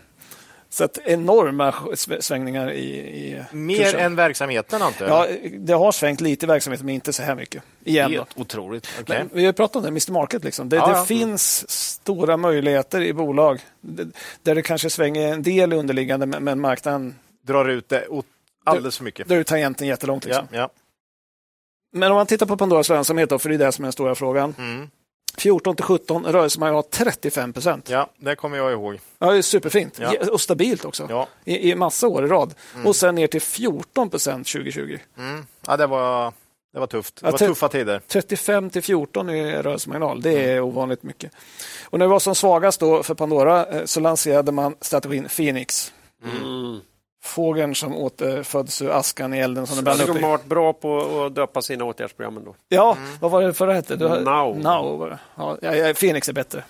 Så 0.69 0.83
att 0.83 0.97
enorma 0.97 1.73
svängningar 2.19 2.71
i, 2.71 2.85
i 2.95 3.43
Mer 3.51 3.83
kursen. 3.83 3.99
än 3.99 4.15
verksamheten 4.15 4.81
antar 4.81 5.07
jag? 5.07 5.31
Ja, 5.31 5.37
det 5.59 5.73
har 5.73 5.91
svängt 5.91 6.21
lite 6.21 6.45
i 6.45 6.47
verksamheten, 6.47 6.85
men 6.85 6.95
inte 6.95 7.13
så 7.13 7.23
här 7.23 7.35
mycket. 7.35 7.63
Igen 7.83 8.11
Helt 8.11 8.29
otroligt. 8.35 8.87
Okay. 9.01 9.23
vi 9.31 9.45
har 9.45 9.53
pratat 9.53 9.75
om 9.75 9.81
det, 9.81 9.87
Mr 9.87 10.11
Market. 10.11 10.43
Liksom. 10.43 10.69
Det, 10.69 10.75
ja, 10.75 10.87
det 10.87 10.93
ja. 10.93 11.05
finns 11.05 11.71
stora 11.71 12.37
möjligheter 12.37 13.01
i 13.01 13.13
bolag 13.13 13.59
där 14.43 14.55
det 14.55 14.61
kanske 14.61 14.89
svänger 14.89 15.33
en 15.33 15.43
del 15.43 15.73
underliggande, 15.73 16.25
men 16.25 16.59
marknaden 16.59 17.15
drar 17.41 17.69
ut 17.69 17.89
det 17.89 18.07
alldeles 18.63 18.97
för 18.97 19.03
mycket. 19.03 19.27
Drar 19.27 19.37
ut 19.37 19.47
tangenten 19.47 19.87
jättelångt. 19.87 20.25
Liksom. 20.25 20.47
Ja, 20.51 20.69
men 21.95 22.11
om 22.11 22.15
man 22.15 22.27
tittar 22.27 22.45
på 22.45 22.57
Pandoras 22.57 22.89
lönsamhet, 22.89 23.29
då, 23.29 23.39
för 23.39 23.49
det 23.49 23.55
är 23.55 23.59
det 23.59 23.71
som 23.71 23.83
är 23.83 23.87
den 23.87 23.93
stora 23.93 24.15
frågan. 24.15 24.55
Mm. 24.57 24.89
14 25.37 25.75
till 25.75 25.85
17 25.85 26.25
rörelsemarginal 26.25 26.83
35 26.83 27.53
procent. 27.53 27.89
Ja, 27.89 28.09
det 28.17 28.35
kommer 28.35 28.57
jag 28.57 28.71
ihåg. 28.71 28.99
Ja, 29.19 29.31
det 29.31 29.37
är 29.37 29.41
superfint 29.41 29.99
ja. 29.99 30.13
och 30.31 30.41
stabilt 30.41 30.85
också 30.85 31.07
ja. 31.09 31.27
I, 31.45 31.71
i 31.71 31.75
massa 31.75 32.07
år 32.07 32.25
i 32.25 32.27
rad. 32.27 32.53
Mm. 32.73 32.87
Och 32.87 32.95
sen 32.95 33.15
ner 33.15 33.27
till 33.27 33.41
14 33.41 34.09
procent 34.09 34.47
2020. 34.47 34.97
Mm. 35.17 35.45
Ja, 35.67 35.77
det 35.77 35.87
var, 35.87 36.33
det 36.73 36.79
var 36.79 36.87
tufft. 36.87 37.15
Det 37.15 37.25
var 37.25 37.31
ja, 37.31 37.37
tuffa 37.37 37.69
tider. 37.69 38.01
35 38.07 38.69
till 38.69 38.83
14 38.83 39.29
i 39.29 39.53
rörelsemarginal, 39.53 40.21
det 40.21 40.43
är 40.43 40.51
mm. 40.51 40.63
ovanligt 40.63 41.03
mycket. 41.03 41.31
Och 41.83 41.99
när 41.99 42.05
det 42.05 42.09
var 42.09 42.19
som 42.19 42.35
svagast 42.35 42.79
då 42.79 43.03
för 43.03 43.13
Pandora 43.13 43.65
eh, 43.65 43.85
så 43.85 43.99
lanserade 43.99 44.51
man 44.51 44.75
strategin 44.81 45.27
Phoenix. 45.35 45.93
Mm 47.25 47.35
fågeln 47.35 47.75
som 47.75 47.95
återföds 47.95 48.81
ur 48.81 48.89
askan 48.89 49.33
i 49.33 49.37
elden. 49.37 49.67
Som 49.67 49.83
den 49.83 49.97
de 49.97 50.23
har 50.23 50.29
varit 50.29 50.45
bra 50.45 50.73
på 50.73 51.23
att 51.25 51.35
döpa 51.35 51.61
sina 51.61 51.85
åtgärdsprogram 51.85 52.37
ändå. 52.37 52.55
Ja, 52.69 52.97
mm. 52.97 53.09
vad 53.21 53.31
var 53.31 53.41
det 53.41 53.53
förra 53.53 53.73
hette? 53.73 53.95
Du, 53.95 54.07
now. 54.07 54.59
now 54.59 55.17
ja, 55.35 55.57
ja, 55.61 55.93
Phoenix 55.93 56.29
är 56.29 56.33
bättre, 56.33 56.63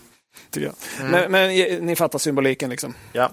tycker 0.50 0.68
jag. 0.68 0.76
Mm. 1.08 1.12
Men, 1.12 1.32
men, 1.32 1.86
ni 1.86 1.96
fattar 1.96 2.20
symboliken. 2.20 2.70
Liksom. 2.70 2.94
Ja. 3.14 3.32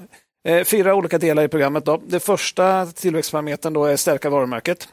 Eh, 0.48 0.64
fyra 0.64 0.94
olika 0.94 1.18
delar 1.18 1.42
i 1.42 1.48
programmet. 1.48 1.84
Då. 1.84 2.00
Det 2.06 2.20
första 2.20 2.86
tillväxtparametern 2.86 3.72
då 3.72 3.84
är 3.84 3.96
stärka 3.96 4.30
varumärket. 4.30 4.88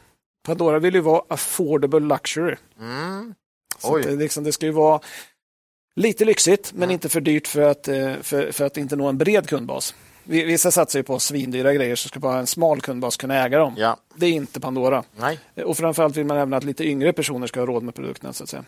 Pandora 0.46 0.78
vill 0.78 0.94
ju 0.94 1.00
vara 1.00 1.22
affordable 1.28 2.00
luxury. 2.00 2.56
Mm. 2.80 3.34
Det, 4.02 4.10
liksom, 4.10 4.44
det 4.44 4.52
ska 4.52 4.66
ju 4.66 4.72
vara 4.72 5.00
lite 5.96 6.24
lyxigt, 6.24 6.72
men 6.74 6.90
inte 6.90 7.08
för 7.08 7.20
dyrt 7.20 7.46
för 7.46 7.62
att, 7.62 7.88
eh, 7.88 8.14
för, 8.22 8.52
för 8.52 8.64
att 8.64 8.76
inte 8.76 8.96
nå 8.96 9.08
en 9.08 9.18
bred 9.18 9.48
kundbas. 9.48 9.94
Vissa 10.30 10.70
satsar 10.70 10.98
ju 10.98 11.02
på 11.02 11.18
svindyra 11.18 11.74
grejer 11.74 11.96
så 11.96 12.08
ska 12.08 12.20
bara 12.20 12.38
en 12.38 12.46
smal 12.46 12.80
kundbas 12.80 13.16
kunna 13.16 13.44
äga 13.44 13.58
dem. 13.58 13.74
Ja. 13.78 13.96
Det 14.14 14.26
är 14.26 14.30
inte 14.30 14.60
Pandora. 14.60 15.04
Nej. 15.16 15.38
Och 15.64 15.76
framförallt 15.76 16.16
vill 16.16 16.26
man 16.26 16.36
även 16.36 16.54
att 16.54 16.64
lite 16.64 16.84
yngre 16.84 17.12
personer 17.12 17.46
ska 17.46 17.60
ha 17.60 17.66
råd 17.66 17.82
med 17.82 17.94
produkterna. 17.94 18.32
Så 18.32 18.44
att 18.44 18.50
säga. 18.50 18.64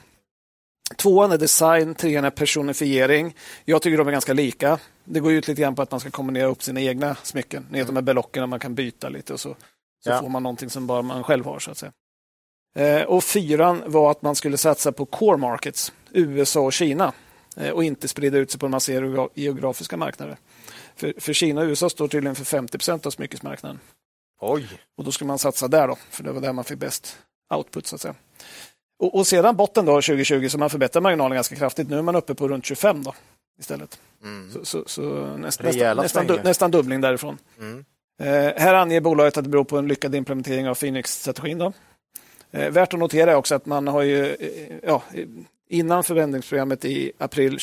Tvåan 0.97 1.33
är 1.33 1.39
design, 1.39 1.95
trean 1.95 2.25
är 2.25 2.31
personifiering. 2.31 3.37
Jag 3.65 3.83
tycker 3.83 3.99
de 3.99 4.09
är 4.09 4.13
ganska 4.13 4.33
lika. 4.33 4.79
Det 5.05 5.21
går 5.21 5.33
ut 5.33 5.49
lite 5.49 5.63
grann 5.63 5.75
på 5.75 5.83
att 5.83 5.91
man 5.91 6.01
ska 6.01 6.11
kombinera 6.11 6.47
upp 6.47 6.63
sina 6.63 6.81
egna 6.81 7.17
smycken. 7.23 7.67
Ni 7.71 7.79
vet 7.79 7.87
de 7.87 7.97
här 7.97 8.03
belocken 8.03 8.49
man 8.49 8.61
kan 8.61 8.75
byta 8.75 9.09
lite 9.09 9.33
och 9.33 9.41
så, 9.41 9.57
så 10.05 10.11
ja. 10.11 10.21
får 10.21 10.29
man 10.29 10.43
någonting 10.43 10.71
som 10.71 10.87
bara 10.87 11.03
man 11.03 11.25
själv 11.25 11.45
har. 11.45 11.59
så 11.59 11.71
att 11.71 11.79
säga. 11.79 11.93
Eh, 12.75 13.03
och 13.03 13.25
fyran 13.25 13.83
var 13.87 14.11
att 14.11 14.23
man 14.23 14.35
skulle 14.35 14.57
satsa 14.57 14.93
på 14.93 15.07
core 15.07 15.37
markets, 15.37 15.93
USA 16.11 16.61
och 16.61 16.73
Kina 16.73 17.13
eh, 17.57 17.71
och 17.71 17.85
inte 17.85 18.09
sprida 18.09 18.39
ut 18.39 18.51
sig 18.51 18.61
på 18.61 18.67
en 18.67 18.73
massa 18.73 18.93
geografiska 19.35 19.97
marknader. 19.97 20.37
För, 20.97 21.15
för 21.19 21.33
Kina 21.33 21.61
och 21.61 21.67
USA 21.67 21.91
står 21.91 22.09
tydligen 22.09 22.35
för 22.35 22.45
50 22.45 22.79
procent 22.79 23.07
av 23.07 23.11
smyckesmarknaden. 23.11 23.79
Oj! 24.41 24.69
Och 24.97 25.05
då 25.05 25.13
ska 25.13 25.25
man 25.25 25.39
satsa 25.39 25.69
där 25.69 25.89
då, 25.89 25.97
för 26.11 26.25
det 26.25 26.33
var 26.33 26.41
där 26.41 26.53
man 26.53 26.65
fick 26.65 26.79
bäst 26.79 27.19
output 27.55 27.87
så 27.87 27.95
att 27.95 28.01
säga. 28.01 28.15
Och, 28.99 29.15
och 29.15 29.27
sedan 29.27 29.57
botten 29.57 29.85
då 29.85 29.93
2020 29.93 30.49
så 30.49 30.59
man 30.59 30.71
förbättrar 30.71 31.03
marginalen 31.03 31.35
ganska 31.35 31.57
kraftigt. 31.57 31.91
Nu 31.91 31.99
är 31.99 32.03
man 32.03 32.17
uppe 32.17 32.35
på 32.35 32.49
runt 32.49 32.67
25 32.67 33.03
då 33.03 33.15
istället. 33.59 34.01
Mm. 34.23 34.53
Så, 34.53 34.65
så, 34.65 34.83
så 34.87 35.03
näst, 35.37 35.63
nästan, 35.63 35.97
nästan, 35.97 36.27
du, 36.27 36.43
nästan, 36.43 36.71
dubbling 36.71 37.01
därifrån. 37.01 37.39
Mm. 37.59 37.85
Eh, 38.21 38.63
här 38.63 38.75
anger 38.75 39.01
bolaget 39.01 39.37
att 39.37 39.45
det 39.45 39.51
beror 39.51 39.65
på 39.65 39.79
en 39.79 39.89
lyckad 39.89 40.15
implementering 40.15 40.69
av 40.69 40.75
Phoenix-strategin. 40.75 41.73
Eh, 42.51 42.71
värt 42.71 42.95
att 42.95 43.01
notera 43.01 43.33
är 43.33 43.35
också 43.35 43.55
att 43.55 43.67
man 43.67 43.89
har 43.89 44.03
ju, 44.03 44.27
eh, 44.27 44.75
ja, 44.83 45.03
Innan 45.73 46.05
förändringsprogrammet 46.05 46.85
i 46.85 47.13
april 47.19 47.59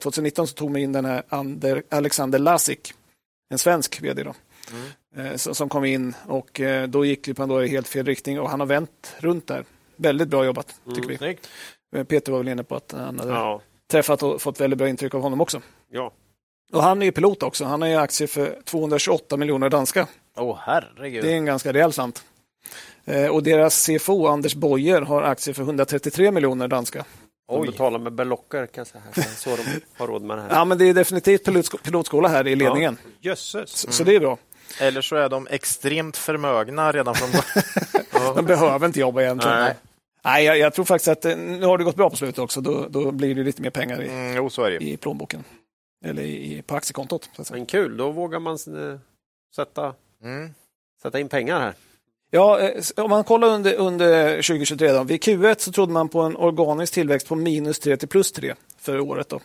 2019 0.00 0.42
eh, 0.42 0.46
så 0.46 0.54
tog 0.54 0.70
man 0.70 0.80
in 0.80 0.92
den 0.92 1.04
här 1.04 1.22
Ander, 1.28 1.82
Alexander 1.88 2.38
Lasik, 2.38 2.94
en 3.50 3.58
svensk 3.58 4.02
vd 4.02 4.22
då, 4.22 4.34
mm. 4.70 5.26
Eh, 5.26 5.36
som 5.36 5.68
kom 5.68 5.84
in 5.84 6.14
och 6.26 6.60
eh, 6.60 6.88
då 6.88 7.04
gick 7.04 7.36
Pandora 7.36 7.64
i 7.64 7.68
helt 7.68 7.88
fel 7.88 8.06
riktning 8.06 8.40
och 8.40 8.50
han 8.50 8.60
har 8.60 8.66
vänt 8.66 9.14
runt 9.18 9.46
där. 9.46 9.64
Väldigt 9.96 10.28
bra 10.28 10.44
jobbat, 10.44 10.74
tycker 10.94 11.24
mm. 11.24 11.36
vi. 11.92 12.04
Peter 12.04 12.32
var 12.32 12.38
väl 12.38 12.48
inne 12.48 12.64
på 12.64 12.76
att 12.76 12.92
han 12.92 13.18
hade 13.18 13.32
ja. 13.32 13.60
träffat 13.90 14.22
och 14.22 14.42
fått 14.42 14.60
väldigt 14.60 14.78
bra 14.78 14.88
intryck 14.88 15.14
av 15.14 15.20
honom 15.20 15.40
också. 15.40 15.62
Ja. 15.90 16.12
Och 16.72 16.82
han 16.82 17.02
är 17.02 17.06
ju 17.06 17.12
pilot 17.12 17.42
också. 17.42 17.64
Han 17.64 17.82
har 17.82 17.88
ju 17.88 17.96
aktier 17.96 18.28
för 18.28 18.58
228 18.64 19.36
miljoner 19.36 19.68
danska. 19.68 20.06
Åh 20.36 20.52
oh, 20.52 20.58
herregud. 20.60 21.24
Det 21.24 21.32
är 21.32 21.36
en 21.36 21.46
ganska 21.46 21.72
rejäl 21.72 21.92
slant. 21.92 22.24
Och 23.30 23.42
deras 23.42 23.86
CFO 23.86 24.26
Anders 24.26 24.54
Boyer 24.54 25.00
har 25.00 25.22
aktier 25.22 25.54
för 25.54 25.62
133 25.62 26.30
miljoner 26.30 26.68
danska. 26.68 27.04
De 27.48 27.66
betalar 27.66 27.98
med 27.98 28.12
belocker 28.12 28.66
kan 28.66 28.80
jag 28.80 28.86
säga. 28.86 29.24
Så 29.36 29.56
de 29.56 29.62
har 29.98 30.06
råd 30.06 30.22
med 30.22 30.38
det 30.38 30.42
här. 30.42 30.50
Ja, 30.50 30.64
men 30.64 30.78
det 30.78 30.88
är 30.88 30.94
definitivt 30.94 31.44
pilotskola 31.82 32.28
här 32.28 32.46
i 32.46 32.56
ledningen. 32.56 32.98
Ja. 33.02 33.30
Jösses. 33.30 33.70
Så, 33.70 33.92
så, 33.92 34.04
det 34.04 34.16
är 34.16 34.20
bra. 34.20 34.38
Eller 34.80 35.02
så 35.02 35.16
är 35.16 35.28
de 35.28 35.46
extremt 35.50 36.16
förmögna 36.16 36.92
redan 36.92 37.14
från 37.14 37.30
början. 37.30 38.36
de 38.36 38.46
behöver 38.46 38.86
inte 38.86 39.00
jobba 39.00 39.22
egentligen. 39.22 39.58
Nej. 39.58 39.74
Nej, 40.24 40.44
jag, 40.44 40.58
jag, 40.58 40.74
tror 40.74 40.84
faktiskt 40.84 41.08
att 41.08 41.24
eh, 41.24 41.36
nu 41.36 41.66
har 41.66 41.78
det 41.78 41.84
gått 41.84 41.96
bra 41.96 42.10
på 42.10 42.16
slutet 42.16 42.38
också. 42.38 42.60
Då, 42.60 42.86
då 42.88 43.10
blir 43.10 43.34
det 43.34 43.42
lite 43.42 43.62
mer 43.62 43.70
pengar 43.70 44.02
i, 44.02 44.08
mm, 44.08 44.36
jo, 44.36 44.66
i 44.80 44.96
plånboken. 44.96 45.44
Eller 46.04 46.22
i, 46.22 46.62
på 46.62 46.74
aktiekontot. 46.74 47.30
Men 47.50 47.66
kul, 47.66 47.96
då 47.96 48.10
vågar 48.10 48.38
man 48.38 48.52
eh, 48.54 48.98
sätta, 49.56 49.94
mm. 50.22 50.54
sätta 51.02 51.20
in 51.20 51.28
pengar 51.28 51.60
här. 51.60 51.74
Ja, 52.34 52.60
eh, 52.60 52.82
om 52.96 53.10
man 53.10 53.24
kollar 53.24 53.48
under, 53.48 53.74
under 53.74 54.34
2023, 54.34 54.92
då, 54.92 55.04
vid 55.04 55.20
Q1 55.20 55.54
så 55.58 55.72
trodde 55.72 55.92
man 55.92 56.08
på 56.08 56.20
en 56.20 56.36
organisk 56.36 56.94
tillväxt 56.94 57.28
på 57.28 57.34
minus 57.34 57.78
3 57.78 57.96
till 57.96 58.08
plus 58.08 58.32
3 58.32 58.54
för 58.78 59.00
året. 59.00 59.28
Då. 59.28 59.40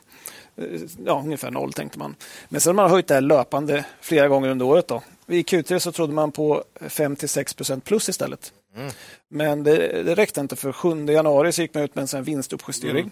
Eh, 0.58 0.82
ja, 1.06 1.22
ungefär 1.26 1.52
noll 1.52 1.74
tänkte 1.74 2.00
man. 2.00 2.16
Men 2.50 2.62
sen 2.62 2.78
har 2.78 2.84
man 2.84 2.92
höjt 2.92 3.08
det 3.08 3.14
här 3.14 3.22
löpande 3.22 3.86
flera 4.02 4.28
gånger 4.28 4.50
under 4.50 4.66
året. 4.66 4.88
Då. 4.88 5.02
Vid 5.26 5.46
Q3 5.46 5.80
så 5.80 5.92
trodde 5.92 6.14
man 6.14 6.32
på 6.32 6.64
5 6.82 7.16
till 7.16 7.30
6 7.30 7.54
procent 7.54 7.84
plus 7.84 8.10
istället. 8.10 8.54
Mm. 8.76 8.92
Men 9.30 9.64
det, 9.64 10.04
det 10.04 10.16
räckte 10.16 10.42
inte. 10.42 10.56
För 10.56 10.72
7 10.72 11.06
januari 11.06 11.52
så 11.52 11.62
gick 11.62 11.74
man 11.74 11.84
ut 11.84 11.96
med 11.96 12.14
en 12.14 12.24
vinstuppjustering. 12.24 13.00
Mm. 13.00 13.12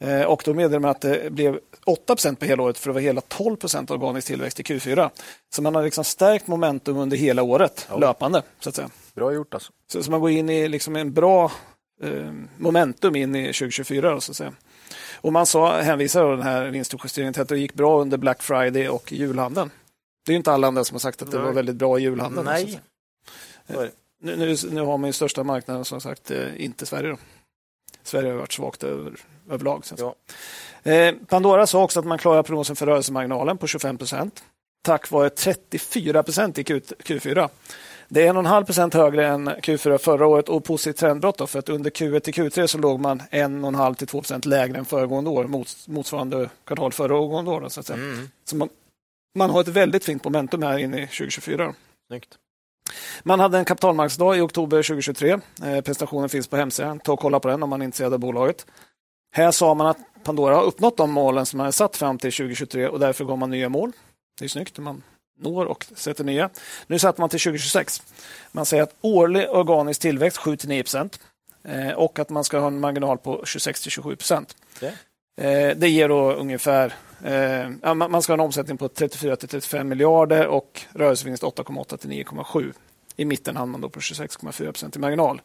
Eh, 0.00 0.22
och 0.22 0.42
då 0.44 0.54
meddelade 0.54 0.80
man 0.80 0.90
att 0.90 1.00
det 1.00 1.32
blev 1.32 1.58
8% 1.86 2.34
på 2.34 2.44
hela 2.44 2.62
året 2.62 2.78
för 2.78 2.90
det 2.90 2.94
var 2.94 3.00
hela 3.00 3.20
12 3.20 3.56
organisk 3.88 4.26
tillväxt 4.26 4.60
i 4.60 4.62
Q4. 4.62 5.10
Så 5.54 5.62
man 5.62 5.74
har 5.74 5.82
liksom 5.82 6.04
stärkt 6.04 6.46
momentum 6.46 6.96
under 6.96 7.16
hela 7.16 7.42
året 7.42 7.86
ja. 7.90 7.96
löpande. 7.96 8.42
Så 8.60 8.68
att 8.68 8.74
säga. 8.74 8.90
Bra 9.14 9.32
gjort 9.32 9.54
alltså. 9.54 9.72
Så, 9.92 10.02
så 10.02 10.10
man 10.10 10.20
går 10.20 10.30
in 10.30 10.48
i 10.48 10.68
liksom 10.68 10.96
en 10.96 11.12
bra 11.12 11.52
eh, 12.02 12.32
momentum 12.56 13.16
in 13.16 13.36
i 13.36 13.46
2024. 13.46 14.10
Då, 14.10 14.20
så 14.20 14.32
att 14.32 14.36
säga. 14.36 14.52
Och 15.14 15.32
man 15.32 15.46
sa, 15.46 15.80
hänvisar 15.80 16.30
den 16.30 16.42
här 16.42 16.66
vinstuppjusteringen 16.66 17.32
till 17.32 17.42
att 17.42 17.48
det 17.48 17.58
gick 17.58 17.74
bra 17.74 18.00
under 18.00 18.16
Black 18.16 18.42
Friday 18.42 18.88
och 18.88 19.12
julhandeln. 19.12 19.70
Det 20.26 20.32
är 20.32 20.36
inte 20.36 20.52
alla 20.52 20.66
andra 20.66 20.84
som 20.84 20.94
har 20.94 21.00
sagt 21.00 21.22
att 21.22 21.30
det 21.30 21.38
var 21.38 21.52
väldigt 21.52 21.76
bra 21.76 21.98
i 21.98 22.02
julhandeln. 22.02 22.44
Nej. 22.44 22.80
Eh, 23.66 23.80
nu, 24.20 24.36
nu, 24.36 24.56
nu, 24.70 24.80
har 24.80 24.98
man 24.98 25.08
ju 25.08 25.12
största 25.12 25.44
marknaden 25.44 25.84
som 25.84 26.00
sagt 26.00 26.30
eh, 26.30 26.64
inte 26.64 26.86
Sverige. 26.86 27.10
Då. 27.10 27.16
Sverige 28.08 28.30
har 28.30 28.38
varit 28.38 28.52
svagt 28.52 28.84
över, 28.84 29.12
överlag. 29.50 29.84
Ja. 29.98 30.14
Eh, 30.92 31.14
Pandora 31.28 31.66
sa 31.66 31.82
också 31.82 32.00
att 32.00 32.06
man 32.06 32.18
klarar 32.18 32.42
prognosen 32.42 32.76
för 32.76 32.86
rörelsemarginalen 32.86 33.58
på 33.58 33.66
25 33.66 33.98
procent 33.98 34.42
tack 34.88 35.10
vare 35.10 35.30
34 35.30 36.22
procent 36.22 36.58
i 36.58 36.64
Q, 36.64 36.80
Q4. 36.80 37.48
Det 38.08 38.26
är 38.26 38.32
1,5 38.32 38.64
procent 38.64 38.94
högre 38.94 39.26
än 39.26 39.48
Q4 39.48 39.98
förra 39.98 40.26
året 40.26 40.48
och 40.48 40.64
positivt 40.64 40.96
trendbrott. 40.96 41.38
Då, 41.38 41.46
för 41.46 41.58
att 41.58 41.68
under 41.68 41.90
Q1 41.90 42.20
till 42.20 42.34
Q3 42.34 42.66
så 42.66 42.78
låg 42.78 43.00
man 43.00 43.22
1,5 43.30 43.94
till 43.94 44.06
2 44.06 44.20
procent 44.20 44.46
lägre 44.46 44.78
än 44.78 44.84
föregående 44.84 45.30
år, 45.30 45.44
motsvarande 45.86 46.50
kvartal 46.64 46.92
föregående 46.92 47.50
år. 47.50 47.60
Då, 47.60 47.70
så. 47.70 47.92
Mm. 47.92 48.28
Så 48.44 48.56
man, 48.56 48.68
man 49.38 49.50
har 49.50 49.60
ett 49.60 49.68
väldigt 49.68 50.04
fint 50.04 50.24
momentum 50.24 50.62
här 50.62 50.78
inne 50.78 51.02
i 51.02 51.06
2024. 51.06 51.74
Snyggt. 52.06 52.38
Man 53.22 53.40
hade 53.40 53.58
en 53.58 53.64
kapitalmarknadsdag 53.64 54.38
i 54.38 54.40
oktober 54.40 54.82
2023. 54.82 55.30
Eh, 55.30 55.40
presentationen 55.80 56.28
finns 56.28 56.48
på 56.48 56.56
hemsidan. 56.56 57.00
Ta 57.00 57.12
och 57.12 57.20
kolla 57.20 57.40
på 57.40 57.48
den 57.48 57.62
om 57.62 57.70
man 57.70 57.80
är 57.80 57.84
intresserad 57.84 58.12
av 58.12 58.18
bolaget. 58.18 58.66
Här 59.32 59.50
sa 59.50 59.74
man 59.74 59.86
att 59.86 59.98
Pandora 60.24 60.54
har 60.54 60.62
uppnått 60.62 60.96
de 60.96 61.10
målen 61.10 61.46
som 61.46 61.56
man 61.56 61.64
har 61.64 61.72
satt 61.72 61.96
fram 61.96 62.18
till 62.18 62.32
2023 62.32 62.88
och 62.88 62.98
därför 62.98 63.24
går 63.24 63.36
man 63.36 63.50
nya 63.50 63.68
mål. 63.68 63.92
Det 64.38 64.44
är 64.44 64.48
snyggt 64.48 64.78
man 64.78 65.02
når 65.40 65.64
och 65.64 65.86
sätter 65.94 66.24
nya. 66.24 66.50
Nu 66.86 66.98
satte 66.98 67.20
man 67.20 67.30
till 67.30 67.40
2026. 67.40 68.02
Man 68.52 68.66
säger 68.66 68.82
att 68.82 68.94
årlig 69.00 69.50
organisk 69.50 70.00
tillväxt 70.00 70.38
7-9 70.38 70.82
procent 70.82 71.20
eh, 71.64 71.92
och 71.92 72.18
att 72.18 72.30
man 72.30 72.44
ska 72.44 72.58
ha 72.58 72.66
en 72.66 72.80
marginal 72.80 73.18
på 73.18 73.42
26-27 73.42 74.16
procent. 74.16 74.56
Eh, 75.40 75.76
det 75.76 75.88
ger 75.88 76.08
då 76.08 76.32
ungefär 76.32 76.94
Eh, 77.24 77.94
man 77.94 78.22
ska 78.22 78.32
ha 78.32 78.34
en 78.34 78.44
omsättning 78.44 78.78
på 78.78 78.88
34 78.88 79.36
till 79.36 79.48
35 79.48 79.88
miljarder 79.88 80.46
och 80.46 80.82
rörelsevinst 80.92 81.42
8,8 81.42 81.96
till 81.96 82.10
9,7. 82.10 82.72
I 83.16 83.24
mitten 83.24 83.56
hamnar 83.56 83.72
man 83.72 83.80
då 83.80 83.88
på 83.88 84.00
26,4 84.00 84.64
procent 84.64 84.96
i 84.96 84.98
marginal. 84.98 85.40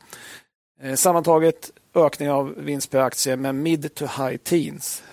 Eh, 0.81 0.95
sammantaget 0.95 1.71
ökning 1.95 2.31
av 2.31 2.55
vinst 2.57 2.91
per 2.91 2.99
aktie 2.99 3.35
med 3.35 3.55
mid 3.55 3.95
to 3.95 4.05
high 4.05 4.37
teens. 4.37 5.03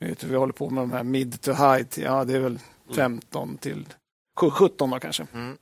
Vet, 0.00 0.24
vi 0.24 0.36
håller 0.36 0.52
på 0.52 0.70
med 0.70 0.82
de 0.82 0.92
här 0.92 1.02
mid 1.02 1.40
to 1.40 1.50
high, 1.50 1.86
ja 1.94 2.24
det 2.24 2.36
är 2.36 2.40
väl 2.40 2.58
15 2.96 3.56
till 3.56 3.86
17 4.50 4.90
då 4.90 4.98
kanske. 4.98 5.26
Mm. 5.34 5.58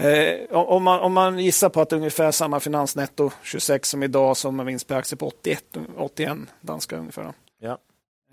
Eh, 0.00 0.56
om, 0.56 0.82
man, 0.82 1.00
om 1.00 1.12
man 1.12 1.38
gissar 1.38 1.68
på 1.68 1.80
att 1.80 1.92
ungefär 1.92 2.30
samma 2.30 2.60
finansnetto 2.60 3.30
26 3.42 3.88
som 3.88 4.02
idag 4.02 4.36
som 4.36 4.60
en 4.60 4.66
vinst 4.66 4.88
per 4.88 4.96
aktie 4.96 5.16
på 5.16 5.26
81, 5.26 5.64
81 5.96 6.38
danska 6.60 6.96
ungefär. 6.96 7.32
Ja. 7.58 7.78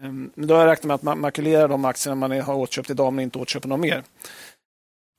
Eh, 0.01 0.11
då 0.35 0.53
har 0.53 0.61
jag 0.61 0.71
räknat 0.71 0.83
med 0.83 0.95
att 0.95 1.03
man 1.03 1.19
makulerar 1.19 1.67
de 1.67 1.85
aktierna 1.85 2.15
man 2.15 2.41
har 2.41 2.55
åtköpt 2.55 2.89
idag 2.89 3.13
men 3.13 3.23
inte 3.23 3.39
åtköper 3.39 3.67
något 3.67 3.79
mer. 3.79 4.03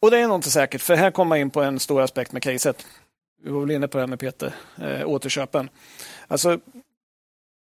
Och 0.02 0.10
det 0.10 0.18
är 0.18 0.28
nog 0.28 0.36
inte 0.36 0.50
säkert, 0.50 0.80
för 0.80 0.94
här 0.94 1.10
kommer 1.10 1.28
man 1.28 1.38
in 1.38 1.50
på 1.50 1.62
en 1.62 1.80
stor 1.80 2.02
aspekt 2.02 2.32
med 2.32 2.42
caset. 2.42 2.86
Vi 3.42 3.50
var 3.50 3.60
väl 3.60 3.70
inne 3.70 3.88
på 3.88 3.98
det 3.98 4.02
här 4.02 4.08
med 4.08 4.20
Peter, 4.20 4.54
eh, 4.76 5.08
återköpen. 5.08 5.70
Alltså, 6.26 6.60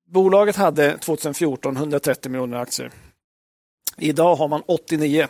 bolaget 0.09 0.57
hade 0.57 0.99
2014 0.99 1.77
130 1.77 2.31
miljoner 2.31 2.59
aktier. 2.59 2.91
Idag 3.99 4.35
har 4.35 4.49
man 4.49 4.63
89, 4.67 5.27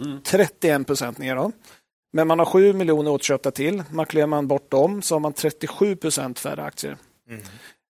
mm. 0.00 0.22
31 0.22 0.86
procent 0.86 1.18
ner. 1.18 1.52
Men 2.12 2.26
man 2.26 2.38
har 2.38 2.46
7 2.46 2.72
miljoner 2.72 3.10
återköpta 3.10 3.50
till. 3.50 3.82
Makulerar 3.90 4.26
man 4.26 4.48
bort 4.48 4.70
dem 4.70 5.02
så 5.02 5.14
har 5.14 5.20
man 5.20 5.32
37 5.32 5.96
procent 5.96 6.38
färre 6.38 6.62
aktier. 6.62 6.96
Mm. 7.28 7.42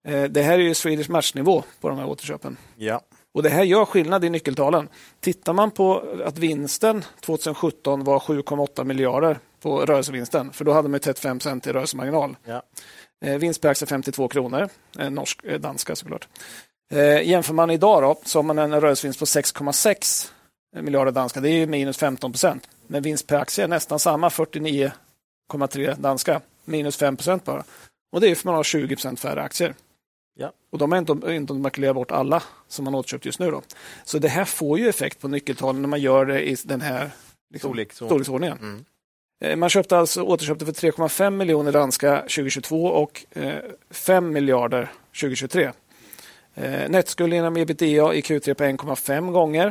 Eh, 0.07 0.31
det 0.31 0.43
här 0.43 0.59
är 0.59 0.63
ju 0.63 0.75
Swedish 0.75 1.11
Match-nivå 1.11 1.65
på 1.81 1.89
de 1.89 1.99
här 1.99 2.07
återköpen. 2.07 2.57
Ja. 2.77 3.01
Och 3.35 3.43
Det 3.43 3.49
här 3.49 3.63
gör 3.63 3.85
skillnad 3.85 4.25
i 4.25 4.31
nyckeltalen. 4.31 4.89
Tittar 5.21 5.53
man 5.53 5.71
på 5.71 6.05
att 6.25 6.39
vinsten 6.39 7.05
2017 7.21 8.05
var 8.05 8.19
7,8 8.19 8.85
miljarder 8.85 9.39
på 9.61 9.81
rörelsevinsten, 9.81 10.53
för 10.53 10.65
då 10.65 10.73
hade 10.73 10.89
man 10.89 11.01
35 11.01 11.39
procent 11.39 11.67
i 11.67 11.73
rörelsemarginal. 11.73 12.37
Ja. 12.45 12.63
Vinst 13.39 13.61
per 13.61 13.69
aktie 13.69 13.87
52 13.87 14.29
kronor, 14.29 14.69
norsk, 15.11 15.45
eh, 15.45 15.61
danska 15.61 15.97
såklart. 15.97 16.29
Eh, 16.93 17.23
jämför 17.29 17.55
man 17.55 17.71
idag 17.71 18.03
då, 18.03 18.21
så 18.25 18.39
har 18.39 18.43
man 18.43 18.59
en 18.59 18.81
rörelsevinst 18.81 19.19
på 19.19 19.25
6,6 19.25 20.31
miljarder 20.83 21.13
danska, 21.13 21.41
det 21.41 21.51
är 21.51 21.67
minus 21.67 21.97
15 21.97 22.33
procent. 22.33 22.69
Men 22.87 23.03
vinst 23.03 23.27
per 23.27 23.37
aktie 23.37 23.65
är 23.65 23.69
nästan 23.69 23.99
samma, 23.99 24.29
49,3 24.29 25.95
danska, 25.99 26.41
minus 26.65 26.97
5 26.97 27.17
procent 27.17 27.45
bara. 27.45 27.65
Och 28.13 28.21
det 28.21 28.31
är 28.31 28.35
för 28.35 28.49
man 28.49 28.55
har 28.55 28.63
20 28.63 28.97
procent 28.97 29.21
färre 29.21 29.43
aktier. 29.43 29.75
Ja. 30.35 30.53
Och 30.71 30.79
de 30.79 30.93
har 30.93 30.99
inte, 30.99 31.33
inte 31.35 31.53
makulerat 31.53 31.95
bort 31.95 32.11
alla 32.11 32.43
som 32.69 32.85
man 32.85 32.95
återköpt 32.95 33.27
just 33.27 33.39
nu. 33.39 33.51
Då. 33.51 33.63
Så 34.05 34.19
det 34.19 34.29
här 34.29 34.45
får 34.45 34.79
ju 34.79 34.89
effekt 34.89 35.21
på 35.21 35.29
nyckeltalen 35.29 35.83
när 35.83 35.89
man 35.89 36.01
gör 36.01 36.27
det 36.27 36.49
i 36.49 36.57
den 36.65 36.81
här 36.81 37.11
liksom, 37.51 37.71
Storlek, 37.71 37.93
storleksordningen. 37.93 38.59
Mm. 38.59 38.85
Eh, 39.45 39.57
man 39.57 39.69
köpte 39.69 39.99
alltså, 39.99 40.23
återköpte 40.23 40.65
för 40.65 40.73
3,5 40.73 41.31
miljoner 41.31 41.73
danska 41.73 42.21
2022 42.21 42.85
och 42.85 43.25
eh, 43.33 43.55
5 43.91 44.33
miljarder 44.33 44.93
2023. 45.21 45.71
Eh, 46.55 46.89
Nettskuld 46.89 47.35
inom 47.35 47.57
ebitda 47.57 48.15
i 48.15 48.21
Q3 48.21 48.55
på 48.55 48.65
1,5 48.65 49.33
gånger. 49.33 49.67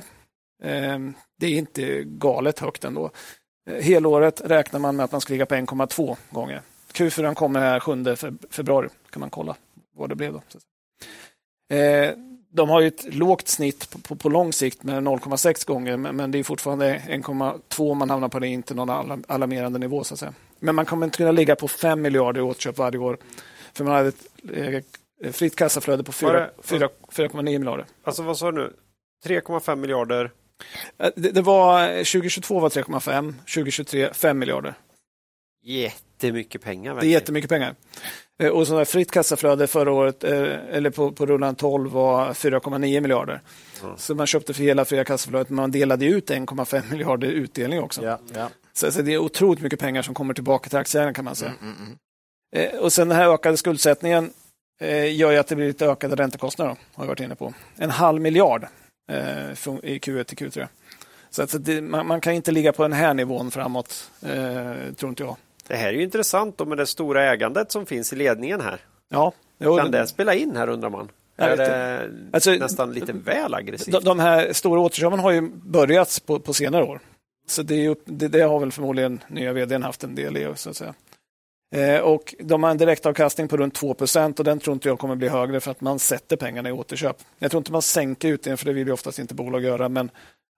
Eh, 0.64 0.99
det 1.40 1.48
är 1.48 1.57
inte 1.57 2.03
galet 2.03 2.60
högt 2.60 2.84
ändå. 2.84 3.11
Eh, 3.69 3.84
helåret 3.84 4.41
räknar 4.45 4.80
man 4.80 4.95
med 4.95 5.03
att 5.03 5.11
man 5.11 5.22
ska 5.22 5.34
ligga 5.34 5.45
på 5.45 5.56
1,2 5.56 6.18
gånger. 6.30 6.61
Q4 6.94 7.34
kommer 7.34 7.60
här 7.60 7.80
7 7.80 8.15
februari, 8.49 8.90
kan 9.10 9.19
man 9.19 9.30
kolla 9.30 9.56
vad 9.94 10.10
det 10.10 10.15
blev. 10.15 10.34
Då. 10.34 10.41
Eh, 11.76 12.11
de 12.49 12.70
har 12.70 12.82
ju 12.82 12.88
ett 12.88 13.14
lågt 13.14 13.48
snitt 13.48 13.90
på, 13.90 13.99
på, 13.99 14.15
på 14.15 14.30
lång 14.30 14.53
sikt 14.53 14.84
med 14.84 15.03
0,6 15.03 15.68
gånger, 15.68 15.98
men, 15.98 16.15
men, 16.15 16.32
det 16.32 16.40
är 16.40 16.44
fortfarande 16.44 17.02
1,2 17.07 17.91
om 17.91 17.98
man 17.98 18.10
hamnar 18.10 18.30
på 18.30 18.40
det, 18.40 18.48
inte 18.48 18.74
någon 18.74 19.24
alarmerande 19.28 19.80
nivå. 19.80 20.03
Så 20.03 20.14
att 20.14 20.20
säga. 20.20 20.34
Men 20.60 20.76
man 20.76 20.86
kommer 20.86 21.06
inte 21.06 21.18
kunna 21.18 21.32
ligga 21.32 21.56
på 21.56 21.68
5 21.68 22.02
miljarder 22.02 22.41
i 22.41 22.44
återköp 22.44 22.78
varje 22.78 22.98
år, 22.98 23.18
för 23.74 23.84
man 23.84 23.94
hade 23.94 24.10
ett 24.10 24.28
eh, 24.53 25.32
fritt 25.32 25.56
kassaflöde 25.56 26.03
på 26.03 26.11
4,9 26.11 27.44
miljarder. 27.44 27.86
Alltså 28.03 28.24
vad 28.24 28.38
sa 28.38 28.52
du 28.52 28.57
nu? 28.57 28.74
3,5 29.26 29.76
miljarder? 29.76 30.32
Eh, 30.98 31.10
det, 31.15 31.32
det, 31.32 31.41
var 31.41 31.90
2022 31.90 32.60
var 32.60 32.70
3,5, 32.70 33.34
2023 33.34 34.14
5 34.14 34.40
miljarder. 34.40 34.74
Jättemycket 36.24 36.62
pengar. 36.62 36.94
Verkligen. 36.94 37.12
Det 37.12 37.16
är 37.16 37.20
jättemycket 37.20 37.50
pengar. 37.50 37.76
Eh, 38.40 38.50
och 38.50 38.68
sådär 38.68 38.86
fritt 38.86 39.12
kassaflöde 39.12 39.68
förra 39.68 39.91
året, 39.91 40.24
eh, 40.24 40.32
eller 40.72 40.90
på, 40.90 41.12
på 41.12 41.26
rullan 41.26 41.56
12, 41.56 41.91
var 41.91 42.34
4,9 42.34 43.02
miljarder. 43.02 43.41
Mm. 43.84 43.98
Så 43.98 44.16
man 44.16 44.28
köpte 44.28 44.54
för 44.54 44.64
hela 44.64 44.86
fria 44.86 45.04
kassaflödet, 45.04 45.50
men 45.50 45.56
man 45.56 45.72
delade 45.72 46.06
ut 46.06 46.30
1,5 46.30 46.91
miljarder 46.91 47.28
i 47.28 47.32
utdelning 47.32 47.80
också. 47.80 48.04
Ja, 48.04 48.20
ja. 48.36 48.50
Så, 48.74 48.91
så, 48.91 49.02
det 49.02 49.14
är 49.14 49.18
otroligt 49.18 49.62
mycket 49.62 49.80
pengar 49.80 50.02
som 50.02 50.14
kommer 50.14 50.34
tillbaka 50.34 50.70
till 50.70 50.78
aktieägaren 50.78 51.14
kan 51.14 51.26
man 51.26 51.36
säga. 51.36 51.54
Mm, 51.62 51.76
mm, 51.76 51.98
mm. 52.56 52.80
och 52.84 52.94
sen 52.94 53.08
den 53.08 53.18
här 53.18 53.34
ökade 53.34 53.58
skuldsättningen 53.58 54.32
gör 55.12 55.32
ju 55.32 55.38
att 55.38 55.48
det 55.48 55.56
blir 55.56 55.68
lite 55.68 55.86
ökade 55.86 56.16
räntekostnader, 56.16 56.76
har 56.94 57.04
vi 57.04 57.08
varit 57.08 57.20
inne 57.20 57.36
på. 57.36 57.54
En 57.76 57.90
halv 57.90 58.22
miljard 58.22 58.68
i 59.84 59.98
Q1 59.98 60.24
till 60.24 60.38
Q3. 60.38 60.68
Så 61.30 61.44
att 61.44 61.66
det, 61.66 61.82
man, 61.82 62.08
man, 62.08 62.22
kan 62.22 62.34
inte 62.34 62.52
ligga 62.52 62.74
på 62.74 62.84
den 62.84 62.94
här 62.94 63.14
nivån 63.14 63.52
framåt, 63.52 64.12
eh, 64.22 64.94
tror 64.95 65.10
inte 65.10 65.24
jag. 65.24 65.38
Det 65.68 65.76
här 65.76 65.88
är 65.88 65.94
ju 65.94 66.03
intressant 66.03 66.57
då 66.57 66.65
med 66.65 66.77
det 66.77 66.85
stora 66.85 67.31
ägandet 67.31 67.72
som 67.72 67.85
finns 67.85 68.14
i 68.14 68.15
ledningen 68.15 68.61
här. 68.61 68.80
Ja, 69.10 69.34
jo, 69.60 69.77
kan 69.77 69.91
det 69.91 70.07
spela 70.07 70.34
in 70.34 70.56
här 70.56 70.69
undrar 70.69 70.90
man? 70.90 71.10
Är 71.38 71.57
det 71.57 72.10
alltså, 72.34 72.52
nästan 72.52 72.94
lite 72.94 73.14
väl 73.14 73.53
aggressivt? 73.53 73.94
De, 73.94 74.03
de 74.03 74.19
här 74.19 74.53
stora 74.53 74.80
återköpen 74.80 75.19
har 75.19 75.31
ju 75.31 75.41
börjat 75.52 76.22
på, 76.26 76.40
på 76.40 76.53
senare 76.53 76.84
år. 76.84 76.99
Så 77.48 77.64
det, 77.64 77.76
ju, 77.76 77.95
det, 78.06 78.27
det, 78.27 78.41
har 78.41 78.60
väl 78.60 78.72
förmodligen 78.72 79.19
nya 79.27 79.53
vdn 79.53 79.84
haft 79.84 80.03
en 80.03 80.15
del 80.15 80.38
i. 80.38 80.48
Så 80.56 80.69
att 80.69 80.76
säga. 80.76 80.94
Eh, 81.76 81.99
och 81.99 82.35
de 82.40 82.64
har 82.64 82.72
en 82.72 82.77
direktavkastning 82.77 83.48
på 83.48 83.57
runt 83.57 83.81
2% 83.81 84.40
och 84.40 84.44
den 84.44 84.60
tror 84.60 84.73
inte 84.73 84.88
jag 84.88 84.99
kommer 84.99 85.15
bli 85.15 85.27
högre 85.27 85.60
för 85.60 85.72
att 85.72 85.81
man 85.81 85.99
sätter 85.99 86.38
pengarna 86.38 86.69
i 86.69 86.72
återköp. 86.72 87.18
Jag 87.40 87.52
tror 87.52 87.60
inte 87.60 87.72
man 87.72 87.81
sänker 87.81 88.27
utdelningen 88.27 88.57
för 88.57 88.65
det 88.65 88.73
vill 88.73 88.88
ju 88.88 88.94
oftast 88.94 89.19
inte 89.19 89.34
bolag 89.34 89.64
göra 89.64 89.90
men 89.90 90.10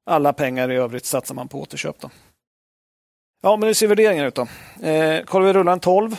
alla 0.06 0.34
pengar 0.34 0.72
i 0.72 0.76
övrigt 0.76 1.06
satsar 1.06 1.36
man 1.36 1.48
på 1.48 1.62
återköp. 1.62 2.00
Då. 2.00 2.10
Ja, 3.42 3.58
men 3.58 3.68
hur 3.68 3.74
ser 3.74 3.88
värderingen 3.88 4.26
ut 4.26 4.36
då? 4.36 4.48
Eh, 4.88 5.24
kollar 5.24 5.46
vi 5.48 5.54
rullan 5.54 5.80
12, 5.80 6.16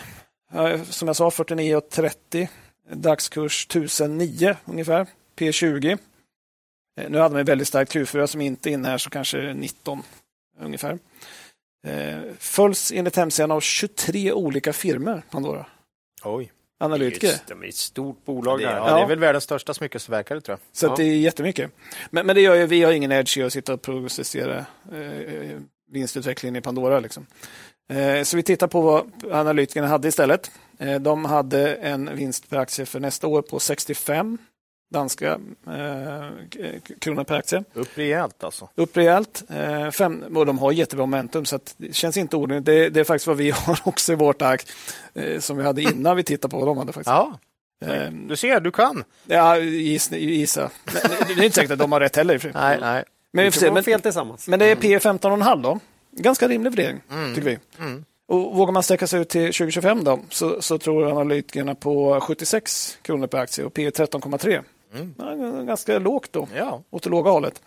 eh, 0.52 0.82
som 0.82 1.08
jag 1.08 1.16
sa 1.16 1.30
49,30. 1.30 2.48
Dagskurs 2.90 3.66
1009 3.66 4.56
ungefär, 4.64 5.06
P20. 5.38 5.98
Eh, 7.00 7.10
nu 7.10 7.18
hade 7.18 7.34
man 7.34 7.44
väldigt 7.44 7.68
starkt 7.68 7.94
Q4 7.94 8.26
som 8.26 8.40
inte 8.40 8.70
är 8.70 8.72
inne 8.72 8.88
här, 8.88 8.98
så 8.98 9.10
kanske 9.10 9.54
19 9.54 10.02
ungefär. 10.60 10.98
Eh, 11.86 12.18
följs 12.38 12.92
enligt 12.92 13.16
hemsidan 13.16 13.50
av 13.50 13.60
23 13.60 14.32
olika 14.32 14.72
firmor, 14.72 15.22
Pandora. 15.30 15.66
Oj. 16.24 16.52
Analytiker. 16.78 17.26
Just, 17.26 17.46
de 17.46 17.62
är 17.62 17.68
ett 17.68 17.74
stort 17.74 18.24
bolag. 18.24 18.58
Det, 18.58 18.64
ja, 18.64 18.94
det 18.94 19.02
är 19.02 19.06
väl 19.06 19.18
världens 19.18 19.44
största 19.44 19.74
smyckesverkare 19.74 20.40
tror 20.40 20.52
jag. 20.52 20.76
Så 20.76 20.86
ja. 20.86 20.94
det 20.96 21.02
är 21.02 21.16
jättemycket. 21.16 21.70
Men, 22.10 22.26
men 22.26 22.36
det 22.36 22.42
gör 22.42 22.54
ju, 22.54 22.66
vi 22.66 22.82
har 22.82 22.92
ingen 22.92 23.12
edge 23.12 23.38
i 23.38 23.42
att 23.42 23.52
sitta 23.52 23.74
och 23.74 23.82
prognostisera 23.82 24.66
eh, 24.92 25.60
vinstutvecklingen 25.90 26.56
i 26.56 26.60
Pandora. 26.60 27.00
Liksom. 27.00 27.26
Eh, 27.88 28.22
så 28.22 28.36
vi 28.36 28.42
tittar 28.42 28.66
på 28.66 28.80
vad 28.80 29.10
analytikerna 29.32 29.86
hade 29.86 30.08
istället. 30.08 30.50
Eh, 30.78 31.00
de 31.00 31.24
hade 31.24 31.74
en 31.74 32.16
vinst 32.16 32.50
per 32.50 32.56
aktie 32.56 32.86
för 32.86 33.00
nästa 33.00 33.26
år 33.26 33.42
på 33.42 33.60
65 33.60 34.38
danska 34.92 35.40
eh, 35.66 36.80
kronor 37.00 37.24
per 37.24 37.34
aktie. 37.34 37.64
Upp 37.74 37.88
rejält 37.94 38.44
alltså? 38.44 38.68
Upp 38.74 38.96
rejält. 38.96 39.44
Fem, 39.92 40.36
och 40.36 40.46
de 40.46 40.58
har 40.58 40.72
jättebra 40.72 41.06
momentum 41.06 41.44
så 41.44 41.58
det 41.76 41.94
känns 41.94 42.16
inte 42.16 42.36
orimligt. 42.36 42.64
Det, 42.64 42.88
det, 42.88 43.00
är 43.00 43.04
faktiskt 43.04 43.26
vad 43.26 43.36
vi 43.36 43.50
har 43.54 43.78
också 43.84 44.12
i 44.12 44.14
vårt 44.14 44.42
ark 44.42 44.68
som 45.38 45.56
vi 45.56 45.62
hade 45.62 45.82
innan 45.82 46.16
vi 46.16 46.22
tittade 46.22 46.50
på 46.50 46.58
vad 46.58 46.68
de 46.68 46.78
hade. 46.78 46.92
Faktiskt. 46.92 47.10
Ja. 47.10 47.38
Du 48.28 48.36
ser, 48.36 48.60
du 48.60 48.70
kan. 48.70 49.04
Ja, 49.26 49.58
gissa. 49.58 50.10
det 50.14 51.32
är 51.32 51.42
inte 51.42 51.54
säkert 51.54 51.70
att 51.70 51.78
de 51.78 51.92
har 51.92 52.00
rätt 52.00 52.16
heller. 52.16 52.50
nej, 52.54 52.78
nej. 52.80 53.04
Men, 53.36 53.44
vi 53.44 53.50
får 53.50 53.60
se, 53.60 53.70
men, 53.70 53.84
fel 53.84 54.00
tillsammans. 54.00 54.48
men 54.48 54.58
det 54.58 54.66
är 54.66 54.76
P 54.76 54.98
15,5 54.98 55.62
då. 55.62 55.80
Ganska 56.12 56.48
rimlig 56.48 56.70
värdering, 56.70 57.00
mm. 57.10 57.34
tycker 57.34 57.50
vi. 57.50 57.58
Mm. 57.78 58.04
Och 58.28 58.56
vågar 58.56 58.72
man 58.72 58.82
sträcka 58.82 59.06
sig 59.06 59.20
ut 59.20 59.28
till 59.28 59.46
2025 59.46 60.04
då, 60.04 60.20
så, 60.30 60.62
så 60.62 60.78
tror 60.78 61.10
analytikerna 61.10 61.74
på 61.74 62.20
76 62.20 62.98
kronor 63.02 63.26
per 63.26 63.38
aktie 63.38 63.64
och 63.64 63.74
P 63.74 63.90
13,3. 63.90 64.62
Mm. 64.94 65.14
Ja, 65.18 65.62
ganska 65.62 65.98
lågt 65.98 66.32
då, 66.32 66.48
ja. 66.56 66.82
åt 66.90 67.02
det 67.02 67.10
låga 67.10 67.30
hållet. 67.30 67.62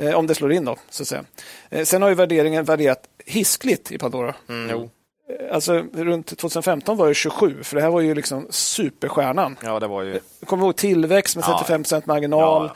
Eh, 0.00 0.14
om 0.14 0.26
det 0.26 0.34
slår 0.34 0.52
in 0.52 0.64
då, 0.64 0.76
så 0.90 1.02
att 1.02 1.08
säga. 1.08 1.24
Eh, 1.70 1.84
sen 1.84 2.02
har 2.02 2.08
ju 2.08 2.14
värderingen 2.14 2.64
varierat 2.64 3.08
hiskligt 3.26 3.92
i 3.92 3.98
Pandora. 3.98 4.34
Mm. 4.48 4.70
Jo. 4.70 4.90
Eh, 5.28 5.54
alltså 5.54 5.84
runt 5.92 6.38
2015 6.38 6.96
var 6.96 7.08
det 7.08 7.14
27, 7.14 7.62
för 7.62 7.76
det 7.76 7.82
här 7.82 7.90
var 7.90 8.00
ju 8.00 8.14
liksom 8.14 8.46
superstjärnan. 8.50 9.56
Ja, 9.62 9.80
det 9.80 9.86
var 9.86 10.02
ju... 10.02 10.20
Kommer 10.46 10.64
ihåg 10.64 10.76
tillväxt 10.76 11.36
med 11.36 11.44
35 11.44 11.82
procent 11.82 12.06
marginal. 12.06 12.70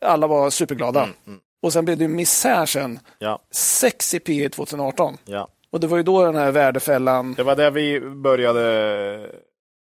Ja. 0.00 0.08
Alla 0.08 0.26
var 0.26 0.50
superglada. 0.50 1.02
Mm, 1.02 1.14
mm. 1.26 1.40
Och 1.62 1.72
sen 1.72 1.84
blev 1.84 1.98
det 1.98 2.08
misär 2.08 2.66
sen. 2.66 3.00
Ja. 3.18 3.42
6 3.50 4.14
i 4.14 4.20
P 4.20 4.48
2018. 4.48 5.16
Ja. 5.24 5.48
Och 5.70 5.80
det 5.80 5.86
var 5.86 5.96
ju 5.96 6.02
då 6.02 6.24
den 6.24 6.36
här 6.36 6.52
värdefällan... 6.52 7.34
Det 7.34 7.42
var 7.42 7.56
där 7.56 7.70
vi 7.70 8.00
började 8.00 9.30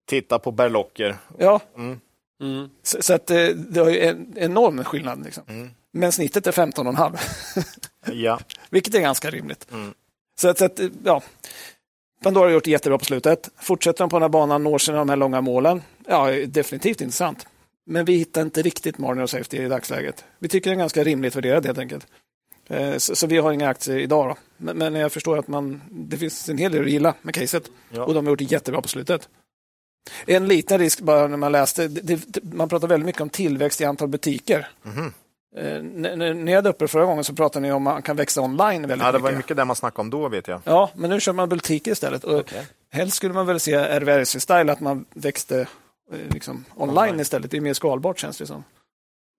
titta 0.07 0.39
på 0.39 0.51
berlocker. 0.51 1.17
Ja. 1.37 1.59
Mm. 1.77 1.99
Mm. 2.41 2.69
Så, 2.83 3.01
så, 3.01 3.13
att 3.13 3.27
det, 3.27 3.53
det 3.53 3.79
har 3.79 3.89
ju 3.89 3.99
en 3.99 4.33
enorm 4.37 4.83
skillnad. 4.83 5.23
Liksom. 5.23 5.43
Mm. 5.47 5.69
Men 5.91 6.11
snittet 6.11 6.47
är 6.47 6.51
15,5. 6.51 7.17
ja. 8.11 8.39
Vilket 8.69 8.95
är 8.95 8.99
ganska 8.99 9.29
rimligt. 9.29 9.67
Mm. 9.71 9.93
Så, 10.39 10.49
att, 10.49 10.57
så 10.57 10.65
att, 10.65 10.79
ja. 11.03 11.21
Pandora 12.23 12.45
har 12.45 12.51
gjort 12.51 12.63
det 12.63 12.71
jättebra 12.71 12.97
på 12.97 13.05
slutet. 13.05 13.49
Fortsätter 13.57 13.99
de 13.99 14.09
på 14.09 14.15
den 14.15 14.21
här 14.21 14.29
banan, 14.29 14.63
når 14.63 14.77
sina 14.77 14.97
de 14.97 15.09
här 15.09 15.15
långa 15.15 15.41
målen, 15.41 15.81
ja, 16.07 16.31
definitivt 16.47 17.01
intressant. 17.01 17.47
Men 17.85 18.05
vi 18.05 18.15
hittar 18.15 18.41
inte 18.41 18.61
riktigt 18.61 18.97
margin 18.97 19.23
of 19.23 19.29
safety 19.29 19.57
i 19.57 19.67
dagsläget. 19.67 20.25
Vi 20.39 20.47
tycker 20.47 20.69
det 20.69 20.75
är 20.75 20.79
ganska 20.79 21.03
rimligt 21.03 21.35
värderat 21.35 21.65
helt 21.65 21.77
enkelt. 21.77 22.07
Eh, 22.67 22.97
så, 22.97 23.15
så, 23.15 23.27
vi 23.27 23.37
har 23.37 23.51
inga 23.51 23.69
aktier 23.69 23.97
idag. 23.97 24.37
Men, 24.57 24.77
men, 24.77 24.95
jag 24.95 25.11
förstår 25.11 25.37
att 25.37 25.47
man, 25.47 25.81
det 25.89 26.17
finns 26.17 26.49
en 26.49 26.57
hel 26.57 26.71
del 26.71 26.81
att 26.81 26.91
gilla 26.91 27.13
med 27.21 27.33
caset. 27.33 27.69
Ja. 27.89 28.03
Och 28.03 28.13
de 28.13 28.25
har 28.25 28.31
gjort 28.31 28.39
det 28.39 28.45
jättebra 28.45 28.81
på 28.81 28.87
slutet. 28.87 29.29
En 30.25 30.47
liten 30.47 30.79
risk 30.79 31.01
bara 31.01 31.27
när 31.27 31.37
man 31.37 31.51
läste, 31.51 31.87
det, 31.87 32.01
det, 32.01 32.43
man 32.53 32.69
pratar 32.69 32.87
väldigt 32.87 33.05
mycket 33.05 33.21
om 33.21 33.29
tillväxt 33.29 33.81
i 33.81 33.85
antal 33.85 34.07
butiker. 34.07 34.67
Mm. 34.85 35.13
Eh, 35.55 35.83
när 35.83 36.33
ni 36.33 36.53
hade 36.53 36.69
uppe 36.69 36.87
förra 36.87 37.05
gången 37.05 37.23
så 37.23 37.33
pratade 37.33 37.67
ni 37.67 37.71
om 37.71 37.87
att 37.87 37.93
man 37.93 38.01
kan 38.01 38.15
växa 38.15 38.41
online 38.41 38.81
väldigt 38.81 38.89
mycket. 38.89 39.05
Ja, 39.05 39.11
det 39.11 39.17
var 39.17 39.31
mycket 39.31 39.57
det 39.57 39.65
man 39.65 39.75
snackade 39.75 40.01
om 40.01 40.09
då 40.09 40.29
vet 40.29 40.47
jag. 40.47 40.61
Ja, 40.63 40.91
men 40.95 41.09
nu 41.09 41.19
kör 41.19 41.33
man 41.33 41.49
butiker 41.49 41.91
istället. 41.91 42.25
Okay. 42.25 42.61
Helst 42.91 43.17
skulle 43.17 43.33
man 43.33 43.45
väl 43.45 43.59
se 43.59 43.75
RVRC-style, 43.75 44.71
att 44.71 44.79
man 44.79 45.05
växte 45.13 45.67
liksom, 46.29 46.65
online, 46.75 46.97
online, 46.97 47.19
istället. 47.19 47.51
Det 47.51 47.57
är 47.57 47.61
mer 47.61 47.73
skalbart 47.73 48.19
känns 48.19 48.37
det 48.37 48.47
som. 48.47 48.63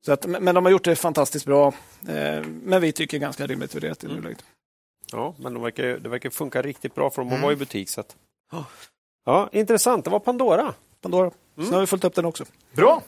Så 0.07 0.13
att, 0.13 0.27
men 0.27 0.55
de 0.55 0.65
har 0.65 0.73
gjort 0.73 0.85
det 0.85 0.97
fantastiskt 0.97 1.47
bra. 1.47 1.67
Eh, 2.09 2.43
men 2.45 2.81
vi 2.81 2.93
tycker 2.93 3.19
ganska 3.19 3.47
rimligt 3.47 3.75
värderat 3.75 4.05
i 4.05 4.07
mm. 4.07 4.19
nuläget. 4.19 4.45
Ja, 5.13 5.35
men 5.39 5.55
de 5.55 5.63
verkar, 5.63 5.85
det 5.85 6.09
verkar 6.09 6.31
funka 6.31 6.63
riktigt 6.63 6.95
bra 6.95 7.11
för 7.11 7.23
att 7.23 7.29
mm. 7.29 7.43
vara 7.43 7.53
i 7.53 7.57
butik. 7.57 7.89
Så 7.89 8.01
att... 8.01 8.17
Ja, 9.25 9.49
intressant. 9.53 10.05
Det 10.05 10.11
var 10.11 10.21
Pandora. 10.21 10.75
Pandora. 11.01 11.31
Mm. 11.57 11.69
Så 11.69 11.75
har 11.75 11.81
vi 11.81 11.87
följt 11.87 12.05
upp 12.05 12.15
den 12.15 12.25
också. 12.25 12.45
Bra! 12.73 13.03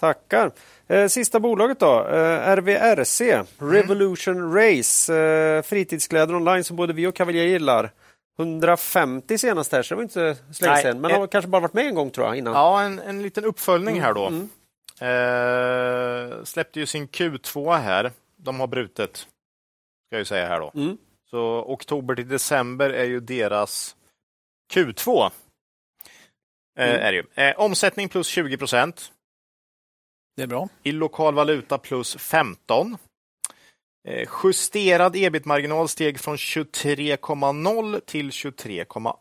Tackar. 0.00 0.50
Eh, 0.88 1.08
sista 1.08 1.40
bolaget 1.40 1.80
då, 1.80 2.06
eh, 2.08 2.56
RVRC, 2.56 3.20
mm. 3.20 3.46
Revolution 3.58 4.54
Race, 4.54 5.14
eh, 5.14 5.62
fritidskläder 5.62 6.34
online 6.34 6.64
som 6.64 6.76
både 6.76 6.92
vi 6.92 7.06
och 7.06 7.14
Cavalier 7.14 7.44
gillar. 7.44 7.90
150 8.38 9.38
senast 9.38 9.72
här, 9.72 9.82
så 9.82 9.94
det 9.94 9.96
var 9.96 10.02
inte 10.02 10.36
så 10.52 10.64
länge 10.64 10.76
sedan. 10.76 11.00
Men 11.00 11.10
de 11.10 11.16
har 11.16 11.26
kanske 11.26 11.48
bara 11.48 11.62
varit 11.62 11.74
med 11.74 11.86
en 11.86 11.94
gång 11.94 12.10
tror 12.10 12.26
jag 12.26 12.36
innan. 12.36 12.52
Ja, 12.54 12.82
en, 12.82 12.98
en 12.98 13.22
liten 13.22 13.44
uppföljning 13.44 14.00
här 14.00 14.14
då. 14.14 14.26
Mm. 14.26 14.48
Eh, 15.00 16.44
släppte 16.44 16.80
ju 16.80 16.86
sin 16.86 17.08
Q2 17.08 17.78
här. 17.78 18.12
De 18.36 18.60
har 18.60 18.66
brutet, 18.66 19.16
ska 19.16 20.18
jag 20.18 20.26
säga 20.26 20.48
här 20.48 20.60
då. 20.60 20.72
Mm. 20.74 20.96
Så 21.30 21.64
oktober 21.66 22.14
till 22.14 22.28
december 22.28 22.90
är 22.90 23.04
ju 23.04 23.20
deras 23.20 23.96
Q2. 24.74 25.30
Eh, 26.78 26.88
mm. 26.88 27.00
är 27.00 27.12
det 27.12 27.16
ju. 27.18 27.24
Eh, 27.34 27.60
omsättning 27.60 28.08
plus 28.08 28.26
20 28.26 28.56
procent. 28.56 29.12
Det 30.36 30.42
är 30.42 30.46
bra. 30.46 30.68
I 30.82 30.92
lokal 30.92 31.34
valuta 31.34 31.78
plus 31.78 32.16
15. 32.16 32.96
Eh, 34.04 34.28
justerad 34.42 35.16
ebit-marginal 35.16 35.88
steg 35.88 36.20
från 36.20 36.36
23,0 36.36 38.00
till 38.00 38.30
23,8. 38.30 39.12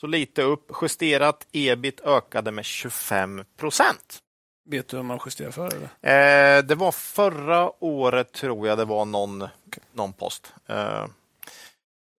Så 0.00 0.06
lite 0.06 0.42
upp. 0.42 0.72
Justerat 0.82 1.46
ebit 1.52 2.00
ökade 2.00 2.50
med 2.50 2.64
25 2.64 3.44
procent. 3.56 4.18
Vet 4.68 4.88
du 4.88 4.96
hur 4.96 5.04
man 5.04 5.18
justerar 5.26 5.50
för? 5.50 5.66
Eller? 5.66 6.58
Eh, 6.58 6.62
det 6.62 6.74
var 6.74 6.92
förra 6.92 7.84
året 7.84 8.32
tror 8.32 8.68
jag 8.68 8.78
det 8.78 8.84
var 8.84 9.04
någon, 9.04 9.42
okay. 9.42 9.84
någon 9.92 10.12
post. 10.12 10.52
Eh, 10.66 11.06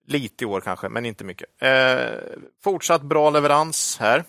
lite 0.05 0.43
i 0.43 0.47
år 0.47 0.61
kanske, 0.61 0.89
men 0.89 1.05
inte 1.05 1.23
mycket. 1.23 1.61
Eh, 1.61 2.19
fortsatt 2.63 3.01
bra 3.01 3.29
leverans 3.29 3.97
här, 3.99 4.23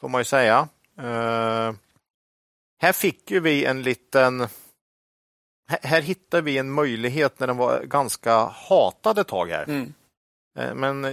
får 0.00 0.08
man 0.08 0.20
ju 0.20 0.24
säga. 0.24 0.68
Eh, 0.98 1.72
här 2.78 2.92
fick 2.92 3.30
ju 3.30 3.40
vi 3.40 3.64
en 3.64 3.82
liten... 3.82 4.48
Här 5.66 6.00
hittade 6.00 6.42
vi 6.42 6.58
en 6.58 6.70
möjlighet 6.70 7.40
när 7.40 7.46
den 7.46 7.56
var 7.56 7.82
ganska 7.84 8.36
hatad 8.36 9.18
ett 9.18 9.28
tag 9.28 9.50
här. 9.50 9.64
Mm. 9.68 9.94
Eh, 10.58 10.74
men 10.74 11.04
eh, 11.04 11.12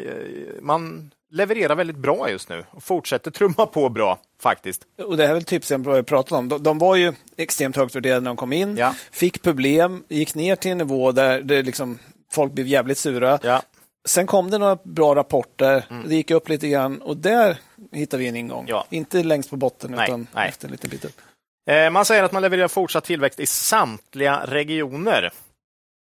man 0.61 1.11
levererar 1.32 1.76
väldigt 1.76 1.98
bra 1.98 2.30
just 2.30 2.49
nu 2.49 2.64
och 2.72 2.84
fortsätter 2.84 3.32
trumma 3.32 3.65
på 3.65 3.90
bra 3.90 4.19
faktiskt. 4.41 4.82
Och 5.03 5.18
Det 5.18 5.26
är 5.26 5.34
väl 5.34 5.44
tipsen 5.44 5.94
vi 5.94 6.03
pratat 6.03 6.32
om. 6.32 6.49
De, 6.49 6.64
de, 6.64 6.78
var 6.78 6.95
ju 6.95 7.14
extremt 7.38 7.76
högt 7.76 7.95
värderade 7.95 8.22
när 8.22 8.30
de 8.30 8.38
kom 8.38 8.53
in, 8.53 8.78
ja. 8.78 8.95
fick 9.11 9.41
problem, 9.41 10.03
gick 10.07 10.36
ner 10.36 10.56
till 10.56 10.72
en 10.72 10.78
nivå 10.78 11.11
där 11.11 11.41
det 11.41 11.61
liksom, 11.61 11.99
folk 12.32 12.53
blev 12.53 12.68
jävligt 12.68 12.98
sura. 12.98 13.40
Ja. 13.44 13.61
Sen 14.06 14.28
kom 14.28 14.52
det 14.52 14.57
några 14.57 14.76
bra 14.84 15.15
rapporter, 15.15 15.86
mm. 15.90 16.10
det 16.10 16.15
gick 16.15 16.32
upp 16.32 16.49
lite 16.49 16.68
grann 16.68 17.02
och 17.02 17.18
där 17.18 17.57
hittade 17.91 18.23
vi 18.23 18.30
en 18.30 18.36
ingång. 18.36 18.65
Ja. 18.68 18.86
Inte 18.90 19.23
längst 19.23 19.49
på 19.49 19.56
botten 19.56 19.91
nej, 19.91 20.07
utan 20.07 20.28
nej. 20.34 20.49
efter 20.49 20.68
en 20.68 20.72
liten 20.72 20.90
bit 20.90 21.06
upp. 21.06 21.22
Eh, 21.69 21.89
man 21.89 22.05
säger 22.05 22.23
att 22.23 22.31
man 22.31 22.41
levererar 22.41 22.67
fortsatt 22.67 23.03
tillväxt 23.03 23.39
i 23.39 23.45
samtliga 23.45 24.45
regioner. 24.45 25.31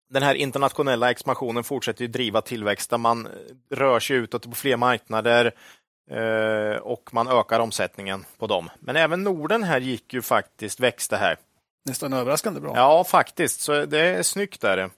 Den 0.09 0.23
här 0.23 0.35
internationella 0.35 1.11
expansionen 1.11 1.63
fortsätter 1.63 2.07
driva 2.07 2.41
tillväxt 2.41 2.89
där 2.89 2.97
man 2.97 3.27
rör 3.71 3.99
sig 3.99 4.15
utåt 4.15 4.49
på 4.49 4.55
fler 4.55 4.77
marknader 4.77 5.51
eh, 6.11 6.77
och 6.77 7.09
man 7.13 7.27
ökar 7.27 7.59
omsättningen 7.59 8.25
på 8.37 8.47
dem. 8.47 8.69
Men 8.79 8.95
även 8.95 9.23
Norden 9.23 9.63
här 9.63 9.79
gick 9.79 10.13
ju 10.13 10.21
faktiskt, 10.21 10.79
växte 10.79 11.17
här. 11.17 11.37
Nästan 11.85 12.13
överraskande 12.13 12.59
bra. 12.59 12.73
Ja, 12.75 13.03
faktiskt. 13.03 13.61
Så 13.61 13.85
det 13.85 13.99
är 13.99 14.23
snyggt 14.23 14.61
där. 14.61 14.89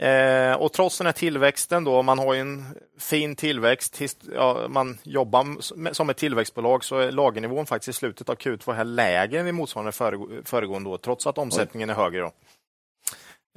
Eh, 0.00 0.52
och 0.52 0.72
trots 0.72 0.98
den 0.98 1.06
här 1.06 1.12
tillväxten 1.12 1.84
då, 1.84 2.02
man 2.02 2.18
har 2.18 2.34
ju 2.34 2.40
en 2.40 2.64
fin 2.98 3.36
tillväxt, 3.36 4.00
ja, 4.34 4.66
man 4.68 4.98
jobbar 5.02 5.60
som 5.92 6.10
ett 6.10 6.16
tillväxtbolag 6.16 6.84
så 6.84 6.98
är 6.98 7.12
lagernivån 7.12 7.66
faktiskt 7.66 7.88
i 7.88 7.98
slutet 7.98 8.28
av 8.28 8.36
Q2 8.36 8.72
här 8.72 8.84
lägre 8.84 9.40
än 9.40 9.48
i 9.48 9.52
motsvarande 9.52 9.92
föregående 10.44 10.90
år, 10.90 10.98
trots 10.98 11.26
att 11.26 11.38
omsättningen 11.38 11.90
är 11.90 11.94
högre. 11.94 12.20
Då. 12.20 12.32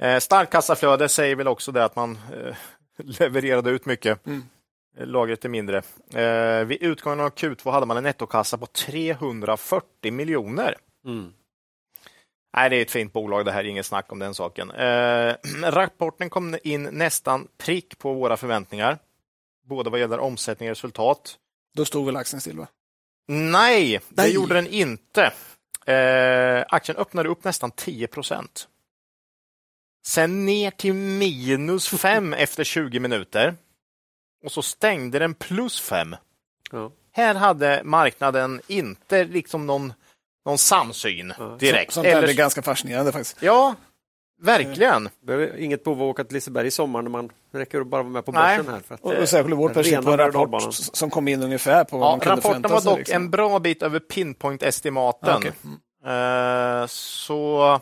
Eh, 0.04 0.18
starkt 0.18 0.52
kassaflöde 0.52 1.08
säger 1.08 1.36
väl 1.36 1.48
också 1.48 1.72
det 1.72 1.84
att 1.84 1.96
man 1.96 2.18
eh, 2.32 2.56
levererade 2.96 3.70
ut 3.70 3.86
mycket. 3.86 4.26
Mm. 4.26 4.42
Lagret 5.00 5.44
är 5.44 5.48
mindre. 5.48 5.82
Eh, 6.14 6.64
vid 6.64 6.82
utgången 6.82 7.20
av 7.20 7.30
Q2 7.30 7.70
hade 7.70 7.86
man 7.86 7.96
en 7.96 8.02
nettokassa 8.02 8.58
på 8.58 8.66
340 8.66 10.12
miljoner. 10.12 10.74
Mm. 11.06 11.32
Nej, 12.56 12.70
det 12.70 12.76
är 12.76 12.82
ett 12.82 12.90
fint 12.90 13.12
bolag 13.12 13.44
det 13.44 13.52
här, 13.52 13.64
inget 13.64 13.86
snack 13.86 14.12
om 14.12 14.18
den 14.18 14.34
saken. 14.34 14.70
Eh, 14.70 15.34
rapporten 15.62 16.30
kom 16.30 16.58
in 16.62 16.82
nästan 16.82 17.48
prick 17.58 17.98
på 17.98 18.12
våra 18.14 18.36
förväntningar, 18.36 18.98
både 19.66 19.90
vad 19.90 20.00
gäller 20.00 20.18
omsättning 20.18 20.68
och 20.68 20.76
resultat. 20.76 21.38
Då 21.74 21.84
stod 21.84 22.06
väl 22.06 22.16
aktien 22.16 22.40
still? 22.40 22.58
Va? 22.58 22.66
Nej, 23.28 24.00
det 24.08 24.22
Nej. 24.22 24.34
gjorde 24.34 24.54
den 24.54 24.66
inte. 24.66 25.32
Eh, 25.86 26.64
aktien 26.68 26.98
öppnade 26.98 27.28
upp 27.28 27.44
nästan 27.44 27.70
10 27.70 28.06
procent. 28.06 28.68
Sen 30.06 30.46
ner 30.46 30.70
till 30.70 30.94
minus 30.94 31.88
5 31.88 32.32
efter 32.38 32.64
20 32.64 33.00
minuter. 33.00 33.56
Och 34.44 34.52
så 34.52 34.62
stängde 34.62 35.18
den 35.18 35.34
plus 35.34 35.80
5. 35.80 36.16
Ja. 36.70 36.92
Här 37.12 37.34
hade 37.34 37.82
marknaden 37.84 38.60
inte 38.66 39.24
liksom 39.24 39.66
någon 39.66 39.92
någon 40.48 40.58
samsyn 40.58 41.32
direkt. 41.58 41.92
Sånt 41.92 42.06
Eller... 42.06 42.28
är 42.28 42.32
ganska 42.32 42.62
fascinerande 42.62 43.12
faktiskt. 43.12 43.36
Ja, 43.40 43.74
verkligen. 44.42 45.08
Det 45.20 45.32
är 45.32 45.56
inget 45.56 45.84
behov 45.84 45.98
att 46.02 46.04
åka 46.04 46.24
till 46.24 46.34
Liseberg 46.34 46.66
i 46.66 46.70
sommar 46.70 47.02
när 47.02 47.10
man 47.10 47.30
räcker 47.52 47.80
att 47.80 47.86
bara 47.86 48.02
vara 48.02 48.12
med 48.12 48.24
på 48.24 48.32
börsen 48.32 48.64
Nej. 48.64 48.74
här. 48.74 48.80
För 48.80 48.94
att, 48.94 49.00
och, 49.00 49.14
och 49.14 49.28
särskilt 49.28 49.56
vårt 49.56 49.74
perspektiv 49.74 50.04
på 50.04 50.12
en 50.12 50.18
rapport 50.18 50.74
som 50.74 51.10
kom 51.10 51.28
in 51.28 51.42
ungefär 51.42 51.84
på 51.84 51.98
ja, 51.98 52.18
Rapporten 52.22 52.62
var 52.62 52.80
dock 52.80 52.98
liksom. 52.98 53.16
en 53.16 53.30
bra 53.30 53.58
bit 53.58 53.82
över 53.82 54.00
pinpoint-estimaten. 54.00 55.36
Okay. 55.36 55.52
Mm. 55.64 55.78
Uh, 56.82 56.86
så 56.86 57.80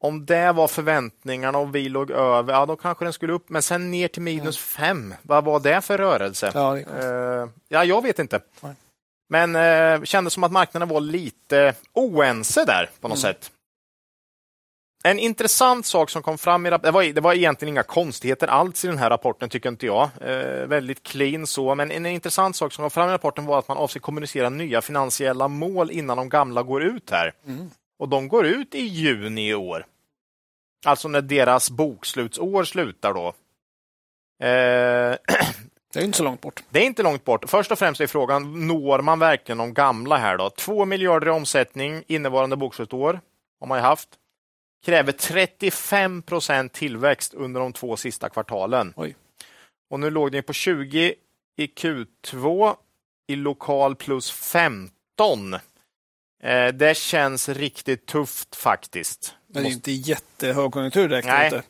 om 0.00 0.26
det 0.26 0.52
var 0.52 0.68
förväntningarna 0.68 1.58
och 1.58 1.74
vi 1.74 1.88
låg 1.88 2.10
över, 2.10 2.52
ja 2.52 2.66
då 2.66 2.76
kanske 2.76 3.04
den 3.04 3.12
skulle 3.12 3.32
upp, 3.32 3.48
men 3.48 3.62
sen 3.62 3.90
ner 3.90 4.08
till 4.08 4.22
minus 4.22 4.58
fem. 4.58 5.14
Vad 5.22 5.44
var 5.44 5.60
det 5.60 5.80
för 5.80 5.98
rörelse? 5.98 6.50
Ja, 6.54 6.76
uh, 6.76 7.48
ja 7.68 7.84
jag 7.84 8.02
vet 8.02 8.18
inte. 8.18 8.40
Nej. 8.60 8.74
Men 9.28 9.56
eh, 9.56 10.02
kändes 10.02 10.32
som 10.32 10.44
att 10.44 10.52
marknaden 10.52 10.88
var 10.88 11.00
lite 11.00 11.74
oense 11.92 12.64
där 12.64 12.90
på 13.00 13.08
något 13.08 13.24
mm. 13.24 13.34
sätt. 13.34 13.50
En 15.04 15.18
intressant 15.18 15.86
sak 15.86 16.10
som 16.10 16.22
kom 16.22 16.38
fram 16.38 16.66
i 16.66 16.70
rapporten, 16.70 16.92
det 16.92 16.92
var, 16.92 17.12
det 17.12 17.20
var 17.20 17.34
egentligen 17.34 17.74
inga 17.74 17.82
konstigheter 17.82 18.46
alls 18.46 18.84
i 18.84 18.88
den 18.88 18.98
här 18.98 19.10
rapporten 19.10 19.48
tycker 19.48 19.68
inte 19.68 19.86
jag. 19.86 20.08
Eh, 20.20 20.66
väldigt 20.66 21.02
clean 21.02 21.46
så, 21.46 21.74
men 21.74 21.90
en 21.90 22.06
intressant 22.06 22.56
sak 22.56 22.72
som 22.72 22.82
kom 22.82 22.90
fram 22.90 23.08
i 23.08 23.12
rapporten 23.12 23.46
var 23.46 23.58
att 23.58 23.68
man 23.68 23.76
avser 23.76 24.00
kommunicera 24.00 24.48
nya 24.48 24.82
finansiella 24.82 25.48
mål 25.48 25.90
innan 25.90 26.16
de 26.16 26.28
gamla 26.28 26.62
går 26.62 26.82
ut 26.82 27.10
här. 27.10 27.32
Mm. 27.46 27.70
Och 27.98 28.08
de 28.08 28.28
går 28.28 28.46
ut 28.46 28.74
i 28.74 28.82
juni 28.82 29.48
i 29.48 29.54
år. 29.54 29.86
Alltså 30.86 31.08
när 31.08 31.22
deras 31.22 31.70
bokslutsår 31.70 32.64
slutar 32.64 33.14
då. 33.14 33.34
Eh, 34.46 35.16
Det 35.96 36.02
är 36.02 36.04
inte 36.04 36.18
så 36.18 36.24
långt 36.24 36.40
bort. 36.40 36.62
Det 36.70 36.78
är 36.78 36.84
inte 36.84 37.02
långt 37.02 37.24
bort. 37.24 37.50
Först 37.50 37.72
och 37.72 37.78
främst 37.78 38.00
är 38.00 38.06
frågan, 38.06 38.66
når 38.66 38.98
man 38.98 39.18
verkligen 39.18 39.58
de 39.58 39.74
gamla 39.74 40.16
här 40.16 40.36
då? 40.36 40.50
2 40.50 40.84
miljarder 40.84 41.26
i 41.26 41.30
omsättning 41.30 42.02
innevarande 42.06 42.56
bokslutsår 42.56 43.20
har 43.60 43.66
man 43.66 43.78
ju 43.78 43.82
haft. 43.82 44.08
Kräver 44.84 45.12
35 45.12 46.22
procent 46.22 46.72
tillväxt 46.72 47.34
under 47.34 47.60
de 47.60 47.72
två 47.72 47.96
sista 47.96 48.28
kvartalen. 48.28 48.92
Oj. 48.96 49.16
Och 49.90 50.00
nu 50.00 50.10
låg 50.10 50.32
den 50.32 50.42
på 50.42 50.52
20 50.52 51.14
i 51.56 51.66
Q2, 51.66 52.74
i 53.26 53.36
lokal 53.36 53.96
plus 53.96 54.30
15. 54.30 55.54
Eh, 56.42 56.68
det 56.74 56.96
känns 56.96 57.48
riktigt 57.48 58.06
tufft 58.06 58.56
faktiskt. 58.56 59.34
Men 59.46 59.62
det 59.62 59.68
är 59.68 59.72
inte 59.72 59.92
jättehögkonjunktur 59.92 61.08
direkt. 61.08 61.26
Nej. 61.28 61.46
Inte. 61.46 61.62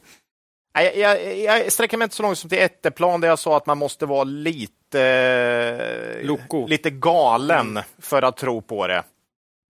Jag, 0.82 0.97
jag, 0.97 1.39
jag 1.39 1.73
sträcker 1.73 1.97
mig 1.97 2.05
inte 2.05 2.16
så 2.16 2.23
långt 2.23 2.39
som 2.39 2.51
till 2.51 2.59
Etteplan 2.59 3.20
där 3.20 3.28
jag 3.28 3.39
sa 3.39 3.57
att 3.57 3.66
man 3.66 3.78
måste 3.78 4.07
vara 4.07 4.24
lite, 4.24 6.20
Loco. 6.23 6.66
lite 6.66 6.90
galen 6.90 7.70
mm. 7.70 7.82
för 7.98 8.23
att 8.23 8.36
tro 8.36 8.62
på 8.62 8.86
det. 8.86 9.03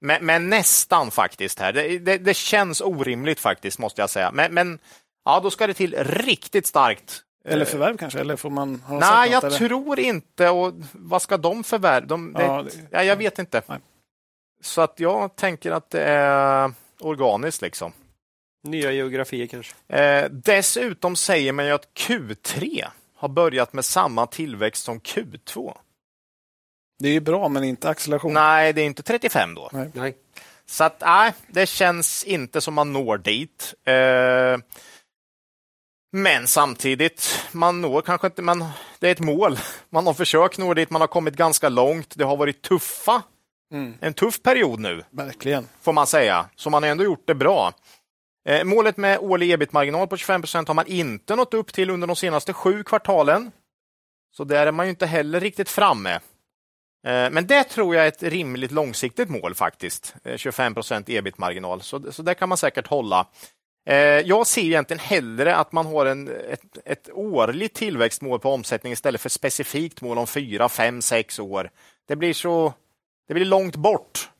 Men, 0.00 0.26
men 0.26 0.48
nästan 0.48 1.10
faktiskt 1.10 1.60
här. 1.60 1.72
Det, 1.72 1.98
det, 1.98 2.18
det, 2.18 2.34
känns 2.34 2.80
orimligt 2.80 3.40
faktiskt, 3.40 3.78
måste 3.78 4.00
jag 4.00 4.10
säga. 4.10 4.30
Men, 4.32 4.54
men 4.54 4.78
ja, 5.24 5.40
då 5.42 5.50
ska 5.50 5.66
det 5.66 5.74
till 5.74 5.94
riktigt 6.04 6.66
starkt. 6.66 7.22
Eller 7.44 7.64
förvärv 7.64 7.96
kanske? 7.96 8.20
Eller 8.20 8.36
får 8.36 8.50
man 8.50 8.80
ha 8.80 8.98
Nej, 8.98 9.30
jag 9.30 9.44
eller? 9.44 9.58
tror 9.58 9.98
inte. 10.00 10.48
Och 10.48 10.72
vad 10.92 11.22
ska 11.22 11.36
de 11.36 11.64
förvärva? 11.64 12.06
De, 12.06 12.36
ja, 12.38 12.64
ja, 12.90 13.02
jag 13.02 13.16
vet 13.16 13.38
inte. 13.38 13.62
Nej. 13.66 13.78
Så 14.62 14.80
att 14.80 15.00
jag 15.00 15.36
tänker 15.36 15.70
att 15.70 15.90
det 15.90 16.02
är 16.02 16.72
organiskt 17.00 17.62
liksom. 17.62 17.92
Nya 18.66 18.92
geografier 18.92 19.46
kanske? 19.46 19.74
Eh, 19.88 20.30
dessutom 20.30 21.16
säger 21.16 21.52
man 21.52 21.66
ju 21.66 21.72
att 21.72 21.88
Q3 21.94 22.84
har 23.16 23.28
börjat 23.28 23.72
med 23.72 23.84
samma 23.84 24.26
tillväxt 24.26 24.84
som 24.84 25.00
Q2. 25.00 25.76
Det 26.98 27.08
är 27.08 27.12
ju 27.12 27.20
bra, 27.20 27.48
men 27.48 27.64
inte 27.64 27.88
acceleration. 27.88 28.32
Nej, 28.32 28.72
det 28.72 28.80
är 28.80 28.86
inte 28.86 29.02
35 29.02 29.54
då. 29.54 29.70
Nej. 29.72 29.90
nej. 29.94 30.16
Så 30.66 30.84
att, 30.84 31.00
nej, 31.00 31.32
det 31.46 31.66
känns 31.66 32.24
inte 32.24 32.60
som 32.60 32.74
man 32.74 32.92
når 32.92 33.18
dit. 33.18 33.74
Eh, 33.84 34.58
men 36.12 36.46
samtidigt, 36.46 37.48
man 37.52 37.80
når 37.80 38.02
kanske 38.02 38.26
inte, 38.26 38.42
man, 38.42 38.64
det 38.98 39.08
är 39.08 39.12
ett 39.12 39.20
mål. 39.20 39.58
Man 39.90 40.06
har 40.06 40.14
försökt 40.14 40.58
nå 40.58 40.74
dit, 40.74 40.90
man 40.90 41.00
har 41.00 41.08
kommit 41.08 41.36
ganska 41.36 41.68
långt. 41.68 42.14
Det 42.16 42.24
har 42.24 42.36
varit 42.36 42.62
tuffa, 42.62 43.22
mm. 43.72 43.94
en 44.00 44.14
tuff 44.14 44.42
period 44.42 44.80
nu. 44.80 45.04
Verkligen. 45.10 45.68
Får 45.82 45.92
man 45.92 46.06
säga. 46.06 46.48
Så 46.56 46.70
man 46.70 46.82
har 46.82 46.90
ändå 46.90 47.04
gjort 47.04 47.26
det 47.26 47.34
bra. 47.34 47.72
Eh, 48.46 48.64
målet 48.64 48.96
med 48.96 49.18
årlig 49.18 49.50
ebit-marginal 49.50 50.08
på 50.08 50.16
25 50.16 50.42
procent 50.42 50.68
har 50.68 50.74
man 50.74 50.86
inte 50.86 51.36
nått 51.36 51.54
upp 51.54 51.72
till 51.72 51.90
under 51.90 52.06
de 52.06 52.16
senaste 52.16 52.52
sju 52.52 52.82
kvartalen. 52.82 53.50
Så 54.36 54.44
där 54.44 54.66
är 54.66 54.72
man 54.72 54.86
ju 54.86 54.90
inte 54.90 55.06
heller 55.06 55.40
riktigt 55.40 55.68
framme. 55.68 56.14
Eh, 57.06 57.30
men 57.30 57.46
det 57.46 57.64
tror 57.64 57.94
jag 57.94 58.04
är 58.04 58.08
ett 58.08 58.22
rimligt 58.22 58.70
långsiktigt 58.70 59.28
mål 59.28 59.54
faktiskt. 59.54 60.14
Eh, 60.24 60.36
25 60.36 60.74
procent 60.74 61.08
ebit-marginal, 61.08 61.82
så, 61.82 62.12
så 62.12 62.22
det 62.22 62.34
kan 62.34 62.48
man 62.48 62.58
säkert 62.58 62.86
hålla. 62.86 63.26
Jag 64.24 64.46
ser 64.46 64.62
egentligen 64.62 65.00
hellre 65.00 65.56
att 65.56 65.72
man 65.72 65.86
har 65.86 66.06
en, 66.06 66.28
ett, 66.28 66.78
ett 66.84 67.10
årligt 67.12 67.74
tillväxtmål 67.74 68.40
på 68.40 68.52
omsättning 68.52 68.92
istället 68.92 69.20
för 69.20 69.28
specifikt 69.28 70.00
mål 70.00 70.18
om 70.18 70.26
fyra, 70.26 70.68
fem, 70.68 71.02
sex 71.02 71.38
år. 71.38 71.70
Det 72.08 72.16
blir 72.16 72.34
så 72.34 72.72
det 73.28 73.34
blir 73.34 73.44
långt 73.44 73.76
bort 73.76 74.30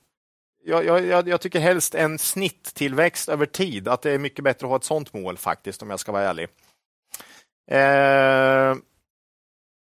jag, 0.66 1.04
jag, 1.04 1.28
jag, 1.28 1.40
tycker 1.40 1.60
helst 1.60 1.94
en 1.94 2.18
snitttillväxt 2.18 3.28
över 3.28 3.46
tid, 3.46 3.88
att 3.88 4.02
det 4.02 4.10
är 4.10 4.18
mycket 4.18 4.44
bättre 4.44 4.66
att 4.66 4.70
ha 4.70 4.76
ett 4.76 4.84
sånt 4.84 5.12
mål 5.12 5.36
faktiskt, 5.36 5.82
om 5.82 5.90
jag 5.90 6.00
ska 6.00 6.12
vara 6.12 6.22
ärlig. 6.22 6.48
Eh, 7.70 8.76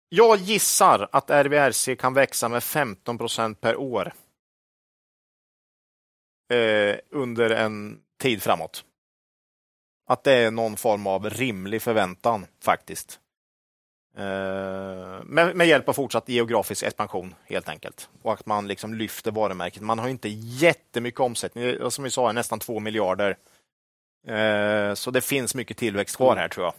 jag 0.09 0.39
gissar 0.39 1.09
att 1.13 1.31
RVRC 1.31 1.97
kan 1.97 2.15
växa 2.15 2.49
med 2.49 2.63
15 2.63 3.19
procent 3.19 3.61
per 3.61 3.77
år 3.77 4.13
eh, 6.53 6.97
under 7.11 7.51
en 7.51 8.01
tid 8.19 8.43
framåt. 8.43 8.85
Att 10.07 10.25
det 10.25 10.33
är 10.33 10.51
någon 10.51 10.77
form 10.77 11.07
av 11.07 11.31
rimlig 11.31 11.83
förväntan 11.83 12.47
faktiskt. 12.65 13.21
Eh, 14.17 15.25
med, 15.25 15.57
med, 15.57 15.67
hjälp 15.67 15.89
av 15.89 15.93
fortsatt 15.93 16.29
geografisk 16.29 16.83
expansion 16.83 17.35
helt 17.45 17.69
enkelt. 17.69 18.09
Och 18.23 18.33
att 18.33 18.47
man 18.47 18.69
liksom 18.69 18.95
lyfter 18.95 19.31
varumärket. 19.31 19.83
Man 19.83 19.99
har 19.99 20.09
inte 20.09 20.29
jättemycket 20.29 21.21
omsättning, 21.21 21.91
som 21.91 22.05
vi 22.05 22.11
sa, 22.11 22.33
nästan 22.33 22.59
två 22.59 22.81
miljarder. 22.81 23.37
Eh, 24.27 24.95
så 24.95 25.11
det 25.11 25.21
finns 25.21 25.55
mycket 25.55 25.77
tillväxt 25.77 26.17
kvar 26.17 26.37
här 26.37 26.49
tror 26.49 26.67
jag. 26.67 26.75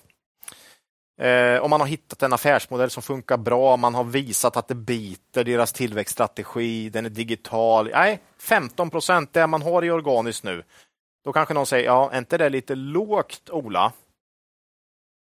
Eh, 1.17 1.61
Om 1.61 1.69
man 1.69 1.79
har 1.79 1.87
hittat 1.87 2.23
en 2.23 2.33
affärsmodell 2.33 2.89
som 2.89 3.03
funkar 3.03 3.37
bra. 3.37 3.77
Man 3.77 3.95
har 3.95 4.03
visat 4.03 4.57
att 4.57 4.67
det 4.67 4.75
biter 4.75 5.43
deras 5.43 5.73
tillväxtstrategi. 5.73 6.89
Den 6.89 7.05
är 7.05 7.09
digital. 7.09 7.89
Nej, 7.93 8.19
15 8.37 8.89
procent, 8.89 9.33
det 9.33 9.47
man 9.47 9.61
har 9.61 9.85
i 9.85 9.91
organiskt 9.91 10.43
nu. 10.43 10.63
Då 11.23 11.33
kanske 11.33 11.53
någon 11.53 11.65
säger, 11.65 11.85
ja, 11.85 12.11
är 12.11 12.17
inte 12.17 12.37
det 12.37 12.49
lite 12.49 12.75
lågt, 12.75 13.49
Ola? 13.49 13.93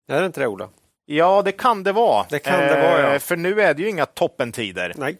Är 0.08 0.20
det 0.20 0.26
inte 0.26 0.40
det, 0.40 0.46
Ola? 0.46 0.68
Ja, 1.10 1.42
det 1.42 1.52
kan 1.52 1.82
det 1.82 1.92
vara. 1.92 2.26
Det 2.30 2.38
kan 2.38 2.60
det 2.60 2.80
vara, 2.80 3.00
ja. 3.02 3.14
Eh, 3.14 3.18
för 3.18 3.36
nu 3.36 3.60
är 3.60 3.74
det 3.74 3.82
ju 3.82 3.88
inga 3.88 4.06
toppentider. 4.06 4.92
Nej. 4.96 5.18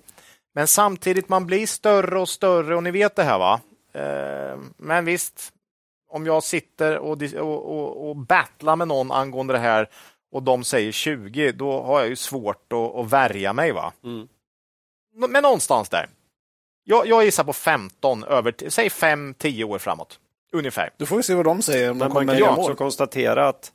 Men 0.54 0.66
samtidigt, 0.66 1.28
man 1.28 1.46
blir 1.46 1.66
större 1.66 2.18
och 2.18 2.28
större 2.28 2.76
och 2.76 2.82
ni 2.82 2.90
vet 2.90 3.16
det 3.16 3.22
här 3.22 3.38
va? 3.38 3.60
Eh, 3.94 4.58
men 4.76 5.04
visst, 5.04 5.52
om 6.08 6.26
jag 6.26 6.42
sitter 6.42 6.98
och, 6.98 7.22
och, 7.22 7.78
och, 7.78 8.08
och 8.08 8.16
battlar 8.16 8.76
med 8.76 8.88
någon 8.88 9.12
angående 9.12 9.52
det 9.52 9.58
här 9.58 9.88
och 10.32 10.42
de 10.42 10.64
säger 10.64 10.92
20, 10.92 11.52
då 11.52 11.82
har 11.82 12.00
jag 12.00 12.08
ju 12.08 12.16
svårt 12.16 12.72
att, 12.72 12.94
att 12.94 13.12
värja 13.12 13.52
mig. 13.52 13.72
va? 13.72 13.92
Mm. 14.04 14.28
Men 15.28 15.42
någonstans 15.42 15.88
där. 15.88 16.08
Jag, 16.84 17.06
jag 17.06 17.24
gissar 17.24 17.44
på 17.44 17.52
15, 17.52 18.24
över, 18.24 18.54
säg 18.68 18.88
5-10 18.88 19.64
år 19.64 19.78
framåt. 19.78 20.20
Ungefär. 20.52 20.90
Då 20.96 21.06
får 21.06 21.16
vi 21.16 21.22
se 21.22 21.34
vad 21.34 21.44
de 21.44 21.62
säger. 21.62 21.90
Om 21.90 21.98
Men 21.98 22.12
man 22.12 22.26
kan 22.26 22.36
ju 22.36 22.48
också 22.48 22.74
konstatera 22.74 23.48
att 23.48 23.72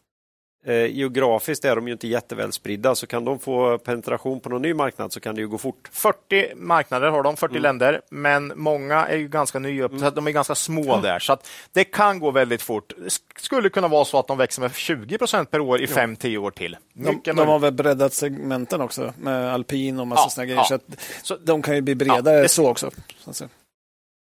Eh, 0.65 0.85
geografiskt 0.85 1.65
är 1.65 1.75
de 1.75 1.87
ju 1.87 1.93
inte 1.93 2.07
jätteväl 2.07 2.51
spridda, 2.51 2.95
så 2.95 3.07
kan 3.07 3.25
de 3.25 3.39
få 3.39 3.77
penetration 3.77 4.39
på 4.39 4.49
någon 4.49 4.61
ny 4.61 4.73
marknad 4.73 5.13
så 5.13 5.19
kan 5.19 5.35
det 5.35 5.41
ju 5.41 5.47
gå 5.47 5.57
fort. 5.57 5.89
40 5.91 6.55
marknader 6.55 7.07
har 7.07 7.23
de, 7.23 7.37
40 7.37 7.51
mm. 7.51 7.63
länder, 7.63 8.01
men 8.09 8.53
många 8.55 9.05
är 9.05 9.17
ju 9.17 9.27
ganska 9.27 9.59
nya, 9.59 9.85
mm. 9.85 10.13
de 10.13 10.27
är 10.27 10.31
ganska 10.31 10.55
små 10.55 10.93
mm. 10.93 11.01
där, 11.01 11.19
så 11.19 11.33
att 11.33 11.49
det 11.71 11.83
kan 11.83 12.19
gå 12.19 12.31
väldigt 12.31 12.61
fort. 12.61 12.93
Det 12.97 13.41
skulle 13.41 13.69
kunna 13.69 13.87
vara 13.87 14.05
så 14.05 14.19
att 14.19 14.27
de 14.27 14.37
växer 14.37 14.61
med 14.61 14.75
20 14.75 15.17
procent 15.17 15.51
per 15.51 15.59
år 15.59 15.81
i 15.81 15.85
5-10 15.85 16.37
år 16.37 16.51
till. 16.51 16.77
De, 16.93 17.21
de, 17.23 17.47
har 17.47 17.59
väl 17.59 17.73
breddat 17.73 18.13
segmenten 18.13 18.81
också 18.81 19.13
med 19.17 19.53
alpin 19.53 19.99
och 19.99 20.07
massa 20.07 20.23
ja, 20.25 20.29
såna 20.29 20.45
grejer, 20.45 20.57
ja. 20.57 20.65
så, 20.65 20.79
så 21.23 21.35
de 21.35 21.61
kan 21.61 21.75
ju 21.75 21.81
bli 21.81 21.95
bredare 21.95 22.35
ja, 22.35 22.41
det, 22.41 22.49
så 22.49 22.69
också. 22.69 22.91
Så 23.31 23.47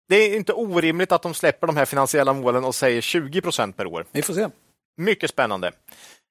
det 0.09 0.15
är 0.15 0.35
inte 0.35 0.53
orimligt 0.53 1.11
att 1.11 1.21
de 1.21 1.33
släpper 1.33 1.67
de 1.67 1.77
här 1.77 1.85
finansiella 1.85 2.33
målen 2.33 2.63
och 2.63 2.75
säger 2.75 3.01
20 3.01 3.41
procent 3.41 3.77
per 3.77 3.87
år. 3.87 4.05
Vi 4.11 4.21
får 4.21 4.33
se. 4.33 4.49
Mycket 4.97 5.29
spännande. 5.29 5.71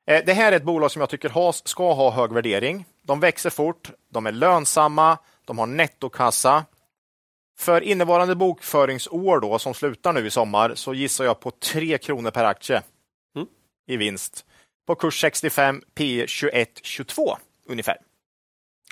Eh, 0.06 0.24
det 0.26 0.32
här 0.32 0.52
är 0.52 0.56
ett 0.56 0.62
bolag 0.62 0.90
som 0.90 1.00
jag 1.00 1.08
tycker 1.08 1.68
ska 1.68 1.92
ha 1.92 2.10
hög 2.10 2.32
värdering. 2.32 2.84
De 3.02 3.20
växer 3.20 3.50
fort, 3.50 3.90
de 4.10 4.26
är 4.26 4.32
lönsamma, 4.32 5.18
de 5.44 5.58
har 5.58 5.66
nettokassa. 5.66 6.64
För 7.58 7.80
innevarande 7.80 8.34
bokföringsår 8.34 9.40
då, 9.40 9.58
som 9.58 9.74
slutar 9.74 10.12
nu 10.12 10.26
i 10.26 10.30
sommar, 10.30 10.74
så 10.74 10.94
gissar 10.94 11.24
jag 11.24 11.40
på 11.40 11.50
3 11.50 11.98
kronor 11.98 12.30
per 12.30 12.44
aktie 12.44 12.82
mm. 13.36 13.48
i 13.86 13.96
vinst. 13.96 14.44
På 14.86 14.94
kurs 14.94 15.20
65, 15.20 15.82
P 15.94 16.24
21, 16.26 16.68
22 16.82 17.36
ungefär. 17.66 17.96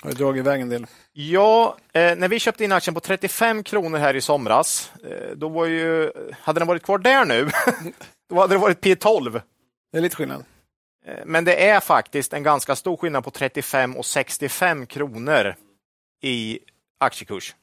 Har 0.03 0.09
du 0.09 0.15
dragit 0.15 0.39
iväg 0.39 0.61
en 0.61 0.69
del? 0.69 0.87
Ja, 1.11 1.77
eh, 1.93 2.15
när 2.15 2.27
vi 2.27 2.39
köpte 2.39 2.63
in 2.63 2.71
aktien 2.71 2.93
på 2.93 2.99
35 2.99 3.63
kronor 3.63 3.97
här 3.97 4.15
i 4.15 4.21
somras, 4.21 4.91
eh, 5.03 5.35
då 5.35 5.49
var 5.49 5.65
ju, 5.65 6.11
hade 6.41 6.59
den 6.59 6.67
varit 6.67 6.83
kvar 6.83 6.97
där 6.97 7.25
nu, 7.25 7.49
då 8.29 8.39
hade 8.39 8.53
det 8.53 8.59
varit 8.59 8.85
P12. 8.85 9.41
Det 9.91 9.97
är 9.97 10.01
lite 10.01 10.15
skillnad. 10.15 10.43
Eh, 11.05 11.25
men 11.25 11.45
det 11.45 11.69
är 11.69 11.79
faktiskt 11.79 12.33
en 12.33 12.43
ganska 12.43 12.75
stor 12.75 12.97
skillnad 12.97 13.23
på 13.23 13.31
35 13.31 13.97
och 13.97 14.05
65 14.05 14.85
kronor 14.85 15.55
i 16.21 16.59
aktiekurs. 16.99 17.55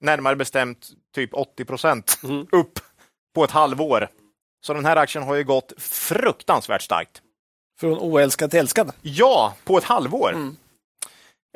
Närmare 0.00 0.36
bestämt 0.36 0.90
typ 1.14 1.34
80 1.34 1.64
procent 1.64 2.18
mm. 2.24 2.46
upp 2.52 2.78
på 3.34 3.44
ett 3.44 3.50
halvår. 3.50 4.08
Så 4.66 4.74
den 4.74 4.84
här 4.84 4.96
aktien 4.96 5.24
har 5.24 5.34
ju 5.34 5.44
gått 5.44 5.72
fruktansvärt 5.78 6.82
starkt. 6.82 7.22
Från 7.80 7.98
oälskad 7.98 8.50
till 8.50 8.60
älskad? 8.60 8.92
Ja, 9.02 9.54
på 9.64 9.78
ett 9.78 9.84
halvår. 9.84 10.32
Mm. 10.32 10.56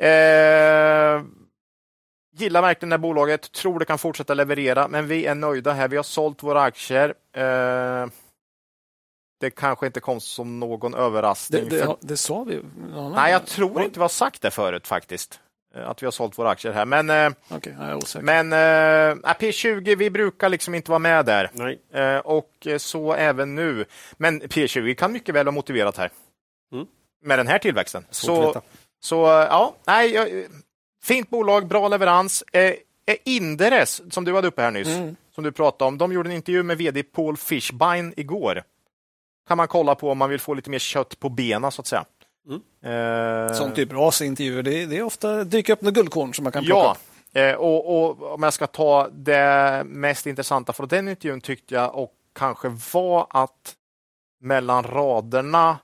Eh, 0.01 1.23
gillar 2.35 2.61
verkligen 2.61 2.89
det 2.89 2.93
här 2.93 3.01
bolaget, 3.01 3.51
tror 3.51 3.79
det 3.79 3.85
kan 3.85 3.97
fortsätta 3.97 4.33
leverera, 4.33 4.87
men 4.87 5.07
vi 5.07 5.25
är 5.25 5.35
nöjda 5.35 5.73
här. 5.73 5.87
Vi 5.87 5.95
har 5.95 6.03
sålt 6.03 6.43
våra 6.43 6.61
aktier. 6.61 7.13
Eh, 7.33 8.07
det 9.39 9.49
kanske 9.49 9.85
inte 9.85 9.99
kom 9.99 10.19
som 10.19 10.59
någon 10.59 10.93
överraskning. 10.93 11.69
Det, 11.69 11.85
det, 11.85 11.95
det 11.99 12.17
sa 12.17 12.43
vi? 12.43 12.61
Ja, 12.93 13.09
nej, 13.09 13.31
jag 13.31 13.45
tror 13.45 13.83
inte 13.83 13.99
vi 13.99 14.01
har 14.01 14.09
sagt 14.09 14.41
det 14.41 14.51
förut 14.51 14.87
faktiskt. 14.87 15.39
Eh, 15.75 15.89
att 15.89 16.01
vi 16.01 16.05
har 16.05 16.11
sålt 16.11 16.37
våra 16.39 16.49
aktier 16.49 16.73
här. 16.73 16.85
Men, 16.85 17.09
eh, 17.09 17.31
okay, 17.49 17.73
men 18.21 18.53
äh, 18.53 19.15
P20, 19.33 19.95
vi 19.95 20.09
brukar 20.09 20.49
liksom 20.49 20.75
inte 20.75 20.91
vara 20.91 20.99
med 20.99 21.25
där. 21.25 21.51
Nej. 21.53 22.19
Och 22.19 22.67
så 22.77 23.13
även 23.13 23.55
nu. 23.55 23.85
Men 24.17 24.41
P20 24.41 24.93
kan 24.93 25.11
mycket 25.11 25.35
väl 25.35 25.45
vara 25.45 25.53
motiverat 25.53 25.97
här. 25.97 26.11
Mm. 26.73 26.85
Med 27.23 27.39
den 27.39 27.47
här 27.47 27.59
tillväxten. 27.59 28.05
Så, 28.09 28.61
så 28.99 29.15
ja, 29.49 29.75
nej, 29.85 30.47
fint 31.03 31.29
bolag, 31.29 31.67
bra 31.67 31.87
leverans. 31.87 32.43
Eh, 32.51 32.73
Inderes, 33.23 34.13
som 34.13 34.25
du 34.25 34.35
hade 34.35 34.47
uppe 34.47 34.61
här 34.61 34.71
nyss, 34.71 34.87
mm. 34.87 35.15
som 35.35 35.43
du 35.43 35.51
pratade 35.51 35.87
om, 35.87 35.97
de 35.97 36.13
gjorde 36.13 36.29
en 36.29 36.35
intervju 36.35 36.63
med 36.63 36.77
vd 36.77 37.03
Paul 37.03 37.37
Fishbein 37.37 38.13
igår 38.17 38.63
kan 39.49 39.57
man 39.57 39.67
kolla 39.67 39.95
på 39.95 40.11
om 40.11 40.17
man 40.17 40.29
vill 40.29 40.39
få 40.39 40.53
lite 40.53 40.69
mer 40.69 40.79
kött 40.79 41.19
på 41.19 41.29
benen 41.29 41.71
så 41.71 41.81
att 41.81 41.87
säga. 41.87 42.05
Mm. 42.47 43.47
Eh, 43.47 43.53
Sånt 43.53 43.77
är 43.77 43.85
bra 43.85 44.11
intervjuer. 44.21 44.63
Det, 44.63 44.85
det 44.85 44.97
är 44.97 45.03
ofta 45.03 45.43
dyker 45.43 45.73
upp 45.73 45.81
några 45.81 45.93
guldkorn 45.93 46.33
som 46.33 46.43
man 46.43 46.51
kan 46.51 46.63
plocka 46.65 46.79
ja. 46.79 46.91
upp. 46.91 47.35
Eh, 47.35 47.53
och, 47.53 48.03
och, 48.03 48.33
om 48.33 48.43
jag 48.43 48.53
ska 48.53 48.67
ta 48.67 49.09
det 49.11 49.83
mest 49.85 50.25
intressanta 50.25 50.73
från 50.73 50.87
den 50.87 51.07
intervjun 51.07 51.41
tyckte 51.41 51.75
jag 51.75 51.95
och 51.95 52.11
kanske 52.35 52.77
var 52.93 53.27
att 53.29 53.75
mellan 54.41 54.83
raderna 54.83 55.77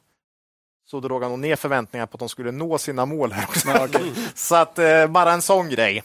så 0.86 1.00
drog 1.00 1.22
han 1.22 1.32
nog 1.32 1.40
ner 1.40 1.56
förväntningar 1.56 2.06
på 2.06 2.16
att 2.16 2.20
de 2.20 2.30
skulle 2.30 2.52
nå 2.52 2.78
sina 2.78 3.06
mål. 3.06 3.32
Här 3.32 3.44
också. 3.44 3.70
Okay. 3.70 4.12
så 4.36 4.56
att 4.56 4.80
eh, 4.80 5.08
bara 5.08 5.32
en 5.32 5.42
sån 5.42 5.70
grej. 5.70 6.04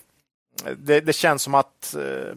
Det, 0.77 1.01
det 1.01 1.13
känns 1.13 1.43
som 1.43 1.55
att 1.55 1.95
eh, 1.95 2.37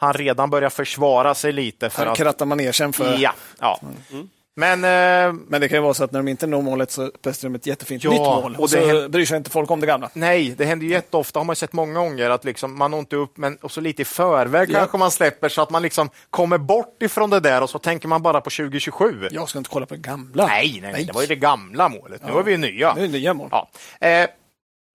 han 0.00 0.12
redan 0.12 0.50
börjar 0.50 0.70
försvara 0.70 1.34
sig 1.34 1.52
lite. 1.52 1.90
För 1.90 2.02
han 2.02 2.12
att... 2.12 2.18
krattar 2.18 2.46
manegen 2.46 2.92
för... 2.92 3.18
Ja, 3.18 3.34
ja. 3.60 3.80
Mm. 4.12 4.28
Men, 4.58 4.84
eh, 4.84 5.32
men 5.48 5.60
det 5.60 5.68
kan 5.68 5.76
ju 5.76 5.82
vara 5.82 5.94
så 5.94 6.04
att 6.04 6.12
när 6.12 6.18
de 6.20 6.28
inte 6.28 6.46
når 6.46 6.62
målet 6.62 6.90
så 6.90 7.10
presterar 7.22 7.50
de 7.50 7.56
ett 7.56 7.66
jättefint 7.66 8.04
ja, 8.04 8.10
nytt 8.10 8.20
mål 8.20 8.54
och, 8.54 8.62
och 8.62 8.70
så 8.70 8.78
händer... 8.78 9.08
bryr 9.08 9.26
sig 9.26 9.36
inte 9.36 9.50
folk 9.50 9.70
om 9.70 9.80
det 9.80 9.86
gamla. 9.86 10.10
Nej, 10.12 10.54
det 10.58 10.64
händer 10.64 10.86
ju 10.86 10.92
jätteofta, 10.92 11.40
har 11.40 11.44
man 11.44 11.56
sett 11.56 11.72
många 11.72 12.00
gånger, 12.00 12.30
att 12.30 12.44
liksom, 12.44 12.78
man 12.78 12.90
når 12.90 13.00
inte 13.00 13.16
upp, 13.16 13.36
men 13.36 13.56
och 13.56 13.70
så 13.70 13.80
lite 13.80 14.02
i 14.02 14.04
förväg 14.04 14.70
ja. 14.70 14.78
kanske 14.78 14.98
man 14.98 15.10
släpper 15.10 15.48
så 15.48 15.62
att 15.62 15.70
man 15.70 15.82
liksom 15.82 16.10
kommer 16.30 16.58
bort 16.58 17.02
ifrån 17.02 17.30
det 17.30 17.40
där 17.40 17.62
och 17.62 17.70
så 17.70 17.78
tänker 17.78 18.08
man 18.08 18.22
bara 18.22 18.40
på 18.40 18.50
2027. 18.50 19.28
Jag 19.30 19.48
ska 19.48 19.58
inte 19.58 19.70
kolla 19.70 19.86
på 19.86 19.94
det 19.94 20.00
gamla. 20.00 20.46
Nej, 20.46 20.78
nej, 20.82 20.92
nej. 20.92 21.04
det 21.04 21.12
var 21.12 21.20
ju 21.20 21.26
det 21.26 21.36
gamla 21.36 21.88
målet. 21.88 22.22
Nu 22.22 22.28
ja. 22.28 22.34
har 22.34 22.42
vi 22.42 22.56
nya. 22.56 22.94
Nu 22.94 23.00
är 23.00 23.06
det 23.06 23.12
nya 23.12 23.34
mål. 23.34 23.48
Ja. 23.50 23.68
Eh, 24.00 24.28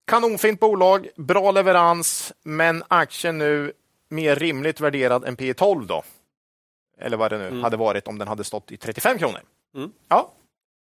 kanonfint 0.07 0.59
bolag, 0.59 1.07
bra 1.15 1.51
leverans, 1.51 2.33
men 2.43 2.83
aktien 2.87 3.37
nu 3.37 3.71
mer 4.13 4.35
rimligt 4.35 4.79
värderad 4.79 5.23
än 5.25 5.35
P 5.35 5.53
12 5.53 5.87
då. 5.87 6.03
Eller 6.97 7.17
vad 7.17 7.31
det 7.31 7.37
nu 7.37 7.47
mm. 7.47 7.63
hade 7.63 7.77
varit 7.77 8.07
om 8.07 8.17
den 8.17 8.27
hade 8.27 8.43
stått 8.43 8.71
i 8.71 8.77
35 8.77 9.17
kronor. 9.17 9.41
Mm. 9.75 9.91
Ja. 10.07 10.31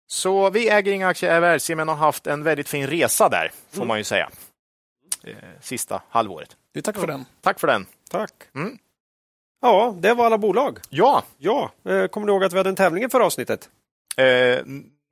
Så 0.07 0.49
vi 0.49 0.69
äger 0.69 0.91
inga 0.91 1.07
aktier 1.07 1.31
i 1.31 1.35
RWRC 1.35 1.75
men 1.75 1.87
har 1.87 1.95
haft 1.95 2.27
en 2.27 2.43
väldigt 2.43 2.69
fin 2.69 2.87
resa 2.87 3.29
där, 3.29 3.51
får 3.69 3.77
mm. 3.77 3.87
man 3.87 3.97
ju 3.97 4.03
säga. 4.03 4.29
Eh, 5.23 5.33
sista 5.61 6.01
halvåret. 6.09 6.57
Vi 6.73 6.81
tackar 6.81 6.99
för 6.99 7.07
den. 7.07 7.25
Tack 7.41 7.59
för 7.59 7.67
den. 7.67 7.85
Tack. 8.09 8.33
Mm. 8.55 8.77
Ja, 9.61 9.95
det 9.99 10.13
var 10.13 10.25
alla 10.25 10.37
bolag. 10.37 10.79
Ja. 10.89 11.23
ja. 11.37 11.71
Eh, 11.85 12.07
kommer 12.07 12.27
du 12.27 12.33
ihåg 12.33 12.43
att 12.43 12.53
vi 12.53 12.57
hade 12.57 12.69
en 12.69 12.75
tävling 12.75 13.03
i 13.03 13.09
förra 13.09 13.25
avsnittet? 13.25 13.69
Eh, 14.17 14.23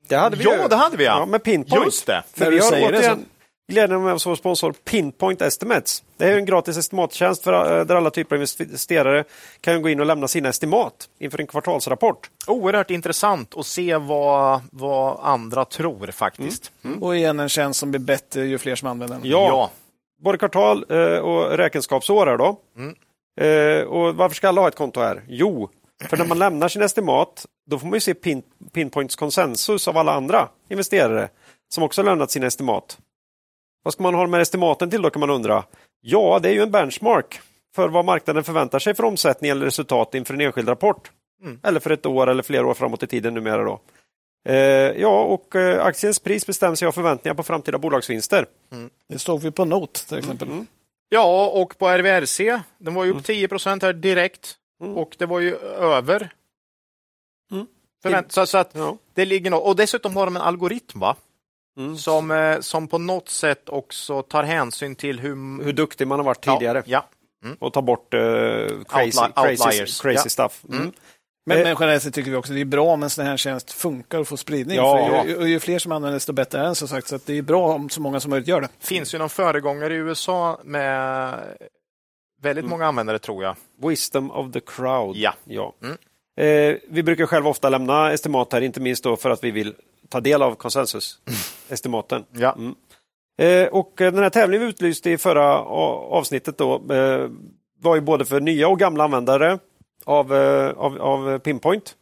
det 0.07 0.15
hade 0.15 0.37
vi 0.37 0.43
ja, 0.43 0.67
det 0.67 0.75
hade 0.75 0.97
vi 0.97 1.05
ja. 1.05 1.19
ja 1.19 1.25
med 1.25 1.43
Pinpoint. 1.43 1.85
Just 1.85 2.05
det. 2.05 2.23
För 2.33 2.51
vi 2.51 2.59
har 2.59 2.71
återigen, 2.71 3.25
glädjande 3.67 4.05
med 4.05 4.19
vår 4.25 4.35
sponsor 4.35 4.71
Pinpoint 4.71 5.41
Estimates. 5.41 6.03
Det 6.17 6.25
är 6.25 6.37
en 6.37 6.45
gratis 6.45 6.77
estimattjänst 6.77 7.43
för, 7.43 7.79
eh, 7.79 7.85
där 7.85 7.95
alla 7.95 8.09
typer 8.09 8.35
av 8.35 8.41
investerare 8.41 9.23
kan 9.61 9.81
gå 9.81 9.89
in 9.89 9.99
och 9.99 10.05
lämna 10.05 10.27
sina 10.27 10.49
estimat 10.49 11.09
inför 11.19 11.39
en 11.39 11.47
kvartalsrapport. 11.47 12.29
Oerhört 12.47 12.91
intressant 12.91 13.57
att 13.57 13.65
se 13.65 13.97
vad, 13.97 14.61
vad 14.71 15.19
andra 15.21 15.65
tror 15.65 16.07
faktiskt. 16.07 16.71
Mm. 16.83 16.93
Mm. 16.93 17.03
Och 17.03 17.15
igen 17.15 17.39
en 17.39 17.49
tjänst 17.49 17.79
som 17.79 17.91
blir 17.91 17.99
bättre 17.99 18.45
ju 18.45 18.57
fler 18.57 18.75
som 18.75 18.87
använder 18.87 19.15
den. 19.15 19.29
Ja, 19.29 19.47
ja. 19.47 19.71
både 20.23 20.37
kvartal 20.37 20.85
eh, 20.89 21.19
och 21.19 21.57
räkenskapsår. 21.57 22.27
Här 22.27 22.37
då. 22.37 22.59
Mm. 22.77 22.95
Eh, 23.41 23.83
och 23.83 24.15
varför 24.15 24.35
ska 24.35 24.47
alla 24.47 24.61
ha 24.61 24.67
ett 24.67 24.75
konto 24.75 24.99
här? 24.99 25.23
Jo, 25.27 25.69
för 26.09 26.17
när 26.17 26.25
man 26.25 26.39
lämnar 26.39 26.67
sin 26.67 26.81
estimat 26.81 27.45
då 27.69 27.79
får 27.79 27.87
man 27.87 28.01
se 28.01 28.13
pin, 28.13 28.43
Pinpoints 28.73 29.15
konsensus 29.15 29.87
av 29.87 29.97
alla 29.97 30.13
andra 30.13 30.49
investerare 30.69 31.29
som 31.69 31.83
också 31.83 32.03
lämnat 32.03 32.31
sina 32.31 32.47
estimat. 32.47 32.97
Vad 33.83 33.93
ska 33.93 34.03
man 34.03 34.13
ha 34.13 34.27
med 34.27 34.41
estimaten 34.41 34.89
till 34.89 35.01
då 35.01 35.09
kan 35.09 35.19
man 35.19 35.29
undra? 35.29 35.63
Ja, 36.01 36.39
det 36.41 36.49
är 36.49 36.53
ju 36.53 36.61
en 36.61 36.71
benchmark 36.71 37.39
för 37.75 37.89
vad 37.89 38.05
marknaden 38.05 38.43
förväntar 38.43 38.79
sig 38.79 38.95
för 38.95 39.03
omsättning 39.05 39.51
eller 39.51 39.65
resultat 39.65 40.15
inför 40.15 40.33
en 40.33 40.41
enskild 40.41 40.69
rapport. 40.69 41.11
Mm. 41.41 41.59
Eller 41.63 41.79
för 41.79 41.89
ett 41.89 42.05
år 42.05 42.27
eller 42.29 42.43
flera 42.43 42.67
år 42.67 42.73
framåt 42.73 43.03
i 43.03 43.07
tiden 43.07 43.33
numera. 43.33 43.63
Då. 43.63 43.79
Eh, 44.49 44.55
ja, 45.01 45.23
och 45.23 45.55
eh, 45.55 45.85
aktiens 45.85 46.19
pris 46.19 46.47
bestäms 46.47 46.83
av 46.83 46.91
förväntningar 46.91 47.35
på 47.35 47.43
framtida 47.43 47.77
bolagsvinster. 47.77 48.45
Mm. 48.71 48.89
Det 49.09 49.19
såg 49.19 49.41
vi 49.41 49.51
på 49.51 49.65
Not 49.65 49.93
till 49.93 50.17
exempel. 50.17 50.47
Mm. 50.47 50.67
Ja, 51.09 51.49
och 51.49 51.77
på 51.77 51.87
RVRC. 51.87 52.39
Den 52.77 52.93
var 52.93 53.05
ju 53.05 53.11
upp 53.11 53.23
10 53.23 53.37
mm. 53.37 53.49
procent 53.49 53.83
här 53.83 53.93
direkt 53.93 54.55
mm. 54.81 54.97
och 54.97 55.15
det 55.19 55.25
var 55.25 55.39
ju 55.39 55.55
över. 55.57 56.33
Mm. 57.51 57.67
Förvänt 58.03 58.31
så, 58.31 58.45
så 58.45 58.57
att 58.57 58.71
ja. 58.73 58.97
det 59.13 59.25
ligger 59.25 59.51
något. 59.51 59.63
Och 59.63 59.75
dessutom 59.75 60.15
har 60.15 60.25
de 60.25 60.35
en 60.35 60.41
algoritm 60.41 60.99
va? 60.99 61.15
Mm. 61.77 61.97
Som, 61.97 62.31
eh, 62.31 62.59
som 62.59 62.87
på 62.87 62.97
något 62.97 63.29
sätt 63.29 63.69
också 63.69 64.21
tar 64.21 64.43
hänsyn 64.43 64.95
till 64.95 65.19
hur, 65.19 65.63
hur 65.63 65.73
duktig 65.73 66.07
man 66.07 66.19
har 66.19 66.25
varit 66.25 66.43
tidigare. 66.43 66.83
Ja. 66.85 67.05
ja. 67.41 67.47
Mm. 67.47 67.57
Och 67.59 67.73
tar 67.73 67.81
bort 67.81 68.13
uh, 68.13 68.19
crazy, 68.83 69.19
Outli 69.19 69.57
crazy, 69.57 70.01
crazy 70.01 70.21
ja. 70.23 70.29
stuff. 70.29 70.63
Mm. 70.69 70.81
mm. 70.81 70.93
Men, 71.45 71.63
men 71.63 71.75
generellt 71.79 72.03
sett 72.03 72.13
tycker 72.13 72.31
vi 72.31 72.37
också 72.37 72.51
att 72.51 72.55
det 72.55 72.61
är 72.61 72.65
bra 72.65 72.85
om 72.85 73.03
en 73.03 73.09
sån 73.09 73.25
här 73.25 73.37
tjänst 73.37 73.71
funkar 73.71 74.19
och 74.19 74.27
får 74.27 74.37
spridning. 74.37 74.77
Ja. 74.77 75.23
För 75.23 75.29
ju, 75.29 75.47
ju, 75.47 75.59
fler 75.59 75.79
som 75.79 75.91
använder 75.91 76.13
desto 76.13 76.33
bättre 76.33 76.59
är 76.59 76.63
den 76.63 76.75
som 76.75 76.87
sagt. 76.87 77.07
Så 77.07 77.19
det 77.25 77.37
är 77.37 77.41
bra 77.41 77.73
om 77.73 77.89
så 77.89 78.01
många 78.01 78.19
som 78.19 78.29
möjligt 78.29 78.47
gör 78.47 78.61
det. 78.61 78.69
finns 78.79 79.13
ju 79.13 79.17
någon 79.17 79.29
föregångare 79.29 79.93
i 79.93 79.97
USA 79.97 80.59
med 80.63 81.33
väldigt 82.41 82.63
mm. 82.63 82.69
många 82.69 82.85
användare 82.87 83.19
tror 83.19 83.43
jag. 83.43 83.55
Wisdom 83.83 84.31
of 84.31 84.53
the 84.53 84.59
crowd. 84.59 85.15
Ja. 85.15 85.33
ja. 85.43 85.73
Mm. 85.83 85.97
Eh, 86.39 86.77
vi 86.89 87.03
brukar 87.03 87.25
själva 87.25 87.49
ofta 87.49 87.69
lämna 87.69 88.11
estimat 88.11 88.53
här, 88.53 88.61
inte 88.61 88.79
minst 88.79 89.03
då 89.03 89.15
för 89.15 89.29
att 89.29 89.43
vi 89.43 89.51
vill 89.51 89.75
ta 90.09 90.19
del 90.19 90.41
av 90.41 90.55
konsensusestimaten. 90.55 92.25
Ja. 92.31 92.53
Mm. 92.53 92.75
Eh, 93.41 93.67
och 93.67 93.93
den 93.97 94.17
här 94.17 94.29
tävlingen 94.29 94.65
vi 94.65 94.69
utlyste 94.69 95.11
i 95.11 95.17
förra 95.17 95.59
avsnittet 95.59 96.57
då, 96.57 96.93
eh, 96.93 97.29
var 97.79 97.95
ju 97.95 98.01
både 98.01 98.25
för 98.25 98.39
nya 98.39 98.67
och 98.67 98.79
gamla 98.79 99.03
användare 99.03 99.59
av, 100.05 100.33
eh, 100.35 100.69
av, 100.69 101.01
av 101.01 101.39
Pinpoint. 101.39 101.95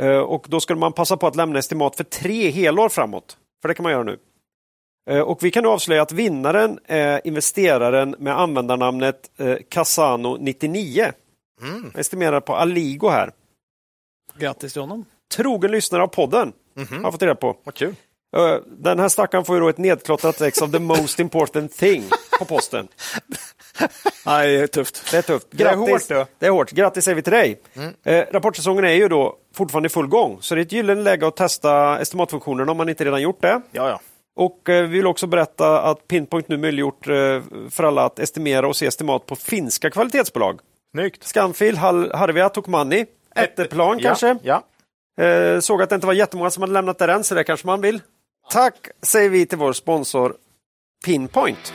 Eh, 0.00 0.18
och 0.18 0.46
då 0.48 0.60
skulle 0.60 0.78
man 0.78 0.92
passa 0.92 1.16
på 1.16 1.26
att 1.26 1.36
lämna 1.36 1.58
estimat 1.58 1.96
för 1.96 2.04
tre 2.04 2.50
helår 2.50 2.88
framåt. 2.88 3.36
För 3.62 3.68
det 3.68 3.74
kan 3.74 3.82
man 3.82 3.92
göra 3.92 4.02
nu. 4.02 4.18
Eh, 5.10 5.20
och 5.20 5.44
vi 5.44 5.50
kan 5.50 5.62
nu 5.62 5.68
avslöja 5.68 6.02
att 6.02 6.12
vinnaren 6.12 6.78
är 6.84 7.26
investeraren 7.26 8.16
med 8.18 8.40
användarnamnet 8.40 9.30
eh, 9.36 9.44
Casano99. 9.46 11.12
Mm. 11.62 11.90
Estimerad 11.94 12.44
på 12.44 12.54
Aligo 12.54 13.08
här. 13.08 13.32
Grattis 14.38 14.72
till 14.72 14.82
honom. 14.82 15.04
Trogen 15.36 15.70
lyssnare 15.70 16.02
av 16.02 16.06
podden. 16.06 16.52
Mm 16.78 16.88
-hmm. 16.88 17.04
Har 17.04 17.12
fått 17.12 17.22
reda 17.22 17.34
på. 17.34 17.56
Vad 17.64 17.74
kul. 17.74 17.94
Den 18.66 18.98
här 18.98 19.08
stackaren 19.08 19.44
får 19.44 19.56
ju 19.56 19.60
då 19.60 19.68
ett 19.68 19.78
nedklottrat 19.78 20.40
ex 20.40 20.62
av 20.62 20.72
the 20.72 20.78
most 20.78 21.20
important 21.20 21.76
thing 21.76 22.04
på 22.38 22.44
posten. 22.44 22.88
Nej, 24.26 24.56
det 24.56 24.62
är 24.62 24.66
tufft. 24.66 25.10
Det 25.10 25.16
är 25.16 25.22
tufft. 25.22 25.50
Grattis. 25.50 26.06
Det 26.08 26.14
är 26.14 26.18
hårt. 26.18 26.28
Då. 26.28 26.32
Det 26.38 26.46
är 26.46 26.50
hårt. 26.50 26.70
Grattis 26.70 27.04
säger 27.04 27.16
vi 27.16 27.22
till 27.22 27.32
dig. 27.32 27.60
Mm. 27.74 27.94
Eh, 28.04 28.24
rapportsäsongen 28.32 28.84
är 28.84 28.92
ju 28.92 29.08
då 29.08 29.36
fortfarande 29.54 29.86
i 29.86 29.90
full 29.90 30.06
gång, 30.06 30.38
så 30.40 30.54
det 30.54 30.60
är 30.60 30.62
ett 30.62 30.72
gyllene 30.72 31.02
läge 31.02 31.26
att 31.26 31.36
testa 31.36 31.98
estimatfunktionen 32.00 32.68
om 32.68 32.76
man 32.76 32.88
inte 32.88 33.04
redan 33.04 33.22
gjort 33.22 33.42
det. 33.42 33.60
Ja, 33.70 33.88
ja. 33.88 34.00
Och 34.36 34.68
eh, 34.68 34.82
vi 34.82 34.96
vill 34.96 35.06
också 35.06 35.26
berätta 35.26 35.80
att 35.80 36.08
Pinpoint 36.08 36.48
nu 36.48 36.56
möjliggjort 36.56 37.08
eh, 37.08 37.14
för 37.70 37.84
alla 37.84 38.04
att 38.04 38.18
estimera 38.18 38.68
och 38.68 38.76
se 38.76 38.86
estimat 38.86 39.26
på 39.26 39.36
finska 39.36 39.90
kvalitetsbolag. 39.90 40.60
Snyggt. 40.94 41.24
Scanfil, 41.24 41.76
Harvia, 41.76 42.48
Tokmanni, 42.48 43.06
Etteplan 43.34 43.98
kanske. 43.98 44.36
Ja. 44.42 44.62
Eh, 45.18 45.60
såg 45.60 45.82
att 45.82 45.88
det 45.88 45.94
inte 45.94 46.06
var 46.06 46.14
jättemånga 46.14 46.50
som 46.50 46.62
hade 46.62 46.72
lämnat 46.72 46.98
det 46.98 47.12
än, 47.12 47.24
så 47.24 47.34
det 47.34 47.44
kanske 47.44 47.66
man 47.66 47.80
vill. 47.80 48.00
Tack 48.50 48.88
säger 49.02 49.30
vi 49.30 49.46
till 49.46 49.58
vår 49.58 49.72
sponsor 49.72 50.36
Pinpoint. 51.04 51.72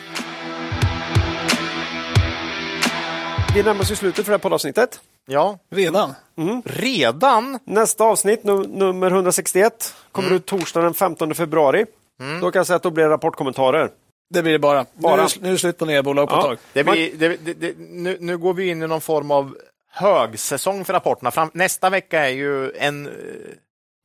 Vi 3.56 3.64
närmar 3.64 3.82
oss 3.82 3.92
ju 3.92 3.96
slutet 3.96 4.26
för 4.26 4.32
det 4.32 4.38
här 4.38 4.42
poddavsnittet. 4.42 5.00
Ja, 5.26 5.60
redan. 5.70 6.14
Mm. 6.38 6.62
Redan? 6.66 7.60
Nästa 7.64 8.04
avsnitt, 8.04 8.44
num 8.44 8.62
nummer 8.62 9.12
161, 9.12 9.96
kommer 10.12 10.28
mm. 10.28 10.38
ut 10.38 10.46
torsdag 10.46 10.82
den 10.82 10.94
15 10.94 11.36
februari. 11.36 11.86
Mm. 12.20 12.42
Då 12.42 12.52
kan 12.52 12.60
jag 12.60 12.68
säga 12.68 12.78
att 12.78 12.84
då 12.84 12.92
blir 12.92 13.04
det 13.04 13.10
rapportkommentarer. 13.10 13.90
Det 14.34 14.42
blir 14.42 14.52
det 14.52 14.60
bara. 14.60 14.86
bara. 14.94 15.16
Nu, 15.16 15.22
är, 15.22 15.42
nu 15.42 15.48
är 15.48 15.52
det 15.52 15.58
slut 15.58 15.78
på 15.78 15.86
nya 15.86 16.04
bolag 16.04 16.30
på 16.30 16.36
ja. 16.36 16.40
ett 16.40 16.46
tag. 16.46 16.58
Det 16.74 16.84
blir, 16.84 17.12
det, 17.16 17.54
det, 17.54 17.74
nu, 17.78 18.18
nu, 18.20 18.38
går 18.38 18.54
vi 18.54 18.70
in 18.70 18.84
i 18.84 18.88
någon 18.88 19.02
form 19.02 19.32
av 19.32 19.58
högsäsong 19.94 20.86
för 20.86 20.94
rapporterna. 20.94 21.32
Fram, 21.32 21.52
nästa 21.54 21.90
vecka 21.90 22.26
är 22.30 22.34
ju 22.34 22.72
en, 22.72 23.08
eh, 23.08 23.12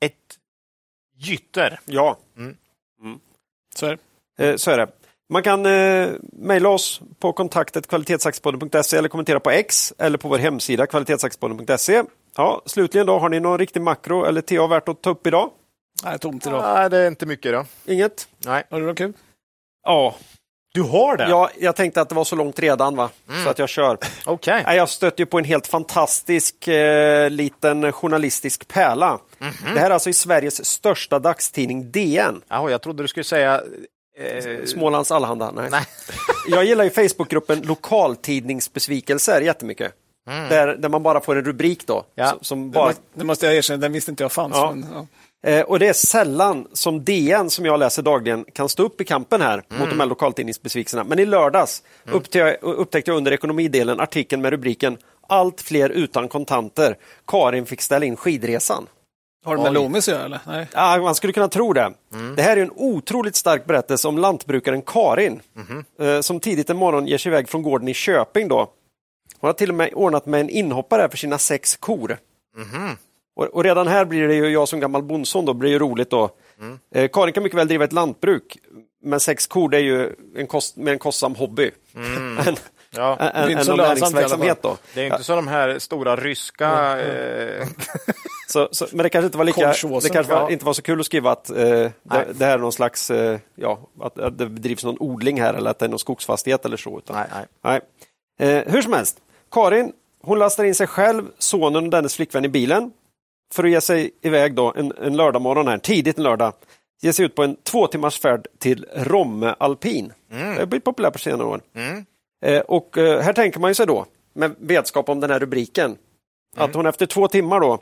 ett 0.01 0.15
gytter. 1.17 1.81
Ja, 1.85 2.19
mm. 2.37 2.57
Mm. 3.03 3.21
Så, 3.75 3.87
är 3.87 3.99
det. 4.37 4.49
Eh, 4.49 4.57
så 4.57 4.71
är 4.71 4.79
det. 4.79 4.89
Man 5.33 5.43
kan 5.43 5.67
eh, 5.67 6.09
mejla 6.33 6.69
oss 6.69 7.01
på 7.19 7.33
kontaktet 7.33 7.87
kvalitetsaktiepodden.se 7.87 8.97
eller 8.97 9.09
kommentera 9.09 9.41
på 9.41 9.51
X 9.51 9.95
eller 9.99 10.19
på 10.19 10.29
vår 10.29 10.39
hemsida 10.39 10.87
kvalitetsaktiepodden.se. 10.87 12.03
Ja, 12.37 12.63
slutligen 12.67 13.07
då, 13.07 13.19
har 13.19 13.29
ni 13.29 13.41
någon 13.41 13.59
riktig 13.59 13.83
makro 13.83 14.25
eller 14.25 14.41
TA 14.41 14.67
värt 14.67 14.89
att 14.89 15.03
ta 15.03 15.11
upp 15.11 15.27
idag? 15.27 15.51
Nej, 16.05 16.19
tomt 16.19 16.47
idag. 16.47 16.63
Nej, 16.63 16.91
det 16.91 16.99
är 16.99 17.09
inte 17.09 17.27
mycket 17.27 17.47
idag. 17.47 17.67
Inget? 17.85 18.29
Nej. 18.47 18.65
Har 18.71 18.81
du 18.81 18.87
något 18.87 18.99
kul? 18.99 19.13
Ja, 19.83 20.17
du 20.79 20.83
har 20.83 21.17
det? 21.17 21.29
Ja, 21.29 21.51
jag 21.59 21.77
tänkte 21.77 22.01
att 22.01 22.09
det 22.09 22.15
var 22.15 22.25
så 22.25 22.37
långt 22.37 22.59
redan, 22.59 22.97
va? 22.97 23.11
Mm. 23.29 23.45
så 23.45 23.51
att 23.51 23.59
jag 23.59 23.69
kör. 23.69 23.99
Okay. 24.27 24.77
Jag 24.77 24.89
stötte 24.89 25.27
på 25.27 25.39
en 25.39 25.45
helt 25.45 25.67
fantastisk 25.67 26.69
eh, 26.69 27.31
liten 27.31 27.93
journalistisk 27.93 28.69
pärla. 28.69 29.19
Mm 29.41 29.53
-hmm. 29.53 29.75
Det 29.75 29.81
här 29.81 29.87
är 29.87 29.95
alltså 29.95 30.11
i 30.11 30.13
Sveriges 30.13 30.65
största 30.65 31.19
dagstidning 31.19 31.91
DN. 31.91 32.43
Jaha, 32.49 32.71
jag 32.71 32.83
trodde 32.83 33.03
du 33.03 33.09
skulle 33.09 33.25
säga 33.25 33.61
Eh, 34.21 34.65
Smålands 34.65 35.11
Allehanda? 35.11 35.51
Nej. 35.51 35.69
nej. 35.71 35.85
jag 36.49 36.65
gillar 36.65 36.85
ju 36.85 36.91
Facebookgruppen 36.91 37.63
Lokaltidningsbesvikelser 37.63 39.41
jättemycket. 39.41 39.93
Mm. 40.31 40.49
Där, 40.49 40.77
där 40.77 40.89
man 40.89 41.03
bara 41.03 41.21
får 41.21 41.37
en 41.37 41.45
rubrik 41.45 41.87
då. 41.87 42.05
Ja. 42.15 42.39
Som 42.41 42.71
bara... 42.71 42.93
Det 43.15 43.25
måste 43.25 43.47
jag 43.47 43.55
erkänna, 43.55 43.79
den 43.79 43.93
visste 43.93 44.11
inte 44.11 44.25
jag 44.25 44.33
fanns. 44.33 44.57
Ja. 44.57 44.71
Men, 44.71 44.87
ja. 44.93 45.07
Eh, 45.47 45.61
och 45.61 45.79
det 45.79 45.89
är 45.89 45.93
sällan 45.93 46.67
som 46.73 47.05
DN, 47.05 47.51
som 47.51 47.65
jag 47.65 47.81
läser 47.81 48.03
dagligen, 48.03 48.45
kan 48.53 48.69
stå 48.69 48.83
upp 48.83 49.01
i 49.01 49.05
kampen 49.05 49.41
här 49.41 49.63
mm. 49.71 49.81
mot 49.81 49.91
de 49.91 50.01
här 50.01 50.07
lokaltidningsbesvikelserna. 50.07 51.05
Men 51.05 51.19
i 51.19 51.27
lördags 51.27 51.83
mm. 52.05 52.17
upptäckte, 52.17 52.39
jag, 52.39 52.57
upptäckte 52.63 53.11
jag 53.11 53.19
under 53.19 53.33
ekonomidelen 53.33 54.01
artikeln 54.01 54.43
med 54.43 54.51
rubriken 54.51 54.99
allt 55.29 55.61
fler 55.61 55.91
utan 55.91 56.29
kontanter. 56.29 56.97
Karin 57.27 57.67
fick 57.67 57.83
ställa 57.83 58.07
in 58.07 58.17
skidresan. 58.17 58.87
Har 59.45 59.57
det 59.57 59.63
med 59.63 59.73
Loomis 59.73 60.09
att 60.09 60.15
göra? 60.15 60.25
Eller? 60.25 60.41
Nej. 60.47 60.67
Ja, 60.73 60.99
man 60.99 61.15
skulle 61.15 61.33
kunna 61.33 61.49
tro 61.49 61.73
det. 61.73 61.93
Mm. 62.13 62.37
Det 62.37 62.43
här 62.43 62.57
är 62.57 62.63
en 62.63 62.73
otroligt 62.77 63.37
stark 63.37 63.67
berättelse 63.67 64.09
om 64.09 64.19
lantbrukaren 64.19 64.83
Karin 64.83 65.41
mm. 65.99 66.23
som 66.23 66.41
tidigt 66.41 66.71
en 66.71 66.77
morgon 66.77 67.07
ger 67.07 67.19
sig 67.19 67.31
iväg 67.31 67.49
från 67.49 67.63
gården 67.63 67.89
i 67.89 67.95
Köping. 67.95 68.49
Då. 68.49 68.73
Hon 69.41 69.49
har 69.49 69.53
till 69.53 69.69
och 69.69 69.75
med 69.75 69.91
ordnat 69.95 70.27
med 70.27 70.41
en 70.41 70.51
inhoppare 70.51 71.09
för 71.09 71.17
sina 71.17 71.39
sex 71.39 71.77
kor. 71.77 72.19
Mm. 72.57 72.97
Och, 73.39 73.47
och, 73.47 73.65
redan 73.65 73.87
här 73.87 74.05
blir 74.05 74.29
det 74.29 74.35
ju, 74.35 74.49
jag 74.49 74.69
som 74.69 74.81
gammal 74.81 75.03
bondson, 75.03 75.45
då, 75.45 75.55
blir 75.55 75.73
det 75.73 75.79
roligt. 75.79 76.11
Då. 76.11 76.31
Mm. 76.61 76.79
Eh, 76.95 77.11
Karin 77.13 77.35
kan 77.35 77.43
mycket 77.43 77.59
väl 77.59 77.69
driva 77.69 77.85
ett 77.85 77.93
lantbruk, 77.93 78.59
men 79.03 79.21
sex 79.21 79.47
kor 79.47 79.69
det 79.69 79.77
är 79.77 79.81
ju 79.81 80.13
en, 80.37 80.47
kost, 80.47 80.77
med 80.77 80.93
en 80.93 80.99
kostsam 80.99 81.35
hobby. 81.35 81.71
Mm. 81.95 82.39
en, 82.47 82.57
ja. 82.91 83.17
en, 83.21 83.51
en, 83.51 83.59
en 83.59 83.77
näringsverksamhet. 83.77 84.63
Då. 84.63 84.77
Det 84.95 85.01
är 85.01 85.07
inte 85.07 85.25
så 85.25 85.37
de 85.37 85.49
här 85.49 85.79
stora 85.79 86.17
ryska... 86.17 87.01
Eh... 87.01 87.67
så, 88.49 88.69
så, 88.73 88.87
men 88.93 89.03
det 89.03 89.09
kanske 89.09 89.27
inte 89.27 89.39
var 89.39 89.45
lika, 89.45 89.75
det 90.03 90.09
kanske 90.09 90.33
var, 90.33 90.51
inte 90.51 90.65
var 90.65 90.73
så 90.73 90.83
kul 90.83 91.01
att 91.01 91.07
skriva 91.07 91.31
att 91.31 91.51
eh, 91.51 91.57
det, 91.57 91.93
det, 92.33 92.45
här 92.45 92.55
är 92.55 92.59
någon 92.59 92.73
slags, 92.73 93.11
eh, 93.11 93.39
ja, 93.55 93.81
att, 94.01 94.19
att, 94.19 94.39
det 94.39 94.47
bedrivs 94.47 94.85
någon 94.85 94.97
odling 95.01 95.41
här 95.41 95.55
eller 95.55 95.71
att 95.71 95.79
det 95.79 95.85
är 95.85 95.91
någon 95.91 95.99
skogsfastighet 95.99 96.65
eller 96.65 96.77
så. 96.77 96.99
Utan, 96.99 97.17
nej, 97.17 97.27
nej. 97.63 97.81
nej. 98.39 98.59
Eh, 98.59 98.73
hur 98.73 98.83
som 98.83 98.93
helst, 98.93 99.17
Karin 99.51 99.93
hon 100.23 100.39
lastar 100.39 100.65
in 100.65 100.75
sig 100.75 100.87
själv, 100.87 101.25
sonen 101.39 101.85
och 101.85 101.91
dennes 101.91 102.17
flickvän 102.17 102.45
i 102.45 102.49
bilen 102.49 102.93
för 103.55 103.65
att 103.65 103.71
ge 103.71 103.81
sig 103.81 104.11
iväg 104.23 104.55
då 104.55 104.73
en, 104.77 104.93
en 105.03 105.17
lördagmorgon 105.17 105.69
här, 105.69 105.79
tidigt 105.79 106.19
en 106.19 106.25
lördag. 106.25 106.53
Ge 107.01 107.13
sig 107.13 107.25
ut 107.25 107.35
på 107.35 107.43
en 107.43 107.57
två 107.63 107.87
timmars 107.87 108.21
färd 108.21 108.47
till 108.59 108.87
Romme 108.95 109.55
alpin. 109.59 110.13
Mm. 110.33 110.55
Det 110.55 110.61
har 110.61 110.67
blivit 110.67 110.85
populärt 110.85 111.13
på 111.13 111.19
senare 111.19 111.47
år. 111.47 111.61
Mm. 111.75 112.05
Eh, 112.45 112.61
och 112.61 112.99
eh, 112.99 113.21
här 113.21 113.33
tänker 113.33 113.61
man 113.61 113.71
ju 113.71 113.75
sig 113.75 113.87
då, 113.87 114.07
med 114.33 114.55
vetskap 114.59 115.09
om 115.09 115.21
den 115.21 115.31
här 115.31 115.39
rubriken, 115.39 115.85
mm. 115.85 115.99
att 116.57 116.75
hon 116.75 116.87
efter 116.87 117.07
två 117.07 117.29
timmar 117.29 117.61
då 117.61 117.79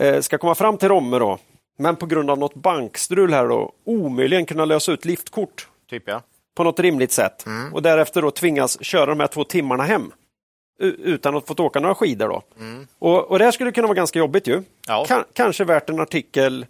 eh, 0.00 0.20
ska 0.20 0.38
komma 0.38 0.54
fram 0.54 0.78
till 0.78 0.88
Romme 0.88 1.18
då, 1.18 1.38
men 1.78 1.96
på 1.96 2.06
grund 2.06 2.30
av 2.30 2.38
något 2.38 2.54
bankstrul 2.54 3.32
här 3.32 3.48
då 3.48 3.72
omöjligen 3.84 4.46
kunna 4.46 4.64
lösa 4.64 4.92
ut 4.92 5.04
liftkort. 5.04 5.68
Typ 5.90 6.02
ja. 6.06 6.22
På 6.54 6.64
något 6.64 6.80
rimligt 6.80 7.12
sätt 7.12 7.46
mm. 7.46 7.74
och 7.74 7.82
därefter 7.82 8.22
då 8.22 8.30
tvingas 8.30 8.84
köra 8.84 9.06
de 9.06 9.20
här 9.20 9.26
två 9.26 9.44
timmarna 9.44 9.82
hem 9.82 10.12
utan 10.82 11.36
att 11.36 11.46
få 11.46 11.54
åka 11.58 11.80
några 11.80 11.94
skidor. 11.94 12.28
Då. 12.28 12.42
Mm. 12.58 12.86
Och, 12.98 13.30
och 13.30 13.38
det 13.38 13.44
här 13.44 13.52
skulle 13.52 13.72
kunna 13.72 13.86
vara 13.86 13.96
ganska 13.96 14.18
jobbigt 14.18 14.46
ju. 14.46 14.62
Ja. 14.86 15.04
K 15.08 15.14
kanske 15.32 15.64
värt 15.64 15.90
en 15.90 16.00
artikel 16.00 16.66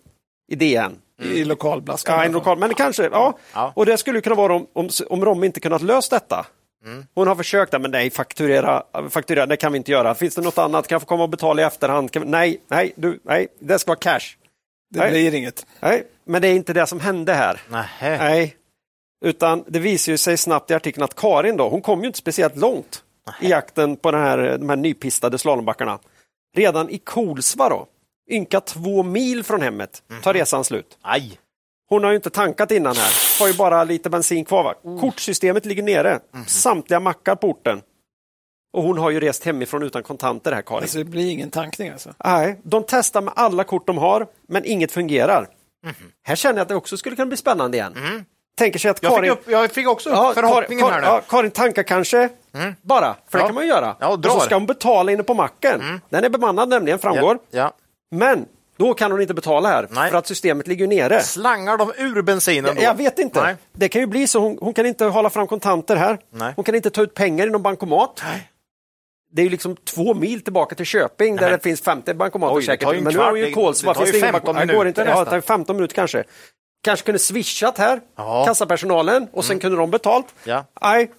i 0.52 0.54
DN. 0.54 0.98
Mm. 1.22 1.36
I 1.36 1.44
lokalblaskan? 1.44 2.18
Ja, 2.18 2.24
i 2.24 2.28
lokal, 2.28 2.58
men 2.58 2.74
kanske, 2.74 3.02
ja. 3.02 3.38
ja. 3.54 3.72
Och 3.76 3.86
det 3.86 3.96
skulle 3.96 4.20
kunna 4.20 4.36
vara 4.36 4.54
om, 4.54 4.66
om, 4.72 4.88
om 5.08 5.24
Rom 5.24 5.44
inte 5.44 5.60
kunnat 5.60 5.82
lösa 5.82 6.16
detta. 6.16 6.46
Mm. 6.84 7.06
Hon 7.14 7.28
har 7.28 7.34
försökt, 7.34 7.72
men 7.72 7.90
nej, 7.90 8.10
fakturera, 8.10 8.82
fakturera, 9.10 9.46
det 9.46 9.56
kan 9.56 9.72
vi 9.72 9.76
inte 9.78 9.92
göra. 9.92 10.14
Finns 10.14 10.34
det 10.34 10.42
något 10.42 10.58
annat? 10.58 10.88
Kan 10.88 10.94
jag 10.94 11.02
få 11.02 11.08
komma 11.08 11.22
och 11.22 11.28
betala 11.28 11.62
i 11.62 11.64
efterhand? 11.64 12.10
Vi, 12.12 12.20
nej, 12.20 12.60
nej, 12.68 12.92
du, 12.96 13.20
nej, 13.22 13.48
det 13.58 13.78
ska 13.78 13.90
vara 13.90 13.98
cash. 13.98 14.36
Det 14.90 14.98
nej. 14.98 15.10
blir 15.10 15.34
inget. 15.34 15.66
Nej, 15.80 16.04
men 16.24 16.42
det 16.42 16.48
är 16.48 16.54
inte 16.54 16.72
det 16.72 16.86
som 16.86 17.00
hände 17.00 17.32
här. 17.32 17.60
Nähe. 17.68 18.18
Nej. 18.18 18.56
Utan 19.24 19.64
det 19.66 19.78
visar 19.78 20.16
sig 20.16 20.36
snabbt 20.36 20.70
i 20.70 20.74
artikeln 20.74 21.04
att 21.04 21.14
Karin 21.14 21.56
då, 21.56 21.68
hon 21.68 21.80
kom 21.80 22.00
ju 22.00 22.06
inte 22.06 22.18
speciellt 22.18 22.56
långt 22.56 23.02
i 23.40 23.48
jakten 23.48 23.96
på 23.96 24.10
den 24.10 24.20
här, 24.20 24.58
de 24.58 24.68
här 24.68 24.76
nypistade 24.76 25.38
slalombackarna. 25.38 25.98
Redan 26.56 26.90
i 26.90 26.98
Kolsva 26.98 27.68
då, 27.68 27.86
ynka 28.30 28.60
två 28.60 29.02
mil 29.02 29.44
från 29.44 29.62
hemmet, 29.62 30.02
tar 30.22 30.32
mhm. 30.32 30.40
resan 30.40 30.64
slut. 30.64 30.98
Aj. 31.02 31.38
Hon 31.88 32.04
har 32.04 32.10
ju 32.10 32.16
inte 32.16 32.30
tankat 32.30 32.70
innan 32.70 32.96
här, 32.96 33.40
har 33.40 33.48
ju 33.48 33.54
bara 33.54 33.84
lite 33.84 34.10
bensin 34.10 34.44
kvar. 34.44 34.64
Va? 34.64 34.74
Mm. 34.84 35.00
Kortsystemet 35.00 35.66
ligger 35.66 35.82
nere, 35.82 36.20
mm. 36.34 36.46
samtliga 36.46 37.00
mackar 37.00 37.34
på 37.34 37.50
orten. 37.50 37.82
Och 38.72 38.82
hon 38.82 38.98
har 38.98 39.10
ju 39.10 39.20
rest 39.20 39.44
hemifrån 39.44 39.82
utan 39.82 40.02
kontanter 40.02 40.52
här 40.52 40.62
Karin. 40.62 40.82
Alltså, 40.82 40.98
det 40.98 41.04
blir 41.04 41.30
ingen 41.30 41.50
tankning 41.50 41.88
alltså? 41.88 42.14
Nej, 42.24 42.60
de 42.62 42.84
testar 42.88 43.22
med 43.22 43.32
alla 43.36 43.64
kort 43.64 43.86
de 43.86 43.98
har, 43.98 44.26
men 44.48 44.64
inget 44.64 44.92
fungerar. 44.92 45.48
Mm. 45.84 45.94
Här 46.22 46.36
känner 46.36 46.58
jag 46.58 46.62
att 46.62 46.68
det 46.68 46.74
också 46.74 46.96
skulle 46.96 47.16
kunna 47.16 47.26
bli 47.26 47.36
spännande 47.36 47.76
igen. 47.76 47.94
Mm 47.96 48.24
tänker 48.58 48.78
sig 48.78 48.90
att 48.90 49.00
Karin... 49.00 49.24
Jag 49.24 49.38
fick, 49.38 49.46
upp, 49.46 49.52
jag 49.52 49.70
fick 49.70 49.88
också 49.88 50.08
upp 50.10 50.16
ja, 50.16 50.32
förhoppningen 50.34 50.88
Karin, 50.88 50.94
här 50.94 51.00
nu. 51.00 51.06
Ja, 51.06 51.20
Karin 51.28 51.50
tankar 51.50 51.82
kanske, 51.82 52.28
mm. 52.54 52.74
bara, 52.82 53.16
för 53.30 53.38
ja. 53.38 53.44
det 53.44 53.48
kan 53.48 53.54
man 53.54 53.66
göra. 53.66 53.96
Ja, 54.00 54.06
och, 54.08 54.26
och 54.26 54.32
så 54.32 54.40
ska 54.40 54.54
hon 54.54 54.66
betala 54.66 55.12
inne 55.12 55.22
på 55.22 55.34
macken. 55.34 55.80
Mm. 55.80 56.00
Den 56.08 56.24
är 56.24 56.28
bemannad 56.28 56.68
nämligen, 56.68 56.98
framgår. 56.98 57.38
Ja. 57.50 57.72
Men 58.10 58.46
då 58.76 58.94
kan 58.94 59.12
hon 59.12 59.20
inte 59.20 59.34
betala 59.34 59.68
här, 59.68 59.88
Nej. 59.90 60.10
för 60.10 60.18
att 60.18 60.26
systemet 60.26 60.66
ligger 60.68 60.86
nere. 60.86 61.22
Slangar 61.22 61.76
de 61.76 61.92
ur 61.96 62.22
bensinen 62.22 62.74
då? 62.74 62.82
Jag 62.82 62.94
vet 62.94 63.18
inte. 63.18 63.42
Nej. 63.42 63.56
Det 63.72 63.88
kan 63.88 64.00
ju 64.00 64.06
bli 64.06 64.26
så. 64.26 64.40
Hon, 64.40 64.58
hon, 64.60 64.74
kan 64.74 64.86
inte 64.86 65.04
hålla 65.04 65.30
fram 65.30 65.46
kontanter 65.46 65.96
här. 65.96 66.18
Nej. 66.30 66.52
Hon 66.56 66.64
kan 66.64 66.74
inte 66.74 66.90
ta 66.90 67.02
ut 67.02 67.14
pengar 67.14 67.46
i 67.46 67.50
någon 67.50 67.62
bankomat. 67.62 68.22
Nej. 68.24 68.48
Det 69.34 69.42
är 69.42 69.50
liksom 69.50 69.76
två 69.76 70.14
mil 70.14 70.44
tillbaka 70.44 70.74
till 70.74 70.86
Köping 70.86 71.36
där 71.36 71.50
det 71.50 71.58
finns 71.58 71.80
50 71.80 72.14
bankomater 72.14 72.56
Oj, 72.56 72.62
säkert. 72.62 72.88
Men 72.88 73.14
nu 73.14 73.18
har 73.18 73.30
hon 73.30 73.40
ju 73.40 73.50
Kolsva. 73.50 73.92
Det, 73.92 73.98
tar 73.98 74.06
ju 74.06 74.20
15 74.20 74.56
minuter. 74.56 75.06
Ja, 75.06 75.24
det 75.24 75.30
tar 75.30 75.40
15 75.40 75.76
minuter 75.76 75.94
kanske 75.94 76.24
kanske 76.82 77.06
kunde 77.06 77.18
swishat 77.18 77.78
här, 77.78 78.00
ja. 78.16 78.44
kassapersonalen, 78.46 79.28
och 79.32 79.44
sen 79.44 79.52
mm. 79.52 79.60
kunde 79.60 79.76
de 79.76 79.90
betalt. 79.90 80.26
Ja. 80.44 80.64
Nej, 80.82 81.10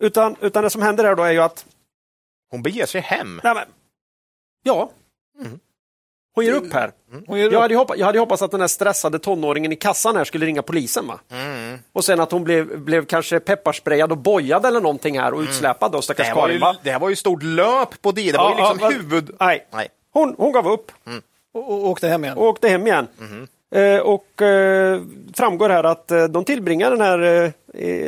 utan, 0.00 0.36
utan 0.40 0.64
det 0.64 0.70
som 0.70 0.82
händer 0.82 1.04
här 1.04 1.14
då 1.14 1.22
är 1.22 1.32
ju 1.32 1.42
att... 1.42 1.64
Hon 2.50 2.62
beger 2.62 2.86
sig 2.86 3.00
hem? 3.00 3.40
Nej, 3.44 3.54
men, 3.54 3.64
ja. 4.62 4.90
Mm. 5.40 5.58
Hon 6.34 6.44
ger 6.44 6.52
upp 6.52 6.72
här. 6.72 6.92
Mm. 7.12 7.52
Jag, 7.52 7.60
hade 7.60 7.74
hoppats, 7.76 7.98
jag 7.98 8.06
hade 8.06 8.18
hoppats 8.18 8.42
att 8.42 8.50
den 8.50 8.60
här 8.60 8.68
stressade 8.68 9.18
tonåringen 9.18 9.72
i 9.72 9.76
kassan 9.76 10.16
här 10.16 10.24
skulle 10.24 10.46
ringa 10.46 10.62
polisen. 10.62 11.06
Va? 11.06 11.18
Mm. 11.30 11.78
Och 11.92 12.04
sen 12.04 12.20
att 12.20 12.32
hon 12.32 12.44
blev, 12.44 12.78
blev 12.78 13.04
kanske 13.06 13.40
pepparsprayad 13.40 14.12
och 14.12 14.18
bojad 14.18 14.66
eller 14.66 14.80
någonting 14.80 15.18
här 15.18 15.32
och 15.32 15.38
mm. 15.38 15.50
utsläpad 15.50 15.92
då, 15.92 16.02
stackars 16.02 16.28
det 16.28 16.34
Karin. 16.34 16.60
det 16.82 16.90
här 16.90 16.98
var 16.98 17.08
ju 17.08 17.16
stort 17.16 17.42
löp 17.42 18.02
på 18.02 18.12
det. 18.12 18.32
Det 18.32 18.38
var 18.38 18.50
ja, 18.50 18.56
ju 18.56 18.74
liksom 18.74 18.78
ja, 18.80 18.88
huvud... 18.88 19.36
Nej. 19.40 19.66
nej. 19.70 19.88
Hon, 20.10 20.34
hon 20.38 20.52
gav 20.52 20.68
upp. 20.68 20.92
Mm. 21.06 21.22
Och, 21.52 21.72
och, 21.72 21.86
åkte 21.88 22.08
hem 22.08 22.24
igen. 22.24 22.36
Och 22.36 22.44
åkte 22.44 22.68
hem 22.68 22.86
igen. 22.86 23.06
Mm. 23.20 23.48
Eh, 23.74 23.98
och 23.98 24.42
eh, 24.42 25.00
framgår 25.36 25.68
här 25.68 25.84
att 25.84 26.10
eh, 26.10 26.24
de 26.24 26.44
tillbringar 26.44 26.90
den 26.90 27.00
här 27.00 27.52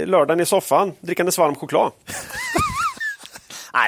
lördagen 0.07 0.41
i 0.41 0.47
soffan 0.47 0.93
drickandes 1.01 1.39
varm 1.39 1.55
choklad. 1.55 1.93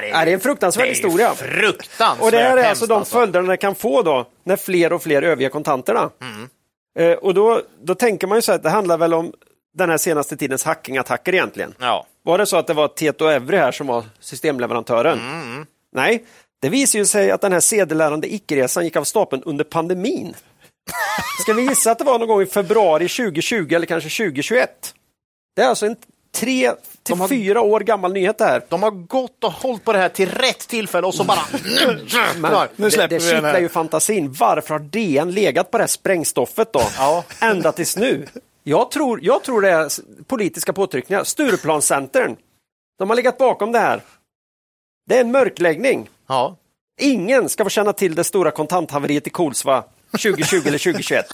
Det, 0.01 0.09
är, 0.09 0.25
det 0.25 0.31
är 0.31 0.33
en 0.33 0.39
fruktansvärd 0.39 0.87
historia. 0.87 1.33
Fruktansvärt 1.33 2.23
och 2.23 2.31
det 2.31 2.37
här 2.37 2.57
är 2.57 2.69
alltså 2.69 2.85
de 2.85 2.93
alltså. 2.93 3.15
följderna 3.15 3.47
det 3.47 3.57
kan 3.57 3.75
få 3.75 4.01
då 4.01 4.25
när 4.43 4.55
fler 4.55 4.93
och 4.93 5.03
fler 5.03 5.21
överger 5.21 5.49
kontanterna. 5.49 6.09
Mm. 6.21 7.17
och 7.21 7.33
då, 7.33 7.61
då 7.81 7.95
tänker 7.95 8.27
man 8.27 8.37
ju 8.37 8.41
så 8.41 8.51
att 8.51 8.63
det 8.63 8.69
handlar 8.69 8.97
väl 8.97 9.13
om 9.13 9.33
den 9.73 9.89
här 9.89 9.97
senaste 9.97 10.37
tidens 10.37 10.63
hackingattacker 10.63 11.33
egentligen. 11.33 11.73
Ja. 11.79 12.05
Var 12.23 12.37
det 12.37 12.45
så 12.45 12.57
att 12.57 12.67
det 12.67 12.73
var 12.73 12.87
Tieto 12.87 13.25
Evry 13.25 13.57
här 13.57 13.71
som 13.71 13.87
var 13.87 14.03
systemleverantören? 14.19 15.19
Mm. 15.19 15.65
Nej, 15.91 16.23
det 16.61 16.69
visar 16.69 16.99
ju 16.99 17.05
sig 17.05 17.31
att 17.31 17.41
den 17.41 17.53
här 17.53 17.59
sedelärande 17.59 18.33
icke-resan 18.33 18.83
gick 18.83 18.95
av 18.95 19.03
stapeln 19.03 19.43
under 19.43 19.63
pandemin. 19.63 20.35
Ska 21.41 21.53
vi 21.53 21.61
gissa 21.61 21.91
att 21.91 21.99
det 21.99 22.03
var 22.03 22.19
någon 22.19 22.27
gång 22.27 22.41
i 22.41 22.45
februari 22.45 23.07
2020 23.09 23.73
eller 23.73 23.85
kanske 23.85 24.09
2021? 24.09 24.93
Det 25.55 25.61
är 25.61 25.67
alltså 25.67 25.85
en 25.85 25.95
tre 26.35 26.71
till 27.03 27.15
har, 27.15 27.27
fyra 27.27 27.61
år 27.61 27.79
gammal 27.79 28.13
nyhet 28.13 28.37
det 28.37 28.45
här. 28.45 28.61
De 28.69 28.83
har 28.83 28.91
gått 28.91 29.43
och 29.43 29.51
hållit 29.51 29.83
på 29.83 29.93
det 29.93 29.99
här 29.99 30.09
till 30.09 30.29
rätt 30.31 30.67
tillfälle 30.67 31.07
och 31.07 31.15
så 31.15 31.23
bara... 31.23 31.39
Men, 32.37 32.67
nu 32.75 32.91
släpper 32.91 33.07
det 33.07 33.25
det 33.25 33.31
kittlar 33.31 33.59
ju 33.59 33.69
fantasin. 33.69 34.31
Varför 34.39 34.73
har 34.73 34.79
DN 34.79 35.31
legat 35.31 35.71
på 35.71 35.77
det 35.77 35.83
här 35.83 35.87
sprängstoffet 35.87 36.73
då? 36.73 36.81
Ja. 36.97 37.23
Ända 37.39 37.71
tills 37.71 37.97
nu. 37.97 38.27
Jag 38.63 38.91
tror, 38.91 39.19
jag 39.23 39.43
tror 39.43 39.61
det 39.61 39.69
är 39.69 39.89
politiska 40.23 40.73
påtryckningar. 40.73 41.23
Stureplanscentern. 41.23 42.35
De 42.99 43.09
har 43.09 43.15
legat 43.15 43.37
bakom 43.37 43.71
det 43.71 43.79
här. 43.79 44.01
Det 45.09 45.17
är 45.17 45.21
en 45.21 45.31
mörkläggning. 45.31 46.09
Ja. 46.27 46.57
Ingen 47.01 47.49
ska 47.49 47.63
få 47.63 47.69
känna 47.69 47.93
till 47.93 48.15
det 48.15 48.23
stora 48.23 48.51
kontanthaveriet 48.51 49.27
i 49.27 49.29
Kolsva 49.29 49.83
2020 50.17 50.67
eller 50.67 50.77
2021. 50.77 51.25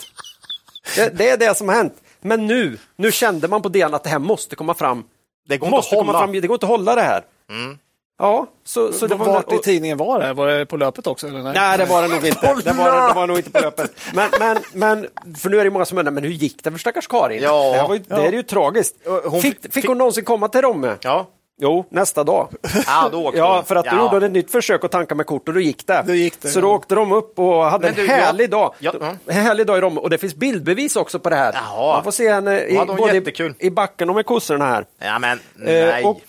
Det, 0.95 1.17
det, 1.17 1.30
är 1.30 1.38
det 1.38 1.58
som 1.58 1.69
har 1.69 1.75
hänt. 1.75 1.93
Men 2.22 2.48
nu, 2.48 2.77
nu 2.95 3.11
kände 3.11 3.48
man 3.48 3.61
på 3.61 3.69
DN 3.69 3.93
att 3.93 4.03
det 4.03 4.09
här 4.09 4.19
måste 4.19 4.56
komma 4.56 4.74
fram. 4.74 5.03
Det 5.48 5.58
går, 5.58 5.69
måste 5.69 5.95
inte, 5.95 6.06
komma 6.06 6.19
fram, 6.19 6.32
det 6.32 6.48
går 6.48 6.56
inte 6.56 6.66
att 6.66 6.69
hålla 6.69 6.95
det 6.95 7.01
här. 7.01 7.24
Mm. 7.49 7.77
Ja, 8.19 8.48
så, 8.66 8.93
så 8.93 9.08
det 9.08 9.16
var 9.16 9.25
Vart 9.25 9.53
i 9.53 9.58
tidningen 9.58 9.98
var 9.98 10.19
det? 10.19 10.33
Var 10.33 10.48
det 10.48 10.66
på 10.66 10.77
löpet 10.77 11.08
också? 11.08 11.27
Eller 11.27 11.43
nej? 11.43 11.53
nej, 11.56 11.77
det 11.77 11.85
var 11.85 12.01
det 12.01 12.08
nog 12.08 12.25
inte. 12.25 12.53
Det 12.64 12.74
var, 12.74 13.08
det 13.08 13.14
var 13.14 13.27
nog 13.27 13.38
inte 13.38 13.51
på 13.51 13.59
löpet. 13.59 13.91
Men, 14.14 14.30
men, 14.40 14.58
men, 14.74 15.08
för 15.38 15.49
nu 15.49 15.59
är 15.59 15.64
det 15.64 15.69
många 15.69 15.85
som 15.85 15.98
undrar, 15.98 16.11
men 16.11 16.24
hur 16.24 16.32
gick 16.32 16.64
det 16.64 16.72
för 16.72 16.77
stackars 16.77 17.08
Karin? 17.08 17.43
Ja, 17.43 17.74
det, 17.74 17.88
var 17.88 17.95
ju, 17.95 18.01
det 18.08 18.27
är 18.27 18.32
ju 18.32 18.43
tragiskt. 18.43 18.95
Hon 19.25 19.41
fick, 19.41 19.74
fick 19.74 19.88
hon 19.88 19.98
någonsin 19.98 20.25
komma 20.25 20.48
till 20.48 20.61
Romme? 20.61 20.95
Ja. 21.01 21.27
Jo, 21.61 21.85
nästa 21.89 22.23
dag. 22.23 22.49
Ah, 22.88 23.09
då 23.09 23.31
ja, 23.35 23.63
för 23.67 23.75
att 23.75 23.85
ja. 23.85 23.91
då 23.91 23.97
gjorde 23.97 24.19
de 24.19 24.25
ett 24.25 24.31
nytt 24.31 24.51
försök 24.51 24.83
att 24.83 24.91
tanka 24.91 25.15
med 25.15 25.25
kort 25.25 25.47
och 25.47 25.53
då 25.53 25.59
gick 25.59 25.88
det. 25.88 26.03
Då 26.07 26.13
gick 26.13 26.41
det 26.41 26.47
så 26.47 26.59
ja. 26.59 26.61
då 26.61 26.71
åkte 26.71 26.95
de 26.95 27.11
upp 27.11 27.39
och 27.39 27.63
hade 27.63 27.88
en 27.88 28.07
härlig 28.07 28.45
ja. 28.45 28.47
dag. 28.47 28.73
Ja. 28.79 28.93
En 29.25 29.33
härlig 29.33 29.67
dag 29.67 29.77
i 29.77 29.81
Rom 29.81 29.97
och 29.97 30.09
det 30.09 30.17
finns 30.17 30.35
bildbevis 30.35 30.95
också 30.95 31.19
på 31.19 31.29
det 31.29 31.35
här. 31.35 31.53
Jaha. 31.53 31.93
Man 31.93 32.03
får 32.03 32.11
se 32.11 32.33
henne 32.33 32.61
i, 32.61 32.85
både 32.97 33.17
i, 33.17 33.53
i 33.59 33.71
backen 33.71 34.09
och 34.09 34.15
med 34.15 34.25
kossorna 34.25 34.65
här. 34.65 34.85
Ja, 34.99 35.19
men, 35.19 35.31
eh, 35.31 35.65
nej. 35.65 36.03
och 36.03 36.21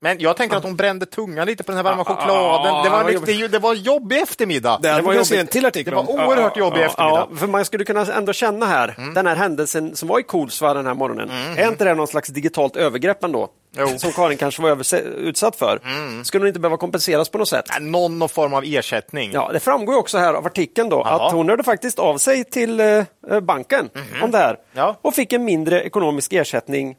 Men 0.00 0.18
jag 0.20 0.36
tänker 0.36 0.56
att 0.56 0.62
hon 0.62 0.76
brände 0.76 1.06
tungan 1.06 1.46
lite 1.46 1.64
på 1.64 1.72
den 1.72 1.76
här 1.76 1.84
varma 1.84 2.04
chokladen. 2.04 2.84
Det 2.84 2.90
var, 2.90 3.10
lite, 3.10 3.48
det 3.48 3.58
var 3.58 3.74
jobbig 3.74 4.22
eftermiddag. 4.22 4.78
Det, 4.82 4.88
det 4.88 5.02
var 5.02 5.14
jobbigt. 5.14 5.32
en 5.32 5.46
till 5.46 5.66
artikel 5.66 5.90
Det 5.90 5.96
var 5.96 6.10
oerhört 6.10 6.56
jobbig 6.56 6.82
eftermiddag. 6.82 7.28
Ja, 7.30 7.36
för 7.36 7.46
man 7.46 7.64
skulle 7.64 7.84
kunna 7.84 8.06
ändå 8.06 8.32
känna 8.32 8.66
här, 8.66 8.94
mm. 8.98 9.14
den 9.14 9.26
här 9.26 9.36
händelsen 9.36 9.96
som 9.96 10.08
var 10.08 10.20
i 10.20 10.22
Kolsva 10.22 10.74
den 10.74 10.86
här 10.86 10.94
morgonen, 10.94 11.30
mm. 11.30 11.58
är 11.58 11.68
inte 11.68 11.84
det 11.84 11.94
någon 11.94 12.06
slags 12.06 12.28
digitalt 12.28 12.76
övergrepp 12.76 13.24
ändå? 13.24 13.48
Jo. 13.78 13.98
Som 13.98 14.12
Karin 14.12 14.38
kanske 14.38 14.62
var 14.62 14.94
utsatt 15.04 15.56
för. 15.56 15.80
Mm. 15.84 16.24
Skulle 16.24 16.42
hon 16.42 16.48
inte 16.48 16.60
behöva 16.60 16.76
kompenseras 16.76 17.28
på 17.28 17.38
något 17.38 17.48
sätt? 17.48 17.64
Någon 17.80 18.28
form 18.28 18.54
av 18.54 18.64
ersättning. 18.66 19.30
Ja, 19.32 19.50
det 19.52 19.60
framgår 19.60 19.96
också 19.96 20.18
här 20.18 20.34
av 20.34 20.46
artikeln 20.46 20.88
då 20.88 21.02
Aha. 21.02 21.26
att 21.26 21.32
hon 21.32 21.48
hörde 21.48 21.62
faktiskt 21.62 21.98
av 21.98 22.18
sig 22.18 22.44
till 22.44 22.80
eh, 22.80 23.04
banken 23.42 23.88
mm. 23.94 24.22
om 24.22 24.30
det 24.30 24.38
här 24.38 24.56
ja. 24.72 24.96
och 25.02 25.14
fick 25.14 25.32
en 25.32 25.44
mindre 25.44 25.82
ekonomisk 25.82 26.32
ersättning 26.32 26.96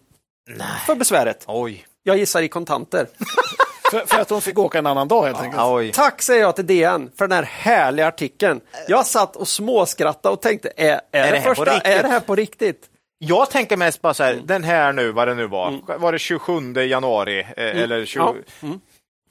Nej. 0.50 0.67
för 0.85 0.95
besväret. 0.95 1.43
Oj. 1.48 1.85
Jag 2.08 2.18
gissar 2.18 2.42
i 2.42 2.48
kontanter. 2.48 3.08
för, 3.92 4.06
för, 4.06 4.19
att 4.19 4.30
hon 4.30 4.42
fick 4.42 4.60
åka 4.60 4.77
en 4.77 4.86
annan 4.86 5.08
dag 5.08 5.26
helt 5.26 5.40
enkelt. 5.40 5.64
Oj. 5.66 5.92
Tack 5.92 6.22
säger 6.22 6.42
jag 6.42 6.56
till 6.56 6.68
DN 6.68 7.11
för 7.18 7.27
den 7.27 7.38
här 7.38 7.44
härliga 7.44 8.08
artikeln. 8.08 8.61
Jag 8.88 9.06
satt 9.06 9.36
och 9.36 9.48
småskrattade 9.48 10.34
och 10.34 10.42
tänkte, 10.42 10.72
är, 10.77 11.02
är, 11.11 11.24
är, 11.24 11.32
det, 11.32 11.42
första, 11.42 11.77
är 11.77 12.03
det 12.03 12.10
här 12.10 12.19
på 12.19 12.36
riktigt? 12.36 12.86
Jag 13.19 13.50
tänker 13.50 13.77
mest 13.77 14.02
bara 14.02 14.14
så 14.14 14.24
här, 14.24 14.34
mm. 14.34 14.45
den 14.45 14.64
här 14.64 14.94
nu, 14.94 15.11
vad 15.11 15.27
det 15.27 15.36
nu 15.36 15.48
var, 15.48 15.68
mm. 15.68 15.82
var 15.98 16.11
det 16.11 16.19
27 16.19 16.74
januari? 16.74 17.40
Eh, 17.40 17.45
mm. 17.58 17.77
Eller 17.77 18.06
20... 18.06 18.19
Ja. 18.19 18.36
Mm. 18.61 18.80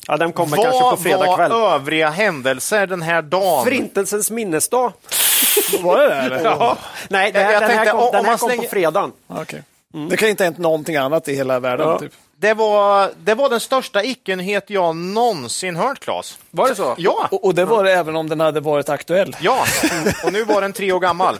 ja. 0.08 0.16
den 0.16 0.32
kommer 0.32 0.56
vad 0.56 0.66
kanske 0.66 0.90
på 0.90 0.96
fredag 0.96 1.36
kväll. 1.36 1.50
Vad 1.50 1.60
var 1.60 1.74
övriga 1.74 2.10
händelser 2.10 2.86
den 2.86 3.02
här 3.02 3.22
dagen? 3.22 3.64
Förintelsens 3.64 4.30
minnesdag. 4.30 4.92
var 5.82 5.98
det 5.98 6.28
det? 6.28 6.40
Ja. 6.44 6.78
Nej, 7.08 7.32
det 7.32 7.38
här, 7.38 7.52
jag 7.52 7.62
den 7.62 7.70
här 7.70 7.90
kom, 7.90 8.10
den 8.12 8.24
här 8.24 8.36
kom 8.36 8.48
slänger... 8.48 8.62
på 8.62 8.68
fredagen. 8.68 9.12
Okay. 9.28 9.60
Mm. 9.94 10.08
Det 10.08 10.16
kan 10.16 10.28
inte 10.28 10.44
ha 10.44 10.46
hänt 10.46 10.58
någonting 10.58 10.96
annat 10.96 11.28
i 11.28 11.34
hela 11.34 11.60
världen. 11.60 11.88
Ja. 11.88 11.98
Typ. 11.98 12.12
Det 12.39 12.55
var, 12.55 13.12
det 13.24 13.34
var 13.34 13.48
den 13.48 13.60
största 13.60 14.05
ickenhet 14.05 14.70
jag 14.70 14.97
någonsin 14.97 15.76
hört, 15.76 16.00
Claes. 16.00 16.39
Var 16.50 16.68
det 16.68 16.74
så? 16.74 16.94
Ja. 16.98 17.28
Och, 17.31 17.44
och 17.44 17.55
det 17.55 17.65
var 17.65 17.84
det 17.84 17.92
även 17.92 18.16
om 18.16 18.28
den 18.28 18.40
hade 18.40 18.60
varit 18.60 18.89
aktuell? 18.89 19.36
Ja, 19.40 19.65
och 20.24 20.32
nu 20.32 20.44
var 20.44 20.60
den 20.60 20.73
tre 20.73 20.92
år 20.92 21.00
gammal. 21.00 21.39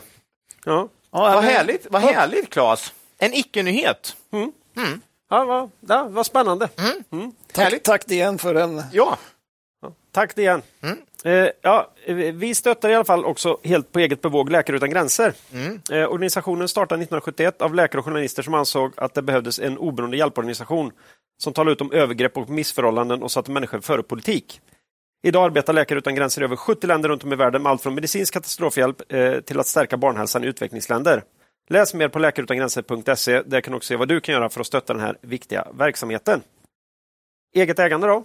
Ja. 0.65 0.89
Ja, 1.11 1.19
vad 1.19 1.43
härligt, 1.43 1.87
vad 1.89 2.01
härligt 2.01 2.49
Claes. 2.49 2.93
En 3.17 3.33
icke-nyhet. 3.33 4.15
Mm. 4.31 4.51
Mm. 4.77 5.01
Ja, 5.29 5.45
vad, 5.45 5.69
ja, 5.79 6.07
vad 6.09 6.25
spännande. 6.25 6.69
Mm. 6.77 7.03
Mm. 7.11 7.31
Tack, 7.51 7.83
tack 7.83 8.05
DN 8.05 8.37
för 8.37 8.53
den. 8.53 8.83
Ja. 8.91 9.17
tack 10.11 10.35
DN. 10.35 10.61
Mm. 10.81 10.97
Eh, 11.23 11.47
ja, 11.61 11.91
vi 12.33 12.55
stöttar 12.55 12.89
i 12.89 12.95
alla 12.95 13.05
fall 13.05 13.25
också 13.25 13.57
helt 13.63 13.91
på 13.91 13.99
eget 13.99 14.21
bevåg 14.21 14.51
Läkare 14.51 14.77
utan 14.77 14.89
gränser. 14.89 15.33
Mm. 15.53 15.81
Eh, 15.91 16.11
organisationen 16.11 16.67
startade 16.67 17.03
1971 17.03 17.61
av 17.61 17.75
läkare 17.75 17.99
och 17.99 18.05
journalister 18.05 18.43
som 18.43 18.53
ansåg 18.53 18.93
att 18.97 19.13
det 19.13 19.21
behövdes 19.21 19.59
en 19.59 19.77
oberoende 19.77 20.17
hjälporganisation 20.17 20.91
som 21.43 21.53
talade 21.53 21.71
ut 21.71 21.81
om 21.81 21.91
övergrepp 21.91 22.37
och 22.37 22.49
missförhållanden 22.49 23.23
och 23.23 23.31
satte 23.31 23.51
människor 23.51 23.79
före 23.79 24.03
politik. 24.03 24.61
Idag 25.23 25.45
arbetar 25.45 25.73
Läkare 25.73 25.99
utan 25.99 26.15
gränser 26.15 26.41
i 26.41 26.45
över 26.45 26.55
70 26.55 26.87
länder 26.87 27.09
runt 27.09 27.23
om 27.23 27.33
i 27.33 27.35
världen 27.35 27.63
med 27.63 27.69
allt 27.69 27.81
från 27.81 27.95
medicinsk 27.95 28.33
katastrofhjälp 28.33 29.13
eh, 29.13 29.39
till 29.39 29.59
att 29.59 29.67
stärka 29.67 29.97
barnhälsan 29.97 30.43
i 30.43 30.47
utvecklingsländer. 30.47 31.23
Läs 31.69 31.93
mer 31.93 32.07
på 32.09 32.19
läkareutangränser.se. 32.19 33.41
Där 33.41 33.61
kan 33.61 33.71
du 33.71 33.77
också 33.77 33.87
se 33.87 33.95
vad 33.95 34.07
du 34.07 34.19
kan 34.19 34.35
göra 34.35 34.49
för 34.49 34.61
att 34.61 34.67
stötta 34.67 34.93
den 34.93 35.01
här 35.01 35.17
viktiga 35.21 35.67
verksamheten. 35.73 36.41
Eget 37.55 37.79
ägande 37.79 38.07
då? 38.07 38.23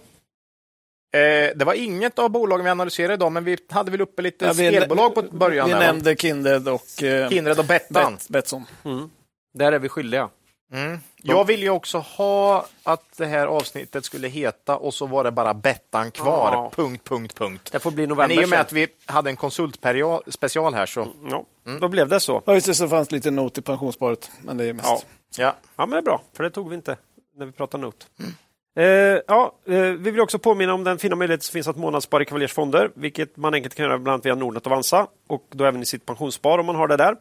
Eh, 1.13 1.51
det 1.55 1.65
var 1.65 1.73
inget 1.73 2.19
av 2.19 2.29
bolagen 2.29 2.65
vi 2.65 2.71
analyserade 2.71 3.13
idag, 3.13 3.31
men 3.31 3.43
vi 3.43 3.57
hade 3.69 3.91
väl 3.91 4.01
uppe 4.01 4.21
lite 4.21 4.45
ja, 4.45 4.53
spelbolag 4.53 5.15
på 5.15 5.21
början. 5.21 5.67
Vi 5.67 5.73
där, 5.73 5.79
nämnde 5.79 6.15
Kindred 6.15 6.67
och, 6.67 7.03
eh, 7.03 7.29
Kindred 7.29 7.59
och 7.59 7.65
Bettan. 7.65 8.13
Bet, 8.13 8.29
Betsson. 8.29 8.65
Mm. 8.83 9.09
Där 9.53 9.71
är 9.71 9.79
vi 9.79 9.89
skyldiga. 9.89 10.29
Mm. 10.73 10.99
Jag 11.15 11.45
vill 11.45 11.61
ju 11.61 11.69
också 11.69 11.97
ha 11.97 12.65
att 12.83 13.17
det 13.17 13.25
här 13.25 13.47
avsnittet 13.47 14.05
skulle 14.05 14.27
heta 14.27 14.77
och 14.77 14.93
så 14.93 15.05
var 15.05 15.23
det 15.23 15.31
bara 15.31 15.53
Bettan 15.53 16.11
kvar. 16.11 16.51
Ja. 16.53 16.71
Punkt, 16.75 17.03
punkt, 17.03 17.35
punkt. 17.35 17.69
Det 17.71 17.79
får 17.79 17.91
bli 17.91 18.07
november. 18.07 18.35
Men 18.35 18.43
i 18.43 18.45
och 18.45 18.49
med 18.49 18.61
att 18.61 18.71
vi 18.71 18.87
hade 19.05 19.29
en 19.29 19.35
konsultspecial 19.35 20.73
här 20.73 20.85
så... 20.85 21.07
Ja. 21.29 21.45
Mm. 21.65 21.79
Då 21.79 21.87
blev 21.87 22.09
det 22.09 22.19
så. 22.19 22.41
Ja, 22.45 22.53
just 22.53 22.67
det, 22.67 22.75
så 22.75 22.87
fanns 22.87 23.11
lite 23.11 23.31
not 23.31 23.57
i 23.57 23.61
pensionssparet. 23.61 24.31
Men 24.41 24.57
det 24.57 24.65
är 24.65 24.73
mest... 24.73 24.87
Ja. 24.87 25.01
Ja. 25.37 25.55
ja, 25.75 25.85
men 25.85 25.89
det 25.89 25.97
är 25.97 26.01
bra, 26.01 26.21
för 26.33 26.43
det 26.43 26.49
tog 26.49 26.69
vi 26.69 26.75
inte 26.75 26.97
när 27.35 27.45
vi 27.45 27.51
pratade 27.51 27.83
not. 27.83 28.07
Mm. 28.19 28.31
Eh, 28.75 28.85
ja, 29.27 29.55
eh, 29.67 29.73
vi 29.73 30.11
vill 30.11 30.19
också 30.19 30.39
påminna 30.39 30.73
om 30.73 30.83
den 30.83 30.97
fina 30.97 31.15
möjlighet 31.15 31.43
som 31.43 31.53
finns 31.53 31.67
att 31.67 31.77
månadsspara 31.77 32.23
i 32.23 32.25
Cavaliers 32.25 32.53
fonder, 32.53 32.91
vilket 32.95 33.37
man 33.37 33.53
enkelt 33.53 33.75
kan 33.75 33.85
göra 33.85 33.99
bland 33.99 34.13
annat 34.13 34.25
via 34.25 34.35
Nordnet 34.35 34.65
och 34.65 34.71
Avanza 34.71 35.07
och 35.27 35.47
då 35.51 35.65
även 35.65 35.81
i 35.81 35.85
sitt 35.85 36.05
pensionsspar 36.05 36.57
om 36.57 36.65
man 36.65 36.75
har 36.75 36.87
det 36.87 36.97
där. 36.97 37.15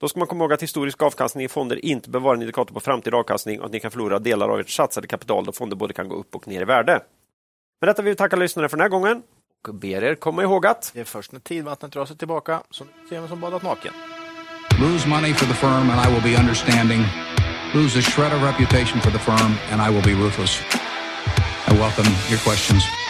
Då 0.00 0.08
ska 0.08 0.18
man 0.18 0.28
komma 0.28 0.44
ihåg 0.44 0.52
att 0.52 0.62
historisk 0.62 1.02
avkastning 1.02 1.44
i 1.44 1.48
fonder 1.48 1.84
inte 1.84 2.10
behöver 2.10 2.24
vara 2.24 2.36
en 2.36 2.42
indikator 2.42 2.74
på 2.74 2.80
framtida 2.80 3.16
avkastning 3.16 3.60
och 3.60 3.66
att 3.66 3.72
ni 3.72 3.80
kan 3.80 3.90
förlora 3.90 4.18
delar 4.18 4.48
av 4.48 4.60
ert 4.60 4.68
satsade 4.68 5.06
kapital 5.06 5.44
då 5.44 5.52
fonder 5.52 5.76
både 5.76 5.94
kan 5.94 6.08
gå 6.08 6.16
upp 6.16 6.34
och 6.34 6.48
ner 6.48 6.60
i 6.60 6.64
värde. 6.64 7.00
Med 7.80 7.88
detta 7.88 8.02
vill 8.02 8.10
vi 8.10 8.16
tacka 8.16 8.36
lyssnare 8.36 8.68
för 8.68 8.76
den 8.76 8.82
här 8.82 8.88
gången 8.88 9.22
och 9.68 9.74
ber 9.74 10.04
er 10.04 10.14
komma 10.14 10.42
ihåg 10.42 10.66
att 10.66 10.90
det 10.94 11.00
är 11.00 11.04
först 11.04 11.32
när 11.32 11.40
tidvattnet 11.40 11.92
drar 11.92 12.04
sig 12.04 12.16
tillbaka 12.16 12.62
som 12.70 12.86
ser 13.08 13.20
vem 13.20 13.28
som 13.28 13.40
badat 13.40 13.62
naken. 13.62 13.92
Lose 14.80 15.08
money 15.08 15.34
for 15.34 15.46
the 15.46 15.54
firm 15.54 15.90
and 15.90 16.08
I 16.08 16.14
will 16.14 16.32
be 16.32 16.40
understanding. 16.40 17.00
Lose 17.74 17.98
a 17.98 18.02
shred 18.02 18.32
of 18.32 18.42
reputation 18.42 19.00
for 19.00 19.10
the 19.10 19.18
firm 19.18 19.52
and 19.72 19.80
I 19.82 19.94
will 19.94 20.04
be 20.04 20.24
ruthless. 20.24 20.85
I 21.68 21.72
welcome 21.72 22.06
your 22.28 22.38
questions. 22.38 23.05